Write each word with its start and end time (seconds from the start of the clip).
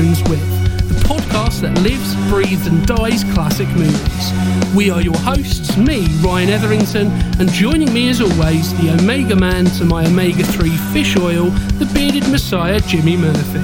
Bones 0.00 0.22
With, 0.30 0.88
the 0.88 0.94
podcast 1.06 1.60
that 1.60 1.78
lives, 1.82 2.14
breathes, 2.30 2.66
and 2.66 2.86
dies 2.86 3.22
classic 3.34 3.68
movies. 3.68 4.74
We 4.74 4.88
are 4.88 5.02
your 5.02 5.18
hosts, 5.18 5.76
me, 5.76 6.06
Ryan 6.22 6.48
Etherington, 6.48 7.08
and 7.38 7.50
joining 7.50 7.92
me 7.92 8.08
as 8.08 8.22
always, 8.22 8.74
the 8.80 8.96
Omega 8.98 9.36
Man 9.36 9.66
to 9.66 9.84
my 9.84 10.06
Omega 10.06 10.42
3 10.42 10.70
fish 10.94 11.18
oil, 11.18 11.50
the 11.78 11.84
bearded 11.92 12.26
messiah, 12.30 12.80
Jimmy 12.80 13.18
Murphy. 13.18 13.58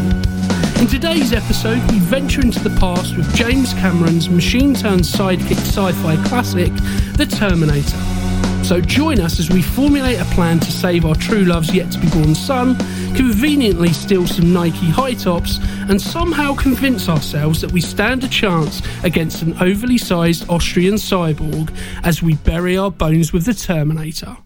In 0.78 0.86
today's 0.86 1.32
episode, 1.32 1.80
we 1.90 2.00
venture 2.00 2.42
into 2.42 2.60
the 2.60 2.78
past 2.78 3.16
with 3.16 3.34
James 3.34 3.72
Cameron's 3.72 4.28
machine 4.28 4.74
turned 4.74 5.04
sidekick 5.04 5.56
sci 5.56 5.92
fi 5.92 6.22
classic, 6.28 6.70
The 7.16 7.24
Terminator. 7.24 8.16
So 8.66 8.80
join 8.80 9.20
us 9.20 9.38
as 9.38 9.48
we 9.48 9.62
formulate 9.62 10.18
a 10.18 10.24
plan 10.34 10.58
to 10.58 10.72
save 10.72 11.04
our 11.06 11.14
true 11.14 11.44
love's 11.44 11.72
yet 11.72 11.92
to 11.92 12.00
be 12.00 12.10
born 12.10 12.34
son, 12.34 12.76
conveniently 13.14 13.92
steal 13.92 14.26
some 14.26 14.52
Nike 14.52 14.90
high 14.90 15.14
tops, 15.14 15.60
and 15.88 16.00
somehow 16.00 16.54
convince 16.54 17.08
ourselves 17.08 17.60
that 17.60 17.72
we 17.72 17.80
stand 17.80 18.24
a 18.24 18.28
chance 18.28 18.82
against 19.04 19.42
an 19.42 19.56
overly 19.60 19.98
sized 19.98 20.48
Austrian 20.48 20.94
cyborg 20.94 21.74
as 22.04 22.22
we 22.22 22.34
bury 22.36 22.76
our 22.76 22.90
bones 22.90 23.32
with 23.32 23.44
the 23.44 23.54
Terminator. 23.54 24.36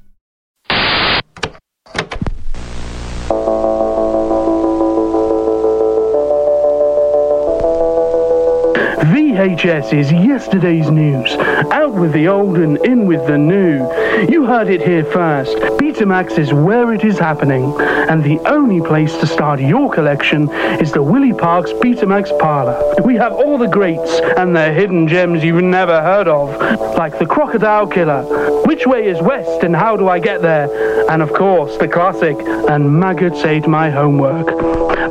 VHS 9.60 9.92
is 9.92 10.10
yesterday's 10.10 10.90
news. 10.90 11.30
Out 11.70 11.92
with 11.92 12.14
the 12.14 12.28
old 12.28 12.56
and 12.56 12.78
in 12.78 13.04
with 13.04 13.26
the 13.26 13.36
new. 13.36 13.86
You 14.26 14.46
heard 14.46 14.70
it 14.70 14.80
here 14.80 15.04
first. 15.04 15.54
Betamax 15.76 16.38
is 16.38 16.50
where 16.50 16.94
it 16.94 17.04
is 17.04 17.18
happening. 17.18 17.78
And 17.78 18.24
the 18.24 18.38
only 18.48 18.80
place 18.80 19.14
to 19.18 19.26
start 19.26 19.60
your 19.60 19.92
collection 19.92 20.50
is 20.80 20.92
the 20.92 21.02
Willie 21.02 21.34
Parks 21.34 21.72
Betamax 21.72 22.38
Parlor. 22.38 23.02
We 23.04 23.16
have 23.16 23.34
all 23.34 23.58
the 23.58 23.68
greats 23.68 24.20
and 24.38 24.56
the 24.56 24.72
hidden 24.72 25.06
gems 25.06 25.44
you've 25.44 25.62
never 25.62 26.00
heard 26.00 26.26
of, 26.26 26.48
like 26.96 27.18
the 27.18 27.26
Crocodile 27.26 27.86
Killer. 27.86 28.22
Which 28.64 28.86
way 28.86 29.08
is 29.08 29.20
west 29.20 29.62
and 29.62 29.76
how 29.76 29.94
do 29.94 30.08
I 30.08 30.20
get 30.20 30.40
there? 30.40 30.70
And 31.10 31.20
of 31.20 31.34
course, 31.34 31.76
the 31.76 31.88
classic, 31.88 32.38
and 32.38 32.98
maggots 32.98 33.44
ate 33.44 33.66
my 33.66 33.90
homework. 33.90 34.46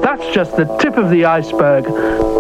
That's 0.02 0.34
just 0.34 0.58
the 0.58 0.66
tip 0.78 0.97
of 0.97 1.11
the 1.11 1.25
iceberg. 1.25 1.86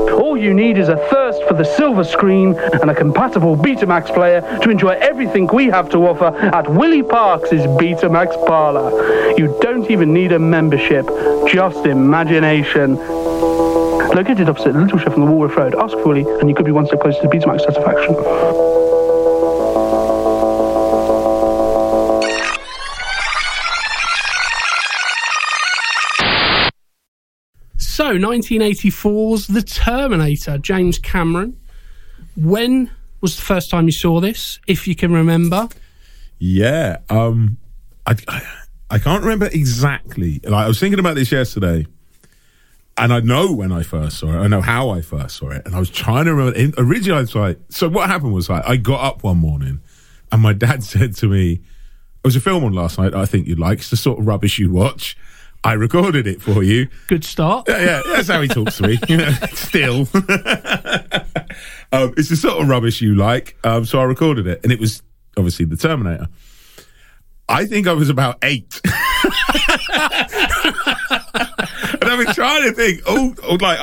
All 0.09 0.35
you 0.37 0.55
need 0.55 0.79
is 0.79 0.89
a 0.89 0.97
thirst 1.31 1.47
for 1.47 1.53
the 1.53 1.63
silver 1.63 2.03
screen 2.03 2.57
and 2.57 2.89
a 2.89 2.95
compatible 2.95 3.55
Betamax 3.55 4.13
player 4.13 4.41
to 4.61 4.69
enjoy 4.69 4.91
everything 4.91 5.47
we 5.53 5.65
have 5.67 5.89
to 5.89 5.97
offer 6.07 6.35
at 6.37 6.67
Willie 6.69 7.03
Parks' 7.03 7.49
Betamax 7.49 8.33
Parlor. 8.47 9.37
You 9.37 9.57
don't 9.61 9.89
even 9.91 10.13
need 10.13 10.31
a 10.31 10.39
membership, 10.39 11.07
just 11.47 11.85
imagination. 11.85 12.95
Located 12.95 14.49
opposite 14.49 14.73
the 14.73 14.79
Little 14.79 14.97
Chef 14.97 15.13
on 15.13 15.19
the 15.19 15.31
Walworth 15.31 15.55
Road, 15.55 15.75
ask 15.75 15.95
Willie 15.97 16.25
and 16.39 16.49
you 16.49 16.55
could 16.55 16.65
be 16.65 16.71
one 16.71 16.87
step 16.87 16.99
closer 16.99 17.21
to 17.21 17.27
Betamax 17.27 17.61
satisfaction. 17.61 18.68
So, 28.09 28.15
1984's 28.15 29.45
The 29.45 29.61
Terminator, 29.61 30.57
James 30.57 30.97
Cameron. 30.97 31.55
When 32.35 32.89
was 33.21 33.35
the 33.35 33.43
first 33.43 33.69
time 33.69 33.85
you 33.85 33.91
saw 33.91 34.19
this, 34.19 34.59
if 34.65 34.87
you 34.87 34.95
can 34.95 35.13
remember? 35.13 35.69
Yeah, 36.39 36.97
um, 37.11 37.57
I, 38.07 38.15
I 38.89 38.97
can't 38.97 39.21
remember 39.21 39.45
exactly. 39.45 40.39
Like 40.43 40.65
I 40.65 40.67
was 40.67 40.79
thinking 40.79 40.97
about 40.97 41.17
this 41.17 41.31
yesterday, 41.31 41.85
and 42.97 43.13
I 43.13 43.19
know 43.19 43.53
when 43.53 43.71
I 43.71 43.83
first 43.83 44.17
saw 44.17 44.29
it. 44.29 44.37
I 44.37 44.47
know 44.47 44.61
how 44.61 44.89
I 44.89 45.01
first 45.01 45.35
saw 45.35 45.51
it, 45.51 45.61
and 45.67 45.75
I 45.75 45.79
was 45.79 45.91
trying 45.91 46.25
to 46.25 46.33
remember. 46.33 46.57
In, 46.57 46.73
originally, 46.79 47.15
I 47.15 47.21
was 47.21 47.35
like, 47.35 47.59
so 47.69 47.87
what 47.89 48.09
happened 48.09 48.33
was 48.33 48.49
like 48.49 48.67
I 48.67 48.77
got 48.77 49.03
up 49.03 49.23
one 49.23 49.37
morning, 49.37 49.81
and 50.31 50.41
my 50.41 50.53
dad 50.53 50.83
said 50.83 51.15
to 51.17 51.27
me, 51.27 51.57
"There 51.57 51.63
was 52.23 52.35
a 52.35 52.41
film 52.41 52.63
on 52.63 52.73
last 52.73 52.97
night. 52.97 53.13
I 53.13 53.27
think 53.27 53.45
you'd 53.45 53.59
like. 53.59 53.77
It's 53.77 53.91
the 53.91 53.97
sort 53.97 54.17
of 54.17 54.25
rubbish 54.25 54.57
you 54.57 54.71
watch." 54.71 55.15
I 55.63 55.73
recorded 55.73 56.25
it 56.25 56.41
for 56.41 56.63
you. 56.63 56.87
Good 57.07 57.25
start. 57.25 57.67
Yeah, 57.67 57.79
yeah, 57.79 58.01
that's 58.07 58.29
how 58.29 58.41
he 58.41 58.47
talks 58.47 58.77
to 58.77 58.83
me. 58.87 58.99
You 59.07 59.17
know, 59.17 59.31
still, 59.53 60.01
um, 61.91 62.13
it's 62.17 62.29
the 62.29 62.37
sort 62.39 62.61
of 62.61 62.69
rubbish 62.69 63.01
you 63.01 63.15
like. 63.15 63.57
Um, 63.63 63.85
so 63.85 63.99
I 63.99 64.03
recorded 64.03 64.47
it, 64.47 64.61
and 64.63 64.71
it 64.71 64.79
was 64.79 65.03
obviously 65.37 65.65
the 65.65 65.75
Terminator. 65.75 66.27
I 67.49 67.65
think 67.65 67.87
I 67.87 67.93
was 67.93 68.09
about 68.09 68.37
eight, 68.43 68.79
and 68.85 68.93
I've 72.03 72.25
been 72.25 72.33
trying 72.33 72.63
to 72.63 72.71
think. 72.73 73.01
Oh, 73.07 73.35
oh, 73.43 73.57
like 73.59 73.79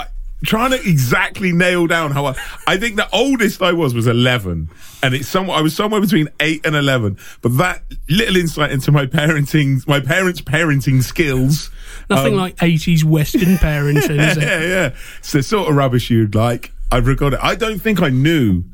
trying 0.46 0.70
to 0.70 0.76
exactly 0.88 1.52
nail 1.52 1.86
down 1.86 2.12
how 2.12 2.26
I. 2.26 2.36
I 2.66 2.76
think 2.76 2.96
the 2.96 3.08
oldest 3.12 3.62
I 3.62 3.72
was 3.72 3.94
was 3.94 4.06
eleven, 4.06 4.70
and 5.02 5.14
it's 5.14 5.28
somewhere 5.28 5.56
I 5.56 5.60
was 5.60 5.74
somewhere 5.74 6.00
between 6.00 6.28
eight 6.40 6.64
and 6.64 6.74
eleven. 6.74 7.18
But 7.42 7.56
that 7.58 7.82
little 8.08 8.36
insight 8.36 8.70
into 8.70 8.92
my 8.92 9.06
parenting, 9.06 9.86
my 9.86 10.00
parents' 10.00 10.40
parenting 10.40 11.02
skills. 11.02 11.70
Nothing 12.08 12.34
um, 12.34 12.40
like 12.40 12.56
80s 12.56 13.02
Western 13.02 13.56
parenting, 13.56 14.20
is 14.20 14.36
it? 14.36 14.42
yeah, 14.42 14.60
yeah. 14.60 14.94
It's 15.18 15.32
the 15.32 15.42
sort 15.42 15.68
of 15.68 15.74
rubbish 15.74 16.08
you'd 16.08 16.34
like. 16.34 16.72
I've 16.92 17.06
recorded. 17.06 17.40
I 17.42 17.56
don't 17.56 17.80
think 17.80 18.00
I 18.00 18.10
knew. 18.10 18.64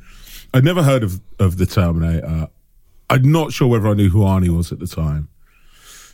I'd 0.52 0.64
never 0.64 0.82
heard 0.82 1.02
of 1.02 1.20
of 1.38 1.56
the 1.56 1.66
Terminator. 1.66 2.48
I'm 3.10 3.30
not 3.30 3.52
sure 3.52 3.68
whether 3.68 3.88
I 3.88 3.94
knew 3.94 4.08
who 4.08 4.20
Arnie 4.20 4.54
was 4.54 4.72
at 4.72 4.78
the 4.78 4.86
time. 4.86 5.28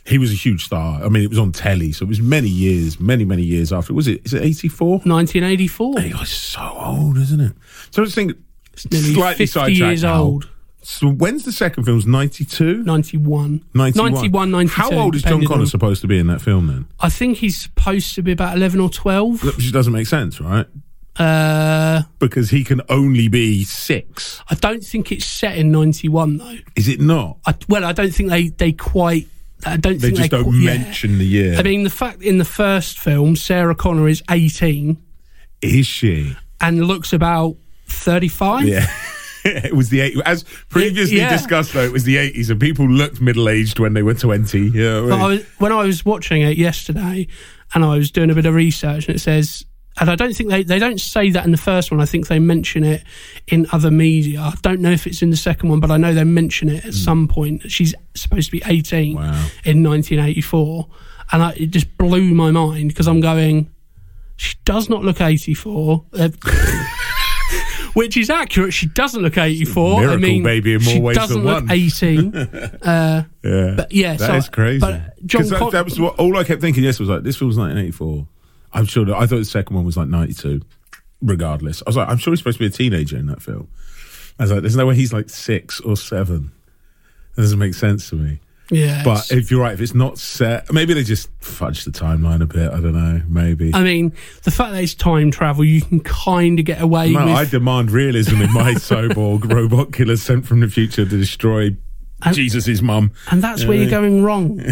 He 0.05 0.17
was 0.17 0.31
a 0.31 0.35
huge 0.35 0.65
star. 0.65 1.03
I 1.03 1.09
mean, 1.09 1.23
it 1.23 1.29
was 1.29 1.37
on 1.39 1.51
telly, 1.51 1.91
so 1.91 2.03
it 2.05 2.09
was 2.09 2.19
many 2.21 2.49
years, 2.49 2.99
many 2.99 3.25
many 3.25 3.43
years 3.43 3.71
after. 3.71 3.93
Was 3.93 4.07
it? 4.07 4.21
Is 4.25 4.33
it 4.33 4.41
84? 4.41 4.89
1984. 5.05 5.99
Hey, 5.99 6.11
it's 6.15 6.29
so 6.31 6.61
old, 6.79 7.17
isn't 7.17 7.39
it? 7.39 7.53
So 7.91 8.01
I 8.01 8.05
was 8.05 8.15
thinking, 8.15 8.37
Nearly 8.91 9.13
slightly 9.13 9.45
50 9.45 9.47
sidetracked 9.47 9.77
years 9.77 10.03
now. 10.03 10.21
old. 10.21 10.49
So 10.81 11.09
when's 11.09 11.43
the 11.43 11.51
second 11.51 11.83
film? 11.83 12.01
92? 12.07 12.83
91. 12.83 13.65
91. 13.73 14.11
91, 14.13 14.51
92. 14.51 14.73
How 14.73 14.91
old 14.93 15.15
is 15.15 15.21
John 15.23 15.45
Connor 15.45 15.61
on- 15.61 15.67
supposed 15.67 15.99
to 16.01 16.07
be 16.07 16.17
in 16.17 16.27
that 16.27 16.41
film 16.41 16.67
then? 16.67 16.87
I 17.01 17.09
think 17.09 17.37
he's 17.37 17.61
supposed 17.61 18.15
to 18.15 18.21
be 18.23 18.31
about 18.31 18.55
11 18.55 18.79
or 18.79 18.89
12. 18.89 19.43
Which 19.43 19.71
doesn't 19.73 19.91
make 19.93 20.07
sense, 20.07 20.39
right? 20.39 20.65
Uh, 21.17 22.03
Because 22.19 22.49
he 22.49 22.63
can 22.63 22.81
only 22.87 23.27
be 23.27 23.65
six. 23.65 24.41
I 24.49 24.55
don't 24.55 24.81
think 24.83 25.11
it's 25.11 25.25
set 25.25 25.57
in 25.57 25.69
91, 25.71 26.37
though. 26.37 26.55
Is 26.77 26.87
it 26.87 27.01
not? 27.01 27.37
I, 27.45 27.55
well, 27.67 27.83
I 27.83 27.91
don't 27.91 28.11
think 28.15 28.29
they, 28.29 28.47
they 28.47 28.71
quite. 28.71 29.27
I 29.65 29.77
don't 29.77 29.99
They 29.99 30.11
just 30.11 30.21
they 30.31 30.37
don't 30.37 30.53
yeah. 30.61 30.77
mention 30.77 31.17
the 31.17 31.25
year. 31.25 31.57
I 31.57 31.63
mean, 31.63 31.83
the 31.83 31.89
fact 31.89 32.21
in 32.21 32.37
the 32.37 32.45
first 32.45 32.97
film, 32.99 33.35
Sarah 33.35 33.75
Connor 33.75 34.07
is 34.07 34.23
18 34.29 34.97
is 35.61 35.85
she? 35.85 36.35
and 36.61 36.85
looks 36.85 37.11
about 37.13 37.57
35. 37.87 38.65
Yeah. 38.67 38.85
it 39.45 39.75
was 39.75 39.89
the 39.89 40.01
eight 40.01 40.17
as 40.25 40.43
previously 40.69 41.17
Yeah. 41.17 41.29
discussed 41.29 41.73
though 41.73 41.83
it 41.83 41.91
was 41.93 42.03
the 42.03 42.17
80s 42.17 42.49
and 42.49 42.59
people 42.59 42.87
looked 42.89 43.21
middle-aged 43.21 43.79
when 43.79 43.93
they 43.93 44.03
were 44.03 44.13
20 44.13 44.59
yeah 44.73 44.99
But 45.07 45.13
I 45.21 45.37
when 45.59 45.71
I 45.71 45.85
was 45.85 46.03
watching 46.05 46.41
it 46.41 46.57
yesterday 46.57 47.27
and 47.73 47.85
I 47.85 47.95
was 47.97 48.11
doing 48.11 48.29
a 48.31 48.35
bit 48.35 48.45
of 48.47 48.53
research, 48.55 49.07
and 49.07 49.15
it 49.15 49.19
says, 49.19 49.63
and 49.99 50.09
I 50.09 50.15
don't 50.15 50.33
think 50.35 50.49
they, 50.49 50.63
they 50.63 50.79
don't 50.79 50.99
say 50.99 51.29
that 51.31 51.45
in 51.45 51.51
the 51.51 51.57
first 51.57 51.91
one. 51.91 51.99
I 51.99 52.05
think 52.05 52.27
they 52.27 52.39
mention 52.39 52.83
it 52.83 53.03
in 53.47 53.67
other 53.71 53.91
media. 53.91 54.39
I 54.41 54.53
don't 54.61 54.79
know 54.81 54.91
if 54.91 55.05
it's 55.07 55.21
in 55.21 55.29
the 55.29 55.37
second 55.37 55.69
one, 55.69 55.79
but 55.79 55.91
I 55.91 55.97
know 55.97 56.13
they 56.13 56.23
mention 56.23 56.69
it 56.69 56.85
at 56.85 56.93
some 56.93 57.27
point. 57.27 57.69
She's 57.71 57.93
supposed 58.15 58.47
to 58.47 58.51
be 58.51 58.61
18 58.65 59.15
Wow. 59.15 59.23
in 59.65 59.83
1984. 59.83 60.87
And 61.31 61.43
I, 61.43 61.51
it 61.51 61.67
just 61.71 61.97
blew 61.97 62.33
my 62.33 62.51
mind 62.51 62.87
because 62.89 63.07
I'm 63.07 63.19
going, 63.21 63.69
she 64.37 64.55
does 64.65 64.89
not 64.89 65.03
look 65.03 65.21
84. 65.21 66.05
Uh, 66.13 66.29
Which 67.93 68.15
is 68.17 68.29
accurate. 68.29 68.73
She 68.73 68.85
doesn't 68.87 69.21
look 69.21 69.37
84. 69.37 69.97
I 69.97 69.99
Miracle 70.01 70.19
mean, 70.19 70.43
baby 70.43 70.75
in 70.75 70.83
more 70.83 70.93
she 70.93 70.99
ways 70.99 71.17
than 71.17 71.23
doesn't 71.27 71.43
one. 71.43 71.63
look 71.65 71.71
18. 71.71 72.35
uh, 72.83 73.23
yeah 73.43 73.73
but 73.75 73.91
yeah, 73.91 74.13
that 74.15 74.27
so- 74.27 74.35
is 74.35 74.49
crazy 74.49 74.79
but 74.79 75.25
John 75.25 75.43
that, 75.47 75.57
Con- 75.59 75.71
that 75.71 75.85
was 75.85 75.99
what 75.99 76.17
all 76.19 76.37
I 76.37 76.43
kept 76.43 76.61
thinking 76.61 76.83
yes 76.83 76.99
was 76.99 77.09
like 77.09 77.23
this 77.23 77.41
was 77.41 77.57
1984 77.57 78.27
I'm 78.73 78.85
sure 78.85 79.05
that 79.05 79.15
I 79.15 79.25
thought 79.27 79.37
the 79.37 79.45
second 79.45 79.75
one 79.75 79.85
was 79.85 79.97
like 79.97 80.07
92 80.07 80.61
regardless 81.21 81.81
I 81.85 81.89
was 81.89 81.97
like 81.97 82.07
I'm 82.09 82.17
sure 82.17 82.31
he's 82.31 82.39
supposed 82.39 82.57
to 82.57 82.63
be 82.63 82.67
a 82.67 82.69
teenager 82.69 83.17
in 83.17 83.27
that 83.27 83.41
film 83.41 83.67
I 84.39 84.43
was 84.43 84.51
like 84.51 84.61
there's 84.61 84.75
no 84.75 84.85
way 84.85 84.95
he's 84.95 85.13
like 85.13 85.29
six 85.29 85.79
or 85.81 85.97
seven 85.97 86.51
that 87.35 87.41
doesn't 87.41 87.59
make 87.59 87.73
sense 87.73 88.09
to 88.09 88.15
me 88.15 88.39
yeah. 88.71 89.03
but 89.03 89.31
if 89.31 89.49
you're 89.49 89.61
right 89.61 89.73
if 89.73 89.81
it's 89.81 89.95
not 89.95 90.17
set 90.19 90.71
maybe 90.71 90.93
they 90.93 91.03
just 91.03 91.27
fudged 91.39 91.85
the 91.85 91.91
timeline 91.91 92.41
a 92.41 92.45
bit 92.45 92.71
I 92.71 92.79
don't 92.79 92.93
know 92.93 93.21
maybe 93.27 93.71
I 93.73 93.83
mean, 93.83 94.13
the 94.43 94.51
fact 94.51 94.73
that 94.73 94.83
it's 94.83 94.93
time 94.93 95.31
travel, 95.31 95.63
you 95.65 95.81
can 95.81 95.99
kind 96.01 96.59
of 96.59 96.65
get 96.65 96.79
away 96.79 97.11
No, 97.11 97.25
with. 97.25 97.35
I 97.35 97.45
demand 97.45 97.89
realism 97.91 98.41
in 98.41 98.53
my 98.53 98.73
cyborg 98.75 99.51
robot 99.51 99.91
killer 99.91 100.17
sent 100.17 100.45
from 100.45 100.59
the 100.59 100.67
future 100.67 101.03
to 101.03 101.17
destroy 101.17 101.75
And- 102.21 102.35
Jesus' 102.35 102.81
mum. 102.81 103.11
and 103.31 103.41
that's 103.41 103.65
where 103.65 103.77
you're 103.77 103.89
going 103.89 104.23
wrong. 104.23 104.59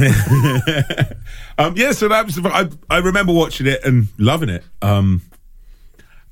Um, 1.60 1.74
yeah, 1.76 1.92
so 1.92 2.08
that 2.08 2.24
was. 2.26 2.38
I, 2.46 2.70
I 2.88 3.00
remember 3.00 3.34
watching 3.34 3.66
it 3.66 3.84
and 3.84 4.10
loving 4.20 4.50
it. 4.50 4.64
Um, 4.84 5.24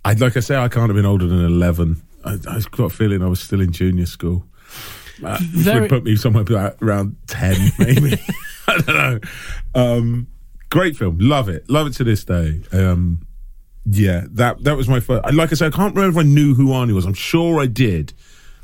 I 0.03 0.13
like 0.13 0.37
I 0.37 0.39
say, 0.39 0.55
I 0.55 0.67
can't 0.67 0.87
have 0.87 0.95
been 0.95 1.05
older 1.05 1.25
than 1.27 1.43
eleven. 1.43 1.99
I, 2.23 2.37
I've 2.47 2.69
got 2.69 2.83
a 2.85 2.89
feeling 2.91 3.23
I 3.23 3.27
was 3.27 3.39
still 3.39 3.59
in 3.59 3.71
junior 3.71 4.05
school. 4.05 4.45
Uh, 5.23 5.39
Very- 5.41 5.81
would 5.81 5.89
put 5.89 6.03
me 6.03 6.15
somewhere 6.15 6.43
around 6.81 7.15
ten, 7.25 7.55
maybe. 7.79 8.21
I 8.67 8.77
don't 8.81 8.87
know. 8.87 9.19
Um, 9.73 10.27
great 10.69 10.95
film, 10.95 11.17
love 11.19 11.49
it, 11.49 11.67
love 11.71 11.87
it 11.87 11.93
to 11.93 12.03
this 12.03 12.23
day. 12.23 12.61
Um, 12.71 13.25
Yeah, 13.85 14.25
that 14.31 14.63
that 14.63 14.77
was 14.77 14.87
my 14.87 14.99
first. 14.99 15.33
Like 15.33 15.51
I 15.51 15.55
said, 15.55 15.73
I 15.73 15.75
can't 15.75 15.95
remember 15.95 16.19
if 16.19 16.23
I 16.25 16.27
knew 16.29 16.53
who 16.53 16.67
Arnie 16.67 16.93
was. 16.93 17.05
I'm 17.05 17.13
sure 17.15 17.59
I 17.59 17.65
did. 17.65 18.13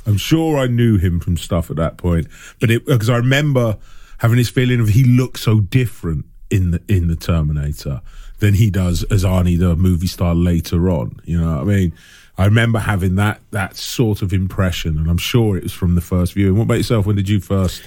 I'm 0.05 0.17
sure 0.17 0.57
I 0.57 0.67
knew 0.67 0.97
him 0.97 1.19
from 1.19 1.37
stuff 1.37 1.69
at 1.69 1.75
that 1.77 1.97
point. 1.97 2.27
But 2.59 2.71
it 2.71 2.85
because 2.85 3.09
I 3.09 3.17
remember 3.17 3.77
having 4.19 4.37
this 4.37 4.49
feeling 4.49 4.79
of 4.79 4.89
he 4.89 5.03
looked 5.03 5.39
so 5.39 5.59
different 5.59 6.25
in 6.49 6.71
the 6.71 6.81
in 6.87 7.07
the 7.07 7.15
Terminator 7.15 8.01
than 8.39 8.55
he 8.55 8.69
does 8.69 9.03
as 9.03 9.23
Arnie 9.23 9.57
the 9.57 9.75
movie 9.75 10.07
star 10.07 10.35
later 10.35 10.89
on. 10.89 11.19
You 11.23 11.39
know 11.39 11.55
what 11.57 11.61
I 11.61 11.63
mean? 11.63 11.93
I 12.37 12.45
remember 12.45 12.79
having 12.79 13.15
that 13.15 13.39
that 13.51 13.75
sort 13.75 14.21
of 14.21 14.33
impression, 14.33 14.97
and 14.97 15.09
I'm 15.09 15.17
sure 15.17 15.57
it 15.57 15.63
was 15.63 15.73
from 15.73 15.95
the 15.95 16.01
first 16.01 16.33
viewing. 16.33 16.55
What 16.55 16.63
about 16.63 16.77
yourself? 16.77 17.05
When 17.05 17.15
did 17.15 17.29
you 17.29 17.39
first 17.39 17.83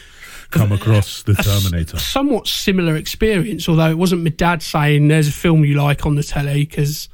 come 0.50 0.72
across 0.72 1.22
the 1.22 1.34
Terminator? 1.34 1.98
Somewhat 1.98 2.46
similar 2.46 2.96
experience, 2.96 3.68
although 3.68 3.90
it 3.90 3.98
wasn't 3.98 4.22
my 4.22 4.30
dad 4.30 4.62
saying 4.62 5.08
there's 5.08 5.28
a 5.28 5.32
film 5.32 5.64
you 5.64 5.74
like 5.74 6.06
on 6.06 6.14
the 6.14 6.22
telly 6.22 6.64
because 6.64 7.08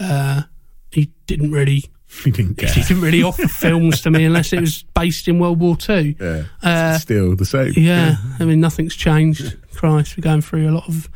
uh, 0.00 0.42
he 0.90 1.12
didn't 1.26 1.52
really 1.52 1.84
He 2.22 2.30
didn't 2.30 2.56
care. 2.56 2.68
he 2.72 2.82
didn't 2.82 3.02
really 3.02 3.22
offer 3.22 3.48
films 3.48 4.00
to 4.02 4.10
me 4.10 4.24
unless 4.24 4.52
it 4.52 4.60
was 4.60 4.82
based 4.94 5.26
in 5.28 5.38
World 5.38 5.58
War 5.60 5.76
Two. 5.76 6.14
Yeah, 6.20 6.44
Uh, 6.62 6.98
still 6.98 7.34
the 7.36 7.44
same. 7.44 7.72
Yeah, 7.76 8.16
I 8.38 8.44
mean 8.44 8.60
nothing's 8.60 8.94
changed. 8.94 9.56
Christ, 9.74 10.16
we're 10.16 10.22
going 10.22 10.40
through 10.42 10.68
a 10.68 10.72
lot 10.72 10.86
of 10.88 11.08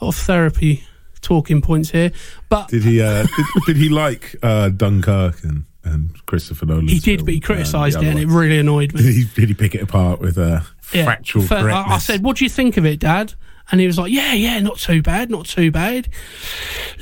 lot 0.00 0.08
of 0.08 0.16
therapy 0.16 0.84
talking 1.22 1.62
points 1.62 1.90
here, 1.90 2.12
but 2.50 2.68
Did 2.68 2.82
he? 2.84 3.00
Uh, 3.00 3.22
did, 3.24 3.46
did 3.66 3.76
he 3.78 3.88
like 3.88 4.36
uh, 4.42 4.68
Dunkirk 4.68 5.42
and, 5.42 5.64
and 5.82 6.14
Christopher 6.26 6.66
Nolan? 6.66 6.86
he 6.88 6.98
did, 6.98 7.24
but 7.24 7.32
he 7.32 7.40
criticised 7.40 7.96
it, 8.02 8.04
and 8.06 8.18
it 8.18 8.28
really 8.28 8.58
annoyed 8.58 8.92
me. 8.92 9.02
Did 9.02 9.14
he, 9.14 9.24
did 9.34 9.48
he 9.48 9.54
pick 9.54 9.74
it 9.74 9.80
apart 9.82 10.20
with 10.20 10.36
a 10.36 10.64
Yeah. 10.92 11.06
factual 11.06 11.42
Fir- 11.42 11.70
I. 11.70 11.94
I 11.94 11.98
said, 11.98 12.22
"What 12.22 12.36
do 12.36 12.44
you 12.44 12.50
think 12.50 12.76
of 12.76 12.84
it, 12.84 13.00
Dad?" 13.00 13.32
And 13.72 13.80
he 13.80 13.86
was 13.86 13.96
like, 13.98 14.12
"Yeah, 14.12 14.34
yeah, 14.34 14.60
not 14.60 14.76
too 14.76 15.00
bad, 15.00 15.30
not 15.30 15.46
too 15.46 15.70
bad. 15.70 16.08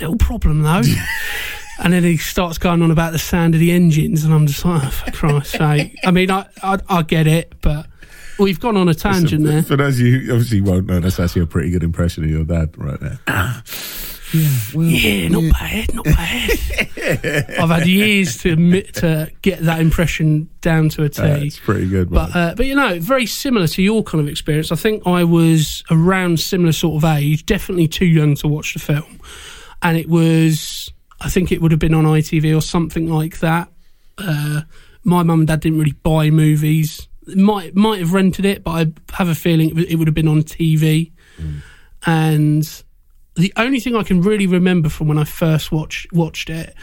Little 0.00 0.16
problem 0.16 0.62
though." 0.62 0.82
and 1.82 1.92
then 1.92 2.04
he 2.04 2.16
starts 2.16 2.58
going 2.58 2.82
on 2.82 2.90
about 2.90 3.12
the 3.12 3.18
sound 3.18 3.54
of 3.54 3.60
the 3.60 3.72
engines, 3.72 4.24
and 4.24 4.32
I'm 4.32 4.46
just 4.46 4.64
like, 4.64 4.82
oh, 4.84 4.90
"For 4.90 5.10
Christ's 5.12 5.58
sake!" 5.58 5.98
I 6.04 6.10
mean, 6.10 6.30
I, 6.30 6.46
I 6.62 6.78
I 6.88 7.02
get 7.02 7.26
it, 7.26 7.54
but 7.60 7.86
we've 8.38 8.60
gone 8.60 8.76
on 8.76 8.88
a 8.88 8.94
tangent 8.94 9.44
for, 9.44 9.52
there. 9.52 9.62
for 9.62 9.76
those 9.76 10.00
you 10.00 10.32
obviously 10.32 10.60
won't 10.60 10.86
know, 10.86 11.00
that's 11.00 11.20
actually 11.20 11.42
a 11.42 11.46
pretty 11.46 11.70
good 11.70 11.82
impression 11.82 12.24
of 12.24 12.30
your 12.30 12.44
dad 12.44 12.76
right 12.78 13.00
there. 13.00 13.18
Yeah, 14.34 15.28
not 15.28 15.52
bad, 15.52 15.94
not 15.94 16.04
bad. 16.04 16.50
I've 17.58 17.68
had 17.68 17.86
years 17.86 18.38
to 18.38 18.52
admit 18.52 18.94
to 18.94 19.30
get 19.42 19.60
that 19.60 19.80
impression 19.80 20.48
down 20.62 20.88
to 20.90 21.04
a 21.04 21.08
T. 21.10 21.20
That's 21.20 21.58
pretty 21.58 21.88
good, 21.88 22.10
man. 22.10 22.30
But 22.30 22.36
uh, 22.36 22.54
but 22.54 22.66
you 22.66 22.74
know, 22.74 22.98
very 22.98 23.26
similar 23.26 23.66
to 23.68 23.82
your 23.82 24.02
kind 24.02 24.22
of 24.22 24.28
experience. 24.28 24.72
I 24.72 24.76
think 24.76 25.06
I 25.06 25.24
was 25.24 25.84
around 25.90 26.40
similar 26.40 26.72
sort 26.72 27.02
of 27.02 27.04
age, 27.04 27.44
definitely 27.44 27.88
too 27.88 28.06
young 28.06 28.34
to 28.36 28.48
watch 28.48 28.74
the 28.74 28.80
film, 28.80 29.20
and 29.82 29.96
it 29.96 30.08
was. 30.08 30.90
I 31.24 31.28
think 31.28 31.52
it 31.52 31.60
would 31.62 31.70
have 31.70 31.80
been 31.80 31.94
on 31.94 32.04
ITV 32.04 32.56
or 32.56 32.60
something 32.60 33.08
like 33.08 33.38
that. 33.40 33.68
Uh, 34.18 34.62
my 35.04 35.22
mum 35.22 35.40
and 35.40 35.46
dad 35.48 35.60
didn't 35.60 35.78
really 35.78 35.92
buy 36.02 36.30
movies. 36.30 37.08
Might 37.34 37.74
might 37.76 38.00
have 38.00 38.12
rented 38.12 38.44
it, 38.44 38.64
but 38.64 38.70
I 38.72 38.92
have 39.14 39.28
a 39.28 39.34
feeling 39.34 39.68
it, 39.78 39.96
would- 39.96 40.08
have 40.08 40.14
been 40.14 40.28
on 40.28 40.42
TV. 40.42 41.12
And 42.04 42.82
the 43.36 43.52
only 43.56 43.80
thing 43.80 43.94
I 43.96 44.02
can 44.02 44.20
really 44.22 44.46
remember 44.46 44.88
from 44.88 45.08
when 45.08 45.18
I 45.18 45.24
first 45.24 45.70
watched 45.72 46.12
watched 46.12 46.50
it 46.50 46.74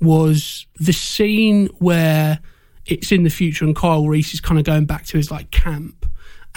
was 0.00 0.66
the 0.76 0.92
scene 0.92 1.66
where 1.78 2.38
it's 2.86 3.10
in 3.12 3.24
the 3.24 3.30
future 3.30 3.64
and 3.64 3.74
Kyle 3.74 4.06
Reese 4.06 4.32
is 4.34 4.40
kind 4.40 4.58
of 4.58 4.64
going 4.64 4.86
back 4.86 5.04
to 5.06 5.16
his 5.16 5.30
like 5.30 5.50
camp 5.50 6.06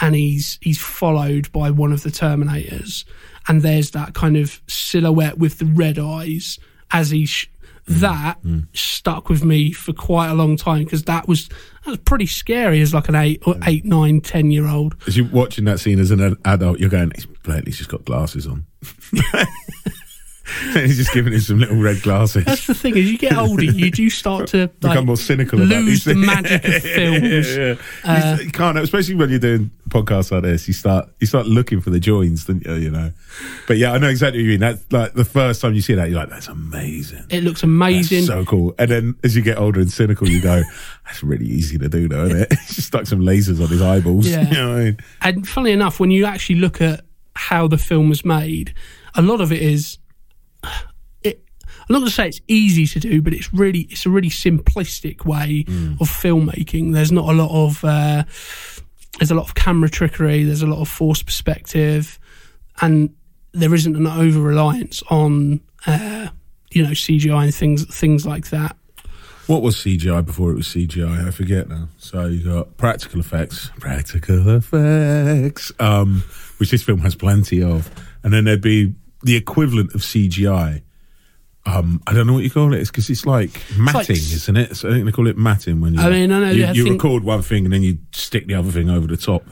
and 0.00 0.14
he's 0.14 0.58
he's 0.62 0.80
followed 0.80 1.50
by 1.52 1.70
one 1.70 1.92
of 1.92 2.02
the 2.04 2.10
Terminators 2.10 3.04
and 3.48 3.62
there's 3.62 3.90
that 3.90 4.14
kind 4.14 4.36
of 4.36 4.62
silhouette 4.68 5.38
with 5.38 5.58
the 5.58 5.66
red 5.66 5.98
eyes 5.98 6.58
as 6.92 7.10
he 7.10 7.26
sh- 7.26 7.48
that 7.86 8.42
mm, 8.44 8.60
mm. 8.60 8.76
stuck 8.76 9.28
with 9.28 9.44
me 9.44 9.72
for 9.72 9.92
quite 9.92 10.28
a 10.28 10.34
long 10.34 10.56
time 10.56 10.84
because 10.84 11.02
that 11.04 11.26
was 11.26 11.48
that 11.48 11.90
was 11.90 11.98
pretty 11.98 12.26
scary 12.26 12.80
as 12.80 12.94
like 12.94 13.08
an 13.08 13.16
eight 13.16 13.42
or 13.44 13.56
eight 13.66 13.84
nine 13.84 14.20
ten 14.20 14.50
year 14.50 14.68
old. 14.68 14.94
As 15.06 15.16
you're 15.16 15.26
watching 15.26 15.64
that 15.64 15.80
scene 15.80 15.98
as 15.98 16.10
an 16.10 16.36
adult, 16.44 16.78
you're 16.78 16.88
going, 16.88 17.10
he's, 17.14 17.26
he's 17.64 17.78
just 17.78 17.90
got 17.90 18.04
glasses 18.04 18.46
on. 18.46 18.66
and 20.74 20.86
he's 20.86 20.96
just 20.96 21.12
giving 21.12 21.32
him 21.32 21.40
some 21.40 21.58
little 21.58 21.76
red 21.80 22.02
glasses. 22.02 22.44
That's 22.44 22.66
the 22.66 22.74
thing. 22.74 22.96
As 22.96 23.10
you 23.10 23.18
get 23.18 23.36
older, 23.36 23.64
you 23.64 23.90
do 23.90 24.10
start 24.10 24.48
to 24.48 24.58
like, 24.62 24.80
Become 24.80 25.06
more 25.06 25.16
cynical 25.16 25.58
about 25.62 25.68
lose 25.68 26.04
these 26.04 26.04
the 26.04 26.14
things. 26.14 26.26
magic 26.26 26.64
of 26.64 26.82
films. 26.82 27.56
yeah, 27.56 27.74
yeah. 28.04 28.34
Uh, 28.34 28.38
you 28.40 28.50
can't, 28.50 28.78
especially 28.78 29.14
when 29.14 29.30
you're 29.30 29.38
doing 29.38 29.70
podcasts 29.88 30.30
like 30.32 30.42
this. 30.42 30.66
You 30.66 30.74
start, 30.74 31.08
you 31.20 31.26
start 31.26 31.46
looking 31.46 31.80
for 31.80 31.90
the 31.90 32.00
joins, 32.00 32.44
don't 32.44 32.64
you? 32.64 32.74
You 32.74 32.90
know. 32.90 33.12
But 33.66 33.78
yeah, 33.78 33.92
I 33.92 33.98
know 33.98 34.08
exactly 34.08 34.40
what 34.40 34.44
you 34.44 34.50
mean. 34.50 34.60
That's 34.60 34.84
like 34.92 35.14
the 35.14 35.24
first 35.24 35.60
time 35.60 35.74
you 35.74 35.80
see 35.80 35.94
that, 35.94 36.08
you're 36.10 36.18
like, 36.18 36.30
"That's 36.30 36.48
amazing." 36.48 37.24
It 37.30 37.44
looks 37.44 37.62
amazing. 37.62 38.24
So 38.24 38.44
cool. 38.44 38.74
And 38.78 38.90
then 38.90 39.14
as 39.22 39.36
you 39.36 39.42
get 39.42 39.58
older 39.58 39.80
and 39.80 39.90
cynical, 39.92 40.28
you 40.28 40.40
go, 40.40 40.62
"That's 41.06 41.22
really 41.22 41.46
easy 41.46 41.78
to 41.78 41.88
do, 41.88 42.08
though, 42.08 42.24
isn't 42.26 42.40
it?" 42.40 42.50
just 42.68 42.88
stuck 42.88 43.06
some 43.06 43.20
lasers 43.20 43.62
on 43.62 43.68
his 43.68 43.82
eyeballs. 43.82 44.26
Yeah. 44.28 44.48
You 44.48 44.54
know 44.54 44.72
I 44.76 44.84
mean? 44.84 44.96
and 45.22 45.48
funnily 45.48 45.72
enough, 45.72 46.00
when 46.00 46.10
you 46.10 46.24
actually 46.24 46.56
look 46.56 46.80
at 46.80 47.04
how 47.34 47.66
the 47.68 47.78
film 47.78 48.08
was 48.08 48.24
made, 48.24 48.74
a 49.14 49.22
lot 49.22 49.40
of 49.40 49.52
it 49.52 49.62
is. 49.62 49.98
It, 51.22 51.42
I'm 51.66 51.86
not 51.88 51.98
going 51.98 52.08
to 52.08 52.14
say 52.14 52.28
it's 52.28 52.40
easy 52.48 52.86
to 52.86 53.00
do, 53.00 53.22
but 53.22 53.32
it's 53.32 53.52
really 53.52 53.80
it's 53.90 54.06
a 54.06 54.10
really 54.10 54.30
simplistic 54.30 55.24
way 55.24 55.64
of 56.00 56.08
filmmaking. 56.08 56.92
There's 56.92 57.12
not 57.12 57.28
a 57.28 57.32
lot 57.32 57.50
of 57.50 57.84
uh, 57.84 58.24
there's 59.18 59.30
a 59.30 59.34
lot 59.34 59.46
of 59.46 59.54
camera 59.54 59.88
trickery. 59.88 60.44
There's 60.44 60.62
a 60.62 60.66
lot 60.66 60.80
of 60.80 60.88
forced 60.88 61.26
perspective, 61.26 62.18
and 62.80 63.14
there 63.52 63.74
isn't 63.74 63.96
an 63.96 64.06
over 64.06 64.40
reliance 64.40 65.02
on 65.10 65.60
uh, 65.86 66.28
you 66.70 66.82
know 66.82 66.90
CGI 66.90 67.44
and 67.44 67.54
things 67.54 67.84
things 67.84 68.26
like 68.26 68.50
that. 68.50 68.76
What 69.46 69.62
was 69.62 69.76
CGI 69.76 70.24
before 70.24 70.52
it 70.52 70.54
was 70.54 70.68
CGI? 70.68 71.26
I 71.26 71.30
forget 71.30 71.68
now. 71.68 71.88
So 71.98 72.26
you 72.26 72.44
got 72.44 72.76
practical 72.76 73.20
effects, 73.20 73.70
practical 73.80 74.48
effects, 74.50 75.72
um, 75.80 76.22
which 76.58 76.70
this 76.70 76.82
film 76.82 77.00
has 77.00 77.14
plenty 77.16 77.62
of, 77.62 77.90
and 78.22 78.32
then 78.32 78.44
there'd 78.44 78.60
be 78.60 78.94
the 79.22 79.36
equivalent 79.36 79.94
of 79.94 80.00
CGI. 80.02 80.82
Um, 81.64 82.02
I 82.08 82.12
don't 82.12 82.26
know 82.26 82.32
what 82.32 82.42
you 82.42 82.50
call 82.50 82.74
it. 82.74 82.80
It's 82.80 82.90
because 82.90 83.08
it's 83.08 83.24
like 83.24 83.62
matting, 83.78 84.16
s- 84.16 84.32
isn't 84.32 84.56
it? 84.56 84.76
So 84.76 84.88
I 84.88 84.92
think 84.94 85.04
they 85.04 85.12
call 85.12 85.28
it 85.28 85.38
matting 85.38 85.80
when 85.80 85.94
you. 85.94 86.00
I 86.00 86.10
mean, 86.10 86.32
I 86.32 86.40
know, 86.40 86.50
you, 86.50 86.64
I 86.66 86.72
you 86.72 86.82
think- 86.84 87.02
record 87.02 87.22
one 87.22 87.42
thing 87.42 87.64
and 87.64 87.72
then 87.72 87.82
you 87.82 87.98
stick 88.12 88.46
the 88.48 88.54
other 88.54 88.72
thing 88.72 88.90
over 88.90 89.06
the 89.06 89.16
top, 89.16 89.44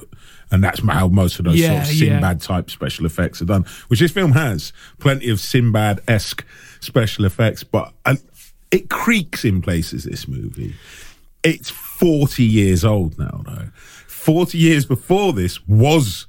and 0.50 0.62
that's 0.64 0.80
how 0.84 1.06
most 1.06 1.38
of 1.38 1.44
those 1.44 1.54
Yeah, 1.54 1.84
sort 1.84 1.94
of 1.94 2.00
yeah. 2.02 2.08
Sinbad 2.14 2.40
type 2.40 2.68
special 2.70 3.06
effects 3.06 3.40
are 3.40 3.44
done. 3.44 3.64
Which 3.86 4.00
this 4.00 4.10
film 4.10 4.32
has 4.32 4.72
plenty 4.98 5.30
of 5.30 5.38
Sinbad 5.38 6.00
esque 6.08 6.44
special 6.80 7.24
effects, 7.26 7.62
but 7.62 7.92
uh, 8.04 8.16
it 8.72 8.90
creaks 8.90 9.44
in 9.44 9.62
places. 9.62 10.02
This 10.02 10.26
movie, 10.26 10.74
it's 11.44 11.70
forty 11.70 12.42
years 12.44 12.84
old 12.84 13.20
now, 13.20 13.42
though. 13.46 13.68
Forty 14.08 14.58
years 14.58 14.84
before 14.84 15.32
this 15.32 15.64
was 15.68 16.26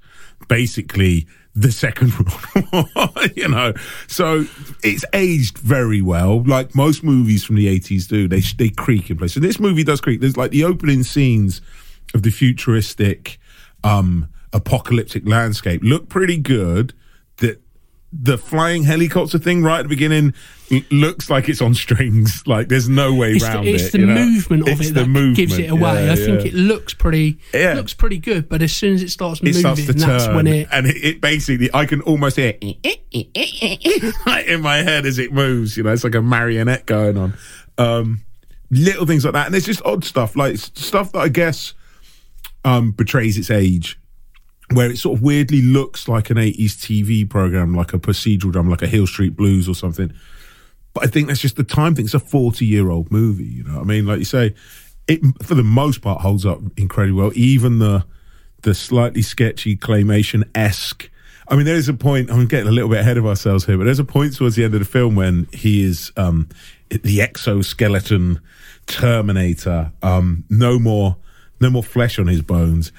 basically 0.48 1.25
the 1.55 1.72
second 1.72 2.13
World 2.13 2.86
War, 2.96 3.10
you 3.36 3.48
know. 3.48 3.74
So 4.08 4.46
it's 4.84 5.03
aged 5.13 5.58
very 5.58 6.01
well, 6.01 6.43
like 6.43 6.75
most 6.75 7.03
movies 7.03 7.43
from 7.43 7.55
the 7.55 7.67
eighties 7.67 8.08
do. 8.08 8.27
They 8.27 8.39
they 8.39 8.70
creak 8.70 9.10
in 9.10 9.17
place. 9.17 9.36
And 9.36 9.43
this 9.43 9.60
movie 9.60 9.84
does 9.84 10.01
creak. 10.01 10.22
There's 10.22 10.38
like 10.38 10.51
the 10.51 10.63
opening 10.63 11.03
scenes 11.03 11.62
of 12.13 12.24
the 12.24 12.31
futuristic, 12.31 13.39
um, 13.84 14.27
apocalyptic 14.53 15.27
landscape 15.27 15.81
look 15.84 16.10
pretty 16.10 16.38
good. 16.38 16.93
The 18.13 18.38
flying 18.38 18.84
helicopter 18.84 19.39
thing 19.39 19.63
right 19.63 19.80
at 19.80 19.84
the 19.84 19.89
beginning 19.89 20.34
looks 20.89 21.30
like 21.30 21.48
it's 21.48 21.62
on 21.62 21.74
strings. 21.74 22.44
Like 22.46 22.68
there's 22.68 22.89
no 22.89 23.13
way 23.13 23.34
It's 23.34 23.46
around 23.46 23.63
the, 23.65 23.74
it's 23.74 23.86
it. 23.86 23.91
the 23.94 24.00
you 24.00 24.06
know? 24.08 24.15
movement 24.25 24.62
of 24.63 24.68
It's 24.82 24.89
it 24.89 24.94
the 24.96 25.00
that 25.01 25.08
movement. 25.08 25.38
gives 25.38 25.58
it 25.58 25.70
away. 25.70 26.06
Yeah, 26.06 26.12
I 26.12 26.15
think 26.15 26.41
yeah. 26.41 26.48
it 26.48 26.53
looks 26.53 26.94
pretty 26.94 27.38
Yeah. 27.53 27.74
looks 27.75 27.94
pretty 27.94 28.18
good, 28.20 28.50
but 28.50 28.62
as 28.62 28.75
soon 28.75 28.96
as 28.96 29.03
it 29.03 29.12
starts 29.12 29.39
it 29.39 29.46
moving, 29.46 29.62
starts 29.62 29.86
that's 29.86 30.25
turn, 30.25 30.36
when 30.36 30.48
it 30.48 30.68
and 30.72 30.88
it, 30.88 30.98
it 30.98 31.22
basically 31.22 31.70
I 31.74 31.86
can 31.86 32.01
almost 32.01 32.36
hear 32.36 32.53
in 32.62 32.75
my 34.62 34.77
head 34.77 35.06
as 35.06 35.18
it 35.20 35.32
moves. 35.32 35.77
You 35.77 35.84
know, 35.84 35.94
it's 35.94 36.03
like 36.03 36.15
a 36.15 36.22
marionette 36.22 36.86
going 36.86 37.18
on. 37.18 37.34
Um, 37.77 38.22
little 38.70 39.06
things 39.06 39.24
like 39.24 39.34
that, 39.34 39.46
and 39.48 39.56
it's 39.56 39.65
just 39.65 39.82
odd 39.86 40.03
stuff, 40.03 40.36
like 40.36 40.58
stuff 40.58 41.13
that 41.13 41.20
I 41.20 41.30
guess 41.30 41.74
um, 42.65 42.91
betrays 42.91 43.38
its 43.38 43.50
age. 43.50 43.98
Where 44.74 44.90
it 44.90 44.98
sort 44.98 45.18
of 45.18 45.24
weirdly 45.24 45.62
looks 45.62 46.08
like 46.08 46.30
an 46.30 46.38
80s 46.38 46.78
TV 46.78 47.30
program, 47.30 47.75
like 47.75 47.94
a 47.94 48.00
procedural 48.00 48.51
drama, 48.51 48.72
like 48.72 48.82
a 48.82 48.88
Hill 48.88 49.08
Street 49.08 49.36
Blues 49.36 49.68
or 49.68 49.75
something. 49.75 50.13
But 50.94 51.06
I 51.06 51.08
think 51.08 51.28
that's 51.28 51.40
just 51.40 51.56
the 51.56 51.63
time 51.63 51.96
thing. 51.96 52.06
It's 52.06 52.13
a 52.13 52.20
40 52.20 52.66
year 52.66 52.90
old 52.90 53.12
movie, 53.12 53.46
you 53.46 53.63
know 53.63 53.75
what 53.75 53.82
I 53.82 53.86
mean? 53.86 54.06
Like 54.06 54.20
you 54.20 54.25
say, 54.25 54.54
it 55.08 55.22
for 55.44 55.56
the 55.56 55.63
most 55.63 56.01
part 56.01 56.22
holds 56.22 56.46
up 56.46 56.60
incredibly 56.78 57.20
well. 57.20 57.32
Even 57.36 57.80
the 57.80 58.06
the 58.62 58.74
slightly 58.74 59.22
sketchy 59.22 59.75
claymation 59.75 60.44
esque. 60.54 61.10
I 61.48 61.56
mean, 61.56 61.66
there's 61.66 61.90
a 61.90 61.94
point. 61.94 62.30
I'm 62.32 62.48
getting 62.48 62.68
a 62.68 62.72
little 62.72 62.90
bit 62.90 63.00
ahead 63.00 63.18
of 63.18 63.25
ourselves 63.25 63.66
here, 63.66 63.78
but 63.78 63.86
there's 63.86 64.00
a 64.00 64.06
point 64.06 64.36
towards 64.36 64.56
the 64.56 64.63
end 64.63 64.74
of 64.74 64.80
the 64.80 64.86
film 64.86 65.16
when 65.16 65.48
he 65.51 65.84
is 65.84 66.12
um, 66.16 66.48
the 66.90 67.22
exoskeleton 67.22 68.40
Terminator. 68.88 69.92
Um, 70.01 70.46
no 70.50 70.80
more, 70.80 71.18
no 71.60 71.70
more 71.70 71.84
flesh 71.84 72.20
on 72.20 72.28
his 72.28 72.42
bones, 72.42 72.92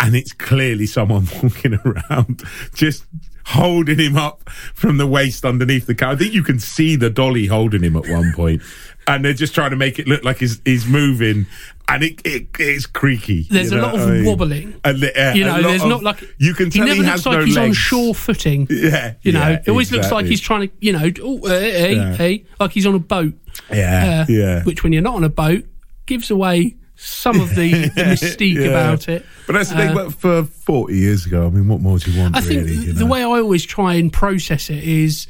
and 0.00 0.14
it's 0.14 0.32
clearly 0.32 0.86
someone 0.86 1.26
walking 1.42 1.74
around 1.84 2.42
just 2.74 3.04
holding 3.46 3.98
him 3.98 4.16
up 4.16 4.48
from 4.50 4.98
the 4.98 5.06
waist 5.06 5.44
underneath 5.44 5.86
the 5.86 5.94
car. 5.94 6.10
I 6.12 6.16
think 6.16 6.34
you 6.34 6.42
can 6.42 6.58
see 6.60 6.96
the 6.96 7.08
dolly 7.10 7.46
holding 7.46 7.82
him 7.82 7.96
at 7.96 8.06
one 8.08 8.32
point, 8.34 8.62
and 9.06 9.24
they're 9.24 9.32
just 9.32 9.54
trying 9.54 9.70
to 9.70 9.76
make 9.76 9.98
it 9.98 10.06
look 10.06 10.22
like 10.24 10.38
he's, 10.38 10.60
he's 10.64 10.86
moving. 10.86 11.46
And 11.90 12.04
it, 12.04 12.20
it 12.26 12.48
it's 12.58 12.84
creaky. 12.84 13.46
There's 13.50 13.72
you 13.72 13.78
a 13.78 13.80
lot 13.80 13.94
of 13.94 14.02
I 14.02 14.10
mean? 14.10 14.24
wobbling. 14.26 14.78
And 14.84 15.00
the- 15.00 15.10
yeah, 15.16 15.32
You 15.32 15.44
know, 15.46 15.62
there's 15.62 15.82
of- 15.82 15.88
not 15.88 16.02
like 16.02 16.22
you 16.36 16.52
can 16.52 16.70
he 16.70 16.80
never 16.80 16.92
he 16.92 16.98
looks 17.00 17.10
has 17.10 17.26
like 17.26 17.38
no 17.38 17.44
he's 17.46 17.56
on 17.56 17.72
sure 17.72 18.12
footing. 18.12 18.66
Yeah, 18.70 19.14
You 19.22 19.32
know, 19.32 19.40
yeah, 19.40 19.62
it 19.64 19.68
always 19.70 19.90
looks 19.90 20.12
like 20.12 20.26
he's 20.26 20.42
trying 20.42 20.68
to, 20.68 20.74
you 20.80 20.92
know, 20.92 21.10
oh, 21.22 21.40
hey, 21.48 21.96
Yeah. 21.96 22.14
hey, 22.14 22.44
like 22.60 22.72
he's 22.72 22.84
on 22.84 22.94
a 22.94 22.98
boat. 22.98 23.32
Yeah, 23.72 24.26
Uh, 24.28 24.32
yeah. 24.32 24.62
Which, 24.64 24.82
when 24.84 24.92
you're 24.92 25.00
not 25.00 25.14
on 25.14 25.24
a 25.24 25.30
boat, 25.30 25.64
gives 26.04 26.30
away 26.30 26.76
some 27.00 27.40
of 27.40 27.54
the, 27.54 27.70
the 27.94 28.02
mystique 28.02 28.54
Yeah. 28.56 28.70
about 28.70 29.08
it. 29.08 29.24
But 29.46 29.52
that's 29.54 29.70
the 29.70 29.76
thing. 29.76 29.90
Uh, 29.90 29.94
But 29.94 30.14
for 30.14 30.44
forty 30.44 30.96
years 30.98 31.24
ago, 31.26 31.46
I 31.46 31.50
mean, 31.50 31.68
what 31.68 31.80
more 31.80 31.98
do 31.98 32.10
you 32.10 32.20
want? 32.20 32.36
I 32.36 32.40
think 32.40 32.66
really, 32.66 32.86
you 32.86 32.92
the 32.92 33.06
way 33.06 33.20
I 33.20 33.24
always 33.24 33.64
try 33.64 33.94
and 33.94 34.12
process 34.12 34.68
it 34.68 34.82
is 34.84 35.26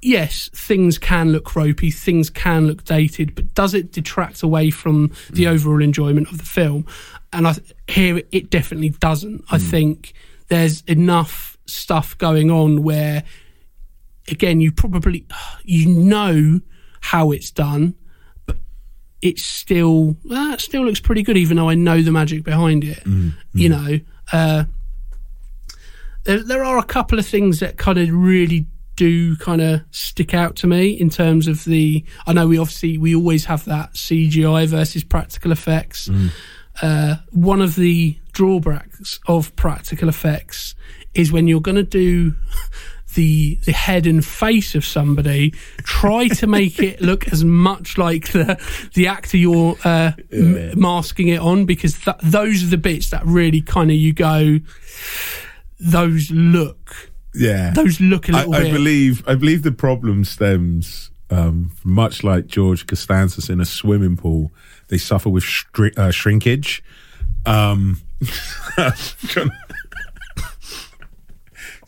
yes, 0.00 0.50
things 0.54 0.98
can 0.98 1.30
look 1.30 1.54
ropey, 1.54 1.90
things 1.90 2.28
can 2.30 2.66
look 2.66 2.84
dated, 2.84 3.34
but 3.34 3.54
does 3.54 3.72
it 3.74 3.92
detract 3.92 4.42
away 4.42 4.70
from 4.70 5.12
the 5.30 5.44
Mm. 5.44 5.48
overall 5.52 5.82
enjoyment 5.82 6.28
of 6.32 6.38
the 6.38 6.44
film? 6.44 6.86
And 7.32 7.46
I 7.46 7.54
here 7.88 8.22
it 8.32 8.50
definitely 8.50 8.90
doesn't. 8.90 9.42
Mm. 9.46 9.54
I 9.54 9.58
think 9.58 10.12
there's 10.48 10.82
enough 10.82 11.56
stuff 11.66 12.18
going 12.18 12.50
on 12.50 12.82
where 12.82 13.22
again 14.28 14.60
you 14.60 14.72
probably 14.72 15.24
you 15.64 15.88
know 15.88 16.60
how 17.00 17.30
it's 17.30 17.50
done 17.50 17.94
it 19.22 19.38
still 19.38 20.16
that 20.24 20.60
still 20.60 20.84
looks 20.84 21.00
pretty 21.00 21.22
good 21.22 21.36
even 21.36 21.56
though 21.56 21.68
I 21.68 21.74
know 21.74 22.02
the 22.02 22.10
magic 22.12 22.42
behind 22.44 22.84
it 22.84 23.02
Mm, 23.04 23.32
you 23.54 23.68
know? 23.68 24.00
Uh 24.32 24.64
there, 26.24 26.42
there 26.44 26.64
are 26.64 26.78
a 26.78 26.84
couple 26.84 27.18
of 27.18 27.26
things 27.26 27.60
that 27.60 27.76
kind 27.78 27.98
of 27.98 28.08
really 28.12 28.66
do 28.94 29.34
kind 29.36 29.60
of 29.62 29.80
stick 29.90 30.34
out 30.34 30.54
to 30.56 30.66
me 30.66 30.90
in 30.90 31.08
terms 31.10 31.48
of 31.48 31.64
the 31.64 32.04
I 32.26 32.32
know 32.32 32.46
we 32.46 32.58
obviously 32.58 32.98
we 32.98 33.14
always 33.14 33.46
have 33.46 33.64
that 33.64 33.94
CGI 33.94 34.66
versus 34.66 35.02
practical 35.04 35.50
effects. 35.50 36.08
Uh, 36.80 37.16
one 37.30 37.60
of 37.60 37.74
the 37.74 38.16
drawbacks 38.32 39.18
of 39.26 39.54
practical 39.56 40.08
effects 40.08 40.74
is 41.14 41.30
when 41.32 41.46
you're 41.48 41.60
going 41.60 41.76
to 41.76 41.82
do 41.82 42.34
the 43.14 43.56
the 43.64 43.72
head 43.72 44.06
and 44.06 44.24
face 44.24 44.74
of 44.74 44.84
somebody, 44.84 45.50
try 45.78 46.28
to 46.28 46.46
make 46.46 46.78
it 46.80 47.00
look 47.02 47.32
as 47.32 47.44
much 47.44 47.98
like 47.98 48.32
the 48.32 48.58
the 48.94 49.06
actor 49.06 49.36
you're 49.36 49.76
uh, 49.84 50.12
m- 50.32 50.78
masking 50.78 51.28
it 51.28 51.40
on, 51.40 51.64
because 51.64 51.98
th- 52.00 52.16
those 52.22 52.62
are 52.64 52.68
the 52.68 52.78
bits 52.78 53.10
that 53.10 53.24
really 53.24 53.60
kind 53.60 53.90
of 53.90 53.96
you 53.96 54.12
go. 54.12 54.58
Those 55.80 56.30
look, 56.30 57.10
yeah, 57.34 57.72
those 57.72 58.00
look 58.00 58.28
a 58.28 58.32
I, 58.32 58.38
little 58.38 58.54
I 58.54 58.62
bit. 58.62 58.72
believe 58.72 59.28
I 59.28 59.34
believe 59.34 59.62
the 59.62 59.72
problem 59.72 60.24
stems 60.24 61.10
um, 61.30 61.72
much 61.84 62.22
like 62.22 62.46
George 62.46 62.86
Costanza 62.86 63.52
in 63.52 63.60
a 63.60 63.64
swimming 63.64 64.16
pool. 64.16 64.52
They 64.88 64.98
suffer 64.98 65.28
with 65.30 65.44
stri- 65.44 65.96
uh, 65.96 66.10
shrinkage. 66.10 66.84
Um, 67.46 68.00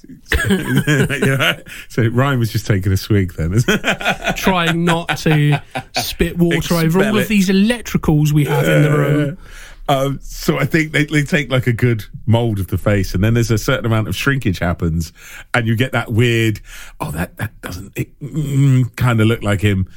yeah. 0.49 1.61
So 1.89 2.07
Ryan 2.09 2.39
was 2.39 2.53
just 2.53 2.67
taking 2.67 2.93
a 2.93 2.97
swig 2.97 3.35
then. 3.35 3.59
trying 4.37 4.85
not 4.85 5.17
to 5.19 5.61
spit 5.97 6.39
water 6.39 6.75
over 6.75 6.99
all 6.99 7.05
Expel 7.05 7.19
of 7.19 7.29
these 7.29 7.49
electricals 7.49 8.33
we 8.33 8.45
have 8.45 8.67
in 8.67 8.83
the 8.83 8.91
room. 8.91 9.39
Um, 9.87 10.19
so 10.23 10.59
I 10.59 10.65
think 10.65 10.93
they, 10.93 11.05
they 11.05 11.23
take 11.23 11.51
like 11.51 11.67
a 11.67 11.73
good 11.73 12.05
mold 12.27 12.59
of 12.59 12.69
the 12.69 12.79
face, 12.79 13.15
and 13.15 13.23
then 13.23 13.35
there's 13.35 13.51
a 13.51 13.59
certain 13.59 13.85
amount 13.85 14.09
of 14.09 14.17
shrinkage 14.17 14.59
happens, 14.59 15.13
and 15.53 15.67
you 15.67 15.77
get 15.77 15.93
that 15.93 16.11
weird. 16.11 16.61
Oh, 17.01 17.11
that 17.11 17.37
that 17.37 17.61
doesn't 17.61 17.93
it 17.95 18.19
mm, 18.21 18.95
kind 18.97 19.21
of 19.21 19.27
look 19.27 19.43
like 19.43 19.61
him. 19.61 19.91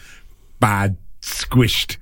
Bad 0.59 0.97
squished 1.21 1.97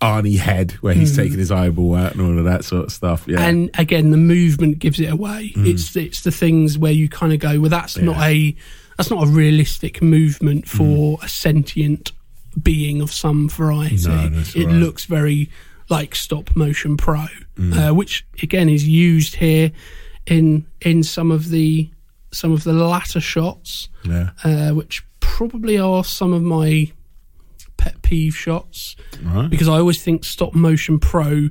Arnie 0.00 0.38
head 0.38 0.72
where 0.80 0.94
he's 0.94 1.14
taking 1.14 1.38
his 1.38 1.50
eyeball 1.50 1.94
out 1.94 2.12
and 2.12 2.22
all 2.22 2.38
of 2.38 2.44
that 2.44 2.64
sort 2.64 2.86
of 2.86 2.92
stuff. 2.92 3.24
Yeah, 3.26 3.36
Hmm. 3.38 3.42
And 3.44 3.70
again, 3.78 4.10
the 4.10 4.16
movement 4.16 4.78
gives 4.78 4.98
it 4.98 5.10
away. 5.12 5.52
Mm. 5.54 5.66
It's 5.68 5.94
it's 5.96 6.22
the 6.22 6.30
things 6.32 6.78
where 6.78 6.92
you 6.92 7.08
kind 7.08 7.32
of 7.32 7.38
go, 7.38 7.60
well, 7.60 7.70
that's 7.70 7.98
not 7.98 8.16
a 8.22 8.54
that's 8.96 9.10
not 9.10 9.24
a 9.24 9.30
realistic 9.30 10.00
movement 10.02 10.66
for 10.68 11.18
Mm. 11.18 11.22
a 11.24 11.28
sentient 11.28 12.12
being 12.62 13.00
of 13.00 13.12
some 13.12 13.48
variety. 13.48 14.08
No, 14.08 14.30
it 14.54 14.64
right. 14.66 14.74
looks 14.74 15.04
very 15.04 15.48
like 15.90 16.14
stop 16.14 16.54
motion 16.56 16.96
pro, 16.96 17.26
Mm. 17.58 17.90
uh, 17.90 17.94
which 17.94 18.24
again 18.42 18.68
is 18.68 18.86
used 18.88 19.36
here 19.36 19.70
in 20.26 20.64
in 20.80 21.02
some 21.02 21.30
of 21.30 21.50
the 21.50 21.90
some 22.32 22.52
of 22.52 22.64
the 22.64 22.72
latter 22.72 23.20
shots, 23.20 23.88
yeah, 24.04 24.30
uh, 24.44 24.70
which 24.70 25.02
probably 25.20 25.78
are 25.78 26.04
some 26.04 26.32
of 26.32 26.42
my 26.42 26.90
pet 27.80 27.96
peeve 28.02 28.34
shots 28.36 28.94
right. 29.22 29.48
because 29.48 29.68
I 29.68 29.78
always 29.78 30.02
think 30.02 30.24
stop 30.24 30.54
motion 30.54 30.98
pro 30.98 31.48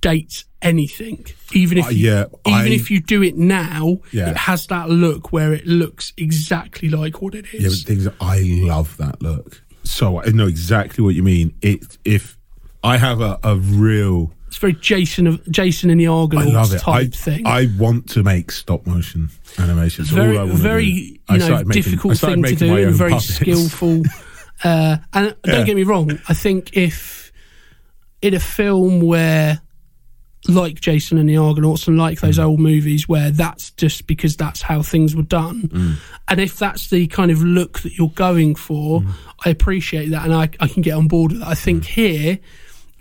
dates 0.00 0.44
anything, 0.60 1.24
even 1.52 1.78
if 1.78 1.86
Uh, 1.86 1.90
you, 1.90 2.10
yeah, 2.10 2.24
even 2.46 2.72
I- 2.72 2.74
if 2.74 2.90
you 2.90 3.00
do 3.00 3.22
it 3.22 3.36
now, 3.36 4.00
Yeah. 4.12 4.30
it 4.30 4.36
has 4.36 4.66
that 4.66 4.90
look 4.90 5.32
where 5.32 5.52
it 5.52 5.66
looks 5.66 6.12
exactly 6.16 6.88
like 6.90 7.22
what 7.22 7.34
it 7.34 7.46
is. 7.52 7.62
Yeah, 7.62 7.86
things 7.94 8.08
I 8.20 8.40
love 8.64 8.96
that 8.98 9.22
look. 9.22 9.62
So 9.82 10.20
I 10.22 10.26
know 10.30 10.46
exactly 10.46 11.02
what 11.04 11.14
you 11.14 11.22
mean. 11.22 11.52
It 11.62 11.98
if 12.04 12.36
I 12.82 12.96
have 12.98 13.20
a, 13.20 13.38
a 13.42 13.56
real 13.56 14.32
it's 14.48 14.58
very 14.58 14.74
Jason 14.74 15.26
of 15.26 15.40
Jason 15.50 15.90
and 15.90 15.98
the 16.00 16.06
I 16.06 16.10
love 16.10 16.34
Argonauts 16.34 16.72
it. 16.74 16.80
type 16.80 17.12
I, 17.14 17.16
thing. 17.16 17.46
I 17.46 17.66
want 17.78 18.08
to 18.10 18.22
make 18.22 18.50
stop 18.52 18.86
motion 18.86 19.30
animations. 19.58 20.10
All 20.12 20.16
very 20.18 20.38
I 20.38 20.42
wanna 20.44 20.54
very 20.54 20.84
do. 20.92 21.34
you 21.34 21.38
know 21.38 21.44
started 21.46 21.66
making- 21.68 21.82
difficult 21.82 22.18
thing 22.18 22.42
to 22.42 22.54
do 22.56 22.76
and 22.76 22.94
very 22.94 23.10
puppets. 23.12 23.34
skillful. 23.34 24.02
Uh, 24.62 24.98
and 25.12 25.34
Yeah. 25.44 25.52
don't 25.56 25.66
get 25.66 25.76
me 25.76 25.82
wrong, 25.82 26.18
I 26.28 26.34
think 26.34 26.76
if 26.76 27.32
in 28.22 28.34
a 28.34 28.40
film 28.40 29.00
where 29.00 29.60
like 30.46 30.78
Jason 30.80 31.16
and 31.16 31.28
the 31.28 31.38
Argonauts 31.38 31.88
and 31.88 31.96
like 31.96 32.18
Mm. 32.18 32.20
those 32.22 32.38
old 32.38 32.60
movies 32.60 33.08
where 33.08 33.30
that's 33.30 33.70
just 33.72 34.06
because 34.06 34.36
that's 34.36 34.60
how 34.62 34.82
things 34.82 35.16
were 35.16 35.22
done. 35.22 35.68
Mm. 35.72 35.94
And 36.28 36.40
if 36.40 36.58
that's 36.58 36.90
the 36.90 37.06
kind 37.06 37.30
of 37.30 37.42
look 37.42 37.80
that 37.80 37.96
you're 37.96 38.10
going 38.10 38.54
for, 38.54 39.00
Mm. 39.00 39.10
I 39.46 39.48
appreciate 39.50 40.10
that 40.10 40.24
and 40.24 40.34
I, 40.34 40.50
I 40.60 40.68
can 40.68 40.82
get 40.82 40.92
on 40.94 41.08
board 41.08 41.32
with 41.32 41.40
that. 41.40 41.48
I 41.48 41.54
think 41.54 41.84
here 41.86 42.38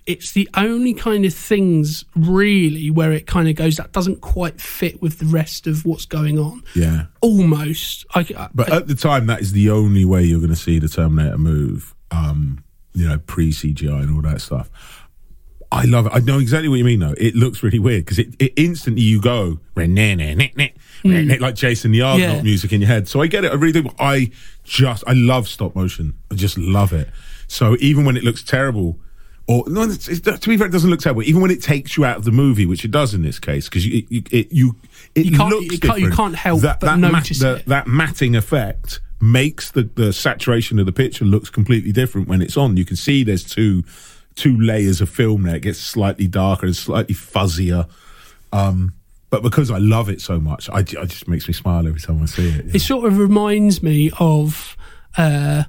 it's 0.06 0.34
the 0.34 0.50
only 0.56 0.94
kind 0.94 1.26
of 1.26 1.34
things 1.34 2.04
really 2.16 2.90
where 2.92 3.12
it 3.14 3.26
kind 3.26 3.48
of 3.48 3.56
goes 3.56 3.78
that 3.78 3.92
doesn't 3.94 4.22
quite 4.22 4.60
fit 4.60 5.02
with 5.02 5.20
the 5.20 5.26
rest 5.26 5.66
of 5.68 5.86
what's 5.86 6.06
going 6.06 6.38
on. 6.38 6.62
Yeah, 6.76 7.06
Almost. 7.22 8.06
I, 8.14 8.22
I- 8.38 8.50
but 8.54 8.72
at 8.72 8.88
the 8.88 8.96
time, 8.96 9.28
that 9.28 9.42
is 9.42 9.52
the 9.54 9.70
only 9.70 10.06
way 10.06 10.24
you're 10.24 10.40
going 10.40 10.50
to 10.50 10.56
see 10.56 10.80
the 10.80 10.90
Terminator 10.90 11.38
move. 11.38 11.94
Um, 12.12 12.64
you 12.94 13.08
know, 13.08 13.18
pre 13.18 13.52
CGI 13.52 14.04
and 14.04 14.16
all 14.16 14.22
that 14.30 14.40
stuff. 14.42 14.70
I 15.72 15.86
love 15.86 16.06
it. 16.06 16.12
I 16.14 16.20
know 16.20 16.38
exactly 16.38 16.70
what 16.70 16.76
you 16.76 16.84
mean, 16.84 17.00
though. 17.00 17.16
It 17.18 17.34
looks 17.36 17.64
really 17.64 17.80
weird 17.80 18.06
because 18.06 18.20
it, 18.20 18.36
it 18.40 18.54
instantly 18.56 19.02
you 19.02 19.20
go 19.20 19.60
like 21.40 21.56
Jason 21.56 21.92
the 21.92 22.02
Argonaut 22.04 22.36
Yeah. 22.38 22.42
music 22.44 22.72
in 22.72 22.82
your 22.82 22.88
head. 22.88 23.08
So 23.08 23.22
I 23.22 23.28
get 23.28 23.44
it. 23.44 23.52
I 23.52 23.56
really 23.56 23.82
do. 23.82 23.90
I 24.00 24.30
just 24.64 25.04
I 25.08 25.14
love 25.14 25.48
stop 25.48 25.76
motion. 25.76 26.14
I 26.32 26.36
just 26.36 26.58
love 26.60 26.94
it. 26.94 27.10
So 27.48 27.76
even 27.80 28.06
when 28.06 28.16
it 28.18 28.24
looks 28.24 28.44
terrible, 28.44 29.00
or 29.48 29.64
no, 29.68 29.84
it's, 29.84 30.08
it's, 30.08 30.22
to 30.22 30.50
be 30.50 30.58
fair, 30.58 30.68
it 30.68 30.72
doesn't 30.72 30.90
look 30.90 31.02
terrible. 31.02 31.24
Even 31.24 31.42
when 31.42 31.52
it 31.52 31.62
takes 31.62 31.98
you 31.98 32.06
out 32.06 32.18
of 32.18 32.24
the 32.24 32.32
movie, 32.32 32.66
which 32.66 32.86
it 32.86 32.92
does 32.92 33.14
in 33.14 33.22
this 33.24 33.40
case, 33.40 33.68
because 33.68 33.86
you, 33.86 34.06
it, 34.10 34.32
it, 34.34 34.52
you, 34.54 34.76
it 35.16 35.26
You 35.26 35.38
can't- 35.38 35.50
looks 35.50 35.74
you 35.74 35.80
can't- 35.80 36.00
you 36.00 36.10
can't 36.12 36.36
help 36.36 36.62
that, 36.62 36.80
but 36.80 36.88
that 36.88 37.00
notice 37.00 37.40
the- 37.40 37.56
it. 37.56 37.66
that 37.66 37.86
matting 37.88 38.36
effect 38.36 39.02
makes 39.22 39.72
the, 39.72 39.84
the 39.84 40.12
saturation 40.14 40.80
of 40.80 40.86
the 40.86 40.92
picture 40.92 41.26
looks 41.26 41.50
completely 41.50 41.92
different 41.92 42.28
when 42.28 42.42
it's 42.42 42.56
on. 42.58 42.78
You 42.78 42.86
can 42.86 42.96
see 42.96 43.24
there's 43.24 43.44
two 43.44 43.84
two 44.36 44.60
layers 44.60 45.00
of 45.02 45.10
film 45.10 45.44
there. 45.44 45.58
It 45.58 45.62
gets 45.62 45.80
slightly 45.80 46.28
darker 46.28 46.66
and 46.66 46.76
slightly 46.76 47.14
fuzzier. 47.14 47.88
Um, 48.52 48.94
but 49.30 49.44
because 49.44 49.70
I 49.72 49.78
love 49.78 50.10
it 50.10 50.22
so 50.22 50.40
much, 50.40 50.70
I, 50.70 50.80
it 50.80 50.86
just 51.08 51.28
makes 51.28 51.48
me 51.48 51.54
smile 51.54 51.88
every 51.88 52.00
time 52.00 52.22
I 52.22 52.26
see 52.26 52.50
it. 52.50 52.76
it 52.76 52.80
sort 52.80 53.06
of 53.06 53.18
reminds 53.18 53.82
me 53.84 54.10
of 54.20 54.76
uh, 55.18 55.64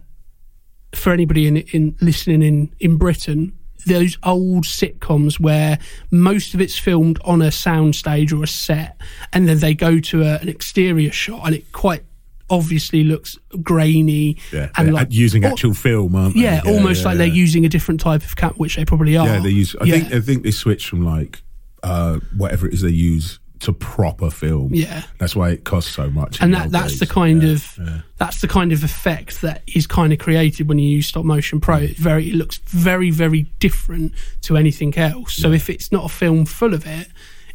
for 0.95 1.13
anybody 1.13 1.47
in, 1.47 1.57
in 1.59 1.97
listening 2.01 2.43
in 2.43 2.75
in 2.81 2.97
Britain 2.97 3.53
those 3.87 4.19
old 4.23 4.65
sitcoms 4.65 5.39
where 5.41 5.79
most 6.11 6.55
of 6.55 6.61
it's 6.61 6.79
filmed 6.79 7.19
on 7.25 7.43
a 7.43 7.49
soundstage 7.49 8.33
or 8.33 8.43
a 8.43 8.47
set 8.47 9.01
and 9.33 9.49
then 9.49 9.59
they 9.59 9.75
go 9.75 10.01
to 10.01 10.23
a, 10.23 10.37
an 10.39 10.49
exterior 10.49 11.13
shot 11.13 11.47
and 11.47 11.55
it 11.55 11.71
quite 11.73 12.03
obviously 12.51 13.05
looks 13.05 13.39
grainy 13.63 14.37
Yeah, 14.53 14.69
and 14.77 14.93
like 14.93 15.09
using 15.13 15.45
or- 15.45 15.49
actual 15.49 15.75
film, 15.75 16.15
aren't 16.15 16.35
they? 16.35 16.43
yeah, 16.43 16.61
almost 16.67 17.01
yeah, 17.01 17.07
like 17.09 17.15
yeah. 17.15 17.19
they're 17.27 17.35
using 17.35 17.65
a 17.65 17.69
different 17.69 18.01
type 18.01 18.23
of 18.23 18.37
cap 18.37 18.55
which 18.57 18.77
they 18.77 18.85
probably 18.85 19.17
are 19.17 19.27
Yeah, 19.27 19.41
they 19.41 19.49
use. 19.51 19.75
I 19.81 19.85
yeah. 19.85 19.99
think 20.01 20.13
I 20.13 20.21
think 20.21 20.43
they 20.43 20.51
switch 20.51 20.87
from 20.89 21.05
like 21.05 21.43
uh, 21.83 22.21
whatever 22.37 22.67
it 22.67 22.75
is 22.75 22.83
they 22.83 22.91
use 22.91 23.39
to 23.65 23.73
proper 23.73 24.31
film. 24.31 24.71
Yeah. 24.73 25.03
that's 25.19 25.37
why 25.37 25.51
it 25.51 25.65
costs 25.65 25.91
so 25.93 26.09
much. 26.11 26.41
and 26.41 26.55
that, 26.55 26.71
that's 26.71 26.93
days. 26.93 27.01
the 27.01 27.07
kind 27.07 27.43
Yeah, 27.43 27.51
of 27.53 27.79
yeah. 27.79 27.99
that's 28.19 28.41
the 28.41 28.49
kind 28.49 28.73
of 28.73 28.83
effect 28.85 29.41
that 29.43 29.63
is 29.67 29.87
kind 29.87 30.13
of 30.13 30.19
created 30.19 30.69
when 30.69 30.79
you 30.79 30.89
use 30.89 31.07
stop 31.09 31.25
motion 31.25 31.61
pro 31.61 31.79
Mm. 31.81 31.91
it 31.91 31.97
very 31.99 32.29
it 32.31 32.35
looks 32.35 32.57
very 32.59 33.11
very 33.11 33.43
different 33.61 34.13
to 34.43 34.57
anything 34.57 34.97
else 34.97 35.35
so 35.35 35.53
if 35.53 35.69
it's 35.69 35.91
not 35.93 36.05
a 36.05 36.09
film 36.09 36.47
full 36.47 36.73
of 36.75 36.87
it 36.87 37.09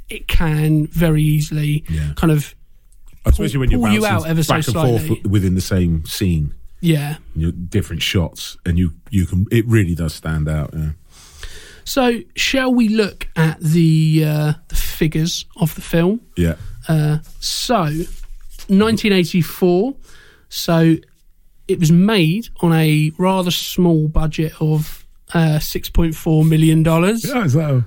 it 0.10 0.28
can 0.28 0.88
very 0.88 1.24
easily 1.24 1.84
Yeah. 1.90 2.14
kind 2.16 2.32
of 2.32 2.54
Especially 3.26 3.60
when 3.60 3.70
you're 3.72 3.80
pull 3.82 3.92
you 3.94 4.06
out 4.06 4.26
ever 4.28 4.42
so 4.44 4.54
back 4.54 4.58
and 4.68 4.74
slightly. 4.74 5.08
forth 5.08 5.24
within 5.26 5.54
the 5.56 5.62
same 5.62 6.06
scene, 6.06 6.54
yeah. 6.82 7.18
different 7.70 8.02
shots, 8.02 8.58
and 8.66 8.80
you 8.80 8.94
you 9.12 9.26
can 9.28 9.46
it 9.52 9.68
really 9.68 9.94
does 9.94 10.14
stand 10.16 10.48
out. 10.48 10.72
Yeah. 10.74 10.92
So, 11.84 12.22
shall 12.36 12.74
we 12.74 12.88
look 12.88 13.28
at 13.36 13.60
the 13.60 14.24
uh, 14.26 14.54
the 14.70 14.76
figures 15.00 15.46
of 15.56 15.74
the 15.76 15.82
film? 15.82 16.20
Yeah. 16.36 16.56
Uh, 16.88 17.18
so, 17.40 17.76
1984. 18.68 19.96
So, 20.50 20.96
it 21.68 21.80
was 21.80 21.92
made 21.92 22.50
on 22.62 22.74
a 22.74 23.12
rather 23.18 23.52
small 23.52 24.08
budget 24.08 24.54
of 24.60 25.06
uh, 25.34 25.60
6.4 25.60 26.48
million 26.48 26.84
dollars. 26.84 27.24
Yeah, 27.26 27.48
so. 27.48 27.84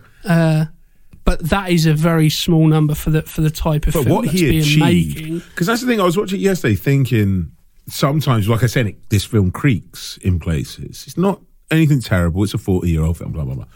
But 1.24 1.50
that 1.50 1.70
is 1.70 1.86
a 1.86 1.94
very 1.94 2.28
small 2.30 2.66
number 2.66 2.94
for 2.94 3.10
the 3.10 3.22
for 3.22 3.42
the 3.42 3.50
type 3.50 3.86
of 3.86 3.92
But 3.94 4.04
film 4.04 4.16
what 4.16 4.24
that's 4.24 4.38
he 4.40 4.50
being 4.50 4.60
achieved, 4.62 5.16
making. 5.20 5.38
because 5.38 5.68
that's 5.68 5.80
the 5.80 5.86
thing. 5.86 6.00
I 6.00 6.04
was 6.04 6.16
watching 6.16 6.40
yesterday, 6.40 6.74
thinking 6.74 7.52
sometimes, 7.88 8.48
like 8.48 8.64
I 8.64 8.66
said, 8.66 8.88
it, 8.88 9.08
this 9.08 9.24
film 9.24 9.52
creaks 9.52 10.16
in 10.18 10.40
places. 10.40 11.04
It's 11.06 11.16
not 11.16 11.40
anything 11.70 12.00
terrible. 12.00 12.42
It's 12.42 12.54
a 12.54 12.58
forty-year-old 12.58 13.18
film, 13.18 13.30
blah 13.32 13.44
blah 13.44 13.54
blah. 13.54 13.66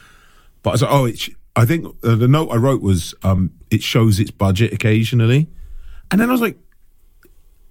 But 0.64 0.70
I 0.70 0.72
was 0.72 0.82
like, 0.82 0.92
oh, 0.92 1.04
it's. 1.04 1.30
I 1.56 1.64
think 1.64 1.86
uh, 2.04 2.14
the 2.14 2.28
note 2.28 2.50
I 2.50 2.56
wrote 2.56 2.82
was, 2.82 3.14
um, 3.22 3.50
it 3.70 3.82
shows 3.82 4.20
its 4.20 4.30
budget 4.30 4.72
occasionally, 4.72 5.48
and 6.10 6.20
then 6.20 6.28
I 6.28 6.32
was 6.32 6.42
like, 6.42 6.58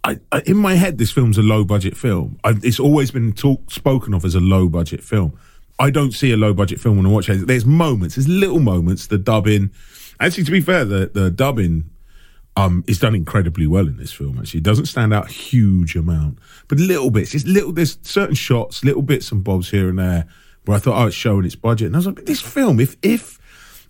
I, 0.04 0.20
I, 0.32 0.42
in 0.46 0.58
my 0.58 0.74
head, 0.74 0.98
this 0.98 1.12
film's 1.12 1.38
a 1.38 1.44
low 1.44 1.64
budget 1.64 1.96
film. 1.96 2.40
I, 2.44 2.56
it's 2.64 2.80
always 2.80 3.12
been 3.12 3.34
talk, 3.34 3.72
spoken 3.72 4.14
of 4.14 4.26
as 4.26 4.36
a 4.36 4.40
low 4.40 4.68
budget 4.70 5.04
film. 5.04 5.38
I 5.80 5.90
don't 5.90 6.12
see 6.14 6.32
a 6.32 6.38
low 6.38 6.54
budget 6.54 6.80
film 6.80 6.98
when 6.98 7.06
I 7.06 7.10
watch 7.10 7.30
it. 7.30 7.48
There's 7.48 7.66
moments, 7.66 8.16
there's 8.16 8.28
little 8.28 8.60
moments. 8.60 9.08
The 9.08 9.18
dubbing, 9.18 9.72
actually, 10.20 10.46
to 10.46 10.52
be 10.52 10.62
fair, 10.62 10.86
the 10.86 11.12
the 11.14 11.30
dubbing 11.30 11.90
um, 12.56 12.84
is 12.88 13.00
done 13.00 13.14
incredibly 13.14 13.68
well 13.68 13.88
in 13.88 13.98
this 13.98 14.12
film. 14.12 14.40
Actually, 14.40 14.60
it 14.60 14.64
doesn't 14.64 14.86
stand 14.86 15.14
out 15.14 15.30
huge 15.30 15.96
amount, 15.96 16.40
but 16.68 16.80
little 16.80 17.12
bits. 17.12 17.32
Just 17.32 17.46
little. 17.46 17.72
There's 17.72 17.98
certain 18.04 18.36
shots, 18.36 18.84
little 18.84 19.02
bits 19.02 19.32
and 19.32 19.44
bobs 19.44 19.70
here 19.70 19.90
and 19.90 20.00
there 20.00 20.28
where 20.66 20.78
I 20.78 20.80
thought, 20.80 21.02
oh, 21.02 21.08
it's 21.08 21.16
showing 21.16 21.46
its 21.46 21.56
budget, 21.56 21.88
and 21.88 21.96
I 21.96 22.00
was 22.00 22.08
like, 22.08 22.26
this 22.26 22.42
film, 22.42 22.80
if 22.80 22.96
if 23.02 23.40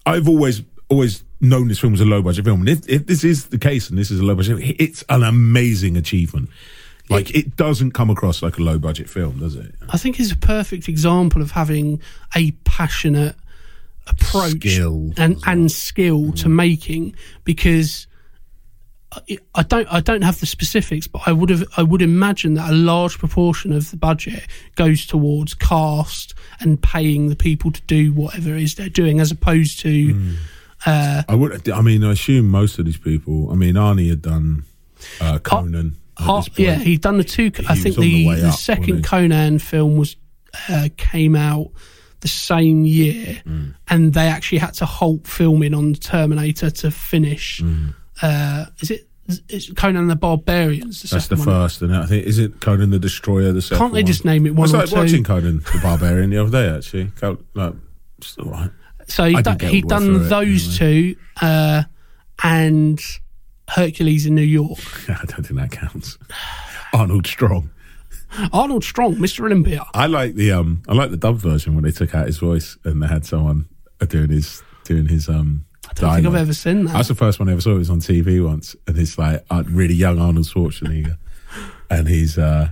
I've 0.05 0.27
always 0.29 0.61
always 0.89 1.23
known 1.41 1.67
this 1.67 1.79
film 1.79 1.93
was 1.93 2.01
a 2.01 2.05
low 2.05 2.21
budget 2.21 2.45
film, 2.45 2.61
and 2.61 2.69
if 2.69 2.87
if 2.87 3.07
this 3.07 3.23
is 3.23 3.47
the 3.47 3.57
case 3.57 3.89
and 3.89 3.97
this 3.97 4.11
is 4.11 4.19
a 4.19 4.23
low 4.23 4.35
budget, 4.35 4.59
it's 4.79 5.03
an 5.09 5.23
amazing 5.23 5.97
achievement. 5.97 6.49
Like 7.09 7.35
it 7.35 7.55
doesn't 7.55 7.91
come 7.91 8.09
across 8.09 8.41
like 8.41 8.57
a 8.57 8.63
low 8.63 8.79
budget 8.79 9.09
film, 9.09 9.39
does 9.39 9.55
it? 9.55 9.75
I 9.89 9.97
think 9.97 10.19
it's 10.19 10.31
a 10.31 10.37
perfect 10.37 10.87
example 10.87 11.41
of 11.41 11.51
having 11.51 12.01
a 12.35 12.51
passionate 12.63 13.35
approach 14.07 14.61
Skill 14.61 15.13
and 15.17 15.37
and 15.45 15.71
skill 15.71 16.31
to 16.33 16.47
mm. 16.47 16.53
making 16.53 17.15
because 17.43 18.07
I- 19.55 19.63
don't 19.63 19.87
I 19.91 19.99
don't 20.01 20.21
have 20.23 20.39
the 20.39 20.45
specifics, 20.45 21.07
but 21.07 21.21
I 21.25 21.31
would 21.31 21.49
have 21.49 21.63
I 21.77 21.83
would 21.83 22.01
imagine 22.01 22.53
that 22.55 22.69
a 22.69 22.73
large 22.75 23.17
proportion 23.17 23.71
of 23.73 23.89
the 23.91 23.97
budget 23.97 24.43
goes 24.75 25.05
towards 25.05 25.53
cast 25.53 26.33
and 26.59 26.81
paying 26.81 27.29
the 27.29 27.35
people 27.35 27.71
to 27.71 27.81
do 27.83 28.11
whatever 28.13 28.55
it 28.55 28.63
is 28.63 28.75
they're 28.75 28.89
doing, 28.89 29.19
as 29.19 29.31
opposed 29.31 29.79
to 29.81 30.35
I 30.85 31.23
would. 31.29 31.67
I 31.69 31.81
mean, 31.81 32.03
I 32.03 32.11
assume 32.11 32.49
most 32.49 32.77
of 32.79 32.85
these 32.85 32.97
people. 32.97 33.51
I 33.51 33.55
mean, 33.55 33.75
Arnie 33.75 34.09
had 34.09 34.21
done 34.21 34.63
uh, 35.19 35.39
Conan. 35.39 35.95
point. 36.15 36.49
yeah, 36.57 36.75
he'd 36.75 37.01
done 37.01 37.17
the 37.17 37.23
two. 37.23 37.51
I 37.67 37.75
think 37.75 37.95
the 37.95 38.01
the, 38.29 38.35
the, 38.41 38.47
up, 38.49 38.55
second? 38.55 39.03
Conan 39.03 39.59
film 39.59 39.97
was 39.97 40.15
uh, 40.69 40.89
came 40.97 41.35
out 41.35 41.71
the 42.21 42.27
same 42.27 42.85
year, 42.85 43.41
Mm. 43.45 43.75
and 43.89 44.13
they 44.13 44.27
actually 44.27 44.59
had 44.59 44.73
to 44.75 44.85
halt 44.85 45.27
filming 45.27 45.73
on 45.73 45.93
Terminator 45.95 46.69
to 46.69 46.91
finish. 46.91 47.61
Mm. 47.61 47.93
Uh, 48.21 48.65
is 48.79 48.91
it? 48.91 49.07
It's 49.49 49.73
Conan 49.73 50.07
the 50.07 50.15
Barbarians. 50.15 51.01
The 51.01 51.07
That's 51.07 51.27
the 51.29 51.35
one. 51.35 51.45
first, 51.45 51.81
and 51.81 51.95
I 51.95 52.05
think 52.05 52.27
is 52.27 52.37
it 52.37 52.61
Conan 52.61 52.91
the 52.91 52.99
Destroyer. 52.99 53.51
The 53.51 53.61
second 53.61 53.79
Can't 53.79 53.93
they 53.93 54.01
one? 54.01 54.05
just 54.05 54.23
name 54.23 54.45
it 54.45 54.51
I 54.51 54.53
one 54.53 54.65
or 54.65 54.67
started 54.69 54.89
two? 54.91 54.95
watching 54.97 55.23
Conan 55.23 55.57
the 55.73 55.79
Barbarian 55.81 56.29
the 56.29 56.37
other 56.37 56.51
day. 56.51 56.75
Actually, 56.75 57.11
no, 57.55 57.75
it's 58.19 58.37
all 58.37 58.51
right. 58.51 58.69
So 59.07 59.23
I 59.23 59.29
he 59.29 59.41
done, 59.41 59.59
he'd 59.59 59.65
all 59.65 59.69
the 59.69 59.71
way 59.71 59.81
done 59.81 60.03
through 60.03 60.25
it, 60.25 60.29
those 60.29 60.77
two, 60.77 61.15
uh, 61.41 61.83
and 62.43 63.01
Hercules 63.69 64.27
in 64.27 64.35
New 64.35 64.41
York. 64.43 64.77
I 65.09 65.25
don't 65.25 65.43
think 65.45 65.59
that 65.59 65.71
counts. 65.71 66.17
Arnold 66.93 67.25
Strong. 67.25 67.71
Arnold 68.53 68.83
Strong, 68.83 69.15
Mr. 69.15 69.45
Olympia. 69.45 69.85
I 69.95 70.05
like 70.07 70.35
the 70.35 70.51
um. 70.51 70.83
I 70.87 70.93
like 70.93 71.09
the 71.09 71.17
dub 71.17 71.37
version 71.37 71.73
when 71.73 71.83
they 71.83 71.91
took 71.91 72.13
out 72.13 72.27
his 72.27 72.37
voice 72.37 72.77
and 72.83 73.01
they 73.01 73.07
had 73.07 73.25
someone 73.25 73.67
doing 74.07 74.29
his 74.29 74.61
doing 74.83 75.07
his 75.07 75.27
um. 75.29 75.65
I 75.89 75.93
don't 75.93 76.15
think 76.15 76.27
I've 76.27 76.35
ever 76.35 76.53
seen 76.53 76.85
that. 76.85 76.93
That's 76.93 77.07
the 77.07 77.15
first 77.15 77.39
one 77.39 77.49
I 77.49 77.53
ever 77.53 77.61
saw. 77.61 77.71
It 77.71 77.79
was 77.79 77.89
on 77.89 77.99
TV 77.99 78.43
once, 78.45 78.75
and 78.87 78.97
it's 78.97 79.17
like 79.17 79.45
uh, 79.49 79.63
really 79.67 79.93
young 79.93 80.19
Arnold 80.19 80.45
Schwarzenegger, 80.45 81.17
and 81.89 82.07
he's 82.07 82.37
uh, 82.37 82.69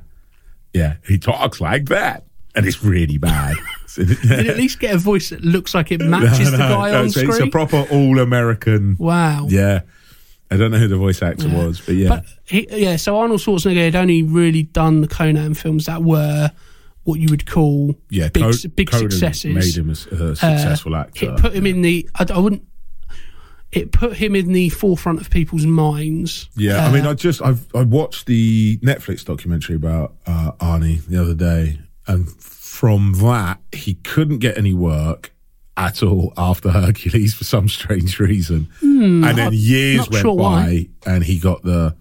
yeah, 0.74 0.96
he 1.08 1.18
talks 1.18 1.62
like 1.62 1.86
that, 1.86 2.26
and 2.56 2.66
it's 2.66 2.84
really 2.84 3.18
bad. 3.18 3.56
Did 3.96 4.32
at 4.32 4.58
least 4.58 4.80
get 4.80 4.96
a 4.96 4.98
voice 4.98 5.30
that 5.30 5.46
looks 5.46 5.76
like 5.76 5.92
it 5.92 6.02
matches 6.02 6.52
the 6.52 6.58
guy 6.58 6.96
on 6.96 7.06
it's, 7.06 7.14
screen. 7.14 7.30
it's 7.30 7.40
a 7.40 7.48
proper 7.48 7.86
all 7.92 8.20
American. 8.20 8.96
wow. 8.98 9.46
Yeah, 9.48 9.82
I 10.50 10.58
don't 10.58 10.72
know 10.72 10.78
who 10.80 10.88
the 10.88 10.98
voice 10.98 11.22
actor 11.22 11.48
was, 11.48 11.82
but 11.82 11.96
yeah, 11.96 12.10
But 12.10 12.26
he, 12.46 12.68
yeah, 12.70 12.96
so 12.96 13.18
Arnold 13.18 13.40
Schwarzenegger 13.40 13.86
had 13.86 13.96
only 13.96 14.24
really 14.24 14.64
done 14.64 15.02
the 15.02 15.08
Conan 15.08 15.54
films 15.54 15.86
that 15.86 16.04
were 16.04 16.52
what 17.04 17.20
you 17.20 17.28
would 17.30 17.46
call 17.46 17.96
yeah, 18.10 18.30
big, 18.30 18.44
Co- 18.44 18.70
big 18.76 18.90
Conan 18.90 19.12
successes. 19.12 19.54
made 19.54 19.78
him 19.78 19.90
a 19.90 19.96
successful 19.96 20.96
actor. 20.96 21.34
It 21.34 21.40
put 21.40 21.54
him 21.54 21.66
in 21.68 21.82
the. 21.82 22.10
I, 22.16 22.26
I 22.34 22.38
wouldn't. 22.38 22.66
It 23.76 23.92
put 23.92 24.14
him 24.18 24.36
in 24.36 24.52
the 24.54 24.70
forefront 24.70 25.20
of 25.20 25.30
people's 25.30 25.66
minds. 25.66 26.48
Yeah, 26.56 26.86
I 26.86 26.92
mean, 26.92 27.06
I 27.08 27.14
just 27.16 27.42
I've 27.42 27.66
I 27.76 27.82
watched 27.84 28.26
the 28.28 28.78
Netflix 28.84 29.26
documentary 29.26 29.76
about 29.76 30.14
uh, 30.28 30.52
Arnie 30.60 31.04
the 31.06 31.20
other 31.20 31.34
day, 31.34 31.80
and 32.08 32.30
from 32.30 33.14
that 33.14 33.60
he 33.72 33.96
couldn't 33.96 34.40
get 34.40 34.58
any 34.58 34.74
work 34.74 35.32
at 35.76 36.04
all 36.04 36.34
after 36.38 36.70
Hercules 36.70 37.34
for 37.34 37.46
some 37.46 37.68
strange 37.68 38.20
reason, 38.20 38.68
and 38.82 39.24
then 39.24 39.52
years 39.54 39.96
Hmm, 39.96 39.98
not 40.02 40.12
went 40.12 40.22
sure 40.22 40.38
by, 40.38 40.44
why. 40.44 40.88
and 41.08 41.24
he 41.24 41.40
got 41.40 41.64
the 41.64 41.96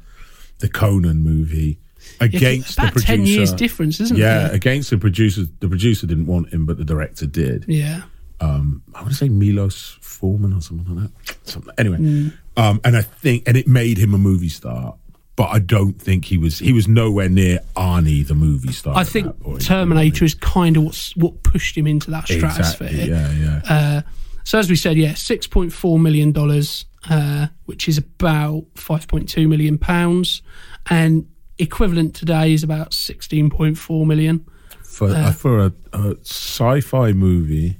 the 0.59 0.69
Conan 0.69 1.23
movie 1.23 1.79
against 2.21 2.75
about 2.79 2.89
the 2.89 3.01
producer. 3.01 3.07
ten 3.07 3.27
years 3.27 3.53
difference, 3.53 3.99
isn't 4.01 4.17
it? 4.17 4.21
yeah, 4.21 4.49
against 4.53 4.91
the 4.91 4.99
producer. 4.99 5.45
The 5.61 5.69
producer 5.69 6.07
didn't 6.07 6.27
want 6.27 6.53
him, 6.53 6.67
but 6.67 6.77
the 6.77 6.85
director 6.85 7.27
did 7.27 7.65
Yeah. 7.67 8.03
Um, 8.43 8.83
I 8.95 9.01
want 9.01 9.13
to 9.13 9.17
say 9.17 9.29
Milos 9.29 9.99
Forman 10.01 10.53
or 10.53 10.61
something 10.61 10.95
like 10.97 11.11
that. 11.27 11.37
Something. 11.49 11.75
Anyway, 11.79 11.97
Hmm. 11.99 12.29
um, 12.57 12.81
and 12.85 12.97
I 12.97 13.03
think, 13.03 13.45
and 13.47 13.57
it 13.57 13.67
made 13.67 13.99
him 13.99 14.15
a 14.15 14.19
movie 14.19 14.49
star. 14.49 14.95
But 15.35 15.49
I 15.49 15.61
don't 15.61 15.95
think 15.95 16.27
he 16.27 16.37
was. 16.37 16.59
He 16.59 16.73
was 16.75 16.87
nowhere 16.87 17.29
near 17.31 17.61
Arnie, 17.75 18.27
the 18.27 18.35
movie 18.35 18.73
star. 18.73 18.95
I 18.95 19.05
think. 19.05 19.35
Terminator 19.61 20.27
is 20.27 20.35
kind 20.35 20.77
of 20.77 20.83
what's, 20.85 21.17
what 21.17 21.43
pushed 21.43 21.75
him 21.77 21.87
into 21.87 22.11
that 22.11 22.29
stratosphere. 22.29 22.89
Exactly. 22.89 23.11
Yeah, 23.11 23.33
yeah. 23.33 23.61
Uh, 23.67 24.03
so 24.45 24.59
as 24.59 24.69
we 24.69 24.77
said, 24.77 24.99
yeah, 24.99 25.15
six 25.15 25.47
point 25.47 25.73
four 25.73 25.99
million 25.99 26.33
dollars, 26.33 26.85
uh, 27.09 27.47
which 27.65 27.89
is 27.89 27.97
about 27.97 28.65
five 28.75 29.09
point 29.09 29.27
two 29.27 29.49
million 29.49 29.79
pounds, 29.79 30.43
and 30.91 31.27
equivalent 31.59 32.15
today 32.15 32.53
is 32.53 32.63
about 32.63 32.93
sixteen 32.93 33.49
point 33.49 33.79
four 33.79 34.05
million. 34.05 34.45
for 34.85 35.09
uh, 35.09 35.33
for 35.33 35.61
a, 35.61 35.73
a 35.95 36.17
sci-fi 36.25 37.13
movie 37.13 37.79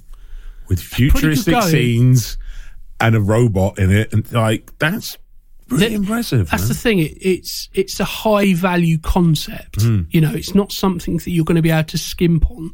with 0.73 0.81
futuristic 0.83 1.63
scenes 1.63 2.39
and 3.01 3.15
a 3.15 3.21
robot 3.21 3.79
in 3.79 3.91
it, 3.91 4.13
and 4.13 4.31
like 4.33 4.73
that's 4.79 5.19
really 5.69 5.89
The- 5.89 5.95
impressive. 5.95 6.49
That's 6.51 6.63
man. 6.65 6.69
the 6.69 6.75
thing; 6.75 6.99
it, 7.01 7.13
it's 7.21 7.69
it's 7.75 8.01
a 8.01 8.05
high 8.05 8.55
value 8.55 8.99
concept. 8.99 9.83
Hmm. 9.83 10.03
You 10.11 10.21
know, 10.23 10.33
it's 10.35 10.55
not 10.55 10.73
something 10.73 11.19
that 11.19 11.31
you're 11.31 11.45
going 11.45 11.57
to 11.57 11.63
be 11.63 11.71
able 11.71 11.85
to 11.89 11.99
skimp 11.99 12.51
on, 12.51 12.71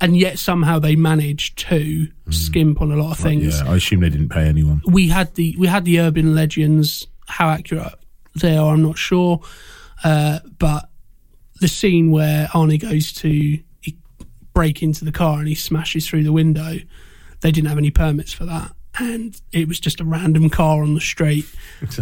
and 0.00 0.16
yet 0.16 0.38
somehow 0.38 0.78
they 0.78 0.94
managed 0.96 1.58
to 1.70 2.08
skimp 2.30 2.80
on 2.82 2.92
a 2.92 2.96
lot 2.96 3.12
of 3.12 3.18
things. 3.18 3.60
Yeah, 3.60 3.70
I 3.70 3.76
assume 3.76 4.00
they 4.00 4.10
didn't 4.10 4.28
pay 4.30 4.46
anyone. 4.46 4.82
we 4.86 5.08
had 5.08 5.34
the 5.36 5.56
we 5.58 5.66
had 5.68 5.84
the 5.84 6.00
urban 6.00 6.34
legends. 6.34 7.06
How 7.26 7.48
accurate 7.48 7.94
they 8.40 8.56
are, 8.56 8.74
I'm 8.74 8.82
not 8.82 8.98
sure. 8.98 9.40
Uh, 10.04 10.40
but 10.58 10.88
the 11.60 11.68
scene 11.68 12.10
where 12.10 12.46
Arnie 12.48 12.80
goes 12.80 13.12
to 13.14 13.58
break 14.52 14.82
into 14.82 15.04
the 15.04 15.12
car 15.12 15.38
and 15.38 15.48
he 15.48 15.54
smashes 15.54 16.06
through 16.06 16.24
the 16.24 16.32
window, 16.32 16.76
they 17.42 17.50
didn't 17.52 17.68
have 17.68 17.78
any 17.78 17.90
permits 17.90 18.32
for 18.32 18.44
that, 18.46 18.72
and 18.98 19.40
it 19.52 19.68
was 19.68 19.78
just 19.78 20.00
a 20.00 20.04
random 20.04 20.48
car 20.50 20.82
on 20.82 20.94
the 20.94 21.00
street. 21.00 21.46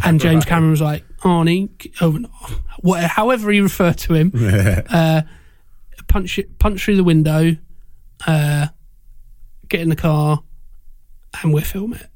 and 0.05 0.21
James 0.21 0.45
Cameron 0.45 0.71
was 0.71 0.81
like, 0.81 1.05
Arnie, 1.19 1.69
oh, 2.01 2.95
however 2.95 3.51
he 3.51 3.61
referred 3.61 3.99
to 3.99 4.15
him, 4.15 4.33
uh, 4.91 5.23
punch 6.09 6.39
it, 6.39 6.59
punch 6.59 6.85
through 6.85 6.97
the 6.97 7.05
window, 7.05 7.57
uh, 8.27 8.69
get 9.69 9.81
in 9.81 9.89
the 9.89 9.97
car, 9.97 10.43
and 11.43 11.53
we'll 11.53 11.63
film 11.65 11.95
it. 11.95 12.07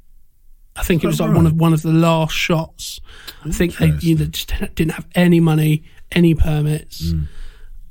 I 0.76 0.82
think 0.82 1.04
it 1.04 1.06
was 1.06 1.20
like 1.20 1.32
one 1.34 1.46
of 1.46 1.54
one 1.54 1.72
of 1.72 1.82
the 1.82 1.92
last 1.92 2.32
shots. 2.34 3.00
I 3.44 3.50
think 3.50 3.76
they 3.76 3.92
you 4.00 4.16
know, 4.16 4.24
just 4.26 4.52
didn't 4.74 4.92
have 4.92 5.06
any 5.14 5.38
money, 5.40 5.84
any 6.10 6.34
permits, 6.34 7.12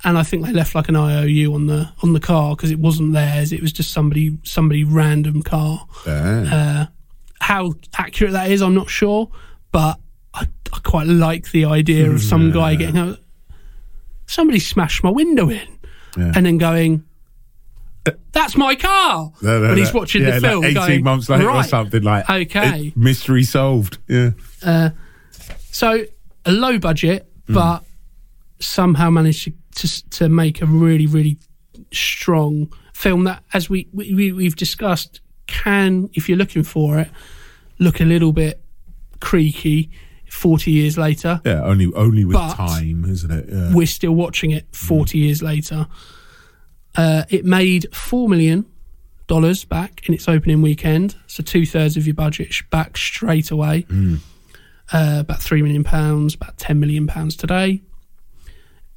and 0.04 0.18
I 0.18 0.22
think 0.22 0.44
they 0.44 0.52
left 0.52 0.74
like 0.74 0.88
an 0.88 0.96
IOU 0.96 1.54
on 1.54 1.66
the 1.66 1.88
on 2.02 2.12
the 2.12 2.20
car 2.20 2.54
because 2.56 2.70
it 2.70 2.78
wasn't 2.78 3.12
theirs. 3.12 3.52
It 3.52 3.60
was 3.62 3.72
just 3.72 3.90
somebody 3.92 4.38
somebody 4.44 4.84
random 4.84 5.42
car. 5.42 5.86
Uh, 6.06 6.86
how 7.40 7.74
accurate 7.96 8.32
that 8.32 8.50
is, 8.50 8.62
I'm 8.62 8.74
not 8.74 8.88
sure, 8.88 9.30
but 9.72 9.98
I, 10.32 10.46
I 10.72 10.78
quite 10.82 11.06
like 11.06 11.50
the 11.50 11.64
idea 11.66 12.10
of 12.10 12.22
some 12.22 12.50
guy 12.52 12.74
getting 12.74 12.98
out. 12.98 13.18
Somebody 14.26 14.58
smashed 14.58 15.04
my 15.04 15.10
window 15.10 15.50
in, 15.50 15.68
Yeah. 16.16 16.32
and 16.34 16.46
then 16.46 16.58
going. 16.58 17.04
That's 18.32 18.54
my 18.56 18.74
car. 18.74 19.32
No, 19.40 19.60
no, 19.62 19.68
but 19.68 19.78
he's 19.78 19.94
no. 19.94 20.00
watching 20.00 20.22
Yeah, 20.22 20.38
the 20.38 20.46
film. 20.46 20.60
Like 20.62 20.72
18 20.72 20.74
going, 20.86 21.04
months 21.04 21.28
later 21.30 21.50
or 21.50 21.62
something 21.62 22.02
like 22.02 22.28
Okay. 22.28 22.88
it- 22.88 22.96
mystery 22.96 23.44
solved. 23.44 23.96
Yeah. 24.08 24.90
So 25.70 26.04
a 26.44 26.52
low 26.52 26.78
budget, 26.78 27.26
Mm. 27.48 27.54
but 27.54 27.84
somehow 28.60 29.08
managed 29.10 29.44
to, 29.44 29.52
to 29.76 30.10
to 30.10 30.28
make 30.28 30.60
a 30.62 30.66
really 30.66 31.06
really 31.06 31.38
strong 31.92 32.72
film 32.92 33.24
that, 33.24 33.42
as 33.52 33.68
we, 33.68 33.88
we 33.92 34.32
we've 34.32 34.56
discussed, 34.56 35.20
can 35.46 36.08
if 36.14 36.28
you're 36.28 36.38
looking 36.38 36.62
for 36.62 36.98
it, 37.00 37.10
look 37.78 38.00
a 38.00 38.04
little 38.04 38.32
bit 38.32 38.60
creaky. 39.20 39.90
Forty 40.30 40.72
years 40.72 40.98
later, 40.98 41.40
Yeah, 41.44 41.62
only 41.62 41.92
only 41.94 42.24
with 42.24 42.36
time, 42.36 43.04
isn't 43.04 43.30
it? 43.30 43.46
Yeah. 43.48 43.72
we're 43.72 43.86
still 43.86 44.14
watching 44.16 44.50
it 44.50 44.66
40 44.74 45.16
years 45.16 45.42
later. 45.42 45.86
Uh, 46.96 47.22
it 47.28 47.44
made 47.44 47.86
four 47.94 48.28
million 48.28 48.66
dollars 49.28 49.64
back 49.64 50.08
in 50.08 50.14
its 50.14 50.28
opening 50.28 50.60
weekend, 50.60 51.14
so 51.28 51.42
two 51.44 51.64
thirds 51.64 51.96
of 51.96 52.06
your 52.06 52.14
budget 52.14 52.52
back 52.70 52.96
straight 52.96 53.52
away. 53.52 53.86
Uh, 54.92 55.18
about 55.20 55.40
three 55.40 55.62
million 55.62 55.84
pounds, 55.84 56.34
about 56.34 56.58
ten 56.58 56.80
million 56.80 57.06
pounds 57.06 57.36
today. 57.36 57.82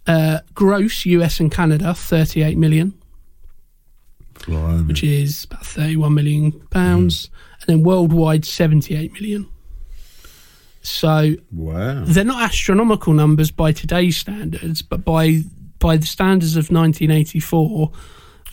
Uh, 0.07 0.39
gross 0.53 1.05
US 1.05 1.39
and 1.39 1.51
Canada 1.51 1.93
38 1.93 2.57
million, 2.57 2.93
Blimey. 4.45 4.87
which 4.87 5.03
is 5.03 5.45
about 5.45 5.65
31 5.65 6.13
million 6.13 6.51
pounds, 6.69 7.29
and 7.59 7.67
then 7.67 7.83
worldwide 7.83 8.45
78 8.45 9.13
million. 9.13 9.47
So 10.81 11.35
wow. 11.51 12.05
they're 12.05 12.23
not 12.23 12.41
astronomical 12.43 13.11
numbers 13.11 13.51
by 13.51 13.73
today's 13.73 14.15
standards, 14.15 14.81
but 14.81 15.03
by 15.03 15.41
by 15.79 15.97
the 15.97 16.05
standards 16.05 16.55
of 16.55 16.71
1984, 16.71 17.91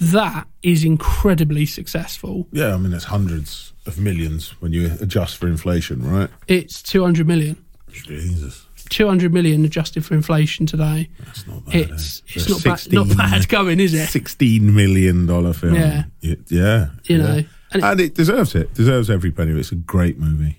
that 0.00 0.46
is 0.62 0.84
incredibly 0.84 1.66
successful. 1.66 2.48
Yeah, 2.52 2.74
I 2.74 2.76
mean, 2.76 2.92
it's 2.92 3.04
hundreds 3.04 3.72
of 3.86 3.98
millions 3.98 4.50
when 4.60 4.72
you 4.72 4.90
adjust 5.00 5.36
for 5.36 5.46
inflation, 5.46 6.02
right? 6.02 6.28
It's 6.48 6.82
200 6.82 7.26
million. 7.26 7.64
Jesus. 7.92 8.63
200 8.90 9.32
million 9.32 9.64
adjusted 9.64 10.04
for 10.04 10.14
inflation 10.14 10.66
today. 10.66 11.08
That's 11.24 11.46
not 11.46 11.64
bad. 11.66 11.74
It's 11.74 12.20
eh? 12.20 12.32
it's 12.34 12.44
For 12.44 12.50
not 12.52 12.64
bad, 12.64 12.92
not 12.92 13.06
16 13.06 13.16
bad 13.16 13.48
going, 13.48 13.80
is 13.80 13.94
it? 13.94 14.06
Sixteen 14.08 14.74
million 14.74 15.26
dollar 15.26 15.52
film. 15.52 15.74
Yeah. 15.74 16.04
Y- 16.22 16.36
yeah. 16.48 16.88
You 17.04 17.16
yeah. 17.16 17.22
know, 17.22 17.44
and 17.72 17.84
and 17.84 18.00
it- 18.00 18.04
it, 18.06 18.14
deserves 18.14 18.54
it. 18.54 18.74
Deserves 18.74 19.10
every 19.10 19.30
penny. 19.30 19.58
It's 19.58 19.72
a 19.72 19.76
great 19.76 20.18
movie. 20.18 20.58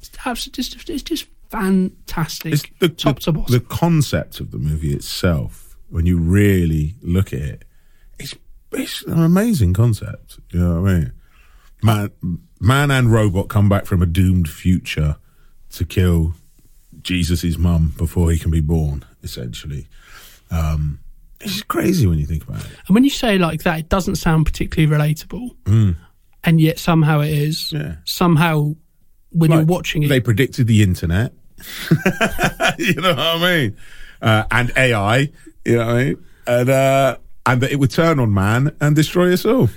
It's 0.00 0.10
absolutely 0.24 0.64
just 0.64 0.90
it's 0.90 1.02
just 1.02 1.26
fantastic, 1.50 2.52
It's 2.52 2.62
the, 2.78 2.88
top 2.88 3.16
the, 3.16 3.20
to 3.22 3.32
bottom. 3.32 3.52
the 3.52 3.60
concept 3.60 4.40
of 4.40 4.50
the 4.50 4.58
movie 4.58 4.92
itself. 4.92 5.76
When 5.88 6.06
you 6.06 6.18
really 6.18 6.94
look 7.02 7.32
at 7.32 7.40
it, 7.40 7.64
it's 8.18 8.34
it's 8.72 9.02
an 9.04 9.22
amazing 9.22 9.74
concept. 9.74 10.38
You 10.50 10.60
know 10.60 10.80
what 10.82 10.90
I 10.90 10.94
mean? 10.94 11.12
Man, 11.82 12.10
man 12.60 12.90
and 12.90 13.10
robot 13.12 13.48
come 13.48 13.68
back 13.68 13.86
from 13.86 14.00
a 14.02 14.06
doomed 14.06 14.48
future 14.48 15.16
to 15.70 15.84
kill 15.84 16.34
Jesus' 17.02 17.56
mum 17.58 17.94
before 17.96 18.30
he 18.30 18.38
can 18.38 18.50
be 18.50 18.60
born. 18.60 19.04
Essentially, 19.22 19.86
um, 20.50 21.00
it's 21.40 21.62
crazy 21.62 22.06
when 22.06 22.18
you 22.18 22.26
think 22.26 22.42
about 22.46 22.60
it. 22.64 22.70
and 22.86 22.94
when 22.94 23.04
you 23.04 23.10
say 23.10 23.38
like 23.38 23.62
that, 23.64 23.78
it 23.78 23.88
doesn't 23.88 24.16
sound 24.16 24.46
particularly 24.46 24.92
relatable, 25.14 25.50
and 26.44 26.60
yet 26.60 26.78
somehow 26.78 27.20
it 27.20 27.30
is. 27.30 27.72
Yeah. 27.72 27.96
Somehow, 28.04 28.74
when 29.30 29.50
you're 29.50 29.64
watching 29.64 30.02
it, 30.02 30.08
They 30.08 30.20
predicted 30.20 30.66
the 30.66 30.82
internet. 30.82 31.32
you 32.78 32.94
know 32.94 33.10
what 33.10 33.18
I 33.18 33.38
mean? 33.38 33.76
Uh, 34.22 34.44
and 34.50 34.72
AI. 34.76 35.30
You 35.64 35.76
know 35.76 35.86
what 35.86 35.94
I 35.96 36.04
mean? 36.04 36.24
And 36.46 36.70
uh, 36.70 37.16
and 37.46 37.60
that 37.60 37.70
it 37.70 37.76
would 37.76 37.90
turn 37.90 38.18
on 38.18 38.32
man 38.32 38.74
and 38.80 38.96
destroy 38.96 39.32
us 39.32 39.44
all. 39.44 39.68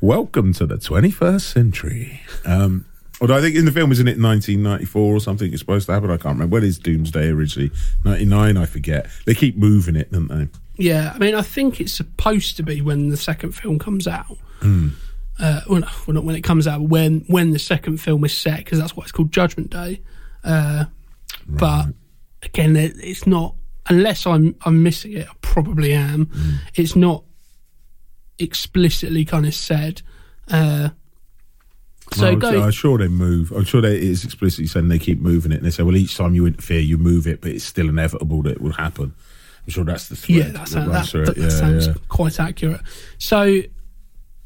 Welcome 0.00 0.52
to 0.54 0.66
the 0.66 0.76
21st 0.76 1.40
century. 1.42 2.20
Um, 2.44 2.86
although 3.22 3.36
I 3.36 3.40
think 3.40 3.56
in 3.56 3.64
the 3.64 3.72
film, 3.72 3.90
isn't 3.92 4.06
it 4.06 4.20
1994 4.20 5.14
or 5.16 5.20
something? 5.20 5.50
It's 5.50 5.60
supposed 5.60 5.86
to 5.86 5.92
happen. 5.92 6.10
I 6.10 6.16
can't 6.18 6.34
remember. 6.34 6.52
When 6.54 6.64
is 6.64 6.78
Doomsday 6.78 7.28
originally? 7.28 7.70
99, 8.04 8.56
I 8.58 8.66
forget. 8.66 9.06
They 9.24 9.34
keep 9.34 9.56
moving 9.56 9.96
it, 9.96 10.12
don't 10.12 10.28
they? 10.28 10.48
Yeah, 10.76 11.12
I 11.14 11.18
mean, 11.18 11.34
I 11.34 11.42
think 11.42 11.80
it's 11.80 11.92
supposed 11.94 12.56
to 12.58 12.62
be 12.62 12.82
when 12.82 13.08
the 13.08 13.16
second 13.16 13.52
film 13.52 13.78
comes 13.78 14.06
out. 14.06 14.36
Uh, 14.62 15.60
well, 15.68 15.80
no, 15.80 15.88
well, 16.06 16.14
not 16.14 16.24
when 16.24 16.36
it 16.36 16.42
comes 16.42 16.66
out, 16.66 16.80
but 16.80 16.88
when 16.90 17.20
when 17.28 17.50
the 17.52 17.58
second 17.58 17.98
film 17.98 18.24
is 18.24 18.36
set, 18.36 18.58
because 18.58 18.78
that's 18.78 18.94
why 18.94 19.02
it's 19.04 19.12
called 19.12 19.32
Judgment 19.32 19.70
Day. 19.70 20.02
Uh, 20.44 20.84
But 21.48 21.86
again, 22.42 22.76
it, 22.76 22.94
it's 22.98 23.26
not 23.26 23.54
unless 23.88 24.26
I'm 24.26 24.54
I'm 24.64 24.82
missing 24.82 25.12
it. 25.12 25.26
I 25.28 25.32
probably 25.40 25.92
am. 25.94 26.28
It's 26.74 26.94
not 26.96 27.24
explicitly 28.38 29.24
kind 29.24 29.46
of 29.46 29.54
said. 29.54 30.02
Uh, 30.48 30.90
so 32.14 32.28
I'm, 32.28 32.38
go. 32.38 32.62
I'm 32.62 32.70
sure 32.70 32.98
they 32.98 33.08
move. 33.08 33.52
I'm 33.52 33.64
sure 33.64 33.80
they, 33.80 33.96
it 33.96 34.02
is 34.02 34.24
explicitly 34.24 34.66
saying 34.66 34.88
they 34.88 34.98
keep 34.98 35.20
moving 35.20 35.52
it. 35.52 35.56
And 35.56 35.66
they 35.66 35.70
say, 35.70 35.82
well, 35.82 35.96
each 35.96 36.16
time 36.16 36.34
you 36.34 36.46
interfere, 36.46 36.80
you 36.80 36.98
move 36.98 37.26
it, 37.26 37.40
but 37.40 37.50
it's 37.50 37.64
still 37.64 37.88
inevitable 37.88 38.42
that 38.42 38.52
it 38.52 38.60
will 38.60 38.72
happen. 38.72 39.14
I'm 39.64 39.70
sure 39.70 39.84
that's 39.84 40.08
the 40.08 40.16
thread 40.16 40.36
Yeah, 40.36 40.44
that, 40.48 40.58
runs 40.58 40.72
that, 41.12 41.24
that, 41.24 41.26
that 41.34 41.36
Yeah, 41.36 41.48
sounds 41.48 41.86
yeah. 41.86 41.94
quite 42.08 42.40
accurate. 42.40 42.80
So, 43.18 43.60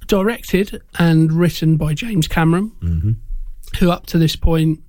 directed 0.07 0.83
and 0.99 1.33
written 1.33 1.77
by 1.77 1.95
James 1.95 2.29
Cameron, 2.29 2.73
Mm-hmm. 2.83 3.11
who 3.79 3.91
up 3.91 4.07
to 4.07 4.19
this 4.19 4.37
point 4.37 4.81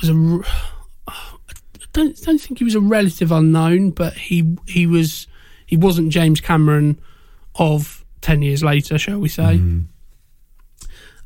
was 0.00 0.10
a. 0.10 0.40
I 1.08 1.32
don't 1.92 2.16
don't 2.22 2.38
think 2.38 2.58
he 2.58 2.64
was 2.64 2.74
a 2.74 2.80
relative 2.80 3.32
unknown, 3.32 3.90
but 3.90 4.12
he 4.14 4.56
he 4.66 4.86
was 4.86 5.26
he 5.66 5.76
wasn't 5.76 6.10
James 6.10 6.40
Cameron 6.40 7.00
of 7.56 8.04
ten 8.20 8.42
years 8.42 8.62
later, 8.62 8.98
shall 8.98 9.18
we 9.18 9.28
say? 9.28 9.56
Mm-hmm. 9.58 9.80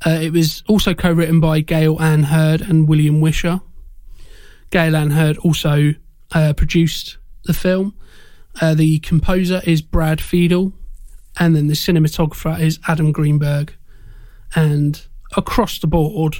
Uh, 0.04 0.18
it 0.20 0.32
was 0.32 0.62
also 0.68 0.94
co-written 0.94 1.40
by 1.40 1.60
Gale 1.60 2.00
Anne 2.00 2.24
Hurd 2.24 2.60
and 2.60 2.88
William 2.88 3.20
Wisher. 3.20 3.60
Gale 4.70 4.96
Anne 4.96 5.10
Hurd 5.10 5.38
also 5.38 5.94
uh, 6.32 6.52
produced 6.54 7.18
the 7.44 7.52
film. 7.52 7.94
Uh, 8.60 8.74
the 8.74 8.98
composer 9.00 9.62
is 9.64 9.80
Brad 9.80 10.18
Fiedel, 10.18 10.72
and 11.38 11.54
then 11.56 11.68
the 11.68 11.74
cinematographer 11.74 12.58
is 12.60 12.78
Adam 12.88 13.12
Greenberg. 13.12 13.74
And 14.54 15.00
across 15.36 15.78
the 15.78 15.86
board, 15.86 16.36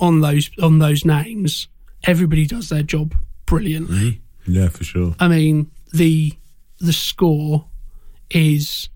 on 0.00 0.20
those 0.20 0.50
on 0.62 0.78
those 0.78 1.04
names, 1.04 1.68
everybody 2.04 2.46
does 2.46 2.68
their 2.68 2.82
job 2.82 3.14
brilliantly. 3.46 4.22
Yeah, 4.46 4.68
for 4.68 4.84
sure. 4.84 5.14
I 5.18 5.28
mean, 5.28 5.70
the 5.92 6.32
the 6.80 6.92
score 6.92 7.66
is 8.30 8.88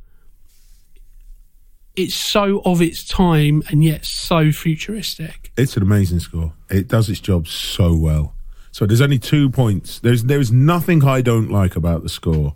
it's 1.96 2.14
so 2.14 2.62
of 2.64 2.80
its 2.80 3.04
time 3.04 3.62
and 3.68 3.84
yet 3.84 4.04
so 4.04 4.50
futuristic. 4.52 5.52
It's 5.56 5.76
an 5.76 5.82
amazing 5.82 6.20
score. 6.20 6.52
It 6.70 6.88
does 6.88 7.08
its 7.08 7.20
job 7.20 7.46
so 7.46 7.94
well. 7.94 8.34
So 8.70 8.86
there's 8.86 9.02
only 9.02 9.18
two 9.18 9.50
points. 9.50 9.98
There's 10.00 10.24
there 10.24 10.40
is 10.40 10.50
nothing 10.50 11.04
I 11.04 11.20
don't 11.20 11.50
like 11.50 11.76
about 11.76 12.02
the 12.02 12.08
score. 12.08 12.54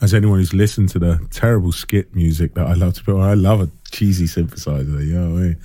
As 0.00 0.12
anyone 0.12 0.38
who's 0.38 0.52
listened 0.52 0.90
to 0.90 0.98
the 0.98 1.26
terrible 1.30 1.72
skit 1.72 2.14
music 2.14 2.54
that 2.54 2.66
I 2.66 2.74
love 2.74 2.94
to 2.94 3.04
put 3.04 3.14
on, 3.14 3.22
I 3.22 3.34
love 3.34 3.60
a 3.60 3.70
cheesy 3.90 4.24
synthesizer. 4.24 5.06
You 5.06 5.14
know 5.14 5.30
what 5.30 5.38
I 5.38 5.42
mean? 5.42 5.56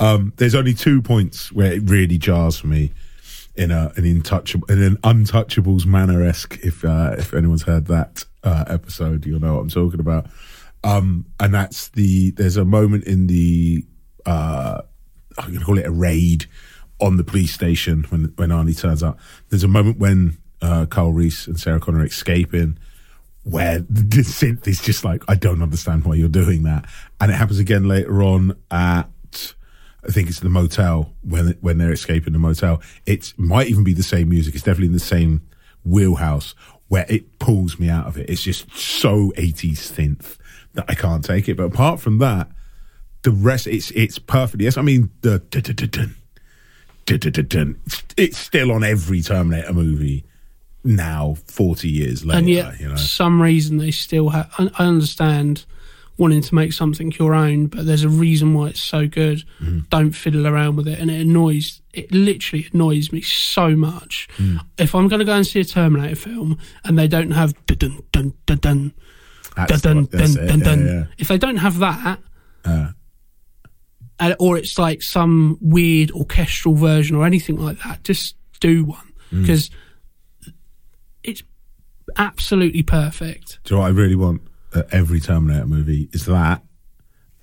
Um, 0.00 0.32
there's 0.36 0.54
only 0.54 0.74
two 0.74 1.00
points 1.00 1.52
where 1.52 1.72
it 1.72 1.88
really 1.88 2.18
jars 2.18 2.58
for 2.58 2.66
me 2.66 2.92
in 3.54 3.70
a 3.70 3.92
an 3.96 4.04
untouchable 4.04 4.70
in 4.70 4.82
an 4.82 4.96
untouchables 4.98 5.86
manner 5.86 6.22
esque. 6.22 6.58
If 6.62 6.84
uh, 6.84 7.14
if 7.18 7.32
anyone's 7.32 7.62
heard 7.62 7.86
that 7.86 8.24
uh, 8.44 8.64
episode, 8.68 9.24
you'll 9.24 9.40
know 9.40 9.54
what 9.54 9.60
I'm 9.60 9.70
talking 9.70 10.00
about. 10.00 10.26
Um, 10.86 11.26
and 11.40 11.52
that's 11.52 11.88
the 11.88 12.30
there's 12.30 12.56
a 12.56 12.64
moment 12.64 13.04
in 13.04 13.26
the 13.26 13.84
uh, 14.24 14.82
I'm 15.36 15.58
to 15.58 15.64
call 15.64 15.78
it 15.78 15.86
a 15.86 15.90
raid 15.90 16.46
on 17.00 17.16
the 17.16 17.24
police 17.24 17.52
station 17.52 18.04
when 18.10 18.32
when 18.36 18.50
Arnie 18.50 18.78
turns 18.78 19.02
up. 19.02 19.18
There's 19.48 19.64
a 19.64 19.68
moment 19.68 19.98
when 19.98 20.38
uh, 20.62 20.86
Carl 20.86 21.12
Reese 21.12 21.48
and 21.48 21.58
Sarah 21.58 21.80
Connor 21.80 22.00
are 22.00 22.06
escaping 22.06 22.78
where 23.42 23.78
the 23.90 24.22
synth 24.22 24.68
is 24.68 24.80
just 24.80 25.04
like, 25.04 25.24
I 25.26 25.34
don't 25.34 25.60
understand 25.60 26.04
why 26.04 26.14
you're 26.14 26.28
doing 26.28 26.62
that. 26.62 26.88
And 27.20 27.32
it 27.32 27.34
happens 27.34 27.58
again 27.58 27.88
later 27.88 28.22
on 28.22 28.56
at, 28.70 29.54
I 30.06 30.10
think 30.10 30.28
it's 30.28 30.40
the 30.40 30.48
motel 30.48 31.12
when 31.22 31.56
when 31.62 31.78
they're 31.78 31.92
escaping 31.92 32.32
the 32.32 32.38
motel. 32.38 32.80
It 33.06 33.32
might 33.36 33.66
even 33.66 33.82
be 33.82 33.92
the 33.92 34.04
same 34.04 34.28
music. 34.28 34.54
It's 34.54 34.62
definitely 34.62 34.86
in 34.86 34.92
the 34.92 35.00
same 35.00 35.48
wheelhouse 35.84 36.54
where 36.86 37.06
it 37.08 37.40
pulls 37.40 37.80
me 37.80 37.88
out 37.88 38.06
of 38.06 38.16
it. 38.16 38.30
It's 38.30 38.42
just 38.42 38.70
so 38.76 39.32
80s 39.36 39.78
synth 39.78 40.36
I 40.88 40.94
can't 40.94 41.24
take 41.24 41.48
it. 41.48 41.56
But 41.56 41.64
apart 41.64 42.00
from 42.00 42.18
that, 42.18 42.48
the 43.22 43.30
rest, 43.30 43.66
it's 43.66 43.90
it's 43.92 44.18
perfect. 44.18 44.62
Yes, 44.62 44.76
I 44.76 44.82
mean 44.82 45.10
the 45.22 45.42
it's- 47.06 48.02
it's 48.16 48.38
still 48.38 48.72
on 48.72 48.82
every 48.84 49.22
Terminator 49.22 49.72
movie 49.72 50.24
now, 50.84 51.36
forty 51.46 51.88
years 51.88 52.24
later. 52.24 52.38
and 52.38 52.48
yet, 52.48 52.80
you 52.80 52.88
know, 52.88 52.96
some 52.96 53.40
reason 53.42 53.78
they 53.78 53.90
still 53.90 54.30
have. 54.30 54.52
I 54.58 54.70
understand 54.86 55.64
wanting 56.18 56.40
to 56.40 56.54
make 56.54 56.72
something 56.72 57.12
your 57.18 57.34
own, 57.34 57.66
but 57.66 57.84
there's 57.84 58.02
a 58.04 58.08
reason 58.08 58.54
why 58.54 58.68
it's 58.68 58.82
so 58.82 59.06
good. 59.06 59.38
Mm-hmm. 59.60 59.80
Don't 59.90 60.12
fiddle 60.12 60.46
around 60.46 60.76
with 60.76 60.88
it, 60.88 60.98
and 60.98 61.10
it 61.10 61.20
annoys. 61.20 61.82
It 61.92 62.10
literally 62.12 62.66
annoys 62.72 63.12
me 63.12 63.20
so 63.22 63.74
much. 63.76 64.28
Mm. 64.38 64.60
If 64.78 64.94
I'm 64.94 65.08
going 65.08 65.18
to 65.20 65.24
go 65.26 65.34
and 65.34 65.46
see 65.46 65.60
a 65.60 65.64
Terminator 65.64 66.14
film 66.16 66.58
and 66.84 66.98
they 66.98 67.08
don't 67.08 67.30
have 67.32 67.54
dun 67.66 68.02
dun 68.12 68.32
dun 68.46 68.58
dun 68.58 68.92
That's 69.56 69.82
dun 69.82 69.96
what- 70.02 70.10
that's 70.10 70.34
dun 70.34 70.60
dun 70.60 70.86
yeah, 70.86 70.92
yeah. 70.92 71.04
if 71.18 71.28
they 71.28 71.38
don't 71.38 71.56
have 71.56 71.78
that, 71.78 72.20
Uh, 72.64 72.92
and, 74.18 74.34
or 74.38 74.56
it's 74.58 74.78
like 74.78 75.02
some 75.02 75.58
weird 75.60 76.10
orchestral 76.12 76.74
version 76.74 77.16
or 77.16 77.24
anything 77.26 77.56
like 77.58 77.78
that, 77.82 78.02
just 78.04 78.36
do 78.60 78.84
one 78.84 79.12
Mm. 79.32 79.42
because 79.42 79.70
it's 81.24 81.42
absolutely 82.16 82.82
perfect. 82.82 83.58
Do 83.64 83.74
you 83.74 83.76
know 83.76 83.82
what 83.82 83.88
I 83.88 83.90
really 83.90 84.14
want 84.14 84.42
at 84.74 84.92
every 84.92 85.20
Terminator 85.20 85.66
movie 85.66 86.08
is 86.12 86.26
that, 86.26 86.62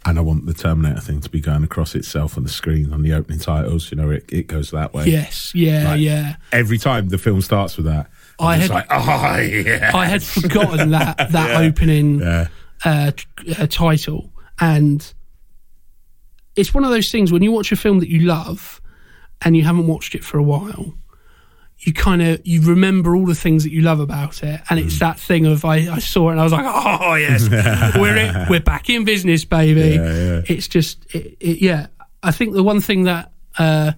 and 0.05 0.17
I 0.17 0.21
want 0.21 0.45
the 0.45 0.53
Terminator 0.53 1.01
thing 1.01 1.19
to 1.21 1.29
be 1.29 1.39
going 1.41 1.63
across 1.63 1.95
itself 1.95 2.37
on 2.37 2.43
the 2.43 2.49
screen 2.49 2.91
on 2.93 3.01
the 3.01 3.13
opening 3.13 3.39
titles. 3.39 3.91
You 3.91 3.97
know, 3.97 4.09
it, 4.11 4.25
it 4.31 4.47
goes 4.47 4.71
that 4.71 4.93
way. 4.93 5.05
Yes, 5.07 5.53
yeah, 5.55 5.89
Like, 5.91 6.01
yeah. 6.01 6.35
Every 6.51 6.77
time 6.77 7.09
the 7.09 7.17
film 7.17 7.41
starts 7.41 7.75
with 7.77 7.85
that, 7.87 8.09
I 8.45 8.55
had- 8.57 8.69
like, 8.69 8.87
oh 8.91 9.37
yeah, 9.39 9.91
I 9.93 10.05
had 10.05 10.23
forgotten 10.23 10.91
that 10.91 11.17
that 11.31 11.49
Yeah. 11.49 11.59
opening 11.67 12.19
yeah, 12.19 12.47
uh, 12.85 13.11
t- 13.11 13.53
uh, 13.57 13.67
title, 13.67 14.31
and 14.59 15.13
it's 16.55 16.73
one 16.73 16.83
of 16.83 16.91
those 16.91 17.11
things 17.11 17.31
when 17.31 17.41
you 17.41 17.51
watch 17.51 17.71
a 17.71 17.75
film 17.75 17.99
that 17.99 18.09
you 18.09 18.21
love 18.21 18.81
and 19.43 19.57
you 19.57 19.63
haven't 19.63 19.87
watched 19.87 20.15
it 20.15 20.23
for 20.23 20.37
a 20.37 20.43
while. 20.43 20.93
You 21.79 21.91
kind 21.91 22.21
of 22.21 22.39
you 22.45 22.61
remember 22.61 23.13
all 23.15 23.25
the 23.25 23.35
things 23.35 23.63
that 23.63 23.71
you 23.73 23.81
love 23.81 23.99
about 23.99 24.41
it, 24.43 24.61
and 24.69 24.79
Mm. 24.79 24.85
it's 24.85 24.99
that 24.99 25.19
thing 25.19 25.45
of 25.45 25.65
I, 25.65 25.91
I 25.93 25.99
saw 25.99 26.29
it 26.29 26.33
and 26.33 26.39
I 26.39 26.43
was 26.43 26.53
like, 26.53 26.65
oh 26.67 27.15
yes, 27.15 27.49
we're 27.97 28.15
in, 28.15 28.47
we're 28.49 28.61
back 28.61 28.89
in 28.89 29.03
business, 29.03 29.43
baby. 29.43 29.95
Yeah. 29.95 30.41
It's 30.47 30.67
just 30.69 31.03
it, 31.13 31.35
it, 31.41 31.61
yeah. 31.61 31.87
I 32.21 32.31
think 32.31 32.53
the 32.53 32.63
one 32.63 32.79
thing 32.79 33.03
that 33.03 33.33
uh, 33.59 33.91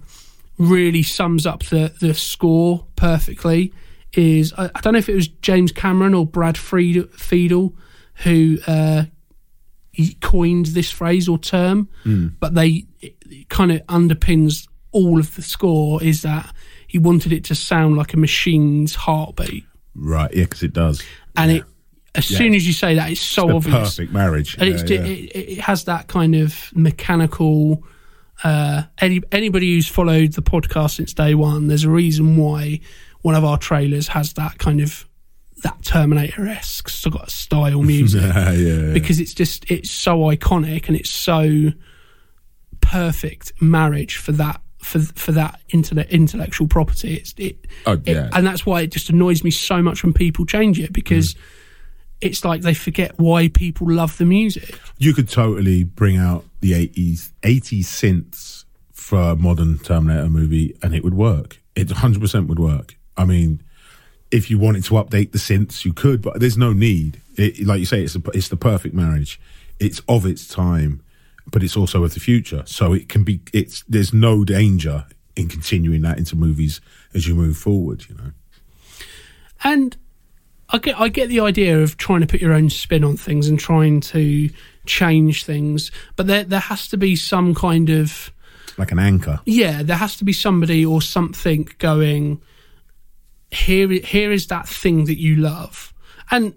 really 0.58 1.04
sums 1.04 1.46
up 1.46 1.62
the 1.66 1.92
the 2.00 2.12
score 2.14 2.84
perfectly 2.96 3.72
is 4.14 4.52
I, 4.56 4.70
I 4.74 4.80
don't 4.80 4.92
know 4.94 4.98
if 4.98 5.08
it 5.08 5.14
was 5.14 5.28
James 5.28 5.72
Cameron 5.72 6.14
or 6.14 6.24
Brad 6.26 6.56
Fried- 6.56 7.10
Fiedel 7.12 7.74
who 8.24 8.58
uh, 8.66 9.04
coined 10.20 10.66
this 10.66 10.90
phrase 10.90 11.28
or 11.28 11.38
term, 11.38 11.88
but 12.40 12.54
they 12.54 12.86
kind 13.48 13.72
of 13.72 13.80
underpins 13.86 14.66
all 14.92 15.18
of 15.18 15.34
the 15.36 15.42
score 15.42 16.02
is 16.02 16.22
that 16.22 16.52
he 16.86 16.98
wanted 16.98 17.32
it 17.32 17.44
to 17.44 17.54
sound 17.54 17.96
like 17.96 18.14
a 18.14 18.16
machine's 18.16 18.94
heartbeat, 18.94 19.64
right, 19.94 20.32
yeah, 20.34 20.44
because 20.44 20.62
it 20.62 20.72
does. 20.72 21.02
and 21.36 21.50
it 21.50 21.64
as 22.14 22.24
soon 22.24 22.54
as 22.54 22.66
you 22.66 22.72
say 22.72 22.94
that, 22.94 23.10
it's 23.10 23.20
so 23.20 23.46
The 23.48 23.54
obvious 23.56 23.74
perfect 23.96 24.12
marriage. 24.12 24.56
and 24.58 24.68
it's 24.70 24.88
Yeah, 24.90 25.00
yeah. 25.00 25.06
It, 25.06 25.36
it 25.36 25.60
has 25.60 25.84
that 25.84 26.08
kind 26.08 26.34
of 26.34 26.70
mechanical. 26.74 27.84
Uh, 28.42 28.82
any 28.98 29.20
anybody 29.32 29.74
who's 29.74 29.88
followed 29.88 30.32
the 30.32 30.40
podcast 30.42 30.92
since 30.96 31.12
day 31.12 31.34
one, 31.34 31.66
there's 31.68 31.84
a 31.84 31.90
reason 31.90 32.36
why 32.38 32.80
one 33.26 33.34
of 33.34 33.44
our 33.44 33.58
trailers 33.58 34.06
has 34.08 34.32
that 34.34 34.56
kind 34.58 34.80
of 34.80 35.04
that 35.64 35.82
Terminator 35.82 36.46
esque 36.46 36.88
sort 36.88 37.16
of 37.16 37.28
style 37.30 37.82
music 37.82 38.22
yeah, 38.36 38.52
yeah, 38.52 38.74
yeah. 38.86 38.92
because 38.92 39.18
it's 39.18 39.34
just 39.34 39.68
it's 39.70 39.90
so 39.90 40.18
iconic 40.34 40.86
and 40.86 40.96
it's 40.96 41.10
so 41.10 41.72
perfect 42.80 43.52
marriage 43.60 44.16
for 44.16 44.32
that 44.32 44.60
for 44.78 45.00
for 45.00 45.32
that 45.32 45.60
internet 45.72 46.08
intellectual 46.10 46.68
property. 46.68 47.14
It's 47.14 47.34
it, 47.36 47.66
Oh, 47.86 48.00
it- 48.04 48.30
and 48.32 48.46
that's 48.46 48.64
why 48.64 48.82
it 48.82 48.92
just 48.92 49.10
annoys 49.10 49.42
me 49.42 49.50
so 49.50 49.82
much 49.82 50.02
when 50.04 50.12
people 50.12 50.46
change 50.46 50.78
it 50.80 50.92
because. 50.92 51.34
Mm. 51.34 51.38
It's 52.22 52.46
like 52.46 52.62
they 52.62 52.72
forget 52.72 53.18
why 53.18 53.48
people 53.48 53.92
love 53.92 54.16
the 54.16 54.24
music. 54.24 54.80
you 54.96 55.12
could 55.12 55.28
totally 55.28 55.84
bring 55.84 56.16
out 56.16 56.46
the 56.60 56.72
80s 56.72 57.30
80 57.42 57.82
synths 57.82 58.64
for 58.90 59.18
a 59.32 59.36
modern 59.36 59.78
terminator 59.78 60.30
movie 60.30 60.74
and 60.82 60.94
it 60.94 61.04
would 61.04 61.12
work 61.12 61.60
it 61.74 61.88
100% 61.88 62.46
would 62.46 62.58
work 62.58 62.96
i 63.16 63.24
mean 63.24 63.62
if 64.30 64.50
you 64.50 64.58
wanted 64.58 64.84
to 64.84 64.94
update 64.94 65.32
the 65.32 65.38
synths 65.38 65.84
you 65.84 65.92
could 65.92 66.22
but 66.22 66.40
there's 66.40 66.56
no 66.56 66.72
need. 66.72 67.20
It, 67.36 67.66
like 67.66 67.80
you 67.80 67.86
say 67.86 68.02
it's 68.02 68.16
a, 68.16 68.22
it's 68.32 68.48
the 68.48 68.56
perfect 68.56 68.94
marriage. 68.94 69.40
It's 69.78 70.00
of 70.08 70.26
its 70.26 70.46
time 70.46 71.02
but 71.48 71.62
it's 71.62 71.76
also 71.76 72.02
of 72.02 72.12
the 72.12 72.20
future. 72.20 72.64
So 72.66 72.92
it 72.92 73.08
can 73.08 73.22
be 73.22 73.40
it's 73.52 73.84
there's 73.88 74.12
no 74.12 74.44
danger 74.44 75.06
in 75.36 75.48
continuing 75.48 76.02
that 76.02 76.18
into 76.18 76.34
movies 76.34 76.80
as 77.14 77.28
you 77.28 77.34
move 77.34 77.56
forward 77.56 78.06
you 78.08 78.16
know? 78.16 78.32
And 79.62 79.96
I 80.70 80.78
get 80.78 80.98
I 80.98 81.08
get 81.08 81.28
the 81.28 81.40
idea 81.40 81.80
of 81.80 81.96
trying 81.96 82.20
to 82.20 82.26
put 82.26 82.40
your 82.40 82.52
own 82.52 82.70
spin 82.70 83.04
on 83.04 83.16
things 83.16 83.48
and 83.48 83.58
trying 83.58 84.00
to 84.00 84.50
change 84.86 85.44
things, 85.44 85.92
but 86.16 86.26
there 86.26 86.42
there 86.42 86.60
has 86.60 86.88
to 86.88 86.96
be 86.96 87.14
some 87.14 87.54
kind 87.54 87.90
of 87.90 88.32
like 88.76 88.92
an 88.92 88.98
anchor. 88.98 89.40
Yeah, 89.46 89.82
there 89.82 89.96
has 89.96 90.16
to 90.16 90.24
be 90.24 90.32
somebody 90.32 90.84
or 90.84 91.00
something 91.00 91.68
going 91.78 92.42
here 93.56 93.88
here 93.88 94.32
is 94.32 94.46
that 94.48 94.68
thing 94.68 95.06
that 95.06 95.18
you 95.18 95.36
love. 95.36 95.92
And 96.30 96.54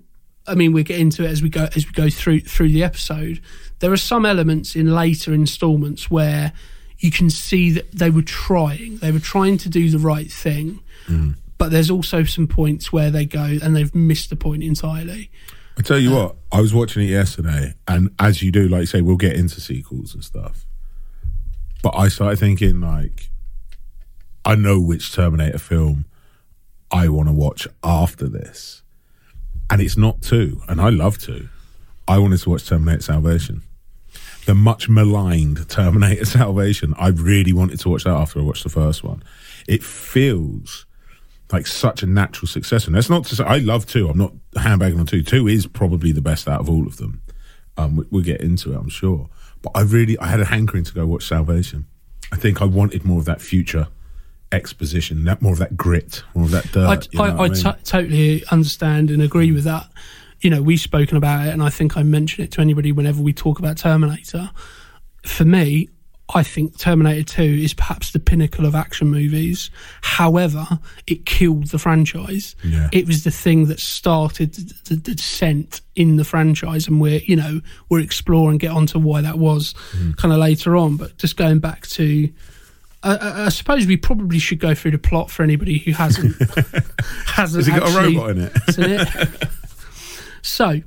I 0.48 0.56
mean 0.56 0.74
we 0.74 0.84
get 0.84 1.00
into 1.00 1.24
it 1.24 1.30
as 1.30 1.42
we 1.42 1.50
go 1.50 1.68
as 1.76 1.86
we 1.86 1.92
go 1.92 2.10
through 2.10 2.42
through 2.42 2.70
the 2.70 2.84
episode. 2.84 3.42
There 3.80 3.92
are 3.92 3.98
some 3.98 4.26
elements 4.26 4.76
in 4.76 4.94
later 4.94 5.34
installments 5.34 6.12
where 6.12 6.54
you 7.00 7.12
can 7.12 7.30
see 7.30 7.72
that 7.72 7.92
they 7.92 8.10
were 8.10 8.22
trying. 8.22 8.98
They 8.98 9.12
were 9.12 9.20
trying 9.20 9.58
to 9.60 9.70
do 9.70 9.90
the 9.90 10.00
right 10.00 10.32
thing. 10.32 10.82
Mm. 11.08 11.36
But 11.58 11.72
there's 11.72 11.90
also 11.90 12.24
some 12.24 12.48
points 12.48 12.92
where 12.92 13.10
they 13.10 13.26
go 13.26 13.44
and 13.44 13.76
they've 13.76 13.94
missed 13.94 14.30
the 14.30 14.36
point 14.36 14.64
entirely. 14.64 15.30
I 15.78 15.82
tell 15.82 15.98
you 15.98 16.16
uh, 16.16 16.24
what, 16.24 16.36
I 16.52 16.62
was 16.62 16.74
watching 16.74 17.04
it 17.04 17.10
yesterday, 17.10 17.74
and 17.88 18.10
as 18.20 18.44
you 18.44 18.52
do, 18.52 18.68
like 18.68 18.82
you 18.82 18.86
say, 18.86 19.02
we'll 19.02 19.16
get 19.16 19.36
into 19.38 19.62
sequels 19.62 20.14
and 20.14 20.24
stuff. 20.24 20.66
But 21.82 21.96
I 21.96 22.10
started 22.10 22.38
thinking, 22.38 22.82
like, 22.82 23.30
I 24.44 24.56
know 24.56 24.80
which 24.80 25.14
Terminator 25.14 25.58
film 25.58 26.06
I 26.92 27.10
want 27.10 27.30
to 27.30 27.34
watch 27.34 27.68
after 27.84 28.28
this, 28.28 28.84
and 29.70 29.82
it's 29.82 29.98
not 29.98 30.22
two, 30.22 30.62
and 30.68 30.82
I 30.82 30.90
love 30.90 31.18
two. 31.18 31.50
I 32.08 32.18
wanted 32.18 32.40
to 32.40 32.50
watch 32.50 32.68
Terminator 32.68 33.04
Salvation, 33.04 33.62
the 34.46 34.56
much 34.56 34.90
maligned 34.90 35.70
Terminator 35.70 36.26
Salvation. 36.26 36.96
I 36.98 37.10
really 37.10 37.54
wanted 37.54 37.80
to 37.82 37.90
watch 37.90 38.04
that 38.06 38.16
after 38.16 38.40
I 38.40 38.44
watched 38.44 38.64
the 38.64 38.70
first 38.70 39.04
one. 39.04 39.24
It 39.68 39.84
feels 39.84 40.86
like 41.52 41.68
such 41.68 42.04
a 42.04 42.08
natural 42.08 42.48
successor. 42.48 42.88
And 42.88 42.96
that's 42.96 43.10
not 43.10 43.26
to 43.26 43.36
say 43.36 43.44
I 43.44 43.58
love 43.58 43.86
two. 43.86 44.08
I'm 44.08 44.18
not 44.18 44.34
handbagging 44.56 45.00
on 45.00 45.06
two. 45.06 45.24
Two 45.24 45.48
is 45.48 45.66
probably 45.68 46.12
the 46.12 46.22
best 46.22 46.48
out 46.48 46.62
of 46.62 46.70
all 46.70 46.86
of 46.86 46.98
them. 46.98 47.22
Um, 47.78 47.96
we, 47.96 48.06
we'll 48.12 48.24
get 48.24 48.42
into 48.42 48.74
it, 48.74 48.78
I'm 48.78 48.90
sure. 48.90 49.30
But 49.62 49.72
I 49.76 49.82
really, 49.82 50.18
I 50.20 50.28
had 50.28 50.40
a 50.40 50.46
hankering 50.46 50.84
to 50.84 50.94
go 50.94 51.06
watch 51.06 51.28
Salvation. 51.28 51.88
I 52.32 52.36
think 52.36 52.62
I 52.62 52.66
wanted 52.66 53.04
more 53.04 53.20
of 53.20 53.26
that 53.26 53.42
future 53.42 53.88
exposition, 54.52 55.24
that 55.26 55.42
more 55.42 55.54
of 55.54 55.60
that 55.60 55.78
grit, 55.78 56.24
more 56.34 56.46
of 56.46 56.52
that 56.52 56.72
dirt. 56.72 57.08
I, 57.18 57.22
I, 57.24 57.28
I 57.30 57.38
I 57.46 57.48
mean? 57.50 57.54
to- 57.56 57.78
totally 57.84 58.44
understand 58.52 59.12
and 59.12 59.22
agree 59.22 59.52
with 59.52 59.64
that. 59.66 59.88
You 60.42 60.50
know, 60.50 60.62
we've 60.62 60.80
spoken 60.80 61.18
about 61.18 61.48
it, 61.48 61.52
and 61.54 61.62
I 61.62 61.70
think 61.70 61.98
I 61.98 62.04
mention 62.04 62.44
it 62.44 62.52
to 62.54 62.62
anybody 62.62 62.92
whenever 62.92 63.22
we 63.22 63.34
talk 63.34 63.60
about 63.60 63.78
Terminator. 63.78 64.50
For 65.26 65.44
me, 65.44 65.90
I 66.34 66.44
think 66.44 66.78
Terminator 66.78 67.24
2 67.24 67.42
is 67.42 67.74
perhaps 67.74 68.12
the 68.12 68.20
pinnacle 68.20 68.66
of 68.66 68.74
action 68.76 69.10
movies. 69.10 69.70
However, 70.02 70.66
it 71.08 71.26
killed 71.26 71.68
the 71.68 71.80
franchise. 71.80 72.56
Yeah. 72.64 72.88
It 72.94 73.08
was 73.08 73.24
the 73.24 73.32
thing 73.32 73.66
that 73.66 73.80
started 73.80 74.54
the, 74.54 74.74
the, 74.86 74.96
the 75.02 75.16
descent 75.16 75.82
in 75.96 76.16
the 76.18 76.24
franchise, 76.24 76.88
and 76.88 77.02
we're, 77.02 77.20
you 77.26 77.36
know, 77.36 77.62
we're 77.90 78.00
exploring, 78.00 78.60
get 78.60 78.72
onto 78.72 78.98
why 79.00 79.22
that 79.22 79.40
was 79.40 79.74
Mm. 79.98 80.16
kind 80.18 80.32
of 80.34 80.40
later 80.40 80.78
on. 80.78 80.96
But 80.98 81.18
just 81.18 81.36
going 81.36 81.60
back 81.60 81.86
to 81.88 82.30
I, 83.04 83.16
I, 83.16 83.46
I 83.46 83.50
suppose 83.50 83.86
we 83.88 83.98
probably 83.98 84.40
should 84.40 84.60
go 84.60 84.76
through 84.76 84.92
the 84.92 84.98
plot 84.98 85.32
for 85.32 85.44
anybody 85.44 85.78
who 85.80 85.92
hasn't 85.92 86.36
hasn't 87.26 87.66
Has 87.66 87.68
he 87.68 87.72
got 87.72 87.90
a 87.90 87.98
robot 87.98 88.32
in 88.32 88.40
it? 88.40 88.52
it. 88.68 89.50
so, 90.42 90.82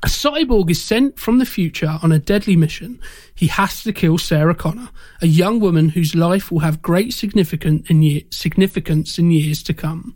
a 0.00 0.06
cyborg 0.06 0.70
is 0.70 0.80
sent 0.80 1.18
from 1.18 1.38
the 1.38 1.44
future 1.44 1.98
on 2.04 2.12
a 2.12 2.20
deadly 2.20 2.54
mission. 2.54 3.00
He 3.34 3.48
has 3.48 3.82
to 3.82 3.92
kill 3.92 4.16
Sarah 4.16 4.54
Connor, 4.54 4.90
a 5.20 5.26
young 5.26 5.58
woman 5.58 5.88
whose 5.88 6.14
life 6.14 6.52
will 6.52 6.60
have 6.60 6.80
great 6.82 7.12
significant 7.12 7.90
in 7.90 8.22
significance 8.30 9.18
in 9.18 9.32
years 9.32 9.60
to 9.64 9.74
come. 9.74 10.14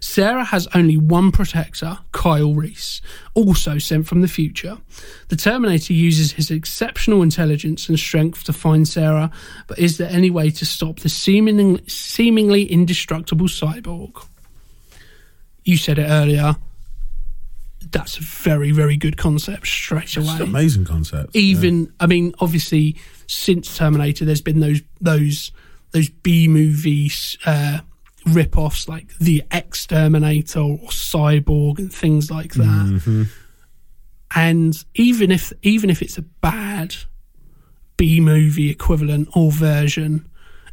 Sarah 0.00 0.44
has 0.44 0.66
only 0.74 0.96
one 0.96 1.30
protector, 1.30 1.98
Kyle 2.12 2.54
Reese, 2.54 3.02
also 3.34 3.76
sent 3.76 4.06
from 4.06 4.22
the 4.22 4.28
future. 4.28 4.78
The 5.28 5.36
Terminator 5.36 5.92
uses 5.92 6.32
his 6.32 6.50
exceptional 6.50 7.20
intelligence 7.22 7.86
and 7.90 7.98
strength 7.98 8.44
to 8.44 8.54
find 8.54 8.88
Sarah, 8.88 9.30
but 9.66 9.78
is 9.78 9.98
there 9.98 10.10
any 10.10 10.30
way 10.30 10.50
to 10.52 10.64
stop 10.64 11.00
the 11.00 11.10
seemingly 11.10 12.64
indestructible 12.64 13.48
cyborg? 13.48 14.24
You 15.64 15.76
said 15.76 15.98
it 15.98 16.08
earlier. 16.08 16.56
That's 17.90 18.18
a 18.18 18.22
very, 18.22 18.70
very 18.70 18.96
good 18.96 19.16
concept 19.16 19.66
straight 19.66 20.16
away. 20.16 20.26
It's 20.26 20.40
an 20.40 20.48
amazing 20.48 20.84
concept. 20.84 21.34
even 21.34 21.92
I 22.00 22.06
mean, 22.06 22.34
obviously, 22.40 22.96
since 23.26 23.76
Terminator, 23.76 24.24
there's 24.24 24.40
been 24.42 24.60
those 24.60 24.82
those 25.00 25.52
those 25.92 26.08
B 26.08 26.48
movies 26.48 27.36
uh, 27.46 27.80
rip-offs 28.26 28.88
like 28.88 29.16
the 29.18 29.42
Exterminator 29.50 30.60
or 30.60 30.78
Cyborg 30.88 31.78
and 31.78 31.92
things 31.92 32.30
like 32.30 32.54
that. 32.54 33.28
and 34.34 34.84
even 34.94 35.30
if 35.30 35.52
even 35.62 35.90
if 35.90 36.02
it's 36.02 36.18
a 36.18 36.22
bad 36.22 36.94
B 37.96 38.20
movie 38.20 38.70
equivalent 38.70 39.28
or 39.34 39.50
version, 39.50 40.28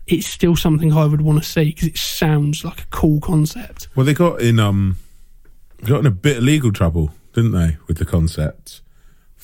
it's 0.07 0.27
still 0.27 0.55
something 0.55 0.93
I 0.93 1.05
would 1.05 1.21
want 1.21 1.41
to 1.41 1.49
see 1.49 1.65
because 1.65 1.87
it 1.87 1.97
sounds 1.97 2.63
like 2.63 2.81
a 2.81 2.85
cool 2.91 3.19
concept. 3.19 3.87
Well, 3.95 4.05
they 4.05 4.13
got 4.13 4.41
in 4.41 4.59
um, 4.59 4.97
got 5.85 5.99
in 5.99 6.05
a 6.05 6.11
bit 6.11 6.37
of 6.37 6.43
legal 6.43 6.71
trouble, 6.71 7.11
didn't 7.33 7.51
they, 7.51 7.77
with 7.87 7.97
the 7.97 8.05
concept 8.05 8.81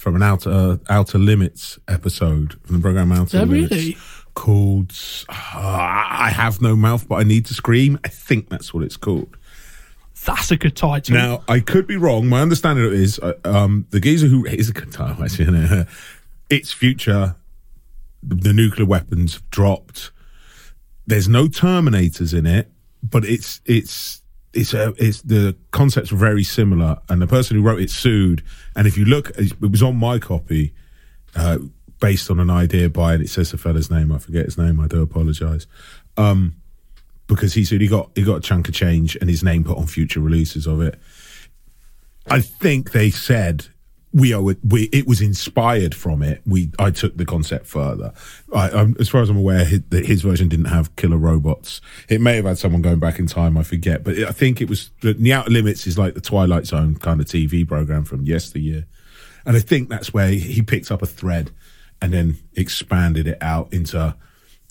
from 0.02 0.16
an 0.16 0.24
outer 0.24 0.80
outer 0.90 1.20
limits 1.20 1.78
episode 1.88 2.60
from 2.64 2.78
the 2.78 2.82
program 2.82 3.12
Outer 3.12 3.46
Limits 3.46 3.72
really? 3.72 3.98
called 4.34 4.92
uh, 5.30 5.34
"I 5.34 6.32
Have 6.34 6.60
No 6.60 6.76
Mouth 6.76 7.08
But 7.08 7.16
I 7.16 7.24
Need 7.24 7.46
to 7.46 7.54
Scream." 7.54 8.00
I 8.04 8.08
think 8.08 8.50
that's 8.50 8.74
what 8.74 8.84
it's 8.84 8.98
called. 8.98 9.38
That's 10.26 10.52
a 10.52 10.58
good 10.58 10.76
title. 10.76 11.16
Now, 11.16 11.44
I 11.48 11.60
could 11.60 11.88
be 11.88 11.98
wrong. 11.98 12.28
My 12.28 12.42
understanding 12.42 12.86
of 12.86 12.94
it 12.94 13.00
is 13.00 13.20
uh, 13.20 13.34
um, 13.44 13.88
the 13.90 14.00
geezer 14.00 14.28
who 14.28 14.46
is 14.46 14.70
a 14.70 14.74
good 14.74 14.92
title, 14.92 15.24
actually. 15.24 15.58
It? 15.58 15.88
It's 16.50 16.74
future. 16.74 17.38
The, 18.22 18.36
the 18.36 18.54
nuclear 18.54 18.86
weapons 18.86 19.36
have 19.36 19.50
dropped. 19.52 20.12
There's 21.08 21.30
no 21.30 21.46
Terminators 21.46 22.38
in 22.38 22.46
it, 22.46 22.70
but 23.02 23.24
it's 23.24 23.62
it's 23.66 24.21
it's 24.54 24.74
a 24.74 24.94
it's 24.98 25.22
the 25.22 25.56
concepts 25.72 26.10
very 26.10 26.44
similar. 26.44 26.98
And 27.10 27.22
the 27.22 27.28
person 27.28 27.58
who 27.58 27.64
wrote 27.64 27.82
it 27.82 27.90
sued. 27.90 28.44
And 28.76 28.88
if 28.88 28.98
you 28.98 29.06
look, 29.06 29.32
it 29.38 29.60
was 29.60 29.84
on 29.84 29.96
my 29.96 30.20
copy, 30.20 30.74
uh, 31.36 31.60
based 32.00 32.30
on 32.30 32.40
an 32.40 32.50
idea 32.50 32.90
by, 32.90 33.14
and 33.14 33.24
it 33.24 33.30
says 33.30 33.52
the 33.52 33.58
fella's 33.58 33.90
name. 33.90 34.12
I 34.12 34.18
forget 34.18 34.46
his 34.46 34.58
name. 34.58 34.80
I 34.80 34.88
do 34.88 35.02
apologise. 35.02 35.68
Um, 36.18 36.56
because 37.28 37.54
he 37.54 37.64
said 37.64 37.80
he 37.80 37.88
got 37.88 38.12
he 38.16 38.24
got 38.24 38.38
a 38.38 38.42
chunk 38.42 38.68
of 38.68 38.74
change 38.74 39.16
and 39.16 39.30
his 39.30 39.44
name 39.44 39.64
put 39.64 39.78
on 39.78 39.88
future 39.88 40.20
releases 40.20 40.68
of 40.68 40.82
it. 40.82 41.00
I 42.28 42.42
think 42.42 42.92
they 42.92 43.10
said 43.10 43.68
we 44.14 44.34
owe 44.34 44.50
it. 44.50 44.58
We 44.64 44.84
it 44.92 45.08
was 45.08 45.22
inspired 45.22 45.96
from 45.96 46.22
it. 46.22 46.42
We 46.46 46.72
I 46.78 46.92
took 46.92 47.18
the 47.18 47.26
concept 47.26 47.66
further. 47.66 48.14
I, 48.54 48.88
as 49.00 49.10
far 49.10 49.22
as 49.22 49.30
I'm 49.30 49.38
aware, 49.38 49.64
his, 49.64 49.82
his 49.92 50.22
version 50.22 50.50
didn't 50.50 50.66
have 50.66 50.96
killer 50.96 51.18
robots. 51.18 51.82
It 52.10 52.20
may 52.20 52.36
have 52.36 52.46
had 52.46 52.58
someone 52.58 52.82
going 52.82 53.00
back 53.00 53.20
in 53.20 53.28
time. 53.28 53.58
I 53.58 53.64
forget, 53.64 54.04
but 54.04 54.18
I 54.20 54.32
think 54.32 54.62
it 54.62 54.70
was 54.70 54.92
the, 55.02 55.14
the 55.14 55.34
Outer 55.34 55.52
Limits 55.52 55.88
is 55.88 55.98
like 55.98 56.14
the 56.14 56.22
Twilight 56.22 56.66
Zone 56.66 56.96
kind 56.96 57.22
of 57.22 57.28
TV 57.28 57.68
program 57.68 58.04
from 58.04 58.24
yesteryear, 58.24 58.86
and 59.46 59.56
I 59.56 59.60
think 59.60 59.90
that's 59.90 60.14
where 60.14 60.30
he 60.30 60.62
picked 60.62 60.92
up 60.92 61.02
a 61.02 61.08
thread 61.08 61.52
and 62.02 62.14
then 62.14 62.38
expanded 62.56 63.28
it 63.28 63.38
out 63.42 63.72
into 63.72 64.16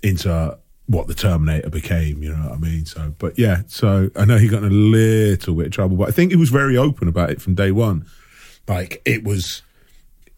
into 0.03 0.59
what 0.91 1.07
the 1.07 1.15
Terminator 1.15 1.71
became, 1.71 2.21
you 2.21 2.35
know 2.35 2.49
what 2.49 2.53
I 2.53 2.57
mean? 2.57 2.85
So, 2.85 3.15
but 3.19 3.39
yeah, 3.39 3.63
so 3.69 4.11
I 4.17 4.25
know 4.25 4.39
he 4.39 4.49
got 4.49 4.65
in 4.65 4.73
a 4.73 4.75
little 4.75 5.55
bit 5.55 5.67
of 5.67 5.73
trouble, 5.73 5.97
but 5.97 6.09
I 6.09 6.11
think 6.11 6.33
he 6.33 6.37
was 6.37 6.51
very 6.51 6.77
open 6.77 7.07
about 7.07 7.31
it 7.31 7.41
from 7.41 7.55
day 7.55 7.71
one. 7.71 8.07
Like 8.71 9.03
it 9.05 9.25
was, 9.25 9.63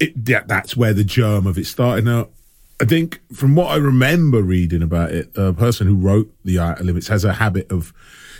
it 0.00 0.24
that, 0.24 0.48
that's 0.48 0.74
where 0.74 0.94
the 0.94 1.04
germ 1.04 1.46
of 1.46 1.58
it 1.58 1.66
started. 1.66 2.06
Now, 2.06 2.28
I 2.80 2.84
think 2.86 3.20
from 3.32 3.54
what 3.54 3.70
I 3.70 3.76
remember 3.76 4.42
reading 4.42 4.82
about 4.82 5.12
it, 5.12 5.30
a 5.36 5.52
person 5.52 5.86
who 5.86 5.96
wrote 5.96 6.34
the 6.44 6.58
Outer 6.58 6.82
Limits 6.82 7.08
has 7.08 7.24
a 7.24 7.34
habit 7.34 7.70
of 7.70 7.92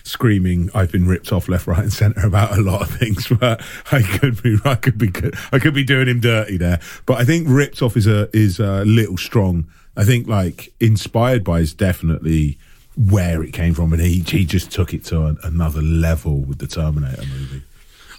screaming, 0.02 0.70
"I've 0.74 0.90
been 0.90 1.07
ripped 1.07 1.31
off 1.31 1.46
left, 1.46 1.66
right, 1.66 1.78
and 1.78 1.92
centre 1.92 2.26
about 2.26 2.57
a 2.59 2.62
lot 2.62 2.81
of 2.81 2.90
things." 2.90 3.28
But 3.38 3.62
I 3.92 4.00
could 4.02 4.42
be, 4.42 4.57
I 4.64 4.76
could 4.76 4.96
be, 4.96 5.12
I 5.52 5.59
could 5.59 5.74
be 5.74 5.85
doing 5.85 6.09
him 6.09 6.20
dirty 6.20 6.57
there. 6.57 6.81
But 7.05 7.20
I 7.20 7.24
think 7.24 7.46
ripped 7.48 7.83
off 7.83 7.96
is 7.96 8.07
a 8.07 8.35
is 8.35 8.59
a 8.59 8.85
little 8.85 9.18
strong. 9.18 9.66
I 9.94 10.05
think 10.05 10.26
like 10.26 10.72
inspired 10.81 11.44
by 11.44 11.61
is 11.61 11.74
definitely 11.74 12.59
where 12.96 13.42
it 13.42 13.52
came 13.52 13.74
from, 13.74 13.92
and 13.92 14.00
he 14.00 14.20
he 14.20 14.46
just 14.46 14.70
took 14.70 14.94
it 14.94 15.05
to 15.05 15.26
an, 15.26 15.38
another 15.44 15.83
level 15.83 16.38
with 16.40 16.59
the 16.59 16.66
Terminator 16.66 17.26
movie. 17.26 17.62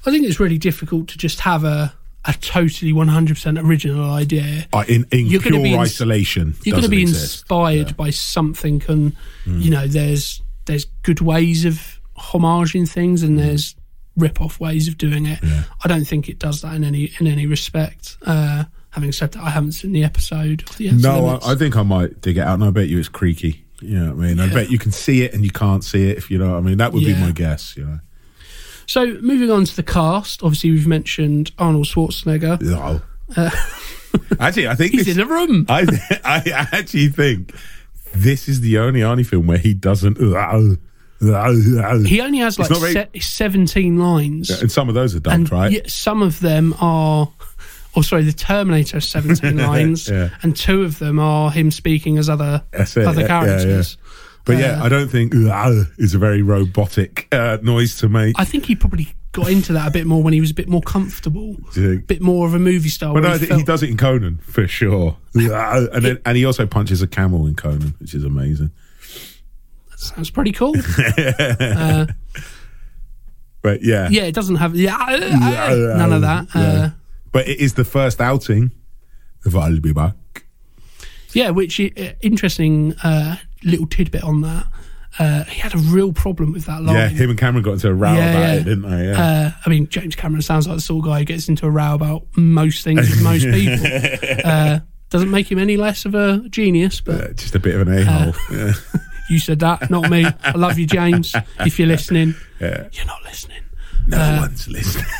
I 0.05 0.11
think 0.11 0.25
it's 0.25 0.39
really 0.39 0.57
difficult 0.57 1.07
to 1.09 1.17
just 1.17 1.41
have 1.41 1.63
a 1.63 1.93
a 2.25 2.33
totally 2.33 2.93
100% 2.93 3.61
original 3.61 4.09
idea. 4.09 4.65
Uh, 4.71 4.85
in 4.87 5.05
in 5.11 5.27
You're 5.27 5.41
pure 5.41 5.61
be 5.61 5.75
isolation, 5.77 6.55
You're 6.63 6.75
going 6.75 6.83
to 6.83 6.89
be 6.89 7.01
exist. 7.01 7.41
inspired 7.41 7.97
by 7.97 8.11
something, 8.11 8.81
and 8.87 9.15
you 9.45 9.69
know, 9.69 9.87
there's 9.87 10.41
there's 10.65 10.85
good 11.03 11.19
ways 11.19 11.65
of 11.65 11.99
homaging 12.17 12.87
things, 12.87 13.23
and 13.23 13.37
there's 13.37 13.75
rip-off 14.15 14.59
ways 14.59 14.87
of 14.87 14.97
doing 14.97 15.25
it. 15.25 15.39
I 15.83 15.87
don't 15.87 16.05
think 16.05 16.29
it 16.29 16.39
does 16.39 16.61
that 16.61 16.75
in 16.75 16.83
any 16.83 17.11
in 17.19 17.27
any 17.27 17.45
respect. 17.45 18.17
Uh, 18.21 18.65
having 18.91 19.11
said 19.11 19.33
that, 19.33 19.43
I 19.43 19.49
haven't 19.49 19.73
seen 19.73 19.91
the 19.91 20.03
episode. 20.03 20.63
Of 20.69 20.77
the 20.77 20.91
No, 20.91 21.39
I, 21.43 21.51
I 21.51 21.55
think 21.55 21.75
I 21.75 21.83
might 21.83 22.21
dig 22.21 22.37
it 22.37 22.41
out, 22.41 22.53
and 22.53 22.63
I 22.63 22.69
bet 22.69 22.87
you 22.87 22.99
it's 22.99 23.09
creaky. 23.09 23.65
You 23.81 23.99
know 23.99 24.13
what 24.13 24.23
I 24.23 24.27
mean? 24.27 24.39
I 24.39 24.53
bet 24.53 24.71
you 24.71 24.79
can 24.79 24.93
see 24.93 25.23
it 25.23 25.33
and 25.33 25.43
you 25.43 25.51
can't 25.51 25.83
see 25.83 26.09
it. 26.09 26.17
If 26.17 26.31
you 26.31 26.37
know 26.37 26.51
what 26.51 26.57
I 26.57 26.61
mean, 26.61 26.77
that 26.77 26.93
would 26.93 27.03
be 27.03 27.13
my 27.15 27.31
guess. 27.31 27.75
You 27.75 27.85
know, 27.85 27.99
So 28.85 29.05
moving 29.21 29.49
on 29.51 29.65
to 29.65 29.75
the 29.75 29.83
cast, 29.83 30.43
obviously 30.43 30.71
we've 30.71 30.87
mentioned 30.87 31.51
Arnold 31.57 31.85
Schwarzenegger. 31.85 32.61
no. 32.61 33.01
Uh, 33.35 33.49
actually, 34.39 34.67
I 34.67 34.75
think 34.75 34.91
He's 34.91 35.05
this, 35.05 35.17
in 35.17 35.27
the 35.27 35.33
room. 35.33 35.65
I 35.69 35.81
I 36.23 36.67
actually 36.71 37.07
think 37.09 37.53
this 38.13 38.47
is 38.47 38.61
the 38.61 38.77
only 38.77 38.99
Arnie 39.01 39.25
film 39.25 39.47
where 39.47 39.57
he 39.57 39.73
doesn't. 39.73 40.17
He 41.23 42.19
only 42.21 42.39
has 42.39 42.59
like 42.59 42.67
very- 42.69 42.91
se- 42.93 43.19
17 43.19 43.97
lines. 43.97 44.49
and 44.61 44.69
some 44.71 44.89
of 44.89 44.95
those 44.95 45.15
are 45.15 45.19
dubbed, 45.21 45.51
right? 45.53 45.71
yet 45.71 45.89
some 45.89 46.21
of 46.21 46.41
them 46.41 46.75
are 46.81 47.29
oh 47.95 48.01
sorry 48.01 48.23
the 48.23 48.33
terminator 48.33 48.97
has 48.97 49.07
17 49.07 49.55
lines 49.57 50.09
Yeah. 50.09 50.29
and 50.41 50.53
two 50.53 50.81
of 50.83 50.99
them 50.99 51.19
are 51.19 51.49
him 51.49 51.71
speaking 51.71 52.17
as 52.17 52.27
other 52.29 52.61
it, 52.73 52.97
other 52.97 53.21
yeah, 53.21 53.27
yeah, 53.27 53.27
characters 53.27 53.97
But 54.45 54.57
yeah, 54.57 54.83
I 54.83 54.89
don't 54.89 55.07
think 55.07 55.33
is 55.97 56.13
a 56.13 56.19
very 56.19 56.41
robotic 56.41 57.27
uh, 57.31 57.57
noise 57.61 57.97
to 57.99 58.09
make. 58.09 58.35
i 58.37 58.43
think 58.45 58.65
he 58.65 58.75
probably 58.75 59.15
got 59.31 59.49
into 59.49 59.73
that 59.73 59.87
a 59.87 59.91
bit 59.91 60.05
more 60.05 60.21
when 60.21 60.33
he 60.33 60.39
was 60.41 60.51
a 60.51 60.53
bit 60.53 60.69
more 60.69 60.81
comfortable 60.81 61.55
a 61.75 61.95
bit 61.97 62.21
more 62.21 62.45
of 62.45 62.53
a 62.53 62.59
movie 62.59 62.89
star 62.89 63.13
But 63.13 63.23
no, 63.23 63.31
he 63.31 63.39
think 63.39 63.53
he 63.53 63.63
does 63.63 63.81
it 63.81 63.89
in 63.89 63.97
Conan 63.97 64.37
for 64.43 64.67
sure. 64.67 65.17
and 65.33 66.05
then, 66.05 66.19
and 66.25 66.37
he 66.37 66.45
also 66.45 66.67
punches 66.67 67.01
a 67.01 67.07
camel 67.07 67.47
in 67.47 67.55
Conan, 67.55 67.95
which 67.99 68.13
is 68.13 68.23
amazing. 68.23 68.69
That 69.89 69.99
sounds 69.99 70.29
pretty 70.29 70.51
cool 70.51 70.73
But 73.63 73.81
yeah, 73.81 74.09
yeah 74.11 74.23
it 74.23 74.35
doesn't 74.35 74.57
have 74.57 74.75
yeah 74.75 74.97
uh, 74.97 75.95
none 75.97 76.11
of 76.13 76.21
that 76.21 76.47
uh, 76.53 76.89
But 77.31 77.47
it 77.47 77.59
is 77.59 77.75
the 77.75 77.85
first 77.85 78.19
outing 78.19 78.71
of 79.45 79.55
I'll 79.55 79.79
be 79.79 79.93
back. 79.93 80.15
yeah 81.33 81.49
which 81.49 81.79
uh, 81.79 82.11
interesting 82.21 82.93
uh, 83.03 83.37
little 83.65 83.87
tidbit 83.87 84.23
on 84.23 84.41
that 84.41 84.65
uh, 85.19 85.43
he 85.43 85.59
had 85.61 85.75
a 85.75 85.77
real 85.77 86.11
problem 86.11 86.51
with 86.53 86.65
that 86.65 86.81
line 86.81 86.95
Yeah, 86.95 87.07
him 87.07 87.29
and 87.29 87.37
Cameron 87.37 87.63
got 87.63 87.73
into 87.73 87.87
a 87.89 87.93
row 87.93 88.13
Yeah, 88.13 88.29
about 88.31 88.39
yeah. 88.41 88.53
it, 88.55 88.63
didn't 88.63 88.89
they? 88.89 89.05
Yeah. 89.09 89.21
Uh, 89.23 89.51
I 89.63 89.69
mean, 89.69 89.87
James 89.87 90.15
Cameron 90.15 90.41
sounds 90.41 90.67
like 90.67 90.77
the 90.77 90.81
sort 90.81 91.05
of 91.05 91.11
guy 91.11 91.19
who 91.19 91.25
gets 91.25 91.47
into 91.49 91.67
a 91.67 91.69
row 91.69 91.93
about 91.93 92.23
most 92.35 92.83
things 92.83 93.07
with 93.09 93.21
most 93.21 93.43
people. 93.51 93.85
Uh, 94.43 94.79
doesn't 95.11 95.29
make 95.29 95.51
him 95.51 95.59
any 95.59 95.77
less 95.77 96.05
of 96.05 96.15
a 96.15 96.41
genius, 96.49 96.99
but 96.99 97.21
Uh, 97.21 97.33
just 97.33 97.53
a 97.53 97.59
bit 97.59 97.75
of 97.75 97.87
an 97.87 97.93
a 97.95 98.03
hole. 98.03 98.33
yeah. 98.51 98.73
you 99.29 99.37
said 99.37 99.59
that, 99.59 99.91
not 99.91 100.09
me. 100.09 100.25
I 100.43 100.51
love 100.57 100.79
you, 100.79 100.87
James. 100.87 101.35
If 101.59 101.77
you're 101.77 101.87
listening, 101.87 102.33
Yeah. 102.59 102.87
you're 102.91 103.05
not 103.05 103.21
listening. 103.23 103.61
No 104.07 104.17
Uh, 104.17 104.37
one's 104.41 104.67
listening. 104.67 105.05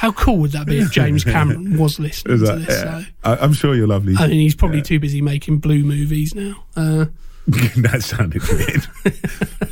How 0.00 0.12
cool 0.12 0.38
would 0.38 0.52
that 0.52 0.66
be 0.66 0.78
if 0.78 0.90
James 0.92 1.24
Cameron 1.34 1.76
was 1.78 1.98
listening 2.00 2.34
Is 2.34 2.48
to 2.48 2.56
this? 2.56 2.68
yeah. 2.82 3.00
So, 3.00 3.06
I, 3.24 3.36
I'm 3.36 3.52
sure 3.52 3.74
you're 3.74 3.86
lovely. 3.86 4.14
I 4.18 4.28
mean, 4.28 4.40
he's 4.40 4.54
probably 4.54 4.80
too 4.80 4.98
busy 4.98 5.20
making 5.20 5.58
blue 5.58 5.82
movies 5.84 6.34
now. 6.34 6.64
Uh, 6.74 7.04
that 7.46 8.02
sounded 8.02 8.42
weird. 8.48 8.86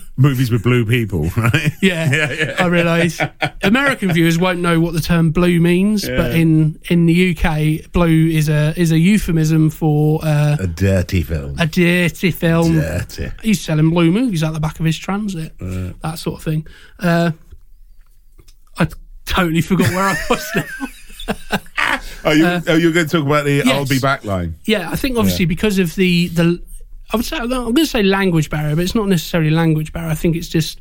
Movies 0.16 0.50
with 0.50 0.64
blue 0.64 0.84
people, 0.84 1.28
right? 1.36 1.70
yeah, 1.80 2.10
Yeah, 2.10 2.32
yeah. 2.32 2.56
I 2.58 2.66
realise 2.66 3.20
American 3.62 4.12
viewers 4.12 4.36
won't 4.36 4.58
know 4.58 4.80
what 4.80 4.92
the 4.94 5.00
term 5.00 5.30
blue 5.30 5.60
means, 5.60 6.06
but 6.08 6.34
in 6.34 6.78
in 6.90 7.06
the 7.06 7.36
UK, 7.36 7.90
blue 7.92 8.26
is 8.28 8.48
a 8.48 8.74
is 8.76 8.90
a 8.90 8.98
euphemism 8.98 9.70
for 9.70 10.18
uh, 10.24 10.56
A 10.58 10.66
dirty 10.66 11.22
film. 11.22 11.56
a 11.60 11.66
dirty 11.66 12.32
film. 12.32 12.74
dirty. 12.80 13.30
He's 13.42 13.60
selling 13.60 13.90
blue 13.90 14.10
movies 14.10 14.42
out 14.42 14.54
the 14.54 14.60
back 14.60 14.80
of 14.80 14.84
his 14.86 14.98
transit, 14.98 15.52
that 15.60 16.18
sort 16.18 16.38
of 16.38 16.42
thing. 16.44 16.66
Uh, 16.98 17.30
totally 19.28 19.60
forgot 19.60 19.88
where 19.90 20.04
I 20.08 20.16
was 20.30 20.46
now. 20.56 21.58
Are 22.24 22.34
you, 22.34 22.46
are 22.46 22.78
you 22.78 22.92
going 22.92 23.06
to 23.06 23.16
talk 23.18 23.24
about 23.26 23.44
the 23.44 23.62
I'll 23.62 23.82
Uh, 23.82 23.84
be 23.84 23.98
back 23.98 24.24
line? 24.24 24.56
Yeah, 24.64 24.90
I 24.90 24.96
think 24.96 25.16
obviously 25.18 25.44
because 25.44 25.78
of 25.78 25.94
the 25.94 26.28
the 26.28 26.62
I 27.12 27.16
would 27.16 27.24
say 27.24 27.36
I'm 27.38 27.48
going 27.48 27.74
to 27.74 27.86
say 27.86 28.02
language 28.02 28.50
barrier, 28.50 28.74
but 28.76 28.82
it's 28.82 28.94
not 28.94 29.08
necessarily 29.08 29.50
language 29.50 29.92
barrier. 29.92 30.10
I 30.10 30.14
think 30.14 30.36
it's 30.36 30.48
just 30.48 30.78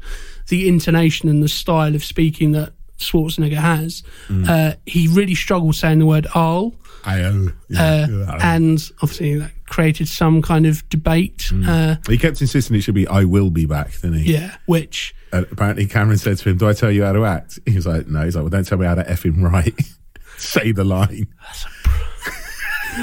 the 0.48 0.68
intonation 0.68 1.30
and 1.30 1.42
the 1.44 1.48
style 1.48 1.96
of 1.96 2.04
speaking 2.04 2.52
that 2.54 2.74
Schwarzenegger 2.98 3.56
has. 3.56 4.04
Uh, 4.30 4.74
he 4.86 5.08
really 5.08 5.36
struggled 5.36 5.76
saying 5.76 6.00
the 6.00 6.06
word 6.06 6.28
"I'll," 6.34 6.74
I 7.06 7.22
owe. 7.24 7.50
uh, 7.78 8.08
and 8.42 8.80
obviously 9.02 9.38
that 9.40 9.52
created 9.68 10.08
some 10.10 10.42
kind 10.42 10.66
of 10.66 10.88
debate. 10.90 11.52
Uh, 11.66 11.96
he 12.10 12.18
kept 12.18 12.42
insisting 12.42 12.76
it 12.76 12.82
should 12.82 12.96
be 12.96 13.08
I 13.08 13.24
will 13.24 13.50
be 13.50 13.66
back, 13.66 13.92
didn't 14.02 14.20
he? 14.20 14.34
yeah, 14.34 14.58
which 14.66 15.14
And 15.34 15.46
apparently 15.52 15.86
Cameron 15.88 16.18
said 16.18 16.38
to 16.38 16.50
him, 16.50 16.58
Do 16.58 16.68
I 16.70 16.74
tell 16.74 16.92
you 16.92 17.04
how 17.04 17.12
to 17.14 17.26
act? 17.26 17.60
He 17.66 17.76
was 17.76 17.86
like, 17.88 18.08
No. 18.08 18.24
He's 18.24 18.36
like, 18.36 18.44
Well, 18.44 18.50
don't 18.50 18.66
tell 18.68 18.78
me 18.78 18.86
how 18.86 18.96
to 18.96 19.10
F 19.10 19.26
him 19.26 19.44
right. 19.44 19.74
Say 20.38 20.72
the 20.72 20.84
line. 20.84 21.28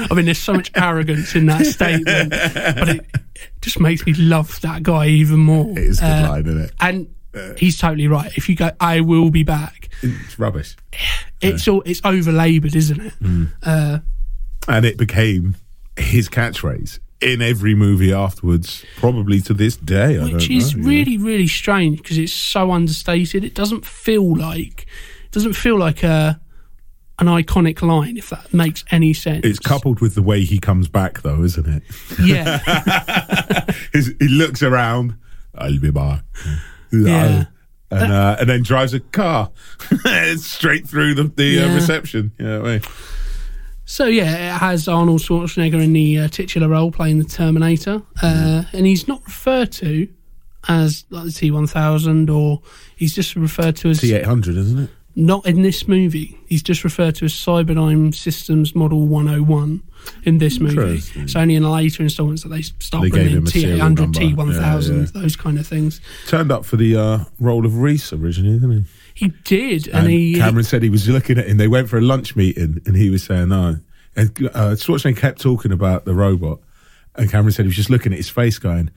I 0.09 0.13
mean, 0.13 0.25
there's 0.25 0.37
so 0.39 0.53
much 0.53 0.71
arrogance 0.75 1.35
in 1.35 1.45
that 1.45 1.65
statement, 1.65 2.29
but 2.31 2.89
it 2.89 3.05
just 3.61 3.79
makes 3.79 4.05
me 4.05 4.13
love 4.13 4.59
that 4.61 4.83
guy 4.83 5.07
even 5.07 5.39
more. 5.39 5.69
It 5.71 5.77
is 5.77 5.99
a 5.99 6.01
good 6.01 6.09
Uh, 6.25 6.29
line, 6.29 6.45
isn't 6.47 6.61
it? 6.61 6.71
And 6.81 7.15
he's 7.57 7.77
totally 7.77 8.07
right. 8.07 8.31
If 8.37 8.49
you 8.49 8.55
go, 8.55 8.71
I 8.79 8.99
will 9.01 9.29
be 9.29 9.43
back. 9.43 9.89
It's 10.01 10.37
rubbish. 10.37 10.75
It's 11.41 11.67
all 11.67 11.81
it's 11.85 12.01
over 12.03 12.31
laboured, 12.31 12.75
isn't 12.75 12.99
it? 12.99 13.13
Mm. 13.21 13.51
Uh, 13.63 13.99
And 14.67 14.85
it 14.85 14.97
became 14.97 15.55
his 15.97 16.27
catchphrase 16.27 16.99
in 17.21 17.41
every 17.41 17.73
movie 17.75 18.13
afterwards, 18.13 18.85
probably 18.97 19.41
to 19.41 19.53
this 19.53 19.77
day. 19.77 20.19
I 20.19 20.23
which 20.25 20.47
don't 20.47 20.57
is 20.57 20.75
know, 20.75 20.77
you 20.79 20.83
know. 20.83 20.89
really 20.89 21.17
really 21.17 21.47
strange 21.47 21.97
because 22.01 22.17
it's 22.17 22.33
so 22.33 22.71
understated. 22.71 23.43
It 23.43 23.53
doesn't 23.55 23.85
feel 23.85 24.35
like 24.37 24.81
it 25.25 25.31
doesn't 25.31 25.53
feel 25.53 25.77
like 25.77 26.03
a 26.03 26.39
an 27.17 27.27
iconic 27.27 27.81
line 27.81 28.17
if 28.17 28.29
that 28.29 28.53
makes 28.53 28.83
any 28.91 29.13
sense. 29.13 29.45
It's 29.45 29.59
coupled 29.59 30.01
with 30.01 30.15
the 30.15 30.21
way 30.21 30.43
he 30.43 30.59
comes 30.59 30.89
back, 30.89 31.21
though, 31.21 31.43
isn't 31.43 31.65
it? 31.67 31.83
yeah, 32.21 32.57
he 33.93 34.27
looks 34.27 34.61
around. 34.61 35.17
I'll 35.57 35.79
be 35.79 35.91
back. 35.91 36.23
Yeah. 36.91 37.45
And, 37.91 38.11
uh, 38.11 38.35
and 38.39 38.49
then 38.49 38.63
drives 38.63 38.93
a 38.93 38.99
car 38.99 39.51
straight 40.35 40.85
through 40.87 41.13
the, 41.13 41.23
the 41.25 41.59
uh, 41.59 41.67
Yeah. 41.67 41.75
reception. 41.75 42.31
Yeah. 42.37 42.79
So 43.85 44.05
yeah, 44.05 44.55
it 44.55 44.59
has 44.59 44.87
Arnold 44.87 45.21
Schwarzenegger 45.21 45.81
in 45.81 45.93
the 45.93 46.19
uh, 46.19 46.27
titular 46.27 46.67
role 46.67 46.91
playing 46.91 47.19
the 47.19 47.25
Terminator, 47.25 48.01
uh, 48.21 48.63
and 48.73 48.85
he's 48.85 49.07
not 49.07 49.23
referred 49.25 49.71
to 49.73 50.07
as 50.67 51.05
like 51.11 51.25
the 51.25 51.31
T 51.31 51.51
one 51.51 51.67
thousand, 51.67 52.29
or 52.29 52.61
he's 52.95 53.13
just 53.13 53.35
referred 53.35 53.75
to 53.77 53.89
as 53.89 54.01
T 54.01 54.13
eight 54.13 54.25
hundred, 54.25 54.57
isn't 54.57 54.79
it? 54.79 54.89
not 55.15 55.45
in 55.45 55.61
this 55.61 55.87
movie. 55.87 56.37
He's 56.47 56.61
just 56.61 56.83
referred 56.83 57.15
to 57.15 57.25
as 57.25 57.33
Cyberdyne 57.33 58.13
Systems 58.13 58.75
Model 58.75 59.07
one 59.07 59.27
hundred 59.27 59.47
one 59.47 59.83
in 60.23 60.39
this 60.39 60.59
movie. 60.59 61.01
It's 61.15 61.35
only 61.35 61.55
in 61.55 61.63
the 61.63 61.69
later 61.69 62.03
installments 62.03 62.43
that 62.43 62.49
they 62.49 62.61
start 62.61 63.03
They 63.03 63.09
bringing 63.09 63.31
him 63.31 63.37
in 63.39 63.47
a 63.47 63.51
T 63.51 63.61
serial 63.61 63.77
eight 63.77 63.81
hundred. 63.81 64.13
T 64.13 64.33
one 64.33 64.53
thousand, 64.53 65.11
Yeah, 65.13 65.21
those 65.21 65.35
kind 65.35 65.57
of 65.57 65.65
things. 65.65 66.01
Turned 66.27 66.51
up 66.51 66.65
for 66.65 66.75
the 66.75 66.95
uh, 66.97 67.19
role 67.39 67.65
of 67.65 67.77
Reese 67.77 68.11
originally, 68.11 68.59
didn't 68.59 68.83
he? 68.83 68.85
He 69.15 69.29
did, 69.45 69.87
and, 69.87 69.99
And 69.99 70.09
he 70.09 70.35
Cameron 70.35 70.65
said 70.65 70.83
he 70.83 70.89
was 70.89 71.07
looking 71.07 71.37
at 71.37 71.47
him. 71.47 71.55
They 71.55 71.69
went 71.69 71.89
for 71.89 71.97
a 71.97 72.01
lunch 72.01 72.35
meeting, 72.35 72.81
and 72.85 72.97
he 72.97 73.09
was 73.09 73.23
saying 73.23 73.47
no. 73.47 73.77
And 74.15 74.29
uh, 74.53 74.75
Schwarzenegger 74.75 75.17
kept 75.17 75.41
talking 75.41 75.71
about 75.71 76.03
the 76.03 76.13
robot, 76.13 76.59
and 77.15 77.31
Cameron 77.31 77.53
said 77.53 77.63
he 77.63 77.69
was 77.69 77.77
just 77.77 77.89
looking 77.89 78.11
at 78.11 78.17
his 78.17 78.29
face, 78.29 78.59
going, 78.59 78.91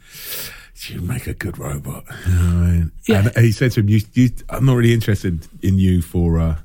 "You 0.88 1.00
make 1.02 1.28
a 1.28 1.34
good 1.34 1.56
robot." 1.56 2.04
You 2.26 2.34
know 2.34 2.40
what 2.40 2.52
I 2.52 2.70
mean? 2.70 2.92
Yeah. 3.06 3.28
And 3.36 3.44
he 3.44 3.52
said 3.52 3.70
to 3.72 3.80
him, 3.80 3.88
you, 3.88 4.00
you, 4.12 4.30
"I'm 4.50 4.66
not 4.66 4.74
really 4.74 4.92
interested 4.92 5.46
in 5.62 5.78
you 5.78 6.02
for 6.02 6.40
uh, 6.40 6.56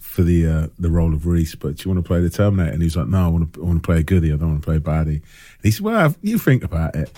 for 0.00 0.22
the 0.22 0.46
uh, 0.46 0.66
the 0.80 0.90
role 0.90 1.14
of 1.14 1.24
Reese, 1.24 1.54
but 1.54 1.76
do 1.76 1.88
you 1.88 1.94
want 1.94 2.04
to 2.04 2.08
play 2.08 2.20
the 2.20 2.30
Terminator?" 2.30 2.72
And 2.72 2.82
he 2.82 2.86
was 2.86 2.96
like, 2.96 3.06
"No, 3.06 3.26
I 3.26 3.28
want 3.28 3.52
to 3.52 3.62
I 3.62 3.64
want 3.64 3.80
to 3.80 3.86
play 3.86 4.00
a 4.00 4.02
goodie. 4.02 4.32
I 4.32 4.36
don't 4.36 4.50
want 4.50 4.62
to 4.62 4.66
play 4.66 4.76
a 4.76 4.80
baddie." 4.80 5.22
And 5.22 5.62
he 5.62 5.70
said, 5.70 5.82
"Well, 5.82 6.16
you 6.20 6.36
think 6.36 6.64
about 6.64 6.96
it." 6.96 7.16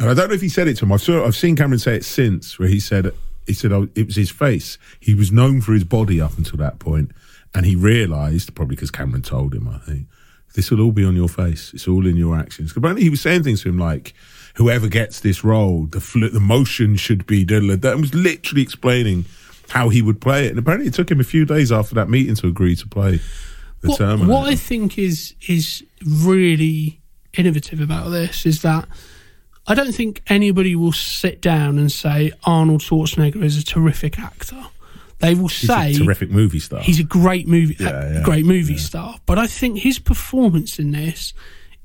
And 0.00 0.10
I 0.10 0.14
don't 0.14 0.28
know 0.28 0.34
if 0.34 0.40
he 0.40 0.48
said 0.48 0.66
it 0.66 0.76
to 0.78 0.86
him. 0.86 0.92
I've, 0.92 1.08
I've 1.08 1.36
seen 1.36 1.54
Cameron 1.54 1.78
say 1.78 1.94
it 1.94 2.04
since, 2.04 2.58
where 2.58 2.68
he 2.68 2.80
said 2.80 3.12
he 3.46 3.52
said 3.52 3.72
oh, 3.72 3.88
it 3.94 4.06
was 4.06 4.16
his 4.16 4.30
face. 4.30 4.78
He 4.98 5.14
was 5.14 5.32
known 5.32 5.60
for 5.60 5.72
his 5.72 5.84
body 5.84 6.20
up 6.20 6.36
until 6.38 6.58
that 6.58 6.78
point, 6.78 7.12
and 7.54 7.66
he 7.66 7.76
realised 7.76 8.54
probably 8.54 8.76
because 8.76 8.90
Cameron 8.90 9.22
told 9.22 9.54
him, 9.54 9.68
I 9.68 9.78
think, 9.78 10.06
this 10.54 10.70
will 10.70 10.80
all 10.80 10.92
be 10.92 11.04
on 11.04 11.16
your 11.16 11.28
face. 11.28 11.72
It's 11.74 11.88
all 11.88 12.06
in 12.06 12.16
your 12.16 12.36
actions. 12.36 12.76
Apparently, 12.76 13.04
he 13.04 13.10
was 13.10 13.20
saying 13.20 13.42
things 13.44 13.62
to 13.62 13.68
him 13.68 13.78
like, 13.78 14.14
"Whoever 14.54 14.88
gets 14.88 15.20
this 15.20 15.44
role, 15.44 15.86
the 15.86 16.00
fl- 16.00 16.28
the 16.32 16.40
motion 16.40 16.96
should 16.96 17.26
be." 17.26 17.44
da," 17.44 17.58
and 17.58 18.00
was 18.00 18.14
literally 18.14 18.62
explaining 18.62 19.26
how 19.70 19.88
he 19.88 20.02
would 20.02 20.20
play 20.20 20.46
it. 20.46 20.50
And 20.50 20.58
apparently, 20.58 20.88
it 20.88 20.94
took 20.94 21.10
him 21.10 21.20
a 21.20 21.24
few 21.24 21.44
days 21.44 21.70
after 21.70 21.94
that 21.94 22.08
meeting 22.08 22.34
to 22.36 22.48
agree 22.48 22.74
to 22.76 22.86
play 22.88 23.20
the 23.80 23.88
what, 23.88 23.98
Terminator. 23.98 24.30
what 24.30 24.48
I 24.48 24.56
think 24.56 24.98
is 24.98 25.34
is 25.48 25.84
really 26.04 27.00
innovative 27.34 27.80
about 27.80 28.10
this 28.10 28.44
is 28.44 28.62
that 28.62 28.88
I 29.66 29.74
don't 29.74 29.92
think 29.92 30.22
anybody 30.28 30.74
will 30.74 30.92
sit 30.92 31.40
down 31.40 31.78
and 31.78 31.92
say 31.92 32.32
Arnold 32.44 32.80
Schwarzenegger 32.80 33.42
is 33.44 33.56
a 33.58 33.64
terrific 33.64 34.18
actor. 34.18 34.60
They 35.18 35.34
will 35.34 35.48
He's 35.48 35.68
say 35.68 35.92
a 35.92 35.94
terrific 35.98 36.30
movie 36.30 36.60
star. 36.60 36.80
he's 36.80 36.98
a 36.98 37.04
great 37.04 37.46
movie, 37.46 37.76
Yeah, 37.78 38.12
yeah, 38.14 38.22
great 38.22 38.46
movie 38.46 38.78
star. 38.78 39.16
But 39.26 39.38
I 39.38 39.46
think 39.46 39.78
his 39.78 39.98
performance 39.98 40.78
in 40.78 40.92
this 40.92 41.34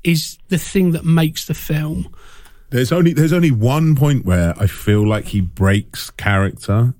is 0.02 0.38
the 0.48 0.58
thing 0.58 0.92
that 0.92 1.04
makes 1.04 1.44
the 1.44 1.54
film. 1.54 2.14
There's 2.70 2.92
only 2.92 3.12
there's 3.12 3.34
only 3.34 3.50
one 3.50 3.94
point 3.94 4.24
where 4.24 4.54
I 4.58 4.66
feel 4.66 5.06
like 5.06 5.26
he 5.26 5.40
breaks 5.40 6.10
character. 6.10 6.94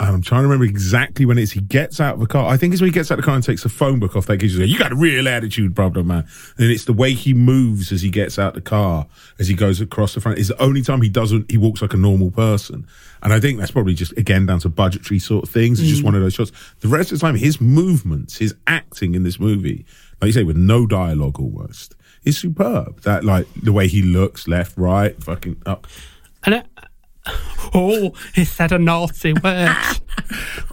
And 0.00 0.10
I'm 0.14 0.22
trying 0.22 0.42
to 0.42 0.48
remember 0.48 0.64
exactly 0.64 1.26
when 1.26 1.38
it 1.38 1.42
is. 1.42 1.50
He 1.50 1.60
gets 1.60 2.00
out 2.00 2.14
of 2.14 2.20
the 2.20 2.26
car. 2.26 2.46
I 2.46 2.56
think 2.56 2.72
it's 2.72 2.80
when 2.80 2.88
he 2.88 2.94
gets 2.94 3.10
out 3.10 3.18
of 3.18 3.24
the 3.24 3.26
car 3.26 3.34
and 3.34 3.42
takes 3.42 3.64
the 3.64 3.68
phone 3.68 3.98
book 3.98 4.14
off 4.14 4.26
that 4.26 4.36
gives 4.36 4.56
you, 4.56 4.64
you 4.64 4.78
got 4.78 4.92
a 4.92 4.96
real 4.96 5.26
attitude 5.26 5.74
problem, 5.74 6.06
man. 6.06 6.24
And 6.56 6.70
it's 6.70 6.84
the 6.84 6.92
way 6.92 7.14
he 7.14 7.34
moves 7.34 7.90
as 7.90 8.00
he 8.00 8.08
gets 8.08 8.38
out 8.38 8.54
the 8.54 8.60
car, 8.60 9.08
as 9.40 9.48
he 9.48 9.54
goes 9.54 9.80
across 9.80 10.14
the 10.14 10.20
front. 10.20 10.38
Is 10.38 10.48
the 10.48 10.62
only 10.62 10.82
time 10.82 11.02
he 11.02 11.08
doesn't, 11.08 11.50
he 11.50 11.56
walks 11.56 11.82
like 11.82 11.94
a 11.94 11.96
normal 11.96 12.30
person. 12.30 12.86
And 13.24 13.32
I 13.32 13.40
think 13.40 13.58
that's 13.58 13.72
probably 13.72 13.94
just, 13.94 14.16
again, 14.16 14.46
down 14.46 14.60
to 14.60 14.68
budgetary 14.68 15.18
sort 15.18 15.42
of 15.42 15.50
things. 15.50 15.80
It's 15.80 15.88
just 15.88 16.02
mm. 16.02 16.06
one 16.06 16.14
of 16.14 16.22
those 16.22 16.34
shots. 16.34 16.52
The 16.78 16.86
rest 16.86 17.10
of 17.10 17.18
the 17.18 17.26
time, 17.26 17.34
his 17.34 17.60
movements, 17.60 18.38
his 18.38 18.54
acting 18.68 19.16
in 19.16 19.24
this 19.24 19.40
movie, 19.40 19.84
like 20.20 20.28
you 20.28 20.32
say, 20.32 20.44
with 20.44 20.56
no 20.56 20.86
dialogue 20.86 21.40
almost, 21.40 21.96
is 22.22 22.38
superb. 22.38 23.00
That, 23.00 23.24
like, 23.24 23.48
the 23.60 23.72
way 23.72 23.88
he 23.88 24.02
looks, 24.02 24.46
left, 24.46 24.78
right, 24.78 25.20
fucking 25.20 25.60
up. 25.66 25.88
And 26.44 26.62
oh, 27.74 28.12
he 28.34 28.44
said 28.44 28.72
a 28.72 28.78
naughty 28.78 29.32
word. 29.32 29.76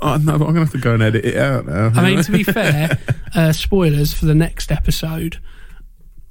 Oh 0.02 0.18
no, 0.18 0.34
I'm 0.34 0.40
gonna 0.40 0.60
have 0.60 0.72
to 0.72 0.78
go 0.80 0.96
and 0.96 1.04
edit 1.04 1.24
it 1.24 1.38
out 1.38 1.66
now. 1.66 1.92
I 1.96 2.04
mean, 2.04 2.22
to 2.24 2.32
be 2.32 2.44
fair, 2.44 2.98
uh, 3.34 3.54
spoilers 3.54 4.14
for 4.14 4.26
the 4.26 4.36
next 4.36 4.72
episode. 4.72 5.40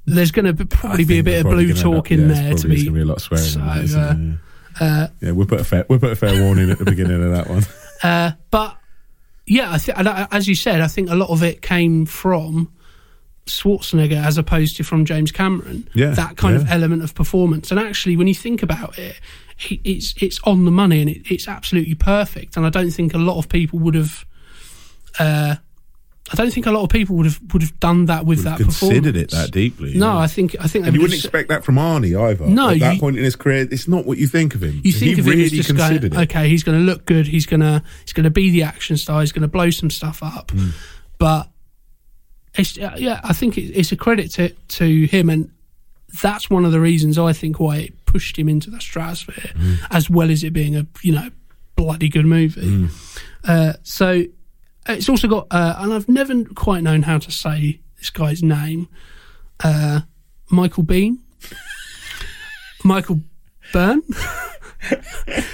There's 0.05 0.31
going 0.31 0.55
to 0.55 0.65
probably 0.65 1.05
be 1.05 1.17
a 1.19 1.23
bit 1.23 1.43
of 1.43 1.51
blue 1.51 1.73
talk 1.73 2.07
up- 2.07 2.11
in 2.11 2.29
yeah, 2.29 2.51
it's 2.51 2.61
there 2.61 2.75
to 2.75 2.83
be. 2.83 2.89
be 2.89 3.01
a 3.01 3.05
lot 3.05 3.17
of 3.17 3.23
swearing. 3.23 3.45
So, 3.45 3.59
in 3.59 3.65
there, 3.65 3.83
isn't 3.83 3.99
uh, 3.99 4.13
there? 4.13 4.39
yeah. 4.81 5.07
yeah, 5.21 5.31
we'll 5.31 5.47
put 5.47 5.61
a 5.61 5.63
fair 5.63 5.85
we'll 5.89 5.99
put 5.99 6.11
a 6.11 6.15
fair 6.15 6.43
warning 6.43 6.69
at 6.69 6.77
the 6.77 6.85
beginning 6.85 7.23
of 7.23 7.31
that 7.31 7.49
one. 7.49 7.63
Uh, 8.03 8.33
but 8.51 8.77
yeah, 9.47 9.71
I 9.71 9.77
think 9.77 9.97
as 9.97 10.47
you 10.47 10.53
said, 10.53 10.81
I 10.81 10.87
think 10.87 11.09
a 11.09 11.15
lot 11.15 11.29
of 11.29 11.41
it 11.41 11.61
came 11.61 12.05
from 12.05 12.71
Schwarzenegger 13.45 14.23
as 14.23 14.37
opposed 14.37 14.75
to 14.77 14.83
from 14.83 15.05
James 15.05 15.31
Cameron. 15.31 15.87
Yeah, 15.93 16.11
that 16.11 16.35
kind 16.35 16.57
of 16.57 16.69
element 16.69 17.03
of 17.03 17.15
performance. 17.15 17.71
And 17.71 17.79
actually, 17.79 18.17
when 18.17 18.27
you 18.27 18.35
think 18.35 18.61
about 18.61 18.99
it, 18.99 19.19
it's 19.69 20.13
it's 20.21 20.39
on 20.43 20.65
the 20.65 20.71
money 20.71 21.01
and 21.01 21.09
it, 21.09 21.31
it's 21.31 21.47
absolutely 21.47 21.95
perfect. 21.95 22.57
And 22.57 22.65
I 22.65 22.69
don't 22.69 22.91
think 22.91 23.13
a 23.13 23.17
lot 23.17 23.37
of 23.37 23.49
people 23.49 23.79
would 23.79 23.95
have. 23.95 24.25
Uh, 25.17 25.55
I 26.33 26.35
don't 26.35 26.51
think 26.51 26.65
a 26.65 26.71
lot 26.71 26.81
of 26.81 26.89
people 26.89 27.15
would 27.17 27.27
have 27.27 27.39
would 27.53 27.61
have 27.61 27.79
done 27.79 28.05
that 28.07 28.25
with 28.25 28.43
that 28.43 28.57
Considered 28.57 29.15
it 29.15 29.29
that 29.29 29.51
deeply. 29.51 29.93
No, 29.93 30.13
yeah. 30.13 30.17
I 30.17 30.27
think 30.27 30.55
I 30.59 30.67
think 30.67 30.85
you 30.87 30.93
would 30.93 31.01
wouldn't 31.01 31.19
have- 31.21 31.25
expect 31.25 31.49
that 31.49 31.63
from 31.63 31.75
Arnie 31.75 32.19
either. 32.19 32.47
No, 32.47 32.69
at 32.69 32.79
that 32.79 32.95
you- 32.95 32.99
point 32.99 33.17
in 33.17 33.23
his 33.23 33.35
career, 33.35 33.67
it's 33.69 33.87
not 33.87 34.05
what 34.05 34.17
you 34.17 34.27
think 34.27 34.55
of 34.55 34.63
him. 34.63 34.81
You 34.83 34.91
think 34.91 35.13
he 35.13 35.19
of 35.19 35.25
really 35.27 35.41
him 35.41 35.45
as 35.45 35.51
just 35.51 35.69
considered 35.69 36.11
going, 36.11 36.23
it. 36.23 36.31
okay, 36.31 36.49
he's 36.49 36.63
going 36.63 36.79
to 36.79 36.83
look 36.83 37.05
good. 37.05 37.27
He's 37.27 37.45
going 37.45 37.59
to 37.59 37.83
he's 38.03 38.13
going 38.13 38.23
to 38.23 38.31
be 38.31 38.49
the 38.49 38.63
action 38.63 38.97
star. 38.97 39.21
He's 39.21 39.31
going 39.31 39.43
to 39.43 39.47
blow 39.47 39.69
some 39.69 39.91
stuff 39.91 40.23
up. 40.23 40.49
Hmm. 40.51 40.69
But 41.19 41.47
it's 42.55 42.75
yeah, 42.75 43.21
I 43.23 43.33
think 43.33 43.57
it, 43.59 43.71
it's 43.71 43.91
a 43.91 43.95
credit 43.95 44.31
to 44.31 44.49
to 44.49 45.05
him, 45.05 45.29
and 45.29 45.51
that's 46.23 46.49
one 46.49 46.65
of 46.65 46.71
the 46.71 46.79
reasons 46.79 47.19
I 47.19 47.33
think 47.33 47.59
why 47.59 47.77
it 47.77 47.93
pushed 48.15 48.37
him 48.39 48.47
into 48.47 48.69
the 48.69 48.79
stratosphere, 48.79 49.51
Hmm. 49.57 49.73
as 49.91 50.09
well 50.09 50.31
as 50.31 50.41
it 50.41 50.53
being 50.53 50.73
a 50.77 50.87
you 51.01 51.11
know 51.11 51.29
bloody 51.75 52.07
good 52.07 52.25
movie. 52.25 52.61
Hmm. 52.69 52.85
Uh, 53.43 53.73
so 53.83 54.23
it's 54.87 55.09
also 55.09 55.27
got, 55.27 55.47
uh, 55.51 55.75
and 55.79 55.91
I've 55.93 56.07
never 56.07 56.45
quite 56.45 56.81
known 56.81 57.01
how 57.03 57.17
to 57.17 57.29
say 57.29 57.81
this 57.99 58.09
guy's 58.09 58.41
name, 58.41 58.87
uh, 59.61 60.01
Michael 60.49 60.83
Bean, 60.83 61.19
Michael 62.85 63.19
Byrne. 63.73 64.01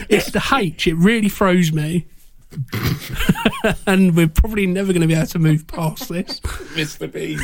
it's 0.08 0.30
the 0.30 0.44
H. 0.54 0.86
It 0.86 0.96
really 0.96 1.30
froze 1.30 1.72
me. 1.74 2.06
and 3.88 4.16
we're 4.16 4.28
probably 4.28 4.68
never 4.68 4.92
going 4.94 5.02
to 5.02 5.08
be 5.08 5.14
able 5.16 5.26
to 5.28 5.40
move 5.40 5.66
past 5.66 6.10
this. 6.10 6.40
Mr. 6.76 7.12
Bean. 7.12 7.40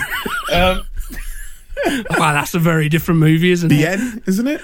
um, 0.53 0.83
Wow, 2.17 2.33
that's 2.33 2.53
a 2.55 2.59
very 2.59 2.89
different 2.89 3.19
movie, 3.19 3.51
isn't 3.51 3.71
it? 3.71 3.75
Biehn, 3.99 4.27
isn't 4.27 4.47
it? 4.47 4.61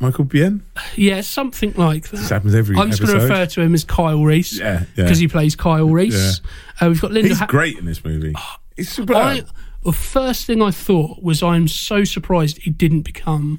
Michael 0.00 0.24
Biehn. 0.24 0.60
Yeah, 0.94 1.20
something 1.22 1.72
like 1.74 2.10
This 2.10 2.28
that. 2.28 2.34
happens 2.34 2.54
every 2.54 2.76
I'm 2.76 2.90
just 2.90 3.02
going 3.02 3.16
to 3.18 3.22
refer 3.24 3.46
to 3.46 3.60
him 3.62 3.74
as 3.74 3.84
Kyle 3.84 4.22
Reese. 4.22 4.58
Yeah, 4.58 4.80
yeah. 4.94 5.04
Because 5.04 5.18
he 5.18 5.28
plays 5.28 5.56
Kyle 5.56 5.88
Reese. 5.88 6.40
Uh, 6.80 6.88
we've 6.88 7.00
got 7.00 7.12
Linda. 7.12 7.28
He's 7.28 7.38
Ha- 7.38 7.46
great 7.46 7.78
in 7.78 7.84
this 7.86 8.04
movie. 8.04 8.34
He's 8.76 8.90
superb. 8.90 9.16
I, 9.16 9.42
the 9.84 9.92
first 9.92 10.46
thing 10.46 10.60
I 10.62 10.70
thought 10.70 11.22
was 11.22 11.42
I'm 11.42 11.68
so 11.68 12.04
surprised 12.04 12.58
he 12.58 12.70
didn't 12.70 13.02
become 13.02 13.58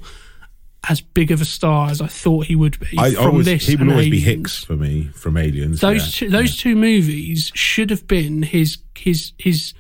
as 0.90 1.02
big 1.02 1.32
of 1.32 1.42
a 1.42 1.46
star 1.46 1.90
as 1.90 2.02
I 2.02 2.08
thought 2.08 2.46
he 2.46 2.56
would 2.56 2.80
be 2.80 2.98
I 2.98 3.12
from 3.14 3.26
always, 3.26 3.46
this. 3.46 3.68
he 3.68 3.74
and 3.76 3.90
always 3.92 4.10
be 4.10 4.20
Hicks 4.20 4.64
for 4.64 4.76
me 4.76 5.06
from 5.14 5.36
Aliens. 5.36 5.82
Those 5.82 6.22
yeah. 6.22 6.28
two, 6.28 6.32
those 6.32 6.56
two 6.56 6.76
movies 6.76 7.52
should 7.56 7.90
have 7.90 8.08
been 8.08 8.44
his 8.44 8.78
his 8.96 9.34
his 9.38 9.74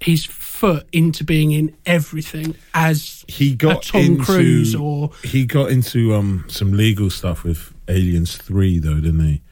his 0.00 0.24
foot 0.26 0.86
into 0.92 1.24
being 1.24 1.52
in 1.52 1.74
everything 1.86 2.54
as 2.74 3.24
he 3.28 3.54
got 3.54 3.82
Tom 3.82 4.00
into, 4.02 4.24
Cruise 4.24 4.74
or 4.74 5.10
he 5.24 5.46
got 5.46 5.70
into 5.70 6.14
um 6.14 6.44
some 6.48 6.72
legal 6.72 7.08
stuff 7.10 7.44
with 7.44 7.72
Aliens 7.88 8.36
Three 8.36 8.78
though, 8.78 8.96
didn't 9.00 9.20
he? 9.24 9.42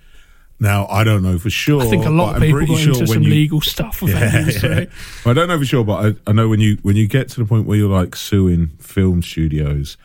Now 0.61 0.87
I 0.87 1.03
don't 1.03 1.23
know 1.23 1.39
for 1.39 1.51
sure. 1.51 1.83
I 1.83 1.87
think 1.87 2.05
a 2.07 2.11
lot 2.11 2.37
of 2.37 2.43
people 2.43 2.67
got 2.67 2.79
sure 2.79 2.93
into 2.95 3.07
some 3.07 3.23
you, 3.23 3.31
legal 3.31 3.61
stuff 3.61 4.01
with 4.03 4.13
Yeah, 4.15 4.31
Aliens, 4.39 4.63
yeah. 4.63 4.69
right? 4.71 4.89
I 5.27 5.33
don't 5.33 5.49
know 5.49 5.59
for 5.59 5.65
sure, 5.65 5.85
but 5.85 6.05
I, 6.27 6.31
I 6.31 6.33
know 6.33 6.49
when 6.49 6.61
you 6.61 6.79
when 6.83 6.97
you 6.97 7.07
get 7.09 7.29
to 7.31 7.41
the 7.41 7.47
point 7.47 7.67
where 7.67 7.77
you're 7.79 7.91
like 7.91 8.15
suing 8.15 8.69
film 8.81 9.23
studios, 9.23 9.97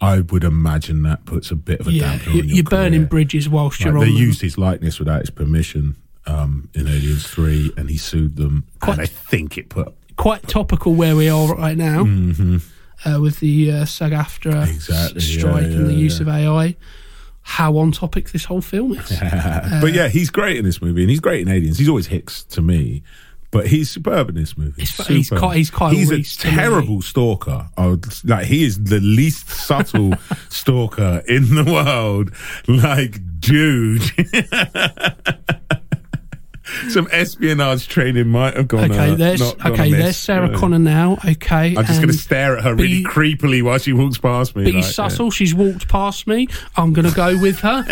I 0.00 0.20
would 0.20 0.44
imagine 0.44 1.02
that 1.04 1.24
puts 1.24 1.50
a 1.50 1.56
bit 1.56 1.80
of 1.80 1.88
a 1.88 1.92
Yeah, 1.92 2.10
damper 2.18 2.30
on 2.30 2.36
your 2.36 2.44
you're 2.46 2.64
burning 2.64 3.00
career. 3.00 3.08
bridges 3.08 3.48
whilst 3.48 3.80
Like, 3.80 3.86
you're 3.86 3.94
they 4.00 4.06
on. 4.08 4.14
them. 4.14 4.22
used 4.22 4.42
his 4.42 4.56
likeness 4.58 4.98
without 4.98 5.20
his 5.20 5.30
permission 5.30 5.96
um, 6.26 6.68
in 6.74 6.86
Aliens 6.88 7.26
Three, 7.26 7.72
and 7.76 7.88
he 7.90 7.96
sued 7.96 8.36
them. 8.36 8.64
Quite- 8.80 8.92
and 8.94 9.02
I 9.02 9.06
think 9.06 9.56
it 9.58 9.68
put 9.68 9.94
Quite 10.16 10.48
topical 10.48 10.94
where 10.94 11.14
we 11.14 11.28
are 11.28 11.54
right 11.54 11.76
now 11.76 12.00
uh, 13.04 13.20
with 13.20 13.38
the 13.40 13.70
uh, 13.70 13.84
SAG-AFTRA 13.84 14.52
Mm-hmm. 14.52 14.70
Exactly, 14.70 15.20
s- 15.20 15.34
yeah, 15.34 15.38
strike 15.40 15.64
and 15.64 15.86
the 15.88 15.92
yeah, 15.92 15.98
use 15.98 16.20
of 16.20 16.28
AI. 16.28 16.74
How 17.42 17.76
on 17.76 17.92
topic 17.92 18.30
this 18.30 18.44
whole 18.46 18.62
film 18.62 18.92
is. 18.94 19.08
but 19.80 19.92
yeah, 19.92 20.08
he's 20.08 20.30
great 20.30 20.56
in 20.56 20.64
this 20.64 20.80
movie, 20.80 21.02
and 21.02 21.10
he's 21.10 21.20
great 21.20 21.42
in 21.42 21.48
Aliens. 21.48 21.78
He's 21.78 21.88
always 21.88 22.06
Hicks 22.06 22.42
to 22.44 22.62
me, 22.62 23.02
but 23.50 23.66
he's 23.68 23.90
superb 23.90 24.30
in 24.30 24.34
this 24.36 24.56
movie. 24.58 24.72
He's- 24.82 25.06
he's 25.06 25.28
Superb. 25.28 25.52
He's 25.52 25.70
Kyle 25.70 25.90
He's 25.90 26.10
a 26.10 26.22
terrible 26.22 27.02
stalker. 27.02 27.68
I 27.76 27.86
would, 27.88 28.06
like 28.24 28.46
he 28.46 28.64
is 28.64 28.82
the 28.84 29.00
least 29.00 29.48
subtle 29.50 30.14
stalker 30.48 31.22
in 31.28 31.54
the 31.54 31.64
world. 31.64 32.32
Like, 32.66 33.20
dude. 33.38 34.02
Some 36.88 37.08
espionage 37.10 37.88
training 37.88 38.28
might 38.28 38.56
have 38.56 38.68
gone. 38.68 38.90
Okay, 38.90 39.10
uh, 39.10 39.14
there's 39.14 39.42
okay. 39.42 39.92
There's 39.92 40.16
Sarah 40.16 40.50
you. 40.50 40.56
Connor 40.58 40.78
now. 40.78 41.18
Okay, 41.24 41.76
I'm 41.76 41.84
just 41.84 42.00
going 42.00 42.12
to 42.12 42.18
stare 42.18 42.56
at 42.56 42.64
her 42.64 42.74
really 42.74 42.98
be- 42.98 43.04
creepily 43.04 43.62
while 43.62 43.78
she 43.78 43.92
walks 43.92 44.18
past 44.18 44.56
me. 44.56 44.64
Be 44.64 44.72
like, 44.72 44.84
yeah. 44.84 44.90
subtle. 44.90 45.30
She's 45.30 45.54
walked 45.54 45.88
past 45.88 46.26
me. 46.26 46.48
I'm 46.76 46.92
going 46.92 47.08
to 47.08 47.14
go 47.14 47.38
with 47.40 47.60
her. 47.60 47.84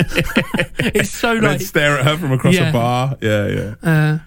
it's 0.78 1.10
so 1.10 1.34
like 1.34 1.60
stare 1.60 1.98
at 1.98 2.04
her 2.04 2.16
from 2.16 2.32
across 2.32 2.54
Yeah. 2.54 2.70
a 2.70 2.72
bar. 2.72 3.16
Yeah, 3.20 3.74
yeah. 3.82 4.18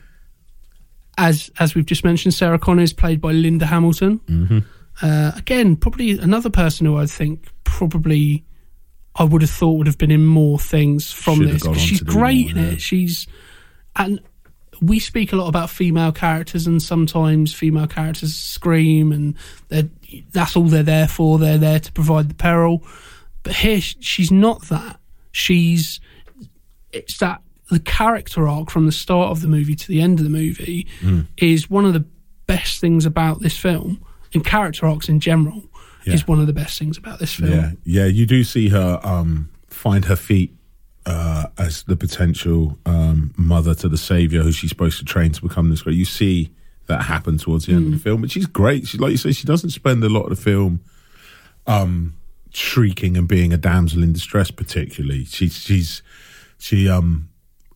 as 1.18 1.52
as 1.60 1.76
we've 1.76 1.86
just 1.86 2.04
mentioned, 2.04 2.34
Sarah 2.34 2.60
Connor 2.60 2.84
is 2.84 2.94
played 2.94 3.20
by 3.20 3.32
Linda 3.32 3.66
Hamilton. 3.66 4.20
Mm-hmm. 4.28 4.60
Uh, 5.02 5.32
again, 5.36 5.76
probably 5.76 6.12
another 6.12 6.50
person 6.50 6.86
who 6.86 6.98
I 6.98 7.06
think 7.06 7.48
probably 7.64 8.46
I 9.16 9.24
would 9.24 9.42
have 9.42 9.52
thought 9.52 9.74
would 9.74 9.88
have 9.88 9.98
been 9.98 10.12
in 10.12 10.26
more 10.26 10.58
things 10.60 11.12
from 11.12 11.40
Should 11.40 11.50
this. 11.50 11.64
But 11.64 11.78
she's 11.78 12.02
great 12.02 12.56
more, 12.56 12.58
in 12.58 12.66
yeah. 12.66 12.72
it. 12.74 12.82
She's 12.82 13.28
and 13.96 14.20
we 14.82 15.00
speak 15.00 15.34
a 15.34 15.36
lot 15.36 15.48
about 15.48 15.70
female 15.70 16.12
characters, 16.12 16.68
and 16.68 16.82
sometimes 16.82 17.54
female 17.54 17.88
characters 17.88 18.34
scream, 18.36 19.12
and 19.12 19.36
that's 20.32 20.56
all 20.56 20.66
they're 20.66 20.84
there 20.84 21.08
for. 21.08 21.38
They're 21.40 21.58
there 21.58 21.80
to 21.80 21.92
provide 21.92 22.30
the 22.30 22.36
peril. 22.36 22.84
But 23.44 23.54
here, 23.56 23.80
she's 23.82 24.32
not 24.32 24.64
that. 24.70 25.00
She's 25.32 26.00
it's 26.94 27.18
that 27.20 27.42
the 27.70 27.80
character 27.80 28.48
arc 28.48 28.70
from 28.72 28.86
the 28.86 28.92
start 28.92 29.30
of 29.30 29.42
the 29.42 29.48
movie 29.48 29.76
to 29.76 29.88
the 29.88 30.02
end 30.02 30.20
of 30.20 30.24
the 30.24 30.30
movie 30.32 30.88
Hmm. 31.02 31.22
is 31.38 31.70
one 31.70 31.86
of 31.86 31.94
the 31.94 32.06
best 32.48 32.80
things 32.80 33.06
about 33.06 33.42
this 33.42 33.58
film, 33.58 34.02
and 34.34 34.44
character 34.46 34.86
arcs 34.88 35.10
in 35.10 35.20
general 35.20 35.64
Yeah. 36.06 36.14
is 36.14 36.28
one 36.28 36.40
of 36.40 36.48
the 36.48 36.54
best 36.54 36.80
things 36.80 36.98
about 36.98 37.20
this 37.20 37.34
film. 37.34 37.52
Yeah, 37.52 37.72
yeah, 37.84 38.06
you 38.06 38.26
do 38.26 38.44
see 38.46 38.70
her 38.70 39.00
um, 39.04 39.50
find 39.68 40.06
her 40.06 40.16
feet 40.16 40.56
uh, 41.08 41.46
as 41.58 41.84
the 41.84 41.96
potential 41.96 42.78
um, 42.86 43.34
mother 43.38 43.74
to 43.74 43.88
the 43.88 43.98
savior 43.98 44.44
who 44.44 44.52
she's 44.52 44.70
supposed 44.70 45.00
to 45.00 45.06
train 45.06 45.32
to 45.32 45.42
become 45.42 45.70
this 45.70 45.82
great. 45.82 45.96
You 45.96 46.06
see 46.06 46.52
that 46.88 47.04
happen 47.04 47.38
towards 47.38 47.66
the 47.66 47.74
end 47.74 47.88
of 47.88 47.92
the 47.94 48.00
film, 48.00 48.22
but 48.22 48.32
she's 48.32 48.46
great. 48.46 48.88
She, 48.88 48.98
like 48.98 49.12
you 49.12 49.18
say, 49.18 49.32
she 49.32 49.48
doesn't 49.48 49.70
spend 49.70 50.04
a 50.04 50.10
lot 50.10 50.24
of 50.24 50.30
the 50.30 50.36
film 50.36 50.82
um, 51.66 52.14
shrieking 52.52 53.18
and 53.18 53.28
being 53.28 53.54
a 53.54 53.58
damsel 53.58 54.04
in 54.04 54.14
distress. 54.14 54.52
Particularly, 54.52 55.26
she's 55.26 55.58
she's 55.58 56.02
she 56.58 56.90
um 56.90 57.30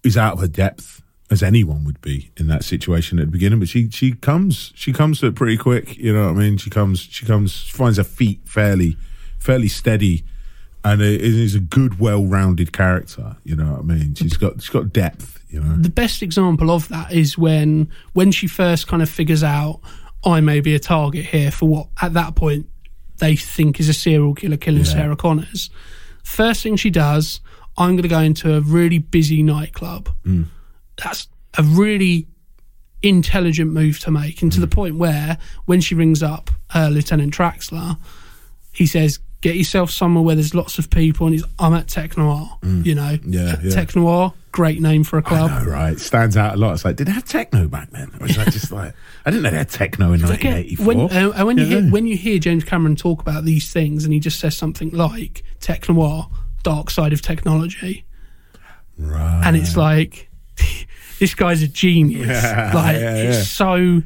is 0.04 0.18
out 0.18 0.34
of 0.34 0.40
her 0.40 0.48
depth 0.48 1.02
as 1.30 1.42
anyone 1.42 1.86
would 1.86 2.02
be 2.02 2.32
in 2.36 2.48
that 2.48 2.66
situation 2.66 3.18
at 3.18 3.26
the 3.28 3.32
beginning. 3.32 3.60
But 3.60 3.70
she 3.70 3.90
she 3.90 4.12
comes 4.12 4.74
she 4.76 4.92
comes 4.92 5.22
to 5.22 5.28
it 5.28 5.36
pretty 5.36 5.58
quick. 5.58 5.98
You 5.98 6.14
know 6.14 6.26
what 6.26 6.36
I 6.38 6.40
mean? 6.40 6.58
She 6.58 6.70
comes 6.70 7.00
she 7.00 7.26
comes 7.26 7.54
she 7.54 7.72
finds 7.72 7.98
her 7.98 8.04
feet 8.04 8.42
fairly 8.46 8.98
fairly 9.40 9.70
steady, 9.70 10.24
and 10.84 11.02
it 11.02 11.22
is 11.22 11.56
a 11.56 11.60
good, 11.60 12.00
well 12.00 12.26
rounded 12.26 12.74
character. 12.74 13.38
You 13.44 13.56
know 13.56 13.74
what 13.74 13.80
I 13.80 13.84
mean? 13.84 14.16
She's 14.16 14.38
got 14.38 14.62
she's 14.62 14.70
got 14.70 14.92
depth. 14.94 15.44
You 15.50 15.62
know. 15.62 15.76
the 15.76 15.90
best 15.90 16.22
example 16.22 16.72
of 16.72 16.88
that 16.88 17.12
is 17.12 17.38
when 17.38 17.90
when 18.14 18.32
she 18.32 18.48
first 18.48 18.88
kind 18.88 19.02
of 19.04 19.10
figures 19.10 19.44
out 19.44 19.82
I 20.24 20.40
may 20.40 20.62
be 20.62 20.76
a 20.76 20.80
target 20.80 21.26
here 21.26 21.52
for 21.52 21.68
what 21.68 21.88
at 22.02 22.14
that 22.14 22.36
point 22.36 22.68
they 23.18 23.36
think 23.36 23.80
is 23.80 23.90
a 23.90 23.94
serial 23.94 24.34
killer 24.34 24.58
killing 24.58 24.84
Sarah 24.86 25.16
Connors. 25.16 25.70
First 26.24 26.64
thing 26.64 26.76
she 26.76 26.90
does, 26.90 27.42
I'm 27.78 27.92
going 27.92 28.04
to 28.04 28.08
go 28.08 28.20
into 28.20 28.56
a 28.56 28.62
really 28.62 28.98
busy 28.98 29.44
nightclub. 29.44 30.10
That's 31.04 31.28
a 31.58 31.64
really 31.64 32.28
intelligent 33.04 33.72
move 33.72 34.00
to 34.00 34.12
make, 34.12 34.42
and 34.42 34.52
to 34.54 34.60
the 34.60 34.68
point 34.68 34.96
where 34.96 35.38
when 35.66 35.82
she 35.82 35.96
rings 35.96 36.22
up 36.24 36.52
uh, 36.74 36.90
Lieutenant 36.92 37.34
Traxler, 37.34 37.98
he 38.74 38.86
says, 38.86 39.20
"Get 39.42 39.56
yourself 39.56 39.92
somewhere 39.92 40.24
where 40.24 40.36
there's 40.36 40.54
lots 40.56 40.78
of 40.80 40.90
people." 40.90 41.28
And 41.28 41.34
he's, 41.36 41.44
"I'm 41.60 41.74
at 41.74 41.88
Tech 41.88 42.18
Noir." 42.18 42.58
You 42.64 42.96
know, 42.96 43.18
Yeah, 43.26 43.58
yeah. 43.62 43.72
Tech 43.72 43.96
Noir, 43.96 44.34
great 44.52 44.82
name 44.82 45.04
for 45.04 45.18
a 45.18 45.22
club. 45.22 45.50
know, 45.52 45.72
right? 45.72 46.00
Stands 46.00 46.38
out 46.38 46.54
a 46.56 46.58
lot. 46.58 46.74
It's 46.74 46.86
like, 46.86 46.96
did 46.96 47.08
they 47.08 47.12
have 47.12 47.26
techno 47.26 47.68
back 47.68 47.90
then? 47.92 48.12
Or 48.20 48.28
was 48.28 48.36
that 48.38 48.52
just 48.52 48.72
like, 48.80 48.94
I 49.26 49.30
didn't 49.32 49.44
know 49.44 49.50
they 49.52 49.58
had 49.58 49.70
techno 49.70 50.14
in 50.14 50.22
1984. 50.22 50.86
when, 50.86 51.00
uh, 51.12 51.46
when 51.46 51.58
you 51.58 51.64
Yeah. 51.66 51.82
hear 51.82 51.92
when 51.92 52.06
you 52.08 52.18
hear 52.18 52.40
James 52.40 52.64
Cameron 52.64 52.96
talk 52.96 53.22
about 53.22 53.44
these 53.46 53.72
things, 53.72 54.04
and 54.06 54.14
he 54.14 54.20
just 54.20 54.40
says 54.40 54.56
something 54.56 54.90
like 54.92 55.44
"tech 55.60 55.88
noir," 55.90 56.28
dark 56.64 56.90
side 56.92 57.12
of 57.14 57.22
technology, 57.22 58.06
right. 58.98 59.42
and 59.46 59.56
it's 59.56 59.76
like 59.76 60.30
this 61.20 61.34
guy's 61.36 61.62
a 61.64 61.68
genius. 61.68 62.28
Yeah, 62.28 62.72
like 62.74 62.96
yeah, 62.98 63.16
it's 63.16 63.48
so. 63.48 64.02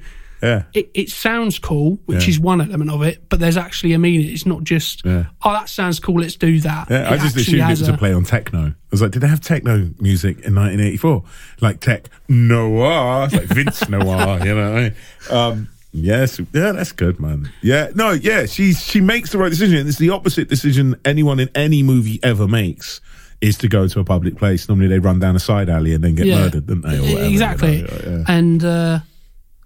Yeah. 0.46 0.64
It, 0.74 0.89
it 0.93 1.10
sounds 1.10 1.60
cool, 1.60 2.00
which 2.06 2.24
Yeah. 2.24 2.30
is 2.30 2.39
one 2.39 2.62
element 2.62 2.89
of 2.91 3.02
it, 3.02 3.24
but 3.30 3.39
there's 3.39 3.58
actually 3.58 3.93
a 3.93 4.00
meaning. 4.00 4.30
It's 4.30 4.46
not 4.46 4.64
just, 4.64 5.04
Yeah. 5.06 5.26
oh, 5.43 5.52
that 5.54 5.70
sounds 5.70 6.00
cool, 6.00 6.22
let's 6.22 6.36
do 6.36 6.60
that. 6.62 6.88
Yeah, 6.89 7.08
It 7.08 7.14
I 7.14 7.18
just 7.24 7.36
assumed 7.36 7.62
it 7.62 7.70
was 7.70 7.88
a 7.89 7.93
a- 7.93 7.98
play 7.98 8.14
on 8.14 8.24
techno. 8.24 8.68
I 8.68 8.74
was 8.91 9.02
like, 9.02 9.12
did 9.12 9.22
they 9.22 9.28
have 9.28 9.41
techno 9.41 9.89
music 10.00 10.38
in 10.46 10.54
1984? 10.56 11.24
Like 11.62 11.80
tech 11.82 12.10
noir, 12.30 13.28
like 13.32 13.43
Vince 13.50 13.89
Noir, 13.89 14.39
you 14.46 14.56
know? 14.56 14.91
Um, 15.30 15.68
yes, 15.91 16.39
yeah, 16.54 16.72
that's 16.72 16.91
good, 16.91 17.20
man. 17.20 17.52
Yeah, 17.62 17.89
no, 17.96 18.12
yeah, 18.12 18.46
she's 18.46 18.82
she 18.84 19.02
makes 19.02 19.32
the 19.32 19.38
right 19.38 19.50
decision. 19.50 19.88
It's 19.88 19.98
the 19.98 20.12
opposite 20.12 20.48
decision 20.50 20.96
anyone 21.04 21.39
in 21.39 21.50
any 21.56 21.84
movie 21.84 22.20
ever 22.24 22.48
makes. 22.48 23.02
Is 23.41 23.58
to 23.60 23.68
go 23.68 23.86
to 23.88 24.00
a 24.00 24.04
public 24.06 24.38
place. 24.38 24.68
Normally, 24.70 24.88
they 24.88 24.98
run 24.98 25.20
down 25.20 25.36
a 25.36 25.39
side 25.39 25.70
alley 25.70 25.93
and 25.93 26.02
then 26.04 26.16
get 26.16 26.26
Yeah. 26.26 26.39
murdered, 26.39 26.68
don't 26.68 26.82
they? 26.82 26.98
Or 26.98 27.02
whatever, 27.02 27.26
you 27.26 27.32
exactly. 27.32 27.82
know? 27.82 28.00
Yeah. 28.06 28.24
And 28.30 28.64
uh, 28.64 29.00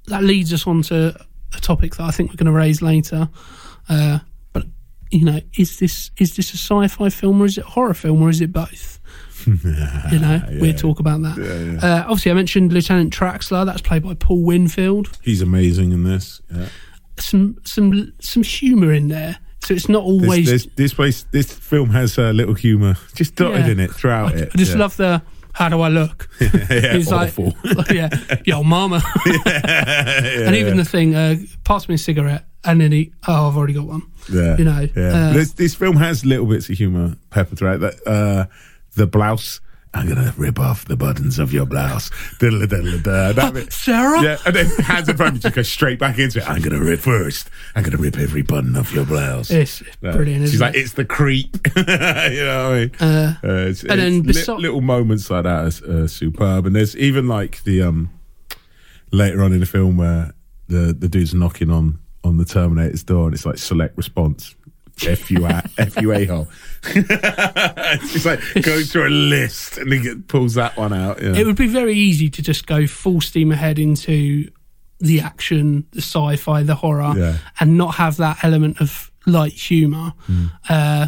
that 0.09 0.23
leads 0.23 0.53
us 0.53 0.67
on 0.67 0.81
to 0.83 1.15
a 1.55 1.59
topic 1.59 1.95
that 1.95 2.03
I 2.03 2.11
think 2.11 2.29
we're 2.31 2.35
going 2.37 2.45
to 2.45 2.51
raise 2.51 2.81
later. 2.81 3.29
Uh, 3.87 4.19
but 4.53 4.65
you 5.11 5.25
know, 5.25 5.39
is 5.57 5.79
this 5.79 6.11
is 6.17 6.35
this 6.35 6.53
a 6.53 6.57
sci-fi 6.57 7.09
film 7.09 7.41
or 7.41 7.45
is 7.45 7.57
it 7.57 7.63
a 7.65 7.69
horror 7.69 7.93
film 7.93 8.21
or 8.21 8.29
is 8.29 8.41
it 8.41 8.51
both? 8.51 8.99
you 9.47 10.19
know, 10.19 10.41
we'll 10.59 10.73
talk 10.73 10.99
about 10.99 11.21
that. 11.21 11.79
Uh, 11.81 12.03
obviously, 12.03 12.31
I 12.31 12.33
mentioned 12.35 12.73
Lieutenant 12.73 13.13
Traxler. 13.13 13.65
That's 13.65 13.81
played 13.81 14.03
by 14.03 14.13
Paul 14.13 14.43
Winfield. 14.43 15.17
He's 15.23 15.41
amazing 15.41 15.93
in 15.93 16.03
this. 16.03 16.41
Yeah. 16.53 16.67
Some 17.17 17.57
some 17.63 18.13
some 18.19 18.43
humour 18.43 18.93
in 18.93 19.07
there. 19.07 19.39
So 19.61 19.73
it's 19.73 19.89
not 19.89 20.03
always. 20.03 20.49
this, 20.49 20.67
this 20.75 20.93
place, 20.93 21.25
this 21.31 21.51
film 21.51 21.89
has 21.89 22.17
a 22.17 22.31
little 22.33 22.53
humour 22.53 22.95
just 23.13 23.35
dotted 23.35 23.65
Yeah. 23.65 23.71
in 23.71 23.79
it 23.79 23.91
throughout 23.91 24.33
I, 24.33 24.39
it. 24.39 24.51
I 24.53 24.57
just 24.57 24.73
yeah. 24.73 24.77
love 24.77 24.97
the. 24.97 25.21
How 25.53 25.67
do 25.69 25.81
I 25.81 25.89
look? 25.89 26.29
yeah, 26.41 26.47
He's 26.93 27.11
awful. 27.11 27.53
like, 27.75 27.89
yeah, 27.91 28.09
yo, 28.45 28.63
mama. 28.63 29.01
and 29.25 30.55
even 30.55 30.77
the 30.77 30.85
thing, 30.85 31.15
uh, 31.15 31.35
pass 31.63 31.87
me 31.89 31.95
a 31.95 31.97
cigarette, 31.97 32.45
and 32.63 32.79
then 32.81 32.91
he, 32.91 33.11
oh, 33.27 33.47
I've 33.49 33.57
already 33.57 33.73
got 33.73 33.87
one. 33.87 34.03
Yeah, 34.31 34.57
You 34.57 34.63
know, 34.65 34.87
yeah. 34.95 35.29
uh, 35.29 35.33
this, 35.33 35.53
this 35.53 35.75
film 35.75 35.95
has 35.97 36.25
little 36.25 36.45
bits 36.45 36.69
of 36.69 36.77
humour 36.77 37.15
peppered 37.29 37.57
throughout. 37.57 37.79
That 37.81 37.95
uh, 38.07 38.45
the 38.95 39.07
blouse. 39.07 39.59
I'm 39.93 40.07
gonna 40.07 40.33
rip 40.37 40.59
off 40.59 40.85
the 40.85 40.95
buttons 40.95 41.39
of 41.39 41.51
your 41.51 41.65
blouse. 41.65 42.11
Diddle, 42.39 42.59
diddle, 42.67 42.99
diddle. 42.99 43.65
Sarah? 43.71 44.21
Yeah, 44.21 44.37
and 44.45 44.55
then 44.55 44.67
hands 44.81 45.09
in 45.09 45.17
front 45.17 45.29
of 45.29 45.33
me, 45.35 45.39
just 45.39 45.55
go 45.55 45.61
straight 45.63 45.97
back 45.97 46.19
into 46.19 46.39
it. 46.39 46.47
I'm 46.49 46.61
gonna 46.61 46.79
rip 46.79 46.99
first. 46.99 47.49
I'm 47.75 47.83
gonna 47.83 47.97
rip 47.97 48.17
every 48.17 48.43
button 48.43 48.75
off 48.75 48.93
your 48.93 49.05
blouse. 49.05 49.49
It's 49.49 49.81
brilliant, 50.01 50.47
She's 50.47 50.61
like, 50.61 50.75
it? 50.75 50.79
it's 50.79 50.93
the 50.93 51.05
creep. 51.05 51.57
you 51.75 51.83
know 51.85 52.69
what 52.69 52.75
I 52.75 52.79
mean? 52.79 52.91
Uh, 52.99 53.35
it's, 53.43 53.83
and 53.83 53.99
then 53.99 54.29
it's 54.29 54.39
besi- 54.39 54.55
li- 54.57 54.61
little 54.61 54.81
moments 54.81 55.29
like 55.29 55.43
that 55.43 55.81
are 55.83 56.03
uh, 56.03 56.07
superb. 56.07 56.67
And 56.67 56.75
there's 56.75 56.95
even 56.95 57.27
like 57.27 57.63
the 57.63 57.81
um 57.81 58.11
later 59.11 59.41
on 59.43 59.53
in 59.53 59.59
the 59.59 59.65
film 59.65 59.97
where 59.97 60.33
the 60.67 60.93
the 60.97 61.09
dude's 61.09 61.33
knocking 61.33 61.71
on 61.71 61.99
on 62.23 62.37
the 62.37 62.45
Terminator's 62.45 63.03
door, 63.03 63.25
and 63.25 63.33
it's 63.33 63.45
like 63.45 63.57
select 63.57 63.97
response. 63.97 64.55
F 65.07 65.29
you 65.31 65.45
a 65.45 65.63
F 65.77 66.01
you 66.01 66.11
a 66.13 66.25
hole. 66.25 66.47
it's 66.83 68.25
like 68.25 68.39
going 68.61 68.83
through 68.85 69.07
a 69.07 69.09
list 69.09 69.77
and 69.77 69.91
he 69.91 69.99
get, 69.99 70.27
pulls 70.27 70.53
that 70.55 70.77
one 70.77 70.93
out. 70.93 71.21
Yeah. 71.21 71.33
It 71.35 71.45
would 71.45 71.55
be 71.57 71.67
very 71.67 71.93
easy 71.93 72.29
to 72.29 72.41
just 72.41 72.65
go 72.67 72.87
full 72.87 73.21
steam 73.21 73.51
ahead 73.51 73.79
into 73.79 74.49
the 74.99 75.21
action, 75.21 75.85
the 75.91 76.01
sci-fi, 76.01 76.63
the 76.63 76.75
horror, 76.75 77.13
Yeah. 77.15 77.37
and 77.59 77.77
not 77.77 77.95
have 77.95 78.17
that 78.17 78.43
element 78.43 78.81
of 78.81 79.11
light 79.25 79.53
humour. 79.53 80.13
Hmm. 80.25 80.45
Uh, 80.67 81.07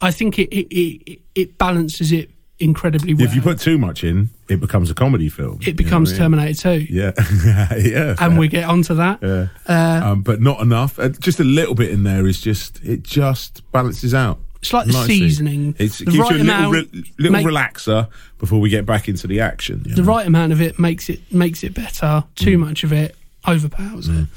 I 0.00 0.10
think 0.10 0.38
it 0.38 0.48
it, 0.52 0.66
it 0.74 1.20
it 1.34 1.58
balances 1.58 2.10
it 2.12 2.30
incredibly 2.62 3.12
well. 3.14 3.24
If 3.26 3.34
you 3.34 3.42
put 3.42 3.58
too 3.58 3.76
much 3.78 4.04
in, 4.04 4.30
it 4.48 4.60
becomes 4.60 4.90
a 4.90 4.94
comedy 4.94 5.28
film. 5.28 5.58
it 5.66 5.76
becomes 5.76 6.12
you 6.12 6.18
know 6.18 6.24
I 6.24 6.28
mean? 6.46 6.54
Terminator 6.54 6.86
2. 6.86 6.86
Yeah, 6.94 7.74
yeah. 7.76 8.16
And 8.20 8.38
we 8.38 8.48
get 8.48 8.64
onto 8.68 8.94
that. 8.94 9.18
Yeah. 9.22 9.48
Uh, 9.68 10.00
um, 10.12 10.22
but 10.22 10.40
not 10.40 10.60
enough. 10.60 10.98
Uh, 10.98 11.08
just 11.10 11.40
a 11.40 11.44
little 11.44 11.74
bit 11.74 11.90
in 11.90 12.04
there 12.04 12.26
is 12.26 12.40
just 12.40 12.82
it 12.84 13.02
just 13.02 13.70
balances 13.72 14.14
out. 14.14 14.38
It's 14.60 14.72
like 14.72 14.86
the 14.86 14.92
nicely. 14.92 15.18
seasoning. 15.18 15.74
It's, 15.78 15.98
The 15.98 16.04
it 16.04 16.06
gives 16.06 16.18
right 16.18 16.30
you 16.36 16.42
a 16.42 16.44
little, 16.44 16.54
amount 16.54 16.72
re- 16.92 17.04
little 17.18 17.32
make- 17.32 17.46
relaxer 17.46 18.08
before 18.38 18.60
we 18.60 18.68
get 18.70 18.86
back 18.86 19.08
into 19.08 19.26
the 19.26 19.40
action. 19.40 19.82
you 19.84 19.96
the 19.96 20.02
know? 20.02 20.08
right 20.08 20.24
amount 20.26 20.52
of 20.52 20.60
it 20.60 20.78
makes 20.78 21.08
it 21.10 21.20
makes 21.32 21.64
it 21.64 21.74
better. 21.74 22.22
Too 22.36 22.58
much 22.58 22.84
of 22.84 22.92
it 22.92 23.16
overpowers 23.48 24.08
it. 24.08 24.28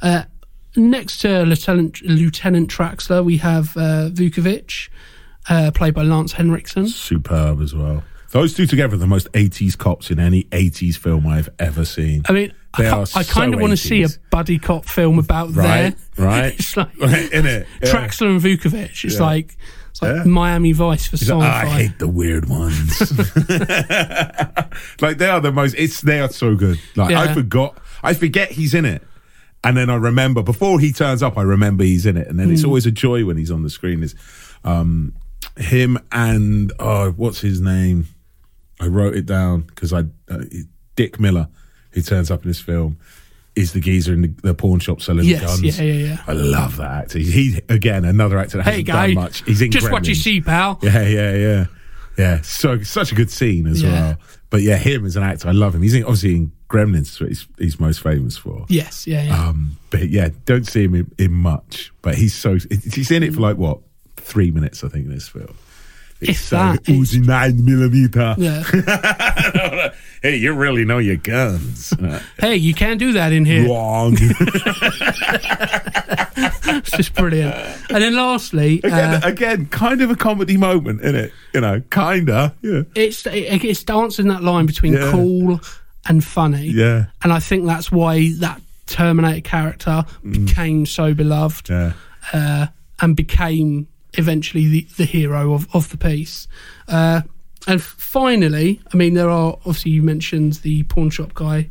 Uh, 0.00 0.22
next 0.76 1.18
to 1.22 1.42
Lieutenant 1.44 2.00
Lieutenant 2.02 2.70
Traxler, 2.70 3.24
we 3.24 3.38
have 3.38 3.76
uh, 3.76 4.08
Vukovic, 4.10 4.88
uh, 5.48 5.70
played 5.74 5.94
by 5.94 6.02
Lance 6.02 6.32
Henriksen. 6.32 6.88
Superb 6.88 7.60
as 7.60 7.74
well. 7.74 8.04
Those 8.30 8.54
two 8.54 8.66
together 8.66 8.94
are 8.94 8.98
the 8.98 9.06
most 9.06 9.30
80s 9.32 9.76
cops 9.76 10.10
in 10.10 10.18
any 10.18 10.44
80s 10.44 10.96
film 10.96 11.26
I've 11.26 11.50
ever 11.58 11.84
seen. 11.84 12.22
I 12.28 12.32
mean, 12.32 12.52
They 12.78 12.86
are 12.86 13.02
I 13.14 13.24
kind 13.24 13.52
so 13.52 13.56
of 13.56 13.60
want 13.60 13.72
to 13.72 13.76
see 13.76 14.02
a 14.04 14.08
buddy 14.30 14.58
cop 14.58 14.86
film 14.86 15.18
about 15.18 15.54
Right, 15.54 15.94
there. 16.16 16.26
right. 16.26 16.54
it's 16.58 16.74
like 16.74 16.94
In 16.98 17.44
it. 17.46 17.66
Traxler 17.82 18.28
and 18.30 18.40
Vukovic. 18.40 19.04
It's 19.04 19.16
Yeah. 19.16 19.20
like 19.20 19.56
it's 19.90 20.00
like 20.00 20.16
Yeah. 20.16 20.24
Miami 20.24 20.72
Vice 20.72 21.06
for 21.08 21.18
sci-fi. 21.18 21.34
like, 21.36 21.52
"Ah, 21.52 21.60
I 21.60 21.66
hate 21.66 21.98
the 21.98 22.08
weird 22.08 22.48
ones. 22.48 22.98
like 25.02 25.18
they 25.18 25.28
are 25.28 25.40
the 25.40 25.52
most. 25.52 25.74
It's 25.74 26.00
they 26.00 26.20
are 26.20 26.30
so 26.30 26.54
good. 26.54 26.78
Like 26.96 27.10
Yeah. 27.10 27.20
I 27.20 27.34
forgot. 27.34 27.76
I 28.02 28.14
forget 28.14 28.52
he's 28.52 28.72
in 28.74 28.84
it, 28.86 29.02
and 29.62 29.76
then 29.76 29.90
I 29.90 29.96
remember 29.96 30.42
before 30.42 30.80
he 30.80 30.92
turns 30.92 31.22
up. 31.22 31.36
I 31.36 31.42
remember 31.42 31.84
he's 31.84 32.06
in 32.06 32.16
it, 32.16 32.28
and 32.28 32.38
then 32.38 32.46
Hmm. 32.48 32.54
it's 32.54 32.64
always 32.64 32.86
a 32.86 32.90
joy 32.90 33.24
when 33.24 33.36
he's 33.36 33.50
on 33.50 33.62
the 33.62 33.70
screen. 33.70 34.02
Is 34.02 34.14
um, 34.64 35.12
him 35.56 35.98
and 36.10 36.72
oh, 36.78 37.10
what's 37.12 37.40
his 37.40 37.60
name? 37.60 38.06
I 38.80 38.86
wrote 38.86 39.14
it 39.14 39.26
down 39.26 39.62
because 39.62 39.92
I 39.92 40.00
uh, 40.28 40.44
Dick 40.96 41.20
Miller, 41.20 41.48
who 41.92 42.02
turns 42.02 42.30
up 42.30 42.42
in 42.42 42.48
this 42.48 42.60
film, 42.60 42.98
is 43.54 43.72
the 43.72 43.80
geezer 43.80 44.12
in 44.14 44.22
the, 44.22 44.28
the 44.42 44.54
pawn 44.54 44.78
shop 44.80 45.00
selling 45.02 45.26
Yes, 45.26 45.42
guns. 45.42 45.78
yeah, 45.78 45.84
yeah, 45.84 46.06
yeah. 46.06 46.18
I 46.26 46.32
love 46.32 46.76
that 46.78 46.90
actor. 47.04 47.18
He, 47.18 47.60
again 47.68 48.04
another 48.04 48.38
actor 48.38 48.56
that 48.58 48.64
Hey 48.64 48.70
hasn't 48.70 48.86
guy, 48.88 49.06
done 49.08 49.14
much. 49.14 49.44
He's 49.44 49.60
in 49.62 49.70
just 49.70 49.90
what 49.90 50.06
you 50.06 50.14
see, 50.14 50.40
pal. 50.40 50.78
Yeah, 50.82 51.02
yeah, 51.06 51.34
yeah, 51.36 51.64
yeah. 52.18 52.40
So 52.42 52.82
such 52.82 53.12
a 53.12 53.14
good 53.14 53.30
scene 53.30 53.66
as 53.66 53.82
Yeah. 53.82 53.92
well. 53.92 54.16
But 54.50 54.62
yeah, 54.62 54.76
him 54.76 55.06
as 55.06 55.16
an 55.16 55.22
actor, 55.22 55.48
I 55.48 55.52
love 55.52 55.74
him. 55.74 55.80
He's 55.82 55.94
in, 55.94 56.02
obviously 56.04 56.36
in 56.36 56.52
Gremlins. 56.68 57.18
What 57.20 57.28
he's, 57.30 57.46
he's 57.58 57.80
most 57.80 58.02
famous 58.02 58.36
for. 58.36 58.66
Yes, 58.68 59.06
yeah, 59.06 59.22
yeah. 59.22 59.48
Um, 59.48 59.76
but 59.90 60.08
yeah, 60.10 60.28
don't 60.44 60.66
see 60.66 60.84
him 60.84 60.94
in, 60.94 61.10
in 61.18 61.32
much. 61.32 61.90
But 62.02 62.16
he's 62.16 62.34
so 62.34 62.54
he's 62.70 63.10
in 63.10 63.22
it 63.22 63.32
for 63.34 63.40
like 63.40 63.56
what 63.56 63.78
three 64.22 64.50
minutes, 64.50 64.82
I 64.84 64.88
think. 64.88 65.06
In 65.06 65.12
this 65.12 65.28
film, 65.28 65.54
it's 66.20 66.30
If 66.30 66.38
so 66.44 66.56
that, 66.56 66.80
it's- 66.88 66.96
Uzi 67.14 67.24
nine 67.26 67.64
millimeter. 67.64 68.34
yeah. 68.38 69.90
Hey, 70.22 70.36
you 70.36 70.52
really 70.52 70.84
know 70.84 70.98
your 70.98 71.16
guns. 71.16 71.92
Hey, 72.38 72.54
you 72.54 72.74
can't 72.74 73.00
do 73.00 73.12
that 73.14 73.32
in 73.32 73.44
here. 73.44 73.66
Wrong. 73.68 74.16
It's 76.74 76.90
just 76.92 77.14
brilliant. 77.14 77.54
And 77.90 78.02
then 78.02 78.14
lastly, 78.16 78.78
again, 78.78 79.14
uh, 79.14 79.20
again, 79.24 79.66
kind 79.66 80.00
of 80.02 80.10
a 80.10 80.16
comedy 80.16 80.56
moment 80.56 81.02
in 81.02 81.14
it. 81.14 81.32
You 81.54 81.60
know, 81.60 81.80
kinda. 81.90 82.54
Yeah. 82.62 82.82
it's 82.94 83.26
it, 83.26 83.64
it's 83.64 83.82
dancing 83.84 84.28
that 84.28 84.42
line 84.42 84.66
between 84.66 84.94
Yeah. 84.94 85.10
cool 85.10 85.60
and 86.06 86.24
funny. 86.24 86.66
Yeah. 86.68 87.06
And 87.22 87.32
I 87.32 87.38
think 87.40 87.66
that's 87.66 87.92
why 87.92 88.32
that 88.38 88.60
Terminator 88.86 89.40
character 89.42 90.04
became 90.28 90.86
so 90.86 91.14
beloved 91.14 91.68
Yeah. 91.68 91.92
uh, 92.32 92.66
and 93.00 93.14
became 93.16 93.86
eventually 94.14 94.66
the, 94.68 94.86
the 94.96 95.04
hero 95.04 95.54
of, 95.54 95.66
of 95.74 95.88
the 95.90 95.96
piece. 95.96 96.48
Uh, 96.88 97.22
and 97.66 97.82
finally, 97.82 98.80
I 98.92 98.96
mean, 98.96 99.14
there 99.14 99.30
are 99.30 99.54
obviously 99.60 99.92
you 99.92 100.02
mentioned 100.02 100.54
the 100.54 100.82
pawn 100.84 101.10
shop 101.10 101.32
guy. 101.34 101.70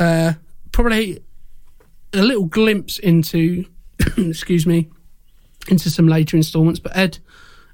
Uh, 0.00 0.34
probably 0.72 1.20
a 2.12 2.22
little 2.22 2.46
glimpse 2.46 2.98
into, 2.98 3.64
excuse 4.16 4.66
me, 4.66 4.88
into 5.68 5.90
some 5.90 6.08
later 6.08 6.36
installments. 6.36 6.80
But 6.80 6.96
Ed, 6.96 7.18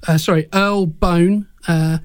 uh, 0.09 0.19
sorry, 0.19 0.49
Earl 0.53 0.87
Boen 0.87 1.47
uh, 1.69 1.99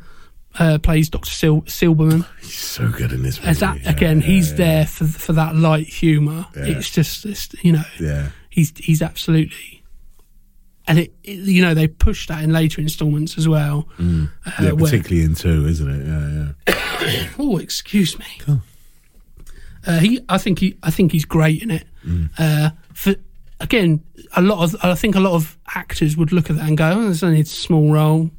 uh, 0.59 0.77
plays 0.79 1.09
Doctor 1.09 1.31
Sil- 1.31 1.63
Silberman. 1.65 2.27
He's 2.41 2.59
so 2.59 2.89
good 2.89 3.11
in 3.13 3.23
this 3.23 3.39
movie. 3.41 3.53
That 3.59 3.81
Yeah, 3.81 3.89
again, 3.89 4.19
yeah, 4.19 4.25
he's 4.27 4.51
yeah. 4.51 4.57
there 4.57 4.85
for 4.85 5.05
for 5.05 5.33
that 5.33 5.55
light 5.55 5.87
humour. 5.87 6.45
It's 6.53 6.89
just, 6.89 7.25
it's, 7.25 7.49
you 7.63 7.71
know, 7.71 7.83
Yeah. 7.99 8.29
he's 8.49 8.73
he's 8.77 9.01
absolutely, 9.01 9.78
and 10.89 10.99
it, 10.99 11.13
it- 11.23 11.37
you 11.47 11.61
know 11.61 11.73
they 11.73 11.87
push 11.87 12.27
that 12.27 12.43
in 12.43 12.51
later 12.51 12.81
installments 12.81 13.37
as 13.37 13.47
well. 13.47 13.87
Uh, 13.97 14.01
Mm. 14.01 14.29
Yeah, 14.59 14.71
where- 14.71 14.91
particularly 14.91 15.23
in 15.25 15.35
two, 15.35 15.65
isn't 15.67 15.87
it? 15.89 16.05
Yeah, 16.05 16.75
yeah. 16.75 17.29
oh, 17.39 17.57
excuse 17.57 18.19
me. 18.19 18.25
Uh, 19.87 19.99
he, 19.99 20.19
I 20.27 20.37
think 20.37 20.59
he, 20.59 20.77
I 20.83 20.91
think 20.91 21.11
he's 21.13 21.25
great 21.25 21.63
in 21.63 21.71
it. 21.71 21.85
Mm. 22.05 22.29
Uh, 22.37 22.71
for 22.93 23.15
again, 23.61 24.03
a 24.35 24.41
lot 24.41 24.61
of, 24.63 24.75
I 24.83 24.93
think 24.95 25.15
a 25.15 25.19
lot 25.21 25.33
of 25.33 25.57
actors 25.75 26.17
would 26.17 26.31
look 26.33 26.49
at 26.49 26.57
that 26.57 26.67
and 26.67 26.77
go, 26.77 26.91
"Oh, 26.91 27.09
it's 27.09 27.23
only 27.23 27.41
a 27.41 27.45
small 27.45 27.91
role," 27.91 28.29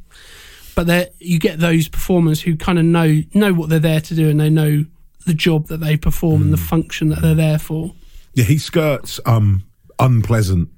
but 0.74 0.86
there 0.86 1.08
you 1.18 1.38
get 1.38 1.58
those 1.58 1.88
performers 1.88 2.42
who 2.42 2.56
kind 2.56 2.78
of 2.78 2.84
know 2.84 3.22
know 3.34 3.52
what 3.54 3.68
they're 3.70 3.78
there 3.78 4.00
to 4.02 4.14
do 4.14 4.28
and 4.28 4.38
they 4.38 4.50
know 4.50 4.84
the 5.26 5.34
job 5.34 5.66
that 5.68 5.78
they 5.80 5.96
perform 5.96 6.40
Mm. 6.40 6.44
and 6.44 6.52
the 6.52 6.56
function 6.58 7.08
that 7.08 7.22
they're 7.22 7.34
there 7.34 7.58
for. 7.58 7.94
Yeah, 8.34 8.44
he 8.44 8.58
skirts 8.58 9.18
um, 9.26 9.64
unpleasant 9.98 10.68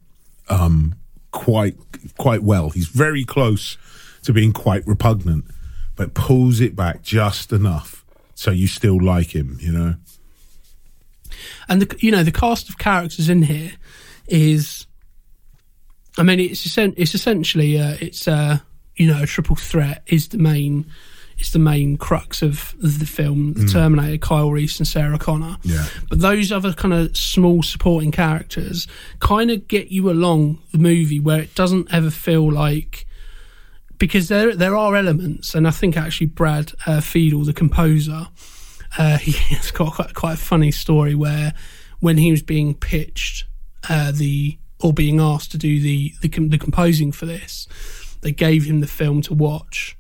um, 0.49 0.95
quite 1.33 1.76
quite 2.16 2.43
well. 2.43 2.70
He's 2.70 2.89
very 2.89 3.24
close 3.24 3.76
to 4.22 4.33
being 4.33 4.53
quite 4.53 4.87
repugnant, 4.87 5.45
but 5.97 6.14
pulls 6.14 6.61
it 6.61 6.76
back 6.76 7.03
just 7.03 7.53
enough 7.53 8.05
so 8.35 8.51
you 8.51 8.66
still 8.66 9.03
like 9.03 9.35
him. 9.35 9.59
You 9.61 9.72
know. 9.72 9.95
and 11.68 11.83
the 11.83 11.97
you 12.01 12.11
know 12.11 12.22
the 12.22 12.33
cast 12.33 12.68
of 12.68 12.78
characters 12.78 13.28
in 13.28 13.43
here 13.43 13.72
is 14.28 14.87
i 16.18 16.22
mean 16.22 16.39
it's 16.39 16.76
it's 16.78 17.14
essentially 17.14 17.78
uh, 17.78 17.97
it's 18.01 18.28
uh 18.28 18.59
you 18.97 19.07
know 19.07 19.22
a 19.22 19.26
triple 19.26 19.57
threat 19.57 20.03
is 20.07 20.28
the 20.28 20.39
main 20.39 20.87
is 21.39 21.53
the 21.53 21.59
main 21.59 21.97
crux 21.97 22.43
of 22.43 22.74
the 22.78 23.07
film 23.07 23.53
the 23.55 23.66
terminator 23.66 24.18
kyle 24.18 24.51
reese 24.51 24.78
and 24.78 24.87
sarah 24.87 25.18
connor. 25.18 25.57
Yeah. 25.62 25.87
but 26.09 26.20
those 26.20 26.53
other 26.53 26.72
kind 26.72 26.95
of 26.95 27.16
small 27.16 27.62
supporting 27.62 28.11
characters 28.12 28.87
kind 29.20 29.51
of 29.51 29.68
get 29.68 29.89
you 29.89 30.11
along 30.11 30.59
the 30.72 30.78
movie 30.78 31.20
where 31.20 31.41
it 31.41 31.55
doesn't 31.55 31.93
ever 31.93 32.11
feel 32.11 32.51
like 32.51 33.07
because 34.03 34.26
there 34.26 34.53
there 34.57 34.74
are 34.74 34.97
elements, 34.97 35.55
and 35.55 35.64
I 35.68 35.70
think 35.70 35.97
actually 35.97 36.26
Brad 36.26 36.72
uh, 36.89 36.99
Fiedel, 36.99 37.47
the 37.47 37.53
composer, 37.53 38.26
uh, 38.99 39.16
he 39.26 39.30
has 39.55 39.70
got 39.70 39.95
quite, 39.95 40.12
quite 40.14 40.35
a 40.35 40.39
funny 40.39 40.72
story 40.72 41.14
where 41.14 41.55
when 42.01 42.16
he 42.16 42.33
was 42.33 42.43
being 42.43 42.74
pitched 42.74 43.45
uh, 43.89 44.11
the 44.11 44.59
or 44.80 44.93
being 44.93 45.20
asked 45.20 45.53
to 45.53 45.59
do 45.59 45.78
the 45.80 46.12
the, 46.20 46.28
the 46.49 46.59
composing 46.59 47.12
for 47.12 47.26
this, 47.26 47.68
they 48.22 48.33
gave 48.33 48.64
him 48.64 48.80
the 48.80 48.89
film 48.89 49.22
to 49.22 49.35
watch, 49.35 49.97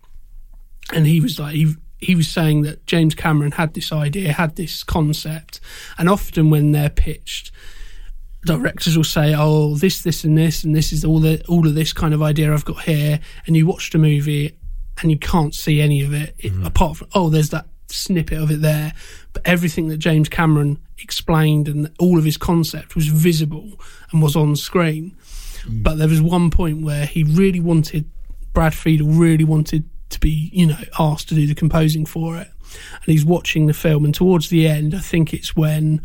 and 0.92 1.06
he 1.06 1.20
was 1.20 1.38
like 1.38 1.54
he 1.54 1.74
he 1.98 2.14
was 2.16 2.28
saying 2.28 2.62
that 2.62 2.84
James 2.86 3.14
Cameron 3.14 3.52
had 3.52 3.74
this 3.74 3.92
idea, 3.92 4.32
had 4.32 4.56
this 4.56 4.82
concept, 4.82 5.60
and 5.98 6.08
often 6.08 6.50
when 6.50 6.72
they're 6.72 6.90
pitched, 6.90 7.52
directors 8.44 8.96
will 8.96 9.04
say, 9.04 9.34
"Oh, 9.36 9.76
this, 9.76 10.02
this, 10.02 10.24
and 10.24 10.36
this, 10.36 10.64
and 10.64 10.74
this 10.74 10.92
is 10.92 11.04
all 11.04 11.20
the 11.20 11.44
all 11.48 11.66
of 11.66 11.74
this 11.74 11.92
kind 11.92 12.12
of 12.12 12.22
idea 12.22 12.52
I've 12.52 12.64
got 12.64 12.82
here," 12.82 13.20
and 13.46 13.56
you 13.56 13.66
watch 13.66 13.90
the 13.90 13.98
movie 13.98 14.56
and 15.00 15.10
you 15.10 15.18
can't 15.18 15.54
see 15.54 15.80
any 15.80 16.02
of 16.02 16.12
it, 16.12 16.34
it 16.38 16.52
mm-hmm. 16.52 16.66
apart 16.66 16.98
from 16.98 17.08
oh, 17.14 17.30
there's 17.30 17.50
that 17.50 17.66
snippet 17.88 18.38
of 18.38 18.50
it 18.50 18.62
there, 18.62 18.92
but 19.32 19.42
everything 19.44 19.88
that 19.88 19.98
James 19.98 20.28
Cameron 20.28 20.78
explained 20.98 21.68
and 21.68 21.90
all 21.98 22.18
of 22.18 22.24
his 22.24 22.36
concept 22.36 22.94
was 22.94 23.06
visible 23.06 23.80
and 24.10 24.22
was 24.22 24.34
on 24.34 24.56
screen. 24.56 25.16
Mm. 25.62 25.82
But 25.82 25.98
there 25.98 26.08
was 26.08 26.22
one 26.22 26.50
point 26.50 26.82
where 26.82 27.06
he 27.06 27.22
really 27.22 27.60
wanted 27.60 28.08
Brad 28.52 28.72
Fiedel 28.72 29.18
really 29.18 29.44
wanted 29.44 29.88
to 30.12 30.20
be, 30.20 30.50
you 30.52 30.66
know, 30.66 30.76
asked 30.98 31.28
to 31.30 31.34
do 31.34 31.46
the 31.46 31.54
composing 31.54 32.06
for 32.06 32.38
it. 32.38 32.48
And 32.94 33.04
he's 33.06 33.24
watching 33.24 33.66
the 33.66 33.74
film, 33.74 34.04
and 34.04 34.14
towards 34.14 34.48
the 34.48 34.66
end, 34.66 34.94
I 34.94 35.00
think 35.00 35.34
it's 35.34 35.54
when 35.54 36.00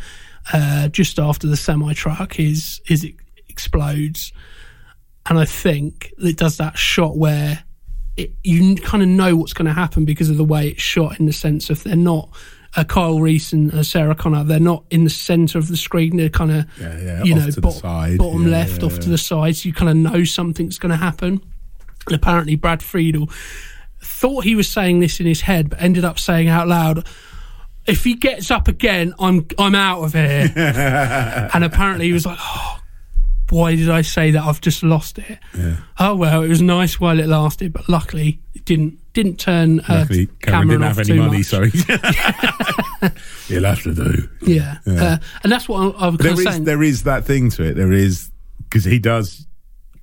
uh, 0.51 0.89
just 0.89 1.17
after 1.19 1.47
the 1.47 1.55
semi 1.57 1.93
truck 1.93 2.39
is 2.39 2.81
is 2.89 3.03
it 3.05 3.15
explodes, 3.47 4.33
and 5.29 5.39
I 5.39 5.45
think 5.45 6.11
it 6.17 6.37
does 6.37 6.57
that 6.57 6.77
shot 6.77 7.17
where 7.17 7.63
it, 8.17 8.31
you 8.43 8.75
kind 8.75 9.01
of 9.03 9.09
know 9.09 9.35
what's 9.35 9.53
going 9.53 9.67
to 9.67 9.73
happen 9.73 10.03
because 10.05 10.29
of 10.29 10.37
the 10.37 10.43
way 10.43 10.69
it's 10.69 10.81
shot. 10.81 11.19
In 11.19 11.25
the 11.25 11.33
sense 11.33 11.69
of 11.69 11.83
they're 11.83 11.95
not 11.95 12.29
uh, 12.75 12.83
Kyle 12.83 13.19
Reese 13.19 13.53
and 13.53 13.73
uh, 13.73 13.81
Sarah 13.83 14.15
Connor, 14.15 14.43
they're 14.43 14.59
not 14.59 14.83
in 14.89 15.05
the 15.05 15.09
center 15.09 15.57
of 15.57 15.69
the 15.69 15.77
screen. 15.77 16.17
They're 16.17 16.27
kind 16.29 16.51
of 16.51 16.65
Yeah, 16.79 16.99
yeah, 16.99 17.23
you 17.23 17.33
off 17.33 17.39
know 17.39 17.45
to 17.45 17.51
the 17.55 17.61
bot- 17.61 17.73
side. 17.73 18.17
bottom 18.17 18.43
Yeah, 18.43 18.49
left, 18.49 18.83
off 18.83 18.99
to 18.99 19.09
the 19.09 19.17
side, 19.17 19.55
so 19.55 19.67
you 19.67 19.73
kind 19.73 19.89
of 19.89 19.95
know 19.95 20.23
something's 20.25 20.77
going 20.77 20.91
to 20.91 20.97
happen. 20.97 21.39
And 22.07 22.15
apparently, 22.15 22.55
Brad 22.55 22.79
Fiedel 22.81 23.31
thought 24.01 24.43
he 24.43 24.55
was 24.55 24.67
saying 24.67 24.99
this 24.99 25.19
in 25.19 25.25
his 25.25 25.41
head, 25.41 25.69
but 25.69 25.81
ended 25.81 26.05
up 26.05 26.19
saying 26.19 26.47
out 26.49 26.67
loud, 26.67 27.07
"If 27.85 28.03
he 28.03 28.13
gets 28.15 28.51
up 28.51 28.67
again, 28.67 29.13
I'm 29.19 29.47
I'm 29.57 29.75
out 29.75 30.03
of 30.03 30.13
here." 30.13 30.51
and 31.53 31.63
apparently, 31.63 32.05
he 32.07 32.13
was 32.13 32.25
like, 32.25 32.37
"Oh 32.39 32.79
why 33.49 33.75
did 33.75 33.89
I 33.89 34.01
say 34.01 34.31
that? 34.31 34.43
I've 34.43 34.59
just 34.59 34.83
lost 34.83 35.17
it. 35.19 35.39
Yeah. 35.57 35.77
Oh 35.97 36.15
well, 36.17 36.43
it 36.43 36.49
was 36.49 36.61
nice 36.61 36.99
while 36.99 37.17
it 37.17 37.27
lasted, 37.27 37.71
but 37.71 37.87
luckily 37.87 38.41
it 38.53 38.65
didn't 38.65 38.99
didn't 39.13 39.37
turn 39.39 39.79
uh, 39.81 39.99
Luckily, 40.01 40.25
Cameron, 40.41 40.41
Cameron, 40.41 40.67
didn't 40.67 40.81
have 40.83 40.99
any 40.99 41.17
money, 41.17 41.37
much. 41.37 41.45
sorry. 41.45 41.71
You'll 43.47 43.63
have 43.63 43.81
to 43.83 43.93
do. 43.93 44.29
Yeah, 44.41 44.77
Uh, 44.85 45.17
and 45.43 45.51
that's 45.51 45.69
what 45.69 45.95
I, 45.95 46.05
I 46.05 46.09
was 46.09 46.17
There 46.17 46.33
of 46.33 46.39
saying. 46.39 46.65
there 46.65 46.83
is 46.83 47.03
that 47.03 47.23
thing 47.23 47.49
to 47.51 47.63
it. 47.63 47.75
There 47.75 47.93
is 47.93 48.29
because 48.63 48.83
he 48.83 48.99
does 48.99 49.46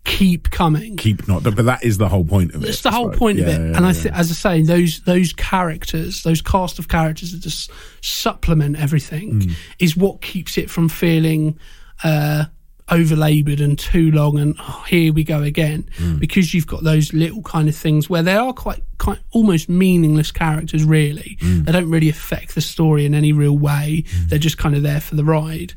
keep 0.05 0.51
coming. 0.51 0.97
keep 0.97 1.27
not, 1.27 1.43
but 1.43 1.57
that 1.65 1.83
is 1.85 1.99
the 1.99 2.09
whole 2.09 2.25
point 2.25 2.55
of 2.55 2.63
it. 2.63 2.69
It's 2.69 2.83
the 2.83 2.91
whole 2.91 3.11
point 3.11 3.41
of 3.41 3.49
it. 3.49 3.53
yeah, 3.59 3.77
and 3.77 3.87
I, 3.87 3.93
yeah. 3.93 4.03
th- 4.03 4.15
as 4.15 4.31
I 4.31 4.35
say, 4.35 4.63
those 4.63 5.01
those 5.01 5.33
characters, 5.33 6.23
those 6.23 6.43
cast 6.43 6.79
of 6.79 6.89
characters 6.89 7.33
that 7.33 7.39
just 7.41 7.71
supplement 8.03 8.77
everything, 8.79 9.41
Mm. 9.41 9.53
is 9.79 9.97
what 9.97 10.21
keeps 10.21 10.59
it 10.59 10.71
from 10.71 10.89
feeling 10.89 11.59
uh, 12.03 12.45
overlabored 12.89 13.61
and 13.63 13.79
too 13.79 14.11
long. 14.13 14.39
And 14.39 14.55
oh, 14.59 14.85
here 14.87 15.11
we 15.13 15.25
go 15.25 15.43
again, 15.43 15.89
Mm. 15.99 16.19
because 16.19 16.53
you've 16.53 16.67
got 16.67 16.85
those 16.85 17.15
little 17.15 17.41
kind 17.43 17.67
of 17.69 17.75
things 17.75 18.11
where 18.11 18.23
they 18.23 18.35
are 18.35 18.53
quite, 18.53 18.83
quite 18.99 19.21
almost 19.33 19.69
meaningless 19.71 20.31
characters. 20.31 20.85
Really, 20.85 21.39
Mm. 21.41 21.65
they 21.65 21.73
don't 21.73 21.89
really 21.91 22.11
affect 22.11 22.55
the 22.55 22.61
story 22.61 23.07
in 23.07 23.15
any 23.15 23.33
real 23.33 23.57
way. 23.57 24.05
They're 24.29 24.39
just 24.39 24.59
kind 24.59 24.75
of 24.77 24.83
there 24.83 25.01
for 25.01 25.15
the 25.15 25.25
ride. 25.25 25.73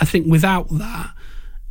I 0.00 0.04
think 0.04 0.26
without 0.26 0.66
that 0.78 1.10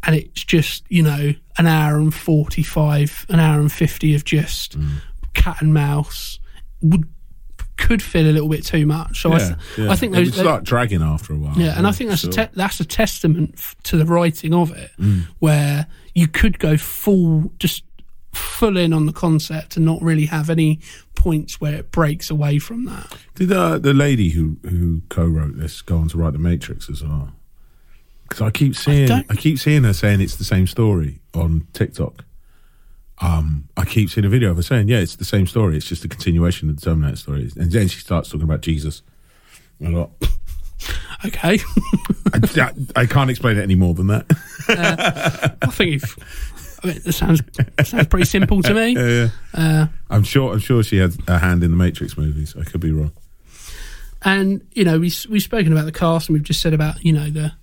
and 0.04 0.16
it's 0.16 0.44
just 0.44 0.84
you 0.90 1.02
know 1.04 1.34
an 1.58 1.66
hour 1.68 1.98
and 1.98 2.14
45 2.14 3.26
an 3.30 3.40
hour 3.40 3.60
and 3.60 3.72
50 3.72 4.16
of 4.16 4.24
just 4.26 4.78
Mm. 4.80 4.90
cat 5.34 5.62
and 5.62 5.74
mouse 5.74 6.40
would 6.82 7.06
could 7.78 8.02
feel 8.02 8.26
a 8.28 8.34
little 8.34 8.50
bit 8.50 8.66
too 8.66 8.86
much 8.88 9.22
so 9.22 9.34
I, 9.34 9.38
th- 9.40 9.52
yeah. 9.78 9.92
I 9.92 9.96
think 9.96 10.14
it 10.14 10.16
those 10.18 10.26
would 10.28 10.34
start 10.36 10.64
dragging 10.64 11.02
after 11.04 11.34
a 11.34 11.38
while. 11.38 11.54
yeah 11.58 11.78
and 11.78 11.86
I 11.88 11.92
think 11.92 12.10
that's 12.10 12.22
sure. 12.22 12.32
a 12.32 12.34
te- 12.48 12.52
that's 12.56 12.80
a 12.80 12.86
testament 12.86 13.52
f- 13.58 13.76
to 13.84 13.98
the 13.98 14.06
writing 14.06 14.54
of 14.54 14.72
it 14.76 14.92
Mm. 15.00 15.28
where 15.40 15.86
you 16.16 16.28
could 16.28 16.58
go 16.60 16.76
full 16.78 17.52
just 17.60 17.84
full 18.34 18.78
in 18.78 18.94
on 18.94 19.06
the 19.06 19.14
concept 19.14 19.78
and 19.78 19.86
not 19.86 20.02
really 20.02 20.26
have 20.26 20.50
any 20.50 20.80
points 21.16 21.60
where 21.62 21.74
it 21.76 21.92
breaks 21.92 22.30
away 22.32 22.58
from 22.60 22.86
that 22.86 23.16
Did 23.36 23.52
uh, 23.52 23.78
the 23.80 23.94
lady 23.94 24.30
who 24.30 24.58
who 24.68 25.02
co-wrote 25.10 25.58
this 25.58 25.82
go 25.82 25.98
on 25.98 26.08
to 26.10 26.18
write 26.18 26.34
the 26.34 26.40
Matrix 26.40 26.90
as 26.90 27.04
well? 27.04 27.32
Because 28.28 28.42
I 28.42 28.52
keep 28.52 28.76
seeing 28.76 29.12
I, 29.12 29.22
don't- 29.24 29.38
keep 29.38 29.60
seeing 29.60 29.84
her 29.84 29.94
saying 29.94 30.22
it's 30.22 30.36
the 30.36 30.44
same 30.44 30.68
story 30.68 31.20
on 31.34 31.68
TikTok. 31.74 32.24
Um, 33.20 33.68
I 33.76 33.86
keep 33.86 34.10
seeing 34.12 34.26
a 34.26 34.30
video 34.30 34.52
of 34.52 34.58
her 34.58 34.64
saying, 34.64 34.90
"Yeah, 34.90 35.00
it's 35.00 35.16
the 35.16 35.26
same 35.26 35.48
story. 35.48 35.76
It's 35.78 35.88
just 35.88 36.06
a 36.06 36.08
continuation 36.08 36.70
of 36.70 36.76
the 36.76 36.82
Terminator 36.82 37.16
story." 37.18 37.50
And 37.56 37.72
then 37.72 37.88
she 37.88 38.00
starts 38.00 38.30
talking 38.30 38.44
about 38.44 38.62
Jesus 38.62 39.02
a 39.84 39.90
lot. 39.90 40.12
okay 41.26 41.58
I, 42.34 42.72
I 42.96 43.06
can't 43.08 43.32
explain 43.32 43.58
it 43.58 43.64
any 43.64 43.74
more 43.74 43.96
than 43.96 44.08
that. 44.08 44.26
I 45.62 45.66
think 45.68 45.94
you've 45.94 46.80
I 46.84 46.88
mean, 46.88 47.00
that 47.04 47.14
sounds 47.14 47.42
sounds 47.84 48.08
pretty 48.08 48.26
simple 48.26 48.62
to 48.62 48.74
me 48.76 48.90
yeah, 48.96 49.08
yeah. 49.08 49.30
uh, 49.82 49.88
I'm 50.12 50.22
sure. 50.24 50.54
I'm 50.54 50.60
sure 50.60 50.84
she 50.84 50.98
had 50.98 51.16
a 51.28 51.40
hand 51.40 51.64
in 51.64 51.72
the 51.72 51.78
Matrix 51.78 52.16
movies. 52.18 52.56
I 52.60 52.64
could 52.64 52.82
be 52.82 52.92
wrong. 52.92 53.12
and 54.24 54.62
you 54.74 54.84
know 54.84 55.00
we 55.00 55.12
we've 55.30 55.42
spoken 55.42 55.72
about 55.74 55.86
the 55.86 55.92
cast 55.92 56.30
and 56.30 56.36
we've 56.36 56.44
just 56.44 56.62
said 56.62 56.74
about 56.76 57.04
you 57.04 57.12
know 57.14 57.30
the 57.32 57.54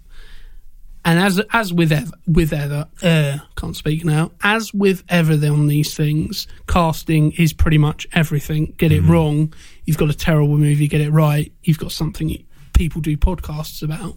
and 1.04 1.18
as 1.18 1.40
as 1.52 1.72
with 1.72 1.92
ever 1.92 2.12
with 2.26 2.52
ever 2.52 2.88
uh, 3.02 3.38
can't 3.56 3.76
speak 3.76 4.04
now 4.04 4.30
as 4.42 4.72
with 4.72 5.04
ever 5.08 5.32
on 5.32 5.66
these 5.66 5.94
things 5.94 6.46
casting 6.66 7.32
is 7.32 7.52
pretty 7.52 7.78
much 7.78 8.06
everything. 8.12 8.74
Get 8.78 8.92
it 8.92 9.02
wrong 9.02 9.52
you've 9.84 9.98
got 9.98 10.10
a 10.10 10.14
terrible 10.14 10.56
movie 10.56 10.88
get 10.88 11.00
it 11.00 11.10
right 11.10 11.52
you've 11.62 11.78
got 11.78 11.92
something 11.92 12.44
people 12.74 13.00
do 13.00 13.16
podcasts 13.16 13.82
about. 13.82 14.16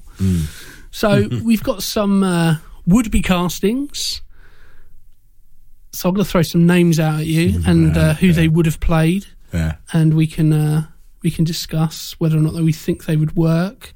So 0.91 1.27
we've 1.43 1.63
got 1.63 1.83
some 1.83 2.23
uh, 2.23 2.55
would 2.85 3.11
be 3.11 3.21
castings. 3.21 4.21
So 5.93 6.09
I'm 6.09 6.15
going 6.15 6.25
to 6.25 6.29
throw 6.29 6.41
some 6.41 6.67
names 6.67 6.99
out 6.99 7.21
at 7.21 7.25
you 7.25 7.61
and 7.65 7.95
uh, 7.97 8.13
who 8.15 8.33
they 8.33 8.47
would 8.47 8.65
have 8.65 8.79
played. 8.79 9.25
Yeah. 9.53 9.75
and 9.93 10.13
we 10.13 10.27
can 10.27 10.51
uh, 10.51 10.87
we 11.23 11.31
can 11.31 11.45
discuss 11.45 12.19
whether 12.19 12.37
or 12.37 12.41
not 12.41 12.53
we 12.53 12.73
think 12.73 13.05
they 13.05 13.15
would 13.15 13.35
work. 13.35 13.93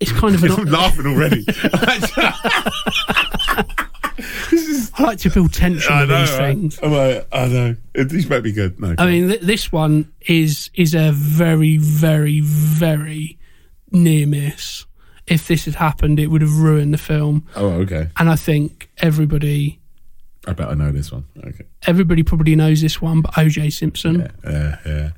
It's 0.00 0.12
kind 0.12 0.34
of 0.34 0.42
an. 0.42 0.52
I'm 0.52 0.64
laughing 0.64 1.06
already. 1.06 1.44
I 4.92 5.02
like 5.04 5.18
to 5.20 5.30
build 5.30 5.52
tension 5.52 5.92
I 5.92 6.00
with 6.00 6.10
know. 6.10 6.20
these 6.20 6.30
right? 6.32 6.54
things. 6.54 6.78
I'm 6.82 6.92
like, 6.92 7.26
I 7.32 7.46
know. 7.46 7.76
These 7.94 8.28
might 8.28 8.40
be 8.42 8.52
good. 8.52 8.78
No, 8.80 8.94
I 8.98 9.06
mean, 9.06 9.28
th- 9.28 9.40
this 9.40 9.72
one 9.72 10.12
is 10.22 10.70
is 10.74 10.94
a 10.94 11.12
very, 11.12 11.76
very, 11.78 12.40
very 12.40 13.38
near 13.90 14.26
miss. 14.26 14.86
If 15.26 15.46
this 15.46 15.64
had 15.66 15.76
happened, 15.76 16.18
it 16.18 16.26
would 16.26 16.42
have 16.42 16.58
ruined 16.58 16.92
the 16.92 16.98
film. 16.98 17.46
oh, 17.54 17.68
okay. 17.82 18.08
And 18.16 18.28
I 18.28 18.36
think 18.36 18.90
everybody 18.98 19.80
I 20.46 20.52
bet 20.52 20.68
I 20.68 20.74
know 20.74 20.90
this 20.90 21.12
one. 21.12 21.24
Okay. 21.44 21.64
everybody 21.86 22.22
probably 22.22 22.56
knows 22.56 22.80
this 22.80 23.00
one, 23.00 23.20
but 23.22 23.32
OJ 23.34 23.72
Simpson. 23.72 24.20
Yeah, 24.44 24.50
yeah, 24.50 24.76
yeah. 24.86 25.10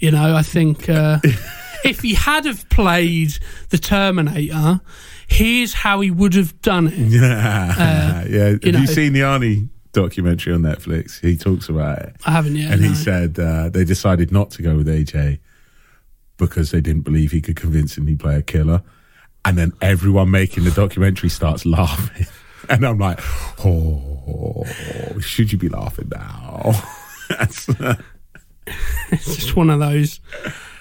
You 0.00 0.10
know, 0.10 0.36
I 0.36 0.42
think 0.42 0.88
uh, 0.88 1.18
if 1.84 2.00
he 2.00 2.14
had 2.14 2.44
have 2.44 2.68
played 2.70 3.38
the 3.70 3.78
Terminator, 3.78 4.80
here's 5.26 5.72
how 5.74 6.00
he 6.00 6.10
would 6.10 6.34
have 6.34 6.60
done 6.62 6.88
it. 6.88 6.94
Yeah, 6.98 8.24
yeah. 8.28 8.44
Have 8.50 8.64
you, 8.64 8.72
know- 8.72 8.84
seen 8.86 9.12
the 9.12 9.20
Arnie 9.20 9.68
documentary 9.92 10.52
on 10.52 10.62
Netflix? 10.62 11.20
He 11.20 11.36
talks 11.36 11.68
about 11.68 11.98
it, 12.00 12.16
I 12.26 12.32
haven't 12.32 12.56
yet. 12.56 12.72
and 12.72 12.82
no. 12.82 12.88
he 12.88 12.94
said 12.94 13.38
uh, 13.38 13.68
they 13.68 13.84
decided 13.84 14.30
not 14.32 14.50
to 14.52 14.62
go 14.62 14.76
with 14.76 14.86
OJ 14.86 15.38
because 16.36 16.70
they 16.70 16.80
didn't 16.80 17.02
believe 17.02 17.32
he 17.32 17.40
could 17.40 17.56
convincingly 17.56 18.14
play 18.16 18.36
a 18.36 18.42
killer, 18.42 18.82
and 19.44 19.58
then 19.58 19.72
everyone 19.80 20.30
making 20.30 20.64
the 20.64 20.70
documentary 20.70 21.28
starts 21.28 21.66
laughing, 21.66 22.26
and 22.68 22.84
I'm 22.86 22.98
like, 22.98 23.18
oh, 23.64 24.64
should 25.20 25.50
you 25.52 25.58
be 25.58 25.68
laughing 25.68 26.10
now? 26.14 26.72
It's 29.10 29.24
just 29.36 29.56
one 29.56 29.70
of 29.70 29.80
those. 29.80 30.20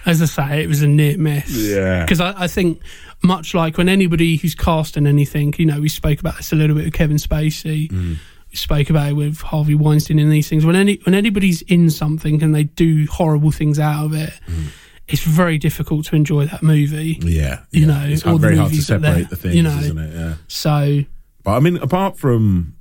As 0.08 0.22
I 0.22 0.26
say, 0.26 0.64
it 0.64 0.68
was 0.68 0.82
a 0.82 0.88
near 0.88 1.18
miss. 1.18 1.50
Yeah. 1.52 2.04
Because 2.04 2.20
I, 2.22 2.34
I 2.44 2.48
think, 2.48 2.82
much 3.22 3.54
like 3.54 3.78
when 3.78 3.90
anybody 3.90 4.38
who's 4.38 4.56
casting 4.56 5.06
anything, 5.06 5.54
you 5.58 5.66
know, 5.66 5.80
we 5.82 5.90
spoke 5.90 6.20
about 6.20 6.38
this 6.38 6.52
a 6.52 6.56
little 6.56 6.76
bit 6.76 6.86
with 6.86 6.94
Kevin 6.94 7.18
Spacey. 7.18 7.90
Mm. 7.92 8.16
We 8.50 8.56
spoke 8.56 8.90
about 8.90 9.10
it 9.10 9.14
with 9.14 9.42
Harvey 9.42 9.76
Weinstein 9.76 10.18
and 10.20 10.32
these 10.32 10.48
things. 10.48 10.66
When 10.66 10.76
any 10.78 11.00
when 11.04 11.14
anybody's 11.14 11.62
in 11.64 11.90
something 11.90 12.42
and 12.42 12.56
they 12.56 12.64
do 12.64 13.06
horrible 13.12 13.52
things 13.52 13.78
out 13.80 14.06
of 14.06 14.14
it, 14.14 14.32
Mm. 14.48 14.68
it's 15.10 15.24
very 15.24 15.58
difficult 15.58 16.06
to 16.08 16.16
enjoy 16.16 16.46
that 16.46 16.64
movie. 16.64 17.20
yeah, 17.22 17.60
You 17.72 17.82
yeah. 17.82 17.88
know, 17.88 18.06
it's 18.08 18.22
hard, 18.22 18.40
very 18.42 18.56
hard 18.58 18.72
to 18.72 18.82
separate 18.82 19.30
the 19.30 19.36
things, 19.36 19.56
you 19.56 19.64
know. 19.64 19.78
isn't 19.78 19.98
it? 19.98 20.14
Yeah. 20.16 20.34
So 20.48 21.04
But 21.44 21.52
I 21.52 21.60
mean, 21.60 21.76
apart 21.78 22.18
from 22.18 22.76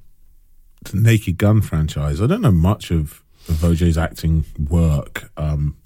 the 0.92 1.00
Naked 1.00 1.38
Gun 1.38 1.60
franchise, 1.60 2.20
I 2.22 2.26
don't 2.28 2.42
know 2.42 2.52
much 2.52 2.92
of, 2.92 3.22
of 3.48 3.56
OJ's 3.56 3.98
acting 3.98 4.44
work. 4.70 5.30
Um, 5.36 5.76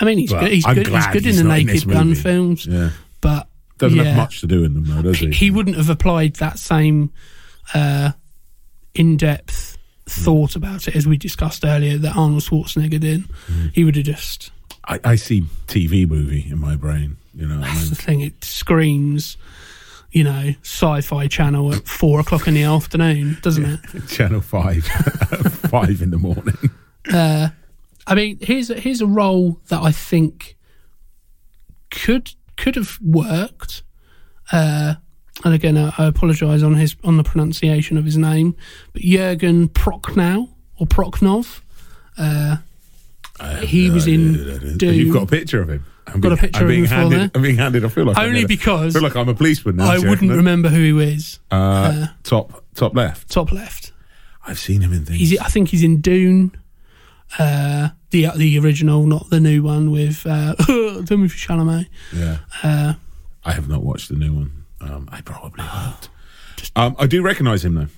I 0.00 0.04
mean, 0.04 0.18
he's 0.18 0.32
But 0.32 0.40
good. 0.40 0.52
He's 0.52 0.66
I'm 0.66 0.74
good. 0.74 0.88
He's 0.88 1.06
good 1.08 1.24
he's 1.24 1.40
in 1.40 1.48
the 1.48 1.54
Naked 1.54 1.88
Gun 1.88 2.14
films, 2.14 2.66
yeah, 2.66 2.90
but 3.20 3.48
doesn't 3.78 3.98
yeah. 3.98 4.04
have 4.04 4.16
much 4.16 4.40
to 4.40 4.46
do 4.46 4.64
in 4.64 4.74
them, 4.74 4.84
though, 4.86 5.02
does 5.02 5.18
he? 5.18 5.30
he 5.30 5.50
wouldn't 5.50 5.76
have 5.76 5.90
applied 5.90 6.34
that 6.36 6.58
same 6.58 7.12
uh, 7.74 8.12
in-depth 8.94 9.78
thought 10.06 10.54
about 10.54 10.86
it 10.86 10.94
as 10.94 11.06
we 11.06 11.16
discussed 11.16 11.64
earlier 11.64 11.96
that 11.98 12.16
Arnold 12.16 12.42
Schwarzenegger 12.42 13.00
did. 13.00 13.24
Mm. 13.48 13.72
He 13.74 13.84
would 13.84 13.96
have 13.96 14.04
just. 14.04 14.50
I, 14.84 15.00
I 15.04 15.14
see 15.16 15.42
TV 15.66 16.08
movie 16.08 16.46
in 16.50 16.60
my 16.60 16.76
brain. 16.76 17.16
You 17.34 17.46
know, 17.46 17.58
what 17.58 17.68
I 17.68 17.74
That's 17.74 17.80
mean? 17.80 17.90
the 17.90 17.96
thing. 17.96 18.20
It 18.20 18.44
screams, 18.44 19.36
you 20.12 20.24
know, 20.24 20.54
sci-fi 20.62 21.26
channel 21.26 21.74
at 21.74 21.88
four 21.88 22.20
o'clock 22.20 22.46
in 22.46 22.54
the 22.54 22.62
afternoon, 22.64 23.38
doesn't 23.42 23.64
it? 23.64 23.80
Channel 24.08 24.40
Five, 24.40 24.84
five 25.70 26.00
in 26.00 26.10
the 26.10 26.18
morning. 26.18 26.70
Uh, 27.12 27.48
I 28.06 28.14
mean, 28.14 28.38
here's 28.40 28.70
a, 28.70 28.74
here's 28.78 29.00
a 29.00 29.06
role 29.06 29.60
that 29.68 29.82
I 29.82 29.92
think 29.92 30.56
could 31.90 32.34
could 32.56 32.76
have 32.76 32.98
worked. 33.02 33.82
Uh, 34.52 34.94
and 35.44 35.54
again, 35.54 35.76
I, 35.76 35.92
I 35.98 36.06
apologise 36.06 36.62
on 36.62 36.74
his 36.74 36.96
on 37.04 37.16
the 37.16 37.24
pronunciation 37.24 37.96
of 37.96 38.04
his 38.04 38.16
name, 38.16 38.54
but 38.92 39.02
Jurgen 39.02 39.68
Prochnow 39.68 40.48
or 40.78 40.86
Prochnov. 40.86 41.60
Uh, 42.18 42.56
he 43.62 43.90
was 43.90 44.06
in 44.06 44.76
Doom. 44.78 44.94
You've 44.94 45.12
got 45.12 45.24
a 45.24 45.26
picture 45.26 45.60
of 45.60 45.68
him. 45.68 45.84
I'm 46.06 46.20
Got 46.20 46.28
a 46.32 46.36
being- 46.36 46.38
picture 46.40 46.58
I'm 46.58 46.64
of 46.64 46.68
being 46.68 46.84
him 46.84 46.90
handed. 46.90 47.18
there. 47.20 47.30
I'm 47.34 47.42
being 47.42 47.56
handed. 47.56 47.84
I 47.84 47.88
feel 47.88 48.04
like 48.04 48.18
I'm 48.18 48.28
Only 48.28 48.44
because 48.44 48.94
I 48.94 48.98
feel 49.00 49.08
like 49.08 49.16
I'm 49.16 49.28
a 49.28 49.34
policeman 49.34 49.76
now. 49.76 49.90
I 49.90 49.98
wouldn't 49.98 50.30
remember 50.30 50.68
who 50.68 50.98
he 50.98 51.14
is. 51.14 51.38
Uh, 51.50 52.08
top 52.22 52.62
top 52.74 52.94
left. 52.94 53.30
Top 53.30 53.50
left. 53.50 53.92
I've 54.46 54.58
seen 54.58 54.82
him 54.82 54.92
in 54.92 55.06
things. 55.06 55.18
He's, 55.18 55.38
I 55.40 55.48
think 55.48 55.70
he's 55.70 55.82
in 55.82 56.02
Dune, 56.02 56.52
uh, 57.38 57.88
the 58.10 58.28
the 58.36 58.58
original, 58.58 59.06
not 59.06 59.30
the 59.30 59.40
new 59.40 59.62
one 59.62 59.90
with 59.90 60.24
uh, 60.26 60.54
Timothy 61.04 61.36
Chalamet. 61.38 61.86
Yeah. 62.12 62.38
Uh, 62.62 62.94
I 63.44 63.52
have 63.52 63.68
not 63.68 63.82
watched 63.82 64.08
the 64.08 64.16
new 64.16 64.32
one. 64.32 64.64
Um, 64.80 65.08
I 65.12 65.20
probably 65.20 65.64
won't. 65.74 66.08
Um, 66.76 66.96
I 66.98 67.06
do 67.06 67.22
recognise 67.22 67.64
him 67.64 67.74
though 67.74 67.88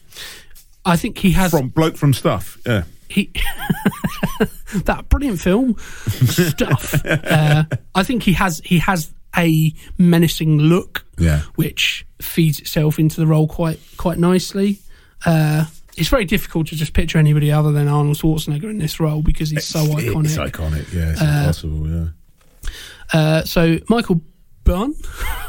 I 0.84 0.96
think 0.96 1.18
he 1.18 1.32
has 1.32 1.50
from 1.50 1.68
bloke 1.68 1.96
from 1.96 2.12
stuff. 2.14 2.58
Yeah, 2.66 2.84
he 3.08 3.30
that 4.84 5.08
brilliant 5.08 5.40
film 5.40 5.76
stuff. 5.78 6.94
uh, 7.06 7.64
I 7.94 8.02
think 8.02 8.22
he 8.22 8.32
has 8.34 8.60
he 8.64 8.78
has 8.78 9.12
a 9.36 9.72
menacing 9.98 10.58
look 10.58 11.04
Yeah. 11.18 11.42
which 11.56 12.06
feeds 12.20 12.58
itself 12.60 12.98
into 12.98 13.20
the 13.20 13.26
role 13.26 13.46
quite 13.48 13.78
quite 13.96 14.18
nicely. 14.18 14.78
Uh, 15.24 15.66
it's 15.96 16.08
very 16.08 16.24
difficult 16.24 16.66
to 16.68 16.76
just 16.76 16.92
picture 16.92 17.18
anybody 17.18 17.50
other 17.50 17.72
than 17.72 17.88
Arnold 17.88 18.16
Schwarzenegger 18.16 18.70
in 18.70 18.78
this 18.78 19.00
role 19.00 19.22
because 19.22 19.50
he's 19.50 19.66
so 19.66 19.80
iconic. 19.84 20.24
It's 20.26 20.36
iconic. 20.36 20.92
Yeah, 20.92 21.12
it's 21.12 21.20
impossible. 21.20 21.88
Yeah. 21.88 22.08
Uh, 23.12 23.44
so 23.44 23.78
Michael 23.88 24.20
Byrne, 24.64 24.94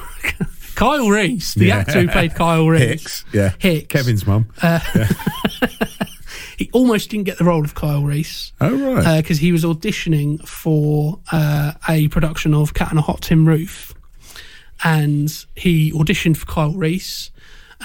Kyle 0.76 1.10
Reese, 1.10 1.54
the 1.56 1.68
Yeah. 1.68 1.78
actor 1.78 2.02
who 2.02 2.08
played 2.08 2.36
Kyle 2.36 2.68
Reese, 2.68 2.82
Hicks. 2.82 3.26
Yeah. 3.34 3.54
Hicks. 3.60 3.88
Kevin's 3.88 4.28
mum. 4.28 4.48
he 6.58 6.70
almost 6.74 7.10
didn't 7.10 7.26
get 7.26 7.38
the 7.38 7.44
role 7.44 7.64
of 7.64 7.76
Kyle 7.76 8.04
Reese 8.04 8.52
oh 8.62 8.94
right. 8.96 9.22
because 9.22 9.40
he 9.40 9.52
was 9.52 9.64
auditioning 9.64 10.46
for 10.48 11.20
uh, 11.32 11.74
a 11.90 12.08
production 12.10 12.54
of 12.54 12.74
Cat 12.74 12.92
on 12.92 12.98
a 12.98 13.02
Hot 13.02 13.22
Tin 13.22 13.46
Roof, 13.46 13.94
and 14.84 15.46
he 15.56 15.92
auditioned 15.92 16.38
for 16.38 16.46
Kyle 16.46 16.74
Reese. 16.74 17.32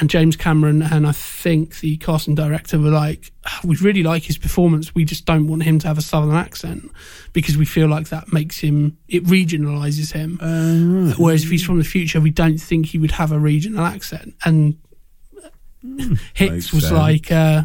And 0.01 0.09
James 0.09 0.37
Cameron 0.37 0.81
and 0.81 1.07
I 1.07 1.13
think 1.13 1.81
the 1.81 1.99
casting 1.99 2.35
director 2.35 2.79
were 2.79 2.91
like, 2.91 3.31
"Ah, 3.45 3.61
"We 3.63 3.77
really 3.77 4.03
like 4.03 4.23
his 4.23 4.39
performance. 4.39 4.95
We 4.95 5.05
just 5.05 5.27
don't 5.27 5.47
want 5.49 5.65
him 5.65 5.79
to 5.81 5.87
have 5.87 5.99
a 5.99 6.03
southern 6.03 6.35
accent 6.35 6.91
because 7.35 7.59
we 7.59 7.67
feel 7.67 7.89
like 7.89 8.09
that 8.09 8.33
makes 8.33 8.59
him 8.59 8.97
it 9.07 9.25
regionalizes 9.25 10.13
him. 10.13 10.39
Whereas 11.19 11.45
if 11.45 11.51
he's 11.51 11.63
from 11.65 11.79
the 11.79 11.85
future, 11.85 12.21
we 12.21 12.31
don't 12.31 12.59
think 12.59 12.87
he 12.87 12.99
would 12.99 13.13
have 13.13 13.33
a 13.33 13.39
regional 13.39 13.85
accent." 13.85 14.35
And 14.47 14.77
Hicks 16.35 16.73
was 16.73 16.85
sense. 16.85 16.93
like, 16.93 17.31
uh, 17.31 17.65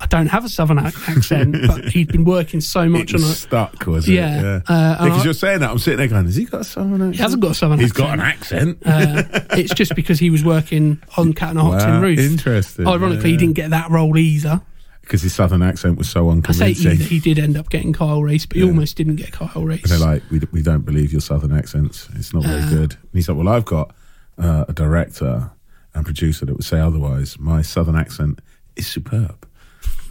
"I 0.00 0.06
don't 0.06 0.26
have 0.28 0.44
a 0.44 0.48
southern 0.48 0.78
accent, 0.78 1.56
but 1.66 1.84
he'd 1.92 2.08
been 2.08 2.24
working 2.24 2.60
so 2.60 2.88
much 2.88 3.14
on 3.14 3.20
it." 3.20 3.24
stuck, 3.34 3.86
was 3.86 4.08
Yeah, 4.08 4.38
it? 4.38 4.42
Yeah. 4.42 4.74
uh, 4.74 4.96
and 5.00 5.04
because 5.10 5.20
I- 5.20 5.24
you're 5.24 5.34
saying 5.34 5.60
that, 5.60 5.70
I'm 5.70 5.78
sitting 5.78 5.98
there 5.98 6.08
going, 6.08 6.24
"Has 6.26 6.36
he 6.36 6.44
got 6.46 6.62
a 6.62 6.64
southern 6.64 6.94
accent? 6.94 7.14
He 7.16 7.22
hasn't 7.22 7.42
got 7.42 7.50
a 7.52 7.54
southern 7.54 7.78
He's 7.80 7.90
accent. 7.90 8.06
got 8.08 8.14
an 8.14 8.20
accent. 8.20 8.78
Uh, 8.84 9.22
it's 9.56 9.74
just 9.74 9.94
because 9.94 10.18
he 10.18 10.30
was 10.30 10.44
working 10.44 11.00
on 11.16 11.32
Cat 11.40 11.50
and 11.50 11.58
a 11.58 11.62
Hot 11.62 11.72
Wow, 11.78 11.86
Tin 11.86 12.00
Roof. 12.02 12.18
interesting, 12.18 12.86
Ironically, 12.88 13.30
he 13.30 13.32
yeah. 13.34 13.38
didn't 13.38 13.54
get 13.54 13.70
that 13.70 13.90
role 13.90 14.16
either. 14.18 14.60
because 15.02 15.22
his 15.22 15.34
southern 15.34 15.60
accent 15.62 15.98
was 15.98 16.08
so 16.08 16.28
I 16.28 16.32
say 16.52 16.70
unconvincing. 16.70 16.96
He 16.98 17.18
did 17.18 17.38
end 17.38 17.56
up 17.56 17.68
getting 17.68 17.92
Kyle 17.92 18.22
Reese, 18.22 18.46
but 18.46 18.56
he 18.56 18.62
Yeah. 18.62 18.68
almost 18.68 18.96
didn't 18.96 19.16
get 19.16 19.32
Kyle 19.32 19.64
Reese. 19.64 19.88
They're 19.88 19.98
like, 19.98 20.22
we, 20.30 20.40
we 20.52 20.62
don't 20.62 20.84
believe 20.86 21.10
your 21.10 21.20
southern 21.20 21.52
accents. 21.52 22.08
It's 22.14 22.32
not 22.32 22.44
Uh. 22.44 22.48
very 22.48 22.70
good. 22.70 22.92
And 22.92 23.10
he's 23.12 23.28
like, 23.28 23.36
well, 23.36 23.48
I've 23.48 23.64
got 23.64 23.92
uh, 24.38 24.64
a 24.68 24.72
director 24.72 25.50
and 25.94 26.04
producer 26.04 26.46
that 26.46 26.54
would 26.54 26.64
say 26.64 26.78
otherwise. 26.78 27.38
My 27.40 27.60
southern 27.62 27.96
accent 27.96 28.40
is 28.76 28.86
superb. 28.86 29.46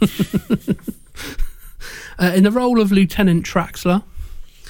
Uh, 2.18 2.32
in 2.34 2.44
the 2.44 2.50
role 2.50 2.82
of 2.82 2.92
Lieutenant 2.92 3.46
Traxler, 3.46 4.02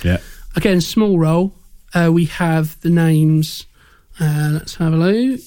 Yeah. 0.05 0.19
again, 0.55 0.81
small 0.81 1.19
role, 1.19 1.53
uh, 1.95 2.09
we 2.13 2.27
have 2.27 2.81
the 2.83 2.91
names. 2.91 3.67
Uh, 4.21 4.51
let's 4.53 4.77
have 4.77 4.93
a 4.93 4.97
look. 4.97 5.41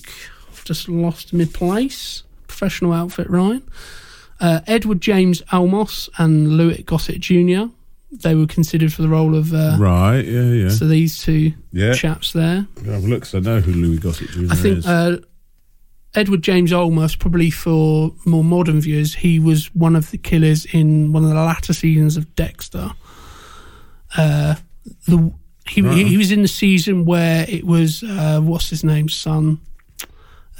I've 0.52 0.66
just 0.66 0.90
lost 0.90 1.32
mid 1.32 1.54
place. 1.54 2.24
Professional 2.50 2.92
outfit, 2.92 3.30
Ryan. 3.30 3.64
Uh, 4.42 4.60
Edward 4.68 5.00
James 5.00 5.42
Olmos 5.54 6.10
and 6.18 6.58
Louis 6.58 6.84
Gossett 6.86 7.22
Jr. 7.22 7.72
They 8.12 8.36
were 8.36 8.48
considered 8.48 8.92
for 8.92 9.02
the 9.02 9.08
role 9.08 9.34
of. 9.34 9.54
Uh, 9.54 9.78
Right. 9.80 10.26
Yeah. 10.26 10.42
Yeah. 10.52 10.70
So 10.70 10.86
these 10.90 11.24
two 11.24 11.54
Yeah. 11.72 11.94
chaps 11.94 12.34
there. 12.34 12.68
Yeah, 12.84 12.98
well, 12.98 13.00
look, 13.00 13.34
I 13.34 13.40
know 13.40 13.62
who 13.62 13.72
Louis 13.72 13.98
Gossett 14.00 14.30
Jr. 14.32 14.52
I 14.52 14.56
think 14.56 14.78
is. 14.80 14.86
Edward 16.16 16.44
James 16.44 16.72
Olmos, 16.72 17.18
probably 17.18 17.50
for 17.50 18.14
more 18.26 18.44
modern 18.44 18.80
viewers, 18.82 19.16
he 19.16 19.40
was 19.40 19.74
one 19.74 19.96
of 19.96 20.12
the 20.12 20.18
killers 20.18 20.66
in 20.66 21.12
one 21.12 21.24
of 21.24 21.30
the 21.30 21.36
latter 21.36 21.74
seasons 21.74 22.18
of 22.18 22.36
Dexter. 22.36 22.92
Uh, 24.16 24.56
the 25.08 25.34
he, 25.68 25.82
he 25.82 26.04
he 26.10 26.18
was 26.18 26.32
in 26.32 26.42
the 26.42 26.48
season 26.48 27.06
where 27.06 27.46
it 27.50 27.64
was 27.66 28.04
uh, 28.04 28.40
what's 28.42 28.70
his 28.70 28.84
name's 28.84 29.16
son, 29.16 29.60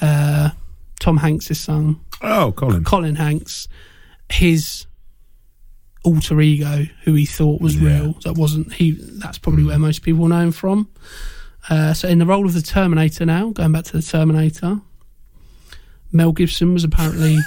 uh, 0.02 0.50
Tom 1.00 1.18
Hanks' 1.18 1.60
son, 1.60 2.00
oh, 2.22 2.52
Colin. 2.54 2.84
Colin 2.84 3.16
Hanks, 3.16 3.68
his 4.32 4.88
alter 6.04 6.42
ego, 6.42 6.86
who 7.04 7.14
he 7.14 7.26
thought 7.26 7.62
was 7.62 7.76
Yeah. 7.76 8.00
real, 8.00 8.14
that 8.24 8.34
wasn't 8.38 8.74
he. 8.74 8.92
That's 8.92 9.38
probably 9.38 9.66
where 9.66 9.78
most 9.78 10.02
people 10.02 10.28
know 10.28 10.40
him 10.40 10.52
from. 10.52 10.90
Uh, 11.70 11.94
so 11.94 12.08
in 12.08 12.18
the 12.20 12.26
role 12.26 12.46
of 12.46 12.54
the 12.54 12.62
Terminator 12.62 13.26
now, 13.26 13.50
going 13.52 13.72
back 13.72 13.84
to 13.86 13.98
the 13.98 14.02
Terminator, 14.02 14.80
Mel 16.14 16.32
Gibson 16.32 16.74
was 16.74 16.84
apparently 16.84 17.38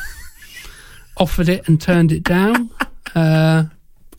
offered 1.16 1.48
it 1.48 1.66
and 1.68 1.80
turned 1.80 2.12
it 2.12 2.22
down. 2.22 2.70
Uh, 3.14 3.64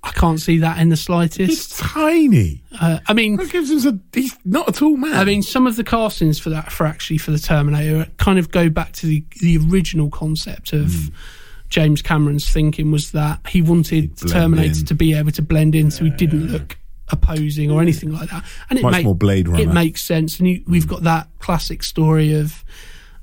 I 0.04 0.12
can't 0.12 0.39
see 0.39 0.60
that 0.60 0.78
in 0.80 0.89
the 0.89 0.95
He's 0.95 1.04
slightest. 1.04 1.80
tiny. 1.80 2.62
Uh, 2.80 3.00
I 3.08 3.14
mean, 3.14 3.36
That 3.36 3.52
gives 3.52 3.70
him 3.86 4.02
a. 4.14 4.18
He's 4.18 4.38
not 4.45 4.70
a 4.70 4.72
tall 4.72 4.95
man. 4.98 5.14
I 5.16 5.24
mean, 5.26 5.41
some 5.43 5.68
of 5.68 5.76
the 5.76 5.84
castings 5.84 6.39
for 6.39 6.50
that, 6.52 6.72
for 6.72 6.86
actually 6.86 7.18
for 7.18 7.32
the 7.32 7.39
Terminator, 7.39 8.10
kind 8.18 8.39
of 8.39 8.52
go 8.52 8.70
back 8.70 8.93
to 8.93 9.06
the 9.08 9.24
the 9.41 9.58
original 9.70 10.10
concept 10.10 10.74
of 10.74 10.91
Hmm. 10.93 11.08
James 11.70 12.02
Cameron's 12.02 12.50
thinking 12.50 12.91
was 12.91 13.12
that 13.12 13.45
he 13.50 13.62
wanted 13.62 14.16
Terminator 14.18 14.80
in. 14.80 14.86
to 14.86 14.93
be 14.95 15.14
able 15.14 15.32
to 15.32 15.41
blend 15.41 15.76
in, 15.76 15.91
so 15.91 16.06
he 16.06 16.10
didn't 16.12 16.48
look 16.48 16.78
opposing 17.10 17.70
or 17.70 17.82
anything 17.82 18.12
like 18.14 18.30
that. 18.30 18.45
And 18.70 18.80
it 18.80 18.84
Much 18.84 18.91
make- 18.93 19.06
more 19.06 19.16
Blade 19.16 19.50
Runner. 19.50 19.64
It 19.64 19.74
makes 19.74 20.02
sense, 20.02 20.39
and 20.39 20.48
you, 20.48 20.64
we've 20.68 20.88
got 20.88 21.04
that 21.04 21.28
classic 21.39 21.84
story 21.84 22.34
of. 22.34 22.64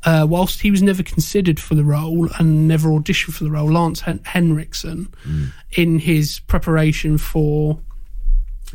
Uh, 0.06 0.26
whilst 0.28 0.60
he 0.60 0.70
was 0.70 0.82
never 0.82 1.02
considered 1.02 1.58
for 1.58 1.74
the 1.74 1.84
role 1.84 2.28
and 2.38 2.68
never 2.68 2.90
auditioned 2.90 3.32
for 3.34 3.44
the 3.44 3.50
role, 3.50 3.70
Lance 3.72 4.00
Hen- 4.00 4.20
Henriksen, 4.24 5.08
Hmm. 5.24 5.44
in 5.76 5.98
his 6.00 6.40
preparation 6.40 7.16
for 7.18 7.78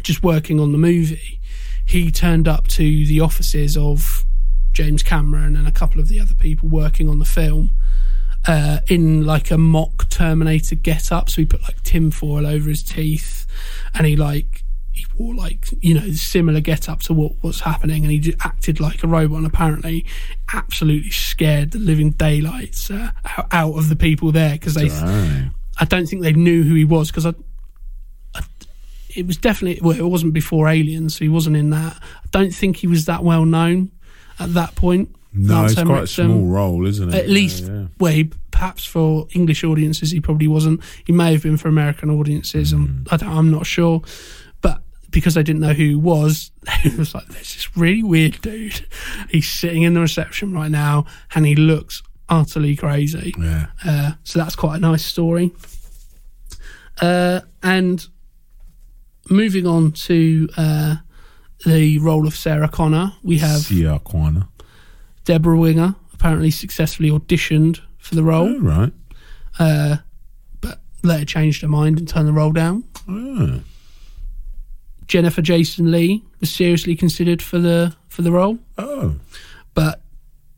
just 0.02 0.24
working 0.24 0.60
on 0.60 0.72
the 0.72 0.78
movie, 0.78 1.40
he 1.86 2.10
turned 2.12 2.48
up 2.48 2.68
to 2.70 2.84
the 3.06 3.20
offices 3.20 3.78
of 3.78 4.26
James 4.72 5.04
Cameron 5.04 5.56
and 5.56 5.68
a 5.68 5.72
couple 5.72 6.00
of 6.02 6.08
the 6.08 6.20
other 6.20 6.36
people 6.36 6.70
working 6.70 7.10
on 7.10 7.20
the 7.20 7.26
film 7.26 7.72
uh, 8.48 8.80
in 8.88 9.26
like 9.26 9.52
a 9.52 9.58
mock 9.58 10.10
Terminator 10.10 10.76
get 10.76 11.12
up. 11.12 11.30
So 11.30 11.42
he 11.42 11.46
put 11.46 11.62
like 11.64 11.84
tinfoil 11.84 12.46
over 12.48 12.70
his 12.70 12.82
teeth 12.84 13.46
and 13.94 14.08
he 14.08 14.16
like. 14.16 14.64
He 15.00 15.06
wore 15.18 15.34
like 15.34 15.66
you 15.82 15.94
know 15.94 16.12
similar 16.12 16.60
get 16.60 16.90
up 16.90 17.02
to 17.04 17.14
what 17.14 17.34
what's 17.42 17.62
happening, 17.62 18.04
and 18.04 18.12
he 18.12 18.20
just 18.20 18.38
acted 18.46 18.80
like 18.80 19.04
a 19.04 19.08
robot. 19.08 19.38
And 19.38 19.48
apparently, 19.48 20.06
absolutely 20.54 21.12
scared 21.12 21.72
the 21.72 21.80
living 21.80 22.12
daylights 22.12 22.92
uh, 22.92 23.12
out, 23.52 23.78
of 23.78 23.90
the 23.90 23.96
people 23.96 24.32
there 24.32 24.54
because 24.54 24.74
they 24.74 24.90
Right. 24.90 25.50
I 25.80 25.86
don't 25.86 26.08
think 26.08 26.22
they 26.24 26.34
knew 26.34 26.64
who 26.64 26.76
he 26.76 26.86
was 26.86 27.10
because 27.10 27.26
I, 27.26 27.34
I, 28.36 28.42
it 29.16 29.26
was 29.26 29.38
definitely 29.38 29.82
well, 29.82 29.98
it 29.98 30.04
wasn't 30.04 30.34
before 30.34 30.68
Aliens, 30.68 31.16
so 31.16 31.26
he 31.26 31.30
wasn't 31.30 31.56
in 31.56 31.70
that. 31.70 31.96
I 32.02 32.28
don't 32.32 32.54
think 32.54 32.78
he 32.78 32.88
was 32.88 33.06
that 33.06 33.24
well 33.24 33.46
known 33.46 33.92
at 34.40 34.54
that 34.54 34.76
point. 34.76 35.16
No, 35.32 35.66
it's 35.66 35.76
quite 35.76 36.04
a 36.04 36.08
small 36.08 36.48
role, 36.48 36.88
isn't 36.88 37.10
it? 37.10 37.16
At 37.16 37.30
least, 37.30 37.66
yeah. 37.66 37.86
well, 38.00 38.12
he, 38.12 38.32
perhaps 38.50 38.84
for 38.84 39.28
English 39.34 39.64
audiences, 39.64 40.10
he 40.10 40.20
probably 40.20 40.48
wasn't. 40.48 40.82
He 41.06 41.14
may 41.14 41.34
have 41.34 41.44
been 41.44 41.56
for 41.56 41.68
American 41.68 42.10
audiences, 42.10 42.74
and 42.74 43.08
Hmm. 43.08 43.14
I 43.14 43.18
don't, 43.18 43.30
I'm 43.30 43.52
not 43.52 43.68
sure. 43.68 44.02
Because 45.10 45.34
they 45.34 45.44
didn't 45.44 45.62
know 45.62 45.74
who 45.74 45.84
he 45.90 45.96
was, 45.96 46.52
it 46.86 46.98
was 46.98 47.16
like, 47.16 47.26
there's 47.28 47.54
this 47.56 47.76
really 47.78 48.04
weird 48.04 48.40
dude. 48.42 48.86
He's 49.30 49.50
sitting 49.52 49.84
in 49.84 49.94
the 49.94 50.02
reception 50.02 50.54
right 50.54 50.70
now, 50.72 51.06
and 51.34 51.46
he 51.46 51.56
looks 51.56 52.04
utterly 52.30 52.76
crazy. 52.76 53.34
Yeah. 53.40 53.68
Uh, 53.84 54.12
so 54.24 54.38
that's 54.40 54.56
quite 54.56 54.76
a 54.78 54.80
nice 54.80 55.04
story. 55.04 55.52
Uh, 57.02 57.42
and 57.64 58.08
moving 59.30 59.66
on 59.66 59.92
to 59.94 60.50
uh, 60.58 60.96
the 61.66 61.98
role 62.00 62.28
of 62.28 62.36
Sarah 62.36 62.68
Connor, 62.70 63.14
we 63.24 63.38
have 63.40 63.62
Sia 63.62 64.00
Kwana. 64.06 64.48
Debra 65.26 65.58
Winger, 65.58 65.96
apparently 66.14 66.52
successfully 66.52 67.10
auditioned 67.10 67.80
for 67.98 68.16
the 68.16 68.24
role, 68.24 68.50
Oh, 68.56 68.60
right. 68.60 68.94
uh, 69.60 69.98
but 70.62 70.82
later 71.04 71.26
changed 71.26 71.62
her 71.62 71.68
mind 71.68 71.98
and 72.00 72.08
turned 72.08 72.28
the 72.28 72.34
role 72.34 72.52
down. 72.52 72.84
Oh. 73.08 73.62
Jennifer 75.10 75.42
Jason 75.42 75.92
Lee 75.92 76.24
was 76.40 76.50
seriously 76.52 76.96
considered 76.96 77.42
for 77.42 77.60
the 77.60 77.96
for 78.08 78.22
the 78.22 78.32
role, 78.32 78.60
oh. 78.78 79.16
but 79.74 80.02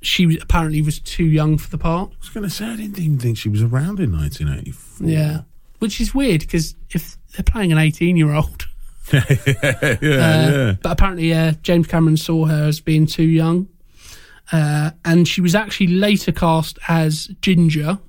she 0.02 0.38
apparently 0.42 0.82
was 0.82 1.00
too 1.00 1.24
young 1.26 1.58
for 1.58 1.70
the 1.70 1.78
part. 1.78 2.12
I 2.12 2.18
was 2.20 2.30
going 2.30 2.44
to 2.44 2.50
say, 2.50 2.66
I 2.66 2.76
didn't 2.76 3.00
even 3.00 3.18
think 3.18 3.38
she 3.38 3.50
was 3.50 3.62
around 3.62 4.00
in 4.00 4.12
1984. 4.12 5.08
Yeah, 5.08 5.42
which 5.80 6.00
is 6.02 6.14
weird 6.14 6.42
because 6.42 6.76
if 6.90 7.18
they're 7.34 7.44
playing 7.44 7.72
an 7.72 7.78
18 7.78 8.16
year 8.18 8.34
old. 8.34 8.68
yeah, 9.14 9.98
yeah. 10.02 10.76
But 10.82 10.92
apparently, 10.92 11.34
uh, 11.34 11.54
James 11.64 11.88
Cameron 11.88 12.18
saw 12.18 12.46
her 12.46 12.66
as 12.66 12.80
being 12.80 13.08
too 13.08 13.24
young. 13.24 13.68
Uh, 14.52 14.92
and 15.06 15.28
she 15.28 15.40
was 15.40 15.56
actually 15.56 15.88
later 15.88 16.32
cast 16.34 16.78
as 16.90 17.28
Ginger, 17.42 18.00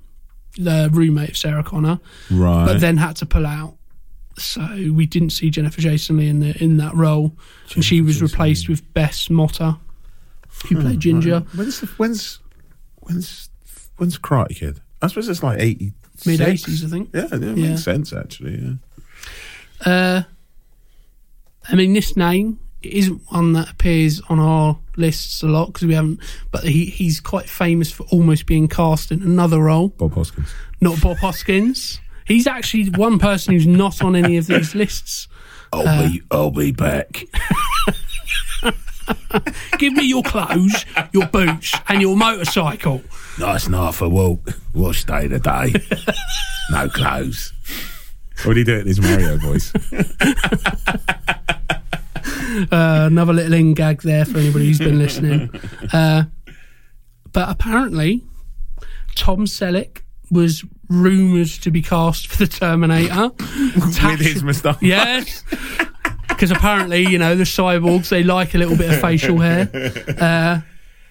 the 0.59 0.90
roommate 0.93 1.30
of 1.30 1.36
Sarah 1.36 1.62
Connor, 1.62 2.01
Right. 2.30 2.66
but 2.66 2.80
then 2.80 2.97
had 2.97 3.14
to 3.16 3.26
pull 3.26 3.47
out. 3.47 3.76
So 4.43 4.66
we 4.93 5.07
didn't 5.07 5.30
see 5.30 5.51
Jennifer 5.51 5.80
Jason 5.80 6.16
Lee 6.18 6.28
in 6.28 6.40
the 6.40 6.57
in 6.62 6.76
that 6.78 6.95
role, 6.95 7.36
and 7.74 7.84
she 7.84 8.01
was 8.01 8.20
replaced 8.22 8.68
with 8.68 8.93
Bess 8.95 9.28
Motta, 9.28 9.78
who 10.68 10.80
played 10.80 11.01
Ginger. 11.01 11.40
When's, 11.55 11.80
the- 11.80 11.86
when's, 11.97 12.38
when's, 13.01 13.49
when's 13.97 14.18
Karate 14.18 14.57
Kid? 14.57 14.80
I 15.01 15.07
suppose 15.09 15.28
it's 15.28 15.43
like 15.43 15.59
80. 15.61 15.93
Mid 16.26 16.40
80s, 16.40 16.84
I 16.84 16.88
think. 16.88 17.11
Yeah, 17.12 17.26
yeah, 17.32 17.36
Yeah. 17.38 17.68
makes 17.70 17.82
sense, 17.84 18.12
actually. 18.12 18.61
Yeah. 18.62 18.74
Uh, 19.84 20.22
I 21.68 21.74
mean, 21.74 21.93
this 21.93 22.16
name 22.16 22.59
it 22.82 22.93
isn't 22.95 23.22
one 23.28 23.53
that 23.53 23.70
appears 23.70 24.20
on 24.28 24.38
our 24.40 24.76
lists 24.97 25.43
a 25.43 25.47
lot 25.47 25.66
because 25.66 25.86
we 25.86 25.95
haven't. 25.95 26.20
But 26.51 26.64
he 26.64 26.84
he's 26.86 27.20
quite 27.20 27.49
famous 27.49 27.90
for 27.93 28.05
almost 28.11 28.47
being 28.47 28.66
cast 28.68 29.11
in 29.12 29.22
another 29.22 29.61
role, 29.61 29.88
Bob 29.88 30.14
Hoskins. 30.14 30.49
not 30.80 31.01
Bob 31.01 31.16
Hoskins. 31.18 32.01
He's 32.26 32.46
actually 32.46 32.90
one 32.90 33.18
person 33.18 33.54
who's 33.54 33.66
not 33.66 34.02
on 34.02 34.14
any 34.16 34.36
of 34.36 34.46
these 34.46 34.74
lists. 34.74 35.28
I'll 35.72 35.88
Uh, 35.88 36.08
be 36.08 36.22
I'll 36.30 36.50
be 36.50 36.72
back. 36.72 37.24
Give 39.78 39.92
me 39.94 40.04
your 40.04 40.22
clothes, 40.22 40.84
your 41.12 41.26
boots, 41.26 41.74
and 41.88 42.00
your 42.00 42.16
motorcycle. 42.16 43.02
Nice 43.38 43.68
night 43.68 43.94
for 43.94 44.04
a 44.04 44.08
walk. 44.08 44.48
What 44.72 44.94
stay 44.94 45.26
today? 45.28 45.72
no 46.70 46.88
clothes. 46.88 47.52
What 48.44 48.54
do 48.54 48.60
you 48.60 48.64
do 48.64 48.78
in 48.78 48.86
his 48.86 49.00
Mario 49.00 49.38
voice? 49.38 49.72
Uh, 52.70 53.06
another 53.10 53.32
little 53.32 53.54
in 53.54 53.72
gag 53.72 54.02
there 54.02 54.24
for 54.26 54.36
anybody 54.38 54.66
who's 54.66 54.78
been 54.78 54.98
listening. 54.98 55.50
Uh, 55.92 56.24
but 57.32 57.48
apparently, 57.48 58.22
Tom 59.14 59.46
Selleck 59.46 60.02
was 60.30 60.62
rumoured 60.93 61.49
to 61.49 61.70
be 61.70 61.82
cast 61.82 62.26
for 62.28 62.36
the 62.38 62.47
Terminator. 62.47 63.30
With 63.38 64.20
his 64.20 64.43
moustache. 64.43 64.76
Yes. 64.82 65.45
Because 66.28 66.51
apparently, 66.51 67.07
you 67.07 67.18
know, 67.18 67.36
the 67.36 67.45
cyborgs, 67.45 68.09
they 68.09 68.24
like 68.24 68.55
a 68.55 68.59
little 68.59 68.76
bit 68.76 68.90
of 68.93 69.01
facial 69.01 69.38
hair. 69.38 69.68
Uh, 70.18 70.61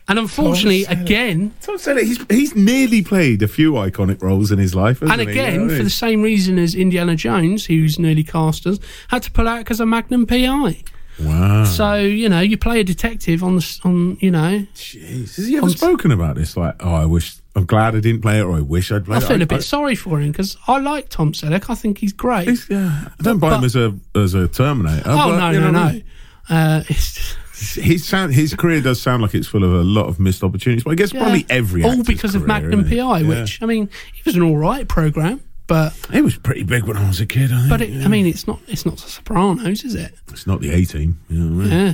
and 0.09 0.19
unfortunately, 0.19 0.83
Selleck. 0.83 1.01
again, 1.03 1.53
Tom 1.61 1.77
Selleck, 1.77 2.03
he's 2.03 2.25
he's 2.29 2.55
nearly 2.55 3.01
played 3.01 3.41
a 3.41 3.47
few 3.47 3.73
iconic 3.73 4.21
roles 4.21 4.51
in 4.51 4.59
his 4.59 4.75
life, 4.75 4.99
hasn't 4.99 5.21
and 5.21 5.29
he? 5.29 5.35
You 5.37 5.41
know 5.41 5.47
again, 5.65 5.77
for 5.77 5.83
the 5.83 5.89
same 5.89 6.21
reason 6.21 6.57
as 6.59 6.75
Indiana 6.75 7.15
Jones, 7.15 7.65
who's 7.67 7.97
nearly 7.97 8.23
cast 8.23 8.65
as, 8.65 8.79
had 9.07 9.23
to 9.23 9.31
pull 9.31 9.47
out 9.47 9.59
because 9.59 9.79
of 9.79 9.87
Magnum 9.87 10.25
PI. 10.25 10.83
wow. 11.21 11.63
So, 11.63 11.95
you 11.95 12.27
know, 12.27 12.41
you 12.41 12.57
play 12.57 12.81
a 12.81 12.83
detective 12.83 13.41
on 13.41 13.55
the, 13.57 13.79
on, 13.85 14.17
you 14.19 14.31
know, 14.31 14.65
Jeez. 14.75 15.35
Has 15.35 15.47
he 15.47 15.55
ever 15.55 15.65
On- 15.67 15.69
spoken 15.71 16.11
about 16.11 16.35
this? 16.35 16.57
Like, 16.57 16.75
oh, 16.81 16.93
I 16.93 17.05
wish, 17.05 17.37
I'm 17.55 17.65
glad 17.65 17.95
I 17.95 17.99
didn't 17.99 18.21
play 18.21 18.39
it, 18.39 18.43
or 18.43 18.55
I 18.55 18.61
wish 18.61 18.91
I'd 18.91 19.01
I 19.03 19.05
played 19.05 19.17
it. 19.21 19.25
I 19.25 19.27
feel 19.27 19.41
a 19.41 19.45
bit 19.45 19.63
sorry 19.63 19.95
for 19.95 20.19
him 20.21 20.31
because 20.31 20.55
I 20.67 20.79
like 20.79 21.09
Tom 21.09 21.33
Selleck. 21.33 21.69
I 21.69 21.75
think 21.75 21.97
he's 21.97 22.13
great. 22.13 22.47
Yeah, 22.69 23.07
I 23.19 23.23
don't 23.23 23.39
buy 23.39 23.55
him 23.55 23.61
But- 23.61 23.65
as 23.65 23.75
a 23.75 23.99
as 24.15 24.33
a 24.33 24.47
Terminator. 24.47 25.03
oh, 25.05 25.29
but, 25.31 25.37
no, 25.37 25.49
you 25.51 25.59
no, 25.59 25.71
know 25.71 25.79
what 25.79 25.85
I 25.85 25.87
no. 25.87 25.93
mean? 25.93 26.03
Uh, 26.49 26.83
it's, 26.89 27.35
His 27.75 28.05
sound, 28.07 28.33
his 28.33 28.55
career 28.55 28.81
does 28.81 29.01
sound 29.01 29.21
like 29.21 29.35
it's 29.35 29.47
full 29.47 29.63
of 29.63 29.71
a 29.73 29.83
lot 29.83 30.07
of 30.07 30.19
missed 30.19 30.43
opportunities. 30.43 30.83
But 30.83 30.91
I 30.91 30.95
guess 30.95 31.13
yeah, 31.13 31.21
probably 31.23 31.45
every 31.49 31.83
all 31.83 31.91
actor's 31.91 32.07
because 32.07 32.35
of 32.35 32.41
career, 32.43 32.47
Magnum 32.61 32.79
isn't 32.81 32.93
it? 32.93 33.01
PI, 33.01 33.19
Yeah. 33.19 33.27
which 33.41 33.61
I 33.61 33.65
mean, 33.65 33.83
it 34.17 34.25
was 34.25 34.35
an 34.35 34.41
all 34.43 34.57
right 34.57 34.87
program, 34.87 35.41
but 35.67 35.93
it 36.13 36.23
was 36.23 36.37
pretty 36.37 36.63
big 36.63 36.83
when 36.85 36.97
I 36.97 37.07
was 37.07 37.19
a 37.21 37.25
kid. 37.25 37.51
I 37.51 37.57
think. 37.57 37.69
but 37.69 37.81
it, 37.81 38.03
I 38.03 38.07
mean, 38.07 38.25
it's 38.27 38.47
not 38.47 38.59
it's 38.67 38.85
not 38.85 38.95
the 38.97 39.09
Sopranos, 39.09 39.83
is 39.83 39.95
it? 39.95 40.13
it's 40.29 40.47
not 40.47 40.61
the 40.61 40.71
A 40.71 40.85
team. 40.85 41.19
You 41.29 41.39
know 41.39 41.55
what 41.57 41.65
I 41.65 41.69
mean? 41.69 41.79
Yeah, 41.79 41.93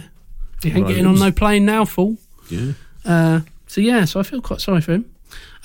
he 0.61 0.69
ain't 0.69 0.77
Right. 0.83 0.87
getting 0.89 1.05
on 1.07 1.19
no 1.19 1.31
plane 1.31 1.65
now, 1.65 1.83
fool. 1.85 2.17
Yeah. 2.49 2.71
Uh, 3.03 3.41
so 3.67 3.81
yeah, 3.81 4.05
so 4.05 4.19
I 4.19 4.23
feel 4.23 4.41
quite 4.41 4.61
sorry 4.61 4.81
for 4.81 4.93
him. 4.93 5.05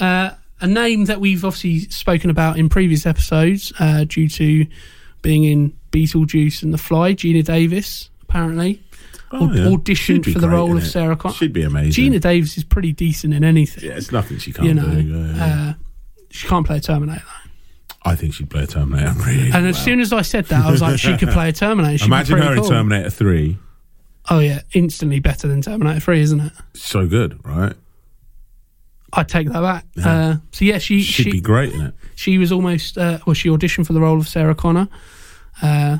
Uh, 0.03 0.34
a 0.61 0.66
name 0.66 1.07
that 1.07 1.20
we've 1.20 1.44
obviously 1.44 1.80
spoken 1.90 2.28
about 2.30 2.59
in 2.59 2.68
previous 2.68 3.07
episodes, 3.07 3.72
uh, 3.80 4.05
due 4.05 4.28
to 4.28 4.66
being 5.22 5.44
in 5.44 5.72
Beetlejuice 5.90 6.62
and 6.62 6.72
The 6.74 6.78
Fly, 6.78 7.14
Geena 7.14 7.44
Davis 7.44 8.11
apparently 8.22 8.82
Oh, 9.34 9.50
yeah. 9.53 9.62
auditioned 9.64 10.24
for 10.24 10.38
the 10.38 10.46
great 10.46 10.57
role 10.57 10.76
of. 10.76 10.86
Sarah 10.86 11.16
Connor. 11.16 11.34
She'd 11.34 11.53
be 11.53 11.62
amazing. 11.62 12.12
Geena 12.12 12.20
Davis 12.20 12.59
is 12.59 12.64
pretty 12.64 12.92
decent 12.92 13.32
in 13.32 13.44
anything. 13.44 13.84
Yeah, 13.84 13.96
it's 13.96 14.12
nothing 14.12 14.38
she 14.38 14.53
can't 14.53 14.68
you 14.68 14.74
know, 14.74 14.88
do. 14.94 15.00
Yeah, 15.00 15.34
yeah. 15.36 15.44
Uh, 15.70 15.74
she 16.30 16.48
can't 16.48 16.66
play 16.66 16.76
a 16.76 16.80
Terminator. 16.80 17.22
Though. 17.24 17.50
I 18.11 18.16
think 18.16 18.34
she'd 18.34 18.50
play 18.50 18.64
a 18.64 18.66
Terminator 18.66 19.12
really 19.24 19.50
And 19.53 19.66
as 19.66 19.82
soon 19.82 20.00
as 20.00 20.12
I 20.12 20.22
said 20.22 20.46
that, 20.46 20.64
I 20.66 20.70
was 20.70 20.82
like, 20.82 20.98
she 20.98 21.16
could 21.16 21.28
play 21.30 21.48
a 21.48 21.53
Terminator. 21.53 21.98
She'd 21.98 22.07
Imagine 22.07 22.38
her 22.38 22.55
cool. 22.57 22.64
in 22.64 22.70
Terminator 22.70 23.11
3. 23.11 23.59
Oh 24.30 24.38
yeah, 24.38 24.61
instantly 24.72 25.18
better 25.20 25.48
than 25.48 25.62
Terminator 25.62 25.98
Three, 26.00 26.20
isn't 26.20 26.40
it? 26.40 26.53
So 26.74 27.07
good, 27.09 27.44
right? 27.44 27.74
I'd 29.15 29.29
take 29.29 29.49
that 29.53 29.61
back. 29.61 29.85
Uh, 30.03 30.37
so 30.53 30.65
yeah, 30.65 30.79
she 30.79 31.03
She'd 31.03 31.25
she, 31.25 31.31
be 31.33 31.41
great 31.41 31.73
in 31.75 31.81
it. 31.83 31.95
she 32.15 32.39
was 32.39 32.51
almost 32.53 32.97
uh, 32.97 33.19
well 33.27 33.35
she 33.35 33.49
auditioned 33.49 33.87
for 33.87 33.93
the 33.93 34.01
role 34.01 34.19
of 34.19 34.27
sarah 34.27 34.55
connor 34.55 34.89
uh, 35.63 35.99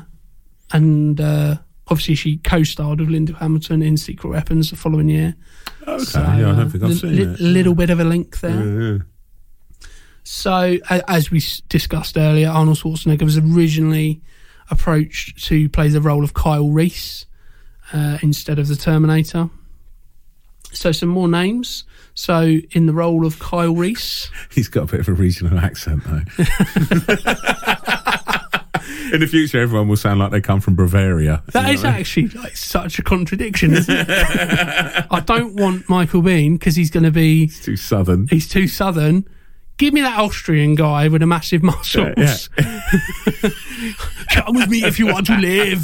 and 0.71 1.21
uh, 1.21 1.57
obviously 1.87 2.15
she 2.15 2.37
co-starred 2.37 2.99
with 2.99 3.09
linda 3.09 3.33
hamilton 3.35 3.81
in 3.83 3.97
secret 3.97 4.29
weapons 4.29 4.69
the 4.71 4.75
following 4.75 5.09
year 5.09 5.35
Okay, 5.87 6.03
So, 6.05 6.19
yeah, 6.21 6.51
I 6.53 6.55
don't 6.55 6.69
think 6.69 6.83
I've 6.83 6.89
li- 6.91 6.95
seen 6.95 7.15
li- 7.17 7.21
it. 7.23 7.39
little 7.39 7.75
bit 7.75 7.89
of 7.91 7.99
a 7.99 8.03
link 8.03 8.39
there 8.39 8.51
Yeah, 8.65 8.93
yeah. 8.93 8.97
so 10.23 10.77
a- 10.89 11.11
as 11.11 11.29
we 11.29 11.37
s- 11.37 11.61
discussed 11.69 12.17
earlier 12.17 12.49
arnold 12.49 12.77
schwarzenegger 12.77 13.23
was 13.23 13.37
originally 13.37 14.21
approached 14.71 15.43
to 15.45 15.69
play 15.69 15.89
the 15.89 16.01
role 16.01 16.23
of 16.23 16.33
kyle 16.33 16.69
reese 16.71 17.25
uh, 17.93 18.17
instead 18.21 18.57
of 18.59 18.67
the 18.69 18.75
terminator 18.75 19.49
so 20.71 20.91
some 20.91 21.09
more 21.09 21.27
names 21.27 21.83
so 22.13 22.57
in 22.71 22.85
the 22.85 22.93
role 22.93 23.25
of 23.25 23.39
kyle 23.39 23.75
reese 23.75 24.29
He's 24.51 24.67
got 24.67 24.83
a 24.83 24.85
bit 24.91 24.99
of 24.99 25.07
a 25.07 25.13
regional 25.13 25.57
accent, 25.59 26.03
though. 26.03 26.11
in 29.13 29.19
the 29.19 29.27
future, 29.29 29.59
everyone 29.59 29.87
will 29.87 29.97
sound 29.97 30.19
like 30.19 30.31
they 30.31 30.41
come 30.41 30.59
from 30.61 30.75
Bavaria. 30.75 31.41
That 31.53 31.69
is 31.69 31.81
know 31.83 31.89
what 31.89 31.93
I 31.93 31.93
mean? 31.93 31.99
actually 32.01 32.27
like 32.29 32.55
such 32.57 32.99
a 32.99 33.03
contradiction, 33.03 33.73
isn't 33.73 33.95
it? 33.95 34.07
I 35.11 35.19
don't 35.25 35.55
want 35.55 35.89
Michael 35.89 36.21
Biehn 36.21 36.53
because 36.59 36.75
he's 36.75 36.91
going 36.91 37.03
to 37.03 37.11
be 37.11 37.47
too 37.47 37.75
southern. 37.75 38.27
he's 38.27 38.47
too 38.47 38.67
southern. 38.67 39.25
Give 39.77 39.93
me 39.93 40.01
that 40.01 40.19
Austrian 40.19 40.75
guy 40.75 41.07
with 41.07 41.21
the 41.21 41.27
massive 41.27 41.63
muscles. 41.71 42.13
Yeah, 42.17 42.35
Come 44.31 44.55
with 44.55 44.69
me 44.69 44.83
if 44.83 44.99
you 44.99 45.07
want 45.07 45.27
to 45.27 45.37
live. 45.37 45.83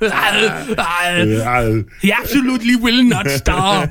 he 2.00 2.12
absolutely 2.12 2.76
will 2.76 3.02
not 3.04 3.28
stop. 3.28 3.90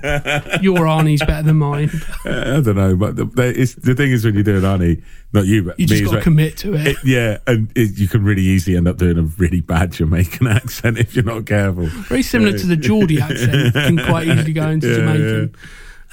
Your 0.62 0.80
Arnie's 0.80 1.24
better 1.26 1.44
than 1.44 1.58
mine. 1.58 1.90
I 2.26 2.62
don't 2.62 2.76
know, 2.76 2.96
but 2.96 3.16
the, 3.16 3.26
the, 3.26 3.60
it's, 3.62 3.76
the 3.76 3.96
thing 3.96 4.12
is, 4.12 4.26
when 4.26 4.34
you're 4.36 4.44
doing 4.44 4.62
Arnie, 4.62 5.02
not 5.32 5.46
you, 5.46 5.64
but 5.64 5.80
You 5.80 5.86
me 5.86 5.88
just 5.88 6.04
got 6.04 6.10
to 6.12 6.16
well, 6.18 6.24
commit 6.24 6.58
to 6.58 6.74
it. 6.76 6.88
it- 6.88 6.98
yeah, 7.04 7.38
and 7.48 7.72
it, 7.76 7.98
you 7.98 8.08
can 8.08 8.24
really 8.24 8.42
easily 8.44 8.78
end 8.78 8.88
up 8.88 8.98
doing 8.98 9.18
a 9.18 9.24
really 9.24 9.62
bad 9.62 9.92
Jamaican 9.94 10.48
accent 10.48 10.98
if 10.98 11.16
you're 11.16 11.26
not 11.26 11.46
careful. 11.46 11.86
Very 11.86 12.24
similar 12.24 12.58
to 12.58 12.68
the 12.68 12.78
Geordie 12.78 13.22
accent. 13.22 13.74
Can 13.74 13.98
quite 14.06 14.28
easily 14.28 14.54
go 14.54 14.70
into 14.70 14.88
Yeah, 14.90 14.96
Jamaican. 14.96 15.56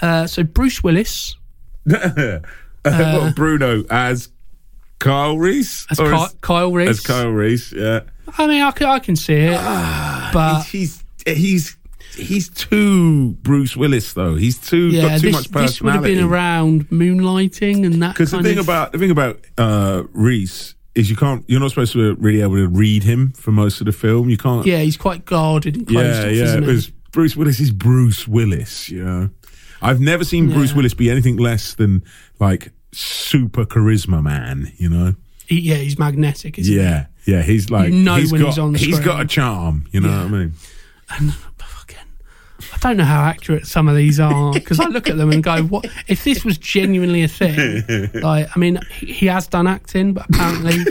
Uh, 0.00 0.26
so 0.26 0.42
Bruce 0.44 0.82
Willis 0.82 1.36
well, 2.84 3.32
Bruno 3.32 3.84
as 3.90 4.28
Kyle 4.98 5.36
Reese, 5.36 5.86
as 5.90 5.98
Ky- 5.98 6.36
Kyle 6.40 6.72
Reese. 6.72 6.88
as 6.88 7.00
Kyle 7.00 7.30
Reese, 7.30 7.72
yeah. 7.72 8.00
I 8.38 8.46
mean, 8.46 8.62
I 8.62 8.70
can, 8.70 8.86
I 8.88 8.98
can 8.98 9.16
see 9.16 9.34
it, 9.34 9.60
but 10.32 10.62
he's 10.64 11.02
he's 11.26 11.76
he's 12.16 12.48
too 12.48 13.32
Bruce 13.42 13.76
Willis 13.76 14.12
though. 14.12 14.34
He's 14.34 14.58
too 14.58 14.88
yeah, 14.88 15.02
got 15.02 15.20
too 15.20 15.26
this, 15.26 15.32
much 15.32 15.48
this 15.48 15.82
would 15.82 15.92
have 15.94 16.02
been 16.02 16.22
around 16.22 16.88
moonlighting 16.90 17.84
and 17.84 18.02
that 18.02 18.14
Because 18.14 18.30
the 18.30 18.42
thing 18.42 18.58
of. 18.58 18.64
about 18.66 18.92
the 18.92 18.98
thing 18.98 19.10
about 19.10 19.40
uh, 19.58 20.04
Reese 20.12 20.74
is 20.94 21.08
you 21.10 21.16
can't 21.16 21.44
you're 21.48 21.60
not 21.60 21.70
supposed 21.70 21.92
to 21.92 22.14
really 22.16 22.40
able 22.42 22.56
to 22.56 22.68
read 22.68 23.02
him 23.02 23.32
for 23.32 23.52
most 23.52 23.80
of 23.80 23.86
the 23.86 23.92
film. 23.92 24.28
You 24.28 24.36
can't. 24.36 24.66
yeah, 24.66 24.80
he's 24.80 24.96
quite 24.96 25.24
guarded 25.24 25.76
and 25.76 25.86
closed 25.86 26.36
yeah, 26.36 26.54
off, 26.56 26.64
yeah. 26.64 26.80
Bruce 27.12 27.36
Willis 27.36 27.58
is 27.58 27.70
Bruce 27.70 28.28
Willis. 28.28 28.88
You 28.88 29.04
know, 29.04 29.30
I've 29.82 30.00
never 30.00 30.24
seen 30.24 30.50
Bruce 30.50 30.74
Willis 30.74 30.94
be 30.94 31.10
anything 31.10 31.36
less 31.36 31.74
than 31.74 32.02
like 32.38 32.72
super 32.92 33.64
charisma 33.64 34.22
man. 34.22 34.72
You 34.76 34.88
know. 34.90 35.14
He- 35.46 35.60
yeah, 35.60 35.76
he's 35.76 35.98
magnetic, 35.98 36.58
isn't 36.58 36.72
he? 36.72 36.78
Yeah, 36.80 37.06
yeah. 37.26 37.42
He's 37.42 37.70
like 37.70 37.90
You 37.92 37.98
know 38.00 38.16
he's 38.16 38.30
when 38.32 38.40
got 38.42 38.46
he's 38.48 38.58
on 38.58 38.74
he's 38.74 39.00
got 39.00 39.20
a 39.20 39.26
charm. 39.26 39.86
You 39.92 40.00
know 40.00 40.08
Yeah. 40.08 40.24
what 40.24 40.26
I 40.26 40.28
mean? 40.38 40.52
And 41.12 41.34
fucking, 41.58 41.98
I 42.72 42.76
don't 42.78 42.96
know 42.98 43.04
how 43.04 43.22
accurate 43.24 43.66
some 43.66 43.88
of 43.88 43.96
these 43.96 44.20
are 44.20 44.52
because 44.52 44.78
I 44.78 44.86
look 44.86 45.08
at 45.08 45.16
them 45.16 45.30
and 45.32 45.42
go, 45.42 45.62
"What 45.64 45.86
if 46.06 46.22
this 46.24 46.44
was 46.44 46.56
genuinely 46.58 47.22
a 47.24 47.28
thing?" 47.28 47.82
Like, 48.22 48.48
I 48.54 48.58
mean, 48.60 48.78
he, 48.92 49.12
he 49.12 49.26
has 49.26 49.48
done 49.48 49.66
acting, 49.66 50.12
but 50.14 50.26
apparently, 50.28 50.76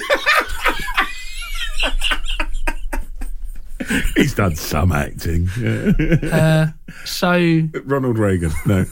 He's 4.15 4.33
done 4.35 4.55
some 4.55 4.91
acting. 4.91 5.49
Yeah. 5.59 6.71
so 7.05 7.61
Ronald 7.85 8.17
Reagan. 8.17 8.51
No. 8.65 8.85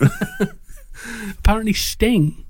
apparently 1.39 1.73
Sting. 1.73 2.43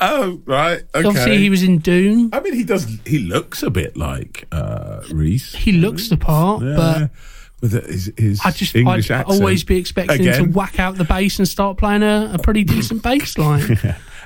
oh 0.00 0.40
right. 0.46 0.82
Okay. 0.94 1.06
Obviously, 1.08 1.38
he 1.38 1.50
was 1.50 1.62
in 1.62 1.78
Dune. 1.78 2.30
I 2.32 2.40
mean, 2.40 2.54
he 2.54 2.64
does. 2.64 2.86
He 3.06 3.20
looks 3.20 3.62
a 3.62 3.70
bit 3.70 3.96
like 3.96 4.46
uh, 4.52 5.02
Reese. 5.12 5.54
He 5.54 5.72
looks 5.72 6.08
the 6.08 6.16
part, 6.16 6.62
Yeah. 6.62 6.74
but 6.76 7.10
with 7.60 7.72
his, 7.86 8.12
his 8.16 8.40
I 8.44 8.50
just 8.50 8.74
English 8.74 9.10
I'd 9.10 9.20
accent. 9.20 9.40
always 9.40 9.64
be 9.64 9.76
expecting 9.76 10.24
him 10.24 10.44
to 10.46 10.50
whack 10.58 10.78
out 10.80 10.96
the 10.96 11.04
bass 11.04 11.38
and 11.38 11.46
start 11.48 11.78
playing 11.78 12.02
a, 12.02 12.32
a 12.34 12.38
pretty 12.38 12.64
decent 12.64 13.02
bass 13.02 13.38
line. 13.38 13.78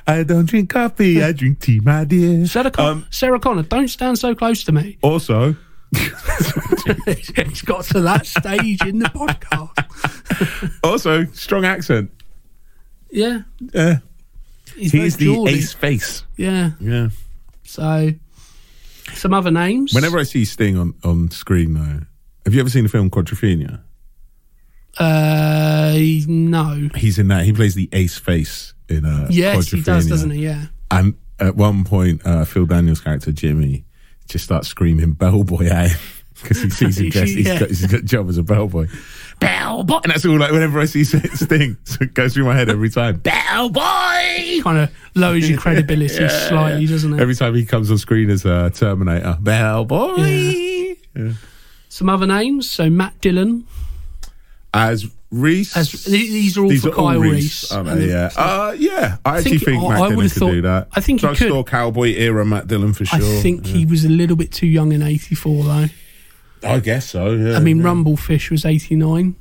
I 0.07 0.23
don't 0.23 0.45
drink 0.45 0.71
coffee. 0.71 1.21
I 1.23 1.31
drink 1.31 1.59
tea, 1.59 1.79
my 1.81 2.03
dear. 2.05 2.45
Sarah, 2.47 2.71
Con- 2.71 2.85
Um, 2.87 3.07
Sarah 3.11 3.39
Connor, 3.39 3.61
don't 3.63 3.87
stand 3.89 4.17
so 4.17 4.33
close 4.33 4.63
to 4.63 4.71
me. 4.71 4.97
also, 5.03 5.55
it's 7.07 7.61
got 7.61 7.83
to 7.85 8.01
that 8.01 8.25
stage 8.25 8.81
in 8.85 8.99
the 8.99 9.05
podcast. 9.09 10.71
also 10.83 11.25
strong 11.33 11.65
accent. 11.65 12.11
Yeah, 13.11 13.41
Yeah, 13.73 13.97
he's, 14.75 14.91
he's 14.91 15.17
the 15.17 15.25
Geordie. 15.33 15.53
ace 15.55 15.73
face. 15.73 16.23
Yeah, 16.37 16.71
Yeah. 16.79 17.09
so 17.63 18.11
some 19.13 19.33
other 19.33 19.49
names. 19.51 19.93
Whenever 19.93 20.19
I 20.19 20.23
see 20.23 20.45
Sting 20.45 20.77
on 20.77 20.93
on 21.03 21.31
screen, 21.31 21.73
though, 21.73 22.01
Have 22.45 22.53
you 22.53 22.59
ever 22.59 22.69
seen 22.69 22.83
the 22.83 22.89
film 22.89 23.09
Quadrophenia? 23.09 23.81
Uh, 24.97 25.93
no. 26.27 26.89
He's 26.95 27.17
in 27.19 27.27
that. 27.29 27.45
He 27.45 27.53
plays 27.53 27.73
the 27.75 27.89
ace 27.93 28.17
face 28.17 28.73
in 28.87 29.05
uh, 29.05 29.27
Yes, 29.29 29.69
he 29.71 29.81
does, 29.81 30.05
Quadrophenia. 30.05 30.09
doesn't 30.09 30.31
he? 30.31 30.43
Yeah. 30.43 30.65
And 30.91 31.15
at 31.39 31.55
one 31.55 31.83
point, 31.83 32.21
uh, 32.25 32.45
Phil 32.45 32.65
Daniels' 32.65 32.99
character 33.01 33.31
Jimmy 33.31 33.85
just 34.29 34.45
starts 34.45 34.67
screaming 34.67 35.11
"bellboy" 35.13 35.65
eh? 35.65 35.69
at 35.83 35.91
him 35.91 35.99
because 36.41 36.61
he 36.61 36.69
sees 36.69 36.99
him 36.99 37.09
dressed. 37.09 37.33
He's 37.33 37.47
got, 37.47 37.67
he's 37.67 37.85
got 37.85 37.99
a 37.99 38.03
job 38.03 38.29
as 38.29 38.37
a 38.37 38.43
bellboy. 38.43 38.87
Bellboy, 39.39 39.99
and 40.03 40.11
that's 40.11 40.25
all. 40.25 40.37
Like 40.37 40.51
whenever 40.51 40.79
I 40.79 40.85
see 40.85 41.03
Sting, 41.03 41.77
so 41.83 41.97
it 42.01 42.13
goes 42.13 42.33
through 42.33 42.45
my 42.45 42.55
head 42.55 42.69
every 42.69 42.89
time. 42.89 43.17
Bellboy. 43.17 44.61
Kind 44.63 44.77
of 44.77 44.91
lowers 45.15 45.49
your 45.49 45.59
credibility 45.59 46.27
slightly, 46.29 46.85
doesn't 46.85 47.13
it? 47.13 47.21
Every 47.21 47.35
time 47.35 47.55
he 47.55 47.65
comes 47.65 47.91
on 47.91 47.97
screen 47.97 48.29
as 48.29 48.45
a 48.45 48.69
Terminator, 48.69 49.37
Bellboy. 49.39 50.95
Yeah. 51.15 51.33
Some 51.89 52.09
other 52.09 52.27
names. 52.27 52.69
So 52.69 52.89
Matt 52.89 53.19
Dillon. 53.21 53.65
As 54.73 55.09
Reese. 55.31 55.77
As 55.77 55.91
these 56.05 56.57
are 56.57 56.63
all 56.63 56.69
These 56.69 56.81
for 56.81 56.89
are 56.89 56.95
all 56.95 57.07
Kyle 57.11 57.19
Reese, 57.19 57.71
aren't 57.71 58.01
Yeah. 58.01 58.29
Uh, 58.35 58.75
yeah. 58.77 59.17
I 59.23 59.37
actually 59.37 59.59
think- 59.59 59.63
think, 59.79 59.83
Matt 59.89 60.01
I 60.01 60.09
Dillon 60.09 60.29
could 60.29 60.31
thought- 60.39 60.51
do 60.51 60.61
that. 60.63 60.87
I 60.93 61.01
think 61.01 61.21
he 61.21 61.27
Drugstore 61.27 61.63
could. 61.63 61.71
cowboy 61.71 62.13
era 62.15 62.43
Matt 62.45 62.67
Dillon 62.67 62.93
for 62.93 63.05
sure. 63.05 63.19
I 63.19 63.41
think 63.41 63.65
he 63.67 63.85
was 63.85 64.05
a 64.05 64.09
little 64.09 64.35
bit 64.35 64.51
too 64.51 64.65
young 64.67 64.91
in 64.91 65.03
'84, 65.03 65.63
though. 65.63 65.85
I 66.63 66.79
guess 66.79 67.09
so. 67.09 67.31
Yeah. 67.33 67.57
I 67.57 67.59
mean, 67.59 67.77
yeah. 67.77 67.83
Rumblefish 67.83 68.49
was 68.49 68.65
'89, 68.65 69.35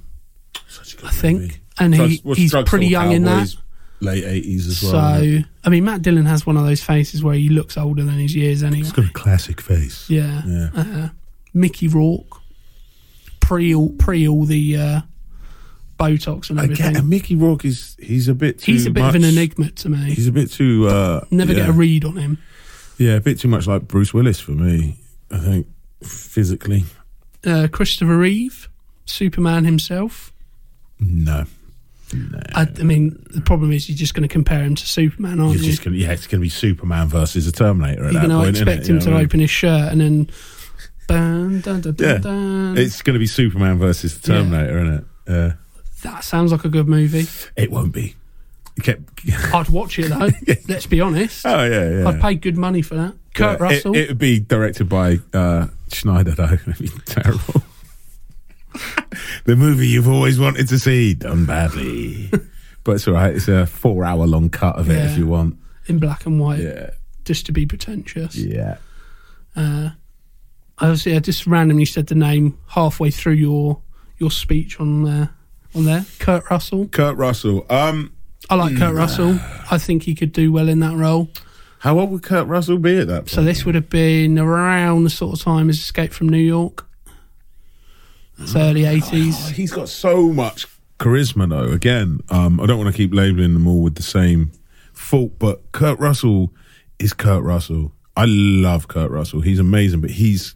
Such 0.69 0.95
a 0.95 0.97
good 0.99 1.07
I 1.07 1.11
think, 1.11 1.41
movie. 1.41 1.55
and 1.79 1.95
he, 1.95 2.23
he's 2.35 2.55
pretty 2.67 2.87
young 2.89 3.13
in 3.13 3.25
that. 3.25 3.55
Late 4.01 4.23
eighties 4.25 4.69
as 4.69 4.79
So, 4.79 4.93
well. 4.93 5.25
yeah. 5.25 5.41
I 5.65 5.71
mean, 5.71 5.85
Matt 5.85 6.03
Dillon 6.03 6.27
has 6.27 6.47
one 6.47 6.57
of 6.57 6.65
those 6.65 6.81
faces 6.85 7.25
where 7.25 7.35
he 7.35 7.49
looks 7.49 7.77
older 7.77 8.05
than 8.05 8.15
his 8.19 8.37
years 8.37 8.63
anyway. 8.63 8.85
He's 8.85 8.93
got 8.93 9.07
a 9.07 9.13
classic 9.13 9.61
face. 9.61 10.09
Yeah. 10.09 10.43
Yeah. 10.47 10.69
Uh, 10.77 11.09
Mickey 11.53 11.89
Rourke, 11.89 12.41
pre 13.41 13.75
all, 13.75 13.89
pre 13.99 14.29
all 14.29 14.45
the 14.45 14.77
uh, 14.77 15.01
Botox 15.99 16.51
and 16.51 16.59
everything. 16.61 16.87
Again, 16.87 16.97
and 16.97 17.09
Mickey 17.09 17.35
Rourke 17.35 17.65
is 17.65 17.97
he's 18.01 18.29
a 18.29 18.35
bit 18.35 18.61
too 18.61 18.73
he's 18.73 18.87
a 18.87 18.91
bit 18.91 19.05
of 19.05 19.15
an 19.15 19.25
enigma 19.25 19.71
to 19.71 19.89
me. 19.89 19.99
He's 20.15 20.29
a 20.29 20.33
bit 20.33 20.51
too 20.51 20.87
uh 20.89 21.25
Never 21.31 21.53
yeah. 21.53 21.61
get 21.61 21.69
a 21.69 21.73
read 21.73 22.05
on 22.05 22.17
him. 22.17 22.39
Yeah, 22.99 23.15
a 23.15 23.21
bit 23.21 23.39
too 23.39 23.49
much 23.49 23.67
like 23.67 23.89
Bruce 23.89 24.15
Willis 24.15 24.41
for 24.41 24.53
me. 24.53 24.97
I 25.31 25.39
think 25.39 25.67
physically. 26.03 26.85
Uh, 27.47 27.69
Christopher 27.71 28.17
Reeve, 28.17 28.69
Superman 29.07 29.65
himself. 29.65 30.33
No. 30.99 31.45
No. 32.13 32.41
I, 32.55 32.67
I 32.81 32.83
mean, 32.83 33.23
the 33.31 33.41
problem 33.43 33.71
is 33.71 33.89
you're 33.89 33.97
just 33.99 34.15
going 34.15 34.27
to 34.27 34.33
compare 34.33 34.63
him 34.65 34.75
to 34.75 34.87
Superman, 34.87 35.39
aren't 35.41 35.55
You're 35.57 35.63
you? 35.65 35.71
just 35.71 35.85
gonna, 35.85 35.97
yeah, 35.97 36.11
it's 36.13 36.27
going 36.27 36.41
to 36.41 36.45
be 36.45 36.49
Superman 36.49 37.07
versus 37.09 37.47
a 37.47 37.53
Terminator 37.53 38.07
at 38.07 38.13
You're 38.13 38.23
that 38.23 38.29
going 38.29 38.31
to 38.41 38.45
point. 38.47 38.57
expect 38.57 38.89
him 38.89 38.95
You 38.97 39.01
to 39.03 39.07
know 39.07 39.13
what 39.13 39.17
I 39.19 39.21
mean? 39.21 39.27
open 39.27 39.41
his 39.41 39.51
shirt 39.51 39.93
and 39.93 40.01
then. 40.01 40.31
Dun, 41.09 41.61
dun, 41.63 41.81
dun, 41.81 41.95
dun, 41.95 42.07
Yeah. 42.09 42.19
dun. 42.19 42.77
It's 42.77 43.01
going 43.03 43.15
to 43.15 43.19
be 43.19 43.27
Superman 43.27 43.79
versus 43.79 44.19
the 44.19 44.31
Yeah. 44.33 44.39
Terminator, 44.41 44.79
isn't 44.79 44.95
it? 44.95 45.05
Yeah. 45.29 45.53
That 46.03 46.25
sounds 46.25 46.53
like 46.53 46.65
a 46.65 46.69
good 46.69 46.89
movie. 46.89 47.27
It 47.57 47.71
won't 47.71 47.93
be. 47.93 48.15
It 48.77 48.85
kept- 48.85 49.03
I'd 49.55 49.69
watch 49.69 49.99
it 49.99 50.09
though. 50.09 50.29
Let's 50.69 50.87
be 50.87 51.01
honest. 51.01 51.45
oh 51.47 51.65
yeah, 51.65 51.91
yeah. 52.03 52.09
I'd 52.09 52.21
pay 52.21 52.35
good 52.35 52.57
money 52.57 52.83
for 52.83 52.95
that. 52.97 53.15
Kurt 53.35 53.59
Yeah, 53.61 53.65
Russell. 53.67 53.97
It, 53.97 54.09
would 54.09 54.19
be 54.19 54.39
directed 54.41 54.89
by 54.89 55.19
uh, 55.33 55.67
Snyder, 55.89 56.33
though. 56.33 56.45
It'd 56.67 56.79
be 56.79 56.89
terrible. 57.07 57.63
the 59.45 59.57
movie 59.57 59.89
you've 59.89 60.09
always 60.09 60.39
wanted 60.39 60.69
to 60.69 60.79
see 60.79 61.15
done 61.15 61.47
badly, 61.47 62.31
but 62.85 62.93
it's 62.93 63.09
all 63.09 63.15
right. 63.15 63.35
It's 63.35 63.49
a 63.49 63.67
four-hour-long 63.67 64.51
cut 64.51 64.77
of 64.77 64.91
it 64.91 64.95
Yeah. 64.95 65.11
if 65.11 65.19
you 65.19 65.27
want. 65.27 65.57
in 65.87 65.99
black 65.99 66.27
and 66.27 66.39
white, 66.41 66.61
Yeah, 66.61 66.91
just 67.25 67.47
to 67.47 67.53
be 67.53 67.67
pretentious. 67.67 68.37
yeah. 68.37 68.77
Uh, 69.57 69.91
I 70.79 70.91
was 70.91 71.05
yeah, 71.07 71.19
just 71.19 71.47
randomly 71.47 71.85
said 71.87 72.07
the 72.07 72.15
name 72.15 72.57
halfway 72.69 73.11
through 73.11 73.33
your 73.35 73.81
your 74.19 74.31
speech 74.31 74.79
on 74.79 75.07
uh, 75.09 75.27
on 75.75 75.85
there. 75.85 76.05
Kurt 76.19 76.51
Russell. 76.51 76.89
Kurt 76.89 77.17
Russell. 77.17 77.67
Um, 77.71 78.13
I 78.51 78.55
like 78.55 78.77
Kurt 78.77 78.95
Russell. 78.95 79.39
I 79.71 79.79
think 79.79 80.05
he 80.05 80.15
could 80.15 80.33
do 80.33 80.51
well 80.53 80.69
in 80.69 80.81
that 80.81 80.97
role. 80.97 81.29
how 81.81 81.99
old 81.99 82.11
would 82.11 82.23
Kurt 82.23 82.47
Russell 82.49 82.79
be 82.79 82.99
at 82.99 83.07
that 83.09 83.21
point? 83.21 83.31
So 83.31 83.43
this 83.45 83.65
would 83.65 83.75
have 83.75 83.91
been 83.91 84.39
around 84.39 85.05
the 85.05 85.11
sort 85.11 85.39
of 85.39 85.45
time 85.45 85.69
as 85.69 85.77
Escape 85.79 86.13
from 86.13 86.29
New 86.29 86.39
York. 86.39 86.87
It's 88.39 88.55
early 88.55 88.87
Oh, 88.87 88.91
eighties. 88.91 89.49
he's 89.51 89.73
got 89.73 89.89
so 89.89 90.33
much 90.33 90.67
charisma, 91.01 91.49
though. 91.49 91.73
Again, 91.73 92.21
um, 92.31 92.61
I 92.61 92.67
don't 92.67 92.79
want 92.79 92.91
to 92.95 92.97
keep 92.97 93.13
labeling 93.13 93.53
them 93.55 93.67
all 93.67 93.83
with 93.83 93.97
the 93.97 94.03
same 94.03 94.53
fault, 94.93 95.39
but 95.39 95.73
Kurt 95.73 95.99
Russell 95.99 96.53
is 97.01 97.13
Kurt 97.13 97.43
Russell. 97.43 97.93
I 98.17 98.25
love 98.27 98.87
Kurt 98.89 99.11
Russell. 99.11 99.41
He's 99.41 99.59
amazing, 99.59 100.01
but 100.01 100.11
he's 100.11 100.55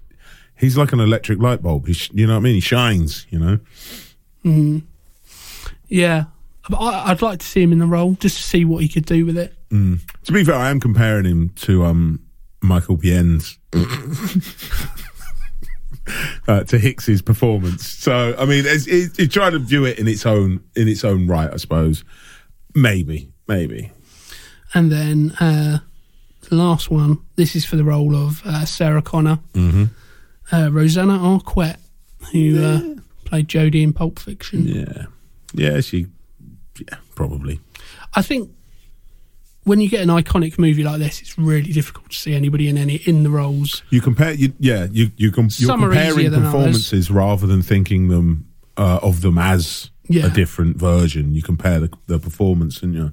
he's 0.57 0.77
like 0.79 0.93
an 0.93 1.01
electric 1.01 1.41
light 1.41 1.61
bulb. 1.63 1.87
He, 1.89 1.93
sh- 1.93 2.11
you 2.15 2.27
know 2.27 2.35
what 2.35 2.39
I 2.41 2.43
mean? 2.43 2.55
He 2.55 2.61
shines. 2.61 3.27
You 3.31 3.39
know. 4.45 4.83
Yeah, 5.93 6.25
I'd 6.79 7.21
like 7.23 7.41
to 7.41 7.47
see 7.47 7.63
him 7.63 7.73
in 7.73 7.79
the 7.79 7.87
role 7.87 8.15
just 8.15 8.37
to 8.39 8.43
see 8.43 8.65
what 8.65 8.83
he 8.83 8.89
could 8.89 9.05
do 9.07 9.27
with 9.27 9.37
it. 9.37 9.55
To 9.71 10.33
be 10.33 10.45
fair, 10.45 10.55
I 10.55 10.71
am 10.71 10.81
comparing 10.81 11.25
him 11.25 11.51
to 11.57 11.85
um, 11.85 12.21
Michael 12.63 12.97
Biehn's. 12.97 13.59
Uh, 16.49 16.65
to 16.65 16.79
Hicks's 16.81 17.23
performance, 17.23 17.87
so 17.89 18.35
I 18.37 18.45
mean, 18.45 18.65
it's, 18.67 18.87
trying 19.33 19.53
to 19.53 19.61
view 19.61 19.85
it 19.85 20.01
in 20.01 20.09
its 20.09 20.27
own 20.27 20.61
in 20.75 20.89
its 20.89 21.05
own 21.05 21.29
right, 21.29 21.49
I 21.51 21.57
suppose. 21.59 22.03
Maybe, 22.75 23.31
maybe. 23.47 23.93
And 24.75 24.91
then 24.91 25.31
uh, 25.39 25.79
the 26.51 26.57
last 26.57 26.91
one. 26.91 27.19
This 27.37 27.55
is 27.55 27.65
for 27.65 27.77
the 27.77 27.85
role 27.85 28.17
of 28.17 28.43
uh, 28.45 28.65
Sarah 28.65 29.01
Connor, 29.01 29.39
Mm-hmm. 29.55 29.85
uh, 30.55 30.71
Rosanna 30.71 31.19
Arquette, 31.19 31.79
who 32.33 32.63
uh, 32.65 33.01
played 33.25 33.47
Jodie 33.47 33.83
in 33.85 33.93
Pulp 33.93 34.19
Fiction. 34.19 34.67
Yeah, 34.67 35.05
yeah, 35.55 35.81
she, 35.81 36.07
yeah, 36.79 36.97
probably. 37.15 37.61
I 38.15 38.23
think 38.23 38.51
when 39.65 39.81
you 39.81 39.89
get 39.89 40.01
an 40.03 40.09
iconic 40.09 40.59
movie 40.59 40.83
like 40.83 40.99
this, 40.99 41.21
it's 41.21 41.39
really 41.39 41.73
difficult 41.73 42.11
to 42.11 42.17
see 42.17 42.35
anybody 42.35 42.69
in 42.69 42.77
any 42.77 42.97
in 42.97 43.23
the 43.23 43.31
roles. 43.31 43.83
You 43.91 44.01
compare, 44.01 44.33
you, 44.33 44.53
yeah, 44.59 44.87
you 44.91 45.11
you 45.17 45.31
com- 45.31 45.45
you're 45.57 45.69
Some 45.69 45.81
comparing 45.81 46.31
performances 46.31 47.11
rather 47.11 47.47
than 47.47 47.63
thinking 47.63 48.09
them 48.09 48.47
uh, 48.77 48.99
of 49.03 49.21
them 49.21 49.39
as 49.39 49.91
Yeah. 50.09 50.27
a 50.27 50.31
different 50.31 50.77
version. 50.79 51.35
You 51.35 51.43
compare 51.43 51.81
the, 51.81 51.91
the 52.07 52.19
performance, 52.19 52.83
and 52.83 52.95
you. 52.95 53.13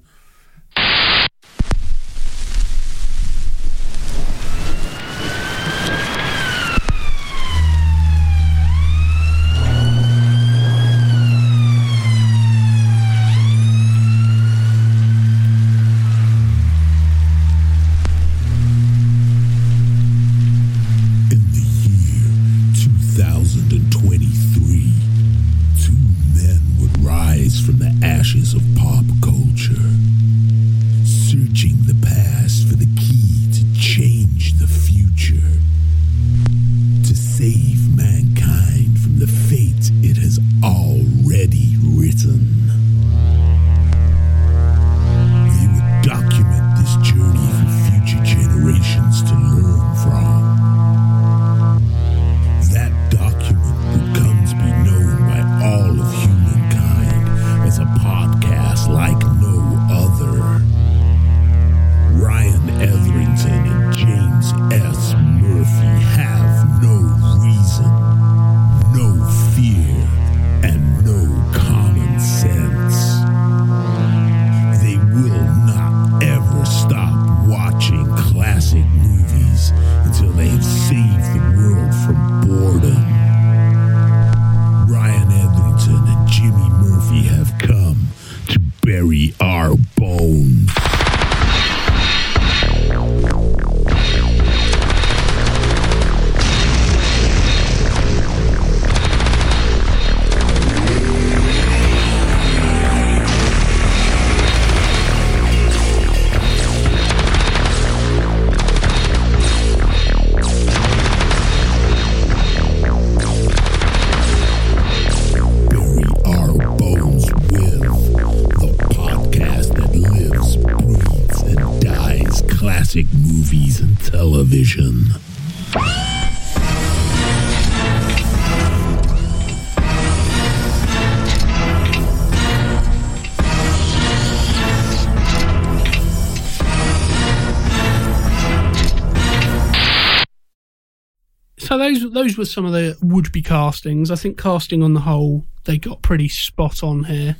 So 141.58 141.78
those 141.78 142.12
those 142.12 142.38
were 142.38 142.46
some 142.46 142.66
of 142.66 142.72
the 142.72 142.98
would 143.02 143.32
be 143.32 143.42
castings. 143.42 144.10
I 144.12 144.16
think 144.16 144.42
casting 144.42 144.82
on 144.82 144.94
the 144.94 145.02
whole 145.02 145.46
they 145.66 145.78
got 145.78 146.02
pretty 146.02 146.30
spot 146.30 146.82
on 146.84 147.04
here. 147.04 147.36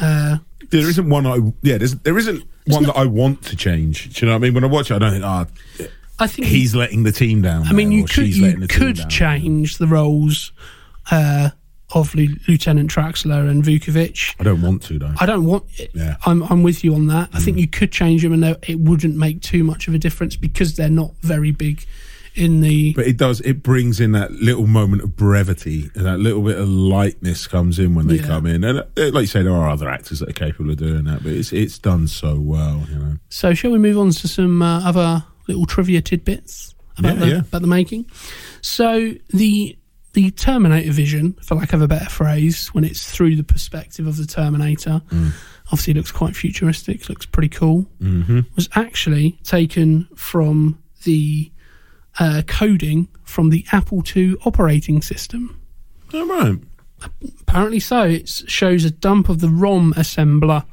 Uh, 0.00 0.38
There 0.70 0.88
isn't 0.88 1.10
one 1.10 1.26
I 1.26 1.36
yeah. 1.62 1.76
There's, 1.78 1.94
there 1.96 2.16
isn't 2.16 2.44
one 2.66 2.84
that 2.84 2.96
I 2.96 3.04
want 3.04 3.42
to 3.46 3.56
change. 3.56 4.14
Do 4.14 4.24
you 4.24 4.30
know 4.30 4.38
what 4.38 4.42
I 4.44 4.46
mean? 4.46 4.54
When 4.54 4.64
I 4.64 4.68
watch 4.68 4.90
it, 4.90 4.94
I 4.94 4.98
don't 4.98 5.10
think 5.10 5.24
ah 5.24 5.46
I 6.20 6.26
think 6.26 6.48
he's 6.48 6.74
letting 6.74 7.02
the 7.04 7.12
team 7.12 7.42
down. 7.42 7.66
I 7.66 7.72
mean, 7.72 7.92
you 7.92 8.04
could 8.04 8.34
you 8.34 8.42
letting 8.42 8.60
the 8.60 8.68
team 8.68 8.78
could 8.94 9.08
change 9.08 9.78
the 9.78 9.86
roles 9.86 10.52
uh, 11.10 11.50
of 11.94 12.14
Lu- 12.14 12.36
Lieutenant 12.48 12.90
Traxler 12.90 13.48
and 13.48 13.62
Vukovic. 13.62 14.34
I 14.40 14.44
don't 14.44 14.60
want 14.62 14.82
to 14.84 14.98
though. 14.98 15.14
I 15.20 15.26
don't 15.26 15.44
want. 15.44 15.64
Yeah. 15.94 16.16
I'm 16.26 16.42
I'm 16.44 16.62
with 16.62 16.82
you 16.84 16.94
on 16.94 17.06
that. 17.08 17.30
I 17.32 17.40
think 17.40 17.56
you 17.58 17.68
could 17.68 17.92
change 17.92 18.22
them, 18.22 18.32
and 18.32 18.44
it 18.66 18.80
wouldn't 18.80 19.16
make 19.16 19.42
too 19.42 19.64
much 19.64 19.88
of 19.88 19.94
a 19.94 19.98
difference 19.98 20.36
because 20.36 20.76
they're 20.76 20.88
not 20.90 21.12
very 21.20 21.50
big 21.52 21.86
in 22.34 22.60
the. 22.60 22.92
But 22.94 23.06
it 23.06 23.16
does. 23.16 23.40
It 23.42 23.62
brings 23.62 24.00
in 24.00 24.12
that 24.12 24.32
little 24.32 24.66
moment 24.66 25.02
of 25.02 25.16
brevity 25.16 25.90
and 25.94 26.04
that 26.04 26.18
little 26.18 26.42
bit 26.42 26.58
of 26.58 26.68
lightness 26.68 27.46
comes 27.46 27.78
in 27.78 27.94
when 27.94 28.06
they 28.08 28.16
Yeah. 28.16 28.26
come 28.26 28.44
in. 28.46 28.64
And 28.64 28.80
uh, 28.80 28.84
like 28.96 29.22
you 29.22 29.26
say, 29.26 29.42
there 29.42 29.54
are 29.54 29.70
other 29.70 29.88
actors 29.88 30.18
that 30.20 30.28
are 30.28 30.32
capable 30.32 30.70
of 30.72 30.76
doing 30.76 31.04
that, 31.04 31.22
but 31.22 31.32
it's 31.32 31.52
it's 31.52 31.78
done 31.78 32.06
so 32.08 32.34
well. 32.40 32.84
You 32.90 32.98
know. 32.98 33.16
So 33.28 33.54
shall 33.54 33.70
we 33.70 33.78
move 33.78 33.96
on 33.98 34.10
to 34.10 34.28
some 34.28 34.60
uh, 34.62 34.86
other 34.86 35.24
little 35.48 35.66
trivia 35.66 36.00
tidbits 36.00 36.74
about 36.98 37.14
Yeah, 37.16 37.20
the 37.24 37.28
yeah. 37.28 37.38
about 37.40 37.62
the 37.62 37.68
making? 37.68 38.06
So 38.60 39.14
the 39.30 39.76
the 40.14 40.30
Terminator 40.32 40.90
vision, 40.92 41.34
for 41.44 41.54
lack 41.54 41.72
of 41.72 41.82
a 41.82 41.86
better 41.88 42.08
phrase, 42.08 42.68
when 42.68 42.82
it's 42.84 43.08
through 43.10 43.36
the 43.36 43.44
perspective 43.44 44.06
of 44.06 44.16
the 44.16 44.26
Terminator, 44.26 45.02
Mm. 45.10 45.32
obviously 45.66 45.94
looks 45.94 46.10
quite 46.10 46.34
futuristic, 46.34 47.08
looks 47.08 47.26
pretty 47.26 47.50
cool. 47.50 47.86
Mm-hmm. 48.02 48.40
Was 48.56 48.68
actually 48.74 49.38
taken 49.44 50.08
from 50.16 50.78
the 51.04 51.52
uh, 52.18 52.42
coding 52.46 53.06
from 53.22 53.50
the 53.50 53.64
Apple 53.70 54.02
II 54.16 54.34
operating 54.44 55.02
system. 55.02 55.60
All 56.12 56.26
right. 56.26 56.58
Apparently 57.42 57.78
so. 57.78 58.02
It 58.04 58.28
shows 58.28 58.84
a 58.84 58.90
dump 58.90 59.28
of 59.28 59.40
the 59.40 59.48
ROM 59.50 59.92
assembler. 59.94 60.64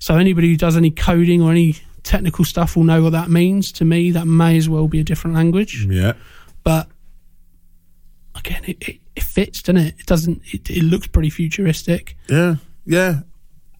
So 0.00 0.16
anybody 0.16 0.48
who 0.50 0.56
does 0.58 0.76
any 0.76 0.90
coding 0.90 1.40
or 1.40 1.50
any 1.52 1.76
technical 2.02 2.44
stuff 2.44 2.76
will 2.76 2.84
know 2.84 3.02
what 3.02 3.12
that 3.12 3.28
means. 3.30 3.72
To 3.72 3.84
me, 3.84 4.10
that 4.12 4.26
may 4.26 4.56
as 4.56 4.68
well 4.68 4.88
be 4.88 5.00
a 5.00 5.04
different 5.04 5.34
language. 5.36 5.84
Yeah. 5.88 6.12
But 6.64 6.88
again, 8.34 8.62
it, 8.66 8.76
it, 8.88 9.00
it 9.16 9.22
fits, 9.22 9.62
doesn't 9.62 9.76
it? 9.82 9.94
It 9.98 10.06
doesn't. 10.06 10.42
It, 10.52 10.70
it 10.70 10.82
looks 10.82 11.06
pretty 11.06 11.30
futuristic. 11.30 12.16
Yeah. 12.28 12.56
Yeah. 12.84 13.20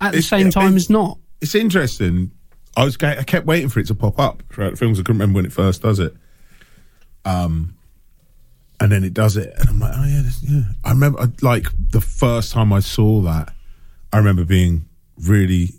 At 0.01 0.13
the 0.13 0.19
It's- 0.19 0.27
same 0.29 0.51
time, 0.51 0.69
it's- 0.69 0.85
as 0.85 0.91
not. 0.91 1.19
It's 1.41 1.55
interesting. 1.57 2.31
I 2.77 2.85
was 2.85 2.97
I 3.03 3.23
kept 3.25 3.47
waiting 3.47 3.69
for 3.69 3.81
it 3.81 3.87
to 3.89 3.95
pop 3.95 4.19
up 4.19 4.43
throughout 4.51 4.71
the 4.71 4.77
films. 4.77 4.99
I 4.99 5.03
couldn't 5.03 5.17
remember 5.21 5.37
when 5.39 5.45
it 5.45 5.53
first 5.53 5.83
does 5.83 5.99
it. 5.99 6.15
Um, 7.25 7.75
and 8.81 8.91
then 8.91 9.05
it 9.05 9.13
does 9.15 9.37
it, 9.37 9.53
and 9.59 9.69
I'm 9.69 9.79
like, 9.79 9.93
oh 9.95 10.05
yeah, 10.07 10.23
this, 10.23 10.43
yeah. 10.43 10.63
I 10.85 10.91
remember 10.91 11.21
I- 11.21 11.29
like 11.43 11.67
the 11.91 12.01
first 12.01 12.53
time 12.53 12.73
I 12.73 12.81
saw 12.81 13.21
that. 13.23 13.53
I 14.13 14.19
remember 14.19 14.45
being 14.45 14.89
really 15.27 15.71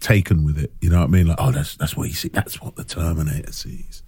taken 0.00 0.44
with 0.44 0.58
it. 0.58 0.72
You 0.80 0.90
know 0.90 1.00
what 1.00 1.08
I 1.08 1.08
mean? 1.08 1.28
Like, 1.28 1.38
oh, 1.40 1.52
that's 1.52 1.76
that's 1.76 1.96
what 1.96 2.08
you 2.08 2.14
see. 2.14 2.28
That's 2.28 2.60
what 2.60 2.76
the 2.76 2.84
Terminator 2.84 3.52
sees. 3.52 4.02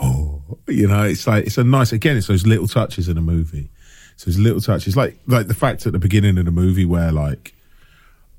Oh, 0.00 0.42
you 0.68 0.86
know, 0.86 1.04
it's 1.04 1.26
like 1.26 1.46
it's 1.46 1.58
a 1.58 1.64
nice. 1.64 1.92
Again, 1.92 2.16
it's 2.16 2.28
those 2.28 2.46
little 2.46 2.68
touches 2.68 3.08
in 3.08 3.16
a 3.16 3.22
movie. 3.22 3.70
It's 4.14 4.24
those 4.24 4.38
little 4.38 4.60
touches, 4.60 4.96
like 4.96 5.18
like 5.26 5.48
the 5.48 5.54
fact 5.54 5.86
at 5.86 5.92
the 5.92 5.98
beginning 5.98 6.38
of 6.38 6.44
the 6.44 6.50
movie 6.50 6.84
where 6.84 7.10
like 7.12 7.54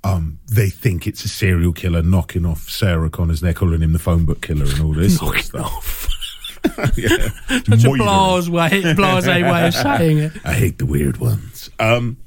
um, 0.05 0.39
they 0.51 0.69
think 0.69 1.07
it's 1.07 1.25
a 1.25 1.29
serial 1.29 1.73
killer 1.73 2.03
knocking 2.03 2.45
off 2.45 2.69
Sarah 2.69 3.09
Connors. 3.09 3.41
They're 3.41 3.53
calling 3.53 3.81
him 3.81 3.91
the 3.91 3.99
phone 3.99 4.25
book 4.25 4.41
killer 4.41 4.65
and 4.65 4.81
all 4.81 4.93
this 4.93 5.17
sort 5.17 5.37
of 5.37 5.45
stuff. 5.45 6.09
yeah. 6.95 7.07
Such 7.47 7.83
a 7.83 7.87
Moidering. 7.87 7.97
blase 7.97 8.49
way, 8.49 8.93
blase 8.93 9.27
way 9.27 9.67
of 9.67 9.73
saying 9.73 10.17
it. 10.19 10.31
I 10.45 10.53
hate 10.53 10.77
the 10.77 10.85
weird 10.85 11.17
ones. 11.17 11.71
Um, 11.79 12.17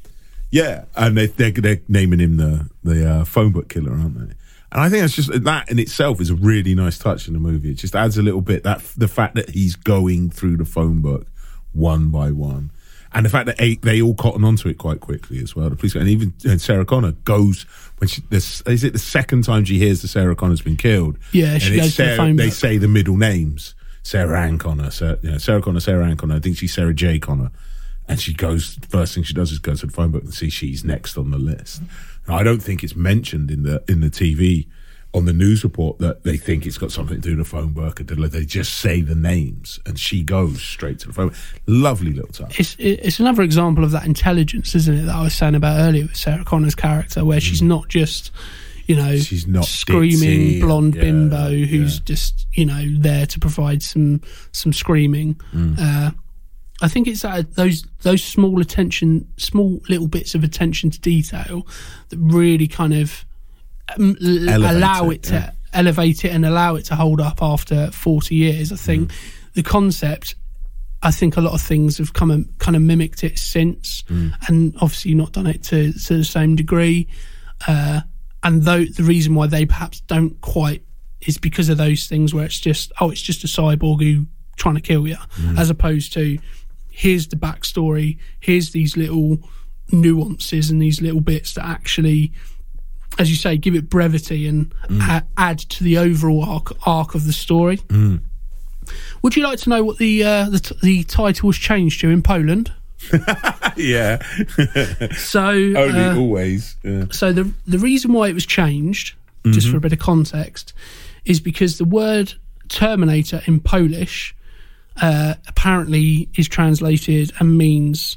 yeah, 0.50 0.86
and 0.96 1.16
they, 1.16 1.26
they're, 1.26 1.52
they're 1.52 1.80
naming 1.88 2.18
him 2.20 2.36
the 2.36 2.68
the 2.82 3.08
uh, 3.08 3.24
phone 3.24 3.52
book 3.52 3.68
killer, 3.68 3.92
aren't 3.92 4.28
they? 4.28 4.34
And 4.70 4.82
I 4.82 4.88
think 4.90 5.00
that's 5.02 5.14
just 5.14 5.44
that 5.44 5.70
in 5.70 5.78
itself 5.78 6.20
is 6.20 6.30
a 6.30 6.34
really 6.34 6.74
nice 6.74 6.98
touch 6.98 7.26
in 7.26 7.34
the 7.34 7.40
movie. 7.40 7.70
It 7.70 7.74
just 7.78 7.96
adds 7.96 8.18
a 8.18 8.22
little 8.22 8.42
bit 8.42 8.64
that 8.64 8.80
the 8.96 9.08
fact 9.08 9.34
that 9.36 9.50
he's 9.50 9.74
going 9.76 10.30
through 10.30 10.58
the 10.58 10.64
phone 10.66 11.00
book 11.00 11.26
one 11.72 12.10
by 12.10 12.30
one, 12.32 12.70
and 13.14 13.24
the 13.24 13.30
fact 13.30 13.46
that 13.46 13.56
they, 13.56 13.76
they 13.76 14.02
all 14.02 14.14
cotton 14.14 14.44
onto 14.44 14.68
it 14.68 14.76
quite 14.76 15.00
quickly 15.00 15.38
as 15.42 15.56
well. 15.56 15.70
The 15.70 15.76
police 15.76 15.94
and 15.94 16.08
even 16.08 16.34
uh, 16.46 16.58
Sarah 16.58 16.84
Connor 16.84 17.12
goes 17.12 17.62
when 17.98 18.08
she 18.08 18.22
this 18.28 18.60
is 18.62 18.84
it 18.84 18.92
the 18.92 18.98
second 18.98 19.44
time 19.44 19.64
she 19.64 19.78
hears 19.78 20.02
that 20.02 20.08
Sarah 20.08 20.36
Connor's 20.36 20.60
been 20.62 20.76
killed. 20.76 21.18
Yeah, 21.32 21.56
she 21.58 21.72
And 21.72 21.80
goes 21.82 21.96
to 21.96 22.02
the 22.02 22.04
Sarah- 22.08 22.16
phone 22.18 22.36
They 22.36 22.46
book. 22.46 22.54
say 22.54 22.76
the 22.78 22.88
middle 22.88 23.16
names. 23.16 23.74
Sarah 24.02 24.40
Ann 24.40 24.58
Connor, 24.58 24.90
Sarah, 24.90 25.18
you 25.22 25.30
know, 25.32 25.38
Sarah 25.38 25.60
Connor, 25.62 25.80
Sarah 25.80 26.06
Ann 26.06 26.16
Connor. 26.16 26.36
I 26.36 26.40
think 26.40 26.56
she's 26.56 26.72
Sarah 26.72 26.94
J. 26.94 27.18
Connor. 27.18 27.50
And 28.10 28.18
she 28.18 28.32
goes, 28.32 28.78
first 28.88 29.14
thing 29.14 29.22
she 29.22 29.34
does 29.34 29.52
is 29.52 29.58
go 29.58 29.74
to 29.74 29.84
the 29.86 29.92
phone 29.92 30.10
book 30.12 30.22
and 30.24 30.32
see 30.32 30.48
she's 30.48 30.82
next 30.82 31.18
on 31.18 31.30
the 31.30 31.36
list. 31.36 31.82
And 32.28 32.36
I 32.36 32.42
don't 32.42 32.60
think 32.60 32.84
it's 32.84 32.94
mentioned 32.94 33.50
in 33.50 33.62
the 33.64 33.82
in 33.88 34.00
the 34.00 34.10
TV 34.10 34.66
on 35.14 35.24
the 35.24 35.32
news 35.32 35.64
report 35.64 35.98
that 35.98 36.22
they 36.22 36.36
think 36.36 36.66
it's 36.66 36.76
got 36.76 36.92
something 36.92 37.16
to 37.16 37.20
do 37.20 37.36
with 37.36 37.46
the 37.46 37.50
phone. 37.50 37.74
And 37.76 38.30
they 38.30 38.44
just 38.44 38.74
say 38.74 39.00
the 39.00 39.14
names 39.14 39.80
and 39.86 39.98
she 39.98 40.22
goes 40.22 40.62
straight 40.62 40.98
to 41.00 41.08
the 41.08 41.14
phone. 41.14 41.32
Lovely 41.66 42.12
little 42.12 42.30
touch. 42.30 42.60
It's 42.60 42.76
it's 42.78 43.18
another 43.18 43.42
example 43.42 43.84
of 43.84 43.90
that 43.92 44.04
intelligence, 44.04 44.74
isn't 44.74 44.94
it? 44.94 45.02
That 45.02 45.16
I 45.16 45.22
was 45.22 45.34
saying 45.34 45.54
about 45.54 45.80
earlier 45.80 46.02
with 46.02 46.16
Sarah 46.16 46.44
Connor's 46.44 46.74
character, 46.74 47.24
where 47.24 47.40
she's 47.40 47.62
not 47.62 47.88
just, 47.88 48.30
you 48.86 48.96
know, 48.96 49.02
Mm. 49.02 49.26
She's 49.26 49.46
not 49.46 49.64
screaming 49.64 50.18
ditzy, 50.18 50.60
blonde 50.60 50.94
yeah, 50.94 51.02
bimbo 51.02 51.48
who's 51.50 51.96
yeah. 51.96 52.04
just 52.04 52.46
you 52.52 52.66
know 52.66 52.84
there 52.98 53.26
to 53.26 53.38
provide 53.40 53.82
some 53.82 54.20
some 54.52 54.72
screaming. 54.74 55.34
Mm. 55.54 55.78
Uh, 55.78 56.10
I 56.80 56.88
think 56.88 57.08
it's 57.08 57.22
that, 57.22 57.54
those 57.54 57.84
those 58.02 58.22
small 58.22 58.60
attention, 58.60 59.26
small 59.36 59.80
little 59.88 60.06
bits 60.08 60.34
of 60.34 60.44
attention 60.44 60.90
to 60.90 61.00
detail 61.00 61.66
that 62.10 62.18
really 62.18 62.68
kind 62.68 62.94
of 62.94 63.24
um, 63.96 64.16
allow 64.20 65.10
it, 65.10 65.14
it 65.16 65.22
to 65.24 65.34
yeah. 65.34 65.50
elevate 65.72 66.24
it 66.24 66.30
and 66.32 66.44
allow 66.46 66.76
it 66.76 66.84
to 66.86 66.94
hold 66.94 67.20
up 67.20 67.42
after 67.42 67.90
40 67.90 68.34
years. 68.34 68.70
I 68.72 68.76
think 68.76 69.10
Mm. 69.10 69.14
the 69.54 69.62
concept, 69.62 70.34
I 71.02 71.10
think 71.10 71.36
a 71.36 71.40
lot 71.40 71.54
of 71.54 71.60
things 71.60 71.98
have 71.98 72.12
come 72.12 72.30
and 72.30 72.46
kind 72.58 72.76
of 72.76 72.82
mimicked 72.82 73.24
it 73.24 73.38
since, 73.38 74.02
Mm. 74.08 74.34
and 74.48 74.74
obviously 74.80 75.14
not 75.14 75.32
done 75.32 75.46
it 75.46 75.62
to, 75.64 75.92
to 75.92 76.16
the 76.18 76.24
same 76.24 76.54
degree. 76.54 77.08
Uh, 77.66 78.02
and 78.44 78.62
though 78.62 78.84
the 78.84 79.02
reason 79.02 79.34
why 79.34 79.46
they 79.48 79.66
perhaps 79.66 80.00
don't 80.02 80.40
quite 80.42 80.82
is 81.22 81.38
because 81.38 81.68
of 81.68 81.76
those 81.78 82.06
things 82.06 82.32
where 82.32 82.44
it's 82.44 82.60
just, 82.60 82.92
oh, 83.00 83.10
it's 83.10 83.22
just 83.22 83.42
a 83.42 83.48
cyborg 83.48 84.00
who 84.02 84.26
trying 84.56 84.74
to 84.76 84.80
kill 84.80 85.08
you, 85.08 85.16
Mm. 85.40 85.58
as 85.58 85.70
opposed 85.70 86.12
to 86.12 86.38
here's 86.98 87.28
the 87.28 87.36
backstory, 87.36 88.18
here's 88.40 88.70
these 88.72 88.96
little 88.96 89.38
nuances 89.92 90.68
and 90.70 90.82
these 90.82 91.00
little 91.00 91.20
bits 91.20 91.54
that 91.54 91.64
actually 91.64 92.32
as 93.18 93.30
you 93.30 93.36
say, 93.36 93.56
give 93.56 93.74
it 93.74 93.88
brevity 93.90 94.46
and 94.46 94.72
a- 94.90 95.24
add 95.36 95.58
to 95.58 95.82
the 95.82 95.98
overall 95.98 96.44
arc, 96.44 96.86
arc 96.86 97.14
of 97.16 97.26
the 97.26 97.32
story. 97.32 97.80
Would 99.22 99.34
you 99.36 99.42
like 99.42 99.58
to 99.60 99.70
know 99.70 99.82
what 99.82 99.98
the 99.98 100.22
uh, 100.22 100.48
the, 100.50 100.58
t- 100.60 100.76
the 100.82 101.04
title 101.04 101.48
was 101.48 101.56
changed 101.56 102.00
to 102.02 102.10
in 102.10 102.22
Poland? 102.22 102.72
yeah. 103.76 104.18
So, 105.16 105.48
Only 105.48 106.00
uh, 106.00 106.16
always. 106.16 106.76
Yeah. 106.84 107.06
so 107.10 107.32
the 107.32 107.52
the 107.66 107.78
reason 107.78 108.12
why 108.12 108.28
it 108.28 108.34
was 108.34 108.46
changed, 108.46 109.14
just 109.46 109.68
for 109.68 109.76
a 109.76 109.80
bit 109.80 109.92
of 109.92 109.98
context, 109.98 110.72
is 111.24 111.40
because 111.40 111.78
the 111.78 111.84
word 111.84 112.34
Terminator 112.68 113.40
in 113.46 113.58
Polish 113.60 114.34
uh, 115.00 115.34
apparently 115.46 116.28
is 116.36 116.48
translated 116.48 117.32
and 117.40 117.56
means 117.58 118.16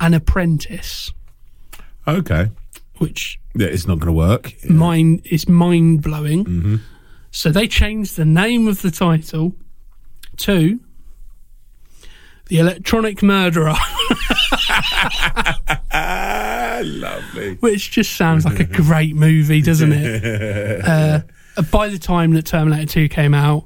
an 0.00 0.14
apprentice, 0.14 1.10
Okay. 2.08 2.50
which 2.98 3.38
Yeah, 3.54 3.66
it's 3.68 3.86
not 3.86 3.96
going 3.98 4.06
to 4.08 4.12
work. 4.12 4.52
mind 4.68 5.22
is 5.26 5.48
mind 5.48 6.02
blowing. 6.02 6.80
So 7.30 7.50
they 7.50 7.66
changed 7.68 8.16
the 8.16 8.24
name 8.24 8.66
of 8.68 8.82
the 8.82 8.90
title 8.90 9.54
to 10.38 10.80
the 12.48 12.58
Electronic 12.58 13.22
Murderer, 13.22 13.74
lovely. 16.82 17.54
which 17.60 17.90
just 17.90 18.16
sounds 18.16 18.44
like 18.44 18.60
a 18.60 18.64
great 18.82 19.14
movie, 19.16 19.62
doesn't 19.62 19.92
it? 19.92 21.24
Uh, 21.54 21.60
by 21.70 21.86
the 21.88 21.98
time 21.98 22.32
that 22.32 22.46
Terminator 22.46 22.86
Two 22.90 23.08
came 23.10 23.34
out, 23.34 23.64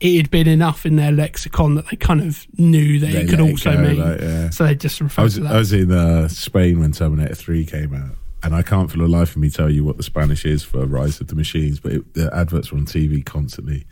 it 0.00 0.16
had 0.16 0.30
been 0.30 0.46
enough 0.46 0.86
in 0.86 0.96
their 0.96 1.10
lexicon 1.10 1.74
that 1.74 1.86
they 1.90 1.96
kind 1.96 2.20
of 2.20 2.46
knew 2.58 3.00
that 3.00 3.12
They 3.12 3.22
it 3.22 3.28
could 3.28 3.40
let 3.40 3.48
it 3.48 3.50
also 3.50 3.72
go, 3.74 3.82
mean. 3.82 3.98
like, 3.98 4.20
yeah. 4.20 4.50
So 4.50 4.64
they 4.64 4.74
just 4.74 5.00
I 5.02 5.04
referred 5.04 5.22
was, 5.22 5.34
to 5.34 5.40
that. 5.40 5.54
I 5.54 5.58
was 5.58 5.72
in 5.72 5.90
uh, 5.90 6.28
Spain 6.28 6.80
when 6.80 6.92
Terminator 6.92 7.34
3 7.34 7.66
came 7.66 7.94
out, 7.94 8.16
and 8.42 8.54
I 8.54 8.62
can't 8.62 8.90
for 8.90 8.98
the 8.98 9.08
life 9.08 9.30
of 9.30 9.38
me 9.38 9.50
tell 9.50 9.68
you 9.70 9.84
what 9.84 9.96
the 9.96 10.04
Spanish 10.04 10.44
is 10.44 10.62
for 10.62 10.86
Rise 10.86 11.20
of 11.20 11.26
the 11.26 11.34
Machines, 11.34 11.80
but 11.80 11.92
it, 11.92 12.14
the 12.14 12.30
adverts 12.32 12.70
were 12.70 12.78
on 12.78 12.86
TV 12.86 13.24
constantly. 13.24 13.86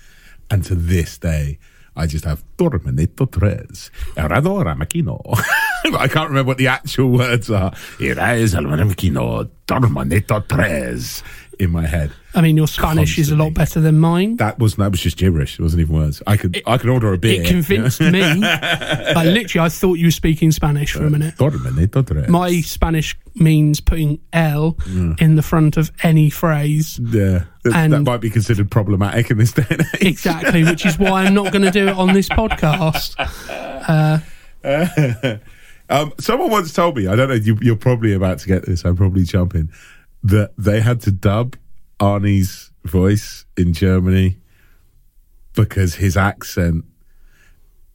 And 0.48 0.62
to 0.64 0.76
this 0.76 1.18
day, 1.18 1.58
I 1.96 2.06
just 2.06 2.24
have 2.24 2.44
Terminator 2.58 3.26
3, 3.26 3.48
Eradora 4.16 4.76
Makino. 4.76 5.20
I 5.98 6.08
can't 6.08 6.28
remember 6.28 6.48
what 6.48 6.58
the 6.58 6.66
actual 6.68 7.10
words 7.10 7.50
are. 7.50 7.72
Era 7.98 8.36
es 8.36 8.54
el 8.54 8.64
Makino, 8.64 9.48
Terminator 9.66 10.44
3 10.48 11.22
in 11.58 11.70
my 11.70 11.86
head. 11.86 12.12
I 12.34 12.42
mean, 12.42 12.56
your 12.56 12.66
Spanish 12.66 13.18
is 13.18 13.30
a 13.30 13.36
lot 13.36 13.54
better 13.54 13.80
than 13.80 13.98
mine. 13.98 14.36
That 14.36 14.58
was 14.58 14.76
that 14.76 14.90
was 14.90 15.00
just 15.00 15.16
gibberish. 15.16 15.58
It 15.58 15.62
wasn't 15.62 15.80
even 15.80 15.96
words. 15.96 16.22
I 16.26 16.36
could 16.36 16.62
I 16.66 16.76
could 16.76 16.90
order 16.90 17.12
a 17.12 17.18
beer. 17.18 17.42
It 17.42 17.46
convinced 17.46 18.00
me. 18.00 18.42
Like, 19.16 19.28
literally, 19.28 19.64
I 19.64 19.68
thought 19.68 19.94
you 19.94 20.08
were 20.08 20.10
speaking 20.10 20.50
Spanish 20.50 20.92
for 20.92 21.06
a 21.06 21.10
minute. 21.10 21.40
Uh, 21.40 21.50
my 22.28 22.60
Spanish 22.60 23.16
means 23.34 23.80
putting 23.80 24.20
L 24.32 24.74
mm. 24.80 25.20
in 25.20 25.36
the 25.36 25.42
front 25.42 25.76
of 25.76 25.90
any 26.02 26.28
phrase. 26.28 26.98
yeah, 26.98 27.44
that, 27.62 27.74
and- 27.74 27.92
that 27.92 28.02
might 28.02 28.20
be 28.20 28.30
considered 28.30 28.70
problematic 28.70 29.30
in 29.30 29.38
this 29.38 29.52
day 29.52 29.66
and 29.70 29.82
age. 29.94 30.02
Exactly, 30.02 30.64
which 30.64 30.84
is 30.84 30.98
why 30.98 31.24
I'm 31.24 31.34
not 31.34 31.52
going 31.52 31.62
to 31.62 31.70
do 31.70 31.88
it 31.88 31.96
on 31.96 32.12
this 32.12 32.28
podcast. 32.28 33.14
Uh, 33.86 34.18
um, 35.88 36.12
someone 36.18 36.50
once 36.50 36.72
told 36.72 36.96
me, 36.96 37.06
I 37.06 37.14
don't 37.14 37.28
know, 37.28 37.34
you, 37.34 37.56
you're 37.62 37.76
probably 37.76 38.12
about 38.14 38.40
to 38.40 38.48
get 38.48 38.66
this, 38.66 38.84
I'm 38.84 38.96
probably 38.96 39.22
jumping, 39.22 39.70
that 40.22 40.52
they 40.58 40.80
had 40.80 41.00
to 41.02 41.10
dub 41.12 41.56
Arnie's 42.00 42.70
voice 42.84 43.44
in 43.56 43.72
Germany 43.72 44.38
because 45.54 45.94
his 45.96 46.16
accent 46.16 46.84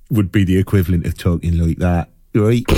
would 0.09 0.31
be 0.31 0.43
the 0.43 0.57
equivalent 0.57 1.05
of 1.05 1.17
talking 1.17 1.57
like 1.57 1.77
that. 1.77 2.09
Right? 2.33 2.63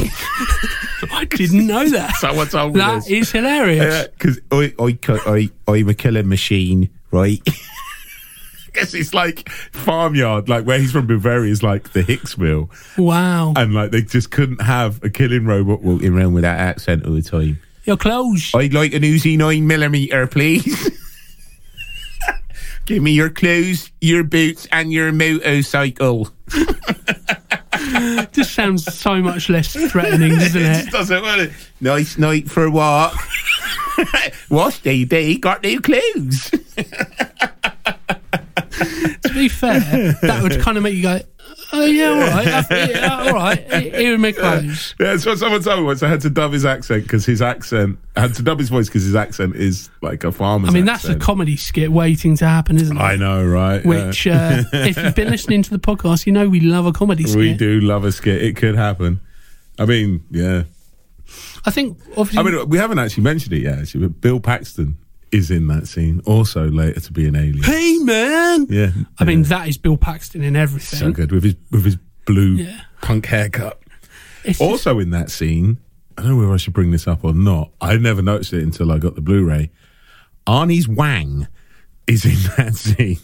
I 1.11 1.26
didn't 1.30 1.68
know 1.68 1.88
that. 1.90 2.15
Someone 2.15 2.48
told 2.48 2.74
me 2.74 2.80
That 2.80 2.95
this. 3.03 3.10
is 3.10 3.32
hilarious. 3.32 4.07
Because 4.07 4.40
I, 4.52 4.74
I, 4.80 4.98
I, 5.10 5.49
I'm 5.68 5.90
a 5.90 5.94
killing 5.94 6.28
machine, 6.28 6.90
right? 7.11 7.40
I 7.48 8.72
guess 8.74 8.94
it's 8.95 9.14
like 9.14 9.48
farmyard, 9.49 10.49
like 10.49 10.65
where 10.65 10.80
he's 10.80 10.91
from 10.91 11.06
Bavaria 11.06 11.52
is 11.52 11.61
like 11.61 11.91
the 11.94 12.02
Hicks 12.02 12.34
Hicksville, 12.36 12.70
Wow. 12.98 13.53
and 13.56 13.74
like 13.76 13.91
they 13.91 14.02
just 14.02 14.32
couldn't 14.32 14.61
have 14.61 15.03
a 15.03 15.11
killing 15.11 15.45
robot 15.45 15.84
walking 15.84 16.11
around 16.18 16.34
with 16.34 16.41
that 16.41 16.60
accent 16.60 17.06
all 17.06 17.14
the 17.14 17.22
time. 17.22 17.60
Your 17.85 17.97
clothes. 17.97 18.51
I'd 18.55 18.73
like 18.73 18.93
an 18.93 19.01
Uzi 19.03 19.38
9 19.38 19.65
millimeter, 19.68 20.26
please. 20.27 20.89
Give 22.85 23.01
me 23.03 23.11
your 23.11 23.30
clothes, 23.30 23.91
your 24.01 24.23
boots, 24.23 24.68
and 24.72 24.91
your 24.91 25.11
motorcycle. 25.14 26.30
just 28.34 28.53
sounds 28.53 28.84
so 28.93 29.15
much 29.22 29.49
less 29.49 29.73
threatening, 29.91 30.31
doesn't 30.35 30.61
It 30.65 30.88
it? 30.88 30.91
doesn't 30.91 31.23
it. 31.23 31.51
Nice 31.80 32.18
night 32.18 32.49
for 32.51 32.65
a 32.65 32.72
walk. 32.72 33.15
What's 34.49 34.80
day? 34.80 35.05
Got 35.38 35.64
new 35.64 35.80
clothes. 35.80 36.49
To 39.23 39.34
be 39.34 39.47
fair, 39.47 39.80
that 40.22 40.39
would 40.43 40.60
kind 40.60 40.77
of 40.77 40.84
make 40.84 40.95
you 40.95 41.03
go, 41.03 41.19
oh, 41.73 41.85
yeah, 41.85 42.09
all 42.09 42.19
right. 42.19 42.89
Yeah, 42.89 43.23
all 43.23 43.33
right. 43.33 44.19
My 44.19 44.31
clothes. 44.31 44.95
Yeah, 44.99 45.07
that's 45.07 45.25
what 45.25 45.37
someone 45.37 45.61
told 45.61 45.79
me 45.79 45.85
once. 45.85 46.03
I 46.03 46.07
had 46.07 46.21
to 46.21 46.29
dub 46.29 46.53
his 46.53 46.65
accent 46.65 47.03
because 47.03 47.25
his 47.25 47.41
accent. 47.41 47.99
I 48.15 48.21
had 48.21 48.35
to 48.35 48.43
dub 48.43 48.59
his 48.59 48.69
voice 48.69 48.87
because 48.87 49.03
his 49.03 49.15
accent 49.15 49.55
is 49.55 49.89
like 50.01 50.23
a 50.23 50.31
farmer's. 50.31 50.69
I 50.69 50.73
mean, 50.73 50.85
that's 50.85 51.05
a 51.05 51.15
comedy 51.15 51.57
skit 51.57 51.91
waiting 51.91 52.37
to 52.37 52.47
happen, 52.47 52.77
isn't 52.77 52.95
it? 52.95 53.01
I 53.01 53.15
know, 53.15 53.45
right? 53.45 53.83
yeah. 53.83 53.89
Which, 53.89 54.27
uh, 54.27 54.63
if 54.73 54.97
you've 54.97 55.15
been 55.15 55.29
listening 55.29 55.63
to 55.63 55.69
the 55.71 55.79
podcast, 55.79 56.25
you 56.25 56.31
know 56.31 56.47
we 56.47 56.59
love 56.59 56.85
a 56.85 56.93
comedy 56.93 57.23
skit. 57.23 57.37
we 57.37 57.53
do 57.53 57.81
love 57.81 58.05
a 58.05 58.11
skit. 58.11 58.41
It 58.41 58.55
could 58.55 58.75
happen. 58.75 59.19
I 59.79 59.85
mean, 59.85 60.23
yeah. 60.29 60.63
I 61.65 61.71
think, 61.71 61.97
obviously, 62.17 62.39
I 62.39 62.43
mean, 62.43 62.69
we 62.69 62.77
haven't 62.77 62.99
actually 62.99 63.23
mentioned 63.23 63.53
it 63.53 63.63
yet, 63.63 63.79
actually, 63.79 64.07
but 64.07 64.21
Bill 64.21 64.39
Paxton 64.39 64.97
is 65.34 65.49
in 65.51 65.68
that 65.68 65.88
scene, 65.88 66.22
also 66.26 66.69
later 66.69 66.99
to 66.99 67.11
be 67.11 67.27
an 67.27 67.35
alien. 67.35 67.64
hey, 67.64 67.97
man. 67.99 68.68
Yeah, 68.69 68.91
I 69.19 69.23
mean, 69.26 69.43
that 69.43 69.68
is 69.68 69.77
Bill 69.77 69.97
Paxton 69.97 70.43
in 70.43 70.55
everything. 70.55 70.99
so 70.99 71.11
good 71.11 71.31
with 71.31 71.43
his 71.43 71.55
with 71.72 71.84
his 71.85 71.97
blue 72.26 72.53
Yeah. 72.55 72.81
punk 73.01 73.26
haircut. 73.26 73.81
It's 74.43 74.60
just- 74.60 74.61
Also 74.61 74.99
in 74.99 75.10
that 75.11 75.30
scene, 75.31 75.77
I 76.18 76.22
don't 76.22 76.31
know 76.31 76.38
whether 76.38 76.53
I 76.53 76.57
should 76.57 76.73
bring 76.73 76.91
this 76.91 77.07
up 77.07 77.23
or 77.23 77.34
not. 77.34 77.72
I 77.81 77.97
never 77.97 78.22
noticed 78.22 78.53
it 78.53 78.61
until 78.64 78.91
I 78.91 78.97
got 78.99 79.15
the 79.15 79.22
Blu-ray. 79.22 79.72
Arnie's 80.45 80.88
Wang 80.88 81.47
is 82.07 82.23
in 82.26 82.35
that 82.57 82.76
scene 82.76 83.18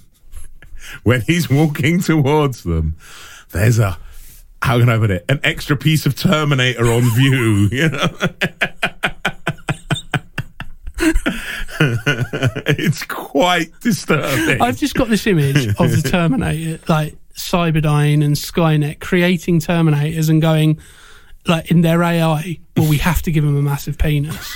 when 1.03 1.21
he's 1.21 1.49
walking 1.49 1.99
towards 1.99 2.63
them. 2.63 2.95
There's 3.51 3.77
a 3.79 3.97
how 4.61 4.79
can 4.79 4.89
I 4.89 4.97
put 4.97 5.11
it? 5.11 5.23
An 5.29 5.39
extra 5.43 5.77
piece 5.77 6.05
of 6.05 6.15
Terminator 6.15 6.85
on 6.91 7.01
view. 7.15 7.69
You 7.71 7.89
know, 7.89 8.09
it's 12.67 13.03
quite 13.03 13.71
disturbing. 13.81 14.61
I've 14.61 14.77
just 14.77 14.95
got 14.95 15.07
this 15.07 15.25
image 15.27 15.67
of 15.67 15.77
the 15.77 16.01
Terminator, 16.11 16.79
like 16.87 17.15
Cyberdyne 17.35 18.23
and 18.23 18.35
Skynet 18.35 18.99
creating 18.99 19.59
Terminators 19.59 20.29
and 20.29 20.41
going, 20.41 20.79
like, 21.47 21.71
in 21.71 21.81
their 21.81 22.03
AI, 22.03 22.59
well, 22.75 22.89
we 22.89 22.97
have 22.97 23.21
to 23.23 23.31
give 23.31 23.43
them 23.43 23.55
a 23.57 23.61
massive 23.61 23.97
penis. 23.97 24.55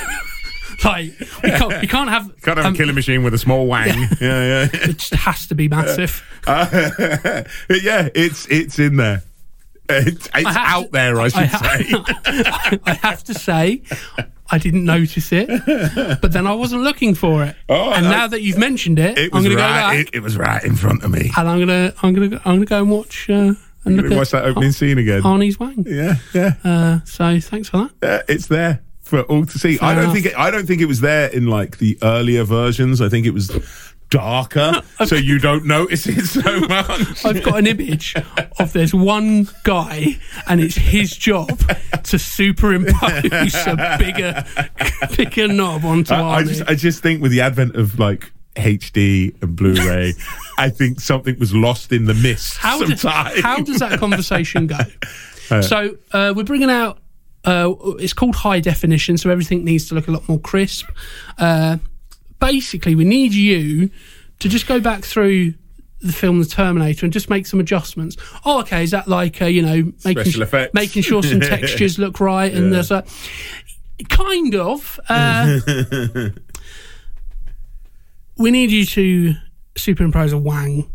like, 0.84 1.12
we 1.42 1.50
can't, 1.50 1.80
we 1.80 1.86
can't 1.86 2.10
have. 2.10 2.30
Can't 2.42 2.58
have 2.58 2.66
um, 2.66 2.74
a 2.74 2.76
killing 2.76 2.94
machine 2.94 3.22
with 3.24 3.32
a 3.34 3.38
small 3.38 3.66
wang. 3.66 3.88
yeah, 3.88 4.06
yeah. 4.20 4.20
yeah. 4.20 4.68
It 4.72 4.98
just 4.98 5.14
has 5.14 5.46
to 5.48 5.54
be 5.54 5.68
massive. 5.68 6.22
Uh, 6.46 7.44
yeah, 7.70 8.10
it's 8.14 8.46
it's 8.48 8.78
in 8.78 8.96
there. 8.96 9.22
It's, 9.88 10.28
it's 10.34 10.56
out 10.56 10.84
to- 10.84 10.90
there, 10.92 11.20
I 11.20 11.28
should 11.28 11.40
I 11.40 11.46
ha- 11.46 12.74
say. 12.78 12.80
I 12.84 12.94
have 13.02 13.24
to 13.24 13.34
say, 13.34 13.82
I 14.50 14.58
didn't 14.58 14.84
notice 14.84 15.32
it, 15.32 15.48
but 16.20 16.32
then 16.32 16.46
I 16.46 16.52
wasn't 16.54 16.82
looking 16.82 17.14
for 17.14 17.42
it. 17.44 17.56
Oh, 17.68 17.92
and 17.92 18.06
I- 18.06 18.10
now 18.10 18.26
that 18.28 18.42
you've 18.42 18.58
mentioned 18.58 18.98
it, 18.98 19.16
It 19.18 19.30
I'm 19.32 19.42
going 19.42 19.50
to 19.50 19.56
go 19.56 19.62
right. 19.62 19.96
back 19.96 20.06
It, 20.08 20.14
it 20.16 20.20
was 20.20 20.36
right 20.36 20.62
in 20.62 20.76
front 20.76 21.02
of 21.02 21.10
me. 21.10 21.30
and 21.36 21.48
I'm 21.48 21.56
going 21.64 21.68
to, 21.68 21.94
I'm 22.02 22.12
going 22.14 22.30
to, 22.30 22.36
I'm 22.38 22.56
going 22.56 22.60
to 22.60 22.66
go 22.66 22.82
and 22.82 22.90
watch 22.90 23.30
uh, 23.30 23.54
and 23.86 23.96
look 23.96 24.10
Watch 24.10 24.34
at 24.34 24.42
that 24.42 24.44
opening 24.44 24.72
scene 24.72 24.98
again. 24.98 25.22
Arnie's 25.22 25.58
wang. 25.58 25.84
Yeah, 25.88 26.16
yeah, 26.34 26.54
Uh, 26.64 27.00
so 27.04 27.38
thanks 27.40 27.68
for 27.70 27.78
that. 27.78 27.90
yeah. 28.02 28.22
It's 28.34 28.46
there 28.48 28.82
for 29.00 29.22
all 29.22 29.44
to 29.46 29.58
see. 29.58 29.78
I 29.80 29.94
don't 29.94 30.04
enough. 30.04 30.14
think 30.14 30.26
it, 30.26 30.38
I 30.38 30.50
don't 30.50 30.66
think 30.66 30.80
it 30.80 30.86
was 30.86 31.00
there 31.00 31.28
in 31.28 31.46
like 31.46 31.78
the 31.78 31.98
earlier 32.02 32.44
versions. 32.44 33.00
I 33.02 33.08
think 33.08 33.26
it 33.26 33.32
was 33.34 33.50
darker, 34.14 34.80
so 35.06 35.16
you 35.16 35.40
don't 35.40 35.64
notice 35.64 36.06
it 36.06 36.24
so 36.26 36.60
much. 36.68 37.24
I've 37.24 37.42
got 37.42 37.58
an 37.58 37.66
image 37.66 38.14
of 38.60 38.72
there's 38.72 38.94
one 38.94 39.48
guy 39.64 40.18
and 40.46 40.60
it's 40.60 40.76
his 40.76 41.16
job 41.16 41.48
to 42.04 42.18
superimpose 42.18 43.54
a 43.66 43.96
bigger, 43.98 44.44
bigger 45.16 45.48
knob 45.48 45.84
onto 45.84 46.14
I, 46.14 46.36
I 46.36 46.44
just 46.44 46.62
I 46.68 46.74
just 46.76 47.02
think 47.02 47.22
with 47.22 47.32
the 47.32 47.40
advent 47.40 47.74
of 47.74 47.98
like 47.98 48.32
HD 48.54 49.34
and 49.42 49.56
Blu-ray, 49.56 50.14
I 50.58 50.70
think 50.70 51.00
something 51.00 51.36
was 51.40 51.52
lost 51.52 51.90
in 51.90 52.04
the 52.04 52.14
mist. 52.14 52.56
how, 52.58 52.84
does, 52.84 53.02
how 53.02 53.60
does 53.62 53.80
that 53.80 53.98
conversation 53.98 54.68
go? 54.68 54.78
so 55.60 55.96
uh, 56.12 56.32
we're 56.36 56.44
bringing 56.44 56.70
out. 56.70 56.98
Uh, 57.44 57.74
it's 57.98 58.14
called 58.14 58.36
high 58.36 58.60
definition, 58.60 59.18
so 59.18 59.28
everything 59.28 59.64
needs 59.64 59.88
to 59.88 59.94
look 59.94 60.08
a 60.08 60.10
lot 60.12 60.26
more 60.28 60.38
crisp. 60.38 60.86
Basically, 62.44 62.94
we 62.94 63.04
need 63.04 63.32
you 63.32 63.88
to 64.40 64.48
just 64.50 64.66
go 64.66 64.78
back 64.78 65.02
through 65.02 65.54
the 66.00 66.12
film 66.12 66.38
The 66.40 66.44
Terminator 66.44 67.06
and 67.06 67.12
just 67.12 67.30
make 67.30 67.46
some 67.46 67.58
adjustments. 67.58 68.18
Oh, 68.44 68.60
okay, 68.60 68.82
is 68.84 68.90
that 68.90 69.08
like 69.08 69.40
uh, 69.40 69.46
you 69.46 69.62
know 69.62 69.92
making 70.04 70.24
Special 70.24 70.42
effects. 70.42 70.74
making 70.74 71.02
sure 71.02 71.22
some 71.22 71.40
textures 71.54 71.98
look 71.98 72.20
right 72.20 72.52
and 72.52 72.70
there's 72.70 72.90
a 72.90 73.02
kind 74.10 74.54
of. 74.54 75.00
Uh, 75.08 75.58
we 78.36 78.50
need 78.50 78.70
you 78.70 78.84
to 78.84 79.34
superimpose 79.76 80.32
a 80.34 80.38
wang 80.38 80.90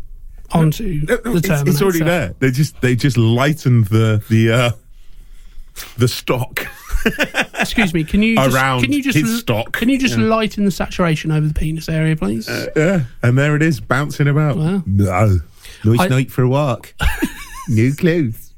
onto 0.52 1.02
No, 1.08 1.18
no, 1.24 1.32
the 1.32 1.38
it's, 1.38 1.48
Terminator. 1.48 1.70
it's 1.70 1.82
already 1.82 2.04
there. 2.04 2.34
They 2.38 2.52
just 2.52 2.80
they 2.80 2.94
just 2.94 3.16
lightened 3.16 3.86
the 3.86 4.22
the 4.30 4.52
uh, 4.52 4.70
the 5.98 6.06
stock. 6.06 6.64
Excuse 7.70 7.94
me. 7.94 8.02
Can 8.02 8.20
you 8.22 8.34
just, 8.34 8.52
Around 8.56 8.82
can 8.82 8.92
you 8.92 9.00
just 9.00 9.16
his 9.16 9.38
stock. 9.38 9.72
Can 9.72 9.88
you 9.88 9.96
just 9.98 10.18
lighten 10.18 10.64
the 10.64 10.72
saturation 10.72 11.30
over 11.30 11.46
the 11.46 11.54
penis 11.54 11.88
area, 11.88 12.16
please? 12.16 12.48
Uh, 12.48 12.66
yeah, 12.74 13.00
and 13.22 13.38
there 13.38 13.54
it 13.54 13.62
is, 13.62 13.78
bouncing 13.80 14.26
about. 14.26 14.56
Wow. 14.56 14.82
No, 14.86 15.38
nice 15.84 16.00
I- 16.00 16.08
night 16.08 16.32
for 16.32 16.42
a 16.42 16.48
walk. 16.48 16.94
New 17.68 17.94
clothes. 17.94 18.52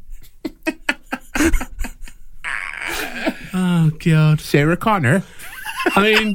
oh 3.52 3.90
God. 3.98 4.40
Sarah 4.40 4.76
Connor. 4.78 5.22
I 5.94 6.02
mean, 6.02 6.34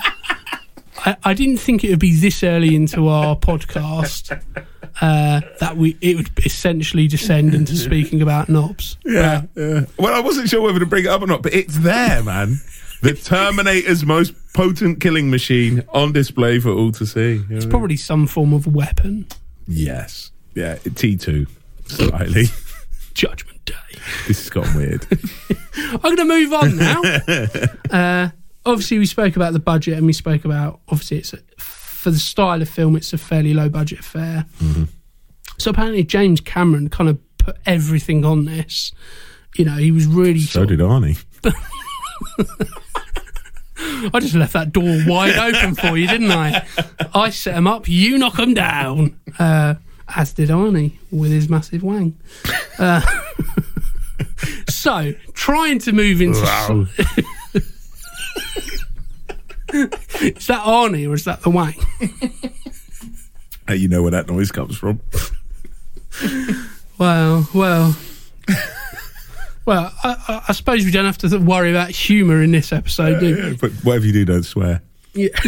I, 1.08 1.16
I 1.24 1.34
didn't 1.34 1.58
think 1.58 1.84
it 1.84 1.90
would 1.90 2.00
be 2.00 2.16
this 2.16 2.44
early 2.44 2.76
into 2.76 3.08
our 3.08 3.36
podcast 3.50 4.32
uh, 5.02 5.42
that 5.60 5.78
we 5.78 5.98
it 6.02 6.18
would 6.18 6.30
essentially 6.46 7.08
descend 7.08 7.54
into 7.56 7.76
speaking 7.88 8.22
about 8.22 8.50
knobs. 8.50 8.98
Yeah, 9.06 9.44
yeah. 9.56 9.86
Well, 9.98 10.14
I 10.14 10.20
wasn't 10.20 10.50
sure 10.50 10.62
whether 10.62 10.80
to 10.80 10.86
bring 10.86 11.06
it 11.06 11.10
up 11.10 11.22
or 11.22 11.28
not, 11.28 11.42
but 11.44 11.54
it's 11.54 11.78
there, 11.80 12.24
man. 12.24 12.60
The 13.02 13.14
Terminator's 13.24 14.06
most 14.06 14.34
potent 14.54 15.00
killing 15.00 15.30
machine 15.30 15.84
on 15.90 16.12
display 16.14 16.60
for 16.60 16.72
all 16.72 16.92
to 16.94 17.06
see. 17.06 17.44
It's 17.50 17.66
Probably 17.66 17.96
some 17.98 18.28
form 18.28 18.54
of 18.54 18.68
weapon. 18.68 19.28
yes, 19.68 20.32
yeah. 20.56 20.76
T 20.96 21.16
two, 21.16 21.46
slightly. 21.86 22.46
Judgment 23.14 23.64
Day. 23.66 23.74
this 24.28 24.40
has 24.44 24.50
gotten 24.50 24.76
weird. 24.76 25.08
I'm 25.80 26.00
going 26.02 26.18
to 26.18 26.26
move 26.26 26.54
on 26.54 26.76
now. 26.78 27.02
uh, 27.92 28.30
obviously, 28.68 29.00
we 29.00 29.06
spoke 29.06 29.36
about 29.36 29.54
the 29.54 29.60
budget, 29.60 29.98
and 29.98 30.06
we 30.06 30.14
spoke 30.14 30.46
about 30.46 30.80
obviously 30.88 31.18
it's 31.18 31.34
a, 31.34 31.40
for 31.58 32.12
the 32.12 32.20
style 32.20 32.62
of 32.62 32.70
film, 32.70 32.96
it's 32.96 33.14
a 33.14 33.18
fairly 33.18 33.54
low 33.54 33.70
budget 33.70 34.00
affair. 34.00 34.46
So 35.58 35.72
apparently 35.72 36.04
James 36.04 36.40
Cameron 36.40 36.90
kind 36.90 37.10
of 37.10 37.20
put 37.38 37.58
everything 37.66 38.24
on 38.26 38.46
this. 38.46 38.92
You 39.56 39.66
know, 39.66 39.76
he 39.76 39.92
was 39.92 40.06
really. 40.06 40.40
So 40.42 40.66
did 40.66 40.80
Arnie. 40.80 41.24
I 44.14 44.20
just 44.20 44.36
left 44.36 44.54
that 44.54 44.72
door 44.72 45.04
wide 45.08 45.38
open 45.38 45.76
for 45.76 45.98
you, 45.98 46.08
didn't 46.08 46.32
I? 46.32 46.66
I 47.14 47.30
set 47.30 47.56
him 47.56 47.68
up, 47.68 47.88
you 47.88 48.18
knock 48.18 48.38
him 48.40 48.54
down. 48.54 49.20
Uh, 49.38 49.76
as 50.16 50.34
did 50.34 50.50
Arnie 50.50 50.94
with 51.12 51.32
his 51.32 51.50
massive 51.50 51.84
wang. 51.84 52.18
Uh, 52.80 53.02
so, 54.70 55.14
trying 55.34 55.80
to 55.80 55.92
move 55.92 56.22
into. 56.22 56.88
is 59.74 60.48
that 60.48 60.64
Arnie 60.64 61.10
or 61.10 61.14
is 61.14 61.26
that 61.26 61.42
the 61.42 61.50
wang? 61.50 61.76
Hey, 63.68 63.76
you 63.76 63.88
know 63.88 64.02
where 64.02 64.12
that 64.12 64.28
noise 64.28 64.52
comes 64.52 64.78
from. 64.78 65.02
Well, 66.98 67.48
well. 67.54 67.96
Well, 69.66 69.94
I, 70.04 70.16
I, 70.28 70.44
I 70.48 70.54
suppose 70.54 70.86
we 70.86 70.92
don't 70.92 71.06
have 71.06 71.18
to 71.20 71.38
worry 71.38 71.70
about 71.72 71.90
humour 71.90 72.42
in 72.42 72.52
this 72.52 72.72
episode, 72.72 73.20
do 73.20 73.36
we? 73.36 73.58
But 73.58 73.72
whatever 73.84 74.06
you 74.06 74.14
do, 74.14 74.24
don't 74.24 74.44
swear. 74.44 74.82
Yeah. 75.14 75.28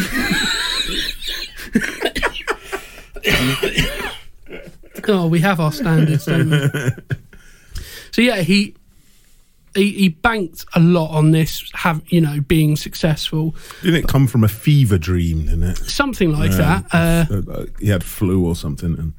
oh, 5.08 5.28
we 5.28 5.40
have 5.40 5.62
our 5.62 5.72
standards, 5.72 6.26
don't 6.26 6.50
we? 6.50 6.68
So 8.12 8.24
yeah, 8.24 8.42
he 8.42 8.74
he, 9.80 9.92
he 9.92 10.10
banked 10.10 10.66
a 10.76 10.80
lot 10.80 11.10
on 11.12 11.32
this, 11.32 11.70
have 11.74 12.02
you 12.08 12.22
know, 12.22 12.40
being 12.42 12.76
successful, 12.76 13.56
Didn't 13.82 14.04
it 14.04 14.08
come 14.08 14.28
from 14.28 14.44
a 14.44 14.48
fever 14.48 14.98
dream, 14.98 15.46
didn't 15.46 15.64
it? 15.64 15.78
something 15.78 16.32
like 16.32 16.52
that. 16.52 16.86
Uh, 16.94 17.26
Uh, 17.52 17.66
he 17.80 17.88
had 17.90 18.04
flu 18.04 18.46
or 18.46 18.56
something. 18.56 18.98
And 18.98 19.14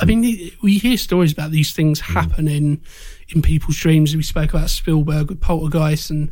I 0.00 0.04
mean, 0.04 0.22
we 0.62 0.78
hear 0.78 0.96
stories 0.96 1.32
about 1.32 1.50
these 1.50 1.72
things 1.72 2.00
happening 2.00 2.56
in 2.56 2.80
in 3.34 3.42
people's 3.42 3.76
dreams. 3.76 4.14
We 4.16 4.22
spoke 4.22 4.50
about 4.54 4.70
Spielberg 4.70 5.28
with 5.28 5.40
Poltergeist 5.40 6.10
and 6.10 6.30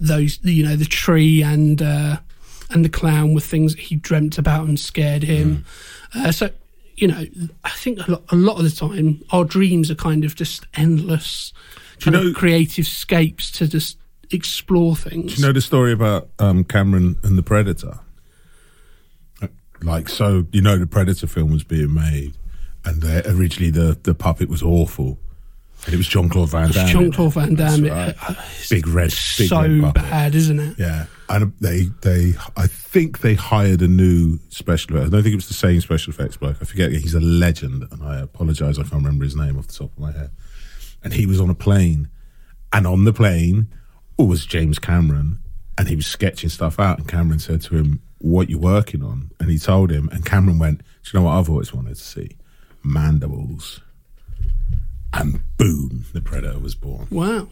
those, 0.00 0.38
you 0.42 0.64
know, 0.64 0.76
the 0.76 0.84
tree 0.84 1.42
and 1.42 1.80
uh, 1.80 2.16
and 2.70 2.84
the 2.84 2.88
clown 2.88 3.34
were 3.34 3.40
things 3.40 3.74
that 3.74 3.80
he 3.82 3.96
dreamt 3.96 4.38
about 4.38 4.66
and 4.68 4.78
scared 4.80 5.22
him. 5.22 5.64
Uh, 6.14 6.32
so, 6.32 6.50
you 6.96 7.06
know, 7.08 7.24
I 7.64 7.70
think 7.70 8.06
a 8.06 8.10
lot, 8.10 8.22
a 8.30 8.36
lot 8.36 8.58
of 8.58 8.64
the 8.64 8.70
time 8.70 9.22
our 9.30 9.44
dreams 9.44 9.90
are 9.90 9.94
kind 9.94 10.24
of 10.24 10.34
just 10.34 10.66
endless, 10.74 11.52
kind 12.04 12.16
know- 12.16 12.28
of 12.30 12.34
creative 12.34 12.86
scapes 12.86 13.50
to 13.52 13.66
just 13.68 13.98
explore 14.30 14.96
things. 14.96 15.38
you 15.38 15.44
know 15.44 15.52
the 15.52 15.60
story 15.60 15.92
about 15.92 16.28
um, 16.38 16.64
Cameron 16.64 17.18
and 17.22 17.36
the 17.36 17.42
Predator? 17.42 17.98
Like, 19.82 20.08
so 20.08 20.46
you 20.52 20.62
know, 20.62 20.78
the 20.78 20.86
Predator 20.86 21.26
film 21.26 21.50
was 21.50 21.64
being 21.64 21.92
made, 21.92 22.34
and 22.84 23.02
the, 23.02 23.28
originally 23.28 23.70
the 23.70 23.98
the 24.00 24.14
puppet 24.14 24.48
was 24.48 24.62
awful, 24.62 25.18
and 25.84 25.94
it 25.94 25.96
was 25.96 26.06
John 26.06 26.28
Claude 26.28 26.50
Van 26.50 26.70
Damme. 26.70 26.86
Jean 26.86 27.12
Claude 27.12 27.32
Van 27.34 27.54
Damme, 27.56 27.84
right. 27.86 28.14
uh, 28.28 28.34
it's 28.58 28.68
Big 28.68 28.86
red, 28.86 29.12
big 29.36 29.48
so 29.48 29.60
red 29.62 29.94
bad, 29.94 30.36
isn't 30.36 30.60
it? 30.60 30.78
Yeah, 30.78 31.06
and 31.28 31.52
they 31.60 31.86
they 32.02 32.34
I 32.56 32.68
think 32.68 33.22
they 33.22 33.34
hired 33.34 33.82
a 33.82 33.88
new 33.88 34.38
special. 34.50 34.98
I 34.98 35.08
don't 35.08 35.24
think 35.24 35.32
it 35.32 35.34
was 35.34 35.48
the 35.48 35.54
same 35.54 35.80
special 35.80 36.12
effects 36.12 36.36
bloke. 36.36 36.58
I 36.60 36.64
forget. 36.64 36.92
He's 36.92 37.14
a 37.14 37.20
legend, 37.20 37.84
and 37.90 38.04
I 38.04 38.20
apologise. 38.20 38.78
I 38.78 38.82
can't 38.82 38.94
remember 39.02 39.24
his 39.24 39.34
name 39.34 39.58
off 39.58 39.66
the 39.66 39.74
top 39.74 39.90
of 39.92 39.98
my 39.98 40.12
head. 40.12 40.30
And 41.04 41.12
he 41.12 41.26
was 41.26 41.40
on 41.40 41.50
a 41.50 41.54
plane, 41.54 42.08
and 42.72 42.86
on 42.86 43.04
the 43.04 43.12
plane 43.12 43.68
was 44.18 44.46
James 44.46 44.78
Cameron, 44.78 45.40
and 45.76 45.88
he 45.88 45.96
was 45.96 46.06
sketching 46.06 46.50
stuff 46.50 46.78
out. 46.78 46.98
And 46.98 47.08
Cameron 47.08 47.38
said 47.40 47.62
to 47.62 47.76
him, 47.76 48.02
"What 48.18 48.48
you 48.48 48.58
working 48.58 49.02
on?" 49.02 49.30
And 49.40 49.50
he 49.50 49.58
told 49.58 49.90
him, 49.90 50.08
and 50.12 50.24
Cameron 50.24 50.58
went, 50.58 50.78
"Do 50.78 51.10
you 51.12 51.18
know 51.18 51.26
what 51.26 51.32
I've 51.32 51.50
always 51.50 51.74
wanted 51.74 51.96
to 51.96 52.02
see? 52.02 52.36
Mandibles." 52.84 53.80
And 55.12 55.40
boom, 55.58 56.06
the 56.12 56.20
Predator 56.20 56.58
was 56.58 56.74
born. 56.74 57.06
Wow. 57.10 57.48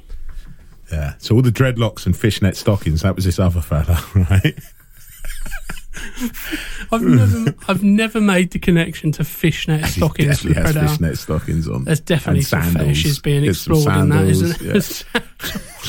Yeah. 0.91 1.15
So 1.19 1.35
all 1.35 1.43
the 1.43 1.51
dreadlocks 1.53 2.07
and 2.07 2.17
fishnet 2.17 2.57
stockings, 2.57 3.03
that 3.03 3.15
was 3.15 3.25
this 3.25 3.39
other 3.39 3.61
fella, 3.61 4.03
right? 4.15 4.59
I've 6.93 7.03
never, 7.03 7.55
I've 7.69 7.83
never 7.83 8.21
made 8.21 8.53
the 8.53 8.59
connection 8.59 9.13
to 9.13 9.25
fishnet 9.25 9.85
stockings 9.87 10.41
for 10.41 10.49
Definitely 10.49 10.81
has 10.83 10.91
fishnet 10.93 11.19
stockings 11.19 11.69
on. 11.69 11.85
There's 11.85 12.01
definitely 12.01 12.41
And 12.41 12.47
some 12.47 12.63
sandals. 12.63 12.83
fetishes 12.87 13.19
being 13.19 13.45
explored 13.45 13.87
in 13.97 14.09
that, 14.11 14.17
sandals, 14.35 14.43
isn't 14.43 14.61
it? 14.77 15.05
yeah. 15.15 15.21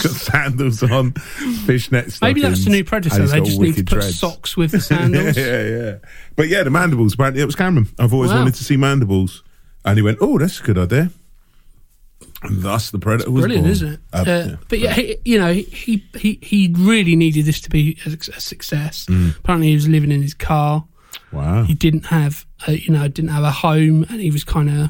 Got 0.04 0.12
sandals 0.14 0.84
on, 0.84 1.12
fishnet 1.12 2.12
stockings. 2.12 2.22
Maybe 2.22 2.42
that's 2.42 2.64
the 2.66 2.72
new 2.72 2.84
Predator. 2.84 3.28
They 3.28 3.42
just 3.42 3.60
need 3.60 3.76
to 3.76 3.84
put 3.84 4.00
dreads. 4.00 4.20
socks 4.20 4.58
with 4.58 4.72
the 4.72 4.80
sandals. 4.82 5.38
yeah, 5.38 5.64
yeah. 5.64 5.96
But 6.36 6.48
yeah, 6.48 6.64
the 6.64 6.70
mandibles. 6.72 7.14
Apparently, 7.14 7.42
it 7.42 7.46
was 7.46 7.56
Cameron. 7.56 7.88
I've 8.00 8.14
always 8.14 8.32
Wow. 8.32 8.40
wanted 8.40 8.56
to 8.56 8.64
see 8.64 8.78
mandibles, 8.78 9.44
and 9.86 9.98
he 9.98 10.02
went, 10.02 10.18
"Oh, 10.22 10.38
that's 10.40 10.60
a 10.60 10.64
good 10.64 10.78
idea." 10.78 11.12
And 12.44 12.62
thus, 12.64 12.90
the 12.90 12.98
predator 13.00 13.30
was 13.30 13.42
Brilliant, 13.44 13.66
born. 13.66 13.72
isn't 13.72 13.94
it? 13.94 14.00
Uh, 14.12 14.18
Uh, 14.18 14.24
yeah. 14.50 14.56
but 14.68 14.80
yeah, 14.80 14.94
he, 14.94 15.18
you 15.26 15.38
know, 15.38 15.54
he, 15.54 16.04
he 16.18 16.40
he 16.42 16.74
really 16.78 17.16
needed 17.16 17.46
this 17.46 17.62
to 17.62 17.70
be 17.70 17.98
a, 18.06 18.10
a 18.10 18.40
success. 18.42 19.06
Mm. 19.06 19.38
Apparently, 19.38 19.68
he 19.68 19.76
was 19.76 19.88
living 19.88 20.12
in 20.12 20.22
his 20.24 20.34
car. 20.34 20.86
wow. 21.32 21.64
He 21.64 21.76
didn't 21.76 22.06
have, 22.08 22.46
a, 22.68 22.74
you 22.78 22.92
know, 22.92 23.08
didn't 23.08 23.30
have 23.32 23.44
a 23.44 23.52
home, 23.52 24.06
and 24.10 24.20
he 24.20 24.32
was 24.32 24.44
kind 24.44 24.70
of, 24.70 24.90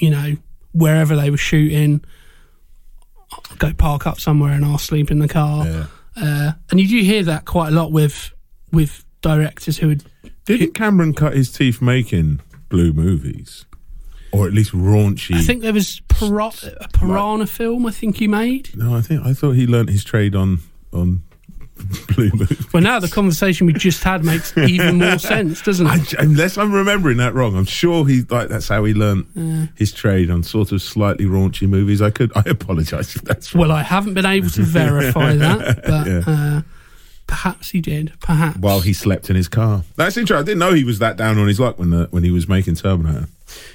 you 0.00 0.08
know, 0.10 0.36
wherever 0.72 1.14
they 1.14 1.28
were 1.30 1.36
shooting, 1.36 2.02
I'll 3.32 3.56
go 3.58 3.72
park 3.74 4.06
up 4.06 4.18
somewhere 4.20 4.52
and 4.52 4.64
I'll 4.64 4.78
sleep 4.78 5.10
in 5.10 5.18
the 5.18 5.28
car. 5.28 5.66
Yeah. 5.66 5.86
Uh, 6.16 6.52
and 6.70 6.80
you 6.80 6.88
do 6.88 7.00
hear 7.04 7.22
that 7.24 7.44
quite 7.44 7.68
a 7.68 7.72
lot 7.72 7.92
with 7.92 8.32
with 8.72 9.04
directors 9.22 9.76
who 9.78 9.88
would 9.88 10.04
Didn't 10.46 10.74
Cameron 10.74 11.12
cut 11.14 11.34
his 11.34 11.50
teeth 11.52 11.80
making 11.82 12.40
blue 12.70 12.92
movies, 12.92 13.64
or 14.32 14.46
at 14.46 14.52
least 14.52 14.72
raunchy? 14.72 15.34
I 15.36 15.42
think 15.42 15.62
there 15.62 15.72
was 15.72 16.00
Pira- 16.08 16.52
a 16.80 16.88
Piranha 16.88 17.46
film. 17.46 17.86
I 17.86 17.90
think 17.90 18.16
he 18.16 18.28
made. 18.28 18.76
No, 18.76 18.94
I 18.96 19.00
think 19.00 19.24
I 19.24 19.32
thought 19.34 19.52
he 19.52 19.66
learnt 19.66 19.90
his 19.90 20.04
trade 20.04 20.34
on 20.34 20.60
on 20.92 21.22
blue. 22.14 22.30
Well, 22.72 22.82
now 22.82 23.00
the 23.00 23.08
conversation 23.08 23.66
we 23.66 23.72
just 23.72 24.04
had 24.04 24.24
makes 24.24 24.56
even 24.56 24.98
more 24.98 25.18
sense, 25.34 25.62
doesn't 25.62 25.86
I, 25.86 25.96
it? 25.96 26.12
unless 26.14 26.56
I'm 26.56 26.72
remembering 26.72 27.16
that 27.16 27.34
wrong, 27.34 27.56
I'm 27.56 27.64
sure 27.64 28.06
he 28.06 28.22
like 28.28 28.48
that's 28.48 28.68
how 28.68 28.84
he 28.84 28.94
learnt 28.94 29.26
his 29.76 29.90
trade 29.92 30.30
on 30.30 30.42
sort 30.42 30.70
of 30.72 30.80
slightly 30.82 31.24
raunchy 31.24 31.68
movies. 31.68 32.00
I 32.00 32.10
could 32.10 32.30
I 32.36 32.42
apologise 32.46 33.16
if 33.16 33.22
that's 33.22 33.54
wrong. 33.54 33.62
Well, 33.68 33.72
I 33.76 33.82
haven't 33.82 34.14
been 34.14 34.26
able 34.26 34.50
to 34.50 34.62
verify 34.62 35.34
that, 35.36 35.82
but 35.84 36.06
Yeah. 36.06 36.22
uh, 36.26 36.62
perhaps 37.26 37.70
he 37.70 37.80
did. 37.80 38.12
Perhaps. 38.20 38.58
While 38.58 38.80
he 38.80 38.92
slept 38.92 39.30
in 39.30 39.36
his 39.36 39.48
car. 39.48 39.82
That's 39.96 40.16
interesting. 40.16 40.42
I 40.42 40.44
didn't 40.46 40.58
know 40.60 40.74
he 40.74 40.84
was 40.84 40.98
that 41.00 41.16
down 41.16 41.38
on 41.38 41.48
his 41.48 41.58
luck 41.58 41.78
when 41.78 41.90
the, 41.90 42.06
when 42.10 42.22
he 42.22 42.30
was 42.30 42.46
making 42.48 42.74
Terminator. 42.76 43.26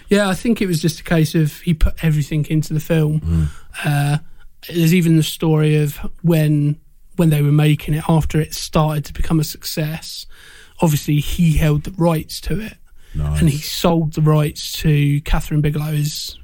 Yeah, 0.10 0.30
I 0.30 0.34
think 0.34 0.62
it 0.62 0.68
was 0.68 0.82
just 0.82 0.99
a 0.99 1.04
case 1.04 1.36
of 1.36 1.60
he 1.62 1.74
put 1.74 2.04
everything 2.04 2.45
into 2.49 2.74
the 2.74 2.80
film. 2.80 3.49
Uh, 3.84 4.20
there's 4.70 4.94
even 4.94 5.18
the 5.18 5.24
story 5.24 5.78
of 5.78 5.98
when 6.22 6.80
when 7.18 7.30
they 7.30 7.41
were 7.41 7.52
making 7.52 7.94
it 7.95 8.04
after 8.08 8.40
it 8.40 8.54
started 8.54 9.04
to 9.06 9.14
become 9.14 9.40
a 9.40 9.44
success. 9.44 10.26
Obviously, 10.82 11.16
he 11.20 11.54
held 11.58 11.84
the 11.84 11.91
rights 11.91 12.40
to 12.41 12.60
it. 12.60 12.74
Nice. 13.16 13.40
and 13.40 13.49
he 13.49 13.58
sold 13.58 14.14
the 14.14 14.22
rights 14.22 14.74
to 14.82 15.22
Kathryn 15.22 15.62
Bigelow's 15.62 16.38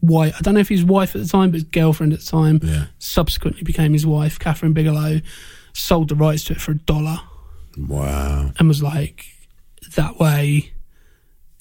wife. 0.00 0.34
I 0.36 0.40
don't 0.40 0.54
know 0.54 0.60
if 0.60 0.68
his 0.68 0.84
wife 0.84 1.14
at 1.14 1.22
the 1.22 1.28
time, 1.28 1.50
but 1.50 1.54
his 1.56 1.64
girlfriend 1.64 2.12
at 2.14 2.20
the 2.20 2.26
time. 2.26 2.60
Yeah. 2.62 2.86
Subsequently 2.98 3.62
became 3.64 3.92
his 3.92 4.06
wife. 4.06 4.38
Catherine 4.38 4.72
Bigelow 4.72 5.20
sold 5.74 6.08
the 6.08 6.14
rights 6.14 6.44
to 6.44 6.52
it 6.54 6.60
for 6.60 6.72
a 6.72 6.76
dollar 6.78 7.18
Wow. 7.76 8.52
and 8.58 8.68
was 8.68 8.82
like, 8.82 9.26
that 9.96 10.18
way, 10.18 10.72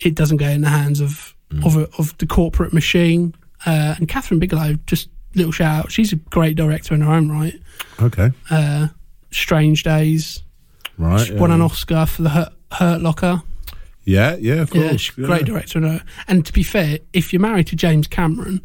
it 0.06 0.16
doesn't 0.16 0.38
go 0.38 0.48
in 0.48 0.62
the 0.62 0.70
hands 0.70 1.02
of 1.02 1.36
of, 1.64 1.78
a, 1.78 1.88
of 2.00 2.18
the 2.18 2.26
corporate 2.26 2.74
machine. 2.74 3.36
Uh, 3.66 3.94
and 3.98 4.08
Kathryn 4.08 4.40
Bigelow, 4.40 4.74
just 4.88 5.10
little 5.36 5.52
shout 5.52 5.86
out, 5.86 5.92
she's 5.92 6.12
a 6.12 6.16
great 6.16 6.56
director 6.56 6.96
in 6.96 7.02
her 7.02 7.14
own 7.14 7.30
right. 7.30 7.54
Okay. 8.02 8.32
Uh, 8.50 8.88
Strange 9.32 9.84
Days, 9.84 10.42
Right. 10.98 11.26
she 11.28 11.34
won 11.34 11.50
yeah. 11.50 11.56
an 11.56 11.62
Oscar 11.62 12.06
for 12.06 12.24
the 12.24 12.30
Hurt, 12.30 12.54
Hurt 12.72 13.02
Locker. 13.02 13.42
Yeah, 14.04 14.36
yeah, 14.36 14.56
of 14.56 14.70
course. 14.70 15.12
Yeah, 15.18 15.26
great 15.26 15.46
director. 15.46 15.80
And, 15.80 16.04
and 16.28 16.46
to 16.46 16.54
be 16.54 16.64
fair, 16.64 17.00
if 17.14 17.32
you're 17.32 17.40
married 17.42 17.68
to 17.68 17.76
James 17.76 18.08
Cameron, 18.08 18.62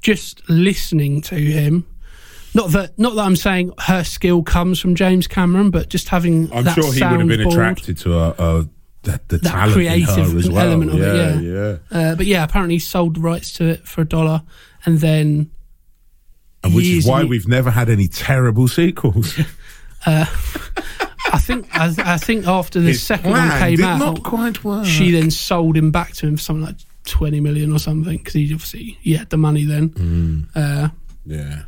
just 0.00 0.48
listening 0.48 1.22
to 1.22 1.36
him, 1.36 1.86
not 2.52 2.70
that 2.72 2.98
not 2.98 3.14
that 3.16 3.22
I'm 3.22 3.34
saying 3.36 3.72
her 3.78 4.04
skill 4.04 4.42
comes 4.42 4.78
from 4.78 4.94
James 4.94 5.26
Cameron, 5.26 5.70
but 5.70 5.88
just 5.88 6.08
having 6.08 6.52
I'm 6.52 6.64
sure 6.66 6.92
he 6.92 7.02
would 7.02 7.20
have 7.20 7.28
been 7.28 7.40
soundboard, 7.40 7.52
attracted 7.52 7.98
to 7.98 8.14
a, 8.18 8.28
a 8.38 8.68
the, 9.04 9.20
the 9.28 9.38
That 9.38 9.50
talent 9.50 9.72
creative 9.74 10.36
as 10.36 10.50
well. 10.50 10.66
element 10.66 10.90
of 10.92 10.98
yeah, 10.98 11.38
it, 11.38 11.42
yeah. 11.42 11.76
Uh, 12.10 12.14
but 12.16 12.26
yeah, 12.26 12.42
apparently 12.44 12.74
he 12.76 12.78
sold 12.80 13.16
the 13.16 13.20
rights 13.20 13.52
to 13.54 13.64
it 13.68 13.86
for 13.86 14.00
a 14.02 14.04
dollar, 14.04 14.42
and 14.84 14.98
then 15.00 15.50
And 16.62 16.74
which 16.74 16.86
is 16.86 17.06
why 17.06 17.24
we've 17.24 17.46
never 17.48 17.70
had 17.70 17.88
any 17.88 18.08
terrible 18.08 18.66
sequels. 18.68 19.38
I 20.06 21.38
think 21.38 21.66
I, 21.74 21.94
I 22.14 22.16
think 22.18 22.46
after 22.46 22.80
the 22.80 22.88
His 22.88 23.02
second 23.02 23.30
one 23.30 23.48
came 23.58 23.82
out, 23.82 23.98
not 23.98 24.22
quite 24.22 24.62
work. 24.64 24.84
she 24.86 25.10
then 25.10 25.30
sold 25.30 25.76
him 25.76 25.90
back 25.90 26.12
to 26.14 26.26
him 26.26 26.36
for 26.36 26.42
something 26.42 26.64
like 26.66 26.76
twenty 27.04 27.40
million 27.40 27.72
or 27.72 27.78
something 27.78 28.18
because 28.18 28.34
he 28.34 28.44
obviously 28.52 28.98
he 29.00 29.14
had 29.14 29.30
the 29.30 29.36
money 29.36 29.64
then. 29.64 29.88
Mm. 29.90 30.46
Uh, 30.54 30.88
yeah. 31.26 31.62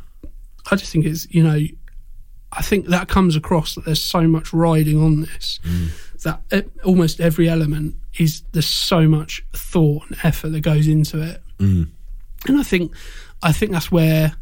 I 0.71 0.75
just 0.75 0.91
think 0.91 1.05
it's 1.05 1.27
you 1.31 1.43
know 1.43 1.59
I 2.51 2.61
think 2.61 2.87
that 2.87 3.07
comes 3.07 3.35
across 3.35 3.75
that 3.75 3.85
there's 3.85 4.01
so 4.03 4.21
much 4.27 4.53
riding 4.53 5.01
on 5.01 5.21
this 5.21 5.59
that 6.23 6.41
e- 6.53 6.63
almost 6.83 7.19
every 7.19 7.47
element 7.49 7.95
is 8.19 8.41
there's 8.51 8.67
so 8.67 9.07
much 9.07 9.43
thought 9.53 10.03
and 10.07 10.17
effort 10.23 10.49
that 10.49 10.61
goes 10.61 10.87
into 10.87 11.21
it, 11.21 11.41
and 12.47 12.59
I 12.59 12.63
think 12.63 12.91
I 13.43 13.51
think 13.51 13.71
that's 13.71 13.91
where 13.91 14.33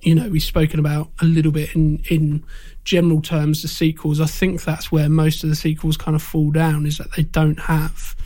you 0.00 0.14
know 0.14 0.28
we've 0.28 0.42
spoken 0.42 0.80
about 0.80 1.10
a 1.20 1.24
little 1.24 1.52
bit 1.52 1.74
in 1.74 2.02
in 2.10 2.44
general 2.84 3.22
terms 3.22 3.62
the 3.62 3.68
sequels. 3.68 4.20
I 4.20 4.26
think 4.26 4.62
that's 4.64 4.90
where 4.90 5.08
most 5.08 5.44
of 5.44 5.50
the 5.50 5.56
sequels 5.56 5.96
kind 5.96 6.14
of 6.14 6.22
fall 6.22 6.50
down 6.50 6.86
is 6.86 6.98
that 6.98 7.12
they 7.16 7.22
don't 7.22 7.60
have 7.60 8.16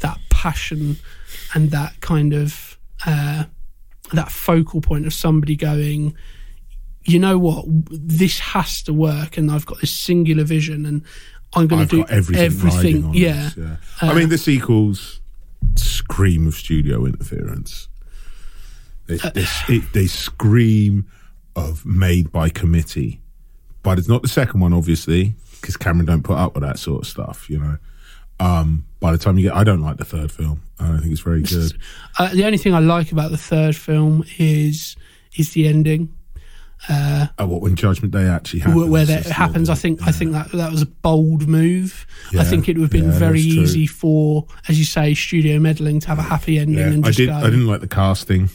that 0.00 0.18
passion 0.30 0.96
and 1.54 1.70
that 1.70 2.00
kind 2.00 2.32
of 2.32 2.78
uh, 3.06 3.44
that 4.12 4.30
focal 4.30 4.80
point 4.80 5.06
of 5.06 5.12
somebody 5.12 5.56
going 5.56 6.16
you 7.04 7.18
know 7.18 7.38
what? 7.38 7.64
This 7.90 8.38
has 8.38 8.82
to 8.82 8.92
work 8.92 9.38
and 9.38 9.50
i've 9.50 9.64
got 9.64 9.80
this 9.80 9.96
singular 9.96 10.44
vision 10.44 10.84
and 10.84 11.02
i'm 11.54 11.66
going 11.66 11.82
I've 11.82 11.88
to 11.90 11.96
do 11.96 12.06
everything, 12.08 12.58
riding 12.68 13.04
on 13.04 13.14
yeah 13.14 13.30
Uh, 13.30 13.42
this, 13.42 13.56
yeah. 13.56 13.76
I 14.02 14.14
mean, 14.14 14.28
the 14.28 14.38
sequels 14.38 15.20
scream 15.76 16.46
of 16.46 16.54
studio 16.54 17.04
interference. 17.06 17.88
They, 19.06 19.16
they, 19.16 19.46
it, 19.68 19.92
they 19.92 20.06
scream 20.06 21.06
of 21.56 21.84
made 21.86 22.30
by 22.30 22.48
committee, 22.50 23.20
but 23.82 23.98
it's 23.98 24.08
not 24.08 24.22
the 24.22 24.28
second 24.28 24.60
one, 24.60 24.72
obviously, 24.72 25.34
because 25.60 25.76
Cameron 25.76 26.06
don't 26.06 26.22
put 26.22 26.36
up 26.36 26.54
with 26.54 26.62
that 26.62 26.78
sort 26.78 27.02
of 27.02 27.08
stuff. 27.08 27.48
You 27.48 27.58
know, 27.58 27.78
um, 28.38 28.84
by 29.00 29.12
the 29.12 29.18
time 29.18 29.38
you 29.38 29.44
get, 29.48 29.54
I 29.56 29.64
don't 29.64 29.80
like 29.80 29.96
the 29.96 30.04
third 30.04 30.30
film. 30.30 30.62
I 30.78 30.88
don't 30.88 31.00
think 31.00 31.12
it's 31.12 31.22
very 31.22 31.42
good. 31.42 31.72
uh, 32.18 32.32
the 32.34 32.44
only 32.44 32.58
thing 32.58 32.74
i 32.74 32.78
like 32.78 33.10
about 33.10 33.30
the 33.30 33.36
third 33.38 33.74
film 33.74 34.24
is 34.38 34.94
is 35.36 35.52
the 35.54 35.66
ending 35.66 36.12
Oh, 36.88 37.46
what 37.46 37.60
when 37.60 37.76
Judgment 37.76 38.12
Day 38.12 38.26
actually 38.26 38.60
happens? 38.60 38.88
where, 38.88 39.04
that 39.04 39.26
happens 39.26 39.68
i 39.68 39.74
think 39.74 40.00
i 40.06 40.12
think 40.12 40.32
that 40.32 40.50
that 40.52 40.70
was 40.70 40.82
a 40.82 40.86
bold 40.86 41.48
move 41.48 42.06
i 42.38 42.44
think 42.44 42.68
it 42.68 42.76
would 42.76 42.84
have 42.84 42.90
been 42.92 43.10
yeah, 43.12 43.18
very 43.18 43.40
easy 43.40 43.86
for 43.86 44.46
as 44.68 44.78
you 44.78 44.84
say 44.84 45.12
studio 45.12 45.58
meddling 45.58 45.98
to 46.00 46.08
have 46.08 46.18
a 46.18 46.22
happy 46.22 46.58
ending 46.58 46.78
Yeah, 46.78 46.86
and 46.86 47.04
I 47.04 47.08
just 47.08 47.18
did. 47.18 47.28
go 47.28 47.34
I 47.34 47.44
didn't 47.50 47.66
like 47.66 47.80
the 47.80 47.88
casting. 47.88 48.48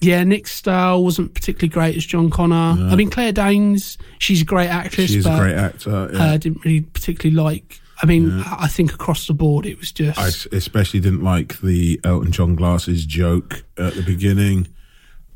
Yeah, 0.00 0.22
Nick 0.22 0.46
Stahl 0.46 1.02
wasn't 1.02 1.34
particularly 1.34 1.70
great 1.70 1.96
as 1.96 2.06
John 2.06 2.30
Connor. 2.30 2.76
I 2.88 2.94
mean, 2.94 3.10
Claire 3.10 3.32
Danes, 3.32 3.98
she's 4.20 4.42
a 4.42 4.44
great 4.44 4.68
actress, 4.68 5.10
She's 5.10 5.26
a 5.26 5.36
great 5.36 5.56
actor. 5.56 6.10
yeah. 6.12 6.22
uh, 6.24 6.36
didn't 6.36 6.64
really 6.64 6.82
particularly 6.82 7.34
like. 7.34 7.80
I 8.00 8.06
mean, 8.06 8.30
I 8.42 8.56
I 8.60 8.68
think 8.68 8.92
across 8.92 9.26
the 9.26 9.34
board 9.34 9.66
it 9.66 9.76
was 9.76 9.90
just. 9.90 10.16
I 10.16 10.28
especially 10.56 11.00
didn't 11.00 11.24
like 11.24 11.60
the 11.62 12.00
Elton 12.04 12.30
John 12.30 12.54
glasses 12.54 13.04
joke 13.06 13.64
at 13.76 13.94
the 13.94 14.02
beginning. 14.02 14.68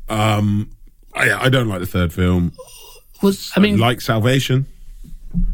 Um, 0.07 0.69
I, 1.15 1.45
I 1.45 1.49
don't 1.49 1.67
like 1.67 1.79
the 1.79 1.85
third 1.85 2.11
film. 2.13 2.53
was 3.21 3.51
I 3.55 3.59
mean, 3.59 3.77
like 3.77 4.01
Salvation, 4.01 4.65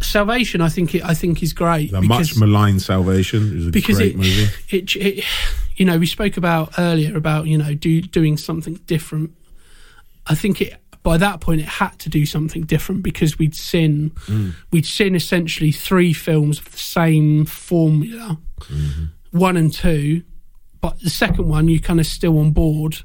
Salvation. 0.01 0.61
I 0.61 0.69
think 0.69 0.95
it. 0.95 1.03
I 1.03 1.13
think 1.13 1.41
is 1.43 1.53
great 1.53 1.91
the 1.91 2.01
because 2.01 2.35
much 2.35 2.37
maligned 2.37 2.81
Salvation 2.81 3.57
is 3.57 3.67
a 3.67 3.71
because 3.71 3.97
great 3.97 4.11
it, 4.15 4.17
movie. 4.17 4.47
it 4.69 4.95
it 4.95 5.25
you 5.77 5.85
know 5.85 5.97
we 5.97 6.05
spoke 6.05 6.37
about 6.37 6.73
earlier 6.77 7.15
about 7.15 7.47
you 7.47 7.57
know 7.57 7.73
do 7.73 8.01
doing 8.01 8.37
something 8.37 8.75
different. 8.87 9.31
I 10.27 10.35
think 10.35 10.61
it 10.61 10.75
by 11.01 11.17
that 11.17 11.39
point 11.39 11.61
it 11.61 11.67
had 11.67 11.97
to 11.99 12.09
do 12.09 12.25
something 12.25 12.63
different 12.63 13.03
because 13.03 13.39
we'd 13.39 13.55
seen 13.55 14.11
Mm. 14.27 14.53
we'd 14.71 14.85
seen 14.85 15.15
essentially 15.15 15.71
three 15.71 16.13
films 16.13 16.59
of 16.59 16.71
the 16.71 16.77
same 16.77 17.45
formula, 17.45 18.37
Mm-hmm. 18.61 19.05
one 19.37 19.55
and 19.55 19.73
two, 19.73 20.23
but 20.81 20.99
the 20.99 21.09
second 21.09 21.47
one 21.47 21.67
you 21.69 21.79
kind 21.79 21.99
of 21.99 22.05
still 22.05 22.37
on 22.39 22.51
board. 22.51 23.03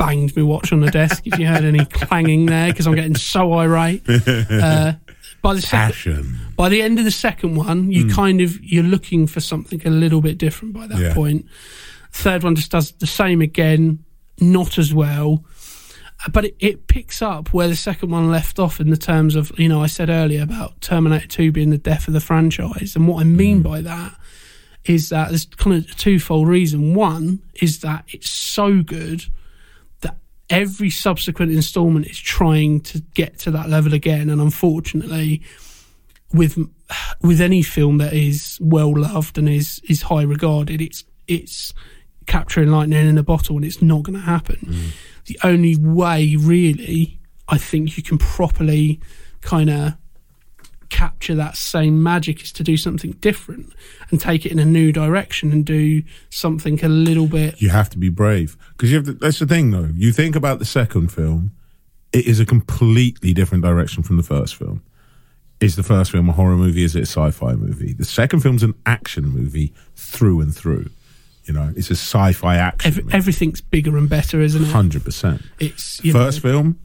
Banged 0.00 0.34
my 0.36 0.42
watch 0.42 0.72
on 0.72 0.80
the 0.80 0.90
desk 0.90 1.26
if 1.26 1.38
you 1.38 1.46
heard 1.46 1.62
any 1.64 1.84
clanging 1.84 2.46
there 2.46 2.68
because 2.70 2.86
I'm 2.86 2.94
getting 2.94 3.14
so 3.16 3.52
irate. 3.52 4.02
Uh, 4.08 4.94
by 5.42 5.54
the 5.54 5.62
Passion. 5.62 6.38
by 6.56 6.68
the 6.68 6.82
end 6.82 6.98
of 6.98 7.04
the 7.04 7.10
second 7.10 7.54
one, 7.54 7.90
you 7.92 8.08
kind 8.08 8.40
of 8.40 8.62
you're 8.62 8.82
looking 8.84 9.26
for 9.26 9.40
something 9.40 9.80
a 9.86 9.90
little 9.90 10.20
bit 10.20 10.36
different 10.38 10.74
by 10.74 10.86
that 10.86 10.98
Yeah. 10.98 11.14
point. 11.14 11.46
Third 12.12 12.42
one 12.42 12.56
just 12.56 12.70
does 12.72 12.90
the 12.92 13.06
same 13.06 13.40
again, 13.40 14.04
not 14.40 14.76
as 14.78 14.92
well. 14.92 15.44
But 16.30 16.44
it, 16.46 16.56
it 16.60 16.86
picks 16.88 17.22
up 17.22 17.54
where 17.54 17.68
the 17.68 17.76
second 17.76 18.10
one 18.10 18.30
left 18.30 18.58
off 18.58 18.80
in 18.80 18.90
the 18.90 18.96
terms 18.98 19.34
of, 19.36 19.50
you 19.58 19.68
know, 19.70 19.82
I 19.82 19.86
said 19.86 20.10
earlier 20.10 20.42
about 20.42 20.78
Terminator 20.82 21.26
2 21.26 21.52
being 21.52 21.70
the 21.70 21.78
death 21.78 22.06
of 22.08 22.12
the 22.14 22.20
franchise. 22.20 22.94
And 22.94 23.08
what 23.08 23.20
I 23.22 23.24
mean 23.24 23.62
by 23.62 23.80
that 23.80 24.14
is 24.84 25.08
that 25.08 25.28
there's 25.30 25.46
kind 25.46 25.76
of 25.82 25.90
a 25.90 25.94
twofold 25.94 26.46
reason. 26.48 26.94
One 26.94 27.40
is 27.62 27.80
that 27.80 28.04
it's 28.08 28.28
so 28.28 28.82
good 28.82 29.24
every 30.50 30.90
subsequent 30.90 31.52
installment 31.52 32.06
is 32.06 32.18
trying 32.18 32.80
to 32.80 33.00
get 33.14 33.38
to 33.38 33.50
that 33.52 33.68
level 33.68 33.94
again. 33.94 34.28
And 34.28 34.40
unfortunately, 34.40 35.42
with 36.32 36.58
with 37.22 37.40
any 37.40 37.62
film 37.62 37.98
that 37.98 38.12
is 38.12 38.58
well 38.60 38.92
loved 38.92 39.38
and 39.38 39.48
is 39.48 39.80
is 39.88 40.02
high 40.02 40.22
regarded, 40.22 40.80
it's 40.80 41.04
it's 41.26 41.72
capturing 42.26 42.70
lightning 42.70 43.08
in 43.08 43.18
a 43.18 43.22
bottle, 43.22 43.56
and 43.56 43.64
it's 43.64 43.80
not 43.80 44.02
going 44.02 44.18
to 44.18 44.24
happen. 44.24 44.56
Mm. 44.56 44.90
The 45.26 45.38
only 45.44 45.76
way, 45.76 46.36
really, 46.36 47.20
I 47.48 47.58
think 47.58 47.96
you 47.96 48.02
can 48.02 48.18
properly 48.18 49.00
kind 49.40 49.70
of 49.70 49.94
capture 51.00 51.34
that 51.34 51.56
same 51.56 52.02
magic 52.02 52.42
is 52.42 52.52
to 52.52 52.62
do 52.62 52.76
something 52.76 53.12
different 53.22 53.72
and 54.10 54.20
take 54.20 54.44
it 54.44 54.52
in 54.52 54.58
a 54.58 54.66
new 54.66 54.92
direction 54.92 55.50
and 55.50 55.64
do 55.64 56.02
something 56.28 56.84
a 56.84 56.88
little 56.88 57.26
bit 57.26 57.58
You 57.58 57.70
have 57.70 57.88
to 57.90 57.98
be 57.98 58.10
brave 58.10 58.54
because 58.72 58.90
you 58.90 58.96
have. 58.98 59.06
To, 59.06 59.12
that's 59.14 59.38
the 59.38 59.46
thing, 59.46 59.70
though. 59.70 59.88
You 59.94 60.12
think 60.12 60.36
about 60.36 60.58
the 60.58 60.66
second 60.66 61.08
film; 61.10 61.52
it 62.12 62.26
is 62.26 62.38
a 62.38 62.44
completely 62.44 63.32
different 63.32 63.64
direction 63.64 64.02
from 64.02 64.18
the 64.18 64.22
first 64.22 64.56
film. 64.56 64.82
Is 65.60 65.76
the 65.76 65.82
first 65.82 66.10
film 66.10 66.28
a 66.28 66.32
horror 66.32 66.56
movie? 66.56 66.84
Is 66.84 66.94
it 66.94 67.00
a 67.00 67.06
sci-fi 67.06 67.54
movie? 67.54 67.94
The 67.94 68.04
second 68.04 68.40
film's 68.40 68.62
an 68.62 68.74
action 68.84 69.24
movie 69.24 69.72
through 69.96 70.42
and 70.42 70.54
through. 70.54 70.90
You 71.44 71.54
know, 71.54 71.72
it's 71.76 71.90
a 71.90 71.96
sci-fi 71.96 72.56
action. 72.56 72.88
every, 72.88 73.04
everything's 73.12 73.62
bigger 73.62 73.96
and 73.96 74.08
better, 74.08 74.42
isn't 74.42 74.62
it? 74.62 74.68
Hundred 74.68 75.04
percent. 75.04 75.40
It's 75.58 76.04
you 76.04 76.12
First 76.12 76.44
know, 76.44 76.50
film, 76.50 76.80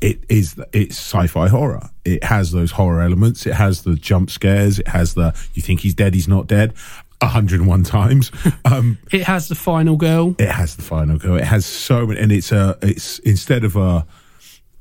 it 0.00 0.20
is 0.28 0.60
it's 0.72 0.96
sci-fi 0.96 1.48
horror. 1.48 1.90
It 2.04 2.22
has 2.24 2.52
those 2.52 2.72
horror 2.72 3.00
elements. 3.00 3.46
It 3.46 3.54
has 3.54 3.82
the 3.82 3.94
jump 3.94 4.30
scares. 4.30 4.78
It 4.78 4.88
has 4.88 5.14
the 5.14 5.34
you 5.54 5.62
think 5.62 5.80
he's 5.80 5.94
dead, 5.94 6.14
he's 6.14 6.28
not 6.28 6.46
dead, 6.46 6.74
hundred 7.22 7.60
and 7.60 7.68
one 7.68 7.82
times. 7.84 8.30
Um, 8.64 8.98
it 9.12 9.22
has 9.22 9.48
the 9.48 9.54
final 9.54 9.96
girl. 9.96 10.34
it 10.38 10.48
has 10.50 10.74
the 10.74 10.82
final 10.82 11.18
girl. 11.18 11.36
It 11.36 11.44
has 11.44 11.64
so 11.64 12.04
many, 12.06 12.20
and 12.20 12.32
it's 12.32 12.50
a 12.52 12.76
it's 12.82 13.18
instead 13.20 13.64
of 13.64 13.76
a. 13.76 14.06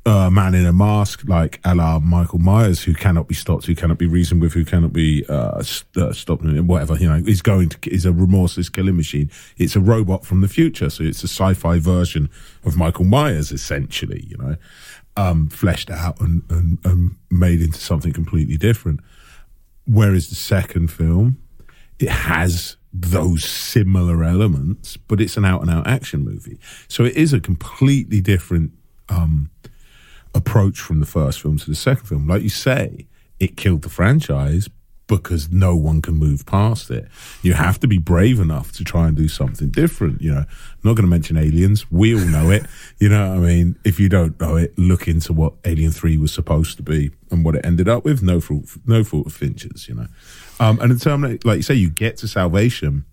A 0.07 0.29
man 0.29 0.53
in 0.53 0.67
a 0.67 0.71
mask, 0.71 1.23
like 1.27 1.59
a 1.65 1.73
la 1.73 1.97
Michael 1.97 2.37
Myers, 2.37 2.83
who 2.83 2.93
cannot 2.93 3.27
be 3.27 3.33
stopped, 3.33 3.65
who 3.65 3.73
cannot 3.73 3.97
be 3.97 4.05
reasoned 4.05 4.39
with, 4.39 4.53
who 4.53 4.63
cannot 4.63 4.93
be 4.93 5.25
uh, 5.27 5.63
st- 5.63 5.97
uh, 5.97 6.13
stopped, 6.13 6.43
whatever 6.43 6.95
you 6.97 7.09
know, 7.09 7.23
is 7.25 7.41
going 7.41 7.69
to 7.69 7.91
is 7.91 8.05
a 8.05 8.11
remorseless 8.11 8.69
killing 8.69 8.97
machine. 8.97 9.31
It's 9.57 9.75
a 9.75 9.79
robot 9.79 10.23
from 10.23 10.41
the 10.41 10.47
future, 10.47 10.91
so 10.91 11.03
it's 11.03 11.23
a 11.23 11.27
sci-fi 11.27 11.79
version 11.79 12.29
of 12.63 12.77
Michael 12.77 13.05
Myers, 13.05 13.51
essentially. 13.51 14.27
You 14.29 14.37
know, 14.37 14.55
um, 15.17 15.47
fleshed 15.47 15.89
out 15.89 16.19
and, 16.19 16.43
and, 16.49 16.79
and 16.83 17.15
made 17.29 17.61
into 17.61 17.79
something 17.79 18.13
completely 18.13 18.57
different. 18.57 18.99
Whereas 19.87 20.29
the 20.29 20.35
second 20.35 20.91
film, 20.91 21.37
it 21.99 22.09
has 22.09 22.77
those 22.91 23.43
similar 23.43 24.23
elements, 24.23 24.97
but 24.97 25.21
it's 25.21 25.37
an 25.37 25.45
out 25.45 25.61
and 25.61 25.69
out 25.69 25.87
action 25.87 26.23
movie. 26.23 26.59
So 26.87 27.03
it 27.03 27.15
is 27.15 27.33
a 27.33 27.39
completely 27.39 28.21
different 28.21 28.71
um, 29.09 29.49
approach 30.33 30.79
from 30.79 30.99
the 30.99 31.05
first 31.05 31.41
film 31.41 31.57
to 31.57 31.69
the 31.69 31.75
second 31.75 32.05
film. 32.05 32.27
Like 32.27 32.41
you 32.41 32.49
say, 32.49 33.07
it 33.39 33.57
killed 33.57 33.81
the 33.81 33.89
franchise 33.89 34.69
because 35.07 35.51
no 35.51 35.75
one 35.75 36.01
can 36.01 36.15
move 36.15 36.45
past 36.45 36.89
it. 36.89 37.07
You 37.43 37.53
have 37.53 37.79
to 37.81 37.87
be 37.87 37.97
brave 37.97 38.39
enough 38.39 38.71
to 38.73 38.83
try 38.83 39.07
and 39.07 39.15
do 39.15 39.27
something 39.27 39.69
different. 39.69 40.21
You 40.21 40.31
know, 40.31 40.39
I'm 40.39 40.47
not 40.83 40.95
going 40.95 41.03
to 41.05 41.09
mention 41.09 41.37
aliens. 41.37 41.89
We 41.91 42.15
all 42.15 42.25
know 42.25 42.49
it. 42.49 42.65
You 42.97 43.09
know 43.09 43.29
what 43.31 43.37
I 43.39 43.41
mean? 43.41 43.77
If 43.83 43.99
you 43.99 44.07
don't 44.07 44.39
know 44.39 44.55
it, 44.55 44.77
look 44.77 45.07
into 45.07 45.33
what 45.33 45.53
Alien 45.65 45.91
3 45.91 46.17
was 46.17 46.33
supposed 46.33 46.77
to 46.77 46.83
be 46.83 47.11
and 47.29 47.43
what 47.43 47.55
it 47.55 47.65
ended 47.65 47.89
up 47.89 48.05
with. 48.05 48.23
No 48.23 48.39
fault, 48.39 48.65
no 48.85 49.03
fault 49.03 49.27
of 49.27 49.33
Fincher's, 49.33 49.89
you 49.89 49.95
know. 49.95 50.07
Um, 50.59 50.79
and 50.79 50.93
in 50.93 50.97
terms 50.97 51.43
like 51.43 51.57
you 51.57 51.61
say, 51.61 51.73
you 51.73 51.89
get 51.89 52.17
to 52.17 52.27
salvation 52.27 53.03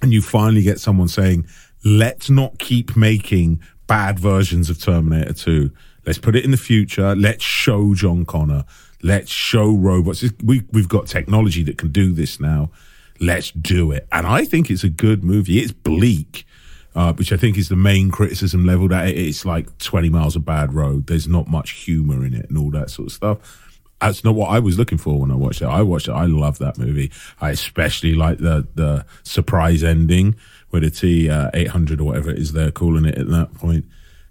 and 0.00 0.12
you 0.12 0.22
finally 0.22 0.62
get 0.62 0.80
someone 0.80 1.08
saying, 1.08 1.46
let's 1.84 2.30
not 2.30 2.58
keep 2.58 2.96
making 2.96 3.60
bad 3.86 4.18
versions 4.18 4.70
of 4.70 4.80
Terminator 4.80 5.34
2. 5.34 5.70
Let's 6.06 6.18
put 6.18 6.34
it 6.34 6.44
in 6.44 6.50
the 6.50 6.56
future. 6.56 7.14
Let's 7.14 7.44
show 7.44 7.94
John 7.94 8.24
Connor. 8.24 8.64
Let's 9.02 9.30
show 9.30 9.72
robots. 9.72 10.24
We, 10.42 10.62
we've 10.72 10.88
got 10.88 11.06
technology 11.06 11.62
that 11.64 11.78
can 11.78 11.90
do 11.90 12.12
this 12.12 12.38
now. 12.38 12.70
Let's 13.18 13.50
do 13.50 13.92
it. 13.92 14.06
And 14.12 14.26
I 14.26 14.44
think 14.44 14.70
it's 14.70 14.84
a 14.84 14.88
good 14.88 15.24
movie. 15.24 15.58
It's 15.58 15.72
bleak, 15.72 16.46
uh, 16.94 17.12
which 17.14 17.32
I 17.32 17.36
think 17.36 17.56
is 17.56 17.68
the 17.68 17.76
main 17.76 18.10
criticism 18.10 18.64
leveled 18.64 18.92
at 18.92 19.08
it. 19.08 19.18
It's 19.18 19.44
like 19.44 19.78
20 19.78 20.08
miles 20.10 20.36
of 20.36 20.44
bad 20.44 20.74
road. 20.74 21.06
There's 21.06 21.28
not 21.28 21.48
much 21.48 21.70
humor 21.70 22.24
in 22.24 22.34
it 22.34 22.48
and 22.48 22.58
all 22.58 22.70
that 22.72 22.90
sort 22.90 23.08
of 23.08 23.12
stuff. 23.12 23.66
That's 24.00 24.24
not 24.24 24.34
what 24.34 24.50
I 24.50 24.58
was 24.58 24.78
looking 24.78 24.96
for 24.96 25.20
when 25.20 25.30
I 25.30 25.34
watched 25.34 25.60
it. 25.60 25.66
I 25.66 25.82
watched 25.82 26.08
it. 26.08 26.12
I 26.12 26.24
love 26.24 26.58
that 26.58 26.78
movie. 26.78 27.10
I 27.40 27.50
especially 27.50 28.14
like 28.14 28.38
the 28.38 28.66
the 28.74 29.04
surprise 29.24 29.84
ending 29.84 30.36
where 30.70 30.80
the 30.80 30.90
T 30.90 31.28
uh, 31.28 31.50
eight 31.52 31.68
hundred 31.68 32.00
or 32.00 32.04
whatever 32.04 32.30
it 32.30 32.38
is 32.38 32.52
they're 32.52 32.70
calling 32.70 33.04
it 33.04 33.18
at 33.18 33.28
that 33.28 33.52
point 33.52 33.84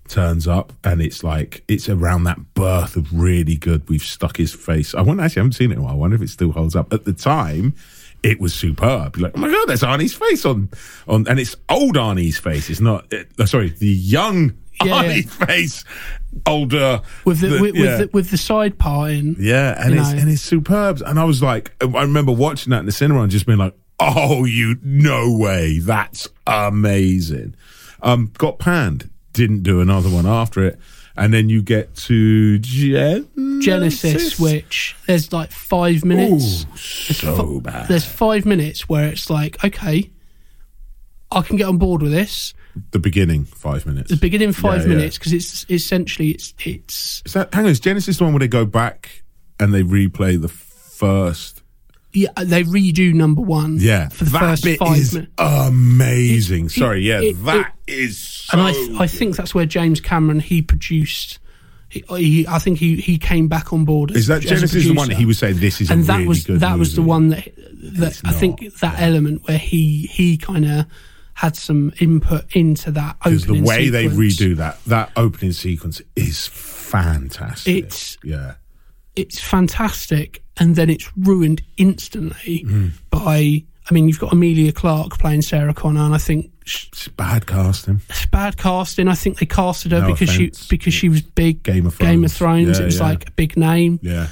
turns 0.10 0.48
up, 0.48 0.74
and 0.84 1.02
it's 1.02 1.24
like 1.24 1.64
it's 1.68 1.88
around 1.88 2.26
that 2.26 2.54
birth 2.54 2.96
of 2.98 3.12
really 3.14 3.56
good. 3.56 3.88
We've 3.90 4.02
stuck 4.02 4.38
his 4.38 4.54
face. 4.54 4.94
I 4.94 5.02
wonder 5.02 5.24
actually, 5.24 5.42
I 5.42 5.44
haven't 5.44 5.54
seen 5.54 5.72
it 5.72 5.76
in 5.76 5.80
a 5.80 5.84
while. 5.84 5.94
I 5.94 5.96
wonder 5.98 6.16
if 6.16 6.22
it 6.22 6.30
still 6.30 6.52
holds 6.52 6.76
up. 6.76 6.92
At 6.92 7.06
the 7.06 7.14
time, 7.14 7.76
it 8.24 8.40
was 8.42 8.54
superb. 8.54 9.16
You're 9.16 9.30
like, 9.30 9.38
oh 9.38 9.40
my 9.40 9.50
god, 9.50 9.66
there's 9.68 9.82
Arnie's 9.84 10.14
face 10.14 10.46
on 10.46 10.70
on, 11.08 11.28
and 11.28 11.40
it's 11.40 11.56
old 11.70 11.96
Arnie's 11.96 12.38
face. 12.38 12.70
It's 12.70 12.82
not. 12.82 13.12
Uh, 13.14 13.46
sorry, 13.46 13.70
the 13.70 13.88
young 13.88 14.58
Yeah, 14.84 15.04
Arnie's 15.04 15.34
face, 15.34 15.84
older 16.46 17.02
with 17.26 17.40
the, 17.42 17.48
the- 17.48 17.62
with, 17.62 17.76
yeah. 17.76 17.82
with, 17.84 17.98
the, 18.00 18.10
with 18.14 18.32
the 18.32 18.38
side 18.38 18.78
part 18.80 19.12
in. 19.12 19.36
Yeah, 19.40 19.76
and 19.82 19.94
it's 19.94 20.12
know. 20.12 20.18
and 20.20 20.30
it's 20.30 20.42
superb. 20.42 21.02
And 21.06 21.20
I 21.20 21.24
was 21.24 21.42
like, 21.44 21.72
I 21.82 22.02
remember 22.04 22.32
watching 22.32 22.72
that 22.72 22.80
in 22.80 22.86
the 22.86 22.92
cinema 22.92 23.22
and 23.22 23.32
just 23.32 23.46
being 23.46 23.58
like, 23.60 23.76
oh, 24.00 24.46
you 24.46 24.78
no 24.84 25.32
way, 25.38 25.80
that's 25.80 26.28
amazing. 26.48 27.56
Um, 28.02 28.32
got 28.38 28.60
panned, 28.60 29.10
didn't 29.40 29.64
do 29.64 29.82
another 29.82 30.10
one 30.10 30.26
after 30.28 30.64
it, 30.66 30.78
and 31.18 31.34
then 31.34 31.50
you 31.50 31.62
get 31.64 31.96
to 32.08 32.60
Gen- 32.60 33.28
Genesis, 33.62 34.40
which 34.40 34.96
there's 35.08 35.32
like 35.34 35.52
five 35.52 36.04
minutes. 36.06 36.66
Ooh, 36.66 36.78
so 36.78 37.60
bad. 37.62 37.88
There's 37.88 38.06
five 38.06 38.46
minutes 38.46 38.88
where 38.90 39.08
it's 39.08 39.30
like, 39.30 39.64
okay, 39.64 40.10
I 41.32 41.42
can 41.42 41.56
get 41.58 41.68
on 41.68 41.78
board 41.78 42.02
with 42.02 42.12
this. 42.12 42.54
The 42.92 43.00
beginning 43.00 43.46
five 43.46 43.86
minutes. 43.86 44.10
The 44.12 44.18
beginning 44.18 44.52
five 44.54 44.82
Yeah, 44.82 44.90
yeah. 44.90 44.96
minutes 44.96 45.18
because 45.18 45.34
it's 45.34 45.66
essentially 45.70 46.30
it's 46.32 46.54
it's 46.64 47.22
Is 47.26 47.34
that 47.34 47.54
hang 47.54 47.66
on? 47.66 47.72
Is 47.72 47.80
Genesis 47.80 48.18
the 48.18 48.24
one 48.26 48.34
where 48.34 48.40
they 48.40 48.48
go 48.48 48.66
back 48.66 49.24
and 49.60 49.74
they 49.74 49.82
replay 49.84 50.40
the 50.40 50.48
first? 50.50 51.59
Yeah 52.14 52.30
uh, 52.38 52.44
they 52.44 52.64
redo 52.64 53.14
number 53.14 53.42
one 53.42 53.78
Yeah, 53.80 54.10
for 54.10 54.24
the 54.26 54.32
that 54.32 54.40
first 54.40 54.64
bit 54.64 54.80
five 54.80 54.98
is 54.98 55.14
minutes. 55.14 55.32
amazing. 55.38 56.66
It- 56.66 56.72
Sorry, 56.72 57.02
yeah, 57.08 57.22
it- 57.22 57.44
that 57.46 57.74
is. 57.88 58.18
So 58.18 58.58
and 58.58 58.62
I 58.68 58.72
th- 58.74 59.00
I 59.00 59.08
think 59.08 59.36
that's 59.36 59.54
where 59.54 59.66
James 59.66 60.02
Cameron 60.02 60.40
he 60.40 60.62
produced. 60.62 61.40
He, 61.90 62.04
he 62.18 62.48
I 62.48 62.60
think 62.60 62.78
he 62.78 62.98
he 62.98 63.18
came 63.18 63.48
back 63.48 63.74
on 63.74 63.84
board. 63.86 64.12
Is 64.12 64.28
that 64.28 64.42
Genesis 64.42 64.86
the 64.86 64.94
one 64.94 65.10
that 65.10 65.18
he 65.18 65.26
was 65.26 65.38
saying 65.40 65.58
this 65.60 65.82
is 65.82 65.90
and 65.90 66.02
a 66.02 66.08
that 66.08 66.16
really 66.18 66.28
was 66.28 66.44
good 66.46 66.60
that 66.60 66.78
was 66.78 66.96
the 66.96 67.02
one 67.02 67.30
that 67.30 67.48
that 67.82 68.22
I 68.26 68.32
think 68.32 68.60
that 68.80 69.00
element 69.02 69.48
where 69.48 69.58
he 69.58 70.08
he 70.12 70.38
kind 70.38 70.66
of 70.66 70.86
had 71.34 71.56
some 71.56 71.94
input 72.00 72.46
into 72.56 72.92
that 72.92 73.18
because 73.24 73.46
the 73.46 73.52
opening 73.54 73.64
way 73.66 73.90
they 73.90 74.08
redo 74.08 74.56
that 74.58 74.84
that 74.86 75.10
opening 75.16 75.52
sequence 75.54 76.02
is 76.16 76.48
fantastic. 76.48 77.78
It's- 77.86 78.18
yeah, 78.24 78.56
it's 79.20 79.40
fantastic, 79.40 80.42
and 80.58 80.76
then 80.76 80.90
it's 80.90 81.10
ruined 81.18 81.62
instantly 81.78 82.64
Mm. 82.68 82.92
by. 83.10 83.64
I 83.90 83.94
mean, 83.94 84.08
you've 84.08 84.20
got 84.20 84.32
Emilia 84.34 84.72
Clarke 84.72 85.18
playing 85.18 85.42
Sarah 85.42 85.74
Connor, 85.74 86.02
and 86.02 86.14
I 86.14 86.20
think 86.20 86.52
it's 86.62 87.08
bad 87.08 87.48
casting. 87.48 88.02
it's 88.10 88.28
bad 88.28 88.56
casting. 88.58 89.08
I 89.08 89.16
think 89.16 89.40
they 89.40 89.48
casted 89.48 89.92
her 89.94 90.02
No 90.02 90.08
because 90.08 90.30
offense. 90.30 90.66
she 90.68 90.68
because 90.76 90.94
she 90.94 91.10
was 91.10 91.22
big. 91.22 91.64
Game 91.64 91.88
of 91.88 91.98
Game 91.98 92.24
of 92.24 92.32
Thrones. 92.32 92.66
Thrones. 92.68 92.78
Yeah, 92.78 92.84
it 92.84 92.86
was 92.86 92.98
yeah. 93.00 93.04
like 93.04 93.28
a 93.28 93.32
big 93.32 93.58
name. 93.58 94.00
Yeah, 94.04 94.28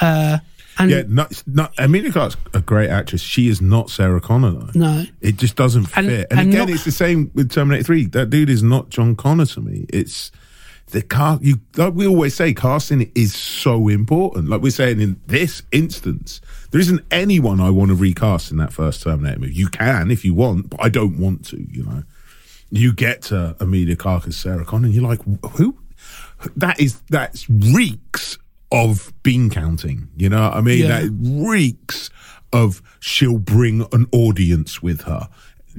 Uh, 0.00 0.38
and 0.78 0.90
yeah. 0.90 1.02
Not, 1.08 1.42
not 1.46 1.72
Emilia 1.78 2.12
Clarke's 2.12 2.36
a 2.54 2.60
great 2.60 2.90
actress. 2.90 3.20
She 3.22 3.48
is 3.48 3.60
not 3.62 3.88
Sarah 3.90 4.20
Connor 4.20 4.50
though. 4.52 4.70
no, 4.74 5.04
It 5.22 5.36
just 5.38 5.56
doesn't 5.56 5.86
fit. 5.86 5.96
And- 5.98 6.08
And, 6.08 6.26
and 6.30 6.40
again, 6.50 6.58
not- 6.66 6.70
it's 6.70 6.84
the 6.84 6.92
same 6.92 7.30
with 7.34 7.50
Terminator 7.50 7.82
Three. 7.84 8.04
That 8.06 8.28
dude 8.30 8.50
is 8.50 8.62
not 8.62 8.90
John 8.90 9.16
Connor 9.16 9.46
to 9.46 9.60
me. 9.62 9.86
It's 9.88 10.30
the 10.90 11.02
cast. 11.02 11.42
You 11.42 11.60
like 11.76 11.94
we 11.94 12.06
always 12.06 12.34
say, 12.34 12.54
casting 12.54 13.10
is 13.14 13.34
so 13.34 13.88
important. 13.88 14.48
Like 14.48 14.60
we're 14.60 14.70
saying 14.70 15.00
in 15.00 15.20
this 15.26 15.62
instance, 15.72 16.40
there 16.70 16.80
isn't 16.80 17.02
anyone 17.10 17.60
I 17.60 17.70
want 17.70 17.90
to 17.90 17.94
recast 17.94 18.50
in 18.50 18.56
that 18.58 18.72
first 18.72 19.02
Terminator 19.02 19.40
movie. 19.40 19.54
You 19.54 19.68
can 19.68 20.10
if 20.10 20.24
you 20.24 20.34
want, 20.34 20.70
but 20.70 20.82
I 20.82 20.88
don't 20.88 21.18
want 21.18 21.46
to. 21.46 21.66
You 21.70 21.84
know, 21.84 22.02
you 22.70 22.92
get 22.92 23.22
to 23.22 23.56
Emilia 23.60 23.96
Clarke 23.96 24.28
as 24.28 24.36
Sarah 24.36 24.64
Connor, 24.64 24.86
and 24.86 24.94
you're 24.94 25.04
like, 25.04 25.20
who? 25.52 25.78
That 26.56 26.80
is 26.80 27.00
that 27.10 27.44
reeks 27.48 28.38
of 28.70 29.12
bean 29.22 29.50
counting. 29.50 30.08
You 30.16 30.28
know 30.28 30.42
what 30.48 30.54
I 30.54 30.60
mean? 30.60 30.82
Yeah. 30.82 31.00
That 31.00 31.10
reeks 31.20 32.10
of 32.52 32.82
she'll 33.00 33.38
bring 33.38 33.86
an 33.92 34.06
audience 34.12 34.82
with 34.82 35.02
her. 35.02 35.28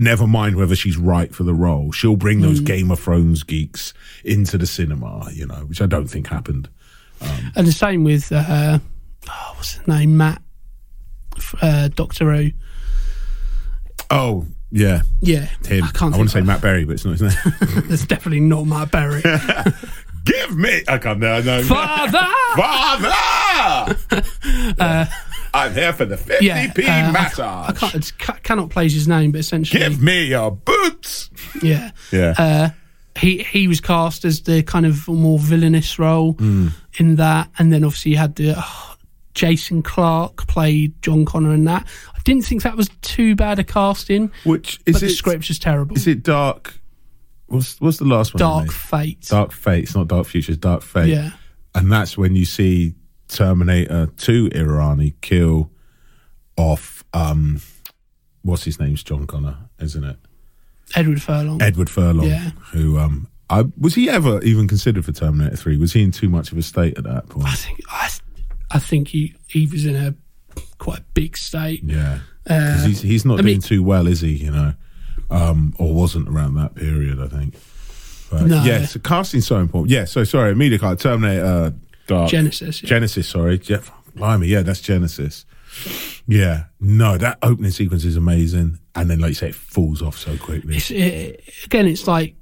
Never 0.01 0.25
mind 0.25 0.55
whether 0.55 0.75
she's 0.75 0.95
right 0.97 1.33
for 1.35 1.43
the 1.43 1.53
role. 1.53 1.91
She'll 1.91 2.15
bring 2.15 2.39
Mm. 2.39 2.43
those 2.43 2.59
Game 2.61 2.89
of 2.89 2.99
Thrones 2.99 3.43
geeks 3.43 3.93
into 4.23 4.57
the 4.57 4.65
cinema, 4.65 5.29
you 5.33 5.45
know, 5.45 5.65
which 5.67 5.81
I 5.81 5.85
don't 5.87 6.07
think 6.07 6.27
happened. 6.27 6.69
and 7.55 7.67
the 7.67 7.71
same 7.73 8.03
with 8.05 8.31
uh, 8.31 8.79
oh, 9.29 9.53
what's 9.55 9.73
his 9.73 9.85
name, 9.87 10.15
Matt, 10.15 10.41
uh, 11.61 11.89
Doctor 11.89 12.33
Who. 12.33 12.51
Oh, 14.09 14.45
yeah. 14.71 15.01
Yeah, 15.21 15.47
Him. 15.67 15.83
I 15.83 15.87
I, 15.87 15.91
can't. 15.91 16.15
want 16.15 16.29
to 16.29 16.33
say 16.33 16.41
Matt 16.41 16.61
Berry, 16.61 16.85
but 16.85 16.93
it's 16.93 17.03
not 17.05 17.19
his 17.19 17.21
name. 17.21 17.33
It's 17.89 18.05
definitely 18.05 18.39
not 18.39 18.65
Matt 18.67 18.91
Berry. 18.91 19.21
Give 20.25 20.57
me. 20.57 20.83
I 20.87 20.97
can't. 20.97 21.19
No, 21.19 21.41
no. 21.41 21.61
Father. 21.63 22.25
Father! 22.55 23.97
I'm 25.53 25.73
here 25.73 25.93
for 25.93 26.05
the 26.05 26.15
50p 26.15 26.31
Uh, 26.31 26.81
Yeah, 26.85 27.05
uh, 27.05 27.09
I- 27.09 27.11
massage. 27.11 27.69
I 27.69 27.73
can't. 27.73 28.43
Cannot 28.43 28.69
place 28.69 28.93
his 28.93 29.07
name, 29.07 29.31
but 29.31 29.39
essentially, 29.39 29.79
Give 29.79 30.01
me 30.01 30.25
your 30.27 30.51
boots. 30.51 31.29
yeah. 31.61 31.91
Yeah. 32.11 32.33
Uh, 32.37 32.69
he 33.19 33.43
he 33.43 33.67
was 33.67 33.81
cast 33.81 34.23
as 34.25 34.41
the 34.41 34.63
kind 34.63 34.85
of 34.85 35.07
more 35.07 35.39
villainous 35.39 35.99
role 35.99 36.35
Mm. 36.35 36.71
in 36.99 37.15
that, 37.17 37.49
and 37.59 37.71
then 37.73 37.83
obviously 37.83 38.11
you 38.11 38.17
had 38.17 38.35
the 38.35 38.53
oh, 38.57 38.95
Jason 39.33 39.81
Clarke 39.81 40.47
played 40.47 40.93
John 41.01 41.25
Connor 41.25 41.53
in 41.53 41.63
that. 41.65 41.85
I 42.15 42.19
didn't 42.23 42.45
think 42.45 42.63
that 42.63 42.77
was 42.77 42.89
too 43.01 43.35
bad 43.35 43.59
a 43.59 43.63
casting, 43.63 44.31
Which 44.43 44.79
is 44.85 44.93
but 44.93 45.03
it? 45.03 45.07
the 45.07 45.11
script 45.11 45.47
was 45.47 45.59
terrible. 45.59 45.95
Is 45.97 46.07
it 46.07 46.23
dark? 46.23 46.79
What's 47.47 47.79
what's 47.81 47.97
the 47.97 48.05
last 48.05 48.33
one? 48.35 48.39
Dark? 48.39 48.71
Fate. 48.71 49.27
Dark 49.29 49.51
Fate. 49.51 49.83
It's 49.83 49.95
not 49.95 50.07
Dark 50.07 50.27
Future. 50.27 50.51
It's 50.53 50.59
Dark 50.61 50.81
Fate. 50.83 51.09
Yeah. 51.09 51.31
And 51.75 51.91
that's 51.91 52.17
when 52.17 52.35
you 52.35 52.45
see 52.45 52.93
Terminator 53.29 54.07
Two 54.17 54.49
Irani 54.49 55.13
kill 55.21 55.71
off. 56.57 57.03
um 57.13 57.61
What's 58.41 58.63
his 58.63 58.79
name's 58.79 59.03
John 59.03 59.27
Connor, 59.27 59.57
isn't 59.79 60.03
it? 60.03 60.17
Edward 60.95 61.21
Furlong. 61.21 61.61
Edward 61.61 61.89
Furlong. 61.89 62.27
Yeah. 62.27 62.51
Who 62.71 62.97
um 62.99 63.27
I 63.49 63.65
was 63.77 63.95
he 63.95 64.09
ever 64.09 64.41
even 64.43 64.67
considered 64.67 65.05
for 65.05 65.11
Terminator 65.11 65.55
Three? 65.55 65.77
Was 65.77 65.93
he 65.93 66.03
in 66.03 66.11
too 66.11 66.29
much 66.29 66.51
of 66.51 66.57
a 66.57 66.61
state 66.61 66.97
at 66.97 67.03
that 67.05 67.29
point? 67.29 67.47
I 67.47 67.53
think 67.55 67.79
I, 67.89 68.09
I 68.71 68.79
think 68.79 69.07
he 69.09 69.35
he 69.47 69.65
was 69.67 69.85
in 69.85 69.95
a 69.95 70.15
quite 70.77 71.01
big 71.13 71.37
state. 71.37 71.83
Yeah. 71.83 72.19
'Cause 72.47 72.85
he's 72.85 73.01
he's 73.01 73.25
not 73.25 73.33
Uh, 73.35 73.37
I 73.37 73.41
doing 73.41 73.53
mean- 73.55 73.61
too 73.61 73.83
well, 73.83 74.07
is 74.07 74.21
he? 74.21 74.31
You 74.37 74.51
know, 74.51 74.73
um, 75.29 75.75
or 75.77 75.93
wasn't 75.93 76.27
around 76.27 76.55
that 76.55 76.73
period, 76.75 77.21
I 77.21 77.27
think. 77.27 77.55
But 78.31 78.45
No. 78.47 78.63
yeah, 78.63 78.85
so 78.85 78.99
casting's 78.99 79.45
so 79.47 79.57
important. 79.57 79.91
Yeah, 79.91 80.05
so 80.05 80.23
sorry, 80.23 80.51
Emilia 80.53 80.79
Clarke, 80.79 80.99
Terminator, 80.99 81.45
uh, 81.45 81.71
Dark 82.09 82.29
Genesis, 82.29 82.83
yeah. 82.83 82.89
Genesis. 82.89 83.27
Sorry, 83.27 83.57
Jeff, 83.57 83.91
blimey, 84.15 84.47
yeah, 84.47 84.61
that's 84.61 84.81
Genesis. 84.81 85.45
Yeah, 86.27 86.65
no, 86.79 87.17
that 87.17 87.37
opening 87.41 87.71
sequence 87.71 88.03
is 88.03 88.15
amazing, 88.17 88.79
and 88.95 89.09
then 89.09 89.19
like 89.19 89.29
you 89.29 89.35
say, 89.35 89.49
it 89.49 89.55
falls 89.55 90.01
off 90.01 90.17
so 90.17 90.37
quickly. 90.37 90.77
It's, 90.77 90.91
it, 90.91 91.43
again, 91.65 91.87
it's 91.87 92.07
like 92.07 92.35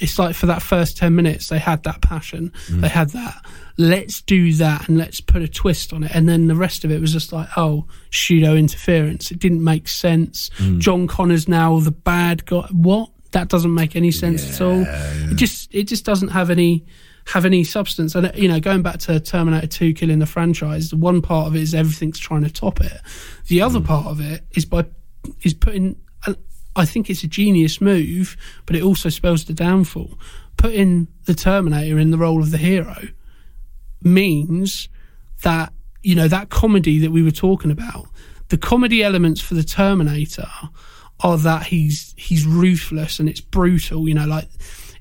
it's 0.00 0.18
like 0.18 0.34
for 0.36 0.46
that 0.46 0.62
first 0.62 0.96
ten 0.96 1.14
minutes 1.16 1.48
they 1.48 1.58
had 1.58 1.82
that 1.82 2.00
passion, 2.02 2.52
Mm. 2.68 2.80
they 2.82 2.88
had 2.88 3.10
that. 3.10 3.44
Let's 3.76 4.20
do 4.20 4.52
that 4.54 4.88
and 4.88 4.98
let's 4.98 5.20
put 5.22 5.40
a 5.42 5.48
twist 5.48 5.92
on 5.94 6.04
it, 6.04 6.12
and 6.14 6.28
then 6.28 6.46
the 6.46 6.54
rest 6.54 6.84
of 6.84 6.90
it 6.90 7.00
was 7.00 7.12
just 7.12 7.32
like, 7.32 7.48
oh, 7.56 7.86
pseudo 8.10 8.54
interference. 8.54 9.30
It 9.30 9.38
didn't 9.38 9.64
make 9.64 9.88
sense. 9.88 10.50
Mm. 10.58 10.78
John 10.78 11.06
Connor's 11.06 11.48
now 11.48 11.80
the 11.80 11.90
bad 11.90 12.44
guy. 12.46 12.68
What? 12.72 13.10
That 13.32 13.48
doesn't 13.48 13.72
make 13.72 13.94
any 13.96 14.10
sense 14.10 14.54
at 14.54 14.60
all. 14.60 14.84
It 14.86 15.36
just 15.36 15.74
it 15.74 15.84
just 15.84 16.04
doesn't 16.04 16.28
have 16.28 16.50
any 16.50 16.84
have 17.26 17.44
any 17.44 17.64
substance. 17.64 18.14
And 18.14 18.30
you 18.34 18.48
know, 18.48 18.60
going 18.60 18.82
back 18.82 18.98
to 19.00 19.20
Terminator 19.20 19.66
Two 19.66 19.94
killing 19.94 20.18
the 20.18 20.26
franchise, 20.26 20.90
the 20.90 20.96
one 20.96 21.22
part 21.22 21.46
of 21.46 21.56
it 21.56 21.62
is 21.62 21.74
everything's 21.74 22.18
trying 22.18 22.44
to 22.44 22.50
top 22.50 22.80
it. 22.80 23.00
The 23.48 23.62
other 23.62 23.80
hmm. 23.80 23.86
part 23.86 24.06
of 24.06 24.20
it 24.20 24.44
is 24.52 24.64
by 24.64 24.86
is 25.42 25.54
putting. 25.54 25.96
Uh, 26.26 26.34
I 26.76 26.84
think 26.84 27.10
it's 27.10 27.24
a 27.24 27.28
genius 27.28 27.80
move, 27.80 28.36
but 28.66 28.76
it 28.76 28.82
also 28.82 29.08
spells 29.08 29.44
the 29.44 29.54
downfall. 29.54 30.18
Putting 30.56 31.08
the 31.24 31.34
Terminator 31.34 31.98
in 31.98 32.10
the 32.10 32.18
role 32.18 32.40
of 32.40 32.50
the 32.50 32.58
hero 32.58 33.08
means 34.02 34.88
that 35.42 35.72
you 36.02 36.14
know 36.14 36.28
that 36.28 36.48
comedy 36.48 36.98
that 36.98 37.10
we 37.10 37.22
were 37.22 37.30
talking 37.30 37.70
about 37.70 38.06
the 38.48 38.58
comedy 38.58 39.02
elements 39.02 39.40
for 39.40 39.54
the 39.54 39.62
terminator 39.62 40.48
are 41.20 41.38
that 41.38 41.64
he's 41.64 42.14
he's 42.16 42.46
ruthless 42.46 43.18
and 43.18 43.28
it's 43.28 43.40
brutal 43.40 44.08
you 44.08 44.14
know 44.14 44.26
like 44.26 44.48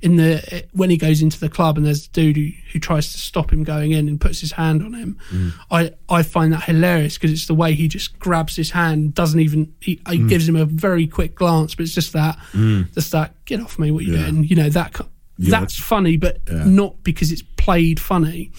in 0.02 0.16
the 0.16 0.66
when 0.72 0.90
he 0.90 0.98
goes 0.98 1.22
into 1.22 1.40
the 1.40 1.50
club 1.50 1.78
and 1.78 1.86
there's 1.86 2.06
a 2.06 2.10
dude 2.10 2.38
who, 2.38 2.50
who 2.72 2.80
tries 2.80 3.12
to 3.12 3.18
stop 3.18 3.52
him 3.52 3.64
going 3.64 3.92
in 3.92 4.08
and 4.08 4.22
puts 4.22 4.40
his 4.40 4.54
hand 4.54 4.82
on 4.82 4.94
him 4.94 5.18
mm. 5.30 5.52
i 5.72 5.92
i 6.08 6.24
find 6.24 6.54
that 6.54 6.64
hilarious 6.64 7.16
because 7.18 7.32
it's 7.32 7.48
the 7.48 7.54
way 7.54 7.74
he 7.74 7.88
just 7.88 8.18
grabs 8.18 8.56
his 8.56 8.72
hand 8.72 9.14
doesn't 9.14 9.42
even 9.42 9.74
he, 9.82 10.00
he 10.10 10.20
mm. 10.20 10.30
gives 10.30 10.48
him 10.48 10.56
a 10.56 10.64
very 10.66 11.06
quick 11.06 11.36
glance 11.36 11.76
but 11.76 11.84
it's 11.84 11.94
just 11.94 12.14
that 12.14 12.38
mm. 12.54 12.90
just 12.94 13.12
that 13.12 13.34
get 13.44 13.60
off 13.60 13.78
me 13.78 13.92
what 13.92 14.06
you 14.06 14.14
Yeah. 14.14 14.30
doing 14.30 14.46
you 14.46 14.56
know 14.56 14.70
that 14.70 15.00
that's 15.38 15.78
funny 15.78 16.16
but 16.18 16.40
Yeah. 16.50 16.64
not 16.66 17.04
because 17.04 17.32
it's 17.32 17.44
played 17.70 18.00
funny. 18.00 18.52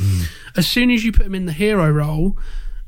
As 0.57 0.69
soon 0.69 0.91
as 0.93 1.05
you 1.05 1.11
put 1.11 1.27
him 1.27 1.35
in 1.35 1.47
the 1.47 1.53
hero 1.53 1.91
role, 1.91 2.39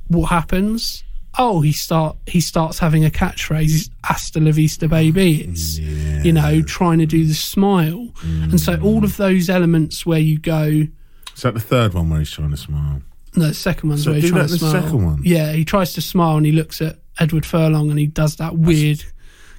what 0.06 0.26
happens? 0.26 1.02
Oh, 1.38 1.60
he 1.60 1.72
start 1.72 2.16
he 2.26 2.40
starts 2.40 2.78
having 2.78 3.04
a 3.04 3.10
catchphrase, 3.10 3.90
"Hasta 4.04 4.40
la 4.40 4.52
vista, 4.52 4.88
baby." 4.88 5.42
It's 5.42 5.78
you 5.78 6.32
know 6.32 6.62
trying 6.62 6.98
to 6.98 7.06
do 7.06 7.26
the 7.26 7.34
smile, 7.34 8.10
and 8.22 8.60
so 8.60 8.76
mm. 8.76 8.84
all 8.84 9.04
of 9.04 9.16
those 9.16 9.48
elements 9.48 10.04
where 10.06 10.18
you 10.18 10.38
go. 10.38 10.86
Is 11.34 11.42
that 11.42 11.54
the 11.54 11.60
third 11.60 11.94
one 11.94 12.10
where 12.10 12.18
he's 12.18 12.30
trying 12.30 12.50
to 12.50 12.56
smile? 12.56 13.02
No, 13.34 13.48
the 13.48 13.54
second 13.54 13.88
one's 13.88 14.04
So 14.04 14.10
where 14.10 14.20
he's 14.20 14.30
trying 14.30 14.46
to 14.46 14.58
smile. 14.58 14.72
second 14.72 15.04
one? 15.04 15.20
Yeah, 15.24 15.52
he 15.52 15.64
tries 15.64 15.94
to 15.94 16.02
smile 16.02 16.36
and 16.36 16.44
he 16.44 16.52
looks 16.52 16.82
at 16.82 16.98
Edward 17.18 17.46
Furlong 17.46 17.90
and 17.90 17.98
he 17.98 18.06
does 18.06 18.36
that 18.36 18.58
weird 18.58 19.02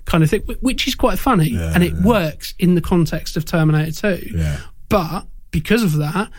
kind 0.05 0.23
of 0.23 0.29
thing, 0.29 0.41
which 0.61 0.87
is 0.87 0.95
quite 0.95 1.17
funny 1.17 1.55
and 1.57 1.83
it 1.83 1.93
works 2.03 2.53
in 2.59 2.75
the 2.75 2.81
context 2.81 3.35
of 3.35 3.45
Terminator 3.45 4.17
2. 4.17 4.37
Yeah. 4.37 4.59
But 4.89 5.25
because 5.49 5.81
of 5.81 5.93
that, 5.93 6.29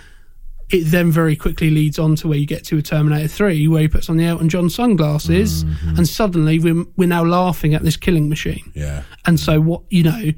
it 0.70 0.84
then 0.86 1.10
very 1.10 1.36
quickly 1.36 1.70
leads 1.70 1.98
on 1.98 2.16
to 2.16 2.28
where 2.28 2.38
you 2.38 2.46
get 2.46 2.64
to 2.64 2.78
a 2.78 2.82
Terminator 2.82 3.28
3 3.28 3.68
where 3.68 3.82
he 3.82 3.88
puts 3.88 4.08
on 4.08 4.16
the 4.16 4.24
Elton 4.24 4.48
John 4.48 4.70
sunglasses 4.70 5.64
Mm-hmm. 5.64 5.96
and 5.96 6.08
suddenly 6.08 6.58
we're, 6.58 6.84
we're 6.96 7.08
now 7.08 7.24
laughing 7.24 7.74
at 7.74 7.82
this 7.82 7.96
killing 7.96 8.28
machine. 8.28 8.72
Yeah. 8.74 9.02
And 9.26 9.38
so 9.38 9.60
what, 9.60 9.82
you 9.90 10.02
know, 10.02 10.30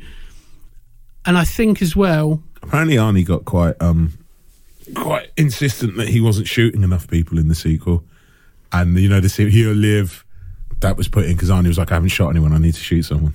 and 1.24 1.39
I 1.39 1.44
think 1.44 1.81
as 1.82 1.94
well, 1.97 2.43
Apparently, 2.62 2.97
Arnie 2.97 3.24
got 3.24 3.44
quite 3.44 3.81
um 3.81 4.19
quite 4.94 5.31
insistent 5.36 5.97
that 5.97 6.09
he 6.09 6.20
wasn't 6.20 6.48
shooting 6.48 6.82
enough 6.82 7.07
people 7.09 7.39
in 7.39 7.47
the 7.48 7.55
sequel, 7.55 8.05
and 8.73 8.98
you 8.98 9.09
know 9.09 9.20
the 9.20 9.28
he'll 9.28 9.73
live. 9.73 10.24
That 10.81 10.97
was 10.97 11.09
put 11.09 11.24
in 11.24 11.32
because 11.32 11.48
Arnie 11.51 11.69
was 11.69 11.78
like, 11.78 11.90
"I 11.90 11.94
haven't 11.94 12.11
shot 12.11 12.31
anyone. 12.31 12.53
I 12.53 12.59
need 12.59 12.74
to 12.74 12.81
shoot 12.81 13.03
someone." 13.05 13.32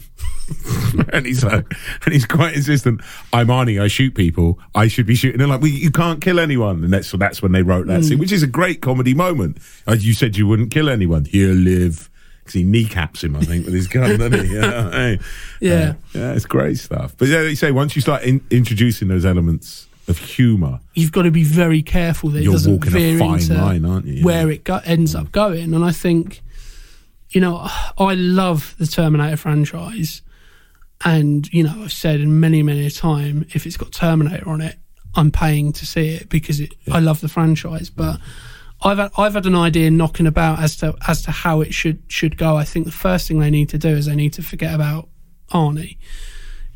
and 1.14 1.26
he's 1.26 1.44
like, 1.44 1.66
and 2.06 2.14
he's 2.14 2.26
quite 2.26 2.56
insistent. 2.56 3.02
I'm 3.34 3.48
Arnie. 3.48 3.82
I 3.82 3.88
shoot 3.88 4.14
people. 4.16 4.60
I 4.76 4.88
should 4.88 5.06
be 5.06 5.16
shooting. 5.16 5.40
They're 5.40 5.48
like, 5.48 5.62
well, 5.62 5.72
"You 5.72 5.92
can't 5.92 6.22
kill 6.22 6.40
anyone." 6.40 6.84
And 6.84 6.94
that's 6.94 7.08
so 7.08 7.18
that's 7.18 7.42
when 7.42 7.52
they 7.52 7.64
wrote 7.64 7.88
that 7.88 8.04
scene, 8.04 8.20
which 8.20 8.32
is 8.32 8.44
a 8.44 8.48
great 8.48 8.82
comedy 8.82 9.14
moment. 9.14 9.58
As 9.88 10.06
you 10.06 10.14
said, 10.14 10.38
you 10.38 10.48
wouldn't 10.48 10.72
kill 10.72 10.90
anyone. 10.90 11.26
He'll 11.26 11.52
live. 11.56 12.10
Because 12.40 12.54
he 12.54 12.64
kneecaps 12.64 13.24
him, 13.24 13.36
I 13.36 13.42
think, 13.42 13.66
with 13.66 13.74
his 13.76 13.88
gun, 13.88 14.18
doesn't 14.18 14.46
he? 14.46 14.56
Yeah, 14.56 14.90
hey. 14.92 15.20
Yeah. 15.60 15.74
Uh, 15.74 15.94
yeah, 16.14 16.34
it's 16.34 16.46
great 16.46 16.80
stuff. 16.80 17.14
But 17.16 17.28
yeah, 17.28 17.44
they 17.44 17.54
say 17.54 17.72
once 17.72 17.96
you 17.96 18.02
start 18.02 18.24
in, 18.24 18.44
introducing 18.50 19.10
those 19.10 19.28
elements 19.28 19.88
of 20.08 20.18
humour, 20.18 20.80
you've 20.96 21.12
got 21.12 21.22
to 21.22 21.32
be 21.32 21.44
very 21.44 21.84
careful 21.84 22.32
that 22.32 22.42
You're 22.42 22.54
doesn't 22.54 22.72
walking 22.74 22.94
a 22.94 22.96
veer 22.96 23.20
fine 23.20 23.40
into 23.42 23.54
line, 23.54 23.86
aren't 23.86 24.08
you? 24.08 24.24
Where 24.26 24.50
it 24.50 24.64
go- 24.64 24.82
ends 24.86 25.14
up 25.14 25.32
going. 25.32 25.76
And 25.76 25.86
I 25.86 25.92
think, 25.92 26.42
you 27.32 27.42
know, 27.42 27.68
oh, 27.98 28.06
I 28.06 28.14
love 28.14 28.76
the 28.78 28.88
Terminator 28.88 29.38
franchise, 29.38 30.22
and 31.04 31.52
you 31.54 31.64
know, 31.64 31.84
I've 31.84 31.92
said 31.92 32.20
in 32.20 32.40
many, 32.40 32.64
many 32.64 32.86
a 32.86 32.92
time, 32.92 33.46
if 33.54 33.66
it's 33.66 33.78
got 33.78 33.92
Terminator 33.92 34.48
on 34.50 34.62
it, 34.62 34.78
I'm 35.16 35.32
paying 35.32 35.74
to 35.74 35.86
see 35.86 36.10
it 36.10 36.30
because 36.30 36.60
it, 36.60 36.74
I 36.92 37.00
love 37.00 37.22
the 37.22 37.30
franchise. 37.30 37.90
But 37.90 38.20
I've 38.82 38.98
had, 38.98 39.12
I've 39.18 39.34
had 39.34 39.46
an 39.46 39.56
idea 39.56 39.92
knocking 39.92 40.28
about 40.28 40.60
as 40.60 40.78
to 40.78 40.96
as 41.08 41.22
to 41.24 41.32
how 41.32 41.62
it 41.62 41.74
should 41.74 42.02
should 42.08 42.38
go. 42.38 42.56
I 42.56 42.64
think 42.64 42.86
the 42.86 42.92
first 42.92 43.28
thing 43.28 43.40
they 43.40 43.52
need 43.52 43.70
to 43.70 43.78
do 43.78 43.90
is 43.90 44.06
they 44.06 44.16
need 44.16 44.34
to 44.34 44.42
forget 44.42 44.74
about 44.74 45.10
Arnie 45.52 45.98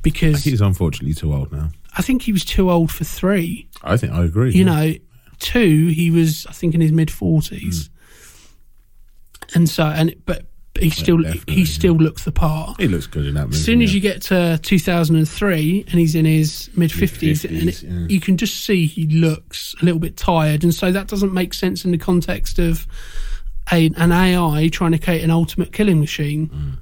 because 0.02 0.44
he's 0.44 0.62
unfortunately 0.62 1.14
too 1.14 1.34
old 1.34 1.52
now. 1.52 1.70
I 1.98 2.02
think 2.02 2.22
he 2.24 2.32
was 2.32 2.46
too 2.46 2.70
old 2.70 2.92
for 2.92 3.06
three 3.06 3.70
I 3.82 3.98
think 3.98 4.14
I 4.14 4.24
agree. 4.24 4.52
you 4.52 4.66
yeah. 4.66 4.72
know, 4.72 4.94
two, 5.40 5.88
he 5.88 6.12
was 6.12 6.46
I 6.48 6.52
think 6.52 6.76
in 6.76 6.82
his 6.82 6.92
mid 6.92 7.10
forties, 7.10 7.88
hmm. 7.88 7.95
And 9.54 9.70
so 9.70 9.86
and 9.86 10.16
but 10.26 10.46
he 10.80 10.90
still 10.90 11.24
he 11.48 11.66
still 11.66 11.94
looks 11.94 12.26
the 12.26 12.32
part. 12.32 12.80
he 12.80 12.88
looks 12.88 13.08
good 13.08 13.26
in 13.26 13.36
that 13.36 13.46
movie. 13.46 13.56
As 13.56 13.64
soon 13.64 13.82
as 13.82 13.92
yeah. 13.92 13.96
you 13.96 14.02
get 14.02 14.22
to 14.24 14.60
2003 14.62 15.86
and 15.88 16.00
he's 16.00 16.16
in 16.16 16.26
his 16.26 16.70
mid 16.76 16.92
50s, 16.92 17.46
and 17.46 17.70
it, 17.70 17.84
yeah. 17.84 18.08
you 18.10 18.20
can 18.20 18.38
just 18.38 18.66
see 18.66 18.86
he 18.86 19.08
looks 19.08 19.76
a 19.82 19.86
little 19.86 20.00
bit 20.00 20.18
tired, 20.18 20.64
and 20.64 20.74
so 20.74 20.92
that 20.92 21.08
doesn't 21.08 21.34
make 21.34 21.54
sense 21.54 21.86
in 21.86 21.92
the 21.92 21.98
context 21.98 22.60
of 22.60 22.88
a, 23.72 23.90
an 23.98 24.12
AI 24.12 24.68
trying 24.70 24.92
to 24.92 25.00
create 25.00 25.24
an 25.24 25.32
ultimate 25.32 25.72
killing 25.72 26.00
machine. 26.00 26.50
Mm. 26.50 26.78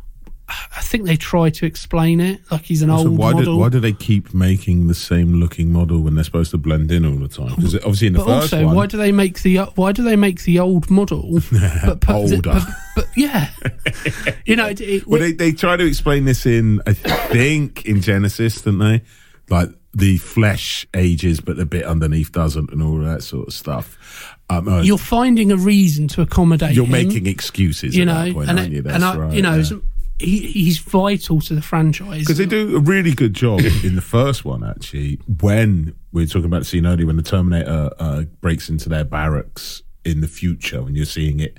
I 0.76 0.82
think 0.82 1.06
they 1.06 1.16
try 1.16 1.50
to 1.50 1.66
explain 1.66 2.20
it 2.20 2.42
like 2.52 2.62
he's 2.64 2.82
an 2.82 2.90
So 2.90 2.96
old 3.08 3.18
why 3.18 3.32
do, 3.32 3.38
model. 3.38 3.60
why 3.60 3.70
do 3.70 3.80
they 3.80 3.94
keep 3.94 4.34
making 4.34 4.88
the 4.88 4.96
same 4.96 5.36
looking 5.36 5.72
model 5.72 6.02
when 6.02 6.16
they're 6.16 6.24
supposed 6.24 6.52
to 6.52 6.58
blend 6.58 6.92
in 6.92 7.06
all 7.06 7.16
the 7.18 7.28
time? 7.28 7.56
Because 7.56 7.76
obviously 7.76 8.08
in 8.08 8.14
the 8.14 8.20
But 8.20 8.42
first 8.42 8.54
also, 8.54 8.66
one, 8.66 8.76
why 8.76 8.86
do 8.88 8.98
they 8.98 9.12
make 9.12 9.42
the 9.42 9.58
why 9.76 9.92
do 9.92 10.04
they 10.04 10.16
make 10.16 10.44
the 10.44 10.60
old 10.60 10.90
model 10.90 11.40
but 11.86 12.02
put 12.02 12.16
Older. 12.16 12.42
but, 12.42 12.64
but 12.96 13.08
yeah, 13.16 13.50
you 14.46 14.56
know, 14.56 14.68
it, 14.68 14.82
it, 14.82 15.08
well, 15.08 15.20
they, 15.20 15.32
they 15.32 15.52
try 15.52 15.76
to 15.78 15.86
explain 15.86 16.26
this 16.26 16.46
in 16.46 16.82
I 16.86 16.94
think 16.94 17.86
in 17.86 18.02
Genesis, 18.02 18.62
don't 18.62 18.80
they? 18.80 19.02
Like 19.50 19.70
the 19.94 20.18
flesh 20.18 20.88
ages, 20.96 21.40
but 21.40 21.56
the 21.58 21.66
bit 21.66 21.84
underneath 21.84 22.32
doesn't, 22.32 22.72
and 22.72 22.82
all 22.82 22.98
that 23.00 23.24
sort 23.24 23.48
of 23.48 23.54
stuff. 23.54 24.36
Um, 24.50 24.68
uh, 24.68 24.82
you're 24.82 24.98
finding 24.98 25.52
a 25.52 25.58
reason 25.58 26.08
to 26.10 26.22
accommodate. 26.22 26.76
you're 26.76 26.86
him, 26.86 26.92
making 26.92 27.28
excuses, 27.28 27.96
you 27.96 28.04
at 28.04 28.06
know, 28.06 28.26
that 28.26 28.34
point, 28.34 28.50
and, 28.50 28.60
aren't 28.60 28.72
you? 28.72 28.84
And 28.88 29.04
I, 29.06 29.16
right. 29.16 29.34
you 29.34 29.42
know, 29.42 29.56
yeah. 29.56 29.78
He, 30.24 30.40
he's 30.40 30.80
vital 30.80 31.42
to 31.42 31.56
the 31.56 31.62
franchise 31.62 32.20
Because 32.20 32.38
they 32.38 32.46
do 32.46 32.76
a 32.76 32.80
really 32.80 33.14
good 33.14 33.34
job 33.34 33.60
in 33.84 33.96
the 33.96 34.02
first 34.02 34.46
one, 34.46 34.64
actually, 34.64 35.20
when 35.42 35.96
we 36.12 36.24
are 36.24 36.28
talking 36.28 36.46
about 36.46 36.60
the 36.60 36.66
scene 36.66 36.86
earlier, 36.86 37.08
when 37.08 37.18
the 37.18 37.24
Terminator 37.24 37.92
uh, 38.00 38.24
breaks 38.42 38.70
into 38.70 38.90
their 38.90 39.04
barracks 39.04 39.84
in 40.06 40.22
the 40.22 40.28
future, 40.28 40.82
when 40.82 40.96
you're 40.96 41.06
seeing 41.06 41.40
it 41.40 41.58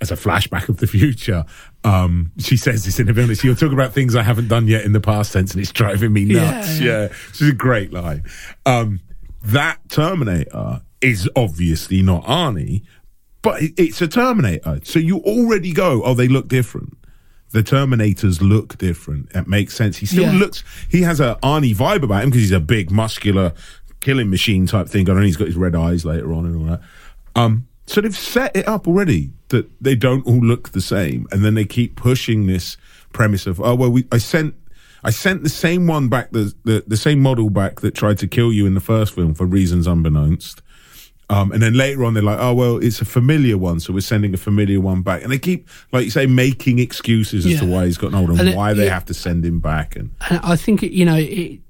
as 0.00 0.10
a 0.10 0.14
flashback 0.14 0.68
of 0.68 0.78
the 0.78 0.86
future. 0.86 1.44
Um, 1.84 2.32
she 2.38 2.56
says 2.56 2.84
this 2.84 3.00
in 3.00 3.08
a 3.08 3.14
minute. 3.14 3.42
You're 3.42 3.54
talking 3.54 3.72
about 3.72 3.92
things 3.92 4.14
I 4.14 4.22
haven't 4.22 4.48
done 4.48 4.68
yet 4.68 4.84
in 4.84 4.92
the 4.92 5.00
past 5.00 5.32
tense, 5.32 5.52
and 5.52 5.60
it's 5.60 5.72
driving 5.72 6.12
me 6.12 6.24
nuts. 6.24 6.80
Yeah, 6.80 7.02
Yeah, 7.02 7.08
is 7.32 7.48
a 7.48 7.52
great 7.52 7.92
line. 7.92 8.24
Um, 8.66 9.00
that 9.42 9.78
Terminator 9.88 10.82
is 11.00 11.28
obviously 11.36 12.02
not 12.02 12.24
Arnie, 12.24 12.82
but 13.42 13.60
it's 13.76 14.00
a 14.02 14.08
Terminator. 14.08 14.80
So 14.84 14.98
you 14.98 15.18
already 15.18 15.72
go, 15.72 16.02
oh, 16.04 16.14
they 16.14 16.28
look 16.28 16.48
different. 16.48 16.96
The 17.52 17.62
Terminators 17.62 18.40
look 18.40 18.76
different. 18.78 19.30
It 19.34 19.46
makes 19.48 19.74
sense. 19.74 19.96
He 19.96 20.06
still 20.06 20.24
Yeah. 20.24 20.38
looks. 20.38 20.62
He 20.90 21.02
has 21.02 21.18
a 21.20 21.38
Arnie 21.42 21.74
vibe 21.74 22.02
about 22.02 22.22
him 22.22 22.30
because 22.30 22.42
he's 22.42 22.52
a 22.52 22.60
big, 22.60 22.90
muscular, 22.90 23.52
killing 24.00 24.28
machine 24.30 24.66
type 24.66 24.88
thing. 24.88 25.04
going 25.04 25.18
know 25.18 25.24
he's 25.24 25.36
got 25.36 25.46
his 25.46 25.56
red 25.56 25.74
eyes 25.74 26.04
later 26.04 26.32
on 26.32 26.44
and 26.46 26.56
all 26.56 26.64
that. 26.64 26.80
Um, 27.34 27.66
so 27.86 28.00
they've 28.02 28.16
set 28.16 28.54
it 28.54 28.68
up 28.68 28.86
already 28.86 29.30
that 29.48 29.70
they 29.82 29.94
don't 29.94 30.26
all 30.26 30.40
look 30.40 30.72
the 30.72 30.80
same, 30.82 31.26
and 31.32 31.42
then 31.44 31.54
they 31.54 31.64
keep 31.64 31.96
pushing 31.96 32.46
this 32.46 32.76
premise 33.14 33.46
of, 33.46 33.60
oh 33.60 33.74
well, 33.74 33.90
we 33.90 34.04
I 34.12 34.18
sent. 34.18 34.54
I 35.04 35.10
sent 35.10 35.44
the 35.44 35.48
same 35.48 35.86
one 35.86 36.08
back, 36.08 36.32
the, 36.32 36.52
the 36.64 36.82
the 36.86 36.96
same 36.96 37.20
model 37.20 37.50
back 37.50 37.80
that 37.82 37.94
tried 37.94 38.18
to 38.18 38.26
kill 38.26 38.52
you 38.52 38.66
in 38.66 38.74
the 38.74 38.80
first 38.80 39.14
film 39.14 39.32
for 39.32 39.46
reasons 39.46 39.86
unbeknownst. 39.86 40.60
Um, 41.30 41.52
and 41.52 41.62
then 41.62 41.74
later 41.74 42.04
on, 42.06 42.14
they're 42.14 42.22
like, 42.22 42.38
"Oh 42.40 42.54
well, 42.54 42.78
it's 42.78 43.00
a 43.02 43.04
familiar 43.04 43.58
one, 43.58 43.80
so 43.80 43.92
we're 43.92 44.00
sending 44.00 44.32
a 44.32 44.38
familiar 44.38 44.80
one 44.80 45.02
back." 45.02 45.22
And 45.22 45.30
they 45.30 45.38
keep, 45.38 45.68
like 45.92 46.04
you 46.04 46.10
say, 46.10 46.24
making 46.26 46.78
excuses 46.78 47.44
as 47.44 47.60
to 47.60 47.66
why 47.66 47.84
he's 47.84 47.98
gotten 47.98 48.16
older 48.16 48.32
and, 48.32 48.40
And 48.40 48.48
it- 48.50 48.56
why 48.56 48.72
they 48.72 48.86
yeah. 48.86 48.94
have 48.94 49.04
to 49.06 49.14
send 49.14 49.44
him 49.44 49.60
back. 49.60 49.94
And 49.96 50.10
And 50.30 50.40
I 50.42 50.56
think 50.56 50.82
it, 50.82 50.92
you 50.92 51.04
know 51.04 51.16
it 51.16 51.60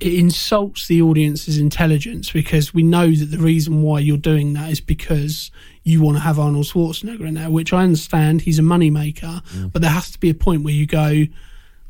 it 0.00 0.14
insults 0.14 0.88
the 0.88 1.00
audience's 1.00 1.56
intelligence 1.56 2.32
because 2.32 2.74
we 2.74 2.82
know 2.82 3.12
that 3.12 3.26
the 3.26 3.38
reason 3.38 3.80
why 3.80 4.00
you're 4.00 4.16
doing 4.16 4.52
that 4.54 4.68
is 4.70 4.80
because 4.80 5.52
you 5.84 6.02
want 6.02 6.16
to 6.16 6.20
have 6.20 6.36
Arnold 6.38 6.66
Schwarzenegger 6.66 7.20
in 7.28 7.34
there, 7.34 7.48
which 7.48 7.72
I 7.72 7.84
understand 7.84 8.40
he's 8.42 8.58
a 8.58 8.62
moneymaker, 8.62 9.40
but 9.72 9.82
there 9.82 9.92
has 9.92 10.10
to 10.10 10.18
be 10.18 10.30
a 10.30 10.34
point 10.34 10.64
where 10.64 10.74
you 10.74 10.84
go, 10.86 11.24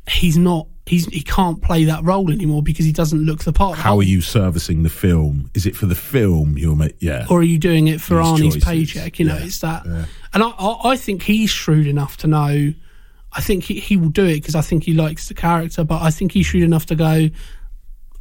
he's 0.08 0.36
not, 0.36 0.66
he's 0.86 1.06
he 1.06 1.22
can't 1.22 1.62
play 1.62 1.84
that 1.84 2.04
role 2.04 2.30
anymore 2.30 2.62
because 2.62 2.84
he 2.84 2.92
doesn't 2.92 3.20
look 3.24 3.44
the 3.44 3.52
part. 3.52 3.78
how 3.78 3.96
are 3.96 4.02
you 4.02 4.20
servicing 4.20 4.82
the 4.82 4.90
film? 4.90 5.50
Is 5.54 5.64
it 5.66 5.74
for 5.76 5.86
the 5.86 5.94
film 5.94 6.58
you're? 6.58 6.76
Yeah, 6.98 7.26
or 7.30 7.38
are 7.40 7.42
you 7.42 7.58
doing 7.58 7.88
it 7.88 8.00
for 8.00 8.16
These 8.16 8.26
Arnie's 8.26 8.42
choices. 8.54 8.64
paycheck? 8.64 9.18
You 9.18 9.26
know, 9.26 9.36
Yeah, 9.36 9.44
it's 9.44 9.58
that. 9.60 9.86
And 9.86 10.42
I, 10.42 10.48
I, 10.48 10.90
I 10.90 10.96
think 10.96 11.22
he's 11.22 11.50
shrewd 11.50 11.86
enough 11.86 12.16
to 12.18 12.26
know. 12.26 12.72
I 13.36 13.40
think 13.40 13.64
he, 13.64 13.80
he 13.80 13.96
will 13.96 14.10
do 14.10 14.24
it 14.26 14.34
because 14.34 14.54
I 14.54 14.60
think 14.60 14.84
he 14.84 14.92
likes 14.92 15.26
the 15.28 15.34
character, 15.34 15.82
but 15.84 16.00
I 16.02 16.10
think 16.10 16.32
he's 16.32 16.46
shrewd 16.46 16.62
enough 16.62 16.86
to 16.86 16.94
go. 16.94 17.30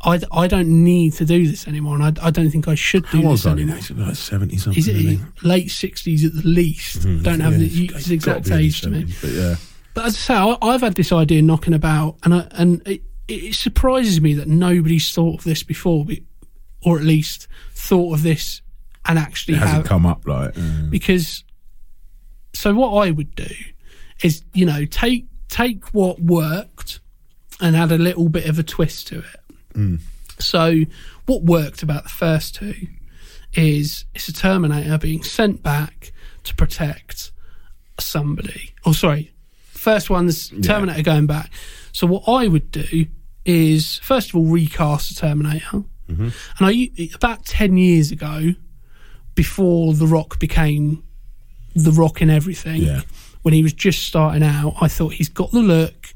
I, 0.06 0.20
I 0.34 0.48
don't 0.48 0.84
need 0.84 1.14
to 1.14 1.26
do 1.26 1.48
this 1.48 1.66
anymore, 1.68 1.96
and 1.96 2.04
I, 2.20 2.28
I 2.28 2.30
don't 2.32 2.50
think 2.50 2.68
I 2.68 2.76
should 2.76 3.08
do 3.10 3.22
how 3.22 3.32
this 3.32 3.42
is 3.42 3.48
anymore. 3.48 3.78
Like 3.96 4.16
seventy 4.16 4.58
something. 4.58 4.78
Isn't 4.80 4.96
he? 4.96 5.20
late 5.44 5.70
sixties 5.72 6.26
at 6.26 6.34
the 6.34 6.42
least. 6.48 7.04
Hmm, 7.04 7.22
don't 7.24 7.40
have 7.40 7.54
Yeah, 7.54 7.60
the, 7.60 7.68
his 7.68 7.78
he's 8.06 8.12
exact 8.12 8.46
gotta 8.46 8.50
be 8.50 8.54
in 8.56 8.60
age 8.66 8.74
his 8.74 8.82
to 8.82 8.90
me. 8.90 9.14
But 9.22 9.30
yeah, 9.30 9.56
But 9.94 10.06
as 10.06 10.16
I 10.16 10.18
say, 10.18 10.34
I, 10.36 10.58
I've 10.62 10.82
had 10.82 10.96
this 10.96 11.12
idea 11.12 11.42
knocking 11.42 11.74
about, 11.74 12.18
and 12.24 12.34
I, 12.34 12.48
and 12.52 12.86
it, 12.88 13.04
it 13.28 13.56
surprises 13.56 14.20
me 14.22 14.34
that 14.36 14.48
nobody's 14.48 15.12
thought 15.12 15.40
of 15.40 15.44
this 15.44 15.64
before, 15.64 16.06
or 16.84 16.98
at 16.98 17.04
least 17.04 17.48
thought 17.74 18.14
of 18.16 18.24
this 18.24 18.62
and 19.06 19.20
actually 19.20 19.56
it 19.56 19.60
hasn't 19.60 19.78
have 19.80 19.86
come 19.86 20.06
up 20.06 20.26
like. 20.28 20.58
uh, 20.58 20.62
because. 20.90 21.44
So 22.56 22.74
what 22.74 23.06
I 23.06 23.12
would 23.12 23.36
do 23.36 23.48
is, 24.22 24.44
you 24.54 24.66
know, 24.66 24.86
take 24.86 25.26
take 25.50 25.86
what 25.94 26.20
worked 26.20 27.00
and 27.60 27.76
add 27.76 27.92
a 27.92 27.98
little 27.98 28.30
bit 28.30 28.46
of 28.48 28.60
a 28.60 28.64
twist 28.64 29.08
to 29.08 29.20
it. 29.20 30.00
So 30.40 30.82
what 31.26 31.44
worked 31.44 31.84
about 31.84 32.04
the 32.04 32.10
first 32.10 32.56
two 32.56 32.76
is 33.54 34.06
it's 34.14 34.28
a 34.28 34.34
Terminator 34.34 34.98
being 34.98 35.24
sent 35.24 35.64
back 35.64 36.12
to 36.44 36.56
protect 36.56 37.32
somebody. 38.00 38.74
Oh, 38.86 38.94
sorry. 38.94 39.33
First 39.84 40.10
one's 40.10 40.48
Terminator 40.62 41.02
going 41.02 41.28
back. 41.28 41.52
So 41.92 42.08
what 42.08 42.24
I 42.26 42.48
would 42.48 42.72
do 42.72 43.08
is 43.44 43.98
first 43.98 44.30
of 44.30 44.38
all 44.38 44.46
recast 44.46 45.10
the 45.10 45.16
Terminator, 45.20 45.84
mm-hmm. 46.10 46.30
and 46.30 46.32
I 46.62 46.90
about 47.14 47.44
ten 47.44 47.76
years 47.76 48.10
ago, 48.10 48.54
before 49.36 49.94
The 49.94 50.08
Rock 50.08 50.40
became 50.40 51.04
The 51.76 51.92
Rock 51.92 52.22
in 52.22 52.30
everything. 52.30 52.82
Yeah. 52.84 53.02
When 53.42 53.54
he 53.54 53.62
was 53.62 53.74
just 53.74 54.04
starting 54.04 54.42
out, 54.42 54.76
I 54.80 54.88
thought 54.88 55.16
he's 55.16 55.28
got 55.28 55.52
the 55.52 55.60
look. 55.60 56.14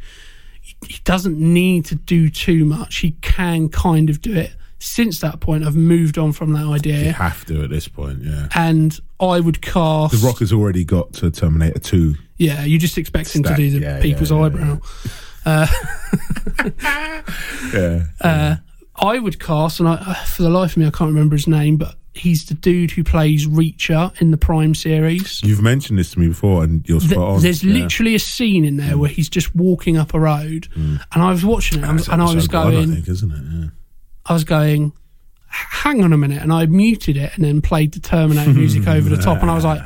He 0.62 1.02
doesn't 1.04 1.38
need 1.38 1.84
to 1.88 1.96
do 1.96 2.30
too 2.30 2.64
much. 2.64 3.00
He 3.00 3.12
can 3.22 3.68
kind 3.68 4.10
of 4.10 4.22
do 4.22 4.34
it. 4.34 4.54
Since 4.80 5.22
that 5.22 5.40
point, 5.40 5.66
I've 5.66 5.76
moved 5.76 6.18
on 6.18 6.34
from 6.34 6.54
that 6.54 6.66
idea. 6.66 7.06
You 7.06 7.12
have 7.14 7.46
to 7.46 7.64
at 7.64 7.70
this 7.70 7.88
point, 7.88 8.22
yeah. 8.22 8.48
and 8.54 8.98
I 9.20 9.40
would 9.40 9.62
cast. 9.62 10.20
The 10.20 10.26
Rock 10.26 10.40
has 10.40 10.54
already 10.54 10.84
got 10.84 11.14
to 11.14 11.32
Terminator 11.32 11.80
2. 11.80 12.16
Yeah, 12.38 12.64
you 12.64 12.78
just 12.78 12.98
expect 12.98 13.36
him 13.36 13.44
to 13.44 13.56
do 13.56 13.72
the 13.72 13.80
yeah, 13.80 14.02
people's 14.02 14.30
yeah, 14.32 14.38
yeah, 14.38 14.44
eyebrow. 14.46 14.80
Yeah. 17.74 18.04
Uh, 18.22 18.56
I 18.96 19.20
would 19.20 19.40
cast, 19.40 19.80
and 19.80 19.90
I, 19.90 19.94
uh, 19.94 20.14
for 20.26 20.44
the 20.44 20.50
life 20.50 20.72
of 20.72 20.78
me, 20.78 20.88
I 20.88 20.92
can't 20.92 21.10
remember 21.10 21.36
his 21.36 21.48
name, 21.48 21.78
but 21.78 21.96
he's 22.14 22.46
the 22.46 22.56
dude 22.56 22.92
who 22.92 23.04
plays 23.04 23.48
Reacher 23.48 24.20
in 24.22 24.32
the 24.32 24.38
Prime 24.38 24.74
series. 24.74 25.42
You've 25.44 25.62
mentioned 25.62 26.00
this 26.00 26.12
to 26.12 26.20
me 26.20 26.28
before, 26.28 26.64
and 26.64 26.88
you're 26.88 27.00
spot 27.00 27.18
on. 27.18 27.42
there's 27.42 27.64
yeah. 27.64 27.74
Mm. 27.74 27.82
literally 27.84 28.16
a 28.16 28.20
scene 28.20 28.66
in 28.66 28.78
there 28.78 28.98
where 28.98 29.10
he's 29.10 29.30
just 29.30 29.56
walking 29.56 29.98
up 29.98 30.14
a 30.14 30.20
road, 30.20 30.68
and 30.76 31.00
I 31.14 31.32
was 31.32 31.46
watching 31.46 31.80
it, 31.80 31.86
and, 31.86 32.00
That's 32.00 32.10
and 32.10 32.22
I 32.22 32.34
was 32.34 32.48
going, 32.48 32.92
I 32.92 32.96
think, 32.96 33.08
isn't 33.08 33.32
it? 33.32 33.72
I 34.28 34.34
was 34.34 34.44
going, 34.44 34.94
hang 35.48 36.04
on 36.04 36.14
a 36.14 36.18
minute, 36.18 36.42
and 36.42 36.52
I 36.52 36.66
muted 36.66 37.18
it 37.18 37.36
and 37.36 37.46
then 37.46 37.62
played 37.62 37.94
the 37.94 38.00
Terminator 38.00 38.54
music 38.54 38.88
over 38.88 39.10
the 39.10 39.18
top, 39.18 39.42
and 39.42 39.50
I 39.50 39.56
was 39.56 39.66
like, 39.66 39.82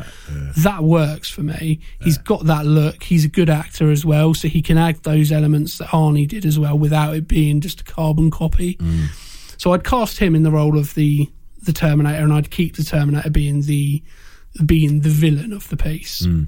that 0.57 0.84
works 0.84 1.30
for 1.30 1.43
me. 1.43 1.80
He's 2.01 2.18
got 2.18 2.45
that 2.45 2.65
look. 2.65 3.03
He's 3.03 3.26
a 3.26 3.30
good 3.30 3.49
actor 3.49 3.91
as 3.91 4.05
well, 4.05 4.34
so 4.34 4.47
he 4.47 4.61
can 4.61 4.77
add 4.77 5.03
those 5.03 5.31
elements 5.31 5.77
that 5.77 5.89
Arnie 5.89 6.27
did 6.27 6.45
as 6.45 6.57
well 6.57 6.77
without 6.77 7.15
it 7.15 7.27
being 7.27 7.61
just 7.61 7.81
a 7.81 7.84
carbon 7.84 8.31
copy. 8.31 8.76
Mm. 8.76 9.07
So 9.61 9.73
I'd 9.73 9.84
cast 9.84 10.18
him 10.18 10.35
in 10.35 10.43
the 10.43 10.51
role 10.51 10.77
of 10.77 10.93
the 10.95 11.30
the 11.63 11.73
Terminator, 11.73 12.23
and 12.23 12.34
I'd 12.34 12.49
keep 12.49 12.76
the 12.76 12.84
Terminator 12.84 13.30
being 13.30 13.61
the 13.61 14.03
being 14.65 15.01
the 15.01 15.09
villain 15.09 15.53
of 15.53 15.69
the 15.69 15.77
piece. 15.77 16.23
Mm. 16.23 16.47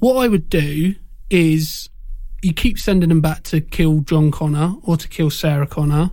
What 0.00 0.16
I 0.16 0.28
would 0.28 0.50
do 0.50 0.96
is 1.30 1.88
you 2.44 2.52
keep 2.52 2.78
sending 2.78 3.08
them 3.08 3.20
back 3.20 3.42
to 3.44 3.60
kill 3.60 4.00
John 4.00 4.30
Connor 4.30 4.74
or 4.82 4.96
to 4.96 5.08
kill 5.08 5.30
Sarah 5.30 5.66
Connor. 5.66 6.10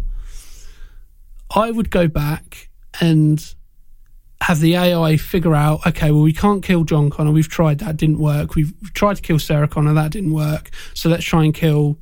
I 1.53 1.71
would 1.71 1.89
go 1.89 2.07
back 2.07 2.69
and 3.01 3.53
have 4.41 4.59
the 4.59 4.75
AI 4.75 5.17
figure 5.17 5.53
out, 5.53 5.85
okay, 5.85 6.11
well, 6.11 6.21
we 6.21 6.33
can't 6.33 6.63
kill 6.63 6.83
John 6.83 7.09
Connor. 7.09 7.31
We've 7.31 7.49
tried 7.49 7.79
that, 7.79 7.97
didn't 7.97 8.19
work. 8.19 8.55
We've 8.55 8.73
tried 8.93 9.17
to 9.17 9.21
kill 9.21 9.39
Sarah 9.39 9.67
Connor, 9.67 9.93
that 9.93 10.11
didn't 10.11 10.33
work. 10.33 10.69
So 10.93 11.09
let's 11.09 11.25
try 11.25 11.43
and 11.43 11.53
kill 11.53 11.97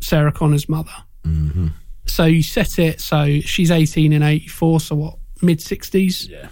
Sarah 0.00 0.32
Connor's 0.32 0.68
mother. 0.68 0.90
Mm-hmm. 1.24 1.68
So 2.06 2.24
you 2.24 2.42
set 2.42 2.78
it 2.78 3.00
so 3.00 3.40
she's 3.40 3.70
18 3.70 4.12
in 4.12 4.22
84, 4.22 4.80
so 4.80 4.94
what, 4.96 5.18
mid 5.42 5.58
60s? 5.58 6.28
Yeah. 6.28 6.48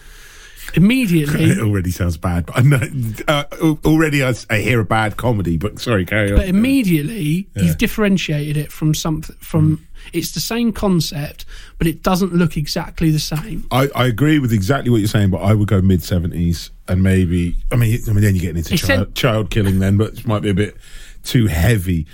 Immediately, 0.74 1.44
It 1.44 1.58
already 1.58 1.90
sounds 1.90 2.16
bad, 2.16 2.46
but 2.46 2.58
I 2.58 2.62
know, 2.62 2.80
uh, 3.28 3.44
already 3.84 4.22
I 4.24 4.32
hear 4.60 4.80
a 4.80 4.84
bad 4.84 5.16
comedy. 5.16 5.56
But 5.56 5.78
sorry, 5.80 6.04
carry 6.04 6.30
on. 6.32 6.38
but 6.38 6.48
immediately 6.48 7.48
you've 7.54 7.78
differentiated 7.78 8.56
it 8.56 8.72
from 8.72 8.94
something 8.94 9.36
from 9.40 9.86
it's 10.12 10.32
the 10.32 10.40
same 10.40 10.72
concept 10.72 11.44
but 11.78 11.86
it 11.86 12.02
doesn't 12.02 12.34
look 12.34 12.56
exactly 12.56 13.10
the 13.12 13.20
same 13.20 13.64
I, 13.70 13.88
I 13.94 14.06
agree 14.06 14.40
with 14.40 14.52
exactly 14.52 14.90
what 14.90 14.96
you're 14.98 15.06
saying, 15.06 15.30
but 15.30 15.38
I 15.42 15.54
would 15.54 15.68
go 15.68 15.80
mid 15.80 16.02
seventies 16.02 16.70
and 16.88 17.02
maybe. 17.02 17.54
I 17.70 17.76
mean, 17.76 17.98
I 18.08 18.12
mean, 18.12 18.22
then 18.22 18.34
you're 18.34 18.42
getting 18.42 18.58
into 18.58 18.76
child, 18.76 19.08
in- 19.08 19.14
child 19.14 19.50
killing, 19.50 19.78
then, 19.78 19.96
but 19.96 20.14
it 20.14 20.26
might 20.26 20.42
be 20.42 20.50
a 20.50 20.54
bit 20.54 20.76
too 21.22 21.46
heavy. 21.46 22.06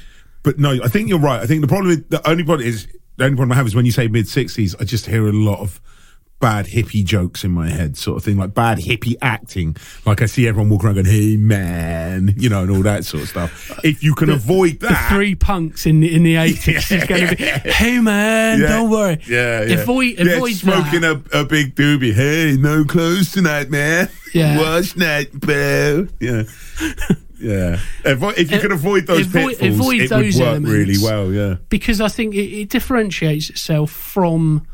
But 0.42 0.58
no, 0.58 0.78
I 0.82 0.88
think 0.88 1.08
you're 1.08 1.18
right. 1.18 1.40
I 1.40 1.46
think 1.46 1.62
the 1.62 1.66
problem, 1.68 1.88
with, 1.88 2.08
the 2.10 2.26
only 2.28 2.44
problem 2.44 2.66
is 2.66 2.86
the 3.16 3.24
only 3.24 3.36
problem 3.36 3.52
I 3.52 3.56
have 3.56 3.66
is 3.66 3.74
when 3.74 3.86
you 3.86 3.92
say 3.92 4.08
mid 4.08 4.28
sixties, 4.28 4.74
I 4.76 4.84
just 4.84 5.06
hear 5.06 5.26
a 5.26 5.32
lot 5.32 5.60
of 5.60 5.80
bad 6.40 6.66
hippie 6.66 7.04
jokes 7.04 7.42
in 7.42 7.50
my 7.50 7.68
head, 7.68 7.96
sort 7.96 8.16
of 8.16 8.24
thing, 8.24 8.36
like 8.36 8.54
bad 8.54 8.78
hippie 8.78 9.16
acting. 9.20 9.76
Like 10.06 10.22
I 10.22 10.26
see 10.26 10.46
everyone 10.46 10.70
walking 10.70 10.86
around 10.86 10.94
going, 10.96 11.06
"Hey 11.06 11.36
man," 11.36 12.34
you 12.36 12.48
know, 12.48 12.62
and 12.62 12.70
all 12.70 12.82
that 12.82 13.04
sort 13.04 13.24
of 13.24 13.28
stuff. 13.28 13.78
If 13.84 14.02
you 14.02 14.14
can 14.14 14.30
avoid 14.30 14.80
that, 14.80 15.08
the 15.10 15.14
three 15.14 15.34
punks 15.34 15.84
in 15.86 16.00
the, 16.00 16.14
in 16.14 16.22
the 16.22 16.36
80s 16.36 16.96
is 16.96 17.04
going 17.04 17.26
to 17.28 17.36
be 17.36 17.44
hey 17.70 17.98
man 18.00 18.60
Yeah. 18.60 18.68
don't 18.68 18.90
worry 18.90 19.18
Yeah, 19.26 19.62
yeah. 19.64 19.74
avoid 19.80 20.18
yeah, 20.18 20.32
avoid 20.36 20.52
smoking 20.54 21.04
a, 21.04 21.22
a 21.32 21.44
big 21.44 21.74
doobie. 21.74 22.12
Hey, 22.14 22.56
no 22.58 22.84
clothes 22.84 23.32
tonight, 23.32 23.70
man. 23.70 24.08
Yeah. 24.34 24.58
Watch 24.58 24.96
night, 24.96 25.32
bro. 25.32 26.06
Yeah. 26.20 26.42
Yeah. 27.40 27.78
If 28.04 28.50
you 28.50 28.58
can 28.58 28.72
avoid 28.72 29.06
those 29.06 29.26
avoid- 29.26 29.58
pitfalls, 29.58 29.80
avoid 29.80 30.00
it 30.02 30.10
those 30.10 30.36
would 30.38 30.62
work 30.64 30.72
really 30.72 30.96
well, 31.00 31.32
yeah. 31.32 31.54
because 31.68 32.00
I 32.00 32.08
think 32.08 32.34
it, 32.34 32.38
it 32.62 32.68
differentiates 32.68 33.48
itself 33.50 33.90
from 33.90 34.66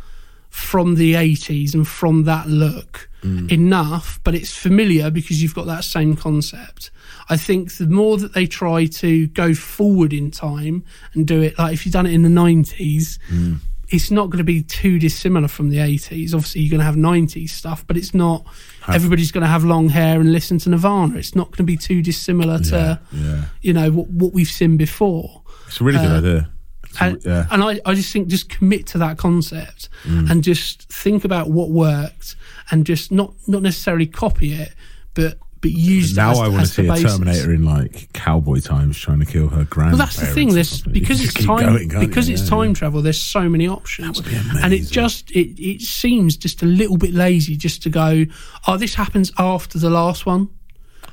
from 0.55 0.95
the 0.95 1.15
80s 1.15 1.75
and 1.75 1.87
from 1.87 2.23
that 2.25 2.49
look 2.49 3.09
Mm. 3.25 3.51
enough, 3.51 4.21
but 4.23 4.35
it's 4.35 4.55
familiar 4.55 5.11
because 5.11 5.43
you've 5.43 5.55
got 5.55 5.65
that 5.67 5.83
same 5.83 6.15
concept. 6.15 6.91
I 7.31 7.39
think 7.39 7.73
the 7.79 7.87
more 7.87 8.19
that 8.19 8.35
they 8.35 8.47
try 8.47 8.85
to 8.87 9.27
go 9.29 9.55
forward 9.55 10.13
in 10.13 10.31
time 10.31 10.85
and 11.15 11.27
do 11.27 11.41
it, 11.41 11.59
like 11.59 11.73
if 11.73 11.87
you've 11.87 11.95
done 11.95 12.05
it 12.07 12.13
in 12.13 12.23
the 12.23 12.29
90s, 12.29 13.19
Mm. 13.33 13.61
it's 13.89 14.11
not 14.11 14.27
going 14.29 14.39
to 14.39 14.45
be 14.45 14.63
too 14.63 14.99
dissimilar 14.99 15.49
from 15.49 15.71
the 15.71 15.79
80s. 15.81 16.35
Obviously, 16.35 16.61
you're 16.61 16.71
going 16.71 16.81
to 16.81 16.85
have 16.85 16.97
90s 16.97 17.49
stuff, 17.51 17.85
but 17.87 17.97
it's 17.97 18.13
not. 18.15 18.45
Everybody's 18.89 19.33
going 19.33 19.43
to 19.43 19.49
have 19.49 19.65
long 19.65 19.89
hair 19.89 20.21
and 20.21 20.31
listen 20.31 20.59
to 20.59 20.69
Nirvana. 20.71 21.17
It's 21.17 21.35
not 21.35 21.47
going 21.47 21.65
to 21.67 21.71
be 21.73 21.79
too 21.79 22.03
dissimilar 22.03 22.59
to, 22.59 23.01
yeah. 23.11 23.45
you 23.63 23.73
know, 23.73 23.91
what, 23.91 24.09
what 24.11 24.33
we've 24.35 24.47
seen 24.61 24.77
before 24.77 25.43
It's 25.67 25.81
a 25.81 25.85
really 25.85 25.99
good 25.99 26.25
idea. 26.25 26.51
And, 27.01 27.25
yeah. 27.25 27.47
and 27.51 27.63
I, 27.63 27.81
I 27.85 27.95
just 27.95 28.13
think 28.13 28.29
just 28.29 28.49
commit 28.49 28.87
to 28.89 28.99
that 28.99 29.19
concept 29.19 29.89
Mm. 30.05 30.31
and 30.31 30.45
just 30.45 30.83
think 30.93 31.25
about 31.25 31.49
what 31.51 31.71
worked 31.71 32.37
and 32.71 32.85
just 32.85 33.11
not 33.11 33.33
not 33.47 33.63
necessarily 33.63 34.07
copy 34.07 34.53
it 34.53 34.75
but 35.15 35.39
but 35.63 35.71
use 35.71 36.13
it 36.13 36.17
now 36.17 36.33
as, 36.33 36.41
I 36.41 36.49
want 36.49 36.61
to 36.61 36.67
see 36.67 36.87
a. 36.87 36.97
Terminator 36.97 37.53
in 37.55 37.65
like 37.65 38.13
cowboy 38.13 38.61
times 38.61 38.99
trying 38.99 39.21
to 39.21 39.25
kill 39.25 39.49
her 39.49 39.65
grandparents. 39.65 39.99
well 39.99 40.07
that's 40.07 40.17
the 40.21 40.27
thing 40.27 40.53
there's 40.53 40.83
because 40.83 41.23
it's 41.25 41.33
time 41.33 41.65
going, 41.89 41.89
because 42.07 42.29
you? 42.29 42.35
it's 42.35 42.43
Yeah, 42.43 42.49
time 42.51 42.69
yeah. 42.69 42.75
travel 42.75 43.01
there's 43.01 43.23
so 43.23 43.49
many 43.49 43.67
options 43.67 44.19
That 44.21 44.27
would 44.27 44.55
be 44.55 44.61
and 44.63 44.75
it 44.75 44.83
just 44.91 45.31
it, 45.31 45.59
it 45.59 45.81
seems 45.81 46.37
just 46.37 46.63
a 46.63 46.67
little 46.67 46.99
bit 46.99 47.15
lazy 47.15 47.57
just 47.57 47.83
to 47.85 47.89
go 47.89 48.25
oh 48.69 48.77
this 48.77 48.95
happens 48.95 49.33
after 49.39 49.79
the 49.79 49.89
last 49.91 50.27
one 50.27 50.51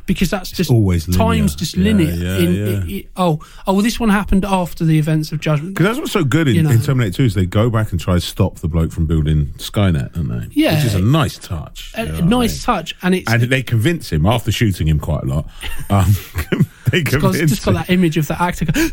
because 0.05 0.29
that's 0.29 0.51
just 0.51 0.69
always 0.71 1.07
linear. 1.07 1.17
time's 1.25 1.55
just 1.55 1.75
Yeah, 1.77 1.83
linear 1.83 2.13
yeah, 2.13 2.37
in, 2.37 2.53
yeah. 2.53 2.65
it- 2.65 2.89
it- 2.89 3.09
oh 3.17 3.39
oh 3.67 3.73
well 3.73 3.81
this 3.81 3.99
one 3.99 4.09
happened 4.09 4.45
after 4.45 4.83
the 4.85 4.97
events 4.99 5.31
of 5.31 5.39
judgment 5.39 5.73
Because 5.75 5.85
that's 5.87 5.99
what's 5.99 6.11
so 6.11 6.23
good 6.23 6.47
in, 6.47 6.55
You 6.55 6.63
know. 6.63 6.69
in 6.71 6.81
Terminator 6.81 7.17
2 7.17 7.23
is 7.23 7.33
they 7.33 7.45
go 7.45 7.69
back 7.69 7.91
and 7.91 7.99
try 7.99 8.15
to 8.15 8.21
stop 8.21 8.59
the 8.59 8.67
bloke 8.67 8.91
from 8.91 9.05
building 9.05 9.47
Skynet, 9.57 10.13
don't 10.13 10.27
they? 10.27 10.47
Yeah. 10.51 10.75
Which 10.75 10.85
is 10.85 10.95
a 10.95 10.99
nice 11.01 11.37
touch. 11.37 11.93
a, 11.95 12.01
a 12.01 12.05
what 12.05 12.23
I 12.23 12.25
nice 12.27 12.53
mean? 12.53 12.61
touch 12.75 12.95
and 13.01 13.15
it's 13.15 13.31
And 13.31 13.43
they 13.43 13.63
convince 13.63 14.11
him 14.11 14.25
after 14.25 14.51
shooting 14.51 14.87
him 14.87 14.99
quite 14.99 15.23
a 15.23 15.27
lot. 15.27 15.47
Um, 15.89 16.13
they 16.91 17.03
Because 17.03 17.21
convince 17.21 17.51
just 17.51 17.65
got 17.65 17.73
that 17.73 17.89
image 17.89 18.17
of 18.17 18.27
that 18.27 18.39
actor, 18.41 18.65
go, 18.65 18.87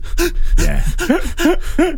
Yeah. 0.59 0.85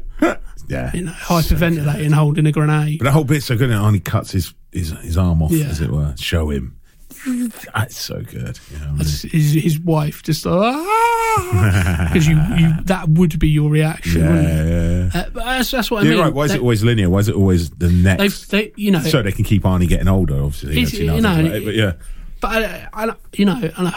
yeah. 0.69 0.91
you 0.95 1.03
know, 1.05 1.13
hyperventilating, 1.13 2.13
holding 2.13 2.47
a 2.47 2.53
grenade. 2.53 2.99
But 2.99 3.07
that 3.07 3.13
whole 3.13 3.25
bit's 3.25 3.47
so 3.47 3.57
good, 3.57 3.71
and 3.71 3.79
only 3.81 4.01
cuts 4.01 4.33
his, 4.33 4.53
his, 4.73 4.91
his 4.91 5.17
arm 5.19 5.43
off, 5.43 5.53
as 5.53 5.81
it 5.81 5.91
were. 5.91 6.15
Show 6.19 6.51
him. 6.51 6.77
That's 7.75 7.97
so 7.99 8.21
good. 8.23 8.59
You 8.71 8.79
know, 8.79 8.87
what 8.87 8.89
I 8.89 8.91
mean? 8.93 8.99
His, 8.99 9.53
his 9.53 9.79
wife 9.81 10.23
just 10.23 10.45
because 10.45 12.27
you, 12.27 12.37
you 12.57 12.75
that 12.85 13.07
would 13.09 13.39
be 13.39 13.49
your 13.49 13.71
reaction. 13.71 14.21
yeah, 14.23 14.43
yeah, 14.43 14.65
yeah. 14.65 15.11
Uh, 15.21 15.31
but 15.31 15.45
that's, 15.45 15.71
that's 15.71 15.91
what 15.91 16.05
I 16.05 16.09
mean. 16.09 16.19
right. 16.19 16.33
Why 16.33 16.45
is 16.45 16.53
They- 16.53 16.59
it 16.59 16.61
always 16.61 16.83
linear? 16.85 17.11
Why 17.11 17.19
is 17.19 17.29
it 17.29 17.35
always 17.35 17.71
the 17.71 17.89
next? 17.91 18.47
They, 18.47 18.73
you 18.77 18.91
know, 18.91 19.01
so 19.01 19.23
they 19.23 19.33
can 19.33 19.45
keep 19.45 19.63
Arnie 19.63 19.89
getting 19.89 20.09
older, 20.09 20.35
obviously. 20.43 20.83
Actually, 20.83 21.15
you 21.15 21.21
know, 21.21 21.39
it, 21.39 21.65
but 21.65 21.75
yeah, 21.75 21.93
but 22.41 22.65
I, 22.65 22.89
I, 22.93 23.15
you 23.35 23.45
know, 23.45 23.61
and, 23.77 23.89
uh, 23.89 23.93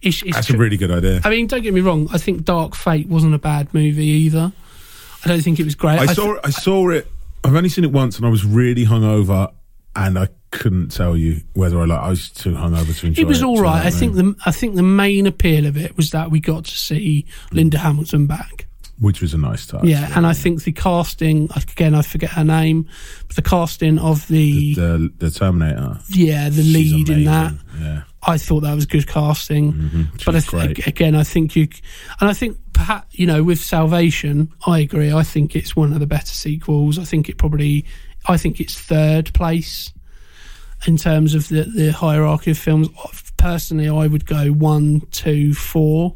it's, 0.00 0.22
it's 0.22 0.34
that's 0.36 0.46
tr- 0.46 0.54
a 0.54 0.58
really 0.58 0.76
good 0.76 0.90
idea. 0.90 1.20
I 1.24 1.30
mean, 1.30 1.46
don't 1.48 1.62
get 1.62 1.74
me 1.74 1.80
wrong. 1.80 2.08
I 2.12 2.18
think 2.18 2.44
Dark 2.44 2.74
Fate 2.74 3.08
wasn't 3.08 3.34
a 3.34 3.38
bad 3.38 3.72
movie 3.74 4.06
either. 4.06 4.52
I 5.24 5.28
don't 5.28 5.40
think 5.42 5.58
it 5.58 5.64
was 5.64 5.74
great. 5.74 5.98
I 5.98 6.06
th- 6.06 6.16
saw 6.16 6.34
it, 6.34 6.40
I 6.44 6.50
saw 6.50 6.90
it. 6.90 7.10
I've 7.44 7.54
only 7.54 7.68
seen 7.68 7.84
it 7.84 7.92
once, 7.92 8.16
and 8.16 8.24
I 8.26 8.30
was 8.30 8.44
really 8.44 8.84
hungover, 8.86 9.52
and 9.96 10.18
I 10.18 10.28
couldn't 10.50 10.88
tell 10.88 11.16
you 11.16 11.42
whether 11.54 11.78
I 11.80 11.84
like. 11.84 12.00
I 12.00 12.08
was 12.08 12.30
too 12.30 12.52
hungover 12.52 12.98
to 12.98 13.06
enjoy 13.06 13.20
it. 13.20 13.24
it 13.24 13.28
was 13.28 13.42
all 13.42 13.54
do 13.54 13.60
you 13.60 13.66
know 13.66 13.72
right. 13.72 13.86
I 13.86 13.90
think 13.90 14.14
mean? 14.14 14.32
the 14.32 14.42
I 14.46 14.50
think 14.50 14.76
the 14.76 14.82
main 14.82 15.26
appeal 15.26 15.66
of 15.66 15.76
it 15.76 15.96
was 15.96 16.10
that 16.10 16.30
we 16.30 16.40
got 16.40 16.64
to 16.64 16.76
see 16.76 17.26
Linda 17.52 17.76
mm. 17.76 17.82
Hamilton 17.82 18.26
back. 18.26 18.66
which 18.98 19.20
was 19.20 19.34
a 19.34 19.38
nice 19.38 19.66
touch. 19.66 19.84
Yeah, 19.84 20.10
and 20.16 20.26
I 20.26 20.32
think 20.32 20.64
the 20.64 20.72
casting 20.72 21.48
again, 21.54 21.94
I 21.94 22.02
forget 22.02 22.30
her 22.30 22.44
name, 22.44 22.88
but 23.26 23.36
the 23.36 23.42
casting 23.42 23.98
of 23.98 24.26
the, 24.28 24.74
the 24.74 25.12
the 25.18 25.30
Terminator. 25.30 25.98
yeah 26.08 26.48
the 26.48 26.62
lead 26.62 27.08
in 27.10 27.24
that. 27.24 27.52
Yeah, 27.78 28.02
I 28.22 28.38
thought 28.38 28.60
that 28.60 28.74
was 28.74 28.86
good 28.86 29.06
casting. 29.06 29.72
Mm-hmm. 29.72 30.02
She 30.16 30.24
But 30.24 30.36
I 30.36 30.40
th- 30.40 30.86
again, 30.86 31.14
I 31.14 31.24
think 31.24 31.56
you, 31.56 31.68
and 32.20 32.30
I 32.30 32.32
think 32.32 32.56
perhaps 32.72 33.18
you 33.18 33.26
know 33.26 33.42
with 33.42 33.60
Salvation, 33.60 34.50
I 34.66 34.80
agree. 34.80 35.12
I 35.12 35.24
think 35.24 35.54
it's 35.54 35.76
one 35.76 35.92
of 35.92 36.00
the 36.00 36.06
better 36.06 36.26
sequels. 36.26 36.98
I 36.98 37.04
think 37.04 37.28
it 37.28 37.36
probably, 37.36 37.84
I 38.26 38.38
think 38.38 38.60
it's 38.60 38.78
third 38.78 39.32
place 39.34 39.92
in 40.86 40.96
terms 40.96 41.34
of 41.34 41.48
the 41.48 41.62
the 41.64 41.92
hierarchy 41.92 42.50
of 42.52 42.58
films. 42.58 42.88
Personally, 43.36 43.88
I 43.88 44.06
would 44.08 44.26
go 44.26 44.48
one, 44.48 45.00
two, 45.12 45.54
four 45.54 46.14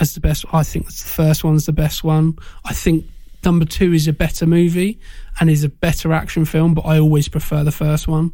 as 0.00 0.14
the 0.14 0.20
best. 0.20 0.44
I 0.52 0.62
think 0.62 0.86
the 0.86 0.92
first 0.92 1.44
one's 1.44 1.66
the 1.66 1.72
best 1.72 2.02
one. 2.02 2.36
I 2.64 2.72
think 2.72 3.04
number 3.44 3.64
two 3.64 3.92
is 3.92 4.08
a 4.08 4.12
better 4.12 4.46
movie 4.46 4.98
and 5.40 5.50
is 5.50 5.62
a 5.64 5.68
better 5.68 6.12
action 6.12 6.44
film, 6.44 6.74
but 6.74 6.86
I 6.86 6.98
always 6.98 7.28
prefer 7.28 7.64
the 7.64 7.72
first 7.72 8.08
one 8.08 8.32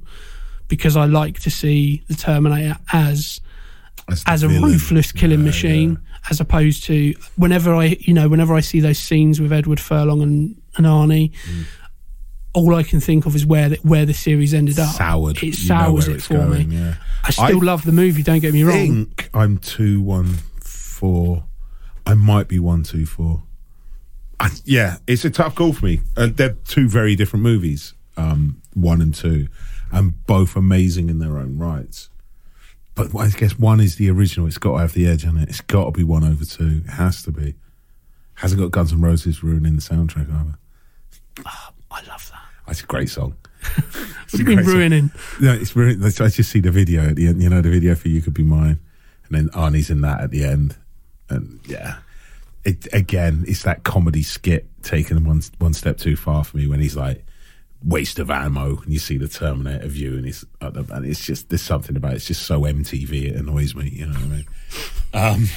because 0.69 0.97
I 0.97 1.07
like 1.07 1.41
to 1.41 1.51
see 1.51 2.03
the 2.09 2.15
Terminator 2.15 2.77
as 2.93 3.41
as 4.27 4.43
a 4.43 4.49
villain. 4.49 4.63
ruthless 4.73 5.13
killing 5.13 5.41
Yeah, 5.41 5.47
machine, 5.47 5.99
as 6.31 6.41
opposed 6.41 6.85
to 6.85 7.15
whenever 7.37 7.75
I, 7.75 7.97
you 8.01 8.15
know, 8.15 8.29
whenever 8.29 8.55
I 8.55 8.61
see 8.61 8.81
those 8.81 8.99
scenes 8.99 9.41
with 9.41 9.53
Edward 9.53 9.81
Furlong 9.81 10.23
and, 10.23 10.57
and 10.77 10.87
Arnie, 10.87 11.33
Mm. 11.33 11.65
All 12.55 12.75
I 12.75 12.83
can 12.83 13.01
think 13.01 13.27
of 13.27 13.35
is 13.35 13.45
where 13.45 13.71
the, 13.71 13.77
where 13.83 14.07
the 14.07 14.15
series 14.15 14.55
ended 14.55 14.79
up. 14.79 14.95
Soured. 14.95 15.43
It 15.43 15.55
sours 15.55 16.09
it 16.09 16.17
it's 16.17 16.27
for 16.27 16.35
going, 16.35 16.71
me. 16.71 16.77
Yeah. 16.77 16.95
I 17.25 17.31
still 17.31 17.61
I 17.61 17.65
love 17.65 17.85
the 17.85 17.93
movie. 17.93 18.23
Don't 18.23 18.41
get 18.41 18.55
me 18.55 18.63
wrong. 18.63 18.77
I 18.77 18.87
think 18.87 19.31
I'm 19.35 19.59
two 19.59 20.01
one 20.01 20.39
four. 20.61 21.45
I 22.07 22.15
might 22.15 22.49
be 22.49 22.59
one 22.59 22.83
two 22.83 23.07
four. 23.07 23.43
I, 24.41 24.51
yeah, 24.65 24.99
it's 25.07 25.25
a 25.25 25.31
tough 25.31 25.55
call 25.55 25.73
for 25.73 25.87
me. 25.87 26.01
Uh, 26.17 26.29
they're 26.33 26.57
two 26.65 26.89
very 26.89 27.17
different 27.17 27.43
movies, 27.43 27.95
um, 28.17 28.61
one 28.75 29.01
and 29.01 29.15
two, 29.15 29.49
and 29.93 30.27
both 30.27 30.57
amazing 30.57 31.09
in 31.09 31.19
their 31.19 31.39
own 31.39 31.59
rights. 31.59 32.11
But 32.95 33.15
I 33.17 33.29
guess 33.31 33.59
one 33.59 33.81
is 33.81 33.97
the 33.97 34.11
original. 34.11 34.47
It's 34.47 34.59
got 34.59 34.73
to 34.73 34.79
have 34.79 34.93
the 34.93 35.07
edge 35.07 35.25
on 35.25 35.37
it. 35.39 35.49
It's 35.49 35.61
got 35.61 35.87
to 35.87 35.91
be 35.91 36.05
one 36.05 36.25
over 36.25 36.45
two. 36.45 36.83
It 36.85 36.91
has 36.91 37.23
to 37.25 37.33
be. 37.33 37.55
Hasn't 38.35 38.61
got 38.61 38.71
Guns 38.71 38.93
N' 38.93 39.01
Roses 39.01 39.43
ruining 39.43 39.77
the 39.77 39.83
soundtrack 39.83 40.29
either. 40.29 40.59
I 41.47 42.03
love 42.09 42.31
that. 42.33 42.44
That's 42.67 42.83
a 42.83 42.87
great 42.87 43.11
song. 43.11 43.37
What 43.77 44.31
do 44.31 44.51
you 44.51 44.57
mean 44.57 44.67
ruining? 44.67 45.11
No, 45.41 45.53
it's 45.53 45.77
really. 45.77 46.05
I 46.05 46.29
just 46.29 46.51
see 46.51 46.61
the 46.61 46.71
video 46.71 47.09
at 47.09 47.17
the 47.17 47.29
end. 47.29 47.43
You 47.43 47.49
know, 47.49 47.61
the 47.61 47.71
video 47.71 47.95
for 47.95 48.09
"You 48.09 48.21
Could 48.21 48.35
Be 48.35 48.43
Mine," 48.43 48.79
and 49.29 49.31
then 49.31 49.49
Arnie's 49.51 49.91
in 49.91 50.01
that 50.01 50.21
at 50.21 50.31
the 50.31 50.45
end, 50.45 50.77
and 51.29 51.61
yeah, 51.67 51.99
it 52.65 52.93
again. 52.93 53.45
It's 53.47 53.63
that 53.63 53.85
comedy 53.85 54.23
skit 54.23 54.67
taken 54.83 55.25
one 55.25 55.43
one 55.59 55.73
step 55.73 55.99
too 55.99 56.17
far 56.17 56.45
for 56.45 56.57
me 56.57 56.67
when 56.67 56.81
he's 56.81 56.97
like 56.97 57.25
waste 57.85 58.19
of 58.19 58.31
ammo, 58.31 58.81
and 58.83 58.93
you 58.93 58.99
see 58.99 59.19
the 59.19 59.29
Terminator 59.29 59.87
view, 59.87 60.17
and 60.17 60.27
at 60.61 60.75
the, 60.75 60.95
and 60.95 61.07
it's 61.07 61.25
just 61.25 61.51
there's 61.51 61.63
something 61.63 61.97
about 61.97 62.13
it. 62.13 62.17
it's 62.17 62.27
just 62.27 62.43
so 62.43 62.63
MTV. 62.63 63.31
It 63.31 63.37
annoys 63.37 63.75
me. 63.75 63.89
You 63.91 64.07
know 64.07 64.15
what 64.15 64.23
I 64.23 64.27
mean? 64.27 64.47
Um, 65.13 65.49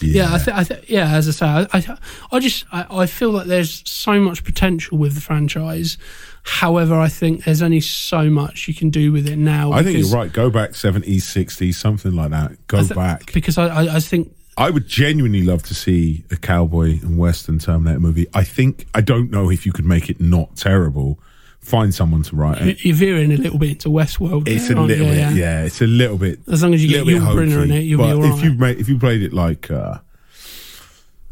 Yeah, 0.00 0.34
I, 0.34 0.38
th- 0.38 0.56
I 0.56 0.64
th- 0.64 0.90
yeah. 0.90 1.14
As 1.14 1.28
I 1.28 1.30
say, 1.32 1.46
I, 1.46 1.66
I, 1.72 1.98
I 2.32 2.40
just 2.40 2.64
I, 2.72 2.86
I 2.90 3.06
feel 3.06 3.30
like 3.30 3.46
there's 3.46 3.82
so 3.88 4.20
much 4.20 4.44
potential 4.44 4.98
with 4.98 5.14
the 5.14 5.20
franchise. 5.20 5.98
However, 6.44 6.94
I 6.94 7.08
think 7.08 7.44
there's 7.44 7.62
only 7.62 7.80
so 7.80 8.30
much 8.30 8.68
you 8.68 8.74
can 8.74 8.90
do 8.90 9.12
with 9.12 9.26
it 9.28 9.36
now. 9.36 9.72
I 9.72 9.82
think 9.82 9.98
you're 9.98 10.08
right. 10.08 10.32
Go 10.32 10.50
back 10.50 10.74
seventies, 10.74 11.26
sixties, 11.26 11.76
something 11.76 12.12
like 12.12 12.30
that. 12.30 12.66
Go 12.68 12.78
th- 12.78 12.94
back. 12.94 13.32
because 13.32 13.58
I, 13.58 13.66
I, 13.66 13.96
I 13.96 14.00
think 14.00 14.32
I 14.56 14.70
would 14.70 14.88
genuinely 14.88 15.42
love 15.42 15.62
to 15.64 15.74
see 15.74 16.24
a 16.30 16.36
cowboy 16.36 17.00
and 17.02 17.18
western 17.18 17.58
Terminator 17.58 18.00
movie. 18.00 18.26
I 18.34 18.44
think 18.44 18.86
I 18.94 19.00
don't 19.00 19.30
know 19.30 19.50
if 19.50 19.66
you 19.66 19.72
could 19.72 19.84
make 19.84 20.10
it 20.10 20.20
not 20.20 20.56
terrible. 20.56 21.18
Find 21.60 21.94
someone 21.94 22.22
to 22.22 22.36
write 22.36 22.62
it. 22.62 22.84
you're 22.84 22.96
veering 22.96 23.30
a 23.32 23.36
little 23.36 23.58
bit 23.58 23.70
into 23.70 23.88
Westworld. 23.90 24.48
It's 24.48 24.68
there, 24.68 24.76
a 24.76 24.80
aren't 24.80 24.90
you? 24.96 25.04
little 25.04 25.28
bit, 25.30 25.36
yeah. 25.38 25.64
It's 25.64 25.82
a 25.82 25.86
little 25.86 26.16
bit. 26.16 26.40
As 26.50 26.62
long 26.62 26.72
as 26.72 26.82
you 26.82 26.88
get 26.88 27.04
little 27.04 27.20
Yul 27.28 27.34
Brynner 27.34 27.64
in 27.64 27.70
it, 27.72 27.80
you'll 27.82 27.98
but 27.98 28.16
be 28.16 28.26
all 28.28 28.38
if 28.38 28.42
you 28.42 28.54
made, 28.54 28.78
if 28.78 28.88
you 28.88 28.98
played 28.98 29.22
it 29.22 29.32
like 29.34 29.70
uh, 29.70 29.98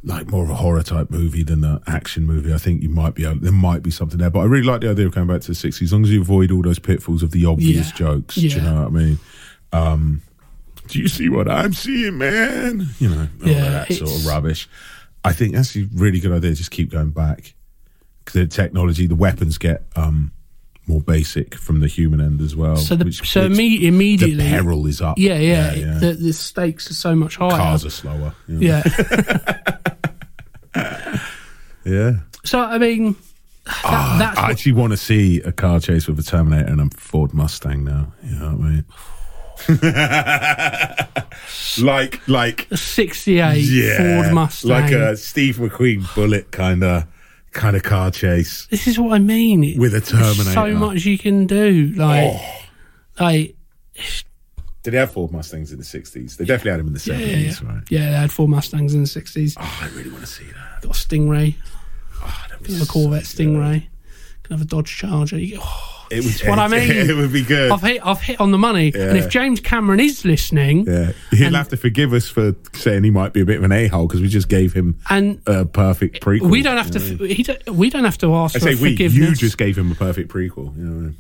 like 0.05 0.29
more 0.31 0.45
of 0.45 0.51
a 0.51 0.55
horror 0.55 0.83
type 0.83 1.11
movie 1.11 1.43
than 1.43 1.65
an 1.65 1.81
action 1.87 2.25
movie, 2.25 2.53
I 2.53 2.59
think 2.59 2.83
you 2.83 2.89
might 2.89 3.15
be 3.15 3.25
able, 3.25 3.41
there 3.41 3.51
might 3.53 3.83
be 3.83 3.91
something 3.91 4.19
there. 4.19 4.31
But 4.31 4.41
I 4.41 4.45
really 4.45 4.67
like 4.67 4.83
the 4.83 4.91
idea 4.91 5.07
of 5.07 5.15
going 5.15 5.27
back 5.27 5.41
to 5.43 5.49
the 5.49 5.55
sixties, 5.55 5.89
as 5.89 5.93
long 5.93 6.05
as 6.05 6.11
you 6.11 6.21
avoid 6.21 6.51
all 6.53 6.63
those 6.63 6.79
pitfalls 6.79 7.23
of 7.23 7.31
the 7.31 7.47
obvious 7.47 7.89
Yeah. 7.91 7.97
jokes. 7.97 8.35
Do 8.37 8.47
you 8.47 8.61
know 8.61 8.83
what 8.83 8.87
I 8.89 8.91
mean? 8.91 9.19
Um, 9.73 10.23
do 10.89 11.01
you 11.01 11.09
see 11.09 11.29
what 11.29 11.51
I'm 11.51 11.73
seeing, 11.73 12.19
man? 12.19 12.87
You 13.01 13.09
know, 13.09 13.29
all 13.43 13.49
Yeah, 13.49 13.71
that 13.85 13.93
sort 13.93 14.11
of 14.11 14.27
rubbish. 14.27 14.69
I 15.25 15.33
think 15.33 15.55
that's 15.55 15.75
a 15.77 15.89
really 15.95 16.21
good 16.21 16.31
idea. 16.31 16.53
Just 16.55 16.71
keep 16.71 16.91
going 16.93 17.11
back 17.11 17.55
the 18.33 18.47
technology, 18.47 19.07
the 19.07 19.15
weapons 19.15 19.59
get 19.59 19.85
um, 19.97 20.33
more 20.87 21.01
basic 21.01 21.55
from 21.55 21.81
the 21.81 21.89
human 21.89 22.21
end 22.21 22.41
as 22.41 22.55
well. 22.55 22.77
So 22.77 22.97
the 22.97 23.07
which- 23.07 23.29
so 23.29 23.49
imme- 23.49 23.57
the 23.57 23.87
immediately, 23.89 24.49
peril 24.49 24.87
is 24.87 25.01
up. 25.01 25.19
yeah, 25.19 25.39
yeah, 25.39 25.75
yeah. 25.75 25.99
The, 25.99 26.13
the 26.13 26.33
stakes 26.33 26.91
are 26.91 26.95
so 26.95 27.15
much 27.15 27.37
higher. 27.37 27.51
Cars 27.51 27.85
are 27.85 27.91
slower. 27.91 28.35
Yeah. 28.49 28.83
yeah. 30.75 30.75
yeah. 31.85 32.13
so 32.45 32.61
I 32.61 32.79
mean, 32.79 33.17
that, 33.65 34.17
that's 34.19 34.39
I 34.39 34.43
what, 34.43 34.51
actually 34.51 34.73
want 34.73 34.93
to 34.93 34.97
see 34.97 35.41
a 35.41 35.53
car 35.53 35.81
chase 35.81 36.07
with 36.07 36.19
a 36.19 36.23
Terminator 36.23 36.71
and 36.71 36.81
a 36.81 36.89
Ford 36.97 37.35
Mustang 37.35 37.85
now. 37.85 38.13
You 38.23 38.37
know 38.37 38.57
what 38.57 38.67
I 38.67 38.71
mean? 38.71 38.85
like, 41.83 42.29
like, 42.29 42.69
68 42.73 43.57
yeah, 43.57 44.23
Ford 44.23 44.35
Mustang. 44.35 44.71
like 44.71 44.93
a 44.93 45.17
Steve 45.17 45.57
McQueen 45.57 46.15
bullet 46.15 46.53
kind 46.53 46.85
of, 46.85 47.05
kind 47.57 47.75
of 47.77 47.83
car 47.83 48.11
chase. 48.11 48.67
this 48.71 48.87
is 48.87 48.99
what 48.99 49.13
I 49.15 49.19
mean. 49.19 49.79
With 49.79 49.95
a 49.95 50.01
there's 50.01 50.53
so 50.55 50.75
much 50.75 51.05
you 51.05 51.19
can 51.19 51.47
do. 51.47 51.93
Like, 51.97 52.33
Oh. 52.35 52.63
like 53.21 53.57
Did 54.83 54.93
they 54.93 54.99
have 54.99 55.11
Ford 55.13 55.33
Mustangs 55.33 55.73
in 55.73 55.79
the 55.79 55.85
sixties? 55.85 56.37
They 56.37 56.45
definitely 56.45 56.71
had 56.73 56.81
them 56.81 56.87
in 56.89 56.93
the 56.95 57.03
yeah, 57.05 57.15
yeah, 57.19 57.27
seventies, 57.27 57.61
yeah. 57.63 57.69
right? 57.69 57.83
yeah, 57.91 58.11
they 58.11 58.17
had 58.17 58.31
Ford 58.33 58.51
Mustangs 58.51 58.95
in 58.95 59.01
the 59.03 59.09
60s. 59.09 59.55
Oh, 59.59 59.79
I 59.83 59.89
really 59.97 60.11
want 60.11 60.23
to 60.23 60.27
see 60.31 60.45
that. 60.45 60.83
Got 60.83 60.97
a 60.97 61.07
Stingray, 61.09 61.57
Oh, 62.23 62.45
that'd 62.49 62.61
be 62.63 62.67
can 62.67 62.75
have 62.75 62.83
a 62.83 62.87
so 62.87 62.93
Corvette 62.93 63.23
good. 63.23 63.47
Stingray, 63.47 63.87
can 64.45 64.57
have 64.57 64.63
a 64.63 64.65
Dodge 64.69 64.97
Charger. 64.97 65.39
You 65.39 65.59
oh, 65.61 65.96
It 66.11 66.17
this 66.17 66.25
would, 66.27 66.35
is 66.43 66.49
what 66.49 66.59
I 66.59 66.69
mean. 66.77 66.91
It 66.91 67.17
would 67.17 67.33
be 67.33 67.43
good. 67.43 67.71
I've 67.71 67.83
hit, 67.83 68.05
I've 68.07 68.21
hit 68.21 68.41
on 68.41 68.51
the 68.51 68.59
money. 68.59 68.93
And 68.95 69.17
if 69.19 69.29
James 69.29 69.61
Cameron 69.61 70.01
is 70.01 70.25
listening, 70.25 70.87
Yeah, 70.87 71.13
he'll 71.31 71.47
And- 71.49 71.57
have 71.57 71.69
to 71.69 71.77
forgive 71.77 72.13
us 72.13 72.29
for 72.29 72.55
saying 72.75 73.05
he 73.05 73.11
might 73.11 73.33
be 73.33 73.41
a 73.41 73.45
bit 73.45 73.59
of 73.59 73.65
an 73.65 73.73
a 73.73 73.87
hole 73.89 74.07
because 74.07 74.21
we 74.21 74.29
just 74.29 74.49
gave 74.49 74.73
him 74.73 74.99
and 75.11 75.41
a 75.47 75.65
perfect 75.65 76.21
prequel. 76.23 76.51
we 76.51 76.63
don't 76.63 76.77
have 76.77 76.91
to, 76.93 76.99
you 77.01 77.05
know 77.05 77.13
what 77.17 77.21
I 77.21 77.25
mean? 77.29 77.37
he 77.37 77.43
don't, 77.43 77.71
we 77.71 77.91
don't 77.91 78.05
have 78.05 78.19
to 78.19 78.35
ask 78.35 78.57
I 78.57 78.59
for 78.61 78.65
say 78.67 78.75
we. 78.75 78.93
forgiveness. 78.93 79.29
You 79.31 79.35
just 79.35 79.59
gave 79.59 79.77
him 79.77 79.91
a 79.93 79.95
perfect 79.95 80.31
prequel. 80.33 80.77
You 80.77 80.85
know 80.85 80.93
what 80.95 80.99
I 80.99 81.07
mean? 81.07 81.17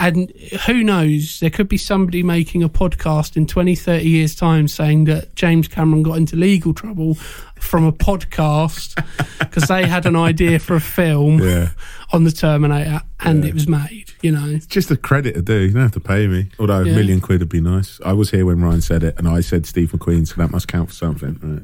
And 0.00 0.30
who 0.66 0.82
knows, 0.82 1.38
there 1.40 1.50
could 1.50 1.68
be 1.68 1.76
somebody 1.76 2.22
making 2.22 2.62
a 2.62 2.68
podcast 2.68 3.36
in 3.36 3.46
20, 3.46 3.74
30 3.74 4.08
years' 4.08 4.34
time 4.34 4.68
saying 4.68 5.04
that 5.04 5.34
James 5.36 5.68
Cameron 5.68 6.02
got 6.02 6.16
into 6.16 6.36
legal 6.36 6.74
trouble 6.74 7.14
from 7.56 7.84
a 7.84 7.92
podcast 7.92 8.94
because 9.38 9.68
they 9.68 9.86
had 9.86 10.04
an 10.06 10.16
idea 10.16 10.58
for 10.58 10.74
a 10.74 10.80
film 10.80 11.38
Yeah. 11.40 11.70
on 12.12 12.24
the 12.24 12.30
Terminator 12.32 13.00
and 13.20 13.44
it 13.44 13.54
was 13.54 13.66
made, 13.68 14.06
you 14.20 14.32
know. 14.32 14.58
Just 14.68 14.90
a 14.90 14.96
credit 14.96 15.34
to 15.34 15.42
do. 15.42 15.60
You 15.60 15.72
don't 15.72 15.82
have 15.82 15.92
to 15.92 16.00
pay 16.00 16.26
me. 16.26 16.48
Although 16.58 16.82
a 16.82 16.84
million 16.84 17.20
quid 17.20 17.40
would 17.40 17.48
be 17.48 17.60
nice. 17.60 18.00
I 18.04 18.12
was 18.12 18.30
here 18.30 18.44
when 18.44 18.60
Ryan 18.60 18.82
said 18.82 19.02
it, 19.02 19.14
and 19.18 19.26
I 19.26 19.40
said 19.40 19.64
Steve 19.66 19.92
McQueen, 19.92 20.26
so 20.28 20.34
that 20.36 20.50
must 20.50 20.68
count 20.68 20.90
for 20.90 20.94
something. 20.94 21.38
Right? 21.42 21.62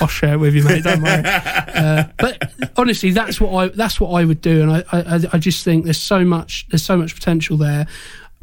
I'll 0.00 0.06
share 0.08 0.34
it 0.34 0.38
with 0.38 0.54
you, 0.54 0.64
mate. 0.64 0.84
Don't 0.84 1.02
worry. 1.02 1.22
Uh, 1.72 2.04
but 2.18 2.52
honestly, 2.76 3.10
that's 3.12 3.40
what 3.40 3.54
I 3.54 3.68
that's 3.68 3.98
what 3.98 4.10
I 4.10 4.24
would 4.24 4.40
do, 4.42 4.62
and 4.62 4.70
I, 4.72 4.84
I 4.92 5.20
I 5.32 5.38
just 5.38 5.64
think 5.64 5.84
there's 5.84 5.98
so 6.00 6.24
much 6.24 6.66
there's 6.68 6.82
so 6.84 6.96
much 6.96 7.14
potential 7.14 7.56
there. 7.56 7.86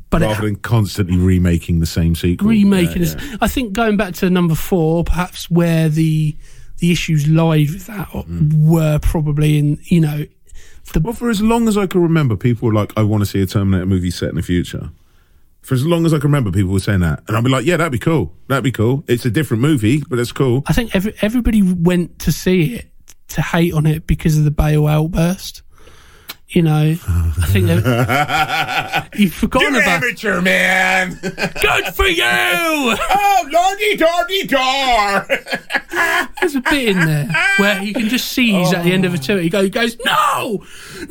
But 0.10 0.22
Rather 0.22 0.42
it, 0.42 0.46
than 0.46 0.56
constantly 0.58 1.18
remaking 1.18 1.80
the 1.80 1.86
same 1.86 2.16
sequel. 2.16 2.50
remaking 2.50 3.04
Yeah, 3.04 3.14
this, 3.16 3.38
I 3.42 3.48
think 3.48 3.74
going 3.74 3.96
back 3.98 4.16
to 4.16 4.30
number 4.32 4.56
four, 4.56 5.04
perhaps 5.04 5.50
where 5.52 5.88
the 5.90 6.36
the 6.80 6.92
issues 6.92 7.28
lied 7.28 7.70
with 7.70 7.86
that 7.86 8.08
Mm-hmm. 8.10 8.68
were 8.70 8.98
probably 9.00 9.60
in 9.60 9.78
you 9.84 10.00
know 10.02 10.26
Well, 11.00 11.14
for 11.14 11.30
as 11.30 11.42
long 11.42 11.68
as 11.68 11.78
I 11.78 11.86
can 11.86 12.02
remember, 12.02 12.36
people 12.36 12.68
were 12.68 12.74
like, 12.74 12.92
I 12.98 13.04
want 13.04 13.22
to 13.22 13.26
see 13.28 13.42
a 13.42 13.46
Terminator 13.46 13.86
movie 13.86 14.10
set 14.12 14.30
in 14.30 14.36
the 14.36 14.42
future. 14.42 14.90
For 15.62 15.74
as 15.76 15.86
long 15.86 16.06
as 16.06 16.14
I 16.14 16.18
can 16.18 16.28
remember, 16.32 16.52
people 16.52 16.72
were 16.72 16.80
saying 16.80 17.02
that. 17.02 17.22
And 17.28 17.36
I'd 17.38 17.44
be 17.44 17.50
like, 17.50 17.66
yeah, 17.66 17.78
that'd 17.78 17.92
be 17.92 18.00
cool. 18.00 18.34
That'd 18.48 18.64
be 18.64 18.72
cool. 18.72 19.04
It's 19.08 19.26
a 19.26 19.30
different 19.32 19.62
movie, 19.62 20.02
but 20.10 20.18
it's 20.18 20.32
cool. 20.32 20.64
I 20.68 20.74
think 20.74 20.96
every, 20.96 21.14
everybody 21.22 21.62
went 21.62 22.18
to 22.20 22.32
see 22.32 22.76
it 22.76 22.88
to 23.30 23.42
hate 23.42 23.74
on 23.74 23.86
it 23.86 24.08
because 24.08 24.38
of 24.38 24.46
the 24.46 24.52
Bale 24.52 24.88
outburst. 24.88 25.62
You 26.52 26.64
know, 26.64 26.96
I 27.08 27.46
think 27.50 27.68
that 27.68 29.10
you've 29.16 29.36
forgotten 29.36 29.74
You're 29.74 29.84
about. 29.84 30.02
amateur, 30.04 30.42
man. 30.42 31.20
Good 31.22 31.86
for 31.94 32.08
you. 32.08 32.24
oh, 32.26 33.50
lordy, 33.52 33.96
dardy, 33.98 34.48
dar. 34.48 35.28
There's 36.40 36.56
a 36.56 36.62
bit 36.62 36.88
in 36.90 37.00
there 37.06 37.28
where 37.60 37.84
you 37.84 37.94
can 37.94 38.10
just 38.10 38.30
see 38.32 38.52
he's 38.54 38.74
at 38.74 38.84
the 38.84 38.92
end 38.94 39.06
of 39.06 39.14
a 39.14 39.20
tour. 39.20 39.38
He 39.40 39.50
goes, 39.50 39.96
no, 40.04 40.64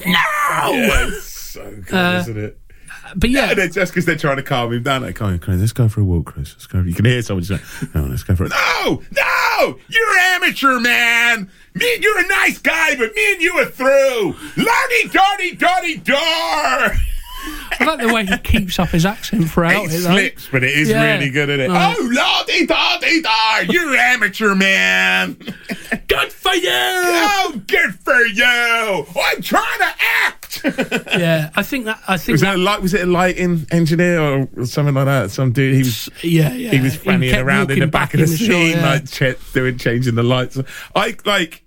no. 0.05 1.11
so 1.21 1.71
good, 1.87 1.95
Uh, 1.95 2.19
isn't 2.23 2.37
it? 2.37 2.59
But 3.17 3.31
yeah, 3.31 3.51
And 3.59 3.73
just 3.73 3.93
because 3.93 4.05
they're 4.05 4.17
trying 4.17 4.37
to 4.37 4.43
calm 4.43 4.73
him 4.73 4.83
down. 4.83 5.03
Like, 5.03 5.17
Chris, 5.17 5.61
let's 5.61 5.73
go 5.73 5.89
for 5.89 6.01
a 6.01 6.05
walk, 6.05 6.27
Chris. 6.27 6.55
Let's 6.55 6.67
go. 6.67 6.81
You 6.81 6.95
can 6.95 7.05
hear 7.05 7.23
someone 7.23 7.45
just 7.45 7.63
going, 7.81 7.93
no, 7.95 8.11
let's 8.11 8.23
go 8.23 8.37
for 8.37 8.45
a. 8.45 8.49
No, 8.49 9.03
no, 9.13 9.79
you're 9.89 10.19
amateur, 10.19 10.79
man. 10.81 11.51
Me, 11.75 11.99
you're 12.01 12.19
a 12.19 12.27
nice 12.27 12.59
guy, 12.59 12.97
but 12.97 13.15
me 13.15 13.33
and 13.33 13.43
you 13.43 13.53
are 13.55 13.67
through. 13.67 14.35
Lardy, 14.57 15.09
dardy, 15.09 15.59
dardy, 15.59 16.05
dar. 16.05 16.95
I 17.81 17.85
like 17.85 18.01
the 18.07 18.13
way 18.13 18.27
he 18.27 18.37
keeps 18.39 18.79
up 18.79 18.89
his 18.89 19.07
accent 19.07 19.51
throughout 19.51 19.85
It 19.87 19.93
it. 19.95 20.03
slips, 20.03 20.49
but 20.51 20.65
it 20.65 20.71
is 20.77 20.89
Yeah. 20.91 21.15
really 21.15 21.31
good 21.31 21.49
at 21.51 21.61
it. 21.61 21.71
Right. 21.71 21.97
Oh, 21.99 22.03
oh 22.03 22.11
lardy, 22.13 22.67
dardy, 22.67 23.23
dar. 23.23 23.65
You're 23.65 23.95
amateur, 23.95 24.55
man. 24.55 25.35
Good 26.09 26.33
for 26.33 26.55
you. 26.55 26.69
Oh, 26.71 27.63
good 27.67 27.95
for 28.01 28.19
you. 28.27 28.45
Oh, 28.45 29.07
I'm 29.25 29.41
trying 29.43 29.79
to 29.79 29.95
act. 30.25 30.61
Yeah, 30.65 31.51
I 31.55 31.63
think 31.63 31.85
that. 31.85 32.01
I 32.09 32.17
think 32.17 32.35
was 32.35 32.41
that. 32.41 32.53
that 32.53 32.57
a 32.57 32.63
light? 32.63 32.83
Was 32.83 32.95
it 32.95 33.03
a 33.03 33.07
lighting 33.07 33.67
engineer 33.71 34.21
or 34.57 34.67
something 34.67 34.95
like 34.95 35.05
that? 35.05 35.31
Some 35.31 35.53
dude. 35.53 35.75
He 35.75 35.81
was. 35.81 36.09
Yeah, 36.23 36.53
yeah. 36.55 36.71
He 36.71 36.81
was 36.81 36.97
fannying 36.97 37.43
around 37.43 37.71
in 37.71 37.79
the 37.81 37.87
back 37.87 38.15
of 38.15 38.21
the, 38.21 38.27
shot, 38.27 38.39
scene, 38.39 38.77
yeah. 38.77 38.87
like 38.87 39.11
ch- 39.11 39.53
doing 39.53 39.79
changing 39.79 40.15
the 40.17 40.23
lights. 40.23 40.59
I 40.95 41.15
like. 41.25 41.63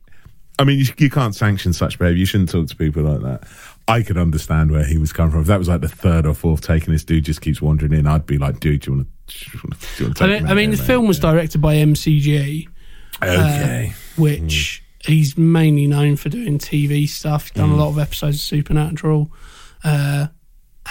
I 0.60 0.64
mean, 0.64 0.80
you, 0.80 0.86
you 0.98 1.10
can't 1.10 1.34
sanction 1.34 1.74
such 1.74 1.98
behavior. 1.98 2.20
You 2.20 2.26
shouldn't 2.26 2.50
talk 2.50 2.68
to 2.68 2.76
people 2.76 3.04
like 3.04 3.22
that. 3.22 3.48
I 3.88 4.04
could 4.04 4.18
understand 4.18 4.72
where 4.72 4.86
he 4.86 4.98
was 4.98 5.12
coming 5.12 5.32
from. 5.32 5.42
If 5.42 5.48
that 5.48 5.60
was 5.60 5.68
like 5.68 5.82
the 5.82 5.90
third 5.90 6.26
or 6.26 6.34
fourth 6.34 6.62
take, 6.62 6.86
and 6.86 6.94
this 6.94 7.04
dude 7.04 7.26
just 7.26 7.42
keeps 7.42 7.62
wandering 7.62 7.94
in, 7.94 8.06
I'd 8.08 8.26
be 8.26 8.38
like, 8.38 8.60
dude, 8.60 8.82
do 8.82 8.92
you 8.92 8.98
want 8.98 9.08
to? 10.08 10.24
I 10.24 10.28
mean, 10.28 10.48
I 10.48 10.54
mean 10.54 10.72
the 10.72 10.78
film 10.78 11.08
was 11.08 11.20
directed 11.20 11.62
by 11.62 11.76
MCG, 11.76 12.68
uh, 13.22 13.26
Okay. 13.26 13.94
which 14.18 14.84
hmm. 15.04 15.12
he's 15.12 15.38
mainly 15.38 15.88
known 15.88 16.16
for 16.16 16.30
doing 16.30 16.60
TV 16.60 17.08
stuff. 17.08 17.46
He's 17.46 17.52
done 17.52 17.70
a 17.70 17.74
hmm. 17.74 17.80
lot 17.80 17.90
of 17.90 18.00
episodes 18.00 18.38
of 18.38 18.42
Supernatural. 18.42 19.32
Uh, 19.84 20.28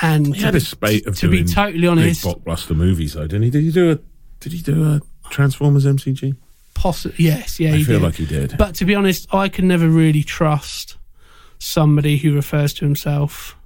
and 0.03 0.35
he 0.35 0.43
had 0.43 0.55
a 0.55 0.61
spate 0.61 1.07
of 1.07 1.17
to 1.17 1.29
be 1.29 1.39
doing 1.39 1.49
totally 1.49 1.81
big 1.81 1.91
honest, 1.91 2.25
blockbuster 2.25 2.77
movies, 2.77 3.15
though, 3.15 3.27
didn't 3.27 3.43
he? 3.43 3.51
Did 3.51 3.65
he 3.65 3.73
do 3.73 3.93
a? 3.93 3.99
Did 4.41 4.53
he 4.53 4.63
do 4.63 4.85
a 4.85 5.01
Transformers 5.31 5.85
MCG? 5.85 6.37
Yes, 7.19 7.61
yeah, 7.61 7.73
I 7.73 7.77
he 7.79 7.85
feel 7.85 7.99
did. 7.99 8.05
like 8.05 8.15
he 8.15 8.27
did. 8.27 8.57
But 8.59 8.75
to 8.77 8.85
be 8.85 8.95
honest, 8.95 9.33
I 9.35 9.49
can 9.49 9.69
never 9.69 9.89
really 9.89 10.23
trust 10.23 10.97
somebody 11.59 12.17
who 12.17 12.35
refers 12.35 12.73
to 12.75 12.85
himself 12.85 13.57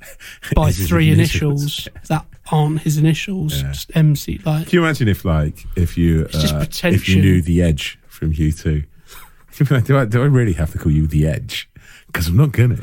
by 0.54 0.70
three 0.72 1.10
initials. 1.10 1.62
initials 1.62 1.88
that 2.08 2.26
aren't 2.50 2.80
his 2.80 2.98
initials. 2.98 3.62
Yeah. 3.62 3.68
Just 3.72 3.90
MC. 3.96 4.40
Like, 4.44 4.66
Can 4.68 4.76
you 4.78 4.84
imagine 4.84 5.08
if, 5.08 5.24
like, 5.24 5.64
if 5.76 5.96
you 5.96 6.28
uh, 6.34 6.66
if 6.84 7.08
you 7.08 7.20
knew 7.20 7.42
the 7.42 7.62
Edge 7.62 7.98
from 8.08 8.32
U 8.32 8.52
two? 8.52 8.84
You'd 9.58 9.68
be 9.68 9.74
like, 9.74 9.84
do 9.84 9.98
I 9.98 10.04
do 10.06 10.22
I 10.22 10.26
really 10.26 10.54
have 10.54 10.72
to 10.72 10.78
call 10.78 10.92
you 10.92 11.06
the 11.06 11.26
Edge? 11.26 11.68
Because 12.06 12.28
I'm 12.28 12.36
not 12.36 12.52
gonna. 12.52 12.78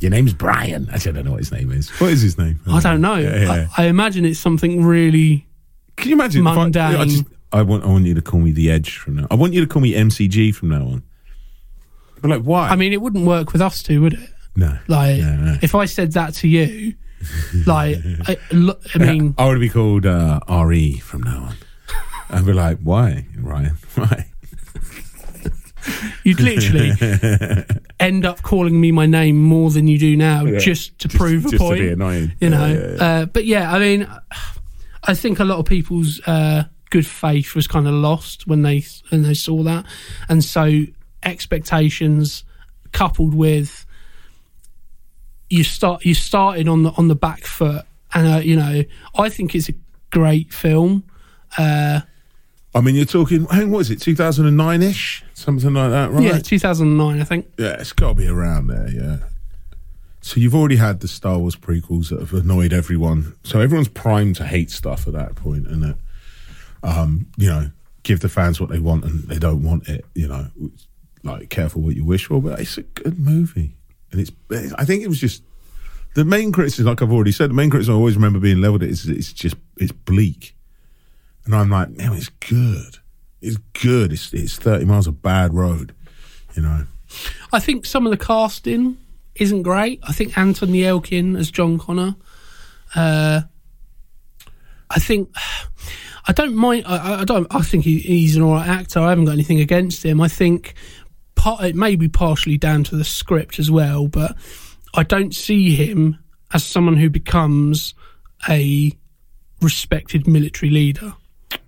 Your 0.00 0.10
name's 0.10 0.34
Brian. 0.34 0.88
Actually, 0.92 1.12
I 1.12 1.14
don't 1.14 1.24
know 1.26 1.30
what 1.32 1.40
his 1.40 1.52
name 1.52 1.70
is. 1.72 1.88
What 2.00 2.10
is 2.10 2.20
his 2.20 2.36
name? 2.36 2.60
I 2.66 2.80
don't 2.80 3.00
know. 3.00 3.14
Yeah, 3.14 3.36
yeah. 3.42 3.68
I, 3.76 3.84
I 3.84 3.86
imagine 3.86 4.24
it's 4.24 4.38
something 4.40 4.84
really. 4.84 5.46
Can 5.96 6.08
you 6.10 6.16
imagine? 6.16 6.42
if 6.42 6.46
I- 6.48 6.54
Mundane. 6.56 6.96
I, 6.96 7.04
just, 7.04 7.24
I 7.54 7.62
want 7.62 7.84
I 7.84 7.86
want 7.86 8.04
you 8.04 8.14
to 8.14 8.20
call 8.22 8.40
me 8.40 8.50
the 8.52 8.70
Edge 8.70 8.96
from 8.98 9.14
now. 9.16 9.26
I 9.30 9.34
want 9.36 9.52
you 9.54 9.60
to 9.60 9.66
call 9.66 9.80
me 9.80 9.92
MCG 9.94 10.54
from 10.54 10.68
now 10.70 10.82
on. 10.86 11.02
But 12.20 12.30
like, 12.30 12.42
why? 12.42 12.68
I 12.68 12.76
mean, 12.76 12.92
it 12.92 13.00
wouldn't 13.00 13.26
work 13.26 13.52
with 13.52 13.62
us 13.62 13.82
two, 13.82 14.02
would 14.02 14.14
it? 14.14 14.30
no. 14.56 14.78
Like, 14.88 15.18
No, 15.20 15.36
no. 15.36 15.58
if 15.62 15.74
I 15.74 15.84
said 15.84 16.12
that 16.12 16.34
to 16.34 16.48
you, 16.48 16.94
like, 17.66 17.98
I, 18.28 18.36
I 18.94 18.98
mean, 18.98 19.34
I 19.38 19.46
would 19.46 19.60
be 19.60 19.68
called 19.68 20.04
uh, 20.06 20.40
RE 20.48 20.98
from 20.98 21.22
now 21.22 21.44
on. 21.44 21.56
I'd 22.30 22.46
be 22.46 22.52
like, 22.52 22.78
why, 22.82 23.26
Ryan? 23.38 23.76
Why? 23.94 24.26
you'd 26.24 26.40
literally 26.40 26.92
end 28.00 28.24
up 28.24 28.40
calling 28.42 28.80
me 28.80 28.90
my 28.90 29.04
name 29.06 29.36
more 29.42 29.70
than 29.70 29.86
you 29.86 29.98
do 29.98 30.16
now, 30.16 30.46
just 30.58 30.98
to 31.00 31.08
prove 31.08 31.44
a 31.46 31.50
just 31.50 31.60
point. 31.62 31.76
to 31.78 31.82
be 31.84 31.90
annoying. 31.92 32.32
you 32.40 32.48
know. 32.50 32.66
Yeah, 32.66 32.72
yeah, 32.78 32.94
yeah. 32.96 33.04
Uh, 33.22 33.26
but 33.26 33.44
yeah, 33.44 33.72
I 33.72 33.78
mean, 33.78 34.08
I 35.04 35.14
think 35.14 35.38
a 35.38 35.44
lot 35.44 35.58
of 35.58 35.66
people's 35.66 36.20
uh, 36.26 36.64
good 36.90 37.06
faith 37.06 37.54
was 37.54 37.66
kind 37.66 37.86
of 37.86 37.94
lost 37.94 38.46
when 38.46 38.62
they 38.62 38.84
when 39.08 39.22
they 39.22 39.34
saw 39.34 39.62
that, 39.62 39.86
and 40.28 40.42
so 40.42 40.82
expectations 41.22 42.44
coupled 42.92 43.34
with 43.34 43.86
you 45.50 45.64
start 45.64 46.04
you 46.04 46.14
started 46.14 46.68
on 46.68 46.82
the 46.82 46.90
on 46.92 47.08
the 47.08 47.14
back 47.14 47.44
foot, 47.44 47.84
and 48.12 48.26
uh, 48.26 48.38
you 48.38 48.56
know, 48.56 48.84
I 49.16 49.28
think 49.28 49.54
it's 49.54 49.68
a 49.68 49.74
great 50.10 50.52
film. 50.52 51.04
Uh, 51.56 52.00
I 52.74 52.80
mean, 52.80 52.96
you're 52.96 53.04
talking. 53.04 53.46
Hang, 53.46 53.70
what 53.70 53.80
is 53.80 53.90
it? 53.90 54.00
2009 54.00 54.82
ish, 54.82 55.24
something 55.34 55.74
like 55.74 55.90
that, 55.90 56.10
right? 56.10 56.24
Yeah, 56.24 56.38
2009, 56.38 57.20
I 57.20 57.24
think. 57.24 57.52
Yeah, 57.56 57.76
it's 57.78 57.92
got 57.92 58.08
to 58.08 58.14
be 58.14 58.26
around 58.26 58.66
there, 58.66 58.90
yeah. 58.90 59.16
So 60.22 60.40
you've 60.40 60.54
already 60.54 60.76
had 60.76 61.00
the 61.00 61.08
Star 61.08 61.38
Wars 61.38 61.54
prequels 61.54 62.08
that 62.08 62.18
have 62.18 62.32
annoyed 62.32 62.72
everyone. 62.72 63.34
So 63.44 63.60
everyone's 63.60 63.88
primed 63.88 64.36
to 64.36 64.46
hate 64.46 64.70
stuff 64.70 65.06
at 65.06 65.12
that 65.12 65.36
point, 65.36 65.66
and 65.66 65.82
that, 65.82 65.96
um, 66.84 67.26
you 67.36 67.48
know, 67.48 67.70
give 68.02 68.20
the 68.20 68.28
fans 68.28 68.60
what 68.60 68.70
they 68.70 68.78
want, 68.78 69.04
and 69.04 69.24
they 69.24 69.38
don't 69.38 69.62
want 69.62 69.88
it. 69.88 70.04
You 70.14 70.28
know, 70.28 70.46
like 71.24 71.50
careful 71.50 71.82
what 71.82 71.96
you 71.96 72.04
wish 72.04 72.26
for, 72.26 72.40
but 72.40 72.60
it's 72.60 72.78
a 72.78 72.82
good 72.82 73.18
movie, 73.18 73.74
and 74.12 74.20
it's. 74.20 74.30
I 74.76 74.84
think 74.84 75.02
it 75.02 75.08
was 75.08 75.18
just 75.20 75.42
the 76.14 76.24
main 76.24 76.52
criticism, 76.52 76.86
like 76.86 77.02
I've 77.02 77.12
already 77.12 77.32
said, 77.32 77.50
the 77.50 77.54
main 77.54 77.70
criticism 77.70 77.94
I 77.94 77.98
always 77.98 78.14
remember 78.14 78.38
being 78.38 78.60
leveled 78.60 78.82
at 78.82 78.90
is 78.90 79.06
it's 79.06 79.32
just 79.32 79.56
it's 79.78 79.92
bleak, 79.92 80.54
and 81.44 81.54
I'm 81.54 81.70
like, 81.70 81.90
man, 81.90 82.12
it's 82.12 82.28
good. 82.28 82.98
It's 83.40 83.56
good. 83.82 84.12
It's 84.12 84.32
it's 84.32 84.56
30 84.56 84.84
miles 84.84 85.06
of 85.06 85.22
bad 85.22 85.54
road, 85.54 85.94
you 86.54 86.62
know. 86.62 86.86
I 87.52 87.60
think 87.60 87.86
some 87.86 88.06
of 88.06 88.10
the 88.10 88.22
casting 88.22 88.98
isn't 89.34 89.62
great. 89.62 90.00
I 90.02 90.12
think 90.12 90.36
Anton 90.36 90.70
Yelchin 90.70 91.38
as 91.38 91.50
John 91.50 91.78
Connor. 91.78 92.16
Uh, 92.94 93.42
I 94.90 94.98
think 94.98 95.30
I 96.26 96.32
don't 96.32 96.54
mind. 96.54 96.84
I, 96.86 97.20
I- 97.20 97.24
don't. 97.24 97.46
I 97.50 97.60
think 97.62 97.84
he, 97.84 97.98
he's 97.98 98.36
an 98.36 98.42
alright 98.42 98.68
actor. 98.68 99.00
I 99.00 99.10
haven't 99.10 99.26
got 99.26 99.32
anything 99.32 99.60
against 99.60 100.04
him. 100.04 100.20
I 100.20 100.28
think 100.28 100.74
part, 101.34 101.62
it 101.64 101.74
may 101.74 101.96
be 101.96 102.08
partially 102.08 102.56
down 102.58 102.84
to 102.84 102.96
the 102.96 103.04
script 103.04 103.58
as 103.58 103.70
well, 103.70 104.08
but 104.08 104.36
I 104.94 105.02
don't 105.02 105.34
see 105.34 105.74
him 105.74 106.18
as 106.52 106.64
someone 106.64 106.96
who 106.96 107.10
becomes 107.10 107.94
a 108.48 108.92
respected 109.62 110.26
military 110.26 110.70
leader 110.70 111.14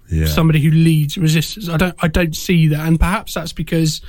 Yeah. 0.09 0.27
somebody 0.27 0.61
who 0.61 0.71
leads 0.71 1.17
resistance. 1.19 1.69
I 1.69 1.77
don't 1.77 1.97
I 2.03 2.09
don't 2.09 2.37
see 2.37 2.69
that, 2.69 2.87
and 2.87 2.99
perhaps 2.99 3.35
that's 3.35 3.53
because 3.53 4.01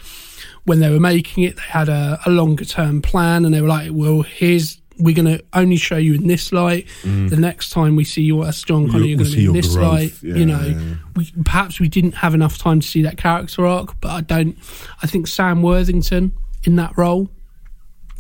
when 0.66 0.80
they 0.80 0.90
were 0.92 1.00
making 1.00 1.44
it, 1.46 1.56
they 1.56 1.62
had 1.64 1.90
a, 1.90 2.20
a 2.26 2.30
longer 2.30 2.66
term 2.66 3.02
plan, 3.02 3.44
and 3.46 3.54
they 3.54 3.62
were 3.62 3.68
like, 3.68 3.90
"Well, 3.92 4.22
here's 4.22 4.80
we're 5.00 5.16
going 5.16 5.38
to 5.38 5.44
only 5.54 5.78
show 5.78 5.98
you 5.98 6.14
in 6.16 6.28
this 6.28 6.52
light. 6.52 6.88
The 7.04 7.38
next 7.38 7.70
time 7.72 7.96
we 7.96 8.04
see 8.04 8.22
you 8.24 8.44
as 8.44 8.62
John 8.64 8.88
Connor, 8.90 9.00
You'll- 9.06 9.08
you're 9.10 9.18
going 9.20 9.30
to 9.32 9.36
be 9.38 9.46
in 9.46 9.54
this 9.54 9.76
growth. 9.76 9.92
light." 9.92 10.14
Yeah, 10.24 10.36
you 10.36 10.46
know, 10.46 10.62
yeah, 10.62 10.80
yeah. 10.80 10.96
we 11.16 11.32
perhaps 11.46 11.80
we 11.80 11.88
didn't 11.88 12.14
have 12.16 12.34
enough 12.34 12.58
time 12.58 12.80
to 12.80 12.88
see 12.88 13.02
that 13.04 13.18
character 13.18 13.66
arc, 13.66 14.00
but 14.02 14.10
I 14.12 14.22
don't. 14.22 14.58
I 15.04 15.08
think 15.08 15.28
Sam 15.28 15.62
Worthington 15.62 16.32
in 16.64 16.76
that 16.78 16.98
role, 16.98 17.30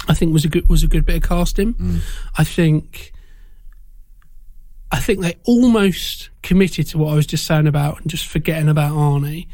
I 0.08 0.14
think 0.14 0.34
was 0.34 0.46
a 0.46 0.50
good 0.50 0.70
was 0.70 0.84
a 0.84 0.88
good 0.88 1.06
bit 1.06 1.18
of 1.18 1.24
casting. 1.30 1.74
Mm. 1.74 2.00
I 2.38 2.44
think. 2.44 3.14
I 4.90 5.00
think 5.00 5.20
they 5.22 5.36
almost 5.44 6.30
committed 6.44 6.88
to 6.88 6.98
what 6.98 7.12
I 7.12 7.16
was 7.16 7.26
just 7.28 7.46
saying 7.46 7.68
about 7.68 8.00
and 8.00 8.10
just 8.10 8.26
forgetting 8.26 8.70
about 8.70 8.94
Arnie. 8.94 9.48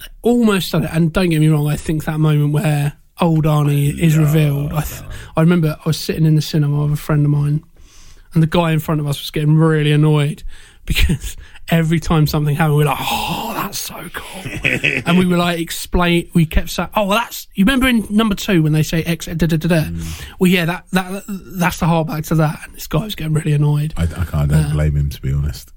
They 0.00 0.06
almost 0.22 0.72
done 0.72 0.84
it. 0.84 0.90
And 0.92 1.12
don't 1.12 1.28
get 1.28 1.38
me 1.40 1.48
wrong, 1.48 1.68
I 1.68 1.76
think 1.76 2.04
that 2.06 2.18
moment 2.18 2.52
where 2.54 2.94
old 3.20 3.44
Arnie 3.44 3.98
is 3.98 4.16
revealed. 4.16 4.72
I, 4.72 4.82
th- 4.82 5.02
I 5.36 5.40
remember 5.40 5.76
I 5.78 5.88
was 5.88 5.98
sitting 5.98 6.26
in 6.26 6.34
the 6.34 6.42
cinema 6.42 6.82
with 6.82 6.92
a 6.92 6.96
friend 6.96 7.24
of 7.24 7.30
mine, 7.30 7.64
and 8.34 8.42
the 8.42 8.46
guy 8.46 8.72
in 8.72 8.80
front 8.80 9.00
of 9.00 9.06
us 9.06 9.20
was 9.20 9.30
getting 9.30 9.56
really 9.56 9.92
annoyed 9.92 10.42
because 10.84 11.36
every 11.68 12.00
time 12.00 12.26
something 12.26 12.54
happened, 12.54 12.76
we 12.76 12.84
were 12.84 12.90
like, 12.90 12.98
"Oh, 13.00 13.52
that's 13.54 13.78
so 13.78 14.08
cool," 14.12 14.42
and 15.04 15.18
we 15.18 15.26
were 15.26 15.36
like, 15.36 15.58
"Explain." 15.58 16.30
We 16.34 16.46
kept 16.46 16.70
saying, 16.70 16.90
"Oh, 16.94 17.06
well, 17.06 17.18
that's." 17.18 17.48
You 17.54 17.64
remember 17.64 17.88
in 17.88 18.06
number 18.10 18.34
two 18.34 18.62
when 18.62 18.72
they 18.72 18.82
say 18.82 19.02
X, 19.02 19.26
da 19.26 19.34
da 19.34 19.46
da 19.46 19.56
da. 19.56 19.82
Mm. 19.84 20.24
Well, 20.38 20.50
yeah, 20.50 20.64
that 20.66 20.86
that 20.92 21.24
that's 21.26 21.80
the 21.80 21.86
hardback 21.86 22.26
to 22.28 22.34
that. 22.36 22.60
And 22.64 22.74
this 22.74 22.86
guy 22.86 23.04
was 23.04 23.14
getting 23.14 23.34
really 23.34 23.52
annoyed. 23.52 23.94
I, 23.96 24.04
I 24.04 24.06
can't. 24.06 24.34
I 24.34 24.46
don't 24.46 24.64
uh, 24.66 24.72
blame 24.72 24.96
him 24.96 25.10
to 25.10 25.20
be 25.20 25.32
honest. 25.32 25.72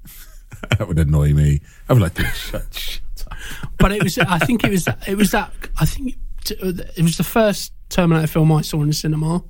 that 0.78 0.86
would 0.86 0.98
annoy 0.98 1.32
me. 1.32 1.60
I 1.88 1.92
would 1.92 2.02
like 2.02 2.14
to 2.14 2.24
shut. 2.24 2.74
shut 2.74 3.02
up. 3.30 3.38
but 3.78 3.92
it 3.92 4.02
was 4.02 4.18
I 4.18 4.38
think 4.38 4.64
it 4.64 4.70
was 4.70 4.88
it 5.06 5.16
was 5.16 5.32
that 5.32 5.52
I 5.78 5.86
think 5.86 6.16
Uh, 6.50 6.72
it 6.96 7.02
was 7.02 7.16
the 7.16 7.24
first 7.24 7.72
Terminator 7.88 8.26
film 8.26 8.52
I 8.52 8.62
saw 8.62 8.80
in 8.82 8.88
the 8.88 8.94
cinema. 8.94 9.42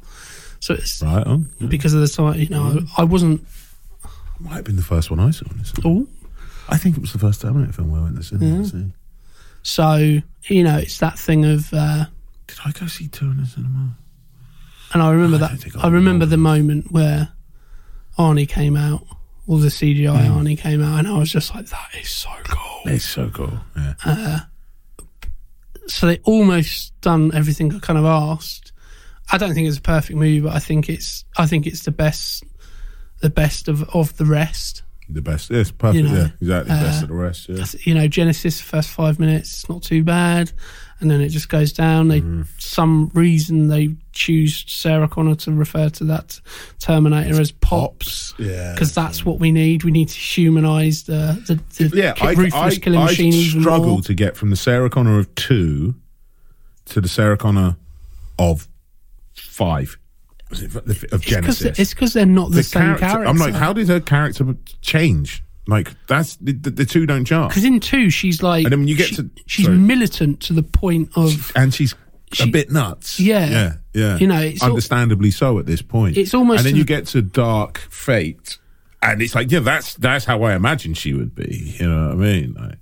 So 0.60 0.74
it's 0.74 1.02
Right 1.02 1.26
on. 1.26 1.48
Yeah. 1.58 1.68
because 1.68 1.94
of 1.94 2.00
the 2.00 2.08
time, 2.08 2.38
you 2.38 2.48
know, 2.48 2.62
mm-hmm. 2.64 3.00
I 3.00 3.04
wasn't. 3.04 3.46
Might 4.38 4.54
have 4.56 4.64
been 4.64 4.76
the 4.76 4.82
first 4.82 5.10
one 5.10 5.20
I 5.20 5.30
saw. 5.30 5.46
in 5.50 5.58
the 5.58 5.64
cinema. 5.64 5.88
Oh, 6.00 6.08
I 6.68 6.76
think 6.78 6.96
it 6.96 7.00
was 7.00 7.12
the 7.12 7.18
first 7.18 7.40
Terminator 7.42 7.72
film 7.72 7.94
I 7.94 8.00
went 8.02 8.16
to 8.16 8.22
cinema. 8.22 8.64
see. 8.64 8.92
so 9.62 10.20
you 10.48 10.64
know, 10.64 10.78
it's 10.78 10.98
that 10.98 11.18
thing 11.18 11.44
of. 11.44 11.72
Uh, 11.72 12.06
Did 12.46 12.58
I 12.64 12.72
go 12.72 12.86
see 12.86 13.08
two 13.08 13.26
in 13.26 13.38
the 13.38 13.46
cinema? 13.46 13.96
and 14.92 15.02
I 15.02 15.10
remember 15.12 15.36
I 15.36 15.48
that. 15.48 15.50
I 15.76 15.80
I 15.80 15.84
remember 15.88 16.24
remember. 16.24 16.26
the 16.26 16.36
moment 16.36 16.90
where 16.92 17.28
Arnie 18.18 18.48
came 18.48 18.76
out, 18.76 19.06
all 19.46 19.58
the 19.58 19.68
CGI 19.68 20.26
mm. 20.26 20.30
Arnie 20.36 20.58
came 20.58 20.82
out, 20.82 20.98
and 20.98 21.08
I 21.08 21.18
was 21.18 21.30
just 21.30 21.54
like, 21.54 21.66
"That 21.66 21.88
is 22.00 22.08
so 22.10 22.30
cool." 22.44 22.92
It's 22.92 23.04
so 23.04 23.30
cool. 23.30 23.60
Yeah. 23.76 23.94
Uh, 24.04 24.38
so 25.90 26.06
they 26.06 26.18
almost 26.24 26.98
done 27.00 27.30
everything 27.34 27.74
I 27.74 27.78
kind 27.80 27.98
of 27.98 28.04
asked. 28.04 28.72
I 29.32 29.38
don't 29.38 29.54
think 29.54 29.68
it's 29.68 29.78
a 29.78 29.82
perfect 29.82 30.16
movie, 30.18 30.40
but 30.40 30.54
I 30.54 30.58
think 30.58 30.88
it's 30.88 31.24
I 31.36 31.46
think 31.46 31.66
it's 31.66 31.84
the 31.84 31.90
best 31.92 32.44
the 33.20 33.30
best 33.30 33.68
of 33.68 33.82
of 33.94 34.16
the 34.16 34.24
rest. 34.24 34.82
the 35.08 35.20
best. 35.22 35.50
Yes, 35.50 35.70
perfect. 35.70 35.96
You 36.04 36.08
know, 36.08 36.14
yeah, 36.40 36.60
exactly. 36.60 36.72
uh, 36.74 36.82
best 36.82 37.02
of 37.02 37.08
the 37.08 37.14
rest. 37.14 37.48
Yeah. 37.48 37.64
You 37.84 37.94
know, 37.94 38.08
Genesis 38.08 38.60
first 38.60 38.90
five 38.90 39.18
minutes 39.18 39.52
it's 39.52 39.68
not 39.68 39.82
too 39.82 40.02
bad, 40.04 40.52
and 41.00 41.10
then 41.10 41.20
it 41.20 41.28
just 41.28 41.48
goes 41.48 41.72
down. 41.72 42.08
They 42.08 42.20
Mm-hmm. 42.20 42.42
some 42.58 43.10
reason 43.14 43.68
they 43.68 43.96
choose 44.12 44.64
Sarah 44.66 45.08
Connor 45.08 45.34
to 45.36 45.52
refer 45.52 45.88
to 45.90 46.04
that 46.04 46.40
Terminator 46.78 47.40
as 47.40 47.52
Pops. 47.52 48.34
Yeah. 48.38 48.72
Because 48.74 48.94
that's 48.94 49.24
what 49.24 49.38
we 49.38 49.52
need. 49.52 49.84
We 49.84 49.90
need 49.90 50.08
to 50.08 50.18
humanise 50.18 51.04
the 51.04 51.42
the, 51.46 51.88
the 51.88 51.96
yeah, 51.96 52.14
I, 52.20 52.32
ruthless 52.32 52.76
I, 52.76 52.78
killing 52.78 53.00
I 53.00 53.04
machine 53.06 53.32
even 53.32 53.60
struggle 53.62 53.86
more. 53.88 54.02
to 54.02 54.14
get 54.14 54.36
from 54.36 54.50
the 54.50 54.56
Sarah 54.56 54.90
Connor 54.90 55.18
of 55.18 55.34
two 55.34 55.94
to 56.86 57.00
the 57.00 57.08
Sarah 57.08 57.36
Connor 57.36 57.76
of 58.38 58.68
five 59.34 59.96
of 60.50 61.20
Genesis. 61.22 61.78
It's 61.78 61.94
because 61.94 62.12
they're 62.12 62.26
not 62.26 62.50
the, 62.50 62.62
same 62.62 62.96
character. 62.96 63.26
I'm 63.26 63.36
like, 63.36 63.54
how 63.54 63.72
did 63.72 63.88
her 63.88 64.00
character 64.00 64.44
change? 64.80 65.44
Like 65.66 65.92
that's 66.08 66.34
the, 66.36 66.52
the, 66.52 66.70
the 66.70 66.84
two 66.84 67.06
don't 67.06 67.24
jar. 67.24 67.48
Because 67.48 67.64
in 67.64 67.78
two, 67.78 68.10
she's 68.10 68.42
like, 68.42 68.64
And 68.64 68.72
then 68.72 68.80
when 68.80 68.88
you 68.88 68.96
get 68.96 69.08
she- 69.08 69.16
to- 69.16 69.30
she's 69.46 69.66
sorry. 69.66 69.78
militant 69.78 70.40
to 70.40 70.52
the 70.52 70.64
point 70.64 71.10
of 71.14 71.52
And 71.54 71.72
she's 71.72 71.94
a 72.40 72.46
bit 72.46 72.70
nuts. 72.72 73.20
Yeah. 73.20 73.48
yeah, 73.48 73.72
yeah. 73.92 74.16
You 74.18 74.26
know, 74.26 74.40
it's 74.40 74.62
al- 74.62 74.70
understandably 74.70 75.30
so 75.30 75.58
at 75.58 75.66
this 75.66 75.82
point. 75.82 76.16
It's 76.16 76.34
almost 76.34 76.60
and 76.60 76.66
then 76.66 76.76
you 76.76 76.84
get 76.84 77.06
to 77.08 77.22
Dark 77.22 77.78
Fate, 77.78 78.58
and 79.02 79.20
it's 79.22 79.34
like, 79.34 79.50
yeah, 79.50 79.60
that's 79.60 79.94
that's 79.94 80.24
how 80.24 80.42
I 80.42 80.54
imagine 80.54 80.94
she 80.94 81.14
would 81.14 81.34
be. 81.34 81.74
You 81.78 81.88
know 81.88 82.08
what 82.08 82.12
I 82.12 82.14
mean? 82.16 82.54
Like, 82.54 82.78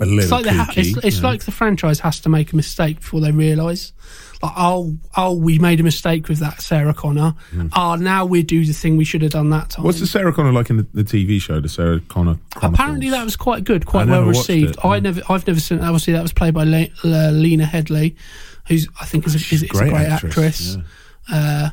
a 0.00 0.06
little 0.06 0.18
it's 0.20 0.30
like 0.30 0.44
the 0.44 0.52
ha- 0.52 0.72
it's, 0.76 0.96
it's 1.04 1.22
like 1.22 1.44
the 1.44 1.50
franchise 1.52 2.00
has 2.00 2.20
to 2.20 2.28
make 2.28 2.52
a 2.52 2.56
mistake 2.56 3.00
before 3.00 3.20
they 3.20 3.32
realise. 3.32 3.92
Like, 4.40 4.52
oh, 4.56 4.96
oh, 5.16 5.34
we 5.34 5.58
made 5.58 5.80
a 5.80 5.82
mistake 5.82 6.28
with 6.28 6.38
that 6.38 6.62
Sarah 6.62 6.94
Connor. 6.94 7.34
Oh, 7.74 7.96
now 7.96 8.24
we 8.24 8.44
do 8.44 8.64
the 8.64 8.72
thing 8.72 8.96
we 8.96 9.04
should 9.04 9.22
have 9.22 9.32
done 9.32 9.50
that 9.50 9.70
time. 9.70 9.84
What's 9.84 9.98
the 9.98 10.06
Sarah 10.06 10.32
Connor 10.32 10.52
like 10.52 10.70
in 10.70 10.76
the, 10.76 10.86
the 10.94 11.02
TV 11.02 11.40
show? 11.40 11.58
The 11.60 11.68
Sarah 11.68 11.98
Connor. 12.06 12.38
Apparently, 12.62 13.10
that 13.10 13.24
was 13.24 13.34
quite 13.34 13.64
good, 13.64 13.84
quite 13.84 14.06
well 14.06 14.22
received. 14.22 14.76
it, 14.76 14.84
I 14.84 15.00
never, 15.00 15.22
I've 15.28 15.44
never 15.48 15.58
seen. 15.58 15.80
Obviously, 15.80 16.12
that 16.12 16.22
was 16.22 16.32
played 16.32 16.54
by 16.54 16.62
Le- 16.62 16.86
Le- 17.02 17.32
Lena 17.32 17.64
Headey, 17.64 18.14
who's 18.68 18.88
I 19.00 19.06
think 19.06 19.26
is 19.26 19.34
a, 19.34 19.38
is, 19.38 19.52
is 19.54 19.62
a 19.62 19.66
great 19.68 19.92
actress. 19.94 20.76
yeah. 21.30 21.70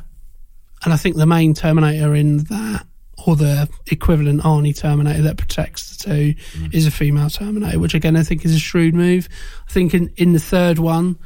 and 0.84 0.92
I 0.92 0.96
think 0.96 1.16
the 1.16 1.26
main 1.26 1.54
Terminator 1.54 2.14
in 2.14 2.38
that, 2.44 2.86
or 3.26 3.36
the 3.36 3.68
equivalent 3.86 4.42
Arnie 4.42 4.76
Terminator 4.76 5.22
that 5.22 5.36
protects 5.36 5.96
the 5.96 6.04
two, 6.04 6.34
Mm. 6.58 6.74
is 6.74 6.86
a 6.86 6.90
female 6.90 7.30
Terminator, 7.30 7.78
which 7.78 7.94
again 7.94 8.16
I 8.16 8.22
think 8.22 8.44
is 8.44 8.54
a 8.54 8.58
shrewd 8.58 8.94
move. 8.94 9.28
I 9.68 9.72
think 9.72 9.94
in, 9.94 10.12
in 10.16 10.32
the 10.32 10.38
third 10.40 10.78
one, 10.78 11.18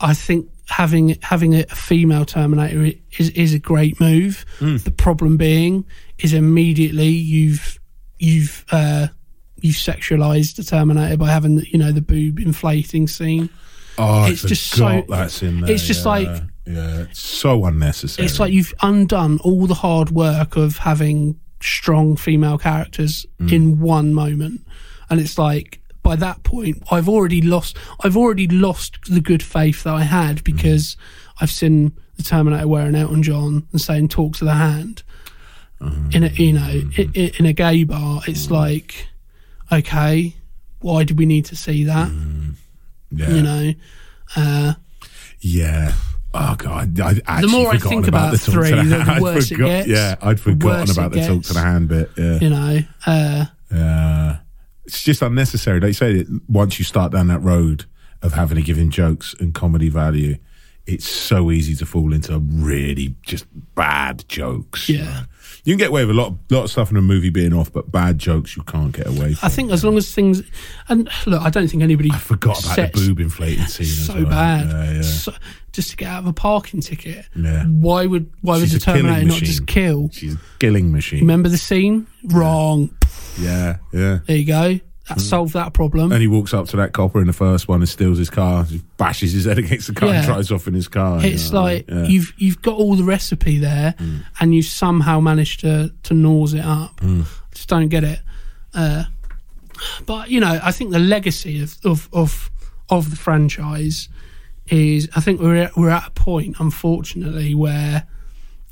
I 0.00 0.14
think 0.14 0.48
having 0.68 1.16
having 1.22 1.54
a 1.54 1.64
female 1.66 2.24
Terminator 2.24 2.98
is 3.18 3.30
is 3.30 3.54
a 3.54 3.58
great 3.58 4.00
move. 4.00 4.44
Mm. 4.60 4.82
The 4.84 4.90
problem 4.92 5.36
being 5.36 5.84
is 6.18 6.32
immediately 6.32 7.08
you've 7.08 7.78
you've 8.18 8.64
uh, 8.70 9.08
you've 9.60 9.76
sexualized 9.76 10.56
the 10.56 10.64
Terminator 10.64 11.16
by 11.16 11.30
having 11.30 11.56
the, 11.56 11.66
you 11.70 11.78
know 11.78 11.92
the 11.92 12.00
boob 12.02 12.38
inflating 12.38 13.06
scene. 13.08 13.48
Oh, 13.98 14.22
I 14.24 14.30
It's 14.30 14.42
just 14.42 14.70
so- 14.70 15.04
that's 15.08 15.42
in 15.42 15.60
there. 15.60 15.70
it's 15.70 15.86
just 15.86 16.04
yeah. 16.04 16.10
like- 16.10 16.42
yeah, 16.68 17.00
it's 17.00 17.20
so 17.20 17.64
unnecessary. 17.64 18.26
It's 18.26 18.38
like 18.38 18.52
you've 18.52 18.74
undone 18.82 19.38
all 19.38 19.66
the 19.66 19.74
hard 19.74 20.10
work 20.10 20.56
of 20.56 20.76
having 20.76 21.40
strong 21.62 22.16
female 22.16 22.58
characters 22.58 23.24
mm. 23.40 23.50
in 23.50 23.80
one 23.80 24.12
moment, 24.12 24.66
and 25.08 25.18
it's 25.18 25.38
like 25.38 25.80
by 26.02 26.14
that 26.16 26.42
point 26.42 26.82
I've 26.90 27.08
already 27.08 27.40
lost. 27.40 27.78
I've 28.00 28.18
already 28.18 28.46
lost 28.46 28.98
the 29.08 29.20
good 29.20 29.42
faith 29.42 29.82
that 29.84 29.94
I 29.94 30.02
had 30.02 30.38
mm. 30.38 30.44
because 30.44 30.96
I've 31.40 31.50
seen 31.50 31.92
the 32.16 32.22
Terminator 32.22 32.68
wearing 32.68 32.94
Elton 32.94 33.22
John 33.22 33.66
and 33.72 33.80
saying 33.80 34.08
"talk 34.08 34.36
to 34.36 34.44
the 34.44 34.54
hand" 34.54 35.02
mm. 35.80 36.14
in 36.14 36.24
a 36.24 36.28
you 36.28 36.52
know 36.52 36.60
i 36.98 37.10
i 37.16 37.32
in 37.38 37.46
a 37.46 37.54
gay 37.54 37.84
bar. 37.84 38.20
It's 38.26 38.50
like 38.50 39.08
okay, 39.72 40.34
why 40.80 41.04
did 41.04 41.18
we 41.18 41.24
need 41.24 41.46
to 41.46 41.56
see 41.56 41.84
that? 41.84 42.10
Yeah. 43.10 43.30
You 43.30 43.42
know. 43.42 43.72
Uh, 44.36 44.72
Yeah. 45.40 45.92
Oh 46.34 46.54
god, 46.58 47.00
I 47.00 47.20
actually 47.26 47.40
the 47.50 47.56
more 47.58 47.70
I 47.72 47.78
think 47.78 48.06
about, 48.06 48.28
about 48.28 48.30
the 48.32 48.38
talk 48.38 48.54
three, 48.54 48.70
to 48.70 48.76
the 48.76 48.82
the- 48.82 49.04
hand. 49.04 49.24
the 49.24 49.28
I'd 49.30 49.52
it 49.52 49.56
gets. 49.56 49.88
Yeah, 49.88 50.14
I'd 50.20 50.38
forgotten 50.40 50.90
about 50.90 51.12
the 51.12 51.26
talk 51.26 51.42
to 51.44 51.54
the 51.54 51.60
hand 51.60 51.88
bit. 51.88 52.10
Yeah, 52.18 52.38
you 52.38 52.50
know. 52.50 52.78
Uh, 53.06 53.44
yeah. 53.72 54.36
It's 54.84 55.02
just 55.02 55.22
unnecessary. 55.22 55.80
They 55.80 55.92
say 55.92 56.22
that 56.22 56.40
once 56.48 56.78
you 56.78 56.84
start 56.84 57.12
down 57.12 57.28
that 57.28 57.40
road 57.40 57.86
of 58.22 58.32
having 58.34 58.56
to 58.56 58.62
give 58.62 58.76
him 58.76 58.90
jokes 58.90 59.34
and 59.40 59.54
comedy 59.54 59.88
value, 59.88 60.36
it's 60.86 61.08
so 61.08 61.50
easy 61.50 61.74
to 61.76 61.86
fall 61.86 62.12
into 62.12 62.38
really 62.38 63.14
just 63.22 63.46
bad 63.74 64.24
jokes. 64.28 64.88
you 64.88 64.98
Yeah. 64.98 65.04
know. 65.04 65.20
You 65.68 65.74
can 65.74 65.78
get 65.80 65.88
away 65.90 66.06
with 66.06 66.16
a 66.16 66.18
lot, 66.18 66.28
of, 66.28 66.38
lot 66.50 66.64
of 66.64 66.70
stuff 66.70 66.90
in 66.90 66.96
a 66.96 67.02
movie 67.02 67.28
being 67.28 67.52
off, 67.52 67.70
but 67.70 67.92
bad 67.92 68.18
jokes 68.18 68.56
you 68.56 68.62
can't 68.62 68.90
get 68.90 69.06
away 69.06 69.34
from. 69.34 69.46
I 69.46 69.50
think 69.50 69.70
as 69.70 69.84
long 69.84 69.98
as 69.98 70.14
things, 70.14 70.42
and 70.88 71.10
look, 71.26 71.42
I 71.42 71.50
don't 71.50 71.68
think 71.68 71.82
anybody 71.82 72.10
I 72.10 72.16
forgot 72.16 72.64
about 72.64 72.94
the 72.94 73.06
boob 73.06 73.20
inflating 73.20 73.66
scene. 73.66 73.84
so 73.84 74.14
well. 74.14 74.24
bad. 74.26 74.66
Yeah, 74.66 74.92
yeah. 74.92 75.02
So- 75.02 75.34
just 75.72 75.90
to 75.90 75.96
get 75.96 76.08
out 76.08 76.20
of 76.20 76.26
a 76.26 76.32
parking 76.32 76.80
ticket. 76.80 77.26
Yeah. 77.36 77.64
Why 77.64 78.06
would 78.06 78.32
why 78.40 78.58
She's 78.58 78.72
would 78.72 78.80
the 78.80 78.84
Terminator 78.84 79.26
not 79.26 79.38
just 79.38 79.66
kill? 79.66 80.08
She's 80.10 80.34
a 80.34 80.38
killing 80.58 80.90
machine. 80.90 81.20
Remember 81.20 81.48
the 81.50 81.58
scene? 81.58 82.06
Wrong. 82.24 82.90
Yeah, 83.38 83.76
yeah. 83.92 84.18
There 84.26 84.36
you 84.36 84.46
go. 84.46 84.80
That 85.08 85.20
solved 85.20 85.54
that 85.54 85.72
problem. 85.72 86.12
And 86.12 86.20
he 86.20 86.28
walks 86.28 86.52
up 86.52 86.68
to 86.68 86.76
that 86.76 86.92
copper 86.92 87.20
in 87.20 87.26
the 87.26 87.32
first 87.32 87.66
one 87.66 87.80
and 87.80 87.88
steals 87.88 88.18
his 88.18 88.30
car, 88.30 88.64
just 88.64 88.84
bashes 88.96 89.32
his 89.32 89.46
head 89.46 89.58
against 89.58 89.86
the 89.88 89.94
car 89.94 90.10
and 90.10 90.24
drives 90.24 90.52
off 90.52 90.66
in 90.68 90.74
his 90.74 90.88
car. 90.88 91.20
you 91.20 91.32
it's 91.32 91.50
know, 91.50 91.62
like 91.62 91.88
yeah. 91.88 91.94
Mm. 91.94 92.10
you've 92.10 92.32
you've 92.36 92.62
got 92.62 92.76
all 92.76 92.94
the 92.94 93.04
recipe 93.04 93.58
there, 93.58 93.94
and 94.40 94.54
you 94.54 94.62
somehow 94.62 95.20
managed 95.20 95.60
to 95.60 95.92
to 96.04 96.14
nose 96.14 96.54
it 96.54 96.64
up. 96.64 96.96
Mm. 97.00 97.26
Just 97.54 97.68
don't 97.68 97.88
get 97.88 98.04
it. 98.04 98.20
Uh, 98.74 99.04
but 100.06 100.30
you 100.30 100.40
know, 100.40 100.60
I 100.62 100.72
think 100.72 100.90
the 100.90 100.98
legacy 100.98 101.62
of 101.62 101.76
of 101.84 102.08
of, 102.12 102.50
of 102.90 103.10
the 103.10 103.16
franchise 103.16 104.08
is. 104.66 105.08
I 105.16 105.20
think 105.20 105.40
we're 105.40 105.56
at, 105.56 105.76
we're 105.76 105.90
at 105.90 106.08
a 106.08 106.10
point, 106.10 106.56
unfortunately, 106.60 107.54
where 107.54 108.06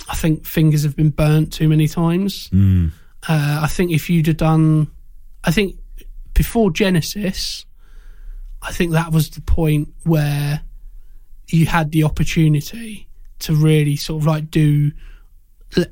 I 0.08 0.14
think 0.14 0.44
fingers 0.44 0.82
have 0.82 0.96
been 0.96 1.10
burnt 1.10 1.52
too 1.52 1.68
many 1.68 1.88
times. 1.88 2.50
Mm. 2.50 2.92
Uh, 3.28 3.60
I 3.62 3.66
think 3.66 3.90
if 3.90 4.08
you'd 4.08 4.26
have 4.28 4.36
done, 4.36 4.88
I 5.42 5.50
think 5.50 5.76
before 6.36 6.70
Genesis, 6.70 7.64
I 8.60 8.70
think 8.70 8.92
that 8.92 9.10
was 9.10 9.30
the 9.30 9.40
point 9.40 9.88
where 10.04 10.60
you 11.48 11.64
had 11.64 11.92
the 11.92 12.04
opportunity 12.04 13.08
to 13.38 13.54
really 13.54 13.96
sort 13.96 14.22
of 14.22 14.26
like 14.26 14.50
do 14.50 14.92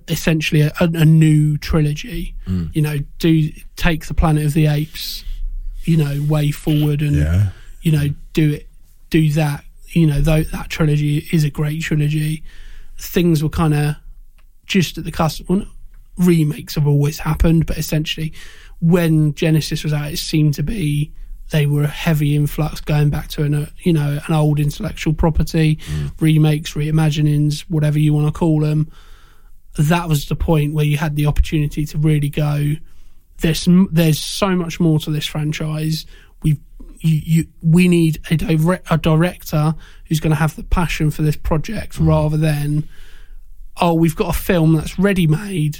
essentially 0.07 0.61
a, 0.61 0.73
a 0.79 1.05
new 1.07 1.57
trilogy. 1.57 2.35
Mm. 2.47 2.77
You 2.77 2.83
know, 2.83 2.99
do 3.19 3.51
take 3.77 4.07
the 4.07 4.13
Planet 4.13 4.45
of 4.45 4.53
the 4.53 4.67
Apes, 4.67 5.25
you 5.85 5.97
know, 5.97 6.23
way 6.29 6.51
forward 6.51 7.01
and 7.01 7.17
yeah. 7.17 7.49
you 7.81 7.93
know 7.93 8.09
do 8.35 8.53
it, 8.53 8.69
do 9.09 9.31
that. 9.33 9.65
You 9.93 10.07
know, 10.07 10.21
though 10.21 10.43
that 10.43 10.69
trilogy 10.69 11.27
is 11.33 11.45
a 11.45 11.51
great 11.51 11.81
trilogy. 11.81 12.43
Things 12.99 13.43
were 13.43 13.49
kind 13.49 13.73
of 13.73 13.97
just 14.67 14.99
at 14.99 15.05
the 15.05 15.11
cusp. 15.11 15.49
Well, 15.49 15.67
remakes 16.19 16.75
have 16.75 16.87
always 16.87 17.21
happened, 17.21 17.67
but 17.67 17.79
essentially, 17.79 18.33
when 18.81 19.35
Genesis 19.35 19.85
was 19.85 19.93
out, 19.93 20.13
it 20.13 20.19
seemed 20.19 20.55
to 20.55 20.63
be 20.63 21.13
they 21.51 21.67
were 21.67 21.85
a 21.85 21.89
heavy 21.89 22.35
influx 22.35 22.81
going 22.81 23.11
back 23.11 23.29
to 23.29 23.43
an 23.43 23.55
uh, 23.55 23.67
you 23.79 23.93
know 23.93 24.19
an 24.27 24.35
old 24.35 24.59
intellectual 24.59 25.13
property, 25.13 25.79
remakes, 26.21 26.75
reimaginings, 26.75 27.61
whatever 27.63 27.99
you 27.99 28.13
want 28.13 28.27
to 28.27 28.39
call 28.39 28.61
them. 28.61 28.91
That 29.77 30.09
was 30.09 30.27
the 30.27 30.37
point 30.37 30.75
where 30.75 30.85
you 30.85 30.97
had 30.97 31.17
the 31.17 31.27
opportunity 31.27 31.85
to 31.87 31.99
really 31.99 32.29
go. 32.29 32.75
There's 33.39 33.69
there's 33.91 34.21
so 34.21 34.51
much 34.51 34.81
more 34.81 34.99
to 35.01 35.11
this 35.11 35.27
franchise. 35.27 36.07
We 36.43 36.61
you, 37.01 37.21
you 37.25 37.47
we 37.63 37.89
need 37.89 38.21
a 38.31 38.37
direct, 38.37 38.87
a 38.91 38.97
director 38.97 39.75
who's 40.07 40.21
going 40.21 40.31
to 40.31 40.37
have 40.37 40.57
the 40.57 40.65
passion 40.65 41.11
for 41.11 41.23
this 41.23 41.37
project 41.37 41.99
rather 41.99 42.37
than 42.37 42.89
oh, 43.81 43.95
we've 43.95 44.17
got 44.17 44.35
a 44.35 44.39
film 44.39 44.75
that's 44.75 44.99
ready 44.99 45.27
made. 45.27 45.79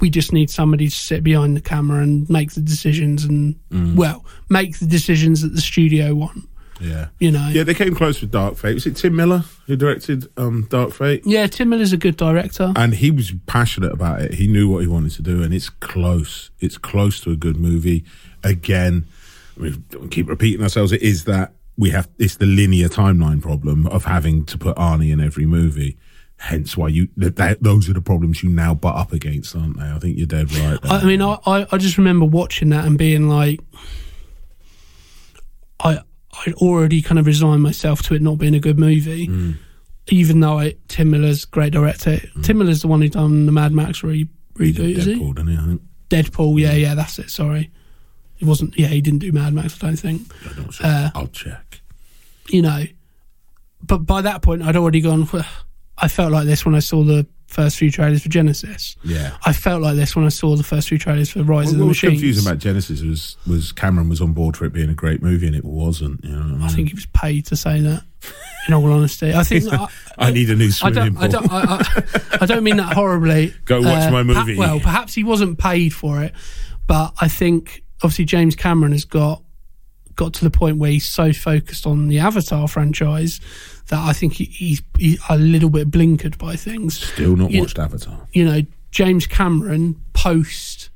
We 0.00 0.10
just 0.10 0.32
need 0.32 0.50
somebody 0.50 0.88
to 0.88 0.94
sit 0.94 1.22
behind 1.22 1.56
the 1.56 1.60
camera 1.60 2.02
and 2.02 2.28
make 2.28 2.52
the 2.52 2.60
decisions 2.60 3.24
and, 3.24 3.56
well, 3.96 4.24
make 4.48 4.78
the 4.78 4.86
decisions 4.86 5.42
that 5.42 5.54
the 5.54 5.60
studio 5.60 6.14
want. 6.14 6.48
Yeah. 6.80 7.08
You 7.20 7.30
know? 7.30 7.48
Yeah, 7.48 7.62
they 7.62 7.74
came 7.74 7.94
close 7.94 8.20
with 8.20 8.32
Dark 8.32 8.56
Fate. 8.56 8.74
Was 8.74 8.86
it 8.86 8.96
Tim 8.96 9.14
Miller 9.14 9.44
who 9.66 9.76
directed 9.76 10.26
um, 10.36 10.66
Dark 10.70 10.92
Fate? 10.92 11.22
Yeah, 11.24 11.46
Tim 11.46 11.68
Miller's 11.68 11.92
a 11.92 11.96
good 11.96 12.16
director. 12.16 12.72
And 12.76 12.94
he 12.94 13.10
was 13.10 13.32
passionate 13.46 13.92
about 13.92 14.22
it. 14.22 14.34
He 14.34 14.48
knew 14.48 14.68
what 14.68 14.80
he 14.80 14.88
wanted 14.88 15.12
to 15.12 15.22
do, 15.22 15.42
and 15.42 15.54
it's 15.54 15.70
close. 15.70 16.50
It's 16.58 16.76
close 16.76 17.20
to 17.20 17.30
a 17.30 17.36
good 17.36 17.56
movie. 17.56 18.04
Again, 18.42 19.06
we 19.56 19.70
don't 19.90 20.10
keep 20.10 20.28
repeating 20.28 20.62
ourselves. 20.62 20.90
It 20.90 21.02
is 21.02 21.24
that 21.24 21.52
we 21.76 21.90
have. 21.90 22.08
It's 22.18 22.36
the 22.36 22.46
linear 22.46 22.88
timeline 22.88 23.40
problem 23.40 23.86
of 23.86 24.04
having 24.04 24.44
to 24.46 24.58
put 24.58 24.76
Arnie 24.76 25.12
in 25.12 25.20
every 25.20 25.46
movie. 25.46 25.96
Hence, 26.36 26.76
why 26.76 26.88
you 26.88 27.08
that, 27.16 27.36
that 27.36 27.62
those 27.62 27.88
are 27.88 27.94
the 27.94 28.00
problems 28.00 28.42
you 28.42 28.50
now 28.50 28.74
butt 28.74 28.96
up 28.96 29.12
against, 29.12 29.56
aren't 29.56 29.78
they? 29.78 29.86
I 29.86 29.98
think 29.98 30.18
you're 30.18 30.26
dead 30.26 30.52
right. 30.52 30.80
There. 30.82 30.92
I, 30.92 30.98
I 30.98 31.04
mean, 31.04 31.22
I, 31.22 31.38
I, 31.46 31.66
I 31.72 31.78
just 31.78 31.96
remember 31.96 32.26
watching 32.26 32.68
that 32.70 32.84
and 32.84 32.98
being 32.98 33.28
like, 33.28 33.60
I 35.80 36.00
I'd 36.46 36.54
already 36.54 37.02
kind 37.02 37.18
of 37.18 37.26
resigned 37.26 37.62
myself 37.62 38.02
to 38.02 38.14
it 38.14 38.22
not 38.22 38.38
being 38.38 38.54
a 38.54 38.60
good 38.60 38.78
movie, 38.78 39.26
hmm. 39.26 39.52
even 40.08 40.40
though 40.40 40.58
I, 40.58 40.74
Tim 40.88 41.10
Miller's 41.10 41.44
great 41.44 41.72
director. 41.72 42.16
Hmm. 42.16 42.42
Tim 42.42 42.58
Miller's 42.58 42.82
the 42.82 42.88
one 42.88 43.00
who 43.00 43.08
done 43.08 43.46
the 43.46 43.52
Mad 43.52 43.72
Max 43.72 44.02
re- 44.02 44.28
reboot, 44.54 44.96
is 44.98 45.04
he? 45.04 45.14
Deadpool, 45.14 45.34
didn't 45.36 45.48
he? 45.48 45.56
I 45.56 45.66
think. 45.66 45.82
Deadpool, 46.10 46.60
yeah, 46.60 46.72
hmm. 46.72 46.78
yeah, 46.78 46.94
that's 46.94 47.18
it. 47.18 47.30
Sorry, 47.30 47.70
it 48.38 48.44
wasn't. 48.44 48.78
Yeah, 48.78 48.88
he 48.88 49.00
didn't 49.00 49.20
do 49.20 49.32
Mad 49.32 49.54
Max. 49.54 49.82
I 49.82 49.86
don't 49.86 49.96
think. 49.96 50.32
Not 50.56 50.74
sure. 50.74 50.86
Uh, 50.86 51.10
I'll 51.14 51.28
check. 51.28 51.80
You 52.48 52.62
know, 52.62 52.84
but 53.82 53.98
by 53.98 54.20
that 54.22 54.42
point, 54.42 54.62
I'd 54.62 54.76
already 54.76 55.00
gone. 55.00 55.26
"Well, 55.32 55.46
I 55.98 56.08
felt 56.08 56.32
like 56.32 56.46
this 56.46 56.64
when 56.64 56.74
I 56.74 56.80
saw 56.80 57.02
the 57.04 57.26
first 57.46 57.76
few 57.76 57.90
trailers 57.90 58.22
for 58.22 58.28
Genesis. 58.28 58.96
Yeah. 59.04 59.36
I 59.46 59.52
felt 59.52 59.80
like 59.80 59.94
this 59.94 60.16
when 60.16 60.24
I 60.24 60.28
saw 60.30 60.56
the 60.56 60.64
first 60.64 60.88
few 60.88 60.98
trailers 60.98 61.30
for 61.30 61.42
Rise 61.42 61.72
of 61.72 61.78
the 61.78 61.84
Machines. 61.84 62.02
what 62.02 62.12
was 62.12 62.20
confusing 62.20 62.46
about 62.46 62.58
Genesis 62.58 63.00
was 63.02 63.36
was 63.46 63.72
Cameron 63.72 64.08
was 64.08 64.20
on 64.20 64.32
board 64.32 64.56
for 64.56 64.64
it 64.64 64.72
being 64.72 64.90
a 64.90 64.94
great 64.94 65.22
movie, 65.22 65.46
and 65.46 65.54
it 65.54 65.64
wasn't. 65.64 66.24
You 66.24 66.32
know 66.32 66.40
I, 66.40 66.44
mean? 66.44 66.62
I 66.62 66.68
think 66.68 66.88
he 66.88 66.94
was 66.94 67.06
paid 67.06 67.46
to 67.46 67.56
say 67.56 67.80
that. 67.80 68.02
In 68.66 68.72
all 68.72 68.90
honesty, 68.90 69.34
I 69.34 69.44
think 69.44 69.64
I, 69.72 69.88
I 70.16 70.30
need 70.30 70.48
a 70.48 70.56
new 70.56 70.70
I 70.82 70.90
don't. 70.90 71.16
I 71.18 71.28
don't. 71.28 71.52
I, 71.52 71.60
I, 71.60 72.38
I 72.40 72.46
don't 72.46 72.64
mean 72.64 72.78
that 72.78 72.94
horribly. 72.94 73.50
Uh, 73.50 73.54
Go 73.66 73.82
watch 73.82 74.10
my 74.10 74.22
perha- 74.22 74.36
movie. 74.38 74.56
well, 74.56 74.80
perhaps 74.80 75.12
he 75.14 75.22
wasn't 75.22 75.58
paid 75.58 75.92
for 75.92 76.22
it, 76.22 76.32
but 76.86 77.12
I 77.20 77.28
think 77.28 77.84
obviously 78.02 78.24
James 78.24 78.56
Cameron 78.56 78.92
has 78.92 79.04
got 79.04 79.42
got 80.16 80.32
to 80.34 80.44
the 80.44 80.50
point 80.50 80.78
where 80.78 80.90
he's 80.90 81.06
so 81.06 81.32
focused 81.32 81.86
on 81.86 82.08
the 82.08 82.20
Avatar 82.20 82.66
franchise 82.68 83.40
that 83.88 84.00
I 84.00 84.12
think 84.12 84.34
he, 84.34 84.44
he's, 84.44 84.82
he's 84.98 85.20
a 85.28 85.36
little 85.36 85.70
bit 85.70 85.90
blinkered 85.90 86.38
by 86.38 86.56
things. 86.56 86.98
Still 86.98 87.36
not 87.36 87.50
You- 87.50 87.60
watched 87.60 87.78
Avatar. 87.78 88.26
You 88.32 88.44
know, 88.46 88.60
James 88.90 89.26
Cameron 89.26 90.00
post 90.12 90.90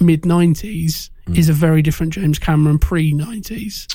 mid 0.00 0.22
90s 0.22 1.10
Mm. 1.26 1.36
is 1.38 1.48
a 1.48 1.52
very 1.52 1.82
different 1.82 2.12
James 2.12 2.38
Cameron 2.38 2.78
pre 2.78 3.12
90s. 3.12 3.92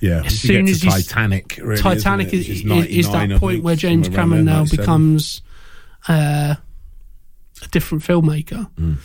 Yeah, 0.00 0.22
As 0.24 0.40
soon 0.40 0.66
as 0.66 0.80
to 0.80 0.86
you 0.86 0.92
s- 0.92 1.06
Titanic, 1.06 1.58
really, 1.62 1.78
Titanic 1.78 2.28
it? 2.28 2.32
is, 2.32 2.48
is, 2.48 2.62
is 2.86 3.12
that 3.12 3.28
point 3.38 3.56
think, 3.56 3.64
where 3.64 3.76
James 3.76 4.08
Cameron 4.08 4.46
now 4.46 4.64
becomes 4.64 5.42
uh, 6.08 6.54
a 7.62 7.68
different 7.70 8.02
filmmaker. 8.02 8.70
Mm. 8.76 8.96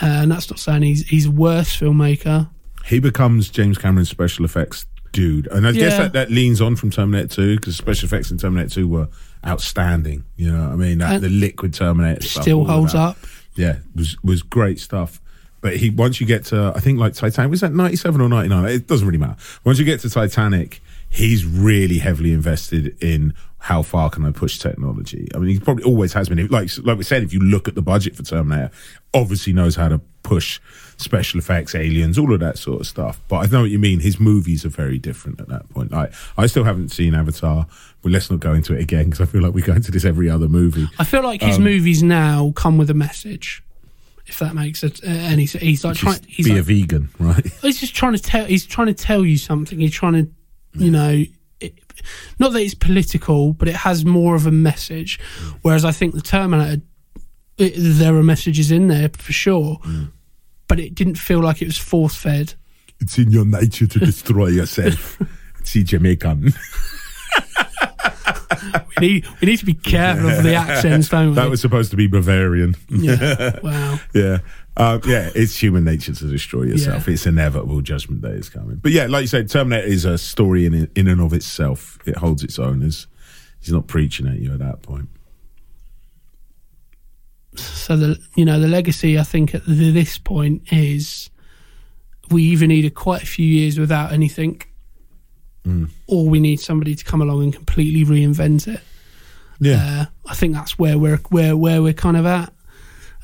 Uh, 0.00 0.06
and 0.06 0.30
that's 0.30 0.48
not 0.48 0.60
saying 0.60 0.82
he's 0.82 1.08
he's 1.08 1.26
a 1.26 1.30
worse 1.32 1.76
filmmaker. 1.76 2.48
he 2.84 3.00
becomes 3.00 3.48
James 3.48 3.78
Cameron's 3.78 4.10
special 4.10 4.44
effects 4.44 4.86
dude, 5.12 5.46
and 5.48 5.66
I 5.66 5.72
guess 5.72 5.96
that, 5.96 6.12
that 6.12 6.30
leans 6.30 6.60
on 6.60 6.76
from 6.76 6.90
Terminator 6.90 7.28
Two 7.28 7.56
because 7.56 7.76
special 7.76 8.06
effects 8.06 8.30
in 8.30 8.38
Terminator 8.38 8.70
Two 8.70 8.88
were 8.88 9.08
outstanding. 9.46 10.24
You 10.36 10.52
know, 10.52 10.68
what 10.68 10.72
I 10.72 10.76
mean, 10.76 10.98
that, 10.98 11.20
the 11.20 11.28
liquid 11.28 11.74
Terminator 11.74 12.22
stuff, 12.22 12.42
Still 12.42 12.64
holds 12.64 12.94
up. 12.94 13.16
Yeah, 13.54 13.78
was 13.94 14.16
was 14.22 14.42
great 14.42 14.78
stuff. 14.80 15.20
But 15.60 15.76
he 15.76 15.90
once 15.90 16.20
you 16.20 16.26
get 16.26 16.44
to 16.46 16.72
I 16.76 16.80
think 16.80 16.98
like 16.98 17.14
Titanic 17.14 17.50
was 17.50 17.60
that 17.62 17.72
ninety 17.72 17.96
seven 17.96 18.20
or 18.20 18.28
ninety 18.28 18.48
nine. 18.48 18.66
It 18.66 18.86
doesn't 18.86 19.06
really 19.06 19.18
matter. 19.18 19.36
Once 19.64 19.78
you 19.78 19.84
get 19.84 20.00
to 20.00 20.10
Titanic, 20.10 20.80
he's 21.10 21.44
really 21.44 21.98
heavily 21.98 22.32
invested 22.32 22.96
in 23.02 23.34
how 23.58 23.82
far 23.82 24.08
can 24.08 24.24
I 24.24 24.30
push 24.30 24.58
technology. 24.58 25.28
I 25.34 25.38
mean, 25.38 25.50
he 25.50 25.58
probably 25.58 25.84
always 25.84 26.12
has 26.12 26.28
been. 26.28 26.46
Like 26.46 26.70
like 26.84 26.98
we 26.98 27.04
said, 27.04 27.24
if 27.24 27.32
you 27.32 27.40
look 27.40 27.66
at 27.66 27.74
the 27.74 27.82
budget 27.82 28.14
for 28.14 28.22
Terminator, 28.22 28.70
obviously 29.12 29.52
knows 29.52 29.74
how 29.74 29.88
to 29.88 30.00
push 30.28 30.60
special 30.96 31.38
effects, 31.38 31.74
aliens, 31.74 32.18
all 32.18 32.32
of 32.34 32.40
that 32.40 32.58
sort 32.58 32.80
of 32.80 32.86
stuff. 32.86 33.20
But 33.28 33.36
I 33.36 33.46
know 33.46 33.60
what 33.62 33.70
you 33.70 33.78
mean. 33.78 34.00
His 34.00 34.18
movies 34.18 34.64
are 34.64 34.68
very 34.82 34.98
different 34.98 35.40
at 35.40 35.48
that 35.48 35.68
point. 35.70 35.92
I 35.92 36.10
I 36.36 36.46
still 36.46 36.64
haven't 36.64 36.90
seen 36.90 37.14
Avatar. 37.14 37.66
But 38.02 38.12
let's 38.12 38.30
not 38.30 38.40
go 38.40 38.52
into 38.54 38.74
it 38.74 38.80
again 38.80 39.06
because 39.06 39.20
I 39.20 39.26
feel 39.26 39.42
like 39.42 39.54
we 39.54 39.62
go 39.62 39.72
into 39.72 39.90
this 39.90 40.04
every 40.04 40.30
other 40.30 40.48
movie. 40.48 40.86
I 41.00 41.04
feel 41.04 41.22
like 41.22 41.42
his 41.42 41.56
Um, 41.56 41.64
movies 41.64 42.02
now 42.02 42.52
come 42.54 42.78
with 42.78 42.90
a 42.90 42.94
message. 42.94 43.62
If 44.26 44.38
that 44.40 44.54
makes 44.54 44.84
it, 44.84 45.00
uh, 45.02 45.08
and 45.08 45.40
he's 45.40 45.52
he's 45.54 45.84
like 45.84 45.96
trying, 45.96 46.20
he's 46.28 46.46
be 46.46 46.52
like, 46.52 46.60
a 46.60 46.62
vegan, 46.62 47.08
right? 47.18 47.46
he's 47.62 47.80
just 47.80 47.94
trying 47.96 48.12
to 48.12 48.22
tell 48.22 48.44
he's 48.44 48.66
trying 48.66 48.88
to 48.88 48.94
tell 48.94 49.24
you 49.24 49.38
something 49.38 49.80
he's 49.80 49.94
trying 50.02 50.12
to 50.12 50.24
you 50.74 50.90
know 50.90 51.24
it, 51.60 51.74
not 52.38 52.52
that 52.52 52.60
it's 52.60 52.74
political 52.74 53.52
but 53.54 53.66
it 53.68 53.74
has 53.74 54.04
more 54.04 54.34
of 54.36 54.46
a 54.46 54.50
message 54.50 55.18
whereas 55.62 55.82
i 55.84 55.90
think 55.90 56.14
the 56.14 56.20
terminator 56.20 56.82
it, 57.56 57.72
there 57.76 58.14
are 58.14 58.22
messages 58.22 58.70
in 58.70 58.86
there 58.88 59.08
for 59.16 59.32
sure 59.32 59.80
but 60.68 60.78
it 60.78 60.94
didn't 60.94 61.16
feel 61.16 61.40
like 61.40 61.60
it 61.62 61.66
was 61.66 61.78
force 61.78 62.14
fed 62.14 62.54
It's 63.00 63.18
in 63.18 63.30
your 63.30 63.44
nature 63.44 63.86
to 63.86 63.98
destroy 63.98 64.48
yourself. 64.48 65.20
See 65.64 65.82
Jamaican. 65.82 66.52
we 69.00 69.06
need, 69.06 69.26
we 69.40 69.46
need 69.46 69.58
to 69.58 69.66
be 69.66 69.74
careful 69.74 70.30
of 70.30 70.42
the 70.42 70.54
accents 70.54 71.08
don't 71.08 71.30
we 71.30 71.34
That 71.34 71.50
was 71.50 71.60
supposed 71.60 71.90
to 71.90 71.96
be 71.96 72.06
Bavarian. 72.06 72.74
yeah 72.88 73.58
wow 73.62 73.98
yeah. 74.14 74.38
Um, 74.76 75.00
yeah, 75.06 75.30
it's 75.34 75.60
human 75.60 75.82
nature 75.82 76.14
to 76.14 76.24
destroy 76.28 76.62
yourself. 76.62 77.08
Yeah. 77.08 77.14
It's 77.14 77.26
inevitable. 77.26 77.80
Judgment 77.80 78.22
Day 78.22 78.34
is 78.34 78.48
coming. 78.48 78.76
But 78.76 78.92
yeah, 78.92 79.06
like 79.08 79.22
you 79.22 79.26
said, 79.26 79.50
Terminator 79.50 79.84
is 79.84 80.04
a 80.04 80.16
story 80.16 80.66
in 80.66 80.88
in 80.94 81.08
and 81.08 81.20
of 81.20 81.32
itself. 81.32 81.98
It 82.06 82.16
holds 82.16 82.44
its 82.44 82.60
own. 82.60 82.84
As 82.84 83.08
he's 83.58 83.72
not 83.72 83.88
preaching 83.88 84.28
at 84.28 84.38
you 84.38 84.52
at 84.52 84.60
that 84.60 84.82
point. 84.82 85.08
So 87.58 87.96
the 87.96 88.18
you 88.36 88.44
know 88.44 88.58
the 88.60 88.68
legacy 88.68 89.18
i 89.18 89.22
think 89.22 89.54
at 89.54 89.62
this 89.66 90.18
point 90.18 90.62
is 90.72 91.30
we 92.30 92.42
either 92.42 92.66
needed 92.66 92.94
quite 92.94 93.22
a 93.22 93.26
few 93.26 93.46
years 93.46 93.78
without 93.78 94.12
anything 94.12 94.60
or 96.06 96.26
we 96.26 96.40
need 96.40 96.58
somebody 96.58 96.94
to 96.94 97.04
come 97.04 97.20
along 97.20 97.42
and 97.42 97.52
completely 97.54 98.02
reinvent 98.02 98.66
it 98.72 98.80
Yeah. 99.60 100.00
uh, 100.02 100.04
i 100.30 100.34
think 100.34 100.54
that's 100.54 100.78
where 100.78 100.96
we're 100.98 101.18
where 101.28 101.56
where 101.58 101.82
we're 101.82 101.92
kind 101.92 102.16
of 102.16 102.24
at 102.24 102.52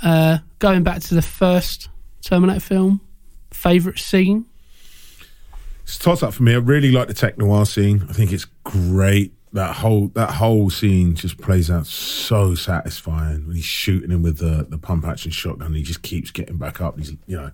uh, 0.03 0.39
going 0.59 0.83
back 0.83 1.01
to 1.01 1.15
the 1.15 1.23
first 1.23 1.89
terminator 2.21 2.61
film 2.61 3.01
favorite 3.51 3.99
scene 3.99 4.45
It's 5.85 5.97
a 5.97 6.01
toss 6.01 6.23
up 6.23 6.35
for 6.35 6.43
me. 6.43 6.53
I 6.55 6.59
really 6.59 6.91
like 6.91 7.09
the 7.09 7.15
tech 7.15 7.39
noir 7.39 7.65
scene. 7.67 8.05
I 8.11 8.13
think 8.13 8.33
it's 8.33 8.47
great. 8.65 9.33
That 9.55 9.77
whole 9.77 10.09
that 10.09 10.31
whole 10.31 10.69
scene 10.69 11.15
just 11.15 11.39
plays 11.39 11.71
out 11.71 11.87
so 11.87 12.57
satisfying 12.57 13.47
when 13.47 13.55
he's 13.55 13.65
shooting 13.65 14.11
him 14.11 14.23
with 14.23 14.39
the 14.39 14.67
the 14.69 14.79
pump 14.79 15.07
action 15.07 15.31
shotgun. 15.31 15.75
He 15.75 15.83
just 15.83 16.03
keeps 16.03 16.33
getting 16.33 16.57
back 16.57 16.81
up. 16.81 16.99
He's 16.99 17.13
you 17.27 17.37
know, 17.37 17.51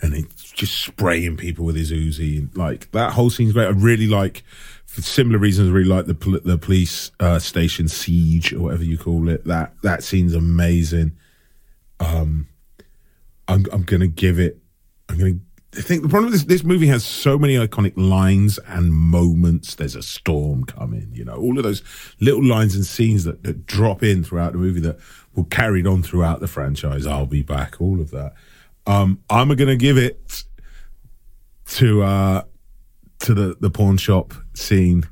and 0.00 0.14
he's 0.14 0.32
just 0.52 0.80
spraying 0.80 1.36
people 1.36 1.64
with 1.64 1.74
his 1.74 1.90
Uzi. 1.90 2.56
Like 2.56 2.90
that 2.92 3.12
whole 3.12 3.30
scene's 3.30 3.52
great. 3.52 3.66
I 3.66 3.70
really 3.70 4.06
like. 4.06 4.42
For 4.86 5.02
similar 5.02 5.38
reasons, 5.38 5.68
I 5.68 5.72
really 5.72 5.88
like 5.88 6.06
the 6.06 6.40
the 6.44 6.58
police 6.58 7.12
uh, 7.20 7.38
station 7.38 7.86
siege 7.86 8.52
or 8.52 8.62
whatever 8.62 8.82
you 8.82 8.98
call 8.98 9.28
it. 9.28 9.44
That 9.44 9.72
that 9.82 10.02
scene's 10.02 10.34
amazing. 10.34 11.12
Um, 12.00 12.48
I'm 13.48 13.66
I'm 13.72 13.82
gonna 13.82 14.08
give 14.08 14.38
it. 14.38 14.58
I'm 15.08 15.18
gonna. 15.18 15.38
I 15.76 15.82
think 15.82 16.02
the 16.02 16.08
problem 16.08 16.32
is 16.32 16.46
this 16.46 16.64
movie 16.64 16.88
has 16.88 17.04
so 17.04 17.38
many 17.38 17.54
iconic 17.54 17.92
lines 17.96 18.58
and 18.66 18.92
moments. 18.92 19.76
There's 19.76 19.94
a 19.94 20.02
storm 20.02 20.64
coming, 20.64 21.10
you 21.12 21.24
know, 21.24 21.36
all 21.36 21.58
of 21.58 21.62
those 21.62 21.82
little 22.18 22.44
lines 22.44 22.74
and 22.74 22.84
scenes 22.84 23.22
that, 23.22 23.44
that 23.44 23.66
drop 23.66 24.02
in 24.02 24.24
throughout 24.24 24.52
the 24.52 24.58
movie 24.58 24.80
that 24.80 24.98
will 25.34 25.44
carried 25.44 25.86
on 25.86 26.02
throughout 26.02 26.40
the 26.40 26.48
franchise. 26.48 27.06
I'll 27.06 27.26
be 27.26 27.42
back, 27.42 27.80
all 27.80 28.00
of 28.00 28.10
that. 28.10 28.34
Um, 28.86 29.20
I'm 29.30 29.54
gonna 29.54 29.76
give 29.76 29.96
it 29.96 30.44
to 31.66 32.02
uh 32.02 32.42
to 33.20 33.34
the 33.34 33.56
the 33.60 33.70
pawn 33.70 33.96
shop 33.96 34.34
scene. 34.54 35.08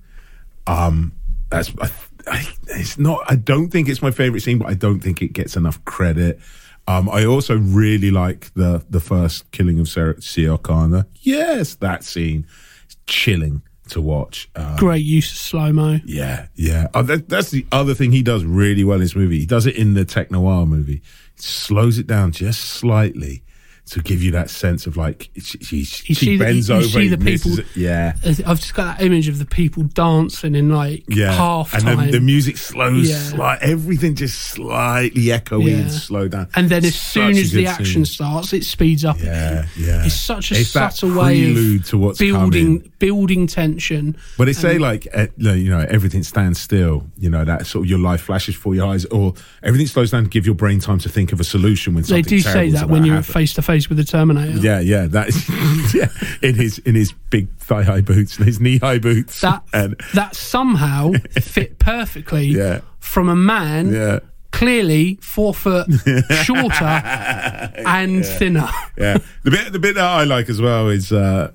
Um, 0.67 1.13
that's 1.51 1.73
I, 1.81 1.91
I, 2.27 2.49
it's 2.69 2.99
not. 2.99 3.21
I 3.29 3.37
don't 3.37 3.71
think 3.71 3.89
it's 3.89 4.03
my 4.03 4.11
favorite 4.11 4.41
scene, 4.41 4.59
but 4.59 4.69
I 4.69 4.75
don't 4.75 5.01
think 5.01 5.23
it 5.23 5.33
gets 5.33 5.57
enough 5.57 5.85
credit. 5.85 6.41
Um, 6.89 7.11
I 7.11 7.27
also 7.27 7.59
really 7.59 8.11
like 8.11 8.53
the 8.55 8.83
the 8.89 8.99
first 8.99 9.51
killing 9.51 9.79
of 9.79 9.89
Sarah 9.91 10.21
Sia 10.23 10.57
Kana. 10.57 11.07
Yes, 11.21 11.75
that 11.77 12.03
scene, 12.03 12.47
it's 12.87 12.97
chilling 13.07 13.61
to 13.91 14.01
watch. 14.01 14.49
Uh, 14.57 14.75
great 14.79 15.05
use 15.05 15.31
of 15.31 15.37
slow 15.37 15.71
mo 15.71 15.99
yeah, 16.07 16.47
yeah. 16.55 16.87
Uh, 16.95 17.03
that, 17.03 17.29
that's 17.29 17.51
the 17.51 17.67
other 17.73 17.95
thing 17.95 18.13
he 18.13 18.23
does 18.23 18.43
really 18.43 18.85
well 18.85 18.97
in 18.97 19.03
this 19.03 19.15
movie. 19.15 19.39
He 19.39 19.47
does 19.47 19.67
it 19.67 19.77
in 19.77 19.93
the 19.93 20.07
tech 20.07 20.31
noir 20.31 20.65
movie. 20.65 21.03
He 21.37 21.43
slows 21.43 21.99
it 21.99 22.07
down 22.07 22.33
just 22.33 22.61
slightly 22.61 23.43
to 23.91 24.01
give 24.03 24.23
you 24.23 24.31
that 24.33 24.51
sense 24.51 24.87
of 24.87 24.97
like 24.97 25.31
she, 25.41 25.59
she, 25.85 26.15
she 26.15 26.37
the- 26.37 26.39
bends 26.39 26.69
you 26.69 26.75
over. 26.77 26.85
see 26.87 27.01
he 27.03 27.09
the 27.09 27.19
people- 27.19 27.57
Yeah, 27.75 28.15
i've 28.25 28.61
just 28.61 28.75
got 28.75 28.99
that 28.99 29.05
image 29.05 29.29
of 29.29 29.39
the 29.39 29.47
people 29.47 29.85
dancing 29.85 30.55
in 30.55 30.71
like 30.71 31.05
yeah. 31.09 31.33
half 31.33 31.73
and 31.75 31.83
time 31.85 31.97
then 31.99 32.11
the 32.11 32.21
music 32.21 32.57
slows, 32.57 33.09
Yeah. 33.09 33.19
slight, 33.19 33.59
everything 33.63 34.15
just 34.15 34.39
slightly 34.41 35.23
echoey 35.25 35.69
Yeah. 35.71 35.77
and 35.79 35.93
slow 35.93 36.29
down. 36.29 36.49
and 36.55 36.69
then 36.69 36.85
as 36.85 36.95
soon 36.95 37.37
as 37.37 37.53
the 37.53 37.67
action 37.67 38.05
scene. 38.05 38.05
starts, 38.05 38.53
it 38.53 38.65
speeds 38.65 39.05
up. 39.05 39.19
Yeah, 39.21 39.51
again. 39.61 39.69
yeah. 39.79 40.05
It's 40.07 40.15
such 40.21 40.53
a 40.53 40.61
It's 40.61 40.71
subtle 40.71 41.15
way 41.15 41.51
of 41.77 41.85
to 41.87 41.99
what's 41.99 42.19
building 42.19 42.79
coming. 42.81 42.93
building 42.99 43.47
tension. 43.47 44.17
But 44.37 44.47
they 44.47 44.53
say 44.53 44.79
like 44.79 45.07
uh, 45.15 45.27
you 45.39 45.71
know 45.71 45.85
everything 45.89 46.23
stands 46.23 46.61
still. 46.61 47.07
You 47.19 47.31
know 47.31 47.45
that 47.45 47.67
sort 47.67 47.85
of 47.87 47.91
your 47.91 47.99
life 47.99 48.21
flashes 48.23 48.55
before 48.55 48.75
your 48.75 48.87
eyes, 48.89 49.05
or 49.07 49.35
everything 49.63 49.87
slows 49.87 50.11
down 50.11 50.25
to 50.25 50.31
give 50.31 50.47
your 50.47 50.55
brain 50.55 50.81
time 50.81 50.99
to 51.01 51.09
think 51.09 51.33
of 51.33 51.41
a 51.41 51.45
solution 51.45 51.95
when 51.95 52.05
something. 52.05 52.23
They 52.23 52.29
do 52.29 52.41
say 52.41 52.71
that 52.71 52.89
when 52.89 53.05
you're 53.05 53.23
face 53.23 53.55
to 53.55 53.63
face 53.63 53.78
with 53.87 53.99
the 53.99 54.05
Terminator. 54.05 54.59
Yeah, 54.59 54.81
yeah, 54.81 55.07
that 55.09 55.29
is 55.29 55.95
yeah. 55.95 56.09
In 56.49 56.55
his 56.55 56.79
in 56.79 56.95
his 56.95 57.13
big 57.31 57.55
thigh 57.59 57.83
high 57.83 58.01
boots 58.01 58.39
and 58.39 58.47
his 58.47 58.61
knee 58.61 58.79
high 58.79 58.99
boots. 58.99 59.43
That 59.43 59.63
and 59.75 59.95
that 60.15 60.35
somehow 60.35 61.13
fit 61.41 61.79
perfectly 61.79 62.47
Yeah. 62.47 62.81
from 62.99 63.29
a 63.29 63.37
man 63.37 63.93
yeah, 63.93 64.21
clearly 64.53 65.19
four 65.21 65.53
foot 65.53 65.87
shorter 66.45 66.85
and 66.85 68.25
thinner. 68.25 68.71
yeah. 68.97 69.19
The 69.45 69.51
bit 69.51 69.73
the 69.73 69.79
bit 69.79 69.95
that 69.97 70.05
I 70.05 70.25
like 70.25 70.49
as 70.49 70.61
well 70.61 70.89
is 70.89 71.13
uh, 71.13 71.53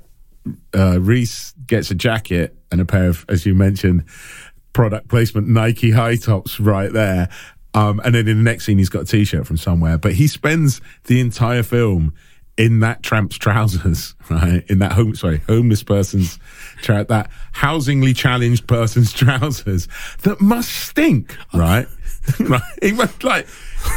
uh, 0.75 0.99
Reese 1.01 1.53
gets 1.65 1.89
a 1.91 1.95
jacket 1.95 2.55
and 2.71 2.81
a 2.81 2.85
pair 2.85 3.07
of, 3.07 3.25
as 3.29 3.45
you 3.45 3.55
mentioned, 3.55 4.03
product 4.73 5.07
placement 5.07 5.47
Nike 5.47 5.91
high 5.91 6.15
tops 6.17 6.59
right 6.59 6.91
there. 6.91 7.29
Um, 7.73 7.99
and 8.03 8.13
then 8.13 8.27
in 8.27 8.37
the 8.37 8.43
next 8.43 8.65
scene, 8.65 8.77
he's 8.77 8.89
got 8.89 9.01
a 9.01 9.05
t-shirt 9.05 9.47
from 9.47 9.57
somewhere, 9.57 9.97
but 9.97 10.13
he 10.13 10.27
spends 10.27 10.79
the 11.05 11.19
entire 11.19 11.63
film 11.63 12.13
in 12.55 12.81
that 12.81 13.01
tramp's 13.01 13.35
trousers, 13.37 14.13
right? 14.29 14.63
In 14.69 14.77
that 14.79 14.91
home, 14.91 15.15
sorry, 15.15 15.39
homeless 15.47 15.81
person's, 15.81 16.37
tra- 16.83 17.03
that 17.05 17.31
housingly 17.51 18.13
challenged 18.13 18.67
person's 18.67 19.11
trousers 19.13 19.87
that 20.21 20.39
must 20.39 20.69
stink, 20.71 21.35
right? 21.53 21.87
right? 22.39 22.61
He 22.81 22.91
must 22.91 23.23
like 23.23 23.47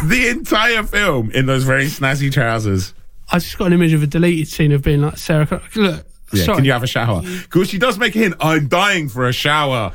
the 0.05 0.29
entire 0.29 0.83
film 0.85 1.31
in 1.33 1.45
those 1.47 1.65
very 1.65 1.87
snazzy 1.87 2.33
trousers. 2.33 2.95
I 3.31 3.41
just 3.41 3.59
got 3.59 3.67
an 3.67 3.73
image 3.75 3.93
of 3.93 4.03
a 4.03 4.07
deleted 4.07 4.49
scene 4.49 4.73
of 4.73 4.83
being 4.83 5.03
like 5.03 5.19
Sarah. 5.19 5.47
Connor- 5.47 5.63
Look, 5.77 6.07
Yeah, 6.33 6.45
sorry, 6.45 6.57
can 6.57 6.65
you 6.65 6.73
have 6.73 6.83
a 6.83 6.87
shower? 6.87 7.21
Because 7.23 7.69
she 7.69 7.77
does 7.79 7.99
make 7.99 8.17
a 8.17 8.21
hint. 8.21 8.35
I'm 8.41 8.69
dying 8.69 9.09
for 9.11 9.29
a 9.29 9.33
shower. 9.33 9.93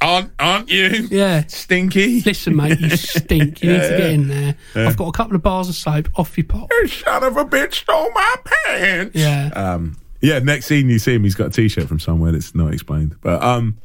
Aren't 0.00 0.32
aren't 0.38 0.68
you? 0.70 1.08
Yeah. 1.10 1.46
Stinky. 1.46 2.20
Listen, 2.22 2.56
mate, 2.56 2.80
you 2.80 2.96
stink. 2.96 3.62
You 3.62 3.72
need 3.72 3.82
to 3.82 3.96
get 3.96 4.10
in 4.10 4.28
there. 4.28 4.56
I've 4.74 4.96
got 4.96 5.08
a 5.08 5.12
couple 5.12 5.36
of 5.36 5.42
bars 5.42 5.68
of 5.68 5.74
soap. 5.74 6.08
Off 6.16 6.36
you 6.36 6.44
pop. 6.44 6.70
You 6.70 6.86
son 6.88 7.24
of 7.24 7.36
a 7.36 7.44
bitch 7.44 7.74
stole 7.74 8.10
my 8.12 8.34
pants. 8.44 9.16
Yeah. 9.16 9.50
Um. 9.54 9.98
Yeah, 10.22 10.38
next 10.38 10.66
scene 10.66 10.88
you 10.88 10.98
see 10.98 11.14
him, 11.14 11.24
he's 11.24 11.34
got 11.34 11.48
a 11.48 11.50
T-shirt 11.50 11.86
from 11.86 12.00
somewhere 12.00 12.32
that's 12.32 12.54
not 12.54 12.72
explained. 12.72 13.16
But 13.20 13.42
um, 13.42 13.76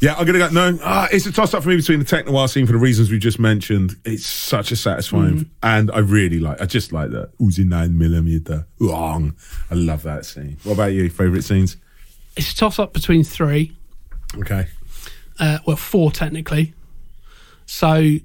yeah, 0.00 0.14
I'm 0.14 0.26
gonna 0.26 0.38
go. 0.38 0.48
No, 0.48 0.78
ah, 0.82 1.08
it's 1.12 1.26
a 1.26 1.32
toss-up 1.32 1.62
for 1.62 1.68
me 1.68 1.76
between 1.76 1.98
the 1.98 2.04
tech 2.04 2.26
noir 2.26 2.48
scene 2.48 2.66
for 2.66 2.72
the 2.72 2.78
reasons 2.78 3.10
we 3.10 3.18
just 3.18 3.38
mentioned. 3.38 3.96
It's 4.04 4.26
such 4.26 4.72
a 4.72 4.76
satisfying, 4.76 5.48
and 5.62 5.90
I 5.90 5.98
really 5.98 6.40
like. 6.40 6.60
I 6.60 6.64
just 6.64 6.90
like 6.90 7.10
that 7.10 7.36
Uzi 7.38 7.66
nine 7.66 7.96
millimeter. 7.96 8.66
Wrong. 8.80 9.36
I 9.70 9.74
love 9.74 10.02
that 10.04 10.24
scene. 10.24 10.56
What 10.64 10.72
about 10.72 10.92
you? 10.92 11.10
Favorite 11.10 11.42
scenes? 11.42 11.76
It's 12.36 12.52
a 12.52 12.56
toss 12.56 12.78
up 12.78 12.92
between 12.92 13.22
three. 13.22 13.76
Okay. 14.38 14.66
Uh, 15.38 15.58
well, 15.66 15.76
four 15.76 16.10
technically. 16.10 16.74
So, 17.66 18.16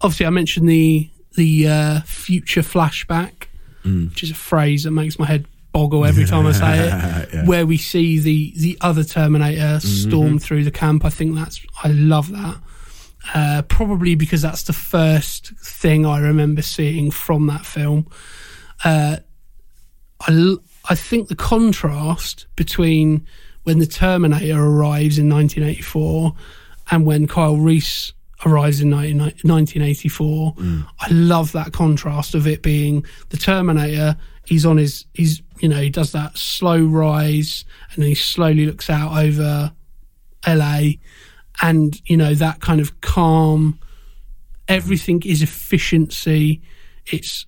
obviously, 0.00 0.26
I 0.26 0.30
mentioned 0.30 0.68
the 0.68 1.10
the 1.36 1.68
uh, 1.68 2.00
future 2.02 2.62
flashback, 2.62 3.44
which 3.84 4.22
is 4.22 4.30
a 4.30 4.34
phrase 4.34 4.84
that 4.84 4.90
makes 4.90 5.18
my 5.18 5.26
head 5.26 5.46
boggle 5.72 6.04
every 6.06 6.24
time 6.32 6.46
I 6.46 6.52
say 6.52 6.78
it. 6.78 7.34
Yeah. 7.34 7.44
Where 7.46 7.66
we 7.66 7.76
see 7.76 8.18
the 8.18 8.52
the 8.56 8.78
other 8.80 9.04
Terminator 9.04 9.80
storm 9.80 10.38
through 10.38 10.64
the 10.64 10.70
camp. 10.70 11.04
I 11.04 11.10
think 11.10 11.34
that's 11.36 11.60
I 11.84 11.88
love 11.88 12.30
that. 12.32 12.56
Uh, 13.34 13.62
probably 13.62 14.14
because 14.14 14.40
that's 14.42 14.62
the 14.64 14.72
first 14.72 15.48
thing 15.60 16.06
I 16.06 16.20
remember 16.20 16.62
seeing 16.62 17.10
from 17.10 17.48
that 17.48 17.66
film. 17.66 18.06
Uh, 18.84 19.16
I, 20.26 20.32
l- 20.32 20.62
I 20.88 20.94
think 20.94 21.28
the 21.28 21.34
contrast 21.34 22.46
between 22.54 23.26
when 23.66 23.80
the 23.80 23.86
Terminator 23.86 24.64
arrives 24.64 25.18
in 25.18 25.28
1984 25.28 26.32
and 26.92 27.04
when 27.04 27.26
Kyle 27.26 27.56
Reese 27.56 28.12
arrives 28.44 28.80
in 28.80 28.90
19, 28.90 29.18
1984, 29.18 30.54
mm. 30.54 30.86
I 31.00 31.08
love 31.10 31.50
that 31.50 31.72
contrast 31.72 32.36
of 32.36 32.46
it 32.46 32.62
being 32.62 33.04
the 33.30 33.36
Terminator. 33.36 34.16
He's 34.44 34.64
on 34.64 34.76
his, 34.76 35.04
he's, 35.14 35.42
you 35.58 35.68
know, 35.68 35.80
he 35.80 35.90
does 35.90 36.12
that 36.12 36.38
slow 36.38 36.80
rise 36.84 37.64
and 37.90 38.04
then 38.04 38.08
he 38.08 38.14
slowly 38.14 38.66
looks 38.66 38.88
out 38.88 39.18
over 39.18 39.72
LA 40.46 40.90
and, 41.60 42.00
you 42.08 42.16
know, 42.16 42.34
that 42.34 42.60
kind 42.60 42.80
of 42.80 43.00
calm, 43.00 43.80
everything 44.68 45.24
is 45.24 45.42
efficiency. 45.42 46.62
It's 47.06 47.46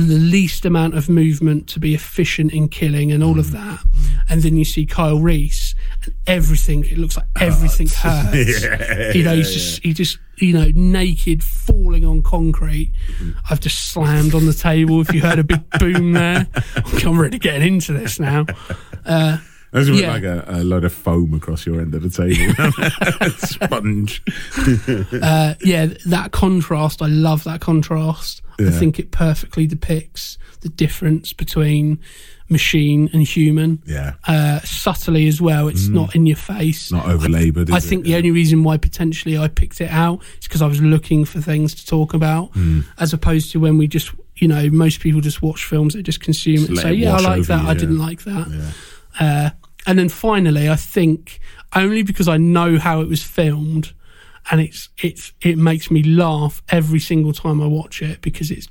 the 0.00 0.18
least 0.18 0.64
amount 0.64 0.96
of 0.96 1.08
movement 1.08 1.68
to 1.68 1.78
be 1.78 1.94
efficient 1.94 2.52
in 2.52 2.68
killing 2.68 3.12
and 3.12 3.22
all 3.22 3.38
of 3.38 3.46
mm. 3.46 3.52
that. 3.52 3.84
And 4.28 4.42
then 4.42 4.56
you 4.56 4.64
see 4.64 4.86
Kyle 4.86 5.20
Reese 5.20 5.74
and 6.04 6.14
everything, 6.26 6.84
it 6.84 6.98
looks 6.98 7.16
like 7.16 7.26
oh, 7.40 7.46
everything 7.46 7.88
hurts. 7.88 9.14
you 9.14 9.22
know, 9.22 9.34
he's 9.34 9.52
just, 9.52 9.82
he 9.82 9.92
just, 9.92 10.18
you 10.36 10.52
know, 10.52 10.70
naked, 10.74 11.44
falling 11.44 12.04
on 12.04 12.22
concrete. 12.22 12.92
Mm-hmm. 13.18 13.30
I've 13.50 13.60
just 13.60 13.90
slammed 13.90 14.34
on 14.34 14.46
the 14.46 14.52
table. 14.52 15.00
If 15.00 15.12
you 15.12 15.20
heard 15.20 15.38
a 15.38 15.44
big 15.44 15.68
boom 15.78 16.12
there, 16.12 16.46
I'm 17.04 17.18
really 17.18 17.38
getting 17.38 17.74
into 17.74 17.92
this 17.92 18.18
now. 18.18 18.46
Uh, 19.04 19.38
That's 19.74 19.88
Yeah. 19.88 20.12
like 20.12 20.22
a, 20.22 20.44
a 20.46 20.64
load 20.64 20.84
of 20.84 20.92
foam 20.94 21.34
across 21.34 21.66
your 21.66 21.80
end 21.80 21.94
of 21.94 22.02
the 22.02 22.08
table. 22.08 22.54
Sponge. 23.38 24.22
Uh, 25.22 25.54
yeah, 25.62 25.86
that 26.06 26.30
contrast, 26.32 27.02
I 27.02 27.06
love 27.06 27.44
that 27.44 27.60
contrast. 27.60 28.40
I 28.58 28.70
think 28.70 28.98
it 29.00 29.10
perfectly 29.10 29.66
depicts 29.66 30.38
the 30.60 30.68
difference 30.68 31.32
between 31.32 31.98
machine 32.48 33.10
and 33.12 33.22
human. 33.22 33.82
Yeah. 33.84 34.14
uh, 34.28 34.60
subtly 34.60 35.26
as 35.26 35.40
well. 35.40 35.66
It's 35.66 35.88
not 35.88 36.14
in 36.14 36.24
your 36.26 36.36
face. 36.36 36.92
Not 36.92 37.06
overlaboured, 37.06 37.68
I, 37.70 37.74
I 37.74 37.76
is 37.78 37.84
it? 37.86 37.88
think 37.88 38.04
the 38.04 38.14
only 38.14 38.30
reason 38.30 38.62
why 38.62 38.76
potentially 38.76 39.36
I 39.36 39.48
picked 39.48 39.80
it 39.80 39.90
out 39.90 40.22
is 40.40 40.46
because 40.46 40.62
I 40.62 40.66
was 40.68 40.80
looking 40.80 41.24
for 41.24 41.40
things 41.40 41.74
to 41.74 41.84
talk 41.86 42.14
about, 42.14 42.50
Hmm. 42.54 42.82
as 42.98 43.12
opposed 43.12 43.50
to 43.52 43.60
when 43.60 43.76
we 43.76 43.88
just, 43.88 44.12
you 44.36 44.46
know, 44.46 44.70
most 44.70 45.00
people 45.00 45.20
just 45.20 45.42
watch 45.42 45.64
films, 45.64 45.94
they 45.94 46.02
just 46.02 46.20
consume 46.20 46.62
it 46.62 46.68
and 46.68 46.76
let 46.76 46.82
say, 46.84 46.92
it 46.92 46.98
yeah, 46.98 47.16
I 47.16 47.20
like 47.20 47.46
that, 47.48 47.62
you, 47.64 47.68
I 47.68 47.74
didn't 47.74 47.98
like 47.98 48.22
that. 48.22 48.72
Uh, 49.18 49.50
and 49.86 49.98
then 49.98 50.08
finally, 50.08 50.68
I 50.68 50.76
think 50.76 51.40
only 51.74 52.02
because 52.02 52.28
I 52.28 52.36
know 52.36 52.78
how 52.78 53.00
it 53.00 53.08
was 53.08 53.22
filmed, 53.22 53.92
and 54.50 54.60
it's 54.60 54.88
it's 54.98 55.32
it 55.40 55.58
makes 55.58 55.90
me 55.90 56.02
laugh 56.02 56.62
every 56.68 57.00
single 57.00 57.32
time 57.32 57.60
I 57.60 57.66
watch 57.66 58.02
it 58.02 58.20
because 58.20 58.50
it's 58.50 58.68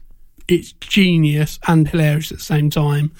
it's 0.47 0.73
genius 0.73 1.59
and 1.67 1.87
hilarious 1.87 2.31
at 2.31 2.39
the 2.39 2.43
same 2.43 2.69
time. 2.69 3.11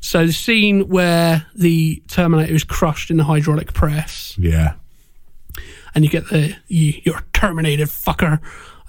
So 0.00 0.24
the 0.26 0.32
scene 0.32 0.88
where 0.88 1.46
the 1.54 2.02
Terminator 2.08 2.54
is 2.54 2.64
crushed 2.64 3.10
in 3.10 3.18
the 3.18 3.24
hydraulic 3.24 3.74
press, 3.74 4.34
Yeah. 4.38 4.74
and 5.94 6.04
you 6.04 6.10
get 6.10 6.28
the 6.30 6.54
you, 6.68 6.94
"You're 7.04 7.22
terminated, 7.34 7.88
fucker." 7.88 8.40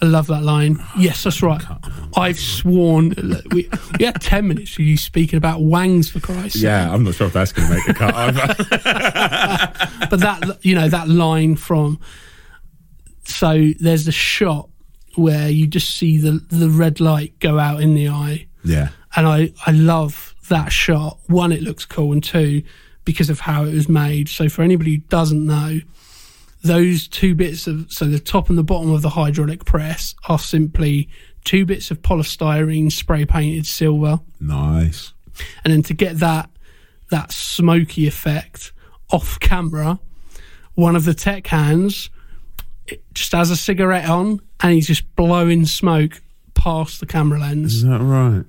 I 0.01 0.07
love 0.07 0.27
that 0.27 0.41
line. 0.41 0.83
Yes, 0.97 1.23
that's 1.23 1.43
right. 1.43 1.61
I've 2.17 2.39
sworn. 2.39 3.13
We, 3.51 3.69
we 3.99 4.05
had 4.05 4.19
ten 4.19 4.47
minutes 4.47 4.73
of 4.73 4.79
you 4.79 4.97
speaking 4.97 5.37
about 5.37 5.61
wangs 5.61 6.09
for 6.09 6.19
Christ's 6.19 6.53
sake. 6.53 6.63
Yeah, 6.63 6.91
I'm 6.91 7.03
not 7.03 7.15
sure 7.15 7.27
if 7.27 7.33
that's 7.33 7.51
going 7.51 7.67
to 7.67 7.73
make 7.75 7.85
the 7.85 7.93
cut 7.93 8.13
either. 8.15 8.47
but 10.09 10.19
that 10.19 10.59
you 10.63 10.75
know 10.75 10.89
that 10.89 11.07
line 11.07 11.55
from 11.55 11.99
so 13.31 13.69
there's 13.79 14.05
the 14.05 14.11
shot 14.11 14.69
where 15.15 15.49
you 15.49 15.67
just 15.67 15.95
see 15.95 16.17
the 16.17 16.43
the 16.49 16.69
red 16.69 16.99
light 16.99 17.37
go 17.39 17.59
out 17.59 17.81
in 17.81 17.93
the 17.93 18.07
eye 18.07 18.47
yeah. 18.63 18.89
and 19.15 19.27
i 19.27 19.51
i 19.65 19.71
love 19.71 20.35
that 20.49 20.71
shot 20.71 21.17
one 21.27 21.51
it 21.51 21.61
looks 21.61 21.85
cool 21.85 22.11
and 22.11 22.23
two 22.23 22.61
because 23.05 23.29
of 23.29 23.39
how 23.39 23.63
it 23.63 23.73
was 23.73 23.89
made 23.89 24.29
so 24.29 24.47
for 24.47 24.61
anybody 24.61 24.95
who 24.95 25.01
doesn't 25.09 25.45
know 25.45 25.79
those 26.63 27.07
two 27.07 27.33
bits 27.35 27.67
of 27.67 27.91
so 27.91 28.05
the 28.05 28.19
top 28.19 28.49
and 28.49 28.57
the 28.57 28.63
bottom 28.63 28.91
of 28.91 29.01
the 29.01 29.09
hydraulic 29.09 29.65
press 29.65 30.13
are 30.29 30.39
simply 30.39 31.09
two 31.43 31.65
bits 31.65 31.89
of 31.91 32.01
polystyrene 32.01 32.91
spray 32.91 33.25
painted 33.25 33.65
silver 33.65 34.19
Nice. 34.39 35.13
and 35.63 35.73
then 35.73 35.81
to 35.83 35.93
get 35.93 36.19
that 36.19 36.49
that 37.09 37.31
smoky 37.31 38.07
effect 38.07 38.71
off 39.11 39.39
camera, 39.39 39.99
one 40.75 40.95
of 40.95 41.03
the 41.03 41.13
tech 41.13 41.47
hands 41.47 42.09
it 42.87 43.03
just 43.13 43.31
has 43.31 43.49
a 43.51 43.55
cigarette 43.55 44.09
on 44.09 44.39
and 44.61 44.73
he's 44.73 44.87
just 44.87 45.15
blowing 45.15 45.65
smoke 45.65 46.21
past 46.53 46.99
the 46.99 47.05
camera 47.05 47.39
lens. 47.39 47.75
Is 47.75 47.83
that 47.83 48.01
right? 48.01 48.45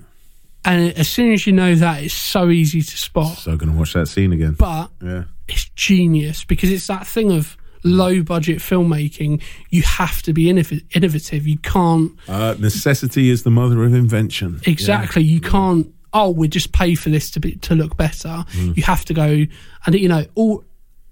And 0.64 0.92
as 0.96 1.08
soon 1.08 1.32
as 1.32 1.46
you 1.46 1.52
know 1.52 1.74
that, 1.74 2.02
it's 2.04 2.14
so 2.14 2.48
easy 2.48 2.82
to 2.82 2.96
spot. 2.96 3.38
So 3.38 3.56
going 3.56 3.72
to 3.72 3.78
watch 3.78 3.94
that 3.94 4.06
scene 4.06 4.32
again. 4.32 4.52
But 4.52 4.90
yeah. 5.02 5.24
it's 5.48 5.64
genius 5.70 6.44
because 6.44 6.70
it's 6.70 6.86
that 6.86 7.06
thing 7.06 7.32
of 7.32 7.56
low 7.84 8.22
budget 8.22 8.58
filmmaking. 8.58 9.40
You 9.70 9.82
have 9.82 10.22
to 10.22 10.32
be 10.32 10.44
innov- 10.44 10.84
innovative. 10.94 11.46
You 11.46 11.58
can't 11.58 12.12
Uh, 12.28 12.54
necessity 12.58 13.30
is 13.30 13.42
the 13.42 13.50
mother 13.50 13.82
of 13.84 13.94
invention. 13.94 14.60
Exactly. 14.66 15.22
You 15.22 15.40
can't. 15.40 15.92
Oh, 16.12 16.30
we 16.30 16.46
just 16.48 16.72
pay 16.72 16.94
for 16.94 17.08
this 17.10 17.30
to 17.32 17.40
be 17.40 17.52
to 17.56 17.74
look 17.74 17.96
better. 17.96 18.44
Mm. 18.52 18.76
You 18.76 18.82
have 18.82 19.04
to 19.06 19.14
go, 19.14 19.44
and 19.86 19.94
you 19.94 20.08
know, 20.08 20.24
all. 20.34 20.64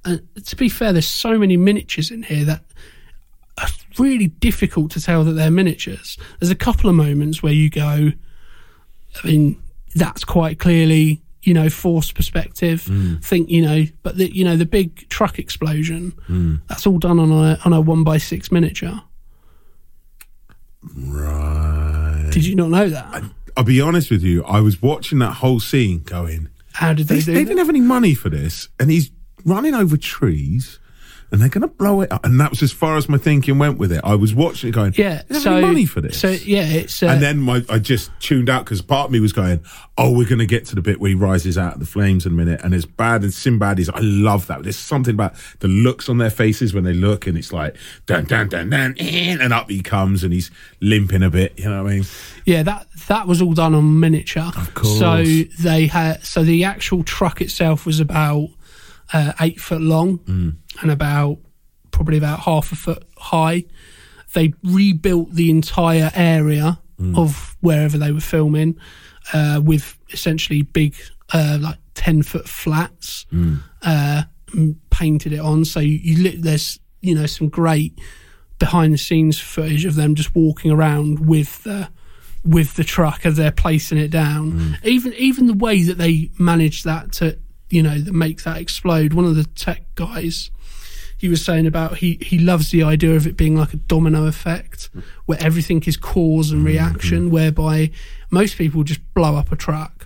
Uh, 0.04 0.16
to 0.46 0.56
be 0.56 0.68
fair, 0.70 0.92
there's 0.94 1.06
so 1.08 1.38
many 1.38 1.58
miniatures 1.58 2.10
in 2.10 2.22
here 2.22 2.44
that 2.46 2.62
are 3.58 3.68
really 3.98 4.28
difficult 4.28 4.90
to 4.92 5.00
tell 5.00 5.24
that 5.24 5.32
they're 5.32 5.50
miniatures. 5.50 6.16
There's 6.38 6.50
a 6.50 6.54
couple 6.54 6.88
of 6.88 6.96
moments 6.96 7.42
where 7.42 7.52
you 7.52 7.68
go, 7.68 8.12
I 9.22 9.26
mean, 9.26 9.62
that's 9.94 10.24
quite 10.24 10.58
clearly, 10.58 11.20
you 11.42 11.54
know, 11.54 11.68
forced 11.70 12.14
perspective. 12.14 12.82
Mm. 12.82 13.24
Think, 13.24 13.48
you 13.50 13.62
know, 13.62 13.84
but 14.02 14.16
the 14.16 14.34
you 14.34 14.44
know 14.44 14.56
the 14.56 14.66
big 14.66 15.08
truck 15.08 15.38
explosion, 15.38 16.12
Mm. 16.28 16.60
that's 16.68 16.86
all 16.86 16.98
done 16.98 17.18
on 17.18 17.30
a 17.32 17.58
on 17.64 17.72
a 17.72 17.80
one 17.80 18.04
by 18.04 18.18
six 18.18 18.50
miniature. 18.52 19.02
Right. 20.96 22.28
Did 22.30 22.46
you 22.46 22.54
not 22.54 22.70
know 22.70 22.88
that? 22.88 23.22
I'll 23.56 23.64
be 23.64 23.80
honest 23.80 24.10
with 24.10 24.22
you. 24.22 24.44
I 24.44 24.60
was 24.60 24.80
watching 24.80 25.18
that 25.18 25.34
whole 25.34 25.60
scene 25.60 26.02
going, 26.04 26.48
How 26.72 26.92
did 26.94 27.08
they, 27.08 27.16
they, 27.16 27.20
do 27.20 27.34
they 27.34 27.44
didn't 27.44 27.58
have 27.58 27.68
any 27.68 27.80
money 27.80 28.14
for 28.14 28.28
this. 28.30 28.68
And 28.78 28.90
he's 28.90 29.10
running 29.44 29.74
over 29.74 29.96
trees 29.96 30.78
and 31.32 31.40
they're 31.40 31.48
going 31.48 31.62
to 31.62 31.68
blow 31.68 32.00
it 32.00 32.10
up. 32.10 32.24
And 32.24 32.40
that 32.40 32.50
was 32.50 32.62
as 32.62 32.72
far 32.72 32.96
as 32.96 33.08
my 33.08 33.18
thinking 33.18 33.58
went 33.58 33.78
with 33.78 33.92
it. 33.92 34.00
I 34.02 34.14
was 34.14 34.34
watching 34.34 34.70
it 34.70 34.72
going, 34.72 34.94
Yeah, 34.96 35.22
so 35.30 35.60
money 35.60 35.86
for 35.86 36.00
this. 36.00 36.18
So 36.18 36.30
yeah, 36.30 36.64
it's 36.64 37.02
uh, 37.02 37.06
and 37.06 37.22
then 37.22 37.38
my, 37.38 37.64
I 37.68 37.78
just 37.78 38.10
tuned 38.20 38.48
out 38.50 38.64
because 38.64 38.82
part 38.82 39.06
of 39.06 39.12
me 39.12 39.20
was 39.20 39.32
going, 39.32 39.60
"Oh, 39.96 40.10
we're 40.16 40.28
going 40.28 40.40
to 40.40 40.46
get 40.46 40.64
to 40.66 40.74
the 40.74 40.82
bit 40.82 41.00
where 41.00 41.10
he 41.10 41.14
rises 41.14 41.56
out 41.56 41.74
of 41.74 41.80
the 41.80 41.86
flames 41.86 42.26
in 42.26 42.32
a 42.32 42.34
minute." 42.34 42.60
And 42.62 42.74
as 42.74 42.84
bad 42.84 43.24
as 43.24 43.36
Sinbad 43.36 43.78
is, 43.78 43.88
I 43.88 44.00
love 44.00 44.46
that. 44.48 44.62
There's 44.62 44.78
something 44.78 45.14
about 45.14 45.34
the 45.60 45.68
looks 45.68 46.08
on 46.08 46.18
their 46.18 46.30
faces 46.30 46.74
when 46.74 46.84
they 46.84 46.94
look, 46.94 47.26
and 47.26 47.38
it's 47.38 47.52
like 47.52 47.76
dun 48.06 48.24
dun 48.24 48.48
dun 48.48 48.70
dun, 48.70 48.96
and 48.98 49.52
up 49.52 49.70
he 49.70 49.82
comes, 49.82 50.24
and 50.24 50.32
he's 50.32 50.50
limping 50.80 51.22
a 51.22 51.30
bit. 51.30 51.58
You 51.58 51.70
know 51.70 51.82
what 51.82 51.90
I 51.90 51.94
mean? 51.96 52.04
yeah, 52.44 52.62
that 52.64 52.86
that 53.08 53.26
was 53.26 53.40
all 53.40 53.52
done 53.54 53.74
on 53.74 54.00
miniature. 54.00 54.50
Of 54.56 54.74
course. 54.74 54.98
So 54.98 55.22
they 55.62 55.86
had 55.86 56.24
so 56.24 56.42
the 56.42 56.64
actual 56.64 57.04
truck 57.04 57.40
itself 57.40 57.86
was 57.86 58.00
about 58.00 58.48
uh, 59.12 59.32
eight 59.40 59.60
foot 59.60 59.80
long 59.80 60.18
Mm. 60.18 60.56
and 60.82 60.90
about 60.90 61.38
probably 61.90 62.16
about 62.18 62.40
half 62.40 62.72
a 62.72 62.76
foot 62.76 63.02
high. 63.18 63.64
They 64.34 64.54
rebuilt 64.62 65.32
the 65.34 65.50
entire 65.50 66.10
area 66.14 66.78
Mm. 67.00 67.16
of 67.16 67.56
wherever 67.60 67.96
they 67.98 68.12
were 68.12 68.20
filming 68.20 68.76
uh, 69.32 69.60
with 69.64 69.98
essentially 70.10 70.62
big 70.62 70.94
uh, 71.32 71.56
like 71.60 71.78
ten 71.94 72.22
foot 72.22 72.46
flats. 72.48 73.24
Mm. 73.32 73.60
Uh, 73.82 74.22
painted 74.90 75.32
it 75.32 75.38
on. 75.38 75.64
So 75.64 75.80
you, 75.80 75.98
you 76.02 76.22
lit, 76.24 76.42
there's 76.42 76.78
you 77.00 77.14
know 77.14 77.26
some 77.26 77.48
great 77.48 77.98
behind 78.58 78.92
the 78.92 78.98
scenes 78.98 79.38
footage 79.38 79.84
of 79.86 79.94
them 79.94 80.14
just 80.14 80.34
walking 80.34 80.70
around 80.70 81.26
with 81.26 81.62
the 81.64 81.88
with 82.44 82.74
the 82.74 82.84
truck 82.84 83.24
as 83.24 83.36
they're 83.36 83.50
placing 83.52 83.96
it 83.98 84.10
down. 84.10 84.76
Even 84.84 85.12
even 85.14 85.46
the 85.46 85.54
way 85.54 85.82
that 85.84 85.98
they 85.98 86.30
manage 86.38 86.82
that 86.82 87.12
to 87.12 87.38
you 87.70 87.82
know 87.82 87.98
that 87.98 88.12
make 88.12 88.42
that 88.42 88.58
explode. 88.58 89.14
One 89.14 89.24
of 89.24 89.36
the 89.36 89.44
tech 89.44 89.82
guys 89.94 90.50
he 91.20 91.28
was 91.28 91.44
saying 91.44 91.66
about 91.66 91.98
he 91.98 92.18
he 92.22 92.38
loves 92.38 92.70
the 92.70 92.82
idea 92.82 93.14
of 93.14 93.26
it 93.26 93.36
being 93.36 93.54
like 93.54 93.74
a 93.74 93.76
domino 93.76 94.26
effect 94.26 94.88
where 95.26 95.36
everything 95.38 95.82
is 95.82 95.98
cause 95.98 96.50
and 96.50 96.64
reaction 96.64 97.30
whereby 97.30 97.90
most 98.30 98.56
people 98.56 98.82
just 98.82 99.00
blow 99.12 99.36
up 99.36 99.52
a 99.52 99.56
truck 99.56 100.02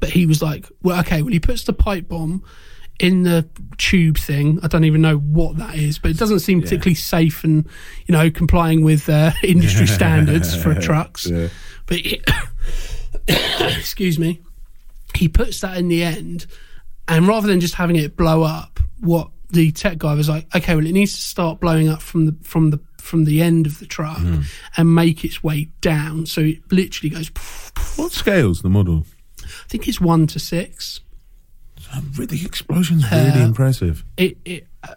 but 0.00 0.08
he 0.08 0.24
was 0.24 0.40
like 0.40 0.70
well 0.82 0.98
okay 1.00 1.20
well 1.20 1.32
he 1.32 1.38
puts 1.38 1.64
the 1.64 1.72
pipe 1.74 2.08
bomb 2.08 2.42
in 2.98 3.24
the 3.24 3.46
tube 3.76 4.16
thing. 4.16 4.58
I 4.62 4.68
don't 4.68 4.84
even 4.84 5.02
know 5.02 5.18
what 5.18 5.58
that 5.58 5.74
is 5.74 5.98
but 5.98 6.12
it 6.12 6.16
doesn't 6.16 6.40
seem 6.40 6.62
particularly 6.62 6.94
safe 6.94 7.44
and 7.44 7.68
you 8.06 8.12
know 8.12 8.30
complying 8.30 8.84
with 8.84 9.10
uh, 9.10 9.32
industry 9.42 9.86
standards 9.98 10.56
for 10.56 10.74
trucks. 10.74 11.26
Yeah. 11.26 11.48
but 11.84 11.98
excuse 13.76 14.18
me 14.18 14.40
he 15.16 15.28
puts 15.28 15.60
that 15.60 15.76
in 15.76 15.88
the 15.88 16.02
end 16.02 16.46
and 17.08 17.26
rather 17.26 17.46
than 17.46 17.60
just 17.60 17.74
having 17.74 17.96
it 17.96 18.16
blow 18.16 18.42
up 18.42 18.80
what 19.00 19.30
the 19.50 19.70
tech 19.72 19.98
guy 19.98 20.14
was 20.14 20.28
like 20.28 20.46
okay 20.54 20.74
well 20.74 20.86
it 20.86 20.92
needs 20.92 21.14
to 21.14 21.20
start 21.20 21.60
blowing 21.60 21.88
up 21.88 22.02
from 22.02 22.26
the 22.26 22.36
from 22.42 22.70
the 22.70 22.80
from 23.00 23.24
the 23.24 23.40
end 23.40 23.66
of 23.66 23.78
the 23.78 23.86
truck 23.86 24.18
hmm. 24.18 24.40
and 24.76 24.94
make 24.94 25.24
its 25.24 25.42
way 25.42 25.68
down 25.80 26.26
so 26.26 26.40
it 26.40 26.58
literally 26.72 27.10
goes 27.10 27.30
What 27.96 28.12
scales 28.12 28.62
the 28.62 28.68
model? 28.68 29.04
i 29.42 29.68
think 29.68 29.86
it's 29.86 30.00
one 30.00 30.26
to 30.28 30.38
six 30.38 31.00
The 32.16 32.42
explosion's 32.44 33.10
really 33.10 33.42
uh, 33.42 33.46
impressive. 33.46 34.04
it, 34.16 34.36
it 34.44 34.66
uh, 34.82 34.94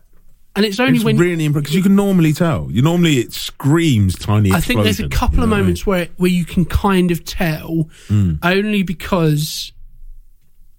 and 0.56 0.66
it's 0.66 0.80
only 0.80 0.96
It's 0.96 1.06
when 1.06 1.18
really 1.18 1.46
impressive 1.46 1.66
because 1.66 1.76
you 1.76 1.84
can 1.84 1.96
normally 1.96 2.34
tell. 2.34 2.68
You 2.72 2.82
normally 2.82 3.20
it 3.20 3.32
screams 3.32 4.18
tiny. 4.18 4.52
I 4.52 4.60
think 4.60 4.84
there's 4.84 5.00
a 5.00 5.08
couple 5.08 5.38
you 5.38 5.44
of 5.44 5.50
what 5.50 5.56
I 5.56 5.58
mean? 5.60 5.66
moments 5.66 5.86
where 5.86 6.08
where 6.18 6.32
you 6.32 6.44
can 6.44 6.66
kind 6.66 7.12
of 7.12 7.24
tell, 7.24 7.88
hmm. 8.08 8.34
only 8.44 8.84
because 8.84 9.72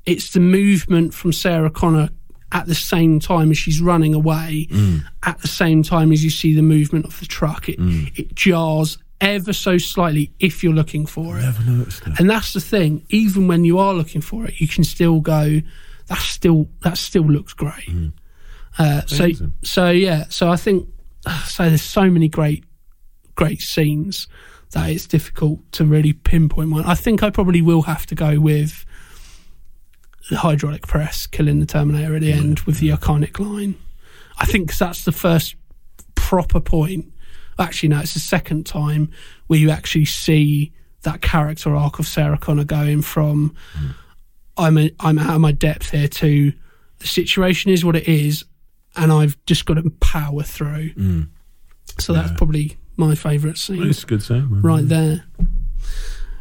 it's 0.07 0.33
the 0.33 0.41
movement 0.41 1.15
from 1.15 1.33
Sarah 1.33 1.71
Connor 1.71 2.11
at 2.53 2.67
the 2.67 2.75
same 2.75 3.21
time 3.21 3.51
as 3.51 3.59
she's 3.59 3.81
running 3.81 4.15
away, 4.15 4.67
mm. 4.71 5.05
at 5.23 5.39
the 5.41 5.49
same 5.49 5.83
time 5.83 6.11
as 6.11 6.25
you 6.25 6.31
see 6.31 6.55
the 6.55 6.63
movement 6.63 7.05
of 7.05 7.19
the 7.21 7.27
truck. 7.27 7.69
It 7.69 7.79
mm. 7.79 8.19
it 8.19 8.35
jars 8.35 8.99
ever 9.21 9.53
so 9.53 9.79
slightly 9.79 10.33
if 10.41 10.65
you're 10.65 10.73
looking 10.73 11.07
for 11.07 11.39
it. 11.39 11.43
Never 11.43 11.63
noticed 11.71 12.07
it. 12.07 12.19
And 12.19 12.29
that's 12.29 12.53
the 12.53 12.61
thing. 12.61 13.05
Even 13.11 13.47
when 13.47 13.65
you 13.65 13.79
are 13.79 13.95
looking 13.95 14.21
for 14.21 14.47
it, 14.47 14.61
you 14.61 14.69
can 14.69 14.85
still 14.85 15.21
go. 15.21 15.61
That 16.07 16.19
still 16.19 16.69
that 16.83 16.99
still 16.99 17.23
looks 17.23 17.53
great. 17.53 17.89
Mm. 17.89 18.13
Uh, 18.79 19.03
so 19.07 19.29
so 19.63 19.91
yeah. 19.91 20.25
So 20.29 20.51
I 20.51 20.57
think 20.57 20.89
uh, 21.27 21.43
so. 21.45 21.69
There's 21.69 21.83
so 21.83 22.11
many 22.11 22.29
great 22.29 22.65
great 23.37 23.61
scenes 23.61 24.27
that 24.73 24.91
it's 24.91 25.07
difficult 25.07 25.61
to 25.73 25.85
really 25.85 26.13
pinpoint 26.13 26.71
one. 26.71 26.85
I 26.85 26.95
think 26.95 27.23
I 27.23 27.31
probably 27.31 27.63
will 27.63 27.83
have 27.83 28.07
to 28.07 28.15
go 28.15 28.41
with 28.41 28.85
the 30.29 30.37
hydraulic 30.37 30.87
press 30.87 31.27
killing 31.27 31.61
the 31.61 31.67
Terminator 31.67 32.15
at 32.15 32.21
the 32.21 32.33
end 32.33 32.61
with 32.61 32.79
the 32.79 32.91
iconic 32.91 33.39
line. 33.39 33.75
I 34.39 34.47
think 34.47 34.71
'cause 34.71 34.79
that's 34.79 35.05
the 35.05 35.13
first 35.13 35.55
proper 36.15 36.61
point. 36.61 37.13
Actually, 37.59 37.91
no, 37.91 38.01
it's 38.01 38.15
the 38.15 38.21
second 38.21 38.65
time 38.67 39.11
where 39.49 39.59
you 39.59 39.71
actually 39.71 40.05
see 40.05 40.73
that 41.03 41.21
character 41.21 41.75
arc 41.75 41.99
of 41.99 42.07
Sarah 42.07 42.39
Connor 42.39 42.65
going 42.65 43.03
from 43.03 43.55
hmm. 43.75 43.87
I'm 44.57 44.77
a, 44.79 44.91
I'm 45.01 45.19
out 45.19 45.35
of 45.37 45.41
my 45.41 45.53
depth 45.53 45.91
here 45.91 46.09
to 46.09 46.53
the 46.99 47.07
situation 47.07 47.71
is 47.71 47.85
what 47.85 47.97
it 47.97 48.07
is, 48.09 48.45
and 48.97 49.11
I've 49.11 49.37
just 49.47 49.65
got 49.65 49.75
to 49.75 49.89
power 50.01 50.43
through. 50.43 50.91
Hmm. 50.91 51.23
So 51.99 52.13
that's 52.13 52.33
probably 52.37 52.77
my 52.97 53.15
favourite 53.15 53.57
scene 53.59 53.87
It's 53.89 54.03
a 54.03 54.07
good 54.07 54.29
man. 54.31 54.63
right 54.63 54.87
there. 54.87 55.25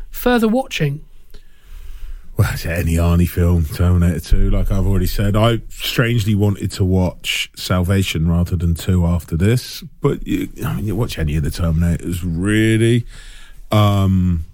Further 0.09 0.47
watching, 0.47 1.05
Well, 2.39 2.53
it's 2.53 2.65
any 2.65 2.93
Arnie 2.93 3.27
film, 3.27 3.65
Terminator 3.65 4.21
2, 4.21 4.49
like 4.49 4.71
I've 4.71 4.87
already 4.87 5.07
said. 5.07 5.35
I 5.35 5.59
strangely 5.67 6.35
wanted 6.35 6.71
to 6.71 6.85
watch 6.85 7.51
Salvation 7.57 8.29
rather 8.29 8.55
than 8.55 8.75
2 8.75 9.05
after 9.05 9.35
this, 9.35 9.81
but 9.99 10.25
you, 10.25 10.47
I 10.65 10.75
mean, 10.75 10.85
you 10.85 10.95
watch 10.95 11.19
any 11.19 11.35
of 11.35 11.43
the 11.43 11.49
Terminators, 11.49 12.21
really. 12.23 13.05
Um, 13.73 14.45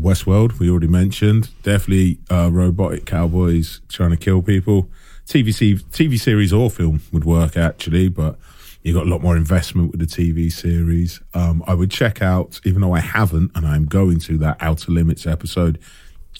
Westworld, 0.00 0.58
we 0.58 0.68
already 0.68 0.88
mentioned. 0.88 1.50
Definitely 1.62 2.18
uh, 2.28 2.50
robotic 2.50 3.06
cowboys 3.06 3.80
trying 3.88 4.10
to 4.10 4.16
kill 4.16 4.42
people. 4.42 4.88
TV, 5.28 5.80
TV 5.92 6.18
series 6.18 6.52
or 6.52 6.70
film 6.72 7.02
would 7.12 7.24
work, 7.24 7.56
actually, 7.56 8.08
but 8.08 8.36
you 8.82 8.94
got 8.94 9.06
a 9.06 9.08
lot 9.08 9.22
more 9.22 9.36
investment 9.36 9.92
with 9.92 10.00
the 10.00 10.06
TV 10.06 10.50
series. 10.50 11.20
Um, 11.34 11.62
I 11.68 11.74
would 11.74 11.92
check 11.92 12.20
out, 12.20 12.60
even 12.64 12.80
though 12.80 12.94
I 12.94 13.00
haven't, 13.00 13.52
and 13.54 13.64
I'm 13.64 13.86
going 13.86 14.18
to, 14.18 14.36
that 14.38 14.56
Outer 14.58 14.90
Limits 14.90 15.24
episode 15.24 15.78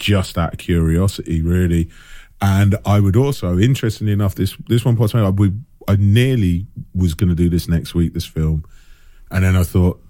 just 0.01 0.36
out 0.36 0.55
of 0.55 0.59
curiosity, 0.59 1.43
really. 1.43 1.89
And 2.43 2.77
I 2.85 2.98
would 2.98 3.16
also, 3.16 3.59
interestingly 3.59 4.12
enough, 4.12 4.35
this 4.35 4.56
this 4.66 4.85
one 4.85 4.97
part 4.97 5.14
I 5.14 5.28
we 5.28 5.52
I 5.86 5.97
nearly 5.97 6.66
was 6.94 7.14
going 7.14 7.28
to 7.28 7.35
do 7.35 7.48
this 7.48 7.68
next 7.68 7.94
week, 7.94 8.14
this 8.14 8.24
film, 8.24 8.64
and 9.31 9.44
then 9.44 9.55
I 9.55 9.62
thought 9.62 10.02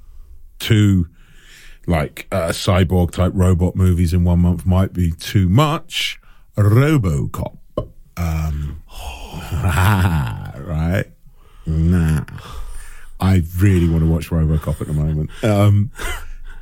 two 0.58 1.08
like 1.86 2.28
uh, 2.30 2.48
cyborg 2.48 3.10
type 3.10 3.32
robot 3.34 3.74
movies 3.74 4.14
in 4.14 4.24
one 4.24 4.38
month 4.40 4.64
might 4.64 4.92
be 4.92 5.10
too 5.10 5.48
much. 5.48 6.20
RoboCop, 6.56 7.58
um, 8.16 8.82
right? 9.52 11.06
Nah, 11.66 12.24
I 13.18 13.42
really 13.58 13.88
want 13.88 14.02
to 14.02 14.10
watch 14.10 14.30
RoboCop 14.30 14.80
at 14.80 14.86
the 14.86 14.92
moment. 14.92 15.30
Um, 15.42 15.90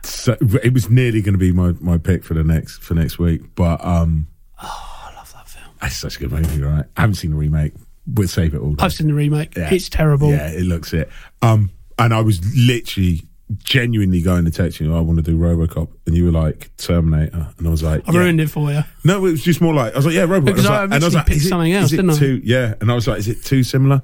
so 0.03 0.37
it 0.63 0.73
was 0.73 0.89
nearly 0.91 1.21
going 1.23 1.35
to 1.35 1.39
be 1.39 1.53
my, 1.53 1.73
my 1.81 1.99
pick 1.99 2.25
for 2.25 2.35
the 2.35 2.45
next 2.45 2.79
for 2.83 2.95
next 2.95 3.19
week, 3.19 3.43
but 3.55 3.85
um, 3.85 4.27
oh, 4.63 5.09
I 5.11 5.15
love 5.17 5.33
that 5.33 5.49
film. 5.49 5.73
it's 5.83 5.97
such 5.97 6.17
a 6.17 6.21
good 6.21 6.33
movie, 6.33 6.63
right? 6.63 6.85
I 6.97 7.01
haven't 7.03 7.17
seen 7.17 7.31
the 7.31 7.37
remake. 7.37 7.73
We'll 8.07 8.29
save 8.29 8.55
it 8.55 8.59
all. 8.61 8.75
I've 8.79 8.93
seen 8.93 9.09
the 9.09 9.15
remake. 9.15 9.55
Yeah. 9.57 9.73
It's 9.73 9.89
terrible. 9.89 10.31
Yeah, 10.31 10.49
it 10.51 10.63
looks 10.65 10.93
it. 10.93 11.11
Um, 11.43 11.71
and 11.99 12.15
I 12.15 12.21
was 12.23 12.41
literally 12.57 13.23
genuinely 13.65 14.21
going 14.21 14.45
to 14.45 14.51
text 14.51 14.79
you. 14.81 14.95
I 14.95 15.01
want 15.01 15.17
to 15.19 15.23
do 15.23 15.39
RoboCop, 15.39 15.89
and 16.07 16.17
you 16.17 16.25
were 16.27 16.31
like 16.31 16.71
Terminator, 16.77 17.49
and 17.59 17.67
I 17.67 17.71
was 17.71 17.83
like, 17.83 18.09
I 18.09 18.13
yeah. 18.13 18.19
ruined 18.21 18.41
it 18.41 18.51
for 18.51 18.71
you. 18.71 18.83
No, 19.05 19.19
it 19.19 19.31
was 19.33 19.43
just 19.43 19.61
more 19.61 19.75
like 19.75 19.93
I 19.95 19.97
was 19.97 20.07
like, 20.07 20.15
yeah, 20.15 20.27
RoboCop. 20.27 20.45
Because 20.45 20.67
I 20.67 20.83
was 20.85 20.91
like, 20.91 20.97
and 20.97 21.05
I 21.05 21.07
was 21.07 21.15
like, 21.15 21.27
picked 21.27 21.37
is 21.39 21.47
it- 21.47 21.49
something 21.49 21.73
else, 21.73 21.91
didn't 21.91 22.11
I? 22.11 22.19
too, 22.19 22.41
Yeah, 22.45 22.75
and 22.81 22.91
I 22.91 22.95
was 22.95 23.07
like, 23.09 23.19
is 23.19 23.29
it 23.29 23.45
too 23.45 23.63
similar? 23.63 24.03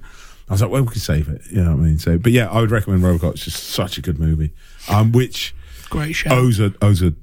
I 0.49 0.53
was 0.53 0.61
like, 0.61 0.71
well, 0.71 0.83
we 0.83 0.89
could 0.89 1.01
save 1.01 1.29
it. 1.29 1.41
You 1.51 1.63
know 1.63 1.71
what 1.71 1.81
I 1.81 1.83
mean? 1.85 1.99
So, 1.99 2.19
but 2.19 2.33
yeah, 2.33 2.51
I 2.51 2.61
would 2.61 2.71
recommend 2.71 3.03
RoboCop. 3.03 3.33
It's 3.35 3.45
just 3.45 3.65
such 3.65 3.97
a 3.97 4.03
good 4.03 4.19
movie, 4.19 4.53
um, 4.91 5.13
which 5.13 5.55
Great 5.99 6.13
show. 6.15 6.31
owes 6.31 6.61
a 6.61 6.73
owes 6.83 7.03
a 7.03 7.15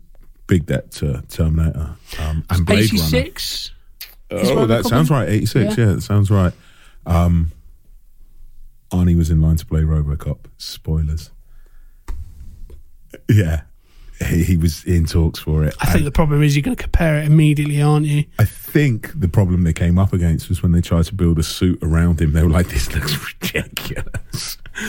big 0.48 0.66
debt 0.66 0.92
to 0.92 1.24
Terminator 1.30 1.96
um, 2.20 2.44
and 2.50 2.66
Blade 2.66 2.84
Eighty 2.86 2.98
Runner. 2.98 3.10
six. 3.10 3.72
Oh, 4.34 4.66
that 4.66 4.86
sounds 4.86 5.10
right. 5.10 5.28
86, 5.28 5.78
Yeah. 5.78 5.86
yeah. 5.88 5.94
that 5.94 6.02
sounds 6.02 6.32
right. 6.32 6.54
Um, 7.06 7.52
Arnie 8.92 9.18
was 9.18 9.30
in 9.30 9.42
line 9.42 9.58
to 9.58 9.66
play 9.66 9.82
Robocop. 9.82 10.40
Spoilers. 10.58 11.32
Yeah. 13.30 13.62
He, 14.26 14.44
he 14.44 14.58
was 14.58 14.84
in 14.86 15.06
talks 15.06 15.40
for 15.40 15.64
it. 15.66 15.76
I 15.82 15.86
think 15.88 15.98
And 15.98 16.06
the 16.08 16.12
problem 16.12 16.44
is 16.44 16.56
you're 16.56 16.62
going 16.64 16.78
to 16.78 16.82
compare 16.82 17.18
it 17.20 17.26
immediately, 17.26 17.82
aren't 17.82 18.06
you? 18.06 18.24
I 18.40 18.46
think 18.46 19.20
the 19.20 19.28
problem 19.28 19.64
they 19.64 19.74
came 19.74 19.98
up 19.98 20.14
against 20.14 20.48
was 20.48 20.62
when 20.62 20.72
they 20.72 20.82
tried 20.82 21.06
to 21.06 21.16
build 21.16 21.40
a 21.40 21.44
suit 21.44 21.80
around 21.82 22.22
him. 22.22 22.32
They 22.34 22.44
were 22.44 22.50
like, 22.50 22.70
this 22.70 22.94
looks 22.94 23.18
ridiculous. 23.42 24.58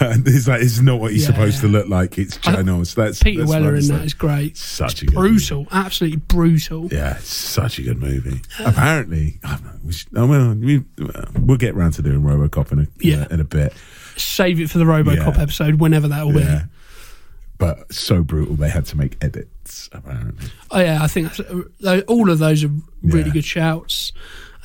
it's 0.00 0.48
like, 0.48 0.62
it's 0.62 0.80
not 0.80 1.00
what 1.00 1.12
he's 1.12 1.22
Yeah, 1.22 1.26
supposed 1.28 1.56
yeah. 1.56 1.60
to 1.62 1.68
look 1.68 1.88
like. 1.88 2.18
It's 2.18 2.38
ginormous. 2.38 2.94
That's 2.94 3.22
Peter 3.22 3.40
that's 3.40 3.50
Weller 3.50 3.74
in 3.76 3.86
that 3.88 3.94
like. 3.94 4.04
is 4.06 4.14
great. 4.14 4.56
Such 4.56 4.92
It's 4.92 5.02
a 5.02 5.06
good 5.06 5.14
movie. 5.16 5.28
brutal, 5.30 5.66
absolutely 5.72 6.16
brutal. 6.18 6.86
Yeah, 6.92 7.16
such 7.18 7.78
a 7.78 7.82
good 7.82 7.98
movie. 8.00 8.40
Apparently, 8.60 9.38
I 9.44 9.56
don't 9.56 9.64
know. 9.64 9.72
We 9.84 9.92
should, 9.92 10.08
oh, 10.16 10.26
well, 10.26 10.54
we, 10.54 10.84
we'll 11.40 11.56
get 11.58 11.74
round 11.74 11.94
to 11.94 12.02
doing 12.02 12.22
RoboCop 12.22 12.72
in 12.72 12.78
a 12.80 12.86
Yeah. 13.00 13.26
in 13.30 13.40
a 13.40 13.44
bit. 13.44 13.72
Save 14.16 14.60
it 14.60 14.70
for 14.70 14.78
the 14.78 14.84
RoboCop 14.84 15.36
Yeah. 15.36 15.42
episode, 15.42 15.80
whenever 15.80 16.08
that 16.08 16.26
will 16.26 16.34
be. 16.34 16.46
but 17.58 17.92
so 17.92 18.22
brutal 18.22 18.56
they 18.56 18.68
had 18.68 18.84
to 18.86 18.96
make 18.96 19.16
edits. 19.24 19.88
Apparently, 19.92 20.48
Oh 20.70 20.80
yeah, 20.80 21.02
I 21.02 21.06
think 21.06 21.32
uh, 21.84 22.00
all 22.08 22.30
of 22.30 22.38
those 22.38 22.64
are 22.64 22.70
really 23.02 23.30
good 23.30 23.44
shouts. 23.44 24.12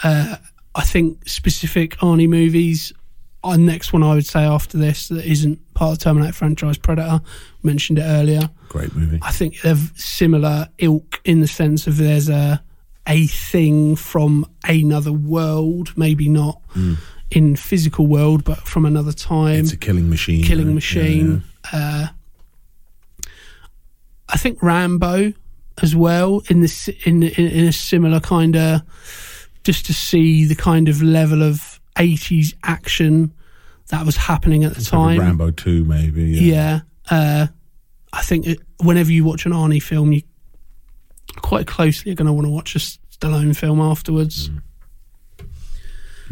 Uh, 0.04 0.38
I 0.76 0.84
think 0.84 1.28
specific 1.28 1.98
Arnie 1.98 2.30
movies. 2.30 2.94
Our 3.44 3.58
next 3.58 3.94
one 3.94 4.04
I 4.04 4.14
would 4.16 4.26
say 4.26 4.42
after 4.42 4.78
this 4.78 5.08
that 5.10 5.26
isn't 5.26 5.74
part 5.74 5.94
of 5.94 6.00
the 6.00 6.04
Terminator 6.04 6.34
franchise, 6.34 6.78
Predator. 6.78 7.22
Mentioned 7.64 8.00
it 8.00 8.04
earlier. 8.04 8.50
great 8.70 8.94
movie. 8.96 9.20
I 9.22 9.32
think 9.32 9.62
they're 9.62 9.76
similar 9.96 10.68
ilk 10.80 11.22
in 11.24 11.40
the 11.40 11.48
sense 11.48 11.88
of 11.88 11.98
there's 11.98 12.30
a 12.30 12.64
a 13.08 13.28
thing 13.28 13.96
from 13.96 14.46
another 14.68 15.14
world, 15.14 15.94
maybe 15.96 16.28
not 16.28 16.62
in 17.32 17.56
physical 17.56 18.06
world, 18.06 18.44
but 18.44 18.58
from 18.60 18.86
another 18.86 19.14
time. 19.14 19.62
It's 19.62 19.72
a 19.72 19.78
killing 19.78 20.10
machine. 20.10 20.44
Killing 20.44 20.68
right? 20.68 20.76
Machine. 20.76 21.44
Uh, 21.72 22.08
I 24.30 24.38
think 24.38 24.62
Rambo 24.62 25.34
as 25.82 25.96
well 25.96 26.42
in 26.50 26.62
this 26.62 26.88
in 27.06 27.24
in, 27.24 27.48
in 27.48 27.68
a 27.68 27.72
similar 27.72 28.20
kind 28.20 28.56
of 28.56 28.82
just 29.64 29.86
to 29.86 29.94
see 29.94 30.46
the 30.46 30.56
kind 30.56 30.90
of 30.90 31.02
level 31.02 31.44
of 31.44 31.77
80s 31.98 32.54
action 32.64 33.34
that 33.90 34.06
was 34.06 34.16
happening 34.18 34.64
at 34.64 34.76
the 34.76 34.82
Yeah. 34.82 34.98
Like 35.00 35.18
time. 35.18 35.28
Rambo 35.28 35.52
Two, 35.52 35.86
maybe. 35.86 36.24
Yeah. 36.24 36.82
Uh, 37.10 37.48
I 38.14 38.22
think 38.22 38.48
it, 38.48 38.60
whenever 38.82 39.12
you 39.12 39.24
watch 39.24 39.46
an 39.46 39.52
Arnie 39.52 39.82
film, 39.82 40.12
you 40.12 40.22
quite 41.38 41.68
closely 41.68 42.12
are 42.12 42.16
going 42.16 42.28
to 42.28 42.34
want 42.34 42.46
to 42.46 42.52
watch 42.52 42.76
a 42.76 42.80
Stallone 42.80 43.56
film 43.56 43.80
afterwards. 43.80 44.50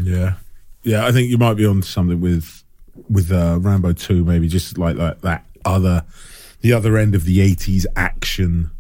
Yeah, 0.02 0.36
yeah. 0.84 1.06
I 1.06 1.12
think 1.12 1.30
you 1.30 1.38
might 1.38 1.56
be 1.56 1.66
on 1.66 1.82
something 1.82 2.20
with 2.20 2.64
with 3.10 3.32
uh, 3.32 3.60
Rambo 3.62 3.94
Two, 3.94 4.26
maybe 4.26 4.48
just 4.48 4.78
like 4.78 4.98
that 4.98 5.22
that 5.22 5.46
other 5.64 6.04
the 6.62 6.74
other 6.74 6.98
end 6.98 7.16
of 7.16 7.26
the 7.26 7.42
eighties 7.42 7.88
action. 7.96 8.72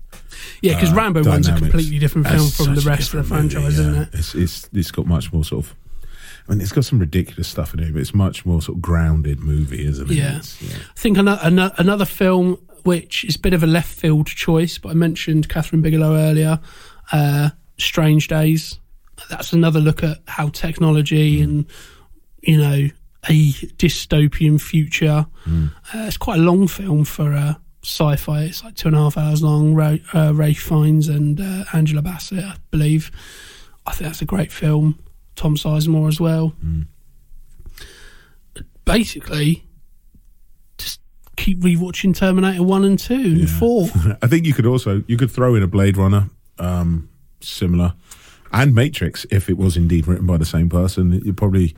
Yeah, 0.61 0.75
because 0.75 0.91
uh, 0.91 0.95
Rambo 0.95 1.23
one's 1.23 1.47
a 1.47 1.55
completely 1.55 1.99
different 1.99 2.27
film 2.27 2.39
That's 2.39 2.57
from 2.57 2.75
the 2.75 2.81
rest 2.81 3.13
of 3.13 3.23
the 3.23 3.35
franchise, 3.35 3.79
movie, 3.79 3.89
isn't 3.89 4.01
it? 4.03 4.09
It's, 4.13 4.35
it's 4.35 4.69
it's 4.73 4.91
got 4.91 5.07
much 5.07 5.31
more 5.31 5.45
sort 5.45 5.65
of. 5.65 5.75
I 6.47 6.51
mean, 6.51 6.61
it's 6.61 6.71
got 6.71 6.85
some 6.85 6.99
ridiculous 6.99 7.47
stuff 7.47 7.73
in 7.73 7.79
it, 7.79 7.91
but 7.91 8.01
it's 8.01 8.13
much 8.13 8.45
more 8.45 8.61
sort 8.61 8.77
of 8.77 8.81
grounded 8.81 9.39
movie, 9.39 9.85
isn't 9.85 10.11
it? 10.11 10.15
Yeah. 10.15 10.41
Yeah. 10.61 10.77
I 10.77 10.99
think 10.99 11.17
another, 11.17 11.71
another 11.77 12.05
film 12.05 12.59
which 12.83 13.23
is 13.23 13.35
a 13.35 13.39
bit 13.39 13.53
of 13.53 13.63
a 13.63 13.67
left 13.67 13.91
field 13.91 14.27
choice, 14.27 14.77
but 14.77 14.89
I 14.89 14.93
mentioned 14.93 15.49
Kathryn 15.49 15.81
Bigelow 15.81 16.15
earlier, 16.15 16.59
uh, 17.11 17.49
Strange 17.79 18.27
Days. 18.27 18.79
That's 19.29 19.53
another 19.53 19.79
look 19.79 20.03
at 20.03 20.19
how 20.27 20.49
technology 20.49 21.41
and 21.41 21.65
you 22.41 22.57
know 22.57 22.89
a 23.27 23.51
dystopian 23.77 24.61
future. 24.61 25.25
Uh, 25.47 26.05
it's 26.05 26.17
quite 26.17 26.37
a 26.37 26.43
long 26.43 26.67
film 26.67 27.05
for 27.05 27.33
uh, 27.33 27.55
sci-fi. 27.83 28.43
It's 28.43 28.63
like 28.63 28.75
two 28.75 28.89
and 28.89 28.97
a 28.97 28.99
half 28.99 29.17
hours 29.17 29.41
long. 29.41 29.73
Ray, 29.73 30.03
uh, 30.13 30.33
Ralph 30.35 30.57
Fiennes 30.57 31.07
and 31.07 31.41
uh, 31.41 31.65
Angela 31.73 32.03
Bassett, 32.03 32.43
I 32.43 32.57
believe. 32.69 33.09
I 33.87 33.93
think 33.93 34.09
that's 34.09 34.21
a 34.21 34.25
great 34.25 34.51
film. 34.51 34.99
Tom 35.35 35.55
Sizemore 35.55 36.07
as 36.07 36.19
well. 36.19 36.53
Basically, 38.85 39.65
just 40.77 40.99
keep 41.35 41.59
rewatching 41.59 42.15
Terminator 42.15 42.63
One 42.63 42.83
and 42.85 42.99
Two 42.99 43.15
and 43.15 43.49
Four. 43.49 43.87
I 44.21 44.27
think 44.27 44.45
you 44.45 44.53
could 44.53 44.65
also 44.65 45.03
you 45.07 45.17
could 45.17 45.31
throw 45.31 45.55
in 45.55 45.63
a 45.63 45.67
Blade 45.67 45.97
Runner, 45.97 46.29
um, 46.59 47.09
similar, 47.41 47.93
and 48.51 48.75
Matrix 48.75 49.25
if 49.31 49.49
it 49.49 49.57
was 49.57 49.75
indeed 49.75 50.07
written 50.07 50.25
by 50.25 50.37
the 50.37 50.45
same 50.45 50.69
person. 50.69 51.21
You're 51.23 51.33
probably 51.33 51.75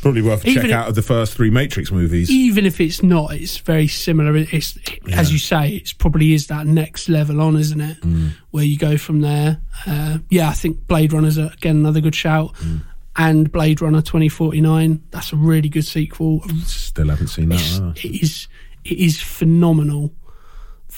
probably 0.00 0.22
worth 0.22 0.44
a 0.44 0.48
Even 0.48 0.62
check 0.62 0.70
if- 0.70 0.76
out 0.76 0.88
of 0.88 0.94
the 0.94 1.02
first 1.02 1.34
three 1.34 1.50
Matrix 1.50 1.90
movies. 1.90 2.30
Even 2.30 2.66
if 2.66 2.80
it's 2.80 3.02
not, 3.02 3.32
it's 3.34 3.58
very 3.58 3.88
similar. 3.88 4.36
It's 4.36 4.78
as 5.12 5.32
you 5.32 5.38
say, 5.38 5.70
it's 5.70 5.92
probably 5.92 6.34
is 6.34 6.46
that 6.48 6.66
next 6.66 7.08
level 7.08 7.40
on, 7.40 7.56
isn't 7.56 7.80
it? 7.80 8.00
Mm. 8.00 8.30
Where 8.50 8.64
you 8.64 8.78
go 8.78 8.96
from 8.96 9.20
there. 9.20 9.60
Uh, 9.86 10.18
yeah, 10.30 10.48
I 10.48 10.52
think 10.52 10.86
Blade 10.86 11.12
Runner's 11.12 11.38
a, 11.38 11.44
uh, 11.44 11.50
again 11.52 11.76
another 11.76 12.00
good 12.00 12.14
shout. 12.14 12.54
Mm. 12.56 12.82
And 13.18 13.50
Blade 13.50 13.80
Runner 13.80 14.02
twenty 14.02 14.28
forty 14.28 14.60
nine. 14.60 15.02
That's 15.10 15.32
a 15.32 15.36
really 15.36 15.68
good 15.68 15.86
sequel. 15.86 16.42
Still 16.64 17.08
haven't 17.08 17.28
seen 17.28 17.48
that. 17.48 17.94
it 18.04 18.22
is 18.22 18.48
it 18.84 18.98
is 18.98 19.20
phenomenal 19.20 20.12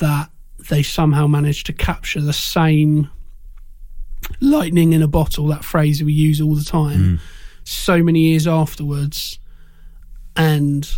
that 0.01 0.31
they 0.69 0.83
somehow 0.83 1.27
managed 1.27 1.67
to 1.67 1.73
capture 1.73 2.21
the 2.21 2.33
same 2.33 3.09
lightning 4.41 4.93
in 4.93 5.03
a 5.03 5.09
bottle 5.09 5.47
that 5.47 5.65
phrase 5.65 6.03
we 6.03 6.13
use 6.13 6.41
all 6.41 6.55
the 6.55 6.65
time 6.65 6.99
mm. 7.01 7.21
So 7.69 8.03
many 8.03 8.21
years 8.21 8.47
afterwards 8.47 9.39
and 10.37 10.89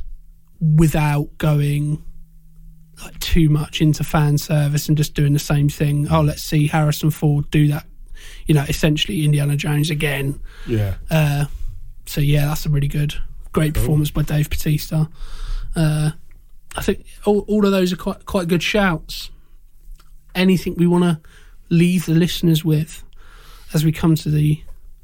without 0.61 1.37
going 1.39 2.05
like 3.03 3.19
too 3.19 3.49
much 3.49 3.81
into 3.81 4.05
fan 4.05 4.37
service 4.37 4.89
and 4.89 4.97
just 4.97 5.15
doing 5.15 5.33
the 5.33 5.39
same 5.39 5.71
thing 5.71 6.07
oh 6.11 6.21
let's 6.21 6.43
see 6.43 6.67
harrison 6.67 7.11
ford 7.11 7.51
do 7.51 7.67
that 7.67 7.87
you 8.45 8.55
know 8.55 8.63
essentially 8.69 9.25
indiana 9.25 9.57
jones 9.57 9.89
again 9.89 10.39
yeah. 10.67 10.97
uh, 11.11 11.47
so 12.11 12.21
yeah, 12.21 12.47
that's 12.47 12.67
a 12.67 12.71
really 12.71 12.89
good, 12.89 13.15
great 13.53 13.73
performance 13.73 14.11
by 14.11 14.23
Dave 14.23 14.51
Bautista. 14.51 15.09
Uh, 15.77 16.11
I 16.77 16.83
think 16.83 17.07
all, 17.25 17.45
all 17.47 17.65
of 17.65 17.71
those 17.71 17.93
are 17.93 17.97
quite 17.97 18.27
quite 18.27 18.49
good 18.49 18.65
shouts. 18.65 19.31
Anything 20.35 20.75
we 20.75 20.89
want 20.89 21.05
to 21.05 21.21
leave 21.69 22.07
the 22.07 22.15
listeners 22.15 22.65
with 22.65 23.05
as 23.73 23.85
we 23.85 23.93
come 23.93 24.17
to 24.17 24.29
the 24.29 24.61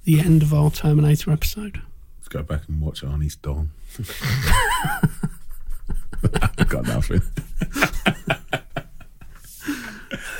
the 0.06 0.20
end 0.20 0.42
of 0.42 0.54
our 0.54 0.70
Terminator 0.70 1.30
episode? 1.30 1.82
Let's 2.18 2.28
go 2.28 2.42
back 2.42 2.62
and 2.68 2.81
watch 2.81 3.02
Arnie's 3.02 3.36
Dawn. 3.36 3.70
Got 6.68 6.86
nothing. 6.86 7.20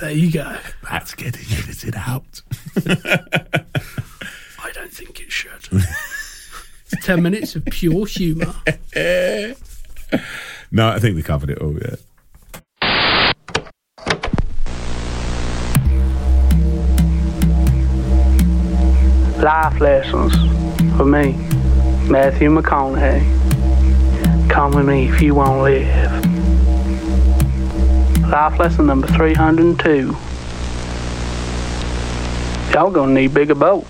There 0.01 0.11
you 0.11 0.31
go. 0.31 0.57
That's 0.89 1.15
getting 1.15 1.47
edited 1.59 1.97
out. 1.97 2.43
I 2.77 4.71
don't 4.73 4.93
think 4.93 5.21
it 5.21 5.33
should. 5.33 5.69
It's 5.73 7.05
Ten 7.05 7.23
minutes 7.23 7.57
of 7.57 7.65
pure 7.67 8.07
humour. 8.07 8.55
No, 10.73 10.89
I 10.89 10.99
think 10.99 11.15
we 11.15 11.23
covered 11.23 11.51
it 11.51 11.59
all. 11.59 11.75
Yeah. 11.75 11.95
Life 19.43 19.81
lessons 19.81 20.33
for 20.97 21.05
me, 21.05 21.33
Matthew 22.09 22.49
McConaughey. 22.51 23.21
Come 24.49 24.73
with 24.73 24.87
me 24.87 25.09
if 25.09 25.21
you 25.21 25.35
want 25.35 25.53
to 25.53 25.63
live. 25.63 26.27
Life 28.31 28.59
lesson 28.59 28.87
number 28.87 29.07
302. 29.09 30.17
Y'all 32.73 32.91
gonna 32.91 33.13
need 33.13 33.35
bigger 33.35 33.55
boat. 33.55 33.87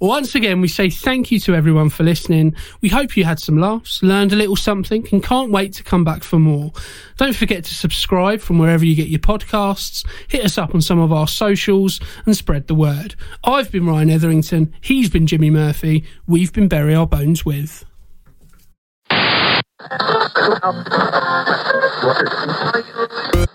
Once 0.00 0.34
again, 0.34 0.62
we 0.62 0.68
say 0.68 0.88
thank 0.88 1.30
you 1.30 1.38
to 1.38 1.54
everyone 1.54 1.90
for 1.90 2.04
listening. 2.04 2.56
We 2.80 2.88
hope 2.88 3.18
you 3.18 3.24
had 3.24 3.38
some 3.38 3.60
laughs, 3.60 4.02
learned 4.02 4.32
a 4.32 4.36
little 4.36 4.56
something, 4.56 5.06
and 5.12 5.22
can't 5.22 5.52
wait 5.52 5.74
to 5.74 5.82
come 5.82 6.04
back 6.04 6.24
for 6.24 6.38
more. 6.38 6.72
Don't 7.18 7.36
forget 7.36 7.64
to 7.64 7.74
subscribe 7.74 8.40
from 8.40 8.58
wherever 8.58 8.82
you 8.82 8.94
get 8.96 9.08
your 9.08 9.20
podcasts, 9.20 10.06
hit 10.28 10.42
us 10.42 10.56
up 10.56 10.74
on 10.74 10.80
some 10.80 10.98
of 10.98 11.12
our 11.12 11.28
socials, 11.28 12.00
and 12.24 12.34
spread 12.34 12.66
the 12.66 12.74
word. 12.74 13.14
I've 13.44 13.70
been 13.70 13.86
Ryan 13.86 14.08
Etherington, 14.08 14.72
he's 14.80 15.10
been 15.10 15.26
Jimmy 15.26 15.50
Murphy, 15.50 16.04
we've 16.26 16.52
been 16.52 16.68
Bury 16.68 16.94
Our 16.94 17.06
Bones 17.06 17.44
With. 17.44 17.84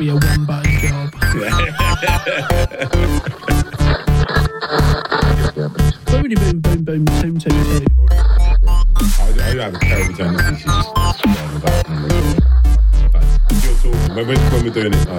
be 0.00 0.08
a 0.08 0.14
one 0.14 0.44
bone 0.46 0.64
job. 0.80 1.12
Boom, 6.06 6.24
boom, 6.34 6.60
boom, 6.60 6.84
boom, 6.84 7.04
toom, 7.04 7.38
toom, 7.38 7.38
toom. 7.38 7.86
I, 8.08 9.28
I 9.36 9.60
have 9.60 9.74
a 9.74 9.78
terrible 9.78 10.14
tendency 10.16 10.62
to 10.62 10.70
just 10.70 11.24
about 11.54 11.88
and 11.90 12.00
record. 12.04 12.38
But 13.12 13.24
if 13.50 13.62
you're 13.62 13.92
talking, 13.92 14.14
when 14.14 14.24
we're, 14.26 14.38
when 14.50 14.64
we're 14.64 14.72
doing 14.72 14.94
it, 14.94 15.06
I, 15.06 15.12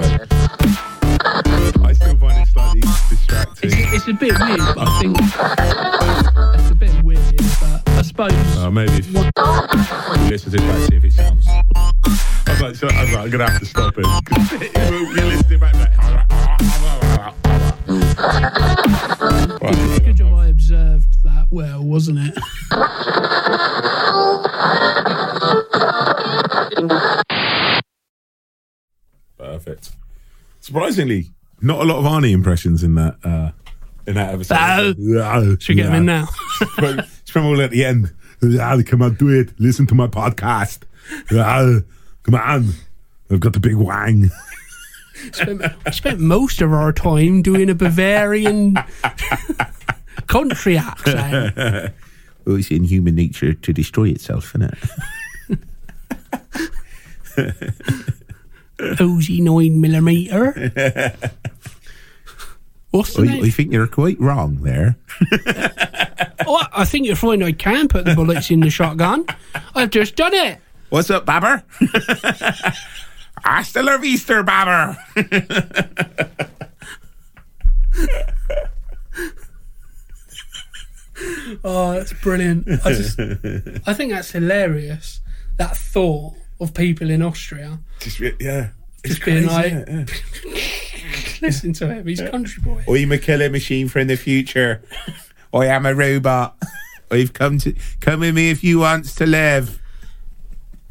I 1.84 1.94
still 1.94 2.18
find 2.18 2.42
it 2.42 2.48
slightly 2.48 2.82
distracting. 2.82 3.70
It's, 3.74 3.94
it's 3.94 4.08
a 4.08 4.14
bit 4.14 4.34
weird, 4.40 4.62
but 4.76 4.88
I 4.88 5.00
think 5.00 5.16
it's 6.60 6.72
a 6.72 6.76
bit 6.76 7.04
weird. 7.04 7.38
But 7.38 7.88
I 7.88 8.02
suppose 8.02 8.58
Uh, 8.58 8.72
maybe 8.72 8.94
if 8.94 9.08
you 9.12 9.22
listen 10.28 10.52
to 10.52 10.58
this 10.58 10.62
back, 10.62 10.90
see 10.90 10.96
if 10.96 11.06
it 11.06 11.14
sounds. 11.14 11.46
Was 12.62 12.84
like, 12.84 12.94
I 12.94 13.02
was 13.02 13.12
like, 13.12 13.24
I'm 13.24 13.30
gonna 13.32 13.50
have 13.50 13.60
to 13.60 13.66
stop 13.66 13.96
it. 13.98 14.06
you 14.06 15.26
listen 15.26 15.48
to 15.48 15.56
it 15.56 15.60
back, 15.60 15.74
like, 15.74 15.98
right. 19.62 20.04
good 20.06 20.16
job 20.16 20.34
I 20.36 20.48
observed 20.48 21.24
that 21.24 21.48
well, 21.50 21.84
wasn't 21.84 22.20
it? 22.20 22.36
Perfect. 29.40 29.92
Surprisingly, 30.60 31.32
not 31.62 31.82
a 31.82 31.84
lot 31.84 31.98
of 31.98 32.06
Arnie 32.06 32.32
impressions 32.32 32.84
in 32.84 32.94
that 32.94 33.18
uh, 33.24 33.52
in 34.06 34.14
that 34.14 34.36
episode. 34.36 34.98
Should 35.64 35.76
we 35.76 35.82
get 35.82 35.88
him 35.88 35.96
in 35.96 36.06
now? 36.06 36.28
But 36.78 37.00
it's 37.00 37.32
from 37.32 37.48
all 37.48 37.60
at 37.60 37.72
the 37.72 37.84
end. 37.86 38.14
Ah, 38.60 38.78
Come 38.86 39.02
on, 39.02 39.16
do 39.16 39.30
it. 39.30 39.60
Listen 39.60 39.88
to 39.88 39.96
my 39.96 40.06
podcast. 40.06 40.84
Come 42.24 42.36
on. 42.36 42.70
I've 43.30 43.40
got 43.40 43.54
the 43.54 43.60
big 43.60 43.76
wang. 43.76 44.30
spent, 45.32 45.62
spent 45.92 46.20
most 46.20 46.62
of 46.62 46.74
our 46.74 46.92
time 46.92 47.42
doing 47.42 47.70
a 47.70 47.76
Bavarian 47.76 48.76
country 50.28 50.78
accent. 50.78 51.94
Well, 52.44 52.56
it's 52.56 52.72
in 52.72 52.86
human 52.86 53.14
nature 53.14 53.54
to 53.54 53.72
destroy 53.72 54.10
itself, 54.10 54.56
isn't 54.56 54.74
it? 54.74 54.80
Uzi 58.98 59.40
nine 59.42 59.80
millimeter. 59.80 61.16
What's 62.90 63.14
the 63.14 63.26
name? 63.26 63.52
think 63.52 63.72
you're 63.72 63.86
quite 63.86 64.20
wrong 64.20 64.56
there. 64.64 64.98
oh, 66.48 66.66
I 66.74 66.84
think 66.84 67.06
you're 67.06 67.16
find 67.16 67.44
I 67.44 67.52
can 67.52 67.88
put 67.88 68.06
the 68.06 68.16
bullets 68.16 68.50
in 68.50 68.62
the 68.62 68.72
shotgun. 68.72 69.28
I've 69.76 69.92
just 69.92 70.16
done 70.16 70.34
it. 70.34 70.60
What's 70.92 71.10
up, 71.10 71.26
Babber? 71.26 71.64
Hasta 73.44 73.82
la 73.82 73.98
vista, 73.98 74.44
Babber. 74.44 74.98
Oh, 81.64 81.94
that's 81.94 82.14
brilliant. 82.14 82.68
I 82.86 82.94
just, 82.94 83.20
I 83.86 83.94
think 83.94 84.12
that's 84.12 84.32
hilarious. 84.32 85.22
That 85.58 85.78
thought 85.78 86.34
of 86.60 86.74
people 86.74 87.10
in 87.10 87.22
Austria 87.22 87.80
Just, 88.00 88.20
yeah. 88.20 88.70
It's 89.04 89.16
Just 89.16 89.26
being 89.26 89.48
crazy, 89.48 89.76
like- 89.76 89.88
yeah, 89.88 90.06
yeah. 90.46 90.62
listen 91.42 91.74
to 91.74 91.88
him. 91.94 92.08
He's 92.08 92.20
a 92.20 92.30
country 92.30 92.64
boy. 92.64 92.84
A 92.88 93.18
killer 93.18 93.50
machine 93.50 93.88
from 93.88 94.08
the 94.08 94.16
future. 94.16 94.82
I 95.54 95.66
am 95.68 95.86
a 95.86 95.94
robot. 95.94 96.56
I've 97.12 97.34
come 97.34 97.58
to 97.60 97.76
come 98.00 98.22
with 98.22 98.36
me 98.36 98.50
if 98.52 98.64
you 98.64 98.80
wants 98.80 99.16
to 99.16 99.26
live. 99.26 99.80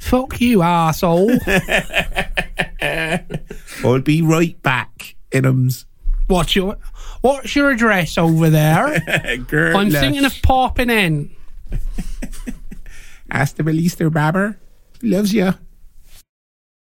Fuck 0.00 0.40
you, 0.40 0.62
asshole. 0.62 1.30
I'll 2.82 4.00
be 4.00 4.22
right 4.22 4.60
back, 4.62 5.14
Inums. 5.30 5.84
What's 6.26 6.56
your 6.56 6.78
What's 7.20 7.54
your 7.54 7.70
address 7.70 8.16
over 8.16 8.48
there? 8.50 8.98
Girl, 9.48 9.76
I'm 9.76 9.90
thinking 9.90 10.24
of 10.24 10.34
popping 10.42 10.90
in. 10.90 11.30
Ask 13.30 13.56
the 13.56 13.62
release 13.62 13.94
their 13.94 14.10
babber. 14.10 14.56
Loves 15.02 15.34
you. 15.34 15.52